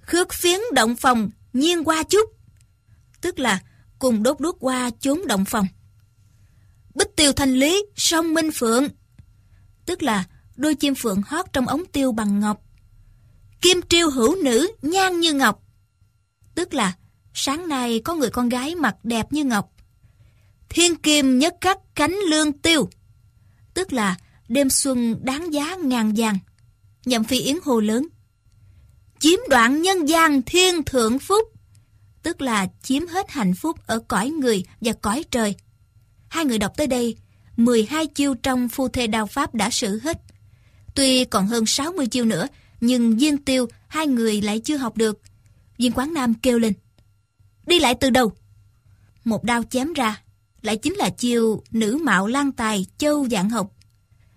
Khước 0.00 0.32
phiến 0.32 0.60
động 0.72 0.96
phòng 0.96 1.30
nhiên 1.52 1.84
qua 1.84 2.02
chút. 2.02 2.30
Tức 3.20 3.38
là 3.38 3.60
cùng 3.98 4.22
đốt 4.22 4.40
đuốc 4.40 4.56
qua 4.60 4.90
chốn 5.00 5.26
động 5.26 5.44
phòng. 5.44 5.66
Bích 6.94 7.16
tiêu 7.16 7.32
thanh 7.32 7.54
lý, 7.54 7.84
sông 7.96 8.34
minh 8.34 8.50
phượng. 8.54 8.88
Tức 9.86 10.02
là 10.02 10.24
đôi 10.56 10.74
chim 10.74 10.94
phượng 10.94 11.22
hót 11.26 11.46
trong 11.52 11.66
ống 11.66 11.82
tiêu 11.92 12.12
bằng 12.12 12.40
ngọc. 12.40 12.62
Kim 13.60 13.80
triêu 13.88 14.10
hữu 14.10 14.42
nữ, 14.42 14.70
nhan 14.82 15.20
như 15.20 15.32
ngọc. 15.32 15.62
Tức 16.54 16.74
là 16.74 16.92
sáng 17.34 17.68
nay 17.68 18.00
có 18.04 18.14
người 18.14 18.30
con 18.30 18.48
gái 18.48 18.74
mặt 18.74 18.96
đẹp 19.02 19.32
như 19.32 19.44
ngọc. 19.44 19.72
Thiên 20.68 20.96
kim 20.96 21.38
nhất 21.38 21.56
khắc 21.60 21.78
cánh 21.94 22.16
lương 22.30 22.52
tiêu. 22.52 22.88
Tức 23.74 23.92
là 23.92 24.16
đêm 24.48 24.70
xuân 24.70 25.24
đáng 25.24 25.52
giá 25.52 25.76
ngàn 25.76 26.12
vàng. 26.16 26.38
Nhậm 27.04 27.24
phi 27.24 27.40
yến 27.40 27.56
hồ 27.64 27.80
lớn. 27.80 28.06
Chiếm 29.18 29.38
đoạn 29.48 29.82
nhân 29.82 30.08
gian 30.08 30.42
thiên 30.42 30.82
thượng 30.82 31.18
phúc. 31.18 31.48
Tức 32.22 32.42
là 32.42 32.66
chiếm 32.82 33.06
hết 33.06 33.30
hạnh 33.30 33.54
phúc 33.54 33.78
ở 33.86 33.98
cõi 33.98 34.30
người 34.30 34.64
và 34.80 34.92
cõi 34.92 35.24
trời. 35.30 35.54
Hai 36.28 36.44
người 36.44 36.58
đọc 36.58 36.72
tới 36.76 36.86
đây, 36.86 37.16
12 37.56 38.06
chiêu 38.06 38.34
trong 38.34 38.68
phu 38.68 38.88
thê 38.88 39.06
đao 39.06 39.26
pháp 39.26 39.54
đã 39.54 39.70
sử 39.70 40.00
hết. 40.02 40.22
Tuy 40.94 41.24
còn 41.24 41.46
hơn 41.46 41.66
60 41.66 42.06
chiêu 42.06 42.24
nữa, 42.24 42.46
nhưng 42.80 43.18
viên 43.18 43.38
tiêu 43.38 43.66
hai 43.88 44.06
người 44.06 44.40
lại 44.42 44.60
chưa 44.60 44.76
học 44.76 44.96
được. 44.96 45.20
Viên 45.78 45.92
quán 45.92 46.14
nam 46.14 46.34
kêu 46.34 46.58
lên. 46.58 46.72
Đi 47.66 47.78
lại 47.78 47.94
từ 47.94 48.10
đầu. 48.10 48.32
Một 49.24 49.44
đao 49.44 49.62
chém 49.62 49.92
ra, 49.92 50.22
lại 50.62 50.76
chính 50.76 50.94
là 50.94 51.10
chiêu 51.10 51.62
nữ 51.70 51.98
mạo 52.02 52.26
lan 52.26 52.52
tài 52.52 52.86
châu 52.98 53.28
dạng 53.28 53.50
học. 53.50 53.72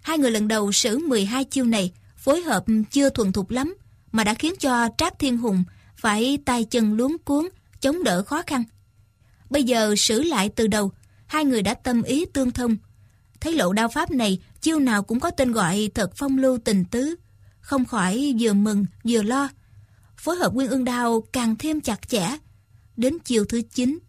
Hai 0.02 0.18
người 0.18 0.31
lần 0.31 0.48
đầu 0.48 0.72
sử 0.72 0.98
12 0.98 1.43
chiêu 1.43 1.65
này, 1.65 1.91
phối 2.15 2.41
hợp 2.41 2.64
chưa 2.91 3.10
thuần 3.10 3.31
thục 3.31 3.52
lắm, 3.52 3.76
mà 4.11 4.23
đã 4.23 4.34
khiến 4.34 4.53
cho 4.60 4.88
Trác 4.98 5.19
Thiên 5.19 5.38
Hùng 5.38 5.64
phải 5.95 6.38
tay 6.45 6.64
chân 6.64 6.93
luống 6.93 7.18
cuốn, 7.26 7.48
chống 7.80 8.03
đỡ 8.03 8.23
khó 8.23 8.41
khăn. 8.48 8.64
Bây 9.49 9.64
giờ 9.64 9.95
sử 9.98 10.22
lại 10.23 10.49
từ 10.49 10.68
đầu, 10.68 10.91
hai 11.26 11.45
người 11.45 11.61
đã 11.61 11.73
tâm 11.73 12.03
ý 12.03 12.26
tương 12.26 12.52
thông. 12.52 12.77
Thấy 13.39 13.53
lộ 13.53 13.73
đao 13.73 13.88
pháp 13.88 14.11
này, 14.11 14.39
chiêu 14.61 14.80
nào 14.80 15.03
cũng 15.03 15.19
có 15.19 15.31
tên 15.31 15.52
gọi 15.52 15.89
thật 15.93 16.11
phong 16.15 16.38
lưu 16.38 16.57
tình 16.57 16.85
tứ, 16.85 17.15
không 17.60 17.85
khỏi 17.85 18.35
vừa 18.39 18.53
mừng 18.53 18.85
vừa 19.03 19.23
lo. 19.23 19.49
Phối 20.18 20.35
hợp 20.35 20.53
nguyên 20.53 20.69
ương 20.69 20.85
đao 20.85 21.23
càng 21.34 21.56
thêm 21.56 21.81
chặt 21.81 22.07
chẽ. 22.07 22.38
Đến 22.98 23.18
chiều 23.26 23.45
thứ 23.45 23.61
9, 23.73 23.99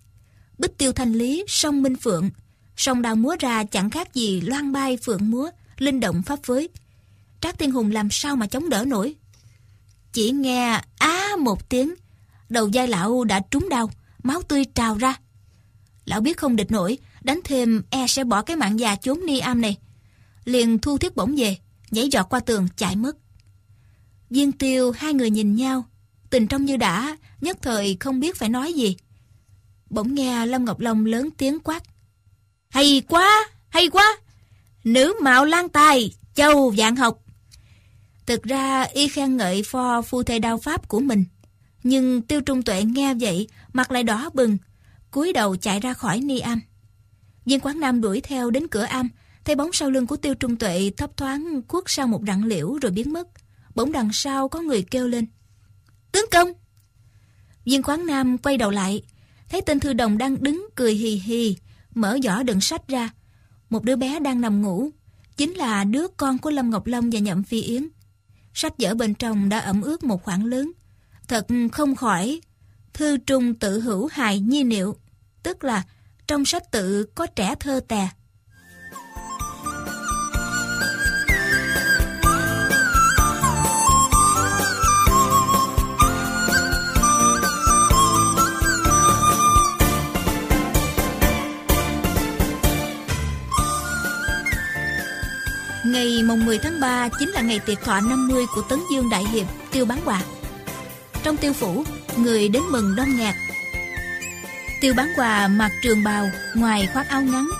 Bích 0.62 0.78
tiêu 0.78 0.93
thanh 0.93 1.12
lý, 1.12 1.44
sông 1.48 1.82
minh 1.82 1.97
phượng. 1.97 2.30
sông 2.76 3.02
đào 3.02 3.16
múa 3.16 3.36
ra 3.40 3.64
chẳng 3.64 3.90
khác 3.90 4.14
gì 4.14 4.40
loan 4.40 4.72
bay 4.72 4.97
phượng 4.97 5.30
múa, 5.30 5.51
linh 5.78 6.01
động 6.01 6.22
pháp 6.22 6.39
phối. 6.43 6.68
Trác 7.40 7.59
Tiên 7.59 7.70
Hùng 7.70 7.90
làm 7.90 8.10
sao 8.10 8.36
mà 8.36 8.47
chống 8.47 8.68
đỡ 8.68 8.84
nổi. 8.84 9.14
Chỉ 10.12 10.30
nghe 10.30 10.80
á 10.98 11.30
một 11.39 11.68
tiếng, 11.68 11.94
đầu 12.48 12.70
dai 12.74 12.89
lão 12.89 13.24
đã 13.24 13.40
trúng 13.51 13.68
đau, 13.68 13.90
máu 14.22 14.43
tươi 14.43 14.64
trào 14.74 14.98
ra. 14.98 15.14
Lão 16.05 16.20
biết 16.20 16.36
không 16.36 16.56
địch 16.56 16.70
nổi, 16.70 16.98
đánh 17.22 17.40
thêm 17.44 17.82
e 17.90 18.06
sẽ 18.06 18.24
bỏ 18.24 18.43
cái 18.43 18.56
mạng 18.56 18.80
già 18.80 18.97
chốn 18.97 19.20
ni 19.26 19.39
am 19.39 19.60
này. 19.60 19.76
Liền 20.44 20.78
thu 20.78 20.98
thiết 20.98 21.16
bổng 21.16 21.34
về, 21.36 21.56
nhảy 21.90 22.09
giọt 22.09 22.26
qua 22.30 22.40
tường 22.40 22.68
chạy 22.76 22.97
mất. 22.97 23.16
Viên 24.30 24.52
tiêu 24.52 24.93
hai 24.93 25.14
người 25.14 25.30
nhìn 25.30 25.56
nhau, 25.56 25.84
tình 26.30 26.47
trong 26.47 26.64
như 26.64 26.76
đã, 26.76 27.16
nhất 27.40 27.59
thời 27.62 27.97
không 28.01 28.20
biết 28.20 28.36
phải 28.36 28.48
nói 28.48 28.72
gì. 28.72 28.97
Bỗng 29.93 30.14
nghe 30.14 30.47
Lâm 30.47 30.64
Ngọc 30.64 30.81
Long 30.81 31.05
lớn 31.05 31.28
tiếng 31.39 31.60
quát. 31.60 31.82
Hay 32.69 33.02
quá, 33.09 33.48
hay 33.69 33.89
quá! 33.89 34.16
Nữ 34.85 35.14
mạo 35.23 35.44
lan 35.44 35.69
tài, 35.69 36.14
châu 36.35 36.74
dạng 36.78 36.97
học. 36.97 37.19
Thực 38.27 38.43
ra 38.43 38.82
y 38.82 39.09
khen 39.09 39.36
ngợi 39.36 39.62
pho 39.62 40.02
phu 40.02 40.23
thê 40.23 40.39
đao 40.39 40.59
pháp 40.59 40.89
của 40.89 41.01
mình. 41.01 41.24
Nhưng 41.82 42.23
tiêu 42.23 42.40
trung 42.40 42.62
tuệ 42.62 42.82
nghe 42.82 43.14
vậy, 43.14 43.48
mặt 43.73 43.90
lại 43.90 44.02
đỏ 44.02 44.31
bừng, 44.35 44.59
cúi 45.10 45.32
đầu 45.32 45.56
chạy 45.56 45.81
ra 45.81 45.94
khỏi 45.94 46.20
ni 46.20 46.39
am. 46.39 46.60
Viên 47.47 47.60
quán 47.60 47.81
nam 47.81 48.01
đuổi 48.01 48.20
theo 48.20 48.51
đến 48.51 48.69
cửa 48.69 48.82
am, 48.82 49.09
thấy 49.44 49.56
bóng 49.56 49.73
sau 49.73 49.90
lưng 49.90 50.06
của 50.06 50.16
tiêu 50.16 50.35
trung 50.35 50.56
tuệ 50.56 50.90
thấp 50.97 51.16
thoáng 51.16 51.60
khuất 51.69 51.85
sau 51.86 52.06
một 52.06 52.23
rặng 52.27 52.44
liễu 52.44 52.78
rồi 52.82 52.93
biến 52.93 53.12
mất. 53.12 53.28
Bỗng 53.74 53.93
đằng 53.93 54.12
sau 54.12 54.48
có 54.48 54.60
người 54.60 54.82
kêu 54.82 55.09
lên. 55.09 55.27
Tướng 56.12 56.27
công! 56.31 56.52
Viên 57.64 57.82
quán 57.82 58.06
nam 58.06 58.39
quay 58.39 58.56
đầu 58.56 58.70
lại, 58.70 59.02
thấy 59.52 59.62
tên 59.62 59.80
thư 59.80 59.92
đồng 59.92 60.18
đang 60.18 60.42
đứng 60.42 60.66
cười 60.74 60.94
hì 60.94 61.10
hì, 61.10 61.56
mở 61.94 62.18
giỏ 62.22 62.42
đựng 62.42 62.60
sách 62.60 62.88
ra. 62.88 63.10
Một 63.70 63.84
đứa 63.84 63.96
bé 63.96 64.20
đang 64.20 64.40
nằm 64.40 64.62
ngủ, 64.62 64.90
chính 65.36 65.52
là 65.52 65.84
đứa 65.84 66.06
con 66.16 66.38
của 66.38 66.50
Lâm 66.50 66.70
Ngọc 66.70 66.86
Long 66.86 67.10
và 67.10 67.18
Nhậm 67.18 67.42
Phi 67.42 67.62
Yến. 67.62 67.88
Sách 68.54 68.72
vở 68.78 68.94
bên 68.94 69.14
trong 69.14 69.48
đã 69.48 69.58
ẩm 69.58 69.82
ướt 69.82 70.04
một 70.04 70.22
khoảng 70.22 70.44
lớn. 70.44 70.72
Thật 71.28 71.46
không 71.72 71.94
khỏi. 71.94 72.40
Thư 72.92 73.16
trung 73.16 73.54
tự 73.54 73.80
hữu 73.80 74.08
hài 74.12 74.40
nhi 74.40 74.64
niệu. 74.64 74.96
Tức 75.42 75.64
là 75.64 75.82
trong 76.26 76.44
sách 76.44 76.70
tự 76.70 77.04
có 77.14 77.26
trẻ 77.26 77.54
thơ 77.60 77.80
tè. 77.88 78.08
Ngày 96.02 96.22
mùng 96.22 96.46
10 96.46 96.58
tháng 96.58 96.80
3 96.80 97.08
chính 97.18 97.28
là 97.28 97.40
ngày 97.40 97.58
tiệc 97.58 97.80
thọ 97.80 98.00
50 98.00 98.44
của 98.54 98.62
Tấn 98.62 98.78
Dương 98.92 99.10
Đại 99.10 99.24
Hiệp, 99.24 99.46
Tiêu 99.72 99.84
Bán 99.84 99.98
Hòa. 100.04 100.22
Trong 101.22 101.36
tiêu 101.36 101.52
phủ, 101.52 101.84
người 102.16 102.48
đến 102.48 102.62
mừng 102.70 102.96
đông 102.96 103.16
nghẹt. 103.16 103.34
Tiêu 104.80 104.94
Bán 104.96 105.08
Hòa 105.16 105.48
mặc 105.48 105.70
trường 105.82 106.04
bào, 106.04 106.30
ngoài 106.54 106.88
khoác 106.92 107.08
áo 107.08 107.22
ngắn. 107.22 107.50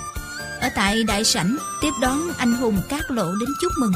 Ở 0.61 0.69
tại 0.75 1.03
đại 1.03 1.23
sảnh, 1.23 1.57
tiếp 1.81 1.89
đón 2.01 2.21
anh 2.37 2.53
hùng 2.53 2.81
cát 2.89 3.11
lộ 3.11 3.35
đến 3.39 3.49
chúc 3.61 3.71
mừng. 3.79 3.91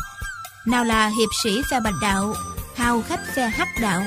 Nào 0.65 0.83
là 0.83 1.07
hiệp 1.07 1.29
sĩ 1.43 1.61
phe 1.71 1.79
bạch 1.79 1.95
đạo, 2.01 2.33
hào 2.75 3.03
khách 3.09 3.35
phe 3.35 3.47
hắc 3.47 3.67
đạo, 3.81 4.03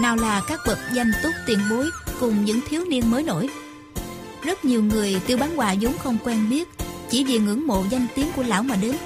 nào 0.00 0.16
là 0.16 0.42
các 0.48 0.60
bậc 0.66 0.78
danh 0.92 1.12
túc 1.22 1.32
tiền 1.46 1.58
bối 1.70 1.90
cùng 2.20 2.44
những 2.44 2.60
thiếu 2.68 2.84
niên 2.84 3.10
mới 3.10 3.22
nổi. 3.22 3.48
Rất 4.44 4.64
nhiều 4.64 4.82
người 4.82 5.20
Tiêu 5.26 5.38
Bán 5.38 5.56
Hòa 5.56 5.74
vốn 5.80 5.98
không 5.98 6.18
quen 6.24 6.50
biết, 6.50 6.68
chỉ 7.10 7.24
vì 7.24 7.38
ngưỡng 7.38 7.66
mộ 7.66 7.84
danh 7.90 8.06
tiếng 8.14 8.32
của 8.36 8.42
lão 8.42 8.62
mà 8.62 8.76
đến. 8.76 8.96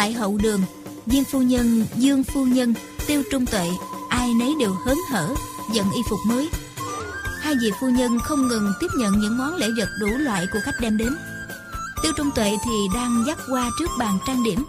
Tại 0.00 0.12
hậu 0.12 0.38
đường, 0.42 0.60
Diên 1.06 1.24
phu 1.24 1.42
nhân, 1.42 1.84
Dương 1.96 2.24
phu 2.24 2.44
nhân, 2.44 2.74
Tiêu 3.06 3.22
Trung 3.30 3.46
Tuệ, 3.46 3.68
ai 4.08 4.34
nấy 4.34 4.54
đều 4.60 4.72
hớn 4.72 4.96
hở, 5.10 5.34
giận 5.72 5.90
y 5.90 6.00
phục 6.10 6.18
mới. 6.26 6.48
Hai 7.40 7.54
vị 7.60 7.70
phu 7.80 7.88
nhân 7.88 8.18
không 8.18 8.48
ngừng 8.48 8.72
tiếp 8.80 8.86
nhận 8.98 9.20
những 9.20 9.38
món 9.38 9.54
lễ 9.54 9.66
vật 9.76 9.88
đủ 10.00 10.06
loại 10.06 10.46
của 10.52 10.58
khách 10.64 10.80
đem 10.80 10.96
đến. 10.96 11.16
Tiêu 12.02 12.12
Trung 12.16 12.30
Tuệ 12.34 12.56
thì 12.64 12.88
đang 12.94 13.24
dắt 13.26 13.38
qua 13.50 13.70
trước 13.78 13.90
bàn 13.98 14.18
trang 14.26 14.42
điểm. 14.44 14.64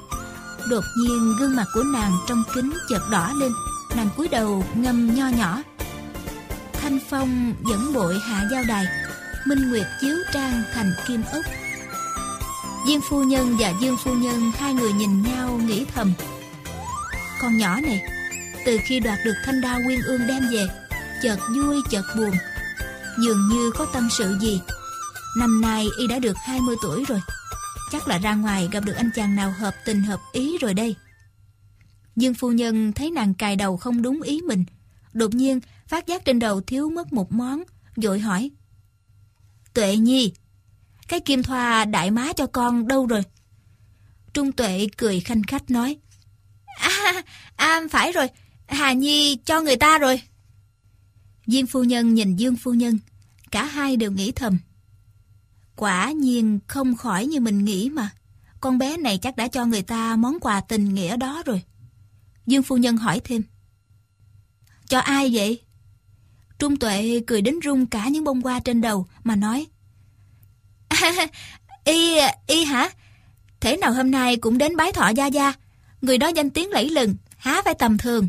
Đột 0.70 0.84
nhiên 0.98 1.36
gương 1.40 1.56
mặt 1.56 1.68
của 1.74 1.84
nàng 1.84 2.18
trong 2.28 2.44
kính 2.56 2.74
chợt 2.90 3.02
đỏ 3.12 3.32
lên, 3.36 3.52
nàng 3.96 4.10
cúi 4.18 4.28
đầu 4.28 4.66
ngâm 4.76 5.16
nho 5.16 5.28
nhỏ. 5.28 5.62
Thanh 6.74 7.00
phong 7.10 7.54
dẫn 7.70 7.94
bội 7.94 8.20
hạ 8.20 8.48
giao 8.52 8.64
đài, 8.68 8.86
Minh 9.46 9.70
Nguyệt 9.70 9.88
chiếu 10.02 10.16
trang 10.34 10.64
thành 10.74 10.94
kim 11.08 11.24
ốc 11.34 11.46
Diên 12.88 13.00
phu 13.10 13.24
nhân 13.24 13.56
và 13.60 13.74
Dương 13.82 13.98
phu 13.98 14.14
nhân 14.14 14.52
hai 14.56 14.74
người 14.74 14.94
nhìn 14.94 15.22
nhau 15.22 15.58
nghĩ 15.58 15.86
thầm. 15.94 16.14
Con 17.42 17.58
nhỏ 17.58 17.82
này, 17.82 18.02
từ 18.66 18.78
khi 18.84 19.00
đoạt 19.00 19.20
được 19.26 19.34
thanh 19.46 19.62
đao 19.62 19.80
nguyên 19.82 20.02
ương 20.02 20.28
đem 20.28 20.44
về, 20.52 20.66
chợt 21.24 21.40
vui 21.56 21.82
chợt 21.90 22.04
buồn. 22.18 22.32
Dường 23.24 23.50
như 23.50 23.72
có 23.72 23.86
tâm 23.94 24.10
sự 24.18 24.38
gì. 24.42 24.62
Năm 25.38 25.62
nay 25.62 25.88
y 26.00 26.08
đã 26.08 26.20
được 26.20 26.38
20 26.38 26.76
tuổi 26.82 27.06
rồi. 27.08 27.20
Chắc 27.92 28.08
là 28.08 28.18
ra 28.18 28.36
ngoài 28.36 28.70
gặp 28.72 28.80
được 28.86 28.96
anh 28.96 29.10
chàng 29.16 29.36
nào 29.36 29.54
hợp 29.60 29.76
tình 29.86 30.02
hợp 30.04 30.20
ý 30.32 30.58
rồi 30.58 30.74
đây. 30.74 30.96
Dương 32.16 32.34
phu 32.34 32.52
nhân 32.52 32.94
thấy 32.94 33.12
nàng 33.12 33.34
cài 33.34 33.56
đầu 33.56 33.78
không 33.78 34.02
đúng 34.02 34.22
ý 34.22 34.42
mình. 34.42 34.66
Đột 35.14 35.34
nhiên 35.34 35.60
phát 35.88 36.08
giác 36.08 36.26
trên 36.26 36.40
đầu 36.40 36.62
thiếu 36.62 36.90
mất 36.90 37.14
một 37.14 37.32
món, 37.32 37.64
vội 37.96 38.20
hỏi. 38.20 38.52
Tuệ 39.74 39.98
nhi, 39.98 40.34
cái 41.12 41.20
kim 41.20 41.44
thoa 41.44 41.86
đại 41.86 42.12
má 42.12 42.34
cho 42.34 42.48
con 42.48 42.88
đâu 42.88 43.06
rồi? 43.06 43.24
Trung 44.34 44.52
Tuệ 44.52 44.88
cười 44.98 45.20
khanh 45.20 45.44
khách 45.44 45.72
nói. 45.72 45.98
À, 46.80 47.24
à 47.56 47.82
phải 47.92 48.12
rồi, 48.12 48.28
Hà 48.68 48.94
Nhi 48.94 49.36
cho 49.46 49.62
người 49.62 49.76
ta 49.76 49.98
rồi. 49.98 50.22
Diên 51.48 51.68
phu 51.68 51.84
nhân 51.84 52.14
nhìn 52.14 52.36
Dương 52.36 52.56
phu 52.56 52.74
nhân, 52.74 53.00
cả 53.52 53.66
hai 53.66 53.96
đều 53.96 54.12
nghĩ 54.12 54.32
thầm. 54.32 54.58
Quả 55.76 56.12
nhiên 56.12 56.60
không 56.68 56.96
khỏi 56.96 57.26
như 57.26 57.40
mình 57.40 57.66
nghĩ 57.66 57.90
mà. 57.90 58.10
Con 58.62 58.78
bé 58.78 58.98
này 58.98 59.18
chắc 59.18 59.36
đã 59.36 59.48
cho 59.48 59.66
người 59.66 59.82
ta 59.82 60.16
món 60.16 60.40
quà 60.40 60.62
tình 60.62 60.94
nghĩa 60.94 61.18
đó 61.18 61.44
rồi. 61.46 61.62
Dương 62.46 62.64
phu 62.64 62.78
nhân 62.78 62.98
hỏi 62.98 63.22
thêm. 63.24 63.44
Cho 64.88 65.00
ai 65.00 65.30
vậy? 65.34 65.62
Trung 66.60 66.78
Tuệ 66.78 67.22
cười 67.28 67.42
đến 67.42 67.56
rung 67.64 67.86
cả 67.86 68.08
những 68.08 68.24
bông 68.24 68.42
hoa 68.42 68.60
trên 68.60 68.82
đầu 68.82 69.08
mà 69.24 69.36
nói. 69.36 69.68
y, 71.84 72.18
y 72.48 72.64
hả? 72.64 72.90
Thế 73.60 73.78
nào 73.78 73.94
hôm 73.94 74.12
nay 74.12 74.38
cũng 74.38 74.58
đến 74.58 74.76
bái 74.76 74.92
thọ 74.92 75.10
Gia 75.10 75.26
Gia, 75.26 75.54
người 76.02 76.18
đó 76.18 76.28
danh 76.28 76.50
tiếng 76.50 76.70
lẫy 76.70 76.90
lừng, 76.90 77.16
há 77.38 77.62
phải 77.66 77.74
tầm 77.74 77.98
thường. 77.98 78.28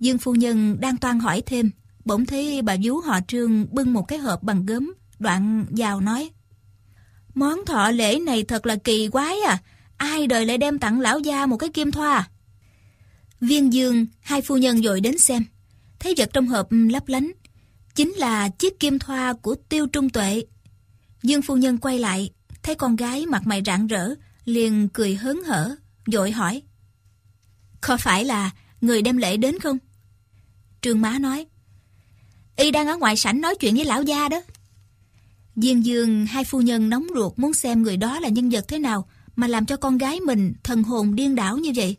Dương 0.00 0.18
phu 0.18 0.34
nhân 0.34 0.80
đang 0.80 0.96
toan 0.96 1.20
hỏi 1.20 1.42
thêm, 1.46 1.70
bỗng 2.04 2.26
thấy 2.26 2.62
bà 2.62 2.76
vú 2.82 3.00
họ 3.00 3.18
trương 3.28 3.74
bưng 3.74 3.92
một 3.92 4.02
cái 4.02 4.18
hộp 4.18 4.42
bằng 4.42 4.66
gớm, 4.66 4.94
đoạn 5.18 5.66
vào 5.70 6.00
nói. 6.00 6.30
Món 7.34 7.64
thọ 7.66 7.90
lễ 7.90 8.18
này 8.18 8.44
thật 8.44 8.66
là 8.66 8.76
kỳ 8.76 9.08
quái 9.08 9.36
à, 9.46 9.58
ai 9.96 10.26
đời 10.26 10.46
lại 10.46 10.58
đem 10.58 10.78
tặng 10.78 11.00
lão 11.00 11.18
gia 11.18 11.46
một 11.46 11.56
cái 11.56 11.68
kim 11.70 11.90
thoa 11.90 12.14
à? 12.14 12.28
Viên 13.40 13.72
dương, 13.72 14.06
hai 14.20 14.42
phu 14.42 14.56
nhân 14.56 14.82
dội 14.82 15.00
đến 15.00 15.18
xem, 15.18 15.44
thấy 15.98 16.14
vật 16.16 16.30
trong 16.32 16.46
hộp 16.46 16.66
lấp 16.70 17.08
lánh, 17.08 17.32
chính 17.94 18.12
là 18.12 18.48
chiếc 18.48 18.80
kim 18.80 18.98
thoa 18.98 19.32
của 19.32 19.54
tiêu 19.68 19.86
trung 19.86 20.10
tuệ. 20.10 20.42
Dương 21.22 21.42
phu 21.42 21.56
nhân 21.56 21.78
quay 21.78 21.98
lại, 21.98 22.30
thấy 22.62 22.74
con 22.74 22.96
gái 22.96 23.26
mặt 23.26 23.46
mày 23.46 23.62
rạng 23.66 23.86
rỡ, 23.86 24.14
liền 24.44 24.88
cười 24.88 25.14
hớn 25.14 25.44
hở, 25.46 25.76
dội 26.06 26.30
hỏi. 26.30 26.62
Có 27.80 27.96
phải 27.96 28.24
là 28.24 28.50
người 28.80 29.02
đem 29.02 29.16
lễ 29.16 29.36
đến 29.36 29.58
không? 29.58 29.78
Trương 30.80 31.00
má 31.00 31.18
nói. 31.18 31.46
Y 32.56 32.70
đang 32.70 32.86
ở 32.86 32.96
ngoài 32.96 33.16
sảnh 33.16 33.40
nói 33.40 33.54
chuyện 33.60 33.74
với 33.74 33.84
lão 33.84 34.02
gia 34.02 34.28
đó. 34.28 34.40
Diên 35.56 35.80
dương 35.80 36.26
hai 36.26 36.44
phu 36.44 36.60
nhân 36.60 36.88
nóng 36.88 37.06
ruột 37.14 37.38
muốn 37.38 37.54
xem 37.54 37.82
người 37.82 37.96
đó 37.96 38.20
là 38.20 38.28
nhân 38.28 38.50
vật 38.50 38.64
thế 38.68 38.78
nào 38.78 39.08
mà 39.36 39.46
làm 39.46 39.66
cho 39.66 39.76
con 39.76 39.98
gái 39.98 40.20
mình 40.20 40.52
thần 40.62 40.82
hồn 40.82 41.14
điên 41.14 41.34
đảo 41.34 41.58
như 41.58 41.72
vậy. 41.76 41.96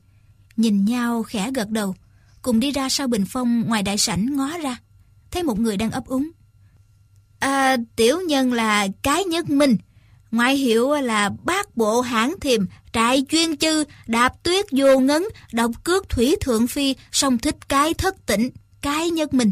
Nhìn 0.58 0.86
nhau 0.86 1.24
khẽ 1.24 1.52
gật 1.56 1.70
đầu, 1.70 1.96
cùng 2.42 2.60
đi 2.60 2.72
ra 2.72 2.90
sau 2.90 3.08
bình 3.08 3.26
phong 3.30 3.64
ngoài 3.68 3.84
đại 3.84 3.98
sảnh 3.98 4.36
ngó 4.36 4.58
ra. 4.58 4.78
Thấy 5.32 5.44
một 5.44 5.60
người 5.60 5.78
đang 5.78 5.92
ấp 5.92 6.06
úng. 6.06 6.30
À, 7.44 7.78
tiểu 7.96 8.22
nhân 8.28 8.54
là 8.54 8.88
Cái 9.02 9.24
Nhất 9.24 9.50
Minh, 9.50 9.78
ngoại 10.32 10.56
hiệu 10.56 10.92
là 10.92 11.30
bác 11.44 11.78
bộ 11.78 12.02
hãn 12.02 12.34
thiềm, 12.42 12.66
trại 12.94 13.26
chuyên 13.30 13.58
chư, 13.58 13.84
đạp 14.08 14.44
tuyết 14.44 14.66
vô 14.72 15.00
ngấn, 15.00 15.24
độc 15.54 15.72
cước 15.84 16.10
thủy 16.10 16.36
thượng 16.42 16.68
phi, 16.68 16.96
song 17.12 17.38
thích 17.38 17.70
cái 17.70 17.94
thất 17.94 18.26
tỉnh, 18.26 18.50
Cái 18.82 19.10
Nhất 19.10 19.34
Minh. 19.34 19.52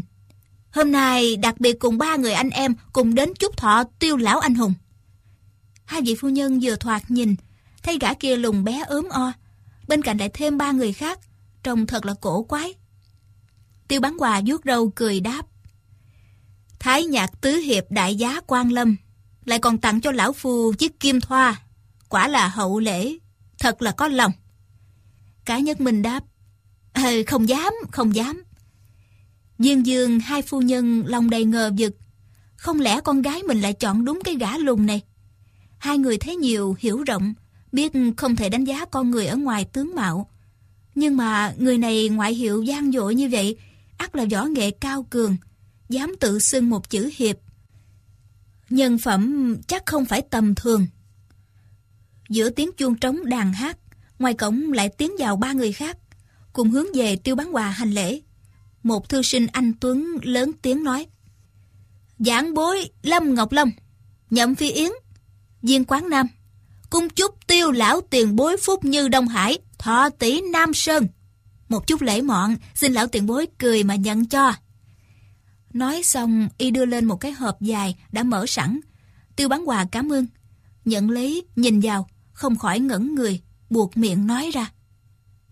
Hôm 0.70 0.92
nay 0.92 1.36
đặc 1.36 1.60
biệt 1.60 1.78
cùng 1.78 1.98
ba 1.98 2.16
người 2.16 2.32
anh 2.32 2.50
em 2.50 2.74
cùng 2.92 3.14
đến 3.14 3.34
chúc 3.34 3.56
thọ 3.56 3.84
tiêu 3.98 4.16
lão 4.16 4.38
anh 4.38 4.54
hùng. 4.54 4.74
Hai 5.84 6.02
vị 6.02 6.14
phu 6.14 6.28
nhân 6.28 6.60
vừa 6.62 6.76
thoạt 6.76 7.10
nhìn, 7.10 7.34
thấy 7.82 7.98
gã 8.00 8.14
kia 8.14 8.36
lùng 8.36 8.64
bé 8.64 8.84
ốm 8.88 9.08
o, 9.10 9.32
bên 9.88 10.02
cạnh 10.02 10.18
lại 10.18 10.30
thêm 10.34 10.58
ba 10.58 10.72
người 10.72 10.92
khác, 10.92 11.18
trông 11.62 11.86
thật 11.86 12.06
là 12.06 12.14
cổ 12.20 12.42
quái. 12.42 12.74
Tiêu 13.88 14.00
bán 14.00 14.16
quà 14.18 14.40
vuốt 14.46 14.64
râu 14.64 14.90
cười 14.90 15.20
đáp. 15.20 15.46
Thái 16.82 17.04
nhạc 17.04 17.40
tứ 17.40 17.50
hiệp 17.50 17.84
đại 17.90 18.16
giá 18.16 18.40
quan 18.46 18.72
lâm, 18.72 18.96
lại 19.44 19.58
còn 19.58 19.78
tặng 19.78 20.00
cho 20.00 20.12
lão 20.12 20.32
phu 20.32 20.72
chiếc 20.72 21.00
kim 21.00 21.20
thoa. 21.20 21.62
Quả 22.08 22.28
là 22.28 22.48
hậu 22.48 22.78
lễ, 22.78 23.18
thật 23.58 23.82
là 23.82 23.90
có 23.92 24.08
lòng. 24.08 24.32
Cá 25.44 25.58
nhất 25.58 25.80
minh 25.80 26.02
đáp, 26.02 26.24
à, 26.92 27.12
không 27.26 27.48
dám, 27.48 27.72
không 27.90 28.14
dám. 28.14 28.44
Dương 29.58 29.86
dương 29.86 30.20
hai 30.20 30.42
phu 30.42 30.60
nhân 30.60 31.02
lòng 31.06 31.30
đầy 31.30 31.44
ngờ 31.44 31.70
vực. 31.78 31.96
Không 32.56 32.80
lẽ 32.80 33.00
con 33.00 33.22
gái 33.22 33.42
mình 33.42 33.60
lại 33.60 33.72
chọn 33.72 34.04
đúng 34.04 34.20
cái 34.24 34.34
gã 34.34 34.58
lùn 34.58 34.86
này? 34.86 35.00
Hai 35.78 35.98
người 35.98 36.18
thấy 36.18 36.36
nhiều, 36.36 36.76
hiểu 36.78 37.02
rộng, 37.02 37.34
biết 37.72 37.92
không 38.16 38.36
thể 38.36 38.48
đánh 38.48 38.64
giá 38.64 38.84
con 38.84 39.10
người 39.10 39.26
ở 39.26 39.36
ngoài 39.36 39.64
tướng 39.64 39.94
mạo. 39.94 40.30
Nhưng 40.94 41.16
mà 41.16 41.54
người 41.58 41.78
này 41.78 42.08
ngoại 42.08 42.34
hiệu 42.34 42.62
gian 42.62 42.92
dội 42.92 43.14
như 43.14 43.28
vậy, 43.32 43.56
ắt 43.96 44.16
là 44.16 44.24
võ 44.32 44.44
nghệ 44.44 44.70
cao 44.70 45.06
cường, 45.10 45.36
dám 45.92 46.14
tự 46.20 46.38
xưng 46.38 46.70
một 46.70 46.90
chữ 46.90 47.10
hiệp. 47.16 47.36
Nhân 48.70 48.98
phẩm 48.98 49.56
chắc 49.68 49.86
không 49.86 50.04
phải 50.04 50.22
tầm 50.30 50.54
thường. 50.54 50.86
Giữa 52.28 52.50
tiếng 52.50 52.70
chuông 52.76 52.94
trống 52.94 53.24
đàn 53.24 53.52
hát, 53.52 53.78
ngoài 54.18 54.34
cổng 54.34 54.72
lại 54.72 54.88
tiến 54.88 55.12
vào 55.18 55.36
ba 55.36 55.52
người 55.52 55.72
khác, 55.72 55.98
cùng 56.52 56.70
hướng 56.70 56.86
về 56.94 57.16
tiêu 57.16 57.36
bán 57.36 57.54
quà 57.54 57.70
hành 57.70 57.90
lễ. 57.90 58.20
Một 58.82 59.08
thư 59.08 59.22
sinh 59.22 59.46
anh 59.46 59.72
Tuấn 59.80 60.16
lớn 60.22 60.52
tiếng 60.62 60.84
nói. 60.84 61.06
Giảng 62.18 62.54
bối 62.54 62.90
Lâm 63.02 63.34
Ngọc 63.34 63.52
Long, 63.52 63.70
nhậm 64.30 64.54
phi 64.54 64.70
yến, 64.70 64.90
viên 65.62 65.84
quán 65.84 66.08
Nam, 66.08 66.26
cung 66.90 67.08
chúc 67.08 67.46
tiêu 67.46 67.70
lão 67.70 68.00
tiền 68.00 68.36
bối 68.36 68.56
phúc 68.56 68.84
như 68.84 69.08
Đông 69.08 69.28
Hải, 69.28 69.58
thọ 69.78 70.08
tỷ 70.10 70.40
Nam 70.40 70.74
Sơn. 70.74 71.06
Một 71.68 71.86
chút 71.86 72.02
lễ 72.02 72.22
mọn, 72.22 72.56
xin 72.74 72.92
lão 72.92 73.06
tiền 73.06 73.26
bối 73.26 73.46
cười 73.58 73.84
mà 73.84 73.94
nhận 73.94 74.26
cho. 74.26 74.52
Nói 75.72 76.02
xong, 76.02 76.48
y 76.58 76.70
đưa 76.70 76.84
lên 76.84 77.04
một 77.04 77.16
cái 77.16 77.32
hộp 77.32 77.60
dài 77.60 77.96
đã 78.12 78.22
mở 78.22 78.46
sẵn. 78.46 78.80
Tiêu 79.36 79.48
bán 79.48 79.68
quà 79.68 79.86
cảm 79.92 80.12
ơn. 80.12 80.26
Nhận 80.84 81.10
lấy, 81.10 81.42
nhìn 81.56 81.80
vào, 81.80 82.08
không 82.32 82.56
khỏi 82.56 82.80
ngẩn 82.80 83.14
người, 83.14 83.40
buộc 83.70 83.96
miệng 83.96 84.26
nói 84.26 84.50
ra. 84.54 84.72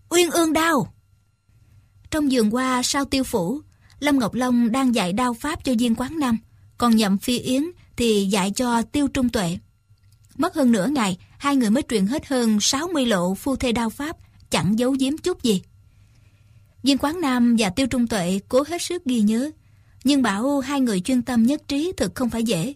Uyên 0.09 0.31
ương 0.31 0.53
đau 0.53 0.93
Trong 2.11 2.31
giường 2.31 2.55
qua 2.55 2.81
sau 2.83 3.05
tiêu 3.05 3.23
phủ, 3.23 3.61
Lâm 3.99 4.19
Ngọc 4.19 4.33
Long 4.33 4.71
đang 4.71 4.95
dạy 4.95 5.13
đao 5.13 5.33
pháp 5.33 5.63
cho 5.63 5.73
Diên 5.79 5.95
Quán 5.95 6.19
Nam, 6.19 6.37
còn 6.77 6.95
Nhậm 6.95 7.17
Phi 7.17 7.39
Yến 7.39 7.63
thì 7.95 8.25
dạy 8.25 8.51
cho 8.51 8.81
Tiêu 8.81 9.07
Trung 9.07 9.29
Tuệ. 9.29 9.57
Mất 10.37 10.55
hơn 10.55 10.71
nửa 10.71 10.87
ngày, 10.87 11.17
hai 11.37 11.55
người 11.55 11.69
mới 11.69 11.83
truyền 11.89 12.07
hết 12.07 12.27
hơn 12.27 12.59
60 12.59 13.05
lộ 13.05 13.35
phu 13.35 13.55
thê 13.55 13.71
đao 13.71 13.89
pháp, 13.89 14.17
chẳng 14.49 14.79
giấu 14.79 14.95
giếm 14.99 15.17
chút 15.17 15.43
gì. 15.43 15.61
Diên 16.83 16.97
Quán 16.97 17.21
Nam 17.21 17.55
và 17.59 17.69
Tiêu 17.69 17.87
Trung 17.87 18.07
Tuệ 18.07 18.39
cố 18.49 18.63
hết 18.67 18.81
sức 18.81 19.05
ghi 19.05 19.21
nhớ, 19.21 19.51
nhưng 20.03 20.21
bảo 20.21 20.59
hai 20.59 20.81
người 20.81 20.99
chuyên 20.99 21.21
tâm 21.21 21.43
nhất 21.43 21.61
trí 21.67 21.91
thực 21.97 22.15
không 22.15 22.29
phải 22.29 22.43
dễ. 22.43 22.73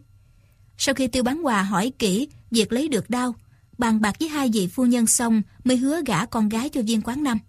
Sau 0.78 0.96
khi 0.96 1.08
Tiêu 1.08 1.24
Bán 1.24 1.46
quà 1.46 1.64
hỏi 1.64 1.92
kỹ 2.00 2.28
việc 2.52 2.74
lấy 2.74 2.88
được 2.88 3.10
đao, 3.10 3.36
bàn 3.78 4.02
bạc 4.02 4.16
với 4.20 4.30
hai 4.30 4.50
vị 4.54 4.68
phu 4.68 4.86
nhân 4.86 5.08
xong 5.08 5.42
mới 5.64 5.78
hứa 5.78 6.02
gả 6.06 6.26
con 6.26 6.50
gái 6.50 6.70
cho 6.70 6.82
viên 6.82 7.02
quán 7.02 7.24
năm. 7.24 7.40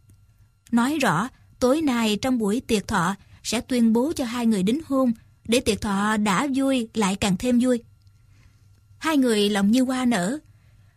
Nói 0.71 0.99
rõ, 0.99 1.29
tối 1.59 1.83
nay 1.83 2.19
trong 2.23 2.39
buổi 2.39 2.61
tiệc 2.67 2.89
thọ 2.89 3.17
sẽ 3.43 3.61
tuyên 3.61 3.93
bố 3.93 4.13
cho 4.17 4.25
hai 4.25 4.47
người 4.47 4.63
đính 4.63 4.81
hôn 4.87 5.13
để 5.49 5.61
tiệc 5.61 5.81
thọ 5.81 6.17
đã 6.17 6.47
vui 6.55 6.89
lại 6.95 7.17
càng 7.17 7.37
thêm 7.37 7.59
vui. 7.63 7.83
Hai 8.99 9.17
người 9.17 9.51
lòng 9.51 9.71
như 9.71 9.83
hoa 9.83 10.05
nở. 10.05 10.39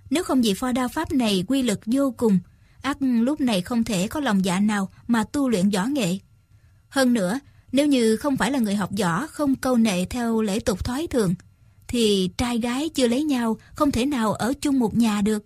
Nếu 0.10 0.24
không 0.24 0.42
vì 0.42 0.54
pho 0.54 0.72
đao 0.72 0.88
pháp 0.88 1.12
này 1.12 1.44
quy 1.48 1.62
lực 1.62 1.80
vô 1.86 2.14
cùng, 2.18 2.40
ác 2.82 2.98
lúc 3.02 3.42
này 3.42 3.62
không 3.62 3.84
thể 3.84 4.08
có 4.08 4.20
lòng 4.20 4.46
dạ 4.46 4.60
nào 4.60 4.90
mà 5.08 5.24
tu 5.24 5.50
luyện 5.50 5.70
võ 5.70 5.86
nghệ. 5.86 6.18
Hơn 6.90 7.14
nữa, 7.14 7.40
nếu 7.72 7.88
như 7.88 8.16
không 8.16 8.38
phải 8.38 8.52
là 8.52 8.60
người 8.60 8.76
học 8.76 8.90
võ 9.00 9.28
không 9.28 9.56
câu 9.56 9.78
nệ 9.78 10.06
theo 10.06 10.41
lễ 10.41 10.60
tục 10.60 10.86
thói 10.86 11.08
thường, 11.08 11.36
thì 11.88 12.30
trai 12.38 12.60
gái 12.60 12.90
chưa 12.90 13.08
lấy 13.08 13.24
nhau 13.24 13.58
không 13.76 13.91
thể 13.91 14.06
nào 14.06 14.34
ở 14.34 14.54
chung 14.62 14.80
một 14.80 14.98
nhà 14.98 15.22
được. 15.22 15.44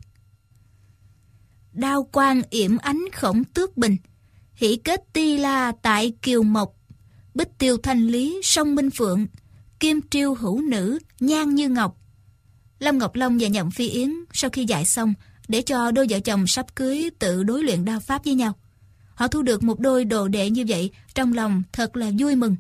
Đao 1.74 2.04
quang 2.04 2.42
yểm 2.50 2.78
ánh 2.78 3.06
khổng 3.14 3.44
tước 3.44 3.78
bình, 3.78 3.98
hỷ 4.56 4.76
kết 4.76 5.14
ti 5.14 5.38
la 5.38 5.72
tại 5.82 6.14
kiều 6.22 6.44
mộc, 6.44 6.76
bích 7.36 7.58
tiêu 7.58 7.78
thanh 7.78 8.08
lý 8.08 8.40
sông 8.44 8.76
minh 8.76 8.90
phượng, 8.90 9.28
kim 9.80 10.00
triêu 10.10 10.36
hữu 10.36 10.62
nữ 10.62 11.00
nhan 11.20 11.56
như 11.56 11.70
ngọc. 11.70 11.98
Lâm 12.80 12.98
Ngọc 12.98 13.16
Long 13.16 13.38
và 13.40 13.48
Nhậm 13.48 13.72
Phi 13.72 13.90
Yến 13.90 14.14
sau 14.34 14.50
khi 14.50 14.66
dạy 14.66 14.86
xong 14.86 15.14
để 15.48 15.62
cho 15.62 15.92
đôi 15.92 16.08
vợ 16.10 16.20
chồng 16.20 16.48
sắp 16.48 16.76
cưới 16.76 17.10
tự 17.20 17.44
đối 17.44 17.64
luyện 17.64 17.86
đao 17.86 18.00
pháp 18.00 18.26
với 18.26 18.34
nhau. 18.34 18.54
Họ 19.24 19.28
thu 19.28 19.42
được 19.42 19.64
một 19.64 19.80
đôi 19.80 20.06
đồ 20.06 20.28
đệ 20.28 20.50
như 20.50 20.66
vậy, 20.68 20.92
trong 21.16 21.34
lòng 21.34 21.64
thật 21.72 21.96
là 21.96 22.12
vui 22.20 22.36
mừng. 22.36 22.56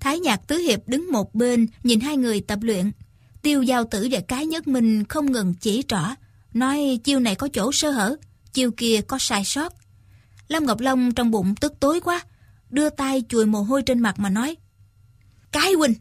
Thái 0.00 0.18
Nhạc 0.18 0.46
Tứ 0.46 0.56
Hiệp 0.56 0.88
đứng 0.88 1.12
một 1.12 1.34
bên 1.34 1.66
nhìn 1.82 2.00
hai 2.00 2.16
người 2.16 2.40
tập 2.40 2.58
luyện. 2.62 2.90
Tiêu 3.42 3.62
Giao 3.62 3.84
Tử 3.84 4.08
và 4.10 4.20
Cái 4.20 4.46
Nhất 4.46 4.68
Minh 4.68 5.04
không 5.04 5.32
ngừng 5.32 5.54
chỉ 5.54 5.82
trỏ, 5.88 6.00
nói 6.52 6.98
chiêu 7.04 7.20
này 7.20 7.34
có 7.34 7.48
chỗ 7.52 7.72
sơ 7.72 7.90
hở, 7.90 8.16
chiêu 8.52 8.70
kia 8.70 9.00
có 9.06 9.18
sai 9.18 9.44
sót. 9.44 9.72
Lâm 10.48 10.66
Ngọc 10.66 10.80
Long 10.80 11.14
trong 11.14 11.30
bụng 11.30 11.54
tức 11.60 11.72
tối 11.80 12.00
quá, 12.00 12.20
đưa 12.70 12.90
tay 12.90 13.22
chùi 13.28 13.46
mồ 13.46 13.62
hôi 13.62 13.82
trên 13.82 13.98
mặt 13.98 14.18
mà 14.18 14.30
nói. 14.30 14.56
Cái 15.52 15.72
huynh, 15.72 15.94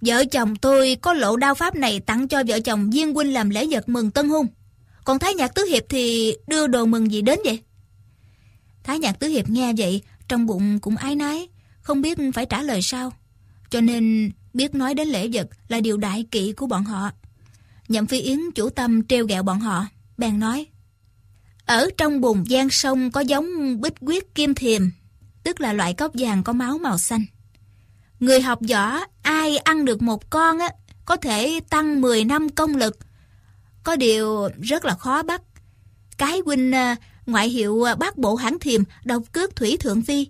vợ 0.00 0.24
chồng 0.24 0.56
tôi 0.56 0.96
có 1.02 1.12
lộ 1.12 1.36
đao 1.36 1.54
pháp 1.54 1.76
này 1.76 2.00
tặng 2.00 2.28
cho 2.28 2.42
vợ 2.48 2.60
chồng 2.60 2.94
duyên 2.94 3.14
huynh 3.14 3.32
làm 3.32 3.50
lễ 3.50 3.66
vật 3.70 3.88
mừng 3.88 4.10
tân 4.10 4.28
hôn. 4.28 4.46
Còn 5.04 5.18
Thái 5.18 5.34
Nhạc 5.34 5.54
Tứ 5.54 5.64
Hiệp 5.64 5.82
thì 5.88 6.34
đưa 6.46 6.66
đồ 6.66 6.86
mừng 6.86 7.12
gì 7.12 7.22
đến 7.22 7.38
vậy? 7.44 7.60
Thái 8.84 8.98
Nhạc 8.98 9.12
Tứ 9.12 9.28
Hiệp 9.28 9.48
nghe 9.48 9.72
vậy, 9.76 10.02
trong 10.28 10.46
bụng 10.46 10.78
cũng 10.78 10.96
ái 10.96 11.14
nái, 11.14 11.48
không 11.80 12.02
biết 12.02 12.18
phải 12.34 12.46
trả 12.46 12.62
lời 12.62 12.82
sao. 12.82 13.12
Cho 13.70 13.80
nên 13.80 14.30
biết 14.54 14.74
nói 14.74 14.94
đến 14.94 15.08
lễ 15.08 15.28
vật 15.32 15.48
là 15.68 15.80
điều 15.80 15.96
đại 15.96 16.26
kỵ 16.30 16.52
của 16.52 16.66
bọn 16.66 16.84
họ. 16.84 17.10
Nhậm 17.88 18.06
Phi 18.06 18.20
Yến 18.20 18.38
chủ 18.54 18.70
tâm 18.70 19.06
treo 19.06 19.26
gẹo 19.26 19.42
bọn 19.42 19.60
họ, 19.60 19.86
bèn 20.18 20.38
nói. 20.38 20.66
Ở 21.66 21.90
trong 21.96 22.20
bùn 22.20 22.44
giang 22.50 22.70
sông 22.70 23.10
có 23.10 23.20
giống 23.20 23.80
bích 23.80 23.94
quyết 24.00 24.34
kim 24.34 24.54
thiềm, 24.54 24.90
tức 25.42 25.60
là 25.60 25.72
loại 25.72 25.94
cốc 25.94 26.12
vàng 26.14 26.42
có 26.42 26.52
máu 26.52 26.78
màu 26.78 26.98
xanh. 26.98 27.24
Người 28.20 28.40
học 28.40 28.58
võ, 28.70 28.98
ai 29.22 29.58
ăn 29.58 29.84
được 29.84 30.02
một 30.02 30.30
con 30.30 30.58
á, 30.58 30.68
có 31.04 31.16
thể 31.16 31.60
tăng 31.70 32.00
10 32.00 32.24
năm 32.24 32.48
công 32.48 32.76
lực. 32.76 32.98
Có 33.84 33.96
điều 33.96 34.48
rất 34.62 34.84
là 34.84 34.94
khó 34.94 35.22
bắt. 35.22 35.42
Cái 36.18 36.40
huynh 36.44 36.74
à, 36.74 36.96
ngoại 37.26 37.48
hiệu 37.48 37.82
à, 37.88 37.94
bác 37.94 38.18
bộ 38.18 38.34
hãng 38.34 38.58
thiềm 38.58 38.82
độc 39.04 39.22
cước 39.32 39.56
thủy 39.56 39.76
thượng 39.80 40.02
phi 40.02 40.26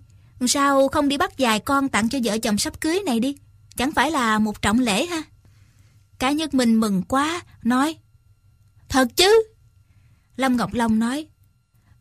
Sao 0.47 0.89
không 0.89 1.09
đi 1.09 1.16
bắt 1.16 1.32
vài 1.39 1.60
con 1.60 1.89
tặng 1.89 2.09
cho 2.09 2.19
vợ 2.24 2.39
chồng 2.39 2.59
sắp 2.59 2.81
cưới 2.81 3.01
này 3.06 3.20
đi? 3.20 3.36
Chẳng 3.77 3.93
phải 3.93 4.10
là 4.10 4.39
một 4.39 4.62
trọng 4.62 4.81
lễ 4.81 5.06
ha? 5.06 5.23
Cá 6.19 6.31
Nhất 6.31 6.55
mình 6.55 6.81
mừng 6.81 7.02
quá, 7.02 7.43
nói. 7.62 7.97
Thật 8.89 9.09
chứ? 9.16 9.43
Lâm 10.36 10.56
Ngọc 10.56 10.74
Long 10.74 10.98
nói. 10.98 11.27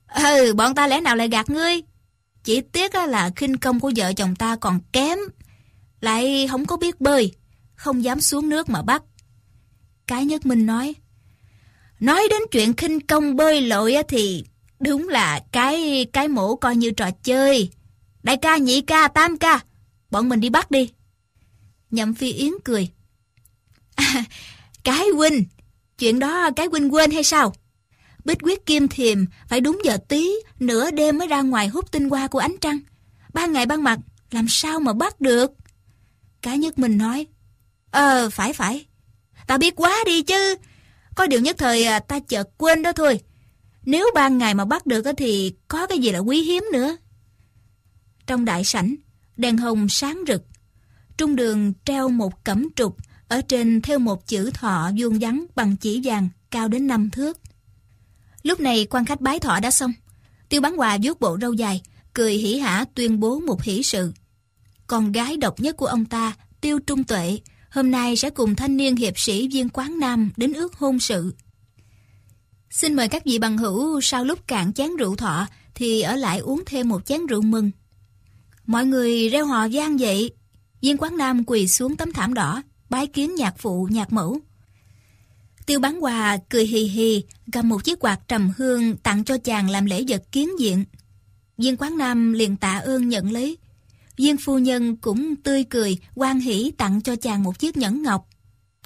Ừ, 0.07 0.53
bọn 0.53 0.75
ta 0.75 0.87
lẽ 0.87 1.01
nào 1.01 1.15
lại 1.15 1.27
gạt 1.29 1.49
ngươi? 1.49 1.81
Chỉ 2.43 2.61
tiếc 2.61 2.95
là 2.95 3.31
khinh 3.35 3.57
công 3.57 3.79
của 3.79 3.91
vợ 3.95 4.13
chồng 4.13 4.35
ta 4.35 4.55
còn 4.55 4.79
kém. 4.93 5.19
Lại 6.01 6.47
không 6.51 6.65
có 6.65 6.77
biết 6.77 7.01
bơi, 7.01 7.35
không 7.75 8.03
dám 8.03 8.21
xuống 8.21 8.49
nước 8.49 8.69
mà 8.69 8.81
bắt. 8.81 9.03
Cái 10.07 10.25
Nhất 10.25 10.45
Minh 10.45 10.65
nói. 10.65 10.95
Nói 11.99 12.27
đến 12.29 12.41
chuyện 12.51 12.73
khinh 12.73 12.99
công 12.99 13.35
bơi 13.35 13.61
lội 13.61 13.95
thì 14.07 14.45
đúng 14.81 15.09
là 15.09 15.41
cái 15.51 16.05
cái 16.13 16.27
mổ 16.27 16.55
coi 16.55 16.75
như 16.75 16.91
trò 16.91 17.11
chơi. 17.23 17.69
Đại 18.23 18.37
ca, 18.37 18.57
nhị 18.57 18.81
ca, 18.81 19.07
tam 19.07 19.37
ca, 19.37 19.59
bọn 20.11 20.29
mình 20.29 20.39
đi 20.39 20.49
bắt 20.49 20.71
đi. 20.71 20.91
Nhậm 21.91 22.13
Phi 22.13 22.31
Yến 22.31 22.51
cười. 22.63 22.89
À, 23.95 24.23
cái 24.83 25.07
huynh, 25.15 25.45
chuyện 25.97 26.19
đó 26.19 26.49
cái 26.55 26.67
huynh 26.67 26.93
quên 26.93 27.11
hay 27.11 27.23
sao? 27.23 27.53
Bích 28.25 28.37
quyết 28.41 28.65
kim 28.65 28.87
thiềm 28.87 29.25
phải 29.47 29.61
đúng 29.61 29.81
giờ 29.83 29.97
tí, 30.07 30.29
nửa 30.59 30.91
đêm 30.91 31.17
mới 31.17 31.27
ra 31.27 31.41
ngoài 31.41 31.67
hút 31.67 31.91
tinh 31.91 32.09
hoa 32.09 32.27
của 32.27 32.39
ánh 32.39 32.55
trăng. 32.61 32.79
Ban 33.33 33.53
ngày 33.53 33.65
ban 33.65 33.83
mặt, 33.83 33.99
làm 34.31 34.45
sao 34.49 34.79
mà 34.79 34.93
bắt 34.93 35.21
được? 35.21 35.51
Cá 36.41 36.55
nhất 36.55 36.79
mình 36.79 36.97
nói. 36.97 37.27
Ờ, 37.91 38.29
phải 38.29 38.53
phải. 38.53 38.85
Ta 39.47 39.57
biết 39.57 39.75
quá 39.75 39.97
đi 40.05 40.21
chứ. 40.21 40.55
Có 41.15 41.27
điều 41.27 41.39
nhất 41.39 41.55
thời 41.59 41.83
à, 41.85 41.99
ta 41.99 42.19
chợt 42.19 42.49
quên 42.57 42.83
đó 42.83 42.91
thôi. 42.91 43.19
Nếu 43.85 44.07
ban 44.15 44.37
ngày 44.37 44.53
mà 44.53 44.65
bắt 44.65 44.85
được 44.85 45.05
thì 45.17 45.53
có 45.67 45.87
cái 45.87 45.99
gì 45.99 46.11
là 46.11 46.19
quý 46.19 46.41
hiếm 46.41 46.63
nữa. 46.73 46.97
Trong 48.27 48.45
đại 48.45 48.63
sảnh, 48.63 48.95
đèn 49.37 49.57
hồng 49.57 49.89
sáng 49.89 50.23
rực. 50.27 50.43
Trung 51.17 51.35
đường 51.35 51.73
treo 51.85 52.09
một 52.09 52.43
cẩm 52.43 52.67
trục, 52.75 52.97
ở 53.27 53.41
trên 53.41 53.81
theo 53.81 53.99
một 53.99 54.27
chữ 54.27 54.51
thọ 54.53 54.91
vuông 54.97 55.19
vắn 55.19 55.45
bằng 55.55 55.77
chỉ 55.77 56.01
vàng 56.03 56.29
cao 56.51 56.67
đến 56.67 56.87
năm 56.87 57.09
thước. 57.09 57.39
Lúc 58.43 58.59
này 58.59 58.87
quan 58.89 59.05
khách 59.05 59.21
bái 59.21 59.39
thọ 59.39 59.59
đã 59.59 59.71
xong. 59.71 59.93
Tiêu 60.49 60.61
bán 60.61 60.79
quà 60.79 60.97
vuốt 61.03 61.19
bộ 61.19 61.37
râu 61.41 61.53
dài, 61.53 61.81
cười 62.13 62.33
hỉ 62.33 62.59
hả 62.59 62.85
tuyên 62.95 63.19
bố 63.19 63.39
một 63.39 63.63
hỷ 63.63 63.83
sự. 63.83 64.13
Con 64.87 65.11
gái 65.11 65.37
độc 65.37 65.59
nhất 65.59 65.77
của 65.77 65.85
ông 65.85 66.05
ta, 66.05 66.33
Tiêu 66.61 66.79
Trung 66.79 67.03
Tuệ, 67.03 67.39
hôm 67.69 67.91
nay 67.91 68.15
sẽ 68.15 68.29
cùng 68.29 68.55
thanh 68.55 68.77
niên 68.77 68.95
hiệp 68.95 69.19
sĩ 69.19 69.47
viên 69.47 69.69
quán 69.69 69.99
Nam 69.99 70.31
đến 70.37 70.53
ước 70.53 70.75
hôn 70.75 70.99
sự. 70.99 71.33
Xin 72.71 72.93
mời 72.93 73.07
các 73.07 73.25
vị 73.25 73.39
bằng 73.39 73.57
hữu 73.57 74.01
sau 74.01 74.25
lúc 74.25 74.47
cạn 74.47 74.73
chén 74.73 74.89
rượu 74.99 75.15
thọ 75.15 75.47
thì 75.75 76.01
ở 76.01 76.15
lại 76.15 76.39
uống 76.39 76.63
thêm 76.65 76.89
một 76.89 77.05
chén 77.05 77.25
rượu 77.25 77.41
mừng. 77.41 77.71
Mọi 78.65 78.85
người 78.85 79.29
reo 79.29 79.45
hò 79.45 79.67
vang 79.71 79.99
dậy. 79.99 80.31
Viên 80.81 80.97
quán 80.97 81.17
nam 81.17 81.43
quỳ 81.45 81.67
xuống 81.67 81.95
tấm 81.95 82.13
thảm 82.13 82.33
đỏ, 82.33 82.61
bái 82.89 83.07
kiến 83.07 83.35
nhạc 83.35 83.53
phụ, 83.57 83.87
nhạc 83.91 84.13
mẫu. 84.13 84.39
Tiêu 85.65 85.79
bán 85.79 86.03
quà 86.03 86.37
cười 86.49 86.65
hì 86.65 86.79
hì, 86.79 87.23
cầm 87.51 87.69
một 87.69 87.83
chiếc 87.83 87.99
quạt 87.99 88.19
trầm 88.27 88.51
hương 88.57 88.97
tặng 88.97 89.23
cho 89.23 89.37
chàng 89.37 89.69
làm 89.69 89.85
lễ 89.85 90.03
vật 90.07 90.23
kiến 90.31 90.59
diện. 90.59 90.85
Viên 91.57 91.77
quán 91.77 91.97
nam 91.97 92.33
liền 92.33 92.57
tạ 92.57 92.77
ơn 92.77 93.09
nhận 93.09 93.31
lấy. 93.31 93.57
Viên 94.17 94.37
phu 94.37 94.57
nhân 94.57 94.95
cũng 94.95 95.35
tươi 95.35 95.63
cười, 95.63 95.97
quan 96.15 96.39
hỷ 96.39 96.71
tặng 96.77 97.01
cho 97.01 97.15
chàng 97.15 97.43
một 97.43 97.59
chiếc 97.59 97.77
nhẫn 97.77 98.03
ngọc. 98.03 98.27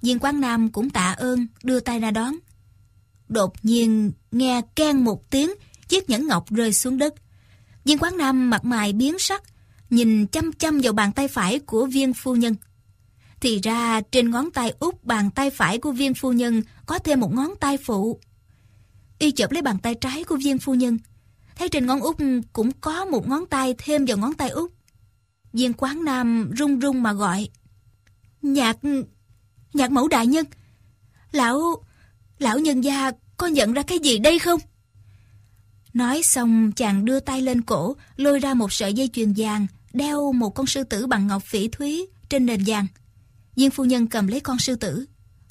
Viên 0.02 0.20
quán 0.20 0.42
nam 0.42 0.72
cũng 0.72 0.90
tạ 0.90 1.12
ơn, 1.12 1.48
đưa 1.64 1.80
tay 1.80 2.00
ra 2.00 2.12
đón. 2.12 2.36
Đột 3.30 3.54
nhiên 3.66 4.12
nghe 4.32 4.62
ken 4.76 5.04
một 5.04 5.30
tiếng, 5.30 5.52
chiếc 5.88 6.10
nhẫn 6.10 6.28
ngọc 6.28 6.50
rơi 6.50 6.74
xuống 6.74 6.98
đất. 6.98 7.14
Viên 7.86 7.98
quán 7.98 8.18
nam 8.18 8.50
mặt 8.50 8.66
mày 8.66 8.94
biến 8.94 9.20
sắc, 9.20 9.44
nhìn 9.90 10.28
chăm 10.28 10.52
chăm 10.52 10.80
vào 10.84 10.94
bàn 10.94 11.12
tay 11.12 11.28
phải 11.28 11.60
của 11.60 11.86
viên 11.86 12.14
phu 12.14 12.36
nhân. 12.36 12.56
Thì 13.40 13.60
ra 13.64 14.02
trên 14.02 14.32
ngón 14.32 14.52
tay 14.52 14.74
út 14.80 15.04
bàn 15.04 15.32
tay 15.32 15.50
phải 15.50 15.78
của 15.78 15.92
viên 15.92 16.14
phu 16.14 16.32
nhân 16.32 16.62
có 16.86 17.00
thêm 17.00 17.20
một 17.20 17.34
ngón 17.34 17.54
tay 17.60 17.78
phụ. 17.78 18.20
Y 19.20 19.32
chộp 19.32 19.52
lấy 19.52 19.62
bàn 19.62 19.78
tay 19.78 19.96
trái 19.96 20.24
của 20.24 20.38
viên 20.44 20.58
phu 20.58 20.74
nhân. 20.74 20.98
Thấy 21.56 21.70
trên 21.70 21.86
ngón 21.86 22.00
út 22.00 22.18
cũng 22.54 22.72
có 22.82 23.06
một 23.06 23.28
ngón 23.28 23.46
tay 23.46 23.76
thêm 23.78 24.06
vào 24.06 24.18
ngón 24.18 24.34
tay 24.34 24.50
út. 24.50 24.72
Viên 25.54 25.74
quán 25.74 26.06
nam 26.06 26.52
run 26.52 26.80
run 26.80 27.04
mà 27.04 27.14
gọi. 27.14 27.50
Nhạc... 28.42 28.78
Nhạc 29.74 29.92
mẫu 29.92 30.08
đại 30.08 30.28
nhân. 30.28 30.46
Lão... 31.32 31.84
Lão 32.40 32.60
nhân 32.60 32.82
gia 32.82 33.12
có 33.38 33.48
nhận 33.48 33.74
ra 33.74 33.84
cái 33.84 34.00
gì 34.00 34.18
đây 34.18 34.40
không? 34.40 34.60
Nói 35.94 36.24
xong 36.24 36.72
chàng 36.72 37.06
đưa 37.06 37.20
tay 37.20 37.42
lên 37.42 37.62
cổ, 37.62 37.96
lôi 38.16 38.40
ra 38.40 38.54
một 38.54 38.74
sợi 38.74 38.94
dây 38.94 39.10
chuyền 39.14 39.34
vàng, 39.38 39.68
đeo 39.94 40.32
một 40.32 40.50
con 40.50 40.66
sư 40.66 40.84
tử 40.84 41.08
bằng 41.08 41.28
ngọc 41.28 41.44
phỉ 41.44 41.68
thúy 41.68 42.08
trên 42.30 42.46
nền 42.46 42.64
vàng. 42.66 42.88
Viên 43.56 43.72
phu 43.72 43.86
nhân 43.86 44.08
cầm 44.08 44.28
lấy 44.28 44.40
con 44.40 44.60
sư 44.60 44.76
tử, 44.76 45.06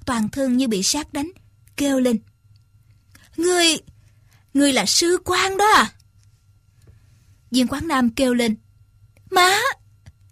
toàn 0.07 0.29
thân 0.29 0.57
như 0.57 0.69
bị 0.69 0.83
sát 0.83 1.13
đánh, 1.13 1.31
kêu 1.77 2.01
lên. 2.01 2.19
Ngươi, 3.37 3.77
ngươi 4.55 4.73
là 4.73 4.87
sư 4.87 5.19
quan 5.25 5.57
đó 5.57 5.73
à? 5.75 5.93
Viên 7.51 7.67
Quán 7.69 7.89
Nam 7.89 8.11
kêu 8.11 8.35
lên. 8.35 8.57
Má! 9.31 9.59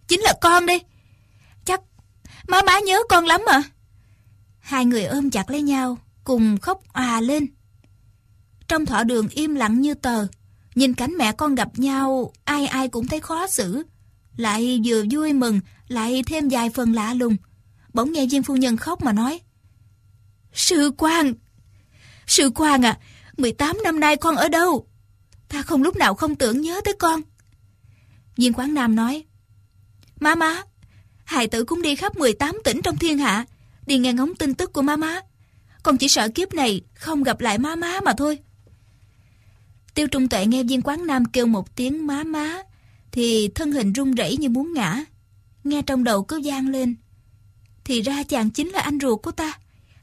Chính 0.09 0.21
là 0.21 0.35
con 0.41 0.67
đây. 0.67 0.81
Chắc 1.65 1.81
má 2.49 2.63
má 2.67 2.79
nhớ 2.87 3.01
con 3.09 3.25
lắm 3.25 3.41
à? 3.47 3.63
Hai 4.59 4.85
người 4.85 5.05
ôm 5.05 5.31
chặt 5.31 5.51
lấy 5.51 5.63
nhau, 5.63 5.99
cùng 6.25 6.59
khóc 6.59 6.81
òa 6.93 7.21
lên. 7.21 7.47
Trong 8.69 8.87
thọ 8.87 9.05
đường 9.05 9.29
im 9.29 9.55
lặng 9.55 9.81
như 9.81 9.95
tờ, 9.95 10.27
nhìn 10.75 10.95
cảnh 10.95 11.15
mẹ 11.19 11.33
con 11.33 11.55
gặp 11.55 11.69
nhau, 11.79 12.33
ai 12.45 12.67
ai 12.67 12.89
cũng 12.89 13.09
thấy 13.09 13.21
khó 13.21 13.47
xử. 13.47 13.83
Lại 14.37 14.81
vừa 14.85 15.05
vui 15.11 15.33
mừng, 15.33 15.61
lại 15.89 16.23
thêm 16.27 16.49
vài 16.49 16.71
phần 16.71 16.93
lạ 16.93 17.15
lùng. 17.15 17.37
Bỗng 17.93 18.13
nghe 18.13 18.27
viên 18.27 18.43
phu 18.43 18.57
nhân 18.57 18.77
khóc 18.77 19.03
mà 19.03 19.13
nói. 19.13 19.41
Sư 20.53 20.93
quan! 20.99 21.35
Sư 22.27 22.51
quan 22.55 22.85
à, 22.85 22.99
18 23.37 23.77
năm 23.85 24.01
nay 24.01 24.17
con 24.17 24.37
ở 24.37 24.49
đâu? 24.49 24.89
Ta 25.49 25.63
không 25.63 25.83
lúc 25.83 25.97
nào 25.97 26.15
không 26.15 26.37
tưởng 26.37 26.61
nhớ 26.61 26.81
tới 26.85 26.95
con. 26.99 27.23
viên 28.37 28.53
Quán 28.53 28.75
Nam 28.75 28.97
nói. 28.97 29.25
Má 30.21 30.35
má, 30.35 30.63
hài 31.25 31.49
tử 31.49 31.65
cũng 31.65 31.83
đi 31.83 31.97
khắp 31.97 32.17
18 32.17 32.59
tỉnh 32.65 32.81
trong 32.85 32.97
thiên 32.97 33.19
hạ, 33.19 33.45
đi 33.87 33.99
nghe 33.99 34.13
ngóng 34.13 34.35
tin 34.35 34.55
tức 34.55 34.73
của 34.73 34.83
má 34.83 34.97
má. 34.97 35.21
Con 35.83 35.99
chỉ 35.99 36.09
sợ 36.09 36.29
kiếp 36.29 36.55
này 36.55 36.81
không 36.95 37.23
gặp 37.23 37.41
lại 37.41 37.59
má 37.59 37.77
má 37.77 38.01
mà 38.05 38.13
thôi. 38.13 38.39
Tiêu 39.95 40.09
Trung 40.09 40.29
Tuệ 40.29 40.47
nghe 40.47 40.63
viên 40.63 40.83
quán 40.83 41.07
nam 41.07 41.25
kêu 41.25 41.47
một 41.47 41.77
tiếng 41.77 42.07
má 42.07 42.25
má, 42.25 42.63
thì 43.13 43.49
thân 43.55 43.73
hình 43.73 43.93
run 43.93 44.11
rẩy 44.15 44.37
như 44.37 44.49
muốn 44.49 44.73
ngã. 44.73 45.05
Nghe 45.65 45.83
trong 45.83 46.05
đầu 46.05 46.25
cứ 46.25 46.37
gian 46.37 46.69
lên. 46.69 46.97
Thì 47.85 48.03
ra 48.03 48.23
chàng 48.23 48.51
chính 48.51 48.69
là 48.69 48.81
anh 48.81 48.99
ruột 49.01 49.23
của 49.23 49.31
ta. 49.31 49.59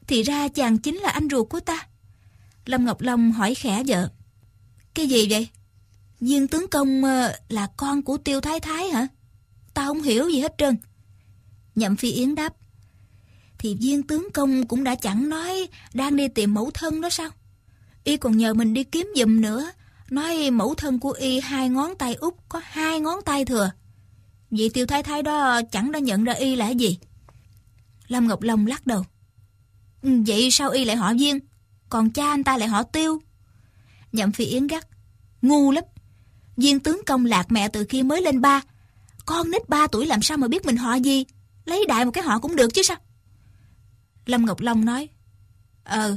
Thì 0.06 0.22
ra 0.22 0.48
chàng 0.48 0.78
chính 0.78 0.96
là 0.96 1.10
anh 1.10 1.28
ruột 1.30 1.48
của 1.48 1.60
ta. 1.60 1.86
Lâm 2.66 2.84
Ngọc 2.84 3.00
Long 3.00 3.32
hỏi 3.32 3.54
khẽ 3.54 3.82
vợ. 3.86 4.10
Cái 4.94 5.06
gì 5.06 5.26
vậy? 5.30 5.48
Viên 6.20 6.48
tướng 6.48 6.68
công 6.68 7.04
ờ, 7.04 7.38
là 7.48 7.68
con 7.76 8.02
của 8.02 8.16
Tiêu 8.16 8.40
Thái 8.40 8.60
Thái 8.60 8.88
hả? 8.88 9.06
Tao 9.74 9.86
không 9.86 10.02
hiểu 10.02 10.28
gì 10.28 10.40
hết 10.40 10.54
trơn. 10.58 10.76
Nhậm 11.74 11.96
Phi 11.96 12.10
Yến 12.10 12.34
đáp. 12.34 12.54
Thì 13.60 13.76
viên 13.80 14.02
tướng 14.02 14.28
công 14.34 14.66
cũng 14.66 14.84
đã 14.84 14.94
chẳng 14.94 15.28
nói 15.28 15.68
đang 15.94 16.16
đi 16.16 16.28
tìm 16.28 16.54
mẫu 16.54 16.70
thân 16.70 17.00
đó 17.00 17.10
sao? 17.10 17.30
Y 18.04 18.16
còn 18.16 18.36
nhờ 18.36 18.54
mình 18.54 18.74
đi 18.74 18.84
kiếm 18.84 19.12
giùm 19.16 19.40
nữa. 19.40 19.70
Nói 20.10 20.50
mẫu 20.50 20.74
thân 20.74 20.98
của 20.98 21.10
Y 21.10 21.40
hai 21.40 21.68
ngón 21.68 21.94
tay 21.98 22.14
út 22.14 22.34
có 22.48 22.60
hai 22.64 23.00
ngón 23.00 23.22
tay 23.24 23.44
thừa. 23.44 23.70
Vị 24.50 24.68
tiêu 24.68 24.86
thái 24.86 25.02
thái 25.02 25.22
đó 25.22 25.60
chẳng 25.72 25.92
đã 25.92 25.98
nhận 25.98 26.24
ra 26.24 26.32
Y 26.32 26.56
là 26.56 26.68
gì. 26.68 26.98
Lâm 28.08 28.28
Ngọc 28.28 28.42
Long 28.42 28.66
lắc 28.66 28.86
đầu. 28.86 29.04
Ừ, 30.02 30.10
vậy 30.26 30.50
sao 30.50 30.70
Y 30.70 30.84
lại 30.84 30.96
họ 30.96 31.12
viên? 31.18 31.38
Còn 31.88 32.10
cha 32.10 32.30
anh 32.30 32.44
ta 32.44 32.58
lại 32.58 32.68
họ 32.68 32.82
tiêu. 32.82 33.22
Nhậm 34.12 34.32
Phi 34.32 34.44
Yến 34.44 34.66
gắt. 34.66 34.86
Ngu 35.42 35.70
lắm. 35.70 35.84
Viên 36.56 36.80
tướng 36.80 37.00
công 37.06 37.24
lạc 37.24 37.52
mẹ 37.52 37.68
từ 37.68 37.84
khi 37.88 38.02
mới 38.02 38.22
lên 38.22 38.40
ba. 38.40 38.60
Con 39.26 39.50
nít 39.50 39.68
ba 39.68 39.86
tuổi 39.86 40.06
làm 40.06 40.22
sao 40.22 40.38
mà 40.38 40.48
biết 40.48 40.66
mình 40.66 40.76
họ 40.76 40.94
gì? 40.94 41.24
Lấy 41.64 41.84
đại 41.88 42.04
một 42.04 42.10
cái 42.10 42.24
họ 42.24 42.38
cũng 42.38 42.56
được 42.56 42.74
chứ 42.74 42.82
sao? 42.82 42.96
Lâm 44.26 44.46
Ngọc 44.46 44.60
Long 44.60 44.84
nói. 44.84 45.08
Ờ, 45.84 46.16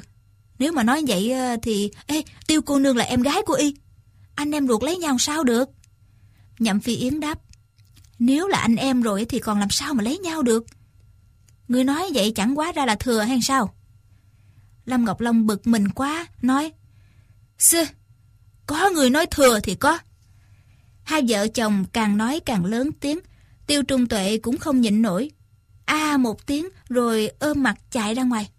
nếu 0.59 0.71
mà 0.71 0.83
nói 0.83 1.03
vậy 1.07 1.31
ờ, 1.31 1.57
thì... 1.61 1.91
Ê, 2.05 2.23
Tiêu 2.47 2.61
cô 2.61 2.79
nương 2.79 2.97
là 2.97 3.03
em 3.03 3.21
gái 3.21 3.41
của 3.45 3.53
Y. 3.53 3.75
Anh 4.35 4.51
em 4.51 4.67
ruột 4.67 4.83
lấy 4.83 4.97
nhau 4.97 5.17
sao 5.19 5.43
được? 5.43 5.69
Nhậm 6.59 6.79
Phi 6.79 6.95
Yến 6.95 7.19
đáp. 7.19 7.39
Nếu 8.19 8.47
là 8.47 8.57
anh 8.57 8.75
em 8.75 9.01
rồi 9.01 9.25
thì 9.25 9.39
còn 9.39 9.59
làm 9.59 9.69
sao 9.69 9.93
mà 9.93 10.03
lấy 10.03 10.17
nhau 10.17 10.43
được? 10.43 10.65
Người 11.67 11.83
nói 11.83 12.09
vậy 12.13 12.31
chẳng 12.35 12.57
quá 12.59 12.71
ra 12.71 12.85
là 12.85 12.95
thừa 12.95 13.21
hay 13.21 13.39
sao? 13.41 13.75
Lâm 14.85 15.05
Ngọc 15.05 15.21
Long 15.21 15.45
bực 15.45 15.67
mình 15.67 15.89
quá, 15.89 16.27
nói. 16.41 16.71
sư, 17.57 17.83
có 18.65 18.89
người 18.89 19.09
nói 19.09 19.25
thừa 19.25 19.59
thì 19.59 19.75
có. 19.75 19.99
Hai 21.03 21.21
vợ 21.27 21.47
chồng 21.47 21.85
càng 21.93 22.17
nói 22.17 22.39
càng 22.45 22.65
lớn 22.65 22.89
tiếng, 22.99 23.19
tiêu 23.67 23.83
trung 23.83 24.07
tuệ 24.07 24.37
cũng 24.37 24.57
không 24.57 24.81
nhịn 24.81 25.01
nổi. 25.01 25.31
A 25.93 26.17
một 26.17 26.45
tiếng 26.45 26.69
rồi 26.89 27.31
ôm 27.39 27.63
mặt 27.63 27.75
chạy 27.91 28.13
ra 28.13 28.23
ngoài. 28.23 28.49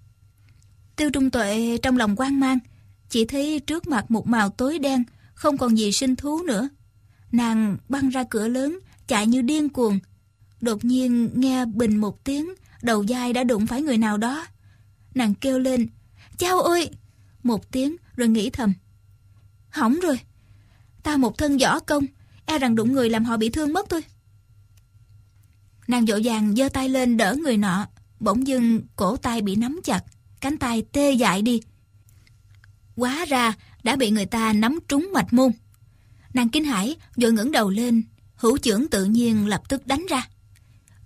Tiêu 0.97 1.11
trung 1.11 1.31
tuệ 1.31 1.78
trong 1.82 1.97
lòng 1.97 2.15
quan 2.16 2.40
mang, 2.40 2.59
chỉ 3.09 3.24
thấy 3.24 3.61
trước 3.61 3.86
mặt 3.86 4.11
một 4.11 4.27
màu 4.27 4.51
tối 4.51 4.78
đen, 4.78 5.05
không 5.35 5.59
còn 5.59 5.78
gì 5.78 5.93
sinh 5.93 6.16
thú 6.16 6.43
nữa. 6.43 6.69
Nàng 7.32 7.77
băng 7.89 8.09
ra 8.09 8.24
cửa 8.31 8.48
lớn, 8.48 8.78
chạy 9.06 9.27
như 9.27 9.43
điên 9.43 9.69
cuồng. 9.69 9.98
Đột 10.61 10.85
nhiên 10.85 11.31
nghe 11.35 11.65
bình 11.65 11.97
một 11.97 12.24
tiếng, 12.24 12.55
đầu 12.82 13.06
dai 13.06 13.32
đã 13.32 13.44
đụng 13.44 13.66
phải 13.66 13.82
người 13.82 13.98
nào 13.98 14.16
đó. 14.16 14.47
Nàng 15.15 15.35
kêu 15.35 15.59
lên, 15.59 15.89
Chao 16.39 16.61
ơi! 16.61 16.90
Một 17.43 17.73
tiếng 17.73 17.97
rồi 18.16 18.28
nghĩ 18.28 18.51
thầm. 18.51 18.73
Hỏng 19.70 20.01
rồi, 20.01 20.20
ta 21.02 21.16
một 21.16 21.39
thân 21.39 21.59
võ 21.59 21.81
công, 21.81 22.06
e 22.47 22.59
rằng 22.59 22.74
đụng 22.74 22.93
người 22.93 23.11
làm 23.11 23.24
họ 23.24 23.36
bị 23.36 23.48
thương 23.48 23.73
mất 23.73 23.86
thôi. 23.90 24.02
Nàng 25.89 26.06
dỗ 26.06 26.16
dàng 26.16 26.55
giơ 26.56 26.69
tay 26.69 26.89
lên 26.89 27.16
đỡ 27.16 27.36
người 27.43 27.56
nọ, 27.56 27.86
bỗng 28.20 28.47
dưng 28.47 28.81
cổ 28.97 29.16
tay 29.16 29.43
bị 29.43 29.56
nắm 29.56 29.81
chặt, 29.85 30.05
cánh 30.40 30.59
tay 30.59 30.82
tê 30.93 31.12
dại 31.12 31.43
đi. 31.43 31.61
Quá 32.97 33.24
ra 33.28 33.52
đã 33.82 33.97
bị 33.97 34.11
người 34.11 34.27
ta 34.27 34.52
nắm 34.52 34.78
trúng 34.89 35.11
mạch 35.12 35.32
môn. 35.32 35.52
Nàng 36.35 36.48
kinh 36.48 36.65
hãi 36.65 36.97
vội 37.16 37.32
ngẩng 37.32 37.52
đầu 37.52 37.70
lên, 37.70 38.02
hữu 38.35 38.59
trưởng 38.59 38.89
tự 38.89 39.05
nhiên 39.05 39.47
lập 39.47 39.69
tức 39.69 39.86
đánh 39.86 40.06
ra. 40.09 40.28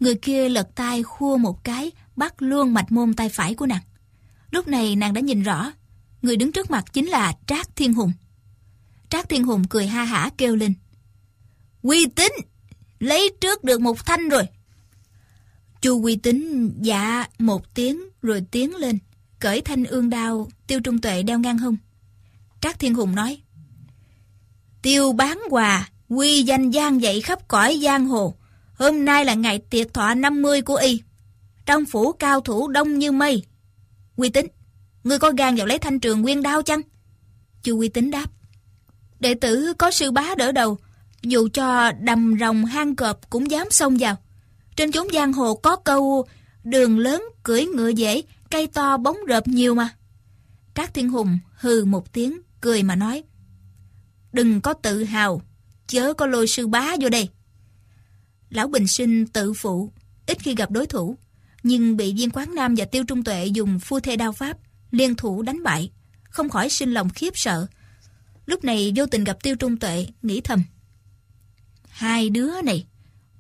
Người 0.01 0.15
kia 0.15 0.49
lật 0.49 0.69
tay 0.75 1.03
khua 1.03 1.37
một 1.37 1.65
cái, 1.65 1.91
bắt 2.17 2.43
luôn 2.43 2.75
mạch 2.75 2.93
môn 2.93 3.15
tay 3.15 3.29
phải 3.29 3.55
của 3.55 3.67
nàng. 3.67 3.83
Lúc 4.51 4.69
này 4.69 4.97
nàng 4.97 5.15
đã 5.15 5.21
nhìn 5.21 5.43
rõ, 5.43 5.73
người 6.23 6.37
đứng 6.37 6.53
trước 6.53 6.71
mặt 6.71 6.85
chính 6.93 7.07
là 7.07 7.33
Trác 7.47 7.77
Thiên 7.77 7.95
Hùng. 7.95 8.13
Trác 9.09 9.29
Thiên 9.29 9.45
Hùng 9.45 9.65
cười 9.69 9.87
ha 9.87 10.05
hả 10.05 10.31
kêu 10.39 10.57
lên. 10.57 10.75
Quy 11.83 12.07
tính, 12.07 12.33
lấy 12.99 13.31
trước 13.41 13.65
được 13.65 13.81
một 13.81 14.07
thanh 14.07 14.29
rồi. 14.29 14.43
Chu 15.81 16.01
Quy 16.01 16.17
tính 16.17 16.73
dạ 16.81 17.27
một 17.39 17.75
tiếng 17.75 18.01
rồi 18.23 18.45
tiến 18.51 18.77
lên, 18.77 18.99
cởi 19.39 19.61
thanh 19.61 19.85
ương 19.85 20.11
đao 20.11 20.49
tiêu 20.67 20.81
trung 20.81 21.01
tuệ 21.01 21.23
đeo 21.23 21.39
ngang 21.39 21.59
hông. 21.59 21.77
Trác 22.61 22.79
Thiên 22.79 22.95
Hùng 22.95 23.15
nói. 23.15 23.41
Tiêu 24.83 25.13
bán 25.13 25.41
quà, 25.51 25.89
quy 26.09 26.43
danh 26.43 26.71
gian 26.71 27.03
dậy 27.03 27.21
khắp 27.21 27.49
cõi 27.49 27.81
giang 27.83 28.07
hồ. 28.07 28.35
Hôm 28.75 29.05
nay 29.05 29.25
là 29.25 29.35
ngày 29.35 29.59
tiệc 29.59 29.95
thọ 29.95 30.15
50 30.15 30.63
của 30.63 30.75
y. 30.75 31.03
Trong 31.67 31.85
phủ 31.85 32.13
cao 32.13 32.41
thủ 32.41 32.69
đông 32.69 32.99
như 32.99 33.13
mây. 33.13 33.45
Quy 34.17 34.29
tính, 34.29 34.47
ngươi 35.05 35.19
có 35.19 35.33
gan 35.39 35.57
vào 35.57 35.67
lấy 35.67 35.79
thanh 35.79 36.01
trường 36.01 36.23
nguyên 36.23 36.43
đao 36.43 36.63
chăng? 36.63 36.81
Chu 37.63 37.77
Quy 37.77 37.89
tính 37.89 38.11
đáp. 38.11 38.27
Đệ 39.21 39.35
tử 39.35 39.73
có 39.79 39.91
sư 39.91 40.11
bá 40.11 40.35
đỡ 40.37 40.53
đầu, 40.53 40.79
dù 41.23 41.49
cho 41.53 41.93
đầm 42.01 42.37
rồng 42.41 42.65
hang 42.65 42.97
cọp 42.97 43.31
cũng 43.31 43.51
dám 43.51 43.71
xông 43.71 43.97
vào. 44.01 44.17
Trên 44.79 44.93
chốn 44.93 45.07
giang 45.13 45.33
hồ 45.33 45.55
có 45.55 45.77
câu 45.77 46.27
đường 46.65 46.99
lớn 46.99 47.23
cưỡi 47.43 47.65
ngựa 47.65 47.89
dễ, 47.89 48.23
cây 48.51 48.67
to 48.67 48.97
bóng 48.97 49.17
rợp 49.29 49.49
nhiều 49.49 49.75
mà. 49.75 49.89
Trác 50.75 50.95
Thiên 50.95 51.09
Hùng 51.09 51.39
hừ 51.55 51.85
một 51.85 52.13
tiếng, 52.13 52.41
cười 52.61 52.83
mà 52.83 52.97
nói. 52.97 53.23
Đừng 54.33 54.61
có 54.61 54.73
tự 54.73 55.05
hào, 55.05 55.43
chớ 55.87 56.15
có 56.15 56.27
lôi 56.27 56.47
sư 56.47 56.67
bá 56.67 56.87
vô 57.01 57.09
đây. 57.09 57.29
Lão 58.51 58.69
Bình 58.69 58.87
Sinh 58.87 59.27
tự 59.27 59.53
phụ, 59.53 59.93
ít 60.27 60.39
khi 60.41 60.55
gặp 60.55 60.71
đối 60.71 60.87
thủ, 60.87 61.17
nhưng 61.63 61.97
bị 61.97 62.15
viên 62.15 62.31
quán 62.31 62.55
nam 62.55 62.75
và 62.77 62.85
tiêu 62.85 63.05
trung 63.05 63.25
tuệ 63.25 63.47
dùng 63.47 63.79
phu 63.79 64.01
thê 64.01 64.17
đao 64.17 64.33
pháp, 64.33 64.59
liên 64.91 65.15
thủ 65.15 65.43
đánh 65.43 65.63
bại, 65.63 65.91
không 66.23 66.49
khỏi 66.49 66.69
sinh 66.69 66.93
lòng 66.93 67.11
khiếp 67.11 67.37
sợ. 67.37 67.67
Lúc 68.47 68.65
này 68.65 68.93
vô 68.97 69.07
tình 69.07 69.25
gặp 69.25 69.43
tiêu 69.43 69.57
trung 69.57 69.77
tuệ, 69.77 70.07
nghĩ 70.23 70.41
thầm. 70.41 70.63
Hai 71.89 72.31
đứa 72.31 72.63
này, 72.63 72.87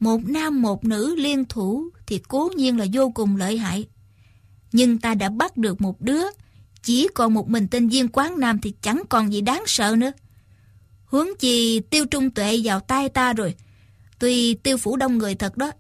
một 0.01 0.25
nam 0.25 0.62
một 0.62 0.85
nữ 0.85 1.15
liên 1.16 1.45
thủ 1.45 1.85
thì 2.07 2.20
cố 2.29 2.51
nhiên 2.57 2.79
là 2.79 2.87
vô 2.93 3.11
cùng 3.11 3.37
lợi 3.37 3.59
hại. 3.59 3.87
Nhưng 4.73 4.99
ta 4.99 5.15
đã 5.15 5.29
bắt 5.29 5.57
được 5.57 5.81
một 5.81 6.01
đứa, 6.01 6.23
chỉ 6.83 7.09
còn 7.15 7.35
một 7.35 7.49
mình 7.49 7.69
tên 7.70 7.89
viên 7.89 8.09
quán 8.09 8.41
nam 8.41 8.59
thì 8.62 8.75
chẳng 8.83 9.03
còn 9.09 9.33
gì 9.33 9.41
đáng 9.41 9.62
sợ 9.66 9.97
nữa. 9.99 10.12
Hướng 11.05 11.29
chi 11.39 11.81
tiêu 11.81 12.07
trung 12.07 12.31
tuệ 12.31 12.61
vào 12.65 12.81
tay 12.81 13.09
ta 13.09 13.33
rồi. 13.33 13.55
Tuy 14.19 14.55
tiêu 14.55 14.77
phủ 14.77 14.97
đông 14.97 15.19
người 15.19 15.35
thật 15.35 15.57
đó, 15.57 15.73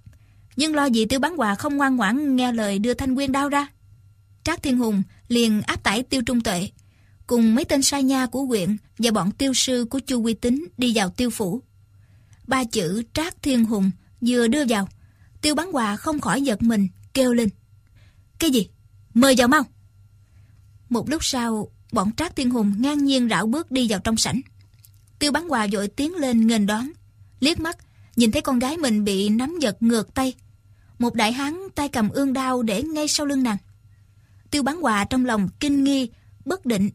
nhưng 0.56 0.74
lo 0.74 0.84
gì 0.84 1.04
tiêu 1.04 1.20
bán 1.20 1.40
quà 1.40 1.54
không 1.54 1.76
ngoan 1.76 1.96
ngoãn 1.96 2.36
nghe 2.36 2.52
lời 2.52 2.78
đưa 2.78 2.94
thanh 2.94 3.14
quyên 3.14 3.32
đao 3.32 3.48
ra. 3.48 3.66
Trác 4.44 4.62
Thiên 4.62 4.78
Hùng 4.78 5.02
liền 5.28 5.62
áp 5.62 5.82
tải 5.82 6.02
tiêu 6.02 6.22
trung 6.22 6.40
tuệ, 6.40 6.68
cùng 7.26 7.54
mấy 7.54 7.64
tên 7.64 7.82
sai 7.82 8.02
nha 8.02 8.26
của 8.26 8.42
huyện 8.42 8.76
và 8.98 9.10
bọn 9.10 9.30
tiêu 9.30 9.54
sư 9.54 9.86
của 9.90 9.98
Chu 9.98 10.20
Quy 10.20 10.34
Tính 10.34 10.64
đi 10.78 10.92
vào 10.94 11.10
tiêu 11.10 11.30
phủ. 11.30 11.62
Ba 12.46 12.64
chữ 12.64 13.02
Trác 13.12 13.42
Thiên 13.42 13.64
Hùng 13.64 13.90
vừa 14.20 14.48
đưa 14.48 14.64
vào, 14.68 14.88
tiêu 15.40 15.54
bán 15.54 15.76
quà 15.76 15.96
không 15.96 16.20
khỏi 16.20 16.42
giật 16.42 16.62
mình, 16.62 16.88
kêu 17.14 17.32
lên. 17.32 17.48
Cái 18.38 18.50
gì? 18.50 18.68
Mời 19.14 19.34
vào 19.38 19.48
mau! 19.48 19.62
Một 20.88 21.10
lúc 21.10 21.24
sau, 21.24 21.68
bọn 21.92 22.12
Trác 22.12 22.36
Thiên 22.36 22.50
Hùng 22.50 22.74
ngang 22.78 23.04
nhiên 23.04 23.28
rảo 23.28 23.46
bước 23.46 23.70
đi 23.70 23.86
vào 23.90 23.98
trong 23.98 24.16
sảnh. 24.16 24.40
Tiêu 25.18 25.32
bán 25.32 25.52
quà 25.52 25.66
vội 25.72 25.88
tiến 25.88 26.14
lên 26.14 26.46
nghênh 26.46 26.66
đón, 26.66 26.88
liếc 27.40 27.60
mắt, 27.60 27.76
nhìn 28.16 28.32
thấy 28.32 28.42
con 28.42 28.58
gái 28.58 28.76
mình 28.76 29.04
bị 29.04 29.28
nắm 29.28 29.58
giật 29.60 29.76
ngược 29.80 30.14
tay. 30.14 30.34
Một 30.98 31.14
đại 31.14 31.32
hán 31.32 31.58
tay 31.74 31.88
cầm 31.88 32.08
ương 32.08 32.32
đao 32.32 32.62
để 32.62 32.82
ngay 32.82 33.08
sau 33.08 33.26
lưng 33.26 33.42
nàng. 33.42 33.56
Tiêu 34.50 34.62
bán 34.62 34.84
quà 34.84 35.04
trong 35.04 35.26
lòng 35.26 35.48
kinh 35.60 35.84
nghi, 35.84 36.10
bất 36.44 36.66
định, 36.66 36.90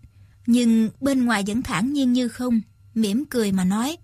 nhưng 0.45 0.89
bên 1.01 1.25
ngoài 1.25 1.43
vẫn 1.47 1.61
thản 1.61 1.93
nhiên 1.93 2.13
như 2.13 2.27
không, 2.27 2.61
mỉm 2.95 3.25
cười 3.25 3.51
mà 3.51 3.63
nói. 3.63 3.97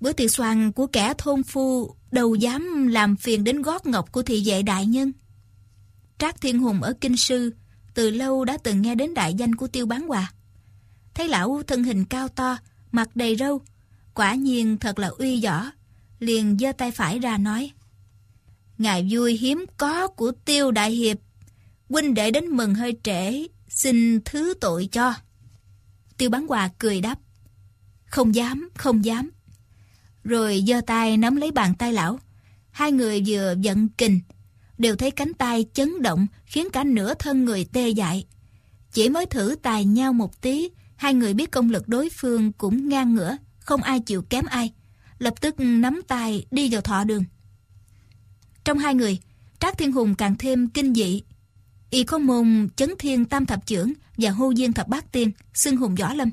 Bữa 0.00 0.12
tiệc 0.12 0.30
soàn 0.30 0.72
của 0.72 0.86
kẻ 0.86 1.14
thôn 1.18 1.42
phu 1.42 1.94
đâu 2.10 2.34
dám 2.34 2.86
làm 2.86 3.16
phiền 3.16 3.44
đến 3.44 3.62
gót 3.62 3.86
ngọc 3.86 4.12
của 4.12 4.22
thị 4.22 4.42
vệ 4.46 4.62
đại 4.62 4.86
nhân. 4.86 5.12
Trác 6.18 6.40
Thiên 6.40 6.58
Hùng 6.58 6.82
ở 6.82 6.92
Kinh 7.00 7.16
Sư 7.16 7.52
từ 7.94 8.10
lâu 8.10 8.44
đã 8.44 8.56
từng 8.56 8.82
nghe 8.82 8.94
đến 8.94 9.14
đại 9.14 9.34
danh 9.34 9.54
của 9.54 9.66
Tiêu 9.66 9.86
Bán 9.86 10.08
Hòa. 10.08 10.32
Thấy 11.14 11.28
lão 11.28 11.62
thân 11.66 11.84
hình 11.84 12.04
cao 12.04 12.28
to, 12.28 12.56
mặt 12.92 13.16
đầy 13.16 13.36
râu, 13.36 13.60
quả 14.14 14.34
nhiên 14.34 14.78
thật 14.78 14.98
là 14.98 15.08
uy 15.08 15.44
võ, 15.44 15.64
liền 16.18 16.58
giơ 16.58 16.72
tay 16.72 16.90
phải 16.90 17.18
ra 17.18 17.38
nói. 17.38 17.70
Ngài 18.78 19.08
vui 19.10 19.36
hiếm 19.36 19.64
có 19.76 20.08
của 20.08 20.32
Tiêu 20.44 20.70
Đại 20.70 20.90
Hiệp, 20.90 21.18
huynh 21.88 22.14
đệ 22.14 22.30
đến 22.30 22.46
mừng 22.46 22.74
hơi 22.74 22.96
trễ, 23.02 23.46
xin 23.68 24.20
thứ 24.24 24.54
tội 24.60 24.88
cho. 24.92 25.14
Tiêu 26.16 26.30
Bán 26.30 26.46
Hòa 26.46 26.70
cười 26.78 27.00
đáp. 27.00 27.18
Không 28.06 28.34
dám, 28.34 28.68
không 28.74 29.04
dám. 29.04 29.30
Rồi 30.28 30.64
giơ 30.66 30.80
tay 30.80 31.16
nắm 31.16 31.36
lấy 31.36 31.50
bàn 31.50 31.74
tay 31.74 31.92
lão. 31.92 32.20
Hai 32.70 32.92
người 32.92 33.22
vừa 33.26 33.54
giận 33.60 33.88
kình, 33.88 34.20
đều 34.78 34.96
thấy 34.96 35.10
cánh 35.10 35.34
tay 35.34 35.66
chấn 35.72 36.02
động 36.02 36.26
khiến 36.46 36.68
cả 36.72 36.84
nửa 36.84 37.14
thân 37.14 37.44
người 37.44 37.66
tê 37.72 37.88
dại. 37.88 38.26
Chỉ 38.92 39.08
mới 39.08 39.26
thử 39.26 39.56
tài 39.62 39.84
nhau 39.84 40.12
một 40.12 40.40
tí, 40.40 40.68
hai 40.96 41.14
người 41.14 41.34
biết 41.34 41.50
công 41.50 41.70
lực 41.70 41.88
đối 41.88 42.08
phương 42.08 42.52
cũng 42.52 42.88
ngang 42.88 43.14
ngửa, 43.14 43.36
không 43.58 43.82
ai 43.82 44.00
chịu 44.00 44.22
kém 44.22 44.46
ai. 44.46 44.72
Lập 45.18 45.34
tức 45.40 45.54
nắm 45.58 46.00
tay 46.08 46.46
đi 46.50 46.68
vào 46.70 46.80
thọ 46.80 47.04
đường. 47.04 47.24
Trong 48.64 48.78
hai 48.78 48.94
người, 48.94 49.18
Trác 49.60 49.78
Thiên 49.78 49.92
Hùng 49.92 50.14
càng 50.14 50.34
thêm 50.38 50.68
kinh 50.68 50.94
dị. 50.94 51.22
Y 51.90 52.04
có 52.04 52.18
môn 52.18 52.68
chấn 52.76 52.90
thiên 52.98 53.24
tam 53.24 53.46
thập 53.46 53.66
trưởng 53.66 53.92
và 54.16 54.30
hô 54.30 54.50
duyên 54.50 54.72
thập 54.72 54.88
bát 54.88 55.12
tiên, 55.12 55.30
xưng 55.54 55.76
hùng 55.76 55.94
võ 55.94 56.14
lâm. 56.14 56.30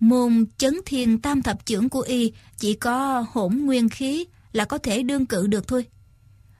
Môn 0.00 0.46
chấn 0.58 0.74
thiên 0.86 1.18
tam 1.20 1.42
thập 1.42 1.66
trưởng 1.66 1.88
của 1.88 2.00
Y 2.00 2.32
chỉ 2.56 2.74
có 2.74 3.26
hỗn 3.30 3.58
nguyên 3.58 3.88
khí 3.88 4.26
là 4.52 4.64
có 4.64 4.78
thể 4.78 5.02
đương 5.02 5.26
cự 5.26 5.46
được 5.46 5.68
thôi. 5.68 5.86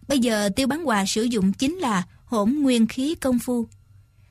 Bây 0.08 0.18
giờ 0.18 0.48
tiêu 0.56 0.66
bán 0.66 0.84
hòa 0.84 1.04
sử 1.06 1.22
dụng 1.22 1.52
chính 1.52 1.76
là 1.76 2.02
hỗn 2.24 2.50
nguyên 2.52 2.86
khí 2.86 3.14
công 3.14 3.38
phu. 3.38 3.68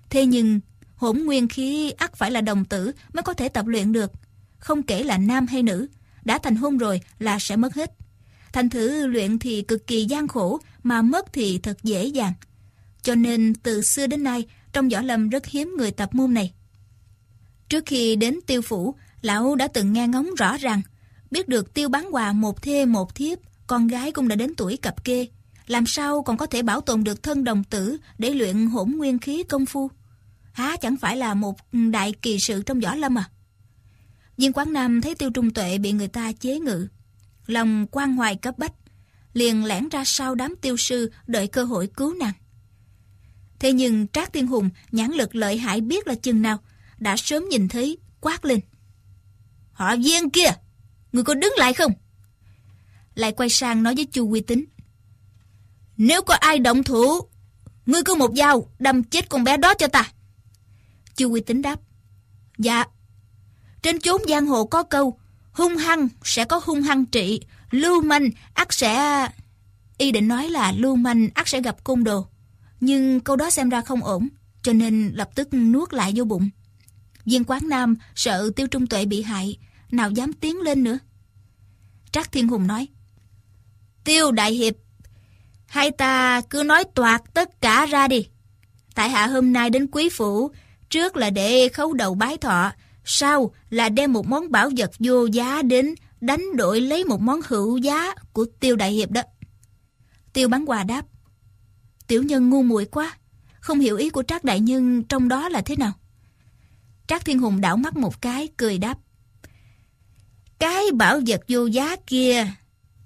Thế 0.10 0.26
nhưng 0.26 0.60
hỗn 0.96 1.18
nguyên 1.18 1.48
khí 1.48 1.92
ắt 1.92 2.16
phải 2.16 2.32
là 2.32 2.42
đồng 2.42 2.66
tử 2.66 2.92
mới 3.14 3.24
có 3.24 3.34
thể 3.34 3.50
tập 3.50 3.68
luyện 3.68 3.92
được. 3.92 4.12
Không 4.58 4.84
kể 4.84 5.04
là 5.04 5.18
nam 5.18 5.48
hay 5.48 5.64
nữ, 5.64 5.88
đã 6.24 6.38
thành 6.38 6.56
hôn 6.56 6.78
rồi 6.78 7.02
là 7.20 7.40
sẽ 7.40 7.56
mất 7.56 7.74
hết. 7.76 7.92
Thành 8.54 8.70
thử 8.70 9.08
luyện 9.08 9.40
thì 9.40 9.62
cực 9.62 9.88
kỳ 9.88 10.06
gian 10.06 10.28
khổ 10.28 10.60
mà 10.84 11.02
mất 11.02 11.34
thì 11.34 11.60
thật 11.60 11.78
dễ 11.84 12.06
dàng. 12.06 12.34
Cho 13.02 13.16
nên 13.16 13.54
từ 13.64 13.82
xưa 13.82 14.08
đến 14.08 14.24
nay 14.24 14.46
trong 14.74 14.90
võ 14.90 15.02
lâm 15.02 15.30
rất 15.30 15.46
hiếm 15.46 15.74
người 15.78 15.92
tập 15.92 16.10
môn 16.14 16.34
này. 16.34 16.54
Trước 17.70 17.84
khi 17.86 18.16
đến 18.16 18.40
tiêu 18.48 18.62
phủ, 18.62 18.96
lão 19.22 19.56
đã 19.56 19.68
từng 19.68 19.94
nghe 19.94 20.08
ngóng 20.08 20.30
rõ 20.38 20.58
ràng, 20.58 20.82
biết 21.32 21.48
được 21.48 21.74
tiêu 21.74 21.90
bán 21.90 22.08
quà 22.12 22.34
một 22.34 22.62
thê 22.62 22.86
một 22.86 23.16
thiếp, 23.16 23.40
con 23.68 23.88
gái 23.88 24.12
cũng 24.12 24.28
đã 24.28 24.36
đến 24.36 24.56
tuổi 24.56 24.78
cập 24.78 25.04
kê. 25.04 25.28
Làm 25.68 25.84
sao 25.88 26.24
còn 26.24 26.38
có 26.38 26.46
thể 26.46 26.62
bảo 26.62 26.82
tồn 26.82 27.04
được 27.04 27.24
thân 27.24 27.44
đồng 27.44 27.64
tử 27.64 27.98
để 28.18 28.30
luyện 28.30 28.68
hỗn 28.68 28.92
nguyên 28.92 29.20
khí 29.20 29.44
công 29.44 29.66
phu? 29.66 29.90
Há 30.52 30.76
chẳng 30.82 30.98
phải 30.98 31.18
là 31.18 31.34
một 31.34 31.56
đại 31.92 32.14
kỳ 32.22 32.40
sự 32.40 32.64
trong 32.64 32.80
võ 32.80 32.96
lâm 32.96 33.18
à? 33.18 33.30
Viên 34.38 34.54
Quán 34.54 34.74
Nam 34.74 35.02
thấy 35.02 35.16
Tiêu 35.16 35.30
Trung 35.30 35.54
Tuệ 35.54 35.78
bị 35.78 35.92
người 35.92 36.08
ta 36.08 36.32
chế 36.32 36.60
ngự. 36.60 36.88
Lòng 37.48 37.88
quan 37.92 38.16
hoài 38.16 38.36
cấp 38.36 38.58
bách, 38.58 38.74
liền 39.34 39.66
lẻn 39.66 39.90
ra 39.90 40.04
sau 40.06 40.36
đám 40.36 40.56
tiêu 40.62 40.78
sư 40.78 41.12
đợi 41.28 41.48
cơ 41.48 41.64
hội 41.64 41.90
cứu 41.98 42.14
nàng. 42.14 42.34
Thế 43.60 43.74
nhưng 43.74 44.08
Trác 44.08 44.34
Tiên 44.34 44.48
Hùng 44.48 44.70
nhãn 44.92 45.12
lực 45.12 45.36
lợi 45.36 45.58
hại 45.58 45.82
biết 45.82 46.08
là 46.08 46.16
chừng 46.16 46.42
nào, 46.42 46.60
đã 46.98 47.18
sớm 47.18 47.50
nhìn 47.50 47.68
thấy, 47.68 47.98
quát 48.20 48.46
lên. 48.46 48.60
Họ 49.72 49.96
viên 49.96 50.30
kia, 50.30 50.50
người 51.12 51.24
có 51.24 51.34
đứng 51.34 51.54
lại 51.58 51.74
không? 51.74 51.92
Lại 53.16 53.32
quay 53.32 53.50
sang 53.50 53.84
nói 53.84 53.96
với 53.96 54.06
Chu 54.06 54.28
Quy 54.28 54.42
Tính. 54.42 54.66
Nếu 55.98 56.22
có 56.22 56.34
ai 56.34 56.60
động 56.60 56.84
thủ, 56.84 57.22
ngươi 57.86 58.02
cứ 58.06 58.16
một 58.16 58.32
dao 58.36 58.70
đâm 58.80 59.04
chết 59.04 59.30
con 59.30 59.44
bé 59.44 59.58
đó 59.58 59.74
cho 59.74 59.88
ta. 59.88 60.12
Chu 61.16 61.30
Quy 61.30 61.42
Tính 61.42 61.62
đáp. 61.62 61.80
Dạ. 62.58 62.84
Trên 63.82 64.00
chốn 64.00 64.22
giang 64.28 64.46
hồ 64.46 64.66
có 64.66 64.84
câu, 64.84 65.20
hung 65.52 65.76
hăng 65.76 66.08
sẽ 66.24 66.46
có 66.46 66.62
hung 66.64 66.82
hăng 66.82 67.06
trị, 67.06 67.42
lưu 67.72 68.02
manh 68.02 68.30
ắt 68.54 68.74
sẽ... 68.74 69.28
Y 69.98 70.12
định 70.12 70.28
nói 70.28 70.50
là 70.50 70.72
lưu 70.72 70.96
manh 70.96 71.30
ắt 71.34 71.48
sẽ 71.48 71.62
gặp 71.62 71.84
côn 71.84 72.04
đồ. 72.04 72.28
Nhưng 72.80 73.20
câu 73.20 73.36
đó 73.36 73.50
xem 73.50 73.70
ra 73.70 73.82
không 73.82 74.04
ổn, 74.04 74.30
cho 74.62 74.74
nên 74.74 75.12
lập 75.14 75.30
tức 75.36 75.54
nuốt 75.54 75.94
lại 75.94 76.14
vô 76.16 76.24
bụng. 76.26 76.50
Viên 77.26 77.44
quán 77.44 77.70
nam 77.70 77.96
sợ 78.16 78.52
tiêu 78.56 78.68
trung 78.68 78.88
tuệ 78.88 79.06
bị 79.06 79.22
hại, 79.22 79.58
nào 79.92 80.12
dám 80.12 80.34
tiến 80.34 80.62
lên 80.62 80.84
nữa. 80.84 81.00
Trác 82.12 82.32
Thiên 82.32 82.48
Hùng 82.48 82.68
nói, 82.68 82.88
Tiêu 84.04 84.32
Đại 84.32 84.52
Hiệp, 84.52 84.74
hai 85.68 85.92
ta 85.92 86.42
cứ 86.42 86.64
nói 86.64 86.84
toạc 86.96 87.34
tất 87.34 87.62
cả 87.62 87.86
ra 87.86 88.08
đi. 88.08 88.28
Tại 88.96 89.10
hạ 89.10 89.28
hôm 89.28 89.54
nay 89.54 89.70
đến 89.70 89.88
quý 89.88 90.10
phủ, 90.10 90.52
trước 90.90 91.18
là 91.18 91.30
để 91.30 91.70
khấu 91.70 91.94
đầu 91.94 92.16
bái 92.16 92.38
thọ, 92.38 92.72
sau 93.04 93.52
là 93.70 93.90
đem 93.90 94.14
một 94.14 94.28
món 94.28 94.52
bảo 94.52 94.70
vật 94.78 94.92
vô 95.00 95.26
giá 95.26 95.62
đến 95.62 95.96
đánh 96.22 96.56
đổi 96.56 96.82
lấy 96.82 97.04
một 97.04 97.22
món 97.22 97.40
hữu 97.48 97.78
giá 97.78 98.14
của 98.34 98.46
Tiêu 98.60 98.76
Đại 98.76 98.92
Hiệp 98.92 99.12
đó. 99.12 99.22
Tiêu 100.34 100.48
bán 100.48 100.66
quà 100.70 100.84
đáp, 100.84 101.06
Tiểu 102.08 102.24
nhân 102.24 102.50
ngu 102.50 102.64
muội 102.64 102.86
quá, 102.86 103.18
không 103.60 103.80
hiểu 103.80 103.98
ý 103.98 104.10
của 104.10 104.24
Trác 104.24 104.44
Đại 104.44 104.60
Nhân 104.60 105.04
trong 105.04 105.28
đó 105.28 105.50
là 105.50 105.62
thế 105.62 105.76
nào. 105.76 105.94
Trác 107.08 107.26
Thiên 107.26 107.40
Hùng 107.40 107.62
đảo 107.62 107.78
mắt 107.78 107.96
một 107.98 108.22
cái, 108.22 108.48
cười 108.58 108.78
đáp. 108.78 108.98
Cái 110.60 110.84
bảo 110.94 111.20
vật 111.28 111.42
vô 111.48 111.66
giá 111.66 111.96
kia 112.08 112.48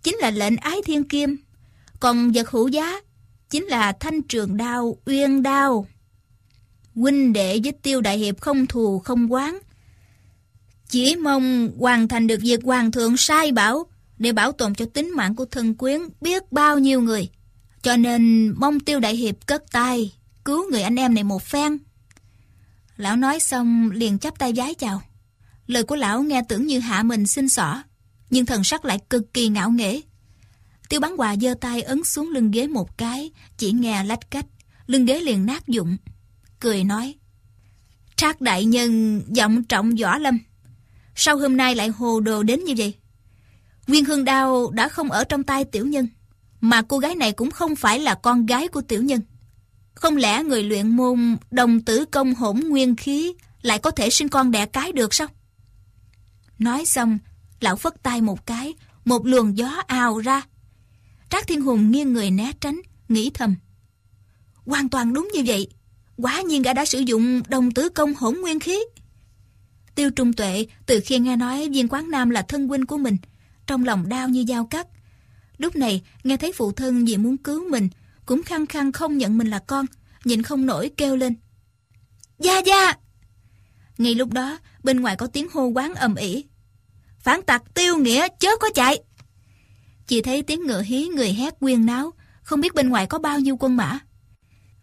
chính 0.04 0.16
là 0.16 0.32
lệnh 0.32 0.58
ái 0.58 0.78
thiên 0.86 1.04
kim, 1.04 1.38
còn 2.00 2.32
vật 2.32 2.50
hữu 2.50 2.68
giá 2.68 3.00
chính 3.50 3.64
là 3.64 3.92
thanh 3.92 4.22
trường 4.22 4.58
đao, 4.58 4.98
uyên 5.06 5.44
đao. 5.44 5.88
Huynh 6.96 7.34
đệ 7.34 7.60
với 7.64 7.72
tiêu 7.72 8.02
đại 8.02 8.18
hiệp 8.18 8.42
không 8.42 8.68
thù 8.68 9.00
không 9.00 9.34
quán. 9.34 9.60
Chỉ 10.90 11.16
mong 11.16 11.72
hoàn 11.80 12.08
thành 12.08 12.28
được 12.28 12.40
việc 12.42 12.60
hoàng 12.64 12.92
thượng 12.92 13.18
sai 13.18 13.52
bảo 13.52 13.86
để 14.18 14.32
bảo 14.32 14.52
tồn 14.52 14.76
cho 14.76 14.86
tính 14.86 15.12
mạng 15.16 15.36
của 15.36 15.46
thân 15.46 15.76
quyến 15.76 16.02
biết 16.22 16.52
bao 16.52 16.80
nhiêu 16.80 17.02
người. 17.02 17.30
Cho 17.82 17.98
nên 17.98 18.54
mong 18.58 18.80
tiêu 18.80 19.00
đại 19.00 19.16
hiệp 19.16 19.36
cất 19.46 19.72
tay, 19.72 20.14
cứu 20.46 20.72
người 20.72 20.82
anh 20.82 20.96
em 20.96 21.14
này 21.14 21.24
một 21.24 21.44
phen. 21.44 21.78
Lão 23.00 23.16
nói 23.16 23.40
xong 23.40 23.92
liền 23.92 24.20
chắp 24.20 24.40
tay 24.40 24.54
giái 24.58 24.74
chào. 24.74 25.02
Lời 25.68 25.84
của 25.84 25.96
lão 25.96 26.24
nghe 26.24 26.42
tưởng 26.50 26.68
như 26.68 26.80
hạ 26.80 27.04
mình 27.04 27.28
xin 27.28 27.50
xỏ, 27.50 27.84
nhưng 28.30 28.46
thần 28.46 28.64
sắc 28.64 28.86
lại 28.86 29.00
cực 29.10 29.34
kỳ 29.34 29.48
ngạo 29.48 29.70
nghễ. 29.70 30.02
Tiêu 30.90 31.00
bán 31.00 31.20
quà 31.20 31.36
giơ 31.36 31.54
tay 31.62 31.82
ấn 31.82 32.04
xuống 32.04 32.30
lưng 32.30 32.52
ghế 32.52 32.68
một 32.68 32.98
cái, 32.98 33.32
chỉ 33.58 33.72
nghe 33.72 34.04
lách 34.04 34.32
cách, 34.32 34.46
lưng 34.88 35.06
ghế 35.06 35.20
liền 35.20 35.46
nát 35.46 35.68
dụng. 35.68 35.98
Cười 36.60 36.84
nói, 36.84 37.16
Trác 38.16 38.42
đại 38.42 38.66
nhân 38.66 39.22
giọng 39.28 39.64
trọng 39.64 39.96
võ 39.96 40.18
lâm. 40.18 40.40
Sao 41.16 41.38
hôm 41.38 41.58
nay 41.58 41.76
lại 41.76 41.88
hồ 41.88 42.20
đồ 42.20 42.44
đến 42.44 42.64
như 42.64 42.74
vậy? 42.78 42.94
Nguyên 43.88 44.06
hương 44.06 44.26
đao 44.26 44.72
đã 44.72 44.90
không 44.90 45.12
ở 45.12 45.24
trong 45.24 45.44
tay 45.44 45.66
tiểu 45.66 45.86
nhân, 45.86 46.08
mà 46.62 46.82
cô 46.82 47.00
gái 47.00 47.16
này 47.16 47.32
cũng 47.32 47.52
không 47.52 47.76
phải 47.76 48.00
là 48.00 48.16
con 48.16 48.46
gái 48.46 48.68
của 48.68 48.82
tiểu 48.82 49.04
nhân. 49.04 49.22
Không 50.00 50.18
lẽ 50.18 50.44
người 50.44 50.64
luyện 50.64 50.96
môn 50.96 51.38
đồng 51.52 51.82
tử 51.82 52.06
công 52.12 52.36
hỗn 52.36 52.60
nguyên 52.60 52.96
khí 52.96 53.34
lại 53.62 53.80
có 53.80 53.92
thể 53.92 54.10
sinh 54.10 54.30
con 54.30 54.52
đẻ 54.52 54.66
cái 54.66 54.92
được 54.92 55.14
sao? 55.14 55.28
Nói 56.60 56.86
xong, 56.86 57.18
lão 57.60 57.76
phất 57.76 58.04
tay 58.04 58.22
một 58.22 58.46
cái, 58.46 58.74
một 59.06 59.26
luồng 59.26 59.58
gió 59.58 59.84
ào 59.88 60.20
ra. 60.20 60.42
Trác 61.30 61.48
Thiên 61.48 61.62
Hùng 61.62 61.92
nghiêng 61.92 62.14
người 62.14 62.32
né 62.32 62.52
tránh, 62.62 62.82
nghĩ 63.10 63.32
thầm. 63.34 63.56
Hoàn 64.66 64.90
toàn 64.90 65.14
đúng 65.14 65.30
như 65.34 65.44
vậy, 65.46 65.68
quá 66.18 66.42
nhiên 66.42 66.62
gã 66.62 66.74
đã 66.74 66.86
sử 66.86 67.00
dụng 67.00 67.42
đồng 67.48 67.72
tử 67.72 67.90
công 67.90 68.14
hỗn 68.14 68.36
nguyên 68.42 68.60
khí. 68.60 68.80
Tiêu 69.96 70.12
Trung 70.12 70.34
Tuệ 70.34 70.66
từ 70.86 71.00
khi 71.06 71.20
nghe 71.20 71.36
nói 71.36 71.70
viên 71.70 71.88
quán 71.88 72.12
nam 72.12 72.30
là 72.30 72.42
thân 72.42 72.68
huynh 72.68 72.86
của 72.86 72.98
mình, 72.98 73.18
trong 73.68 73.86
lòng 73.86 74.10
đau 74.10 74.30
như 74.30 74.46
dao 74.48 74.66
cắt. 74.66 74.88
Lúc 75.58 75.76
này 75.76 76.02
nghe 76.24 76.38
thấy 76.38 76.52
phụ 76.52 76.72
thân 76.72 77.06
vì 77.06 77.18
muốn 77.18 77.38
cứu 77.38 77.70
mình, 77.70 77.90
cũng 78.30 78.44
khăng 78.44 78.66
khăng 78.66 78.92
không 78.92 79.18
nhận 79.18 79.38
mình 79.38 79.50
là 79.50 79.60
con, 79.60 79.86
nhịn 80.24 80.44
không 80.44 80.66
nổi 80.66 80.92
kêu 80.98 81.16
lên. 81.16 81.36
Gia 82.40 82.60
Gia! 82.60 82.94
Ngay 83.98 84.16
lúc 84.16 84.34
đó, 84.34 84.58
bên 84.84 85.02
ngoài 85.02 85.16
có 85.16 85.28
tiếng 85.28 85.48
hô 85.54 85.66
quán 85.66 85.96
ầm 85.96 86.16
ĩ. 86.16 86.46
Phản 87.20 87.42
tặc 87.42 87.64
tiêu 87.74 87.98
nghĩa 87.98 88.28
chớ 88.40 88.50
có 88.60 88.70
chạy! 88.76 89.00
Chỉ 90.08 90.22
thấy 90.22 90.42
tiếng 90.42 90.68
ngựa 90.68 90.82
hí 90.82 91.08
người 91.08 91.34
hét 91.34 91.60
quyên 91.60 91.86
náo, 91.86 92.14
không 92.42 92.62
biết 92.62 92.74
bên 92.74 92.90
ngoài 92.90 93.06
có 93.06 93.20
bao 93.20 93.40
nhiêu 93.40 93.58
quân 93.60 93.78
mã. 93.78 94.00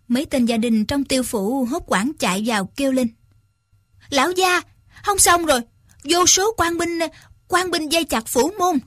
Mấy 0.08 0.25
tên 0.25 0.47
gia 0.47 0.57
đình 0.57 0.86
trong 0.86 1.05
tiêu 1.05 1.23
phủ 1.23 1.65
hốt 1.65 1.83
quảng 1.86 2.12
chạy 2.18 2.42
vào 2.47 2.66
kêu 2.76 2.92
lên. 2.92 3.08
Lão 4.10 4.31
gia, 4.31 4.60
không 5.05 5.18
xong 5.18 5.47
rồi, 5.47 5.60
vô 6.05 6.26
số 6.26 6.55
quan 6.57 6.78
binh, 6.78 6.99
quan 7.49 7.70
binh 7.70 7.92
dây 7.92 8.05
chặt 8.05 8.26
phủ 8.26 8.50
môn. 8.58 8.78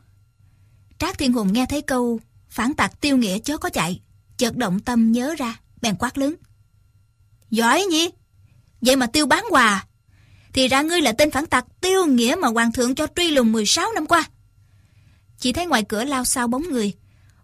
Trác 1.00 1.18
Thiên 1.18 1.34
Hùng 1.34 1.54
nghe 1.54 1.66
thấy 1.66 1.82
câu 1.82 2.20
phản 2.50 2.74
tặc 2.74 3.02
tiêu 3.02 3.18
nghĩa 3.18 3.40
chớ 3.40 3.58
có 3.58 3.70
chạy, 3.70 4.02
chợt 4.40 4.56
động 4.56 4.80
tâm 4.80 5.12
nhớ 5.12 5.36
ra, 5.38 5.60
bèn 5.82 5.96
quát 6.00 6.18
lớn. 6.18 6.36
Giỏi 7.50 7.86
nhỉ? 7.86 8.10
Vậy 8.82 8.96
mà 8.96 9.08
tiêu 9.08 9.26
bán 9.26 9.44
quà. 9.50 9.86
Thì 10.54 10.68
ra 10.68 10.82
ngươi 10.82 11.02
là 11.02 11.12
tên 11.12 11.32
phản 11.32 11.46
tặc 11.46 11.66
tiêu 11.82 12.06
nghĩa 12.06 12.36
mà 12.42 12.48
hoàng 12.48 12.72
thượng 12.72 12.96
cho 12.96 13.08
truy 13.16 13.32
lùng 13.32 13.52
16 13.52 13.94
năm 13.94 14.06
qua. 14.06 14.30
Chỉ 15.40 15.54
thấy 15.54 15.66
ngoài 15.66 15.84
cửa 15.90 16.04
lao 16.04 16.26
sao 16.26 16.48
bóng 16.48 16.64
người. 16.72 16.94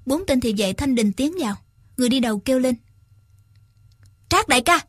Bốn 0.05 0.25
tên 0.27 0.39
thì 0.39 0.53
vệ 0.57 0.73
thanh 0.73 0.95
đình 0.95 1.13
tiến 1.13 1.33
vào. 1.39 1.55
Người 1.97 2.09
đi 2.09 2.19
đầu 2.19 2.39
kêu 2.39 2.59
lên. 2.59 2.75
Trác 4.29 4.47
đại 4.47 4.61
ca, 4.61 4.79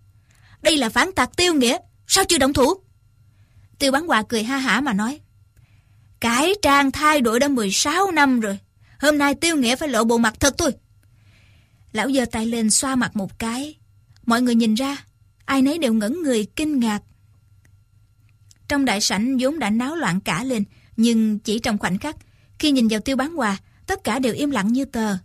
đây 0.62 0.76
là 0.76 0.88
phản 0.88 1.12
tặc 1.12 1.36
tiêu 1.36 1.54
nghĩa, 1.54 1.78
sao 2.06 2.24
chưa 2.24 2.38
động 2.38 2.52
thủ? 2.52 2.74
Tiêu 3.78 3.92
bán 3.92 4.10
quà 4.10 4.22
cười 4.22 4.42
ha 4.42 4.58
hả 4.58 4.80
mà 4.80 4.92
nói. 4.92 5.20
cái 6.20 6.54
trang 6.62 6.92
thay 6.92 7.20
đổi 7.20 7.40
đã 7.40 7.48
16 7.48 8.10
năm 8.10 8.40
rồi. 8.40 8.58
Hôm 9.00 9.18
nay 9.18 9.34
tiêu 9.34 9.56
nghĩa 9.56 9.76
phải 9.76 9.88
lộ 9.88 10.04
bộ 10.04 10.18
mặt 10.18 10.34
thật 10.40 10.54
thôi. 10.58 10.72
Lão 11.96 12.12
giơ 12.12 12.24
tay 12.24 12.46
lên 12.46 12.70
xoa 12.70 12.96
mặt 12.96 13.16
một 13.16 13.38
cái. 13.38 13.74
Mọi 14.26 14.42
người 14.42 14.54
nhìn 14.54 14.74
ra, 14.74 15.04
ai 15.44 15.62
nấy 15.62 15.78
đều 15.78 15.94
ngẩn 15.94 16.22
người 16.22 16.46
kinh 16.56 16.80
ngạc. 16.80 17.02
Trong 18.68 18.84
đại 18.84 19.00
sảnh 19.00 19.36
vốn 19.40 19.58
đã 19.58 19.70
náo 19.70 19.96
loạn 19.96 20.20
cả 20.20 20.44
lên, 20.44 20.64
nhưng 20.96 21.38
chỉ 21.38 21.58
trong 21.58 21.78
khoảnh 21.78 21.98
khắc, 21.98 22.16
khi 22.58 22.70
nhìn 22.70 22.88
vào 22.88 23.00
tiêu 23.00 23.16
bán 23.16 23.38
quà, 23.38 23.56
tất 23.86 24.04
cả 24.04 24.18
đều 24.18 24.34
im 24.34 24.50
lặng 24.50 24.72
như 24.72 24.84
tờ. 24.84 25.16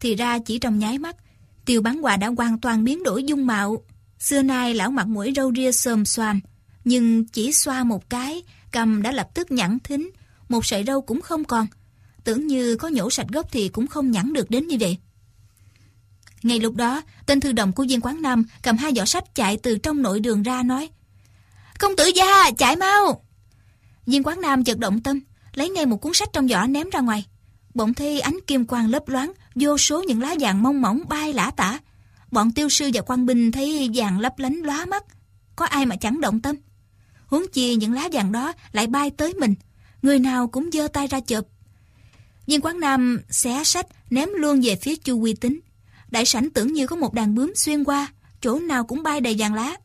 Thì 0.00 0.14
ra 0.14 0.38
chỉ 0.38 0.58
trong 0.58 0.78
nháy 0.78 0.98
mắt, 0.98 1.16
tiêu 1.64 1.82
bán 1.82 2.04
quà 2.04 2.16
đã 2.16 2.30
hoàn 2.36 2.60
toàn 2.60 2.84
biến 2.84 3.02
đổi 3.02 3.24
dung 3.24 3.46
mạo. 3.46 3.82
Xưa 4.18 4.42
nay 4.42 4.74
lão 4.74 4.90
mặt 4.90 5.06
mũi 5.06 5.32
râu 5.36 5.52
ria 5.54 5.72
xồm 5.72 6.04
xoàm, 6.04 6.40
nhưng 6.84 7.24
chỉ 7.24 7.52
xoa 7.52 7.84
một 7.84 8.10
cái, 8.10 8.42
cầm 8.72 9.02
đã 9.02 9.12
lập 9.12 9.28
tức 9.34 9.50
nhẵn 9.50 9.78
thính, 9.84 10.10
một 10.48 10.66
sợi 10.66 10.84
râu 10.84 11.02
cũng 11.02 11.20
không 11.20 11.44
còn. 11.44 11.66
Tưởng 12.24 12.46
như 12.46 12.76
có 12.76 12.88
nhổ 12.88 13.10
sạch 13.10 13.28
gốc 13.32 13.48
thì 13.52 13.68
cũng 13.68 13.86
không 13.86 14.10
nhẵn 14.10 14.32
được 14.32 14.50
đến 14.50 14.66
như 14.66 14.76
vậy. 14.80 14.98
Ngay 16.44 16.60
lúc 16.60 16.74
đó, 16.74 17.02
tên 17.26 17.40
thư 17.40 17.52
đồng 17.52 17.72
của 17.72 17.86
viên 17.88 18.00
quán 18.00 18.22
Nam 18.22 18.44
cầm 18.62 18.76
hai 18.76 18.92
giỏ 18.94 19.04
sách 19.04 19.34
chạy 19.34 19.56
từ 19.56 19.78
trong 19.78 20.02
nội 20.02 20.20
đường 20.20 20.42
ra 20.42 20.62
nói 20.62 20.88
Công 21.78 21.96
tử 21.96 22.10
gia, 22.14 22.50
chạy 22.50 22.76
mau! 22.76 23.24
Viên 24.06 24.22
quán 24.22 24.40
Nam 24.40 24.64
chợt 24.64 24.78
động 24.78 25.00
tâm, 25.00 25.20
lấy 25.54 25.70
ngay 25.70 25.86
một 25.86 25.96
cuốn 25.96 26.14
sách 26.14 26.28
trong 26.32 26.48
giỏ 26.48 26.66
ném 26.66 26.90
ra 26.90 27.00
ngoài. 27.00 27.26
Bỗng 27.74 27.94
thi 27.94 28.18
ánh 28.18 28.38
kim 28.46 28.64
quang 28.64 28.90
lấp 28.90 29.08
loáng, 29.08 29.32
vô 29.54 29.78
số 29.78 30.02
những 30.02 30.22
lá 30.22 30.34
vàng 30.40 30.62
mông 30.62 30.82
mỏng 30.82 31.02
bay 31.08 31.32
lả 31.32 31.50
tả. 31.50 31.78
Bọn 32.30 32.52
tiêu 32.52 32.68
sư 32.68 32.90
và 32.94 33.00
quan 33.00 33.26
binh 33.26 33.52
thấy 33.52 33.90
vàng 33.94 34.20
lấp 34.20 34.38
lánh 34.38 34.54
lóa 34.54 34.84
mắt. 34.84 35.04
Có 35.56 35.66
ai 35.66 35.86
mà 35.86 35.96
chẳng 35.96 36.20
động 36.20 36.40
tâm. 36.40 36.56
Huống 37.26 37.44
chi 37.52 37.74
những 37.74 37.92
lá 37.92 38.08
vàng 38.12 38.32
đó 38.32 38.52
lại 38.72 38.86
bay 38.86 39.10
tới 39.10 39.34
mình. 39.34 39.54
Người 40.02 40.18
nào 40.18 40.48
cũng 40.48 40.70
giơ 40.72 40.88
tay 40.88 41.06
ra 41.06 41.20
chụp. 41.20 41.48
Viên 42.46 42.60
quán 42.60 42.80
Nam 42.80 43.20
xé 43.30 43.64
sách 43.64 43.86
ném 44.10 44.28
luôn 44.36 44.60
về 44.60 44.76
phía 44.76 44.96
chu 44.96 45.18
quy 45.18 45.34
tính. 45.34 45.60
Đại 46.14 46.24
sảnh 46.24 46.50
tưởng 46.50 46.72
như 46.72 46.86
có 46.86 46.96
một 46.96 47.14
đàn 47.14 47.34
bướm 47.34 47.52
xuyên 47.54 47.84
qua, 47.84 48.12
chỗ 48.40 48.58
nào 48.58 48.84
cũng 48.84 49.02
bay 49.02 49.20
đầy 49.20 49.34
vàng 49.38 49.54
lá. 49.54 49.76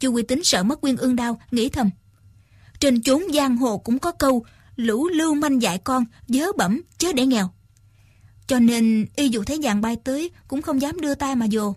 Chu 0.00 0.12
Quy 0.12 0.22
Tính 0.22 0.44
sợ 0.44 0.62
mất 0.62 0.80
quyên 0.80 0.96
ương 0.96 1.16
đau, 1.16 1.40
nghĩ 1.50 1.68
thầm. 1.68 1.90
Trên 2.80 3.02
chốn 3.02 3.22
giang 3.34 3.56
hồ 3.56 3.78
cũng 3.78 3.98
có 3.98 4.12
câu, 4.12 4.44
lũ 4.76 5.08
lưu 5.08 5.34
manh 5.34 5.62
dạy 5.62 5.78
con, 5.78 6.04
dớ 6.28 6.52
bẩm, 6.56 6.82
chớ 6.98 7.12
để 7.12 7.26
nghèo. 7.26 7.50
Cho 8.46 8.58
nên, 8.58 9.06
y 9.16 9.28
dù 9.28 9.44
thấy 9.44 9.58
vàng 9.62 9.80
bay 9.80 9.96
tới, 10.04 10.30
cũng 10.48 10.62
không 10.62 10.80
dám 10.80 11.00
đưa 11.00 11.14
tay 11.14 11.36
mà 11.36 11.46
vô. 11.52 11.74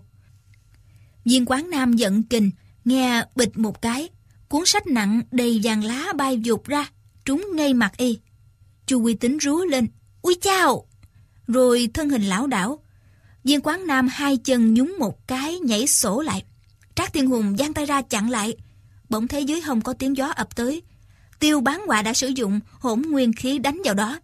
Viên 1.24 1.46
quán 1.46 1.70
nam 1.70 1.92
giận 1.92 2.22
kình, 2.22 2.50
nghe 2.84 3.24
bịch 3.36 3.58
một 3.58 3.82
cái, 3.82 4.08
cuốn 4.48 4.62
sách 4.66 4.86
nặng 4.86 5.22
đầy 5.30 5.60
vàng 5.62 5.84
lá 5.84 6.12
bay 6.16 6.40
vụt 6.44 6.64
ra, 6.64 6.90
trúng 7.24 7.46
ngay 7.54 7.74
mặt 7.74 7.96
y. 7.96 8.18
Chu 8.86 9.00
Quy 9.00 9.14
Tính 9.14 9.38
rú 9.38 9.64
lên, 9.64 9.88
ui 10.22 10.36
chao! 10.40 10.86
Rồi 11.46 11.90
thân 11.94 12.08
hình 12.08 12.22
lão 12.22 12.46
đảo, 12.46 12.80
Viên 13.46 13.60
quán 13.60 13.86
nam 13.86 14.08
hai 14.08 14.36
chân 14.36 14.74
nhúng 14.74 14.94
một 14.98 15.28
cái 15.28 15.58
nhảy 15.58 15.86
sổ 15.86 16.20
lại. 16.20 16.44
Trác 16.94 17.12
Thiên 17.12 17.26
Hùng 17.26 17.56
giang 17.58 17.72
tay 17.72 17.86
ra 17.86 18.02
chặn 18.02 18.30
lại. 18.30 18.56
Bỗng 19.08 19.28
thấy 19.28 19.44
dưới 19.44 19.60
hông 19.60 19.80
có 19.80 19.92
tiếng 19.92 20.16
gió 20.16 20.26
ập 20.26 20.56
tới. 20.56 20.82
Tiêu 21.38 21.60
bán 21.60 21.86
họa 21.86 22.02
đã 22.02 22.12
sử 22.12 22.28
dụng 22.28 22.60
hỗn 22.72 23.02
nguyên 23.02 23.32
khí 23.32 23.58
đánh 23.58 23.80
vào 23.84 23.94
đó. 23.94 24.20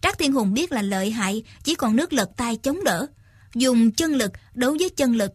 Trác 0.00 0.18
Thiên 0.18 0.32
Hùng 0.32 0.54
biết 0.54 0.72
là 0.72 0.82
lợi 0.82 1.10
hại, 1.10 1.42
chỉ 1.64 1.74
còn 1.74 1.96
nước 1.96 2.12
lật 2.12 2.30
tay 2.36 2.56
chống 2.56 2.84
đỡ. 2.84 3.06
Dùng 3.54 3.90
chân 3.90 4.14
lực 4.14 4.32
đấu 4.54 4.76
với 4.80 4.88
chân 4.88 5.16
lực. 5.16 5.32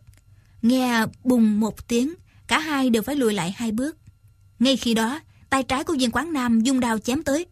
Nghe 0.61 1.05
bùng 1.23 1.59
một 1.59 1.87
tiếng, 1.87 2.13
cả 2.47 2.59
hai 2.59 2.89
đều 2.89 3.01
phải 3.01 3.15
lùi 3.15 3.33
lại 3.33 3.53
hai 3.57 3.71
bước. 3.71 3.97
Ngay 4.59 4.77
khi 4.77 4.93
đó, 4.93 5.19
tay 5.49 5.63
trái 5.63 5.83
của 5.83 5.95
viên 5.99 6.11
quán 6.11 6.33
nam 6.33 6.61
dung 6.61 6.79
đao 6.79 6.99
chém 6.99 7.23
tới. 7.23 7.45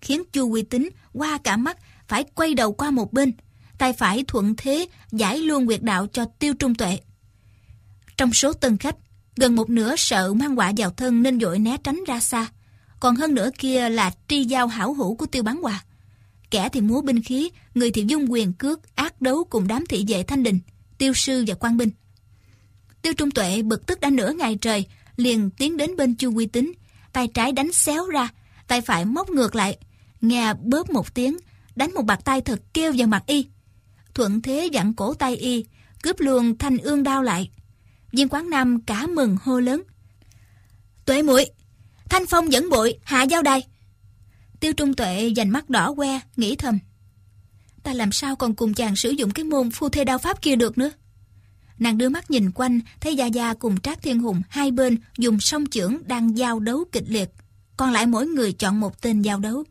Khiến 0.00 0.22
chu 0.32 0.48
quy 0.48 0.62
tính 0.62 0.88
qua 1.12 1.38
cả 1.38 1.56
mắt 1.56 1.78
phải 2.08 2.24
quay 2.34 2.54
đầu 2.54 2.72
qua 2.72 2.90
một 2.90 3.12
bên 3.12 3.32
tay 3.78 3.92
phải 3.92 4.24
thuận 4.28 4.54
thế 4.56 4.88
giải 5.12 5.38
luôn 5.38 5.66
quyệt 5.66 5.82
đạo 5.82 6.06
cho 6.12 6.24
tiêu 6.24 6.54
trung 6.54 6.74
tuệ. 6.74 6.98
Trong 8.16 8.32
số 8.32 8.52
tân 8.52 8.76
khách, 8.76 8.96
gần 9.36 9.56
một 9.56 9.70
nửa 9.70 9.96
sợ 9.96 10.34
mang 10.34 10.58
quả 10.58 10.72
vào 10.76 10.90
thân 10.90 11.22
nên 11.22 11.40
dội 11.40 11.58
né 11.58 11.76
tránh 11.84 12.04
ra 12.06 12.20
xa. 12.20 12.46
Còn 13.00 13.16
hơn 13.16 13.34
nữa 13.34 13.50
kia 13.58 13.88
là 13.88 14.10
tri 14.28 14.44
giao 14.44 14.66
hảo 14.66 14.94
hữu 14.94 15.14
của 15.14 15.26
tiêu 15.26 15.42
bán 15.42 15.62
hòa. 15.62 15.84
Kẻ 16.50 16.68
thì 16.72 16.80
múa 16.80 17.00
binh 17.00 17.22
khí, 17.22 17.50
người 17.74 17.90
thì 17.90 18.04
dung 18.08 18.32
quyền 18.32 18.52
cước, 18.52 18.96
ác 18.96 19.20
đấu 19.20 19.44
cùng 19.50 19.68
đám 19.68 19.86
thị 19.86 20.04
vệ 20.08 20.22
thanh 20.22 20.42
đình, 20.42 20.58
tiêu 20.98 21.14
sư 21.14 21.44
và 21.46 21.54
quan 21.54 21.76
binh. 21.76 21.90
Tiêu 23.02 23.14
trung 23.14 23.30
tuệ 23.30 23.62
bực 23.62 23.86
tức 23.86 24.00
đã 24.00 24.10
nửa 24.10 24.32
ngày 24.32 24.58
trời, 24.60 24.86
liền 25.16 25.50
tiến 25.50 25.76
đến 25.76 25.96
bên 25.96 26.14
chu 26.14 26.32
quy 26.32 26.46
tính, 26.46 26.72
tay 27.12 27.28
trái 27.34 27.52
đánh 27.52 27.72
xéo 27.72 28.06
ra, 28.06 28.28
tay 28.66 28.80
phải 28.80 29.04
móc 29.04 29.30
ngược 29.30 29.54
lại, 29.54 29.78
nghe 30.20 30.54
bóp 30.54 30.90
một 30.90 31.14
tiếng, 31.14 31.36
đánh 31.76 31.94
một 31.94 32.02
bạt 32.02 32.24
tay 32.24 32.40
thật 32.40 32.60
kêu 32.74 32.92
vào 32.96 33.08
mặt 33.08 33.22
y 33.26 33.46
thuận 34.18 34.42
thế 34.42 34.68
dặn 34.72 34.94
cổ 34.94 35.14
tay 35.14 35.36
y, 35.36 35.64
cướp 36.02 36.20
luôn 36.20 36.58
thanh 36.58 36.78
ương 36.78 37.02
đao 37.02 37.22
lại. 37.22 37.50
Viên 38.12 38.28
quán 38.28 38.50
nam 38.50 38.80
cả 38.80 39.06
mừng 39.06 39.36
hô 39.42 39.60
lớn. 39.60 39.82
Tuệ 41.04 41.22
muội 41.22 41.46
thanh 42.08 42.26
phong 42.26 42.52
dẫn 42.52 42.70
bội, 42.70 42.98
hạ 43.02 43.22
giao 43.22 43.42
đài. 43.42 43.62
Tiêu 44.60 44.72
trung 44.72 44.94
tuệ 44.94 45.32
dành 45.36 45.50
mắt 45.50 45.70
đỏ 45.70 45.94
que, 45.96 46.20
nghĩ 46.36 46.56
thầm. 46.56 46.78
Ta 47.82 47.92
làm 47.92 48.12
sao 48.12 48.36
còn 48.36 48.54
cùng 48.54 48.74
chàng 48.74 48.96
sử 48.96 49.10
dụng 49.10 49.30
cái 49.30 49.44
môn 49.44 49.70
phu 49.70 49.88
thê 49.88 50.04
đao 50.04 50.18
pháp 50.18 50.42
kia 50.42 50.56
được 50.56 50.78
nữa. 50.78 50.90
Nàng 51.78 51.98
đưa 51.98 52.08
mắt 52.08 52.30
nhìn 52.30 52.50
quanh, 52.50 52.80
thấy 53.00 53.16
Gia 53.16 53.26
Gia 53.26 53.54
cùng 53.54 53.80
Trác 53.80 54.02
Thiên 54.02 54.20
Hùng 54.20 54.42
hai 54.48 54.70
bên 54.70 54.98
dùng 55.18 55.40
song 55.40 55.66
chưởng 55.70 55.96
đang 56.06 56.38
giao 56.38 56.60
đấu 56.60 56.84
kịch 56.92 57.04
liệt. 57.08 57.30
Còn 57.76 57.92
lại 57.92 58.06
mỗi 58.06 58.26
người 58.26 58.52
chọn 58.52 58.80
một 58.80 59.02
tên 59.02 59.22
giao 59.22 59.38
đấu. 59.38 59.64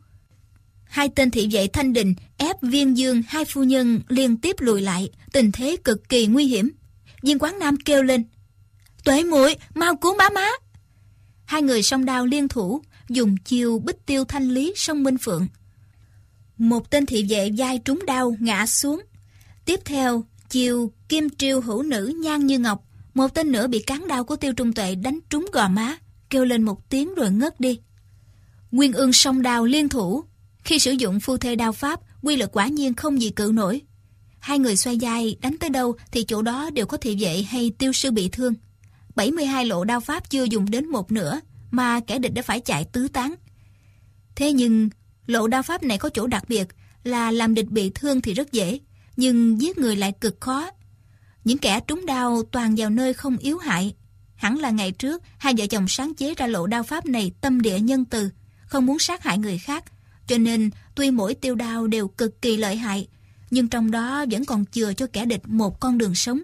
Hai 0.88 1.08
tên 1.08 1.30
thị 1.30 1.48
vệ 1.52 1.68
thanh 1.72 1.92
đình 1.92 2.14
ép 2.36 2.62
viên 2.62 2.96
dương 2.96 3.22
hai 3.28 3.44
phu 3.44 3.64
nhân 3.64 4.00
liên 4.08 4.36
tiếp 4.36 4.56
lùi 4.58 4.80
lại, 4.80 5.10
tình 5.32 5.52
thế 5.52 5.76
cực 5.84 6.08
kỳ 6.08 6.26
nguy 6.26 6.46
hiểm. 6.46 6.70
Viên 7.22 7.38
quán 7.38 7.58
nam 7.58 7.76
kêu 7.76 8.02
lên, 8.02 8.24
Tuệ 9.04 9.24
muội 9.24 9.56
mau 9.74 9.96
cứu 9.96 10.14
má 10.16 10.28
má. 10.34 10.48
Hai 11.44 11.62
người 11.62 11.82
song 11.82 12.04
đao 12.04 12.26
liên 12.26 12.48
thủ, 12.48 12.82
dùng 13.08 13.36
chiêu 13.36 13.78
bích 13.78 14.06
tiêu 14.06 14.24
thanh 14.24 14.48
lý 14.50 14.72
song 14.76 15.02
Minh 15.02 15.18
Phượng. 15.18 15.46
Một 16.58 16.90
tên 16.90 17.06
thị 17.06 17.26
vệ 17.28 17.50
vai 17.56 17.78
trúng 17.78 18.06
đao 18.06 18.36
ngã 18.40 18.66
xuống. 18.66 19.02
Tiếp 19.64 19.80
theo, 19.84 20.24
chiêu 20.48 20.92
kim 21.08 21.30
triêu 21.30 21.60
hữu 21.60 21.82
nữ 21.82 22.12
nhan 22.22 22.46
như 22.46 22.58
ngọc, 22.58 22.84
một 23.14 23.34
tên 23.34 23.52
nữa 23.52 23.66
bị 23.66 23.78
cán 23.78 24.08
đao 24.08 24.24
của 24.24 24.36
tiêu 24.36 24.52
trung 24.52 24.72
tuệ 24.72 24.94
đánh 24.94 25.18
trúng 25.30 25.46
gò 25.52 25.68
má, 25.68 25.96
kêu 26.30 26.44
lên 26.44 26.62
một 26.62 26.88
tiếng 26.88 27.14
rồi 27.14 27.30
ngất 27.30 27.60
đi. 27.60 27.80
Nguyên 28.70 28.92
ương 28.92 29.12
song 29.12 29.42
đao 29.42 29.64
liên 29.64 29.88
thủ, 29.88 30.24
khi 30.68 30.78
sử 30.78 30.92
dụng 30.92 31.20
phu 31.20 31.36
thê 31.36 31.56
đao 31.56 31.72
pháp, 31.72 32.00
quy 32.22 32.36
lực 32.36 32.56
quả 32.56 32.66
nhiên 32.66 32.94
không 32.94 33.22
gì 33.22 33.30
cự 33.30 33.50
nổi. 33.54 33.80
Hai 34.38 34.58
người 34.58 34.76
xoay 34.76 34.98
dai 34.98 35.36
đánh 35.40 35.58
tới 35.58 35.70
đâu 35.70 35.96
thì 36.12 36.24
chỗ 36.24 36.42
đó 36.42 36.70
đều 36.70 36.86
có 36.86 36.96
thị 36.96 37.16
vệ 37.20 37.42
hay 37.42 37.72
tiêu 37.78 37.92
sư 37.92 38.10
bị 38.10 38.28
thương. 38.28 38.54
72 39.14 39.66
lộ 39.66 39.84
đao 39.84 40.00
pháp 40.00 40.30
chưa 40.30 40.44
dùng 40.44 40.70
đến 40.70 40.88
một 40.88 41.12
nửa 41.12 41.40
mà 41.70 42.00
kẻ 42.00 42.18
địch 42.18 42.34
đã 42.34 42.42
phải 42.42 42.60
chạy 42.60 42.84
tứ 42.84 43.08
tán. 43.08 43.34
Thế 44.34 44.52
nhưng 44.52 44.88
lộ 45.26 45.46
đao 45.46 45.62
pháp 45.62 45.82
này 45.82 45.98
có 45.98 46.10
chỗ 46.14 46.26
đặc 46.26 46.44
biệt 46.48 46.68
là 47.04 47.30
làm 47.30 47.54
địch 47.54 47.70
bị 47.70 47.90
thương 47.94 48.20
thì 48.20 48.34
rất 48.34 48.52
dễ, 48.52 48.78
nhưng 49.16 49.60
giết 49.60 49.78
người 49.78 49.96
lại 49.96 50.12
cực 50.20 50.40
khó. 50.40 50.70
Những 51.44 51.58
kẻ 51.58 51.80
trúng 51.80 52.06
đao 52.06 52.42
toàn 52.42 52.74
vào 52.76 52.90
nơi 52.90 53.14
không 53.14 53.36
yếu 53.36 53.58
hại. 53.58 53.94
Hẳn 54.34 54.58
là 54.58 54.70
ngày 54.70 54.92
trước 54.92 55.22
hai 55.38 55.54
vợ 55.58 55.66
chồng 55.66 55.88
sáng 55.88 56.14
chế 56.14 56.34
ra 56.34 56.46
lộ 56.46 56.66
đao 56.66 56.82
pháp 56.82 57.06
này 57.06 57.32
tâm 57.40 57.60
địa 57.60 57.80
nhân 57.80 58.04
từ, 58.04 58.30
không 58.66 58.86
muốn 58.86 58.98
sát 58.98 59.22
hại 59.22 59.38
người 59.38 59.58
khác 59.58 59.84
cho 60.28 60.38
nên 60.38 60.70
tuy 60.94 61.10
mỗi 61.10 61.34
tiêu 61.34 61.54
đao 61.54 61.86
đều 61.86 62.08
cực 62.08 62.42
kỳ 62.42 62.56
lợi 62.56 62.76
hại, 62.76 63.08
nhưng 63.50 63.68
trong 63.68 63.90
đó 63.90 64.24
vẫn 64.30 64.44
còn 64.44 64.64
chừa 64.66 64.92
cho 64.92 65.06
kẻ 65.12 65.24
địch 65.24 65.42
một 65.46 65.80
con 65.80 65.98
đường 65.98 66.14
sống. 66.14 66.40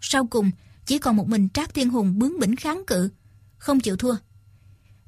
Sau 0.00 0.26
cùng, 0.26 0.50
chỉ 0.86 0.98
còn 0.98 1.16
một 1.16 1.28
mình 1.28 1.48
Trác 1.54 1.74
Thiên 1.74 1.90
Hùng 1.90 2.18
bướng 2.18 2.38
bỉnh 2.38 2.56
kháng 2.56 2.82
cự, 2.86 3.10
không 3.58 3.80
chịu 3.80 3.96
thua. 3.96 4.14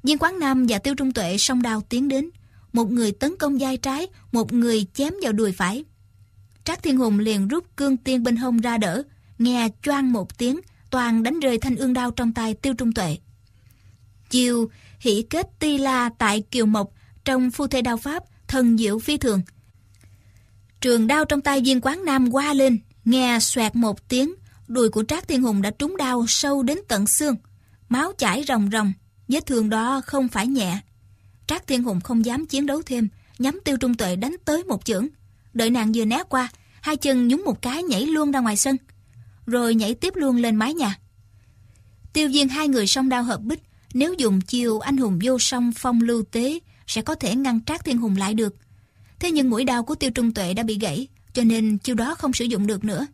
Viên 0.03 0.17
Quán 0.17 0.39
Nam 0.39 0.65
và 0.69 0.79
Tiêu 0.79 0.95
Trung 0.95 1.13
Tuệ 1.13 1.37
song 1.37 1.61
đao 1.61 1.81
tiến 1.89 2.07
đến, 2.07 2.29
một 2.73 2.91
người 2.91 3.11
tấn 3.11 3.37
công 3.39 3.57
vai 3.57 3.77
trái, 3.77 4.07
một 4.31 4.53
người 4.53 4.85
chém 4.93 5.13
vào 5.21 5.33
đùi 5.33 5.51
phải. 5.51 5.83
Trác 6.63 6.83
Thiên 6.83 6.97
Hùng 6.97 7.19
liền 7.19 7.47
rút 7.47 7.65
cương 7.75 7.97
tiên 7.97 8.23
bên 8.23 8.35
hông 8.35 8.57
ra 8.57 8.77
đỡ, 8.77 9.03
nghe 9.39 9.69
choang 9.83 10.13
một 10.13 10.37
tiếng, 10.37 10.59
toàn 10.89 11.23
đánh 11.23 11.39
rơi 11.39 11.57
thanh 11.57 11.75
ương 11.75 11.93
đao 11.93 12.11
trong 12.11 12.33
tay 12.33 12.53
Tiêu 12.53 12.73
Trung 12.73 12.93
Tuệ. 12.93 13.17
Chiều 14.29 14.69
hỷ 14.99 15.21
kết 15.21 15.47
ti 15.59 15.77
la 15.77 16.09
tại 16.17 16.41
Kiều 16.41 16.65
Mộc 16.65 16.91
trong 17.25 17.51
phu 17.51 17.67
thể 17.67 17.81
đao 17.81 17.97
pháp 17.97 18.23
thần 18.47 18.77
diệu 18.77 18.99
phi 18.99 19.17
thường. 19.17 19.41
Trường 20.81 21.07
đao 21.07 21.25
trong 21.25 21.41
tay 21.41 21.61
viên 21.61 21.81
quán 21.81 22.05
nam 22.05 22.33
qua 22.33 22.53
lên, 22.53 22.79
nghe 23.05 23.39
xoẹt 23.39 23.75
một 23.75 24.09
tiếng, 24.09 24.33
đùi 24.67 24.89
của 24.89 25.03
Trác 25.03 25.27
Thiên 25.27 25.41
Hùng 25.41 25.61
đã 25.61 25.71
trúng 25.71 25.97
đao 25.97 26.25
sâu 26.27 26.63
đến 26.63 26.77
tận 26.87 27.07
xương, 27.07 27.35
máu 27.89 28.11
chảy 28.17 28.43
ròng 28.47 28.69
ròng, 28.71 28.93
vết 29.27 29.45
thương 29.45 29.69
đó 29.69 30.01
không 30.05 30.27
phải 30.27 30.47
nhẹ. 30.47 30.79
Trác 31.47 31.67
Thiên 31.67 31.83
Hùng 31.83 32.01
không 32.01 32.25
dám 32.25 32.45
chiến 32.45 32.65
đấu 32.65 32.81
thêm, 32.85 33.07
nhắm 33.39 33.59
tiêu 33.65 33.77
trung 33.77 33.95
tuệ 33.95 34.15
đánh 34.15 34.35
tới 34.45 34.63
một 34.63 34.85
chưởng. 34.85 35.07
Đợi 35.53 35.69
nàng 35.69 35.91
vừa 35.95 36.05
né 36.05 36.23
qua, 36.29 36.49
hai 36.81 36.97
chân 36.97 37.27
nhúng 37.27 37.43
một 37.45 37.61
cái 37.61 37.83
nhảy 37.83 38.05
luôn 38.05 38.31
ra 38.31 38.39
ngoài 38.39 38.57
sân. 38.57 38.77
Rồi 39.45 39.75
nhảy 39.75 39.93
tiếp 39.93 40.13
luôn 40.15 40.35
lên 40.35 40.55
mái 40.55 40.73
nhà. 40.73 40.99
Tiêu 42.13 42.29
viên 42.29 42.49
hai 42.49 42.67
người 42.67 42.87
song 42.87 43.09
đao 43.09 43.23
hợp 43.23 43.41
bích, 43.41 43.63
nếu 43.93 44.13
dùng 44.13 44.41
chiêu 44.41 44.79
anh 44.79 44.97
hùng 44.97 45.19
vô 45.23 45.39
song 45.39 45.71
phong 45.75 46.01
lưu 46.01 46.23
tế, 46.31 46.59
sẽ 46.89 47.01
có 47.01 47.15
thể 47.15 47.35
ngăn 47.35 47.61
trác 47.65 47.85
thiên 47.85 47.97
hùng 47.97 48.15
lại 48.17 48.33
được. 48.33 48.55
Thế 49.19 49.31
nhưng 49.31 49.49
mũi 49.49 49.65
đao 49.65 49.83
của 49.83 49.95
tiêu 49.95 50.11
trung 50.11 50.33
tuệ 50.33 50.53
đã 50.53 50.63
bị 50.63 50.77
gãy, 50.79 51.07
cho 51.33 51.43
nên 51.43 51.77
chiêu 51.77 51.95
đó 51.95 52.15
không 52.15 52.33
sử 52.33 52.45
dụng 52.45 52.67
được 52.67 52.83
nữa. 52.83 53.07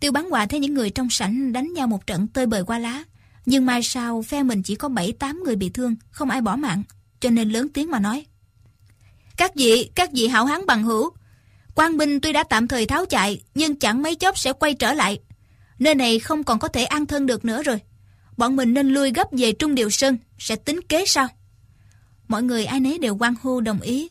Tiêu 0.00 0.12
bắn 0.12 0.28
quà 0.30 0.46
thấy 0.46 0.60
những 0.60 0.74
người 0.74 0.90
trong 0.90 1.10
sảnh 1.10 1.52
đánh 1.52 1.72
nhau 1.72 1.86
một 1.86 2.06
trận 2.06 2.28
tơi 2.28 2.46
bời 2.46 2.64
qua 2.64 2.78
lá. 2.78 3.02
Nhưng 3.46 3.66
mai 3.66 3.82
sau 3.82 4.22
phe 4.22 4.42
mình 4.42 4.62
chỉ 4.62 4.74
có 4.74 4.88
7-8 4.88 5.42
người 5.44 5.56
bị 5.56 5.70
thương, 5.70 5.94
không 6.10 6.30
ai 6.30 6.40
bỏ 6.40 6.56
mạng. 6.56 6.82
Cho 7.20 7.30
nên 7.30 7.50
lớn 7.50 7.68
tiếng 7.68 7.90
mà 7.90 7.98
nói. 7.98 8.26
Các 9.36 9.54
vị, 9.54 9.90
các 9.94 10.10
vị 10.12 10.28
hảo 10.28 10.46
hán 10.46 10.66
bằng 10.66 10.82
hữu. 10.82 11.10
quan 11.74 11.96
binh 11.96 12.20
tuy 12.20 12.32
đã 12.32 12.44
tạm 12.44 12.68
thời 12.68 12.86
tháo 12.86 13.06
chạy, 13.06 13.42
nhưng 13.54 13.76
chẳng 13.76 14.02
mấy 14.02 14.14
chốc 14.14 14.38
sẽ 14.38 14.52
quay 14.52 14.74
trở 14.74 14.92
lại. 14.92 15.20
Nơi 15.78 15.94
này 15.94 16.18
không 16.18 16.44
còn 16.44 16.58
có 16.58 16.68
thể 16.68 16.84
an 16.84 17.06
thân 17.06 17.26
được 17.26 17.44
nữa 17.44 17.62
rồi. 17.62 17.80
Bọn 18.36 18.56
mình 18.56 18.74
nên 18.74 18.88
lui 18.88 19.10
gấp 19.10 19.28
về 19.32 19.52
Trung 19.52 19.74
Điều 19.74 19.90
Sơn, 19.90 20.18
sẽ 20.38 20.56
tính 20.56 20.80
kế 20.88 21.04
sau. 21.06 21.28
Mọi 22.28 22.42
người 22.42 22.64
ai 22.64 22.80
nấy 22.80 22.98
đều 22.98 23.16
quan 23.16 23.34
hô 23.42 23.60
đồng 23.60 23.80
ý. 23.80 24.08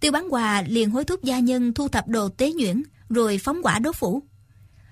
Tiêu 0.00 0.12
bán 0.12 0.28
hòa 0.28 0.62
liền 0.62 0.90
hối 0.90 1.04
thúc 1.04 1.24
gia 1.24 1.38
nhân 1.38 1.74
thu 1.74 1.88
thập 1.88 2.08
đồ 2.08 2.28
tế 2.28 2.52
nhuyễn, 2.52 2.82
rồi 3.08 3.38
phóng 3.38 3.60
quả 3.62 3.78
đốt 3.78 3.96
phủ. 3.96 4.22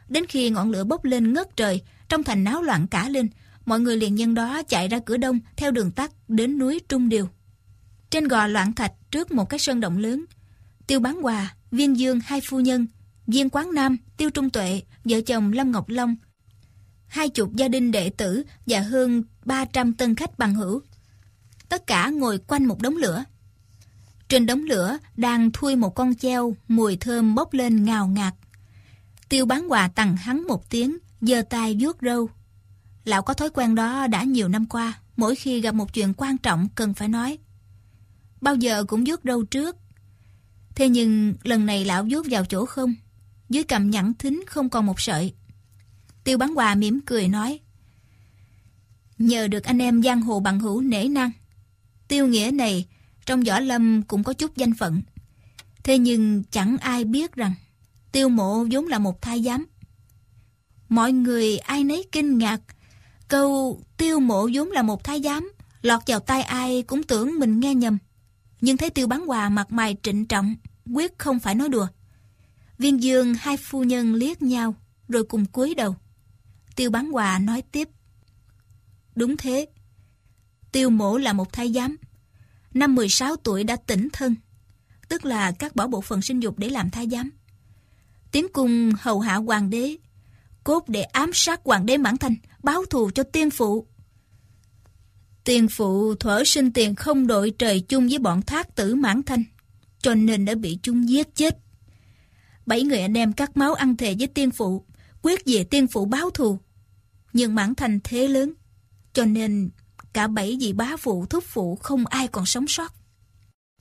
Đến 0.08 0.26
khi 0.26 0.50
ngọn 0.50 0.70
lửa 0.70 0.84
bốc 0.84 1.04
lên 1.04 1.32
ngất 1.32 1.56
trời, 1.56 1.82
trong 2.08 2.22
thành 2.22 2.44
náo 2.44 2.62
loạn 2.62 2.86
cả 2.86 3.08
lên, 3.08 3.28
mọi 3.66 3.80
người 3.80 3.96
liền 3.96 4.14
nhân 4.14 4.34
đó 4.34 4.62
chạy 4.62 4.88
ra 4.88 4.98
cửa 4.98 5.16
đông 5.16 5.40
theo 5.56 5.70
đường 5.70 5.90
tắt 5.90 6.12
đến 6.28 6.58
núi 6.58 6.80
Trung 6.88 7.08
Điều. 7.08 7.28
Trên 8.10 8.28
gò 8.28 8.46
loạn 8.46 8.72
thạch 8.72 8.92
trước 9.10 9.32
một 9.32 9.48
cái 9.50 9.58
sơn 9.58 9.80
động 9.80 9.98
lớn, 9.98 10.24
Tiêu 10.86 11.00
Bán 11.00 11.22
Hòa, 11.22 11.54
Viên 11.70 11.98
Dương 11.98 12.20
hai 12.20 12.40
phu 12.40 12.60
nhân, 12.60 12.86
Viên 13.26 13.50
Quán 13.50 13.74
Nam, 13.74 13.96
Tiêu 14.16 14.30
Trung 14.30 14.50
Tuệ, 14.50 14.82
vợ 15.04 15.20
chồng 15.20 15.52
Lâm 15.52 15.72
Ngọc 15.72 15.88
Long, 15.88 16.16
hai 17.06 17.28
chục 17.28 17.52
gia 17.54 17.68
đình 17.68 17.92
đệ 17.92 18.10
tử 18.10 18.42
và 18.66 18.80
hơn 18.80 19.22
300 19.44 19.92
tân 19.92 20.14
khách 20.14 20.38
bằng 20.38 20.54
hữu. 20.54 20.80
Tất 21.68 21.86
cả 21.86 22.10
ngồi 22.10 22.38
quanh 22.38 22.64
một 22.64 22.82
đống 22.82 22.96
lửa. 22.96 23.24
Trên 24.28 24.46
đống 24.46 24.62
lửa 24.64 24.98
đang 25.16 25.50
thui 25.50 25.76
một 25.76 25.94
con 25.94 26.14
treo, 26.14 26.56
mùi 26.68 26.96
thơm 26.96 27.34
bốc 27.34 27.52
lên 27.52 27.84
ngào 27.84 28.06
ngạt. 28.06 28.34
Tiêu 29.28 29.46
bán 29.46 29.72
quà 29.72 29.88
tặng 29.88 30.16
hắn 30.16 30.46
một 30.46 30.70
tiếng, 30.70 30.98
giơ 31.20 31.42
tay 31.42 31.76
vuốt 31.80 31.96
râu. 32.02 32.28
Lão 33.04 33.22
có 33.22 33.34
thói 33.34 33.50
quen 33.50 33.74
đó 33.74 34.06
đã 34.06 34.22
nhiều 34.22 34.48
năm 34.48 34.66
qua, 34.66 35.00
mỗi 35.16 35.34
khi 35.36 35.60
gặp 35.60 35.74
một 35.74 35.92
chuyện 35.92 36.14
quan 36.16 36.38
trọng 36.38 36.68
cần 36.74 36.94
phải 36.94 37.08
nói. 37.08 37.38
Bao 38.40 38.54
giờ 38.54 38.84
cũng 38.84 39.04
vuốt 39.06 39.20
râu 39.24 39.44
trước. 39.44 39.76
Thế 40.74 40.88
nhưng 40.88 41.34
lần 41.42 41.66
này 41.66 41.84
lão 41.84 42.06
vuốt 42.10 42.26
vào 42.30 42.44
chỗ 42.44 42.66
không, 42.66 42.94
dưới 43.48 43.64
cầm 43.64 43.90
nhẵn 43.90 44.12
thính 44.18 44.44
không 44.46 44.70
còn 44.70 44.86
một 44.86 45.00
sợi. 45.00 45.34
Tiêu 46.24 46.38
bán 46.38 46.58
quà 46.58 46.74
mỉm 46.74 47.00
cười 47.06 47.28
nói. 47.28 47.60
Nhờ 49.18 49.48
được 49.48 49.64
anh 49.64 49.78
em 49.78 50.02
giang 50.02 50.20
hồ 50.20 50.40
bằng 50.40 50.60
hữu 50.60 50.80
nể 50.80 51.08
năng. 51.08 51.30
Tiêu 52.08 52.26
nghĩa 52.26 52.50
này 52.52 52.86
trong 53.26 53.42
võ 53.42 53.60
lâm 53.60 54.02
cũng 54.02 54.24
có 54.24 54.32
chút 54.32 54.56
danh 54.56 54.74
phận. 54.74 55.02
Thế 55.82 55.98
nhưng 55.98 56.42
chẳng 56.50 56.78
ai 56.78 57.04
biết 57.04 57.32
rằng 57.32 57.54
Tiêu 58.16 58.28
mộ 58.28 58.66
vốn 58.70 58.86
là 58.86 58.98
một 58.98 59.22
thái 59.22 59.42
giám. 59.42 59.66
Mọi 60.88 61.12
người 61.12 61.58
ai 61.58 61.84
nấy 61.84 62.04
kinh 62.12 62.38
ngạc. 62.38 62.60
Câu 63.28 63.80
tiêu 63.96 64.20
mộ 64.20 64.48
vốn 64.54 64.70
là 64.70 64.82
một 64.82 65.04
thái 65.04 65.22
giám, 65.22 65.52
lọt 65.82 66.02
vào 66.06 66.20
tai 66.20 66.42
ai 66.42 66.82
cũng 66.82 67.02
tưởng 67.02 67.38
mình 67.38 67.60
nghe 67.60 67.74
nhầm. 67.74 67.98
Nhưng 68.60 68.76
thấy 68.76 68.90
tiêu 68.90 69.06
bán 69.06 69.26
hòa 69.26 69.48
mặt 69.48 69.72
mày 69.72 69.96
trịnh 70.02 70.26
trọng, 70.26 70.56
quyết 70.92 71.18
không 71.18 71.38
phải 71.38 71.54
nói 71.54 71.68
đùa. 71.68 71.86
Viên 72.78 73.02
dương 73.02 73.34
hai 73.34 73.56
phu 73.56 73.84
nhân 73.84 74.14
liếc 74.14 74.42
nhau, 74.42 74.74
rồi 75.08 75.24
cùng 75.24 75.46
cúi 75.46 75.74
đầu. 75.74 75.96
Tiêu 76.76 76.90
bán 76.90 77.10
hòa 77.10 77.38
nói 77.38 77.62
tiếp. 77.62 77.88
Đúng 79.14 79.36
thế. 79.36 79.66
Tiêu 80.76 80.90
mổ 80.90 81.18
là 81.18 81.32
một 81.32 81.52
thái 81.52 81.72
giám. 81.72 81.96
Năm 82.74 82.94
16 82.94 83.36
tuổi 83.36 83.64
đã 83.64 83.76
tỉnh 83.76 84.08
thân, 84.12 84.34
tức 85.08 85.24
là 85.24 85.52
cắt 85.52 85.76
bỏ 85.76 85.86
bộ 85.86 86.00
phận 86.00 86.22
sinh 86.22 86.40
dục 86.40 86.58
để 86.58 86.68
làm 86.68 86.90
thái 86.90 87.08
giám 87.08 87.30
tiến 88.36 88.46
cung 88.52 88.92
hầu 89.00 89.20
hạ 89.20 89.34
hoàng 89.34 89.70
đế, 89.70 89.96
cốt 90.64 90.88
để 90.88 91.02
ám 91.02 91.30
sát 91.34 91.60
hoàng 91.64 91.86
đế 91.86 91.96
Mãn 91.96 92.16
Thanh, 92.16 92.34
báo 92.62 92.84
thù 92.84 93.10
cho 93.10 93.22
tiên 93.22 93.50
phụ. 93.50 93.86
Tiên 95.44 95.68
phụ 95.68 96.14
thuở 96.14 96.44
sinh 96.44 96.72
tiền 96.72 96.94
không 96.94 97.26
đội 97.26 97.50
trời 97.58 97.80
chung 97.80 98.08
với 98.08 98.18
bọn 98.18 98.42
thác 98.42 98.76
tử 98.76 98.94
Mãn 98.94 99.22
Thanh, 99.22 99.44
cho 99.98 100.14
nên 100.14 100.44
đã 100.44 100.54
bị 100.54 100.78
chúng 100.82 101.08
giết 101.08 101.34
chết. 101.34 101.58
Bảy 102.66 102.82
người 102.82 103.00
anh 103.00 103.16
em 103.16 103.32
cắt 103.32 103.56
máu 103.56 103.74
ăn 103.74 103.96
thề 103.96 104.14
với 104.18 104.26
tiên 104.26 104.50
phụ, 104.50 104.84
quyết 105.22 105.40
về 105.46 105.64
tiên 105.64 105.86
phụ 105.86 106.04
báo 106.04 106.30
thù. 106.30 106.58
Nhưng 107.32 107.54
Mãn 107.54 107.74
Thanh 107.74 108.00
thế 108.04 108.28
lớn, 108.28 108.52
cho 109.12 109.24
nên 109.24 109.70
cả 110.16 110.26
bảy 110.26 110.56
vị 110.60 110.72
bá 110.72 110.96
phụ 110.96 111.26
thúc 111.26 111.44
phụ 111.44 111.76
không 111.76 112.06
ai 112.06 112.28
còn 112.28 112.46
sống 112.46 112.68
sót. 112.68 112.94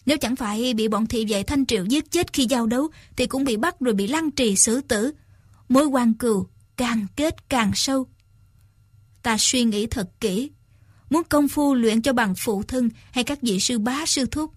Nếu 0.06 0.18
chẳng 0.18 0.36
phải 0.36 0.74
bị 0.74 0.88
bọn 0.88 1.06
thị 1.06 1.26
vệ 1.26 1.44
Thanh 1.44 1.66
Triệu 1.66 1.86
giết 1.86 2.12
chết 2.12 2.34
khi 2.34 2.46
giao 2.50 2.68
đấu, 2.68 2.90
thì 3.16 3.28
cũng 3.28 3.44
bị 3.44 3.58
bắt 3.58 3.80
rồi 3.80 3.94
bị 3.94 4.08
lăng 4.08 4.32
trì 4.32 4.56
xử 4.56 4.82
tử. 4.82 5.12
Mối 5.70 5.86
quan 5.86 6.14
cừu 6.14 6.48
càng 6.78 7.08
kết 7.16 7.50
càng 7.50 7.72
sâu. 7.76 8.08
Ta 9.24 9.38
suy 9.40 9.64
nghĩ 9.64 9.88
thật 9.88 10.10
kỹ. 10.20 10.52
Muốn 11.10 11.24
công 11.24 11.48
phu 11.48 11.74
luyện 11.74 12.02
cho 12.02 12.14
bằng 12.14 12.34
phụ 12.38 12.64
thân 12.64 12.90
hay 13.12 13.24
các 13.24 13.42
vị 13.42 13.60
sư 13.60 13.80
bá 13.80 14.06
sư 14.06 14.26
thúc, 14.26 14.52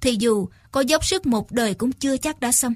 thì 0.00 0.16
dù 0.18 0.48
có 0.72 0.80
dốc 0.80 1.04
sức 1.04 1.26
một 1.26 1.52
đời 1.52 1.74
cũng 1.74 1.92
chưa 1.92 2.16
chắc 2.16 2.40
đã 2.40 2.52
xong. 2.52 2.74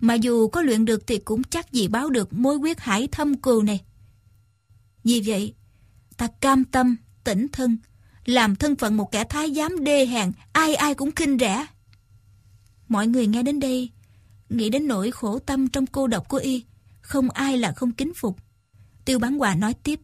Mà 0.00 0.14
dù 0.14 0.48
có 0.48 0.62
luyện 0.62 0.84
được 0.84 1.06
thì 1.06 1.18
cũng 1.18 1.42
chắc 1.44 1.72
gì 1.72 1.88
báo 1.88 2.10
được 2.10 2.32
mối 2.32 2.56
quyết 2.56 2.80
hải 2.80 3.06
thâm 3.06 3.40
cừu 3.40 3.62
này. 3.62 3.80
Vì 5.04 5.22
vậy, 5.26 5.54
ta 6.16 6.28
cam 6.40 6.64
tâm, 6.64 6.96
tỉnh 7.24 7.46
thân, 7.52 7.76
làm 8.24 8.56
thân 8.56 8.76
phận 8.76 8.96
một 8.96 9.12
kẻ 9.12 9.24
thái 9.24 9.54
giám 9.54 9.84
đê 9.84 10.06
hèn, 10.06 10.32
ai 10.52 10.74
ai 10.74 10.94
cũng 10.94 11.12
khinh 11.12 11.38
rẻ. 11.38 11.66
Mọi 12.88 13.06
người 13.06 13.26
nghe 13.26 13.42
đến 13.42 13.60
đây, 13.60 13.90
nghĩ 14.48 14.70
đến 14.70 14.86
nỗi 14.86 15.10
khổ 15.10 15.38
tâm 15.38 15.68
trong 15.68 15.86
cô 15.86 16.06
độc 16.06 16.28
của 16.28 16.36
y, 16.36 16.64
không 17.00 17.30
ai 17.30 17.58
là 17.58 17.72
không 17.72 17.92
kính 17.92 18.14
phục. 18.14 18.36
Tiêu 19.04 19.18
bán 19.18 19.38
hòa 19.38 19.54
nói 19.54 19.74
tiếp. 19.82 20.00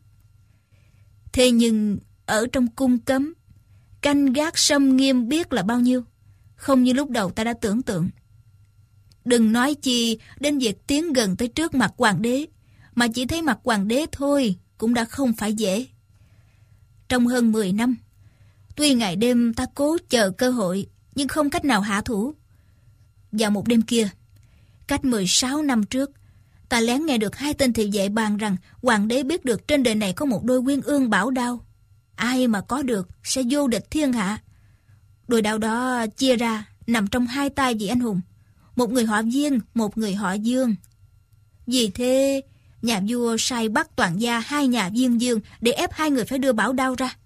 Thế 1.32 1.50
nhưng, 1.50 1.98
ở 2.26 2.47
trong 2.52 2.66
cung 2.66 2.98
cấm, 2.98 3.34
canh 4.00 4.32
gác 4.32 4.58
sâm 4.58 4.97
nghiêm 4.97 5.28
biết 5.28 5.52
là 5.52 5.62
bao 5.62 5.80
nhiêu, 5.80 6.05
không 6.55 6.82
như 6.82 6.92
lúc 6.92 7.10
đầu 7.10 7.30
ta 7.30 7.44
đã 7.44 7.55
tưởng 7.60 7.82
tượng. 7.82 8.08
Đừng 9.24 9.52
nói 9.52 9.74
chi 9.74 10.18
đến 10.40 10.58
việc 10.58 10.86
tiến 10.86 11.12
gần 11.12 11.36
tới 11.36 11.48
trước 11.48 11.74
mặt 11.74 11.92
hoàng 11.97 12.22
đế, 12.22 12.47
mà 12.94 13.08
chỉ 13.08 13.26
thấy 13.26 13.42
mặt 13.42 13.58
hoàng 13.64 13.88
đế 13.88 14.06
thôi 14.12 14.56
cũng 14.78 14.94
đã 14.94 15.05
không 15.05 15.32
phải 15.32 15.55
dễ. 15.55 15.86
Trong 17.08 17.26
hơn 17.26 17.52
10 17.52 17.72
năm, 17.72 17.96
Tuy 18.78 18.94
ngày 18.94 19.16
đêm 19.16 19.54
ta 19.54 19.66
cố 19.74 19.96
chờ 20.08 20.30
cơ 20.30 20.50
hội, 20.50 20.86
nhưng 21.14 21.28
không 21.28 21.50
cách 21.50 21.64
nào 21.64 21.80
hạ 21.80 22.00
thủ. 22.00 22.34
Vào 23.32 23.50
một 23.50 23.68
đêm 23.68 23.82
kia, 23.82 24.08
cách 24.86 25.04
16 25.04 25.62
năm 25.62 25.82
trước, 25.82 26.10
ta 26.68 26.80
lén 26.80 27.06
nghe 27.06 27.18
được 27.18 27.36
hai 27.36 27.54
tên 27.54 27.72
thị 27.72 27.90
vệ 27.92 28.08
bàn 28.08 28.36
rằng 28.36 28.56
hoàng 28.82 29.08
đế 29.08 29.22
biết 29.22 29.44
được 29.44 29.68
trên 29.68 29.82
đời 29.82 29.94
này 29.94 30.12
có 30.12 30.26
một 30.26 30.44
đôi 30.44 30.62
quyên 30.62 30.80
ương 30.80 31.10
bảo 31.10 31.30
đao. 31.30 31.66
Ai 32.14 32.46
mà 32.46 32.60
có 32.60 32.82
được 32.82 33.08
sẽ 33.22 33.42
vô 33.50 33.68
địch 33.68 33.90
thiên 33.90 34.12
hạ. 34.12 34.42
Đôi 35.28 35.42
đao 35.42 35.58
đó 35.58 36.06
chia 36.06 36.36
ra 36.36 36.68
nằm 36.86 37.06
trong 37.06 37.26
hai 37.26 37.50
tay 37.50 37.74
vị 37.74 37.86
anh 37.86 38.00
hùng. 38.00 38.20
Một 38.76 38.90
người 38.90 39.04
họ 39.04 39.22
Viên, 39.22 39.60
một 39.74 39.98
người 39.98 40.14
họ 40.14 40.32
Dương. 40.32 40.74
Vì 41.66 41.90
thế, 41.90 42.42
nhà 42.82 43.00
vua 43.08 43.36
sai 43.39 43.68
bắt 43.68 43.97
toàn 43.97 44.20
gia 44.20 44.39
hai 44.39 44.68
nhà 44.68 44.89
Viên 44.89 45.20
Dương 45.20 45.40
để 45.60 45.73
ép 45.73 45.92
hai 45.92 46.10
người 46.10 46.24
phải 46.24 46.39
đưa 46.39 46.52
bảo 46.52 46.73
đao 46.73 46.94
ra 46.94 47.16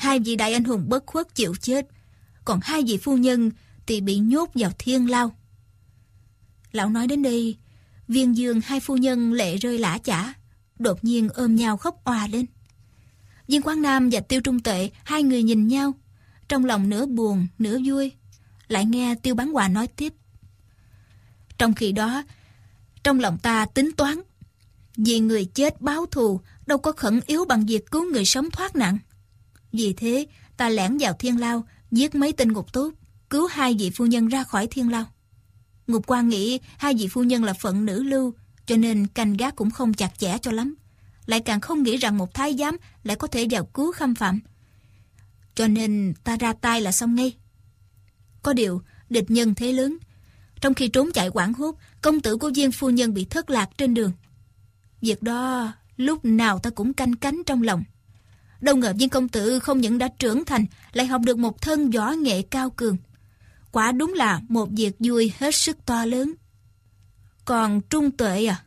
hai 0.00 0.20
vị 0.20 0.36
đại 0.36 0.52
anh 0.52 0.64
hùng 0.64 0.84
bất 0.88 1.06
khuất 1.06 1.34
chịu 1.34 1.54
chết, 1.60 1.86
còn 2.44 2.60
hai 2.62 2.82
vị 2.86 2.98
phu 2.98 3.16
nhân 3.16 3.50
thì 3.86 4.00
bị 4.00 4.18
nhốt 4.18 4.50
vào 4.54 4.70
thiên 4.78 5.10
lao. 5.10 5.34
Lão 6.72 6.90
nói 6.90 7.06
đến 7.06 7.22
đây, 7.22 7.56
viên 8.08 8.36
dương 8.36 8.60
hai 8.64 8.80
phu 8.80 8.96
nhân 8.96 9.32
lệ 9.32 9.56
rơi 9.56 9.78
lã 9.78 9.98
chả, 9.98 10.32
đột 10.78 11.04
nhiên 11.04 11.28
ôm 11.28 11.56
nhau 11.56 11.76
khóc 11.76 12.04
òa 12.04 12.26
lên. 12.26 12.46
Viên 13.48 13.62
Quang 13.62 13.82
Nam 13.82 14.08
và 14.12 14.20
Tiêu 14.20 14.40
Trung 14.40 14.60
Tệ 14.60 14.90
hai 15.04 15.22
người 15.22 15.42
nhìn 15.42 15.68
nhau, 15.68 15.92
trong 16.48 16.64
lòng 16.64 16.88
nửa 16.88 17.06
buồn 17.06 17.46
nửa 17.58 17.78
vui, 17.84 18.12
lại 18.68 18.84
nghe 18.84 19.14
Tiêu 19.14 19.34
Bán 19.34 19.52
Hòa 19.52 19.68
nói 19.68 19.86
tiếp. 19.86 20.12
Trong 21.58 21.74
khi 21.74 21.92
đó, 21.92 22.22
trong 23.04 23.20
lòng 23.20 23.38
ta 23.38 23.66
tính 23.66 23.90
toán, 23.96 24.20
vì 25.04 25.20
người 25.20 25.44
chết 25.44 25.80
báo 25.80 26.06
thù 26.06 26.40
đâu 26.66 26.78
có 26.78 26.92
khẩn 26.92 27.20
yếu 27.26 27.44
bằng 27.44 27.66
việc 27.66 27.90
cứu 27.90 28.12
người 28.12 28.24
sống 28.24 28.50
thoát 28.50 28.76
nạn. 28.76 28.98
Vì 29.72 29.92
thế, 29.92 30.26
ta 30.56 30.68
lẻn 30.68 30.98
vào 30.98 31.12
thiên 31.12 31.40
lao, 31.40 31.64
giết 31.90 32.14
mấy 32.14 32.32
tên 32.32 32.52
ngục 32.52 32.72
tốt, 32.72 32.94
cứu 33.30 33.46
hai 33.46 33.76
vị 33.78 33.90
phu 33.90 34.06
nhân 34.06 34.28
ra 34.28 34.44
khỏi 34.44 34.66
thiên 34.66 34.90
lao. 34.90 35.04
Ngục 35.86 36.04
quan 36.06 36.28
nghĩ 36.28 36.60
hai 36.78 36.94
vị 36.94 37.08
phu 37.08 37.22
nhân 37.22 37.44
là 37.44 37.52
phận 37.52 37.86
nữ 37.86 38.02
lưu, 38.02 38.34
cho 38.66 38.76
nên 38.76 39.06
canh 39.06 39.36
gác 39.36 39.56
cũng 39.56 39.70
không 39.70 39.94
chặt 39.94 40.18
chẽ 40.18 40.38
cho 40.42 40.52
lắm. 40.52 40.74
Lại 41.26 41.40
càng 41.40 41.60
không 41.60 41.82
nghĩ 41.82 41.96
rằng 41.96 42.18
một 42.18 42.34
thái 42.34 42.56
giám 42.58 42.76
lại 43.02 43.16
có 43.16 43.26
thể 43.26 43.46
vào 43.50 43.64
cứu 43.64 43.92
khâm 43.92 44.14
phạm. 44.14 44.40
Cho 45.54 45.68
nên 45.68 46.14
ta 46.24 46.36
ra 46.36 46.52
tay 46.52 46.80
là 46.80 46.92
xong 46.92 47.14
ngay. 47.14 47.36
Có 48.42 48.52
điều, 48.52 48.82
địch 49.10 49.30
nhân 49.30 49.54
thế 49.54 49.72
lớn. 49.72 49.96
Trong 50.60 50.74
khi 50.74 50.88
trốn 50.88 51.12
chạy 51.14 51.30
quảng 51.30 51.52
hốt, 51.52 51.76
công 52.02 52.20
tử 52.20 52.36
của 52.36 52.50
viên 52.54 52.72
phu 52.72 52.90
nhân 52.90 53.14
bị 53.14 53.24
thất 53.24 53.50
lạc 53.50 53.70
trên 53.78 53.94
đường. 53.94 54.12
Việc 55.00 55.22
đó 55.22 55.72
lúc 55.96 56.24
nào 56.24 56.58
ta 56.58 56.70
cũng 56.70 56.92
canh 56.92 57.16
cánh 57.16 57.42
trong 57.46 57.62
lòng. 57.62 57.84
Đâu 58.60 58.76
ngờ 58.76 58.92
viên 58.98 59.08
công 59.08 59.28
tử 59.28 59.58
không 59.58 59.80
những 59.80 59.98
đã 59.98 60.08
trưởng 60.18 60.44
thành, 60.44 60.64
lại 60.92 61.06
học 61.06 61.20
được 61.24 61.38
một 61.38 61.62
thân 61.62 61.90
võ 61.90 62.10
nghệ 62.10 62.42
cao 62.42 62.70
cường. 62.70 62.96
Quả 63.72 63.92
đúng 63.92 64.14
là 64.14 64.40
một 64.48 64.68
việc 64.72 64.96
vui 64.98 65.32
hết 65.38 65.54
sức 65.54 65.86
to 65.86 66.04
lớn. 66.04 66.34
Còn 67.44 67.80
Trung 67.80 68.10
Tuệ 68.10 68.46
à? 68.46 68.64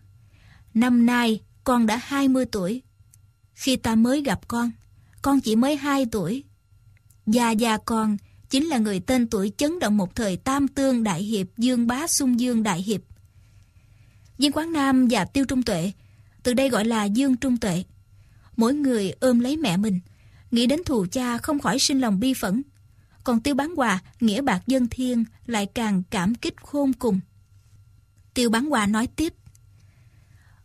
Năm 0.74 1.06
nay 1.06 1.42
con 1.64 1.86
đã 1.86 1.98
20 2.04 2.46
tuổi. 2.46 2.82
Khi 3.54 3.76
ta 3.76 3.96
mới 3.96 4.22
gặp 4.22 4.48
con, 4.48 4.72
con 5.22 5.40
chỉ 5.40 5.56
mới 5.56 5.76
2 5.76 6.06
tuổi. 6.12 6.44
Gia 7.26 7.52
Gia 7.52 7.78
con 7.78 8.18
chính 8.50 8.66
là 8.66 8.78
người 8.78 9.00
tên 9.00 9.28
tuổi 9.28 9.52
chấn 9.58 9.80
động 9.80 9.98
một 9.98 10.16
thời 10.16 10.38
Tam 10.38 10.68
Tương 10.68 11.04
Đại 11.04 11.24
Hiệp 11.24 11.48
Dương 11.58 11.88
Bá 11.88 12.08
Sung 12.08 12.40
Dương 12.40 12.64
Đại 12.64 12.82
Hiệp. 12.82 13.02
Viên 14.38 14.52
Quán 14.52 14.74
Nam 14.74 15.08
và 15.10 15.26
Tiêu 15.26 15.46
Trung 15.46 15.64
Tuệ, 15.64 15.92
từ 16.44 16.54
đây 16.54 16.70
gọi 16.70 16.86
là 16.86 17.06
Dương 17.06 17.38
Trung 17.38 17.58
Tuệ. 17.58 17.84
Mỗi 18.58 18.74
người 18.74 19.12
ôm 19.20 19.40
lấy 19.40 19.58
mẹ 19.58 19.78
mình, 19.78 20.00
nghĩ 20.52 20.66
đến 20.66 20.84
thù 20.86 21.06
cha 21.12 21.38
không 21.38 21.60
khỏi 21.60 21.80
sinh 21.80 22.02
lòng 22.02 22.20
bi 22.20 22.34
phẫn. 22.34 22.64
Còn 23.24 23.42
Tiêu 23.42 23.56
Bán 23.56 23.76
Hòa, 23.76 24.00
nghĩa 24.20 24.42
bạc 24.42 24.62
dân 24.68 24.88
thiên 24.88 25.26
lại 25.46 25.66
càng 25.66 26.04
cảm 26.10 26.36
kích 26.36 26.58
khôn 26.62 26.94
cùng. 26.94 27.20
Tiêu 28.34 28.50
Bán 28.50 28.66
Hòa 28.66 28.86
nói 28.86 29.08
tiếp. 29.08 29.34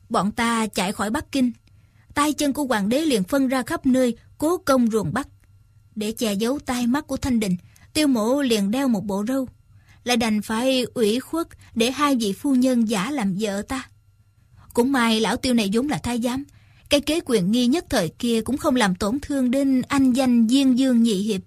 Bọn 0.08 0.32
ta 0.32 0.66
chạy 0.66 0.92
khỏi 0.92 1.10
Bắc 1.10 1.32
Kinh, 1.32 1.52
tay 2.14 2.32
chân 2.32 2.52
của 2.52 2.64
hoàng 2.64 2.88
đế 2.88 3.00
liền 3.00 3.24
phân 3.24 3.48
ra 3.48 3.62
khắp 3.62 3.86
nơi, 3.86 4.16
cố 4.38 4.58
công 4.58 4.90
ruồng 4.90 5.12
Bắc. 5.12 5.28
Để 5.94 6.12
che 6.12 6.32
giấu 6.32 6.58
tai 6.58 6.86
mắt 6.86 7.06
của 7.06 7.16
Thanh 7.16 7.40
Đình, 7.40 7.56
tiêu 7.92 8.06
mộ 8.06 8.42
liền 8.42 8.70
đeo 8.70 8.88
một 8.88 9.04
bộ 9.04 9.24
râu. 9.28 9.48
Lại 10.04 10.16
đành 10.16 10.42
phải 10.42 10.82
ủy 10.94 11.20
khuất 11.20 11.48
để 11.74 11.90
hai 11.90 12.16
vị 12.16 12.32
phu 12.32 12.54
nhân 12.54 12.88
giả 12.88 13.10
làm 13.10 13.36
vợ 13.40 13.62
ta. 13.62 13.88
Cũng 14.78 14.92
may 14.92 15.20
lão 15.20 15.36
tiêu 15.36 15.54
này 15.54 15.70
vốn 15.72 15.88
là 15.88 15.98
thái 15.98 16.20
giám. 16.20 16.44
Cái 16.88 17.00
kế 17.00 17.20
quyền 17.24 17.52
nghi 17.52 17.66
nhất 17.66 17.84
thời 17.90 18.08
kia 18.08 18.40
cũng 18.40 18.56
không 18.56 18.76
làm 18.76 18.94
tổn 18.94 19.18
thương 19.22 19.50
đến 19.50 19.82
anh 19.88 20.12
danh 20.12 20.48
Diên 20.48 20.74
Dương 20.74 21.02
Nhị 21.02 21.14
Hiệp. 21.14 21.40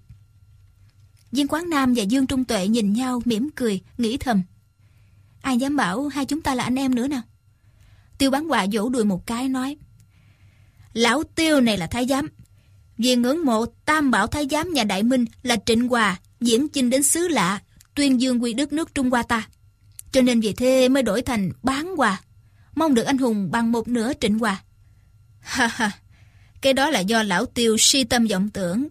Diên 1.32 1.46
Quán 1.46 1.70
Nam 1.70 1.94
và 1.96 2.02
Dương 2.02 2.26
Trung 2.26 2.44
Tuệ 2.44 2.68
nhìn 2.68 2.92
nhau 2.92 3.22
mỉm 3.24 3.48
cười, 3.54 3.80
nghĩ 3.98 4.16
thầm. 4.16 4.42
Ai 5.42 5.58
dám 5.58 5.76
bảo 5.76 6.08
hai 6.08 6.24
chúng 6.24 6.40
ta 6.40 6.54
là 6.54 6.64
anh 6.64 6.78
em 6.78 6.94
nữa 6.94 7.06
nào? 7.06 7.22
Tiêu 8.18 8.30
bán 8.30 8.50
quà 8.50 8.66
vỗ 8.72 8.88
đùi 8.88 9.04
một 9.04 9.26
cái 9.26 9.48
nói. 9.48 9.76
Lão 10.92 11.22
Tiêu 11.22 11.60
này 11.60 11.78
là 11.78 11.86
thái 11.86 12.06
giám, 12.06 12.28
viên 12.98 13.22
ngưỡng 13.22 13.44
mộ 13.44 13.66
tam 13.66 14.10
bảo 14.10 14.26
thái 14.26 14.46
giám 14.50 14.72
nhà 14.72 14.84
Đại 14.84 15.02
Minh 15.02 15.24
là 15.42 15.56
Trịnh 15.66 15.88
Hòa 15.88 16.20
diễn 16.40 16.68
chinh 16.68 16.90
đến 16.90 17.02
xứ 17.02 17.28
lạ, 17.28 17.60
tuyên 17.94 18.20
dương 18.20 18.42
quy 18.42 18.52
đức 18.52 18.72
nước 18.72 18.94
Trung 18.94 19.10
Hoa 19.10 19.22
ta. 19.22 19.48
Cho 20.12 20.20
nên 20.20 20.40
vì 20.40 20.52
thế 20.52 20.88
mới 20.88 21.02
đổi 21.02 21.22
thành 21.22 21.52
bán 21.62 21.96
hòa, 21.96 22.20
mong 22.74 22.94
được 22.94 23.02
anh 23.02 23.18
hùng 23.18 23.50
bằng 23.50 23.72
một 23.72 23.88
nửa 23.88 24.12
Trịnh 24.20 24.38
Hòa. 24.38 24.62
Ha 25.40 25.66
ha, 25.66 25.90
cái 26.60 26.72
đó 26.72 26.90
là 26.90 27.00
do 27.00 27.22
lão 27.22 27.46
tiêu 27.46 27.76
si 27.78 28.04
tâm 28.04 28.26
vọng 28.26 28.50
tưởng. 28.50 28.88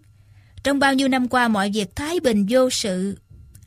Trong 0.64 0.80
bao 0.80 0.94
nhiêu 0.94 1.08
năm 1.08 1.28
qua 1.28 1.48
mọi 1.48 1.72
việc 1.74 1.96
thái 1.96 2.20
bình 2.20 2.46
vô 2.50 2.70
sự, 2.70 3.18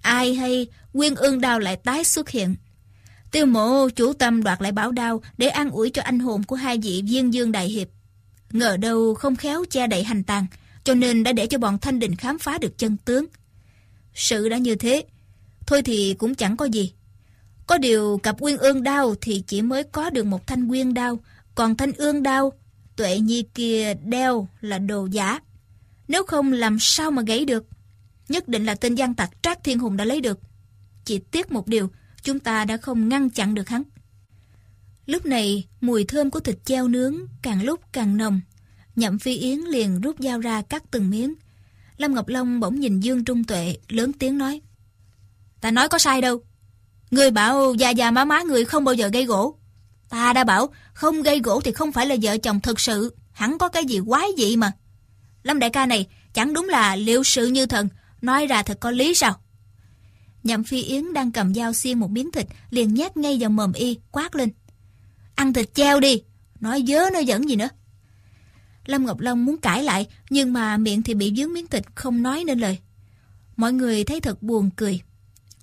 ai 0.02 0.34
hay 0.34 0.66
Nguyên 0.94 1.16
ương 1.16 1.40
đao 1.40 1.58
lại 1.58 1.76
tái 1.76 2.04
xuất 2.04 2.28
hiện. 2.28 2.54
Tiêu 3.30 3.46
mộ 3.46 3.88
chủ 3.88 4.12
tâm 4.12 4.42
đoạt 4.42 4.62
lại 4.62 4.72
bảo 4.72 4.92
đao 4.92 5.22
để 5.38 5.48
an 5.48 5.70
ủi 5.70 5.90
cho 5.90 6.02
anh 6.02 6.18
hồn 6.18 6.42
của 6.42 6.56
hai 6.56 6.78
vị 6.78 7.02
viên 7.06 7.34
dương 7.34 7.52
đại 7.52 7.68
hiệp. 7.68 7.88
Ngờ 8.52 8.76
đâu 8.76 9.14
không 9.14 9.36
khéo 9.36 9.64
che 9.70 9.86
đậy 9.86 10.04
hành 10.04 10.22
tàng, 10.22 10.46
cho 10.84 10.94
nên 10.94 11.22
đã 11.22 11.32
để 11.32 11.46
cho 11.46 11.58
bọn 11.58 11.78
Thanh 11.78 11.98
Đình 11.98 12.16
khám 12.16 12.38
phá 12.38 12.58
được 12.58 12.78
chân 12.78 12.96
tướng. 13.04 13.26
Sự 14.14 14.48
đã 14.48 14.58
như 14.58 14.74
thế, 14.74 15.04
thôi 15.66 15.82
thì 15.82 16.14
cũng 16.18 16.34
chẳng 16.34 16.56
có 16.56 16.64
gì. 16.64 16.92
Có 17.66 17.78
điều 17.78 18.20
cặp 18.22 18.40
quyên 18.40 18.56
ương 18.56 18.82
đao 18.82 19.14
thì 19.20 19.44
chỉ 19.46 19.62
mới 19.62 19.84
có 19.84 20.10
được 20.10 20.26
một 20.26 20.46
thanh 20.46 20.68
quyên 20.68 20.94
đao, 20.94 21.18
còn 21.54 21.76
thanh 21.76 21.92
ương 21.92 22.22
đao, 22.22 22.52
tuệ 22.96 23.18
nhi 23.18 23.44
kia 23.54 23.94
đeo 23.94 24.48
là 24.60 24.78
đồ 24.78 25.06
giả. 25.06 25.40
Nếu 26.08 26.24
không 26.24 26.52
làm 26.52 26.78
sao 26.80 27.10
mà 27.10 27.22
gãy 27.22 27.44
được? 27.44 27.66
Nhất 28.28 28.48
định 28.48 28.64
là 28.64 28.74
tên 28.74 28.94
gian 28.94 29.14
tặc 29.14 29.30
Trác 29.42 29.64
Thiên 29.64 29.78
Hùng 29.78 29.96
đã 29.96 30.04
lấy 30.04 30.20
được. 30.20 30.38
Chỉ 31.04 31.18
tiếc 31.18 31.52
một 31.52 31.68
điều, 31.68 31.90
chúng 32.22 32.38
ta 32.38 32.64
đã 32.64 32.76
không 32.76 33.08
ngăn 33.08 33.30
chặn 33.30 33.54
được 33.54 33.68
hắn. 33.68 33.82
Lúc 35.06 35.26
này, 35.26 35.66
mùi 35.80 36.04
thơm 36.04 36.30
của 36.30 36.40
thịt 36.40 36.64
treo 36.64 36.88
nướng 36.88 37.16
càng 37.42 37.62
lúc 37.62 37.80
càng 37.92 38.16
nồng. 38.16 38.40
Nhậm 38.96 39.18
Phi 39.18 39.36
Yến 39.36 39.58
liền 39.58 40.00
rút 40.00 40.16
dao 40.18 40.40
ra 40.40 40.62
cắt 40.62 40.84
từng 40.90 41.10
miếng. 41.10 41.34
Lâm 41.96 42.14
Ngọc 42.14 42.28
Long 42.28 42.60
bỗng 42.60 42.80
nhìn 42.80 43.00
Dương 43.00 43.24
Trung 43.24 43.44
Tuệ, 43.44 43.76
lớn 43.88 44.12
tiếng 44.12 44.38
nói. 44.38 44.60
Ta 45.60 45.70
nói 45.70 45.88
có 45.88 45.98
sai 45.98 46.20
đâu. 46.20 46.42
Người 47.14 47.30
bảo 47.30 47.74
già 47.74 47.90
già 47.90 48.10
má 48.10 48.24
má 48.24 48.42
người 48.42 48.64
không 48.64 48.84
bao 48.84 48.94
giờ 48.94 49.08
gây 49.08 49.24
gỗ. 49.24 49.56
Ta 50.08 50.32
đã 50.32 50.44
bảo 50.44 50.68
không 50.92 51.22
gây 51.22 51.40
gỗ 51.40 51.60
thì 51.60 51.72
không 51.72 51.92
phải 51.92 52.06
là 52.06 52.16
vợ 52.22 52.38
chồng 52.38 52.60
thực 52.60 52.80
sự. 52.80 53.16
Hẳn 53.32 53.58
có 53.58 53.68
cái 53.68 53.84
gì 53.84 54.00
quái 54.06 54.28
dị 54.38 54.56
mà. 54.56 54.72
Lâm 55.42 55.58
đại 55.58 55.70
ca 55.70 55.86
này 55.86 56.06
chẳng 56.32 56.52
đúng 56.52 56.68
là 56.68 56.96
liệu 56.96 57.22
sự 57.22 57.46
như 57.46 57.66
thần. 57.66 57.88
Nói 58.22 58.46
ra 58.46 58.62
thật 58.62 58.80
có 58.80 58.90
lý 58.90 59.14
sao? 59.14 59.40
Nhậm 60.42 60.64
Phi 60.64 60.82
Yến 60.82 61.12
đang 61.12 61.32
cầm 61.32 61.54
dao 61.54 61.72
xiên 61.72 61.98
một 61.98 62.10
miếng 62.10 62.32
thịt 62.32 62.46
liền 62.70 62.94
nhét 62.94 63.16
ngay 63.16 63.36
vào 63.40 63.50
mồm 63.50 63.72
y, 63.72 63.98
quát 64.12 64.34
lên. 64.34 64.50
Ăn 65.34 65.52
thịt 65.52 65.74
treo 65.74 66.00
đi, 66.00 66.22
nói 66.60 66.84
dớ 66.88 67.10
nói 67.12 67.24
dẫn 67.24 67.48
gì 67.48 67.56
nữa. 67.56 67.68
Lâm 68.86 69.06
Ngọc 69.06 69.20
Long 69.20 69.44
muốn 69.44 69.56
cãi 69.56 69.82
lại, 69.82 70.06
nhưng 70.30 70.52
mà 70.52 70.76
miệng 70.76 71.02
thì 71.02 71.14
bị 71.14 71.34
dướng 71.36 71.52
miếng 71.52 71.66
thịt 71.66 71.84
không 71.94 72.22
nói 72.22 72.44
nên 72.44 72.58
lời. 72.58 72.78
Mọi 73.56 73.72
người 73.72 74.04
thấy 74.04 74.20
thật 74.20 74.42
buồn 74.42 74.70
cười. 74.76 75.00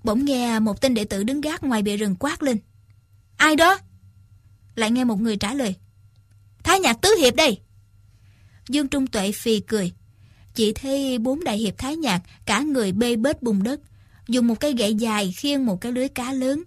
Bỗng 0.04 0.26
nghe 0.26 0.60
một 0.60 0.82
tên 0.82 0.94
đệ 0.94 1.06
tử 1.06 1.24
đứng 1.24 1.42
gác 1.42 1.64
ngoài 1.64 1.82
bìa 1.82 1.98
rừng 1.98 2.16
quát 2.20 2.44
lên. 2.44 2.58
Ai 3.38 3.56
đó? 3.56 3.78
Lại 4.76 4.92
nghe 4.92 5.04
một 5.04 5.22
người 5.22 5.38
trả 5.38 5.54
lời. 5.54 5.76
Thái 6.64 6.80
nhạc 6.80 7.02
tứ 7.02 7.10
hiệp 7.20 7.36
đây. 7.36 7.58
Dương 8.70 8.88
Trung 8.88 9.08
Tuệ 9.08 9.32
phì 9.32 9.60
cười. 9.60 9.92
Chỉ 10.56 10.74
thấy 10.74 11.18
bốn 11.18 11.44
đại 11.44 11.58
hiệp 11.58 11.78
thái 11.78 11.96
nhạc 11.96 12.22
cả 12.46 12.62
người 12.62 12.92
bê 12.92 13.16
bết 13.16 13.44
bùn 13.44 13.64
đất. 13.64 13.80
Dùng 14.28 14.48
một 14.48 14.60
cây 14.60 14.74
gậy 14.74 14.96
dài 14.96 15.34
khiêng 15.38 15.66
một 15.66 15.82
cái 15.82 15.92
lưới 15.92 16.08
cá 16.08 16.34
lớn. 16.34 16.64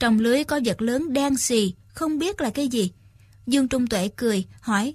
Trong 0.00 0.18
lưới 0.18 0.44
có 0.44 0.60
vật 0.64 0.82
lớn 0.82 1.12
đen 1.12 1.36
xì, 1.36 1.74
không 1.88 2.18
biết 2.18 2.40
là 2.40 2.50
cái 2.50 2.68
gì. 2.68 2.90
Dương 3.46 3.68
Trung 3.68 3.86
Tuệ 3.86 4.08
cười, 4.16 4.44
hỏi. 4.60 4.94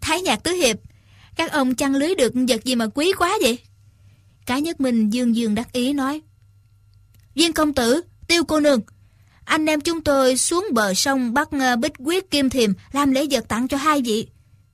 Thái 0.00 0.22
nhạc 0.22 0.36
tứ 0.36 0.52
hiệp, 0.52 0.76
các 1.36 1.52
ông 1.52 1.74
chăn 1.74 1.94
lưới 1.94 2.14
được 2.14 2.32
vật 2.48 2.64
gì 2.64 2.74
mà 2.74 2.86
quý 2.94 3.12
quá 3.12 3.38
vậy? 3.42 3.58
Cá 4.46 4.58
nhất 4.58 4.80
mình 4.80 5.10
dương 5.10 5.36
dương 5.36 5.54
đắc 5.54 5.72
ý 5.72 5.92
nói. 5.92 6.20
Viên 7.36 7.52
công 7.52 7.74
tử, 7.74 8.00
tiêu 8.28 8.44
cô 8.44 8.60
nương, 8.60 8.80
anh 9.44 9.66
em 9.66 9.80
chúng 9.80 10.00
tôi 10.00 10.36
xuống 10.36 10.66
bờ 10.72 10.94
sông 10.94 11.34
bắt 11.34 11.48
ờ, 11.60 11.76
bích 11.76 11.92
quyết 11.98 12.30
kim 12.30 12.50
thiềm 12.50 12.72
làm 12.92 13.10
lễ 13.10 13.26
vật 13.30 13.48
tặng 13.48 13.68
cho 13.68 13.76
hai 13.76 14.02
vị. 14.02 14.28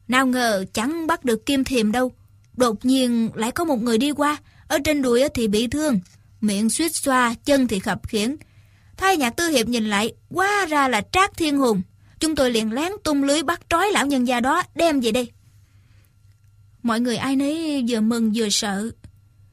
Nào 0.09 0.27
ngờ 0.27 0.65
chẳng 0.73 1.07
bắt 1.07 1.25
được 1.25 1.47
kim 1.47 1.65
thiềm 1.65 1.93
đâu. 1.93 2.13
Đột 2.57 2.85
nhiên 2.85 3.31
lại 3.35 3.53
có 3.53 3.65
một 3.65 3.83
người 3.83 3.99
đi 3.99 4.13
qua, 4.13 4.37
ở 4.67 4.79
trên 4.85 5.03
đùi 5.03 5.29
thì 5.35 5.49
bị 5.49 5.67
thương, 5.67 6.01
miệng 6.41 6.71
suýt 6.71 6.95
xoa, 6.95 7.35
chân 7.45 7.69
thì 7.69 7.79
khập 7.79 8.09
khiển. 8.09 8.37
Thái 8.97 9.17
nhạc 9.17 9.31
tư 9.31 9.49
hiệp 9.49 9.69
nhìn 9.69 9.91
lại, 9.91 10.13
quá 10.29 10.67
ra 10.67 10.89
là 10.89 11.03
trác 11.13 11.37
thiên 11.37 11.59
hùng. 11.59 11.83
Chúng 12.21 12.35
tôi 12.35 12.51
liền 12.51 12.73
lén 12.73 12.93
tung 13.05 13.25
lưới 13.25 13.43
bắt 13.43 13.61
trói 13.71 13.93
lão 13.93 14.07
nhân 14.07 14.25
gia 14.25 14.41
đó, 14.41 14.63
đem 14.75 15.01
về 15.01 15.11
đây. 15.11 15.31
Mọi 16.83 17.01
người 17.01 17.17
ai 17.17 17.37
nấy 17.37 17.85
vừa 17.89 18.01
mừng 18.01 18.33
vừa 18.35 18.49
sợ. 18.49 18.91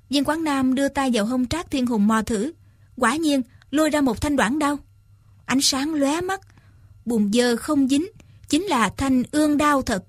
Viên 0.09 0.23
Quán 0.23 0.43
Nam 0.43 0.75
đưa 0.75 0.87
tay 0.87 1.09
vào 1.13 1.25
hông 1.25 1.47
trác 1.47 1.71
thiên 1.71 1.85
hùng 1.85 2.07
mò 2.07 2.21
thử. 2.21 2.51
Quả 2.99 3.15
nhiên, 3.15 3.41
lôi 3.71 3.89
ra 3.89 4.01
một 4.01 4.21
thanh 4.21 4.35
đoạn 4.35 4.59
đao. 4.59 4.79
Ánh 5.45 5.61
sáng 5.61 5.93
lóe 5.93 6.21
mắt, 6.21 6.41
bùn 7.05 7.31
dơ 7.33 7.55
không 7.55 7.87
dính, 7.87 8.07
chính 8.49 8.63
là 8.63 8.89
thanh 8.97 9.23
ương 9.31 9.57
đao 9.57 9.81
thật. 9.81 10.03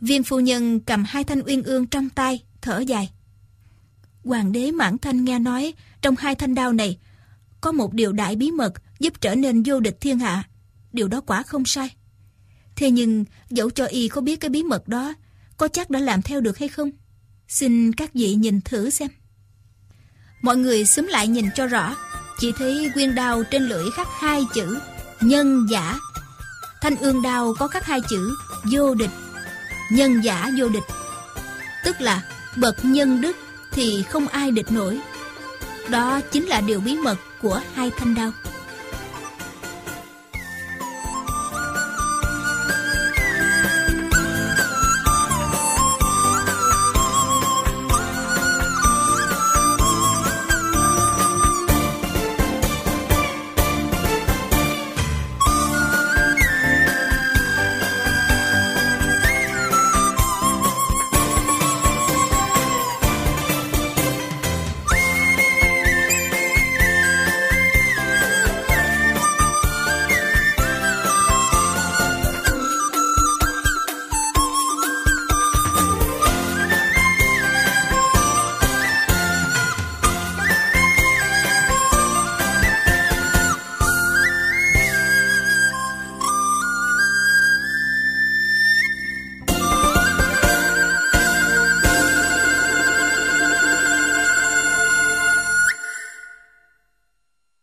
Viên 0.00 0.22
phu 0.22 0.40
nhân 0.40 0.80
cầm 0.80 1.04
hai 1.06 1.24
thanh 1.24 1.42
uyên 1.46 1.62
ương 1.62 1.86
trong 1.86 2.10
tay, 2.10 2.42
thở 2.60 2.78
dài. 2.78 3.10
Hoàng 4.24 4.52
đế 4.52 4.70
Mãn 4.70 4.98
Thanh 4.98 5.24
nghe 5.24 5.38
nói, 5.38 5.74
trong 6.02 6.14
hai 6.18 6.34
thanh 6.34 6.54
đao 6.54 6.72
này, 6.72 6.98
có 7.60 7.72
một 7.72 7.94
điều 7.94 8.12
đại 8.12 8.36
bí 8.36 8.50
mật 8.50 8.72
giúp 8.98 9.20
trở 9.20 9.34
nên 9.34 9.62
vô 9.62 9.80
địch 9.80 9.96
thiên 10.00 10.18
hạ. 10.18 10.48
Điều 10.92 11.08
đó 11.08 11.20
quả 11.20 11.42
không 11.42 11.64
sai. 11.64 11.90
Thế 12.76 12.90
nhưng, 12.90 13.24
dẫu 13.50 13.70
cho 13.70 13.86
y 13.86 14.08
có 14.08 14.20
biết 14.20 14.40
cái 14.40 14.50
bí 14.50 14.62
mật 14.62 14.88
đó, 14.88 15.14
có 15.56 15.68
chắc 15.68 15.90
đã 15.90 16.00
làm 16.00 16.22
theo 16.22 16.40
được 16.40 16.58
hay 16.58 16.68
không? 16.68 16.90
Xin 17.48 17.92
các 17.92 18.14
vị 18.14 18.34
nhìn 18.34 18.60
thử 18.60 18.90
xem. 18.90 19.10
Mọi 20.42 20.56
người 20.56 20.86
xúm 20.86 21.06
lại 21.06 21.28
nhìn 21.28 21.46
cho 21.54 21.66
rõ, 21.66 21.96
chỉ 22.38 22.52
thấy 22.52 22.90
quyên 22.94 23.14
đao 23.14 23.42
trên 23.50 23.62
lưỡi 23.68 23.90
khắc 23.90 24.08
hai 24.20 24.42
chữ 24.54 24.78
nhân 25.20 25.66
giả. 25.70 25.98
Thanh 26.80 26.96
ương 26.96 27.22
đao 27.22 27.54
có 27.58 27.68
khắc 27.68 27.84
hai 27.84 28.00
chữ 28.10 28.34
vô 28.72 28.94
địch, 28.94 29.10
nhân 29.92 30.20
giả 30.20 30.50
vô 30.58 30.68
địch. 30.68 30.82
Tức 31.84 32.00
là 32.00 32.22
bậc 32.56 32.84
nhân 32.84 33.20
đức 33.20 33.36
thì 33.72 34.02
không 34.02 34.28
ai 34.28 34.50
địch 34.50 34.72
nổi. 34.72 35.00
Đó 35.88 36.20
chính 36.32 36.46
là 36.46 36.60
điều 36.60 36.80
bí 36.80 36.96
mật 36.96 37.16
của 37.42 37.60
hai 37.74 37.90
thanh 37.98 38.14
đao. 38.14 38.32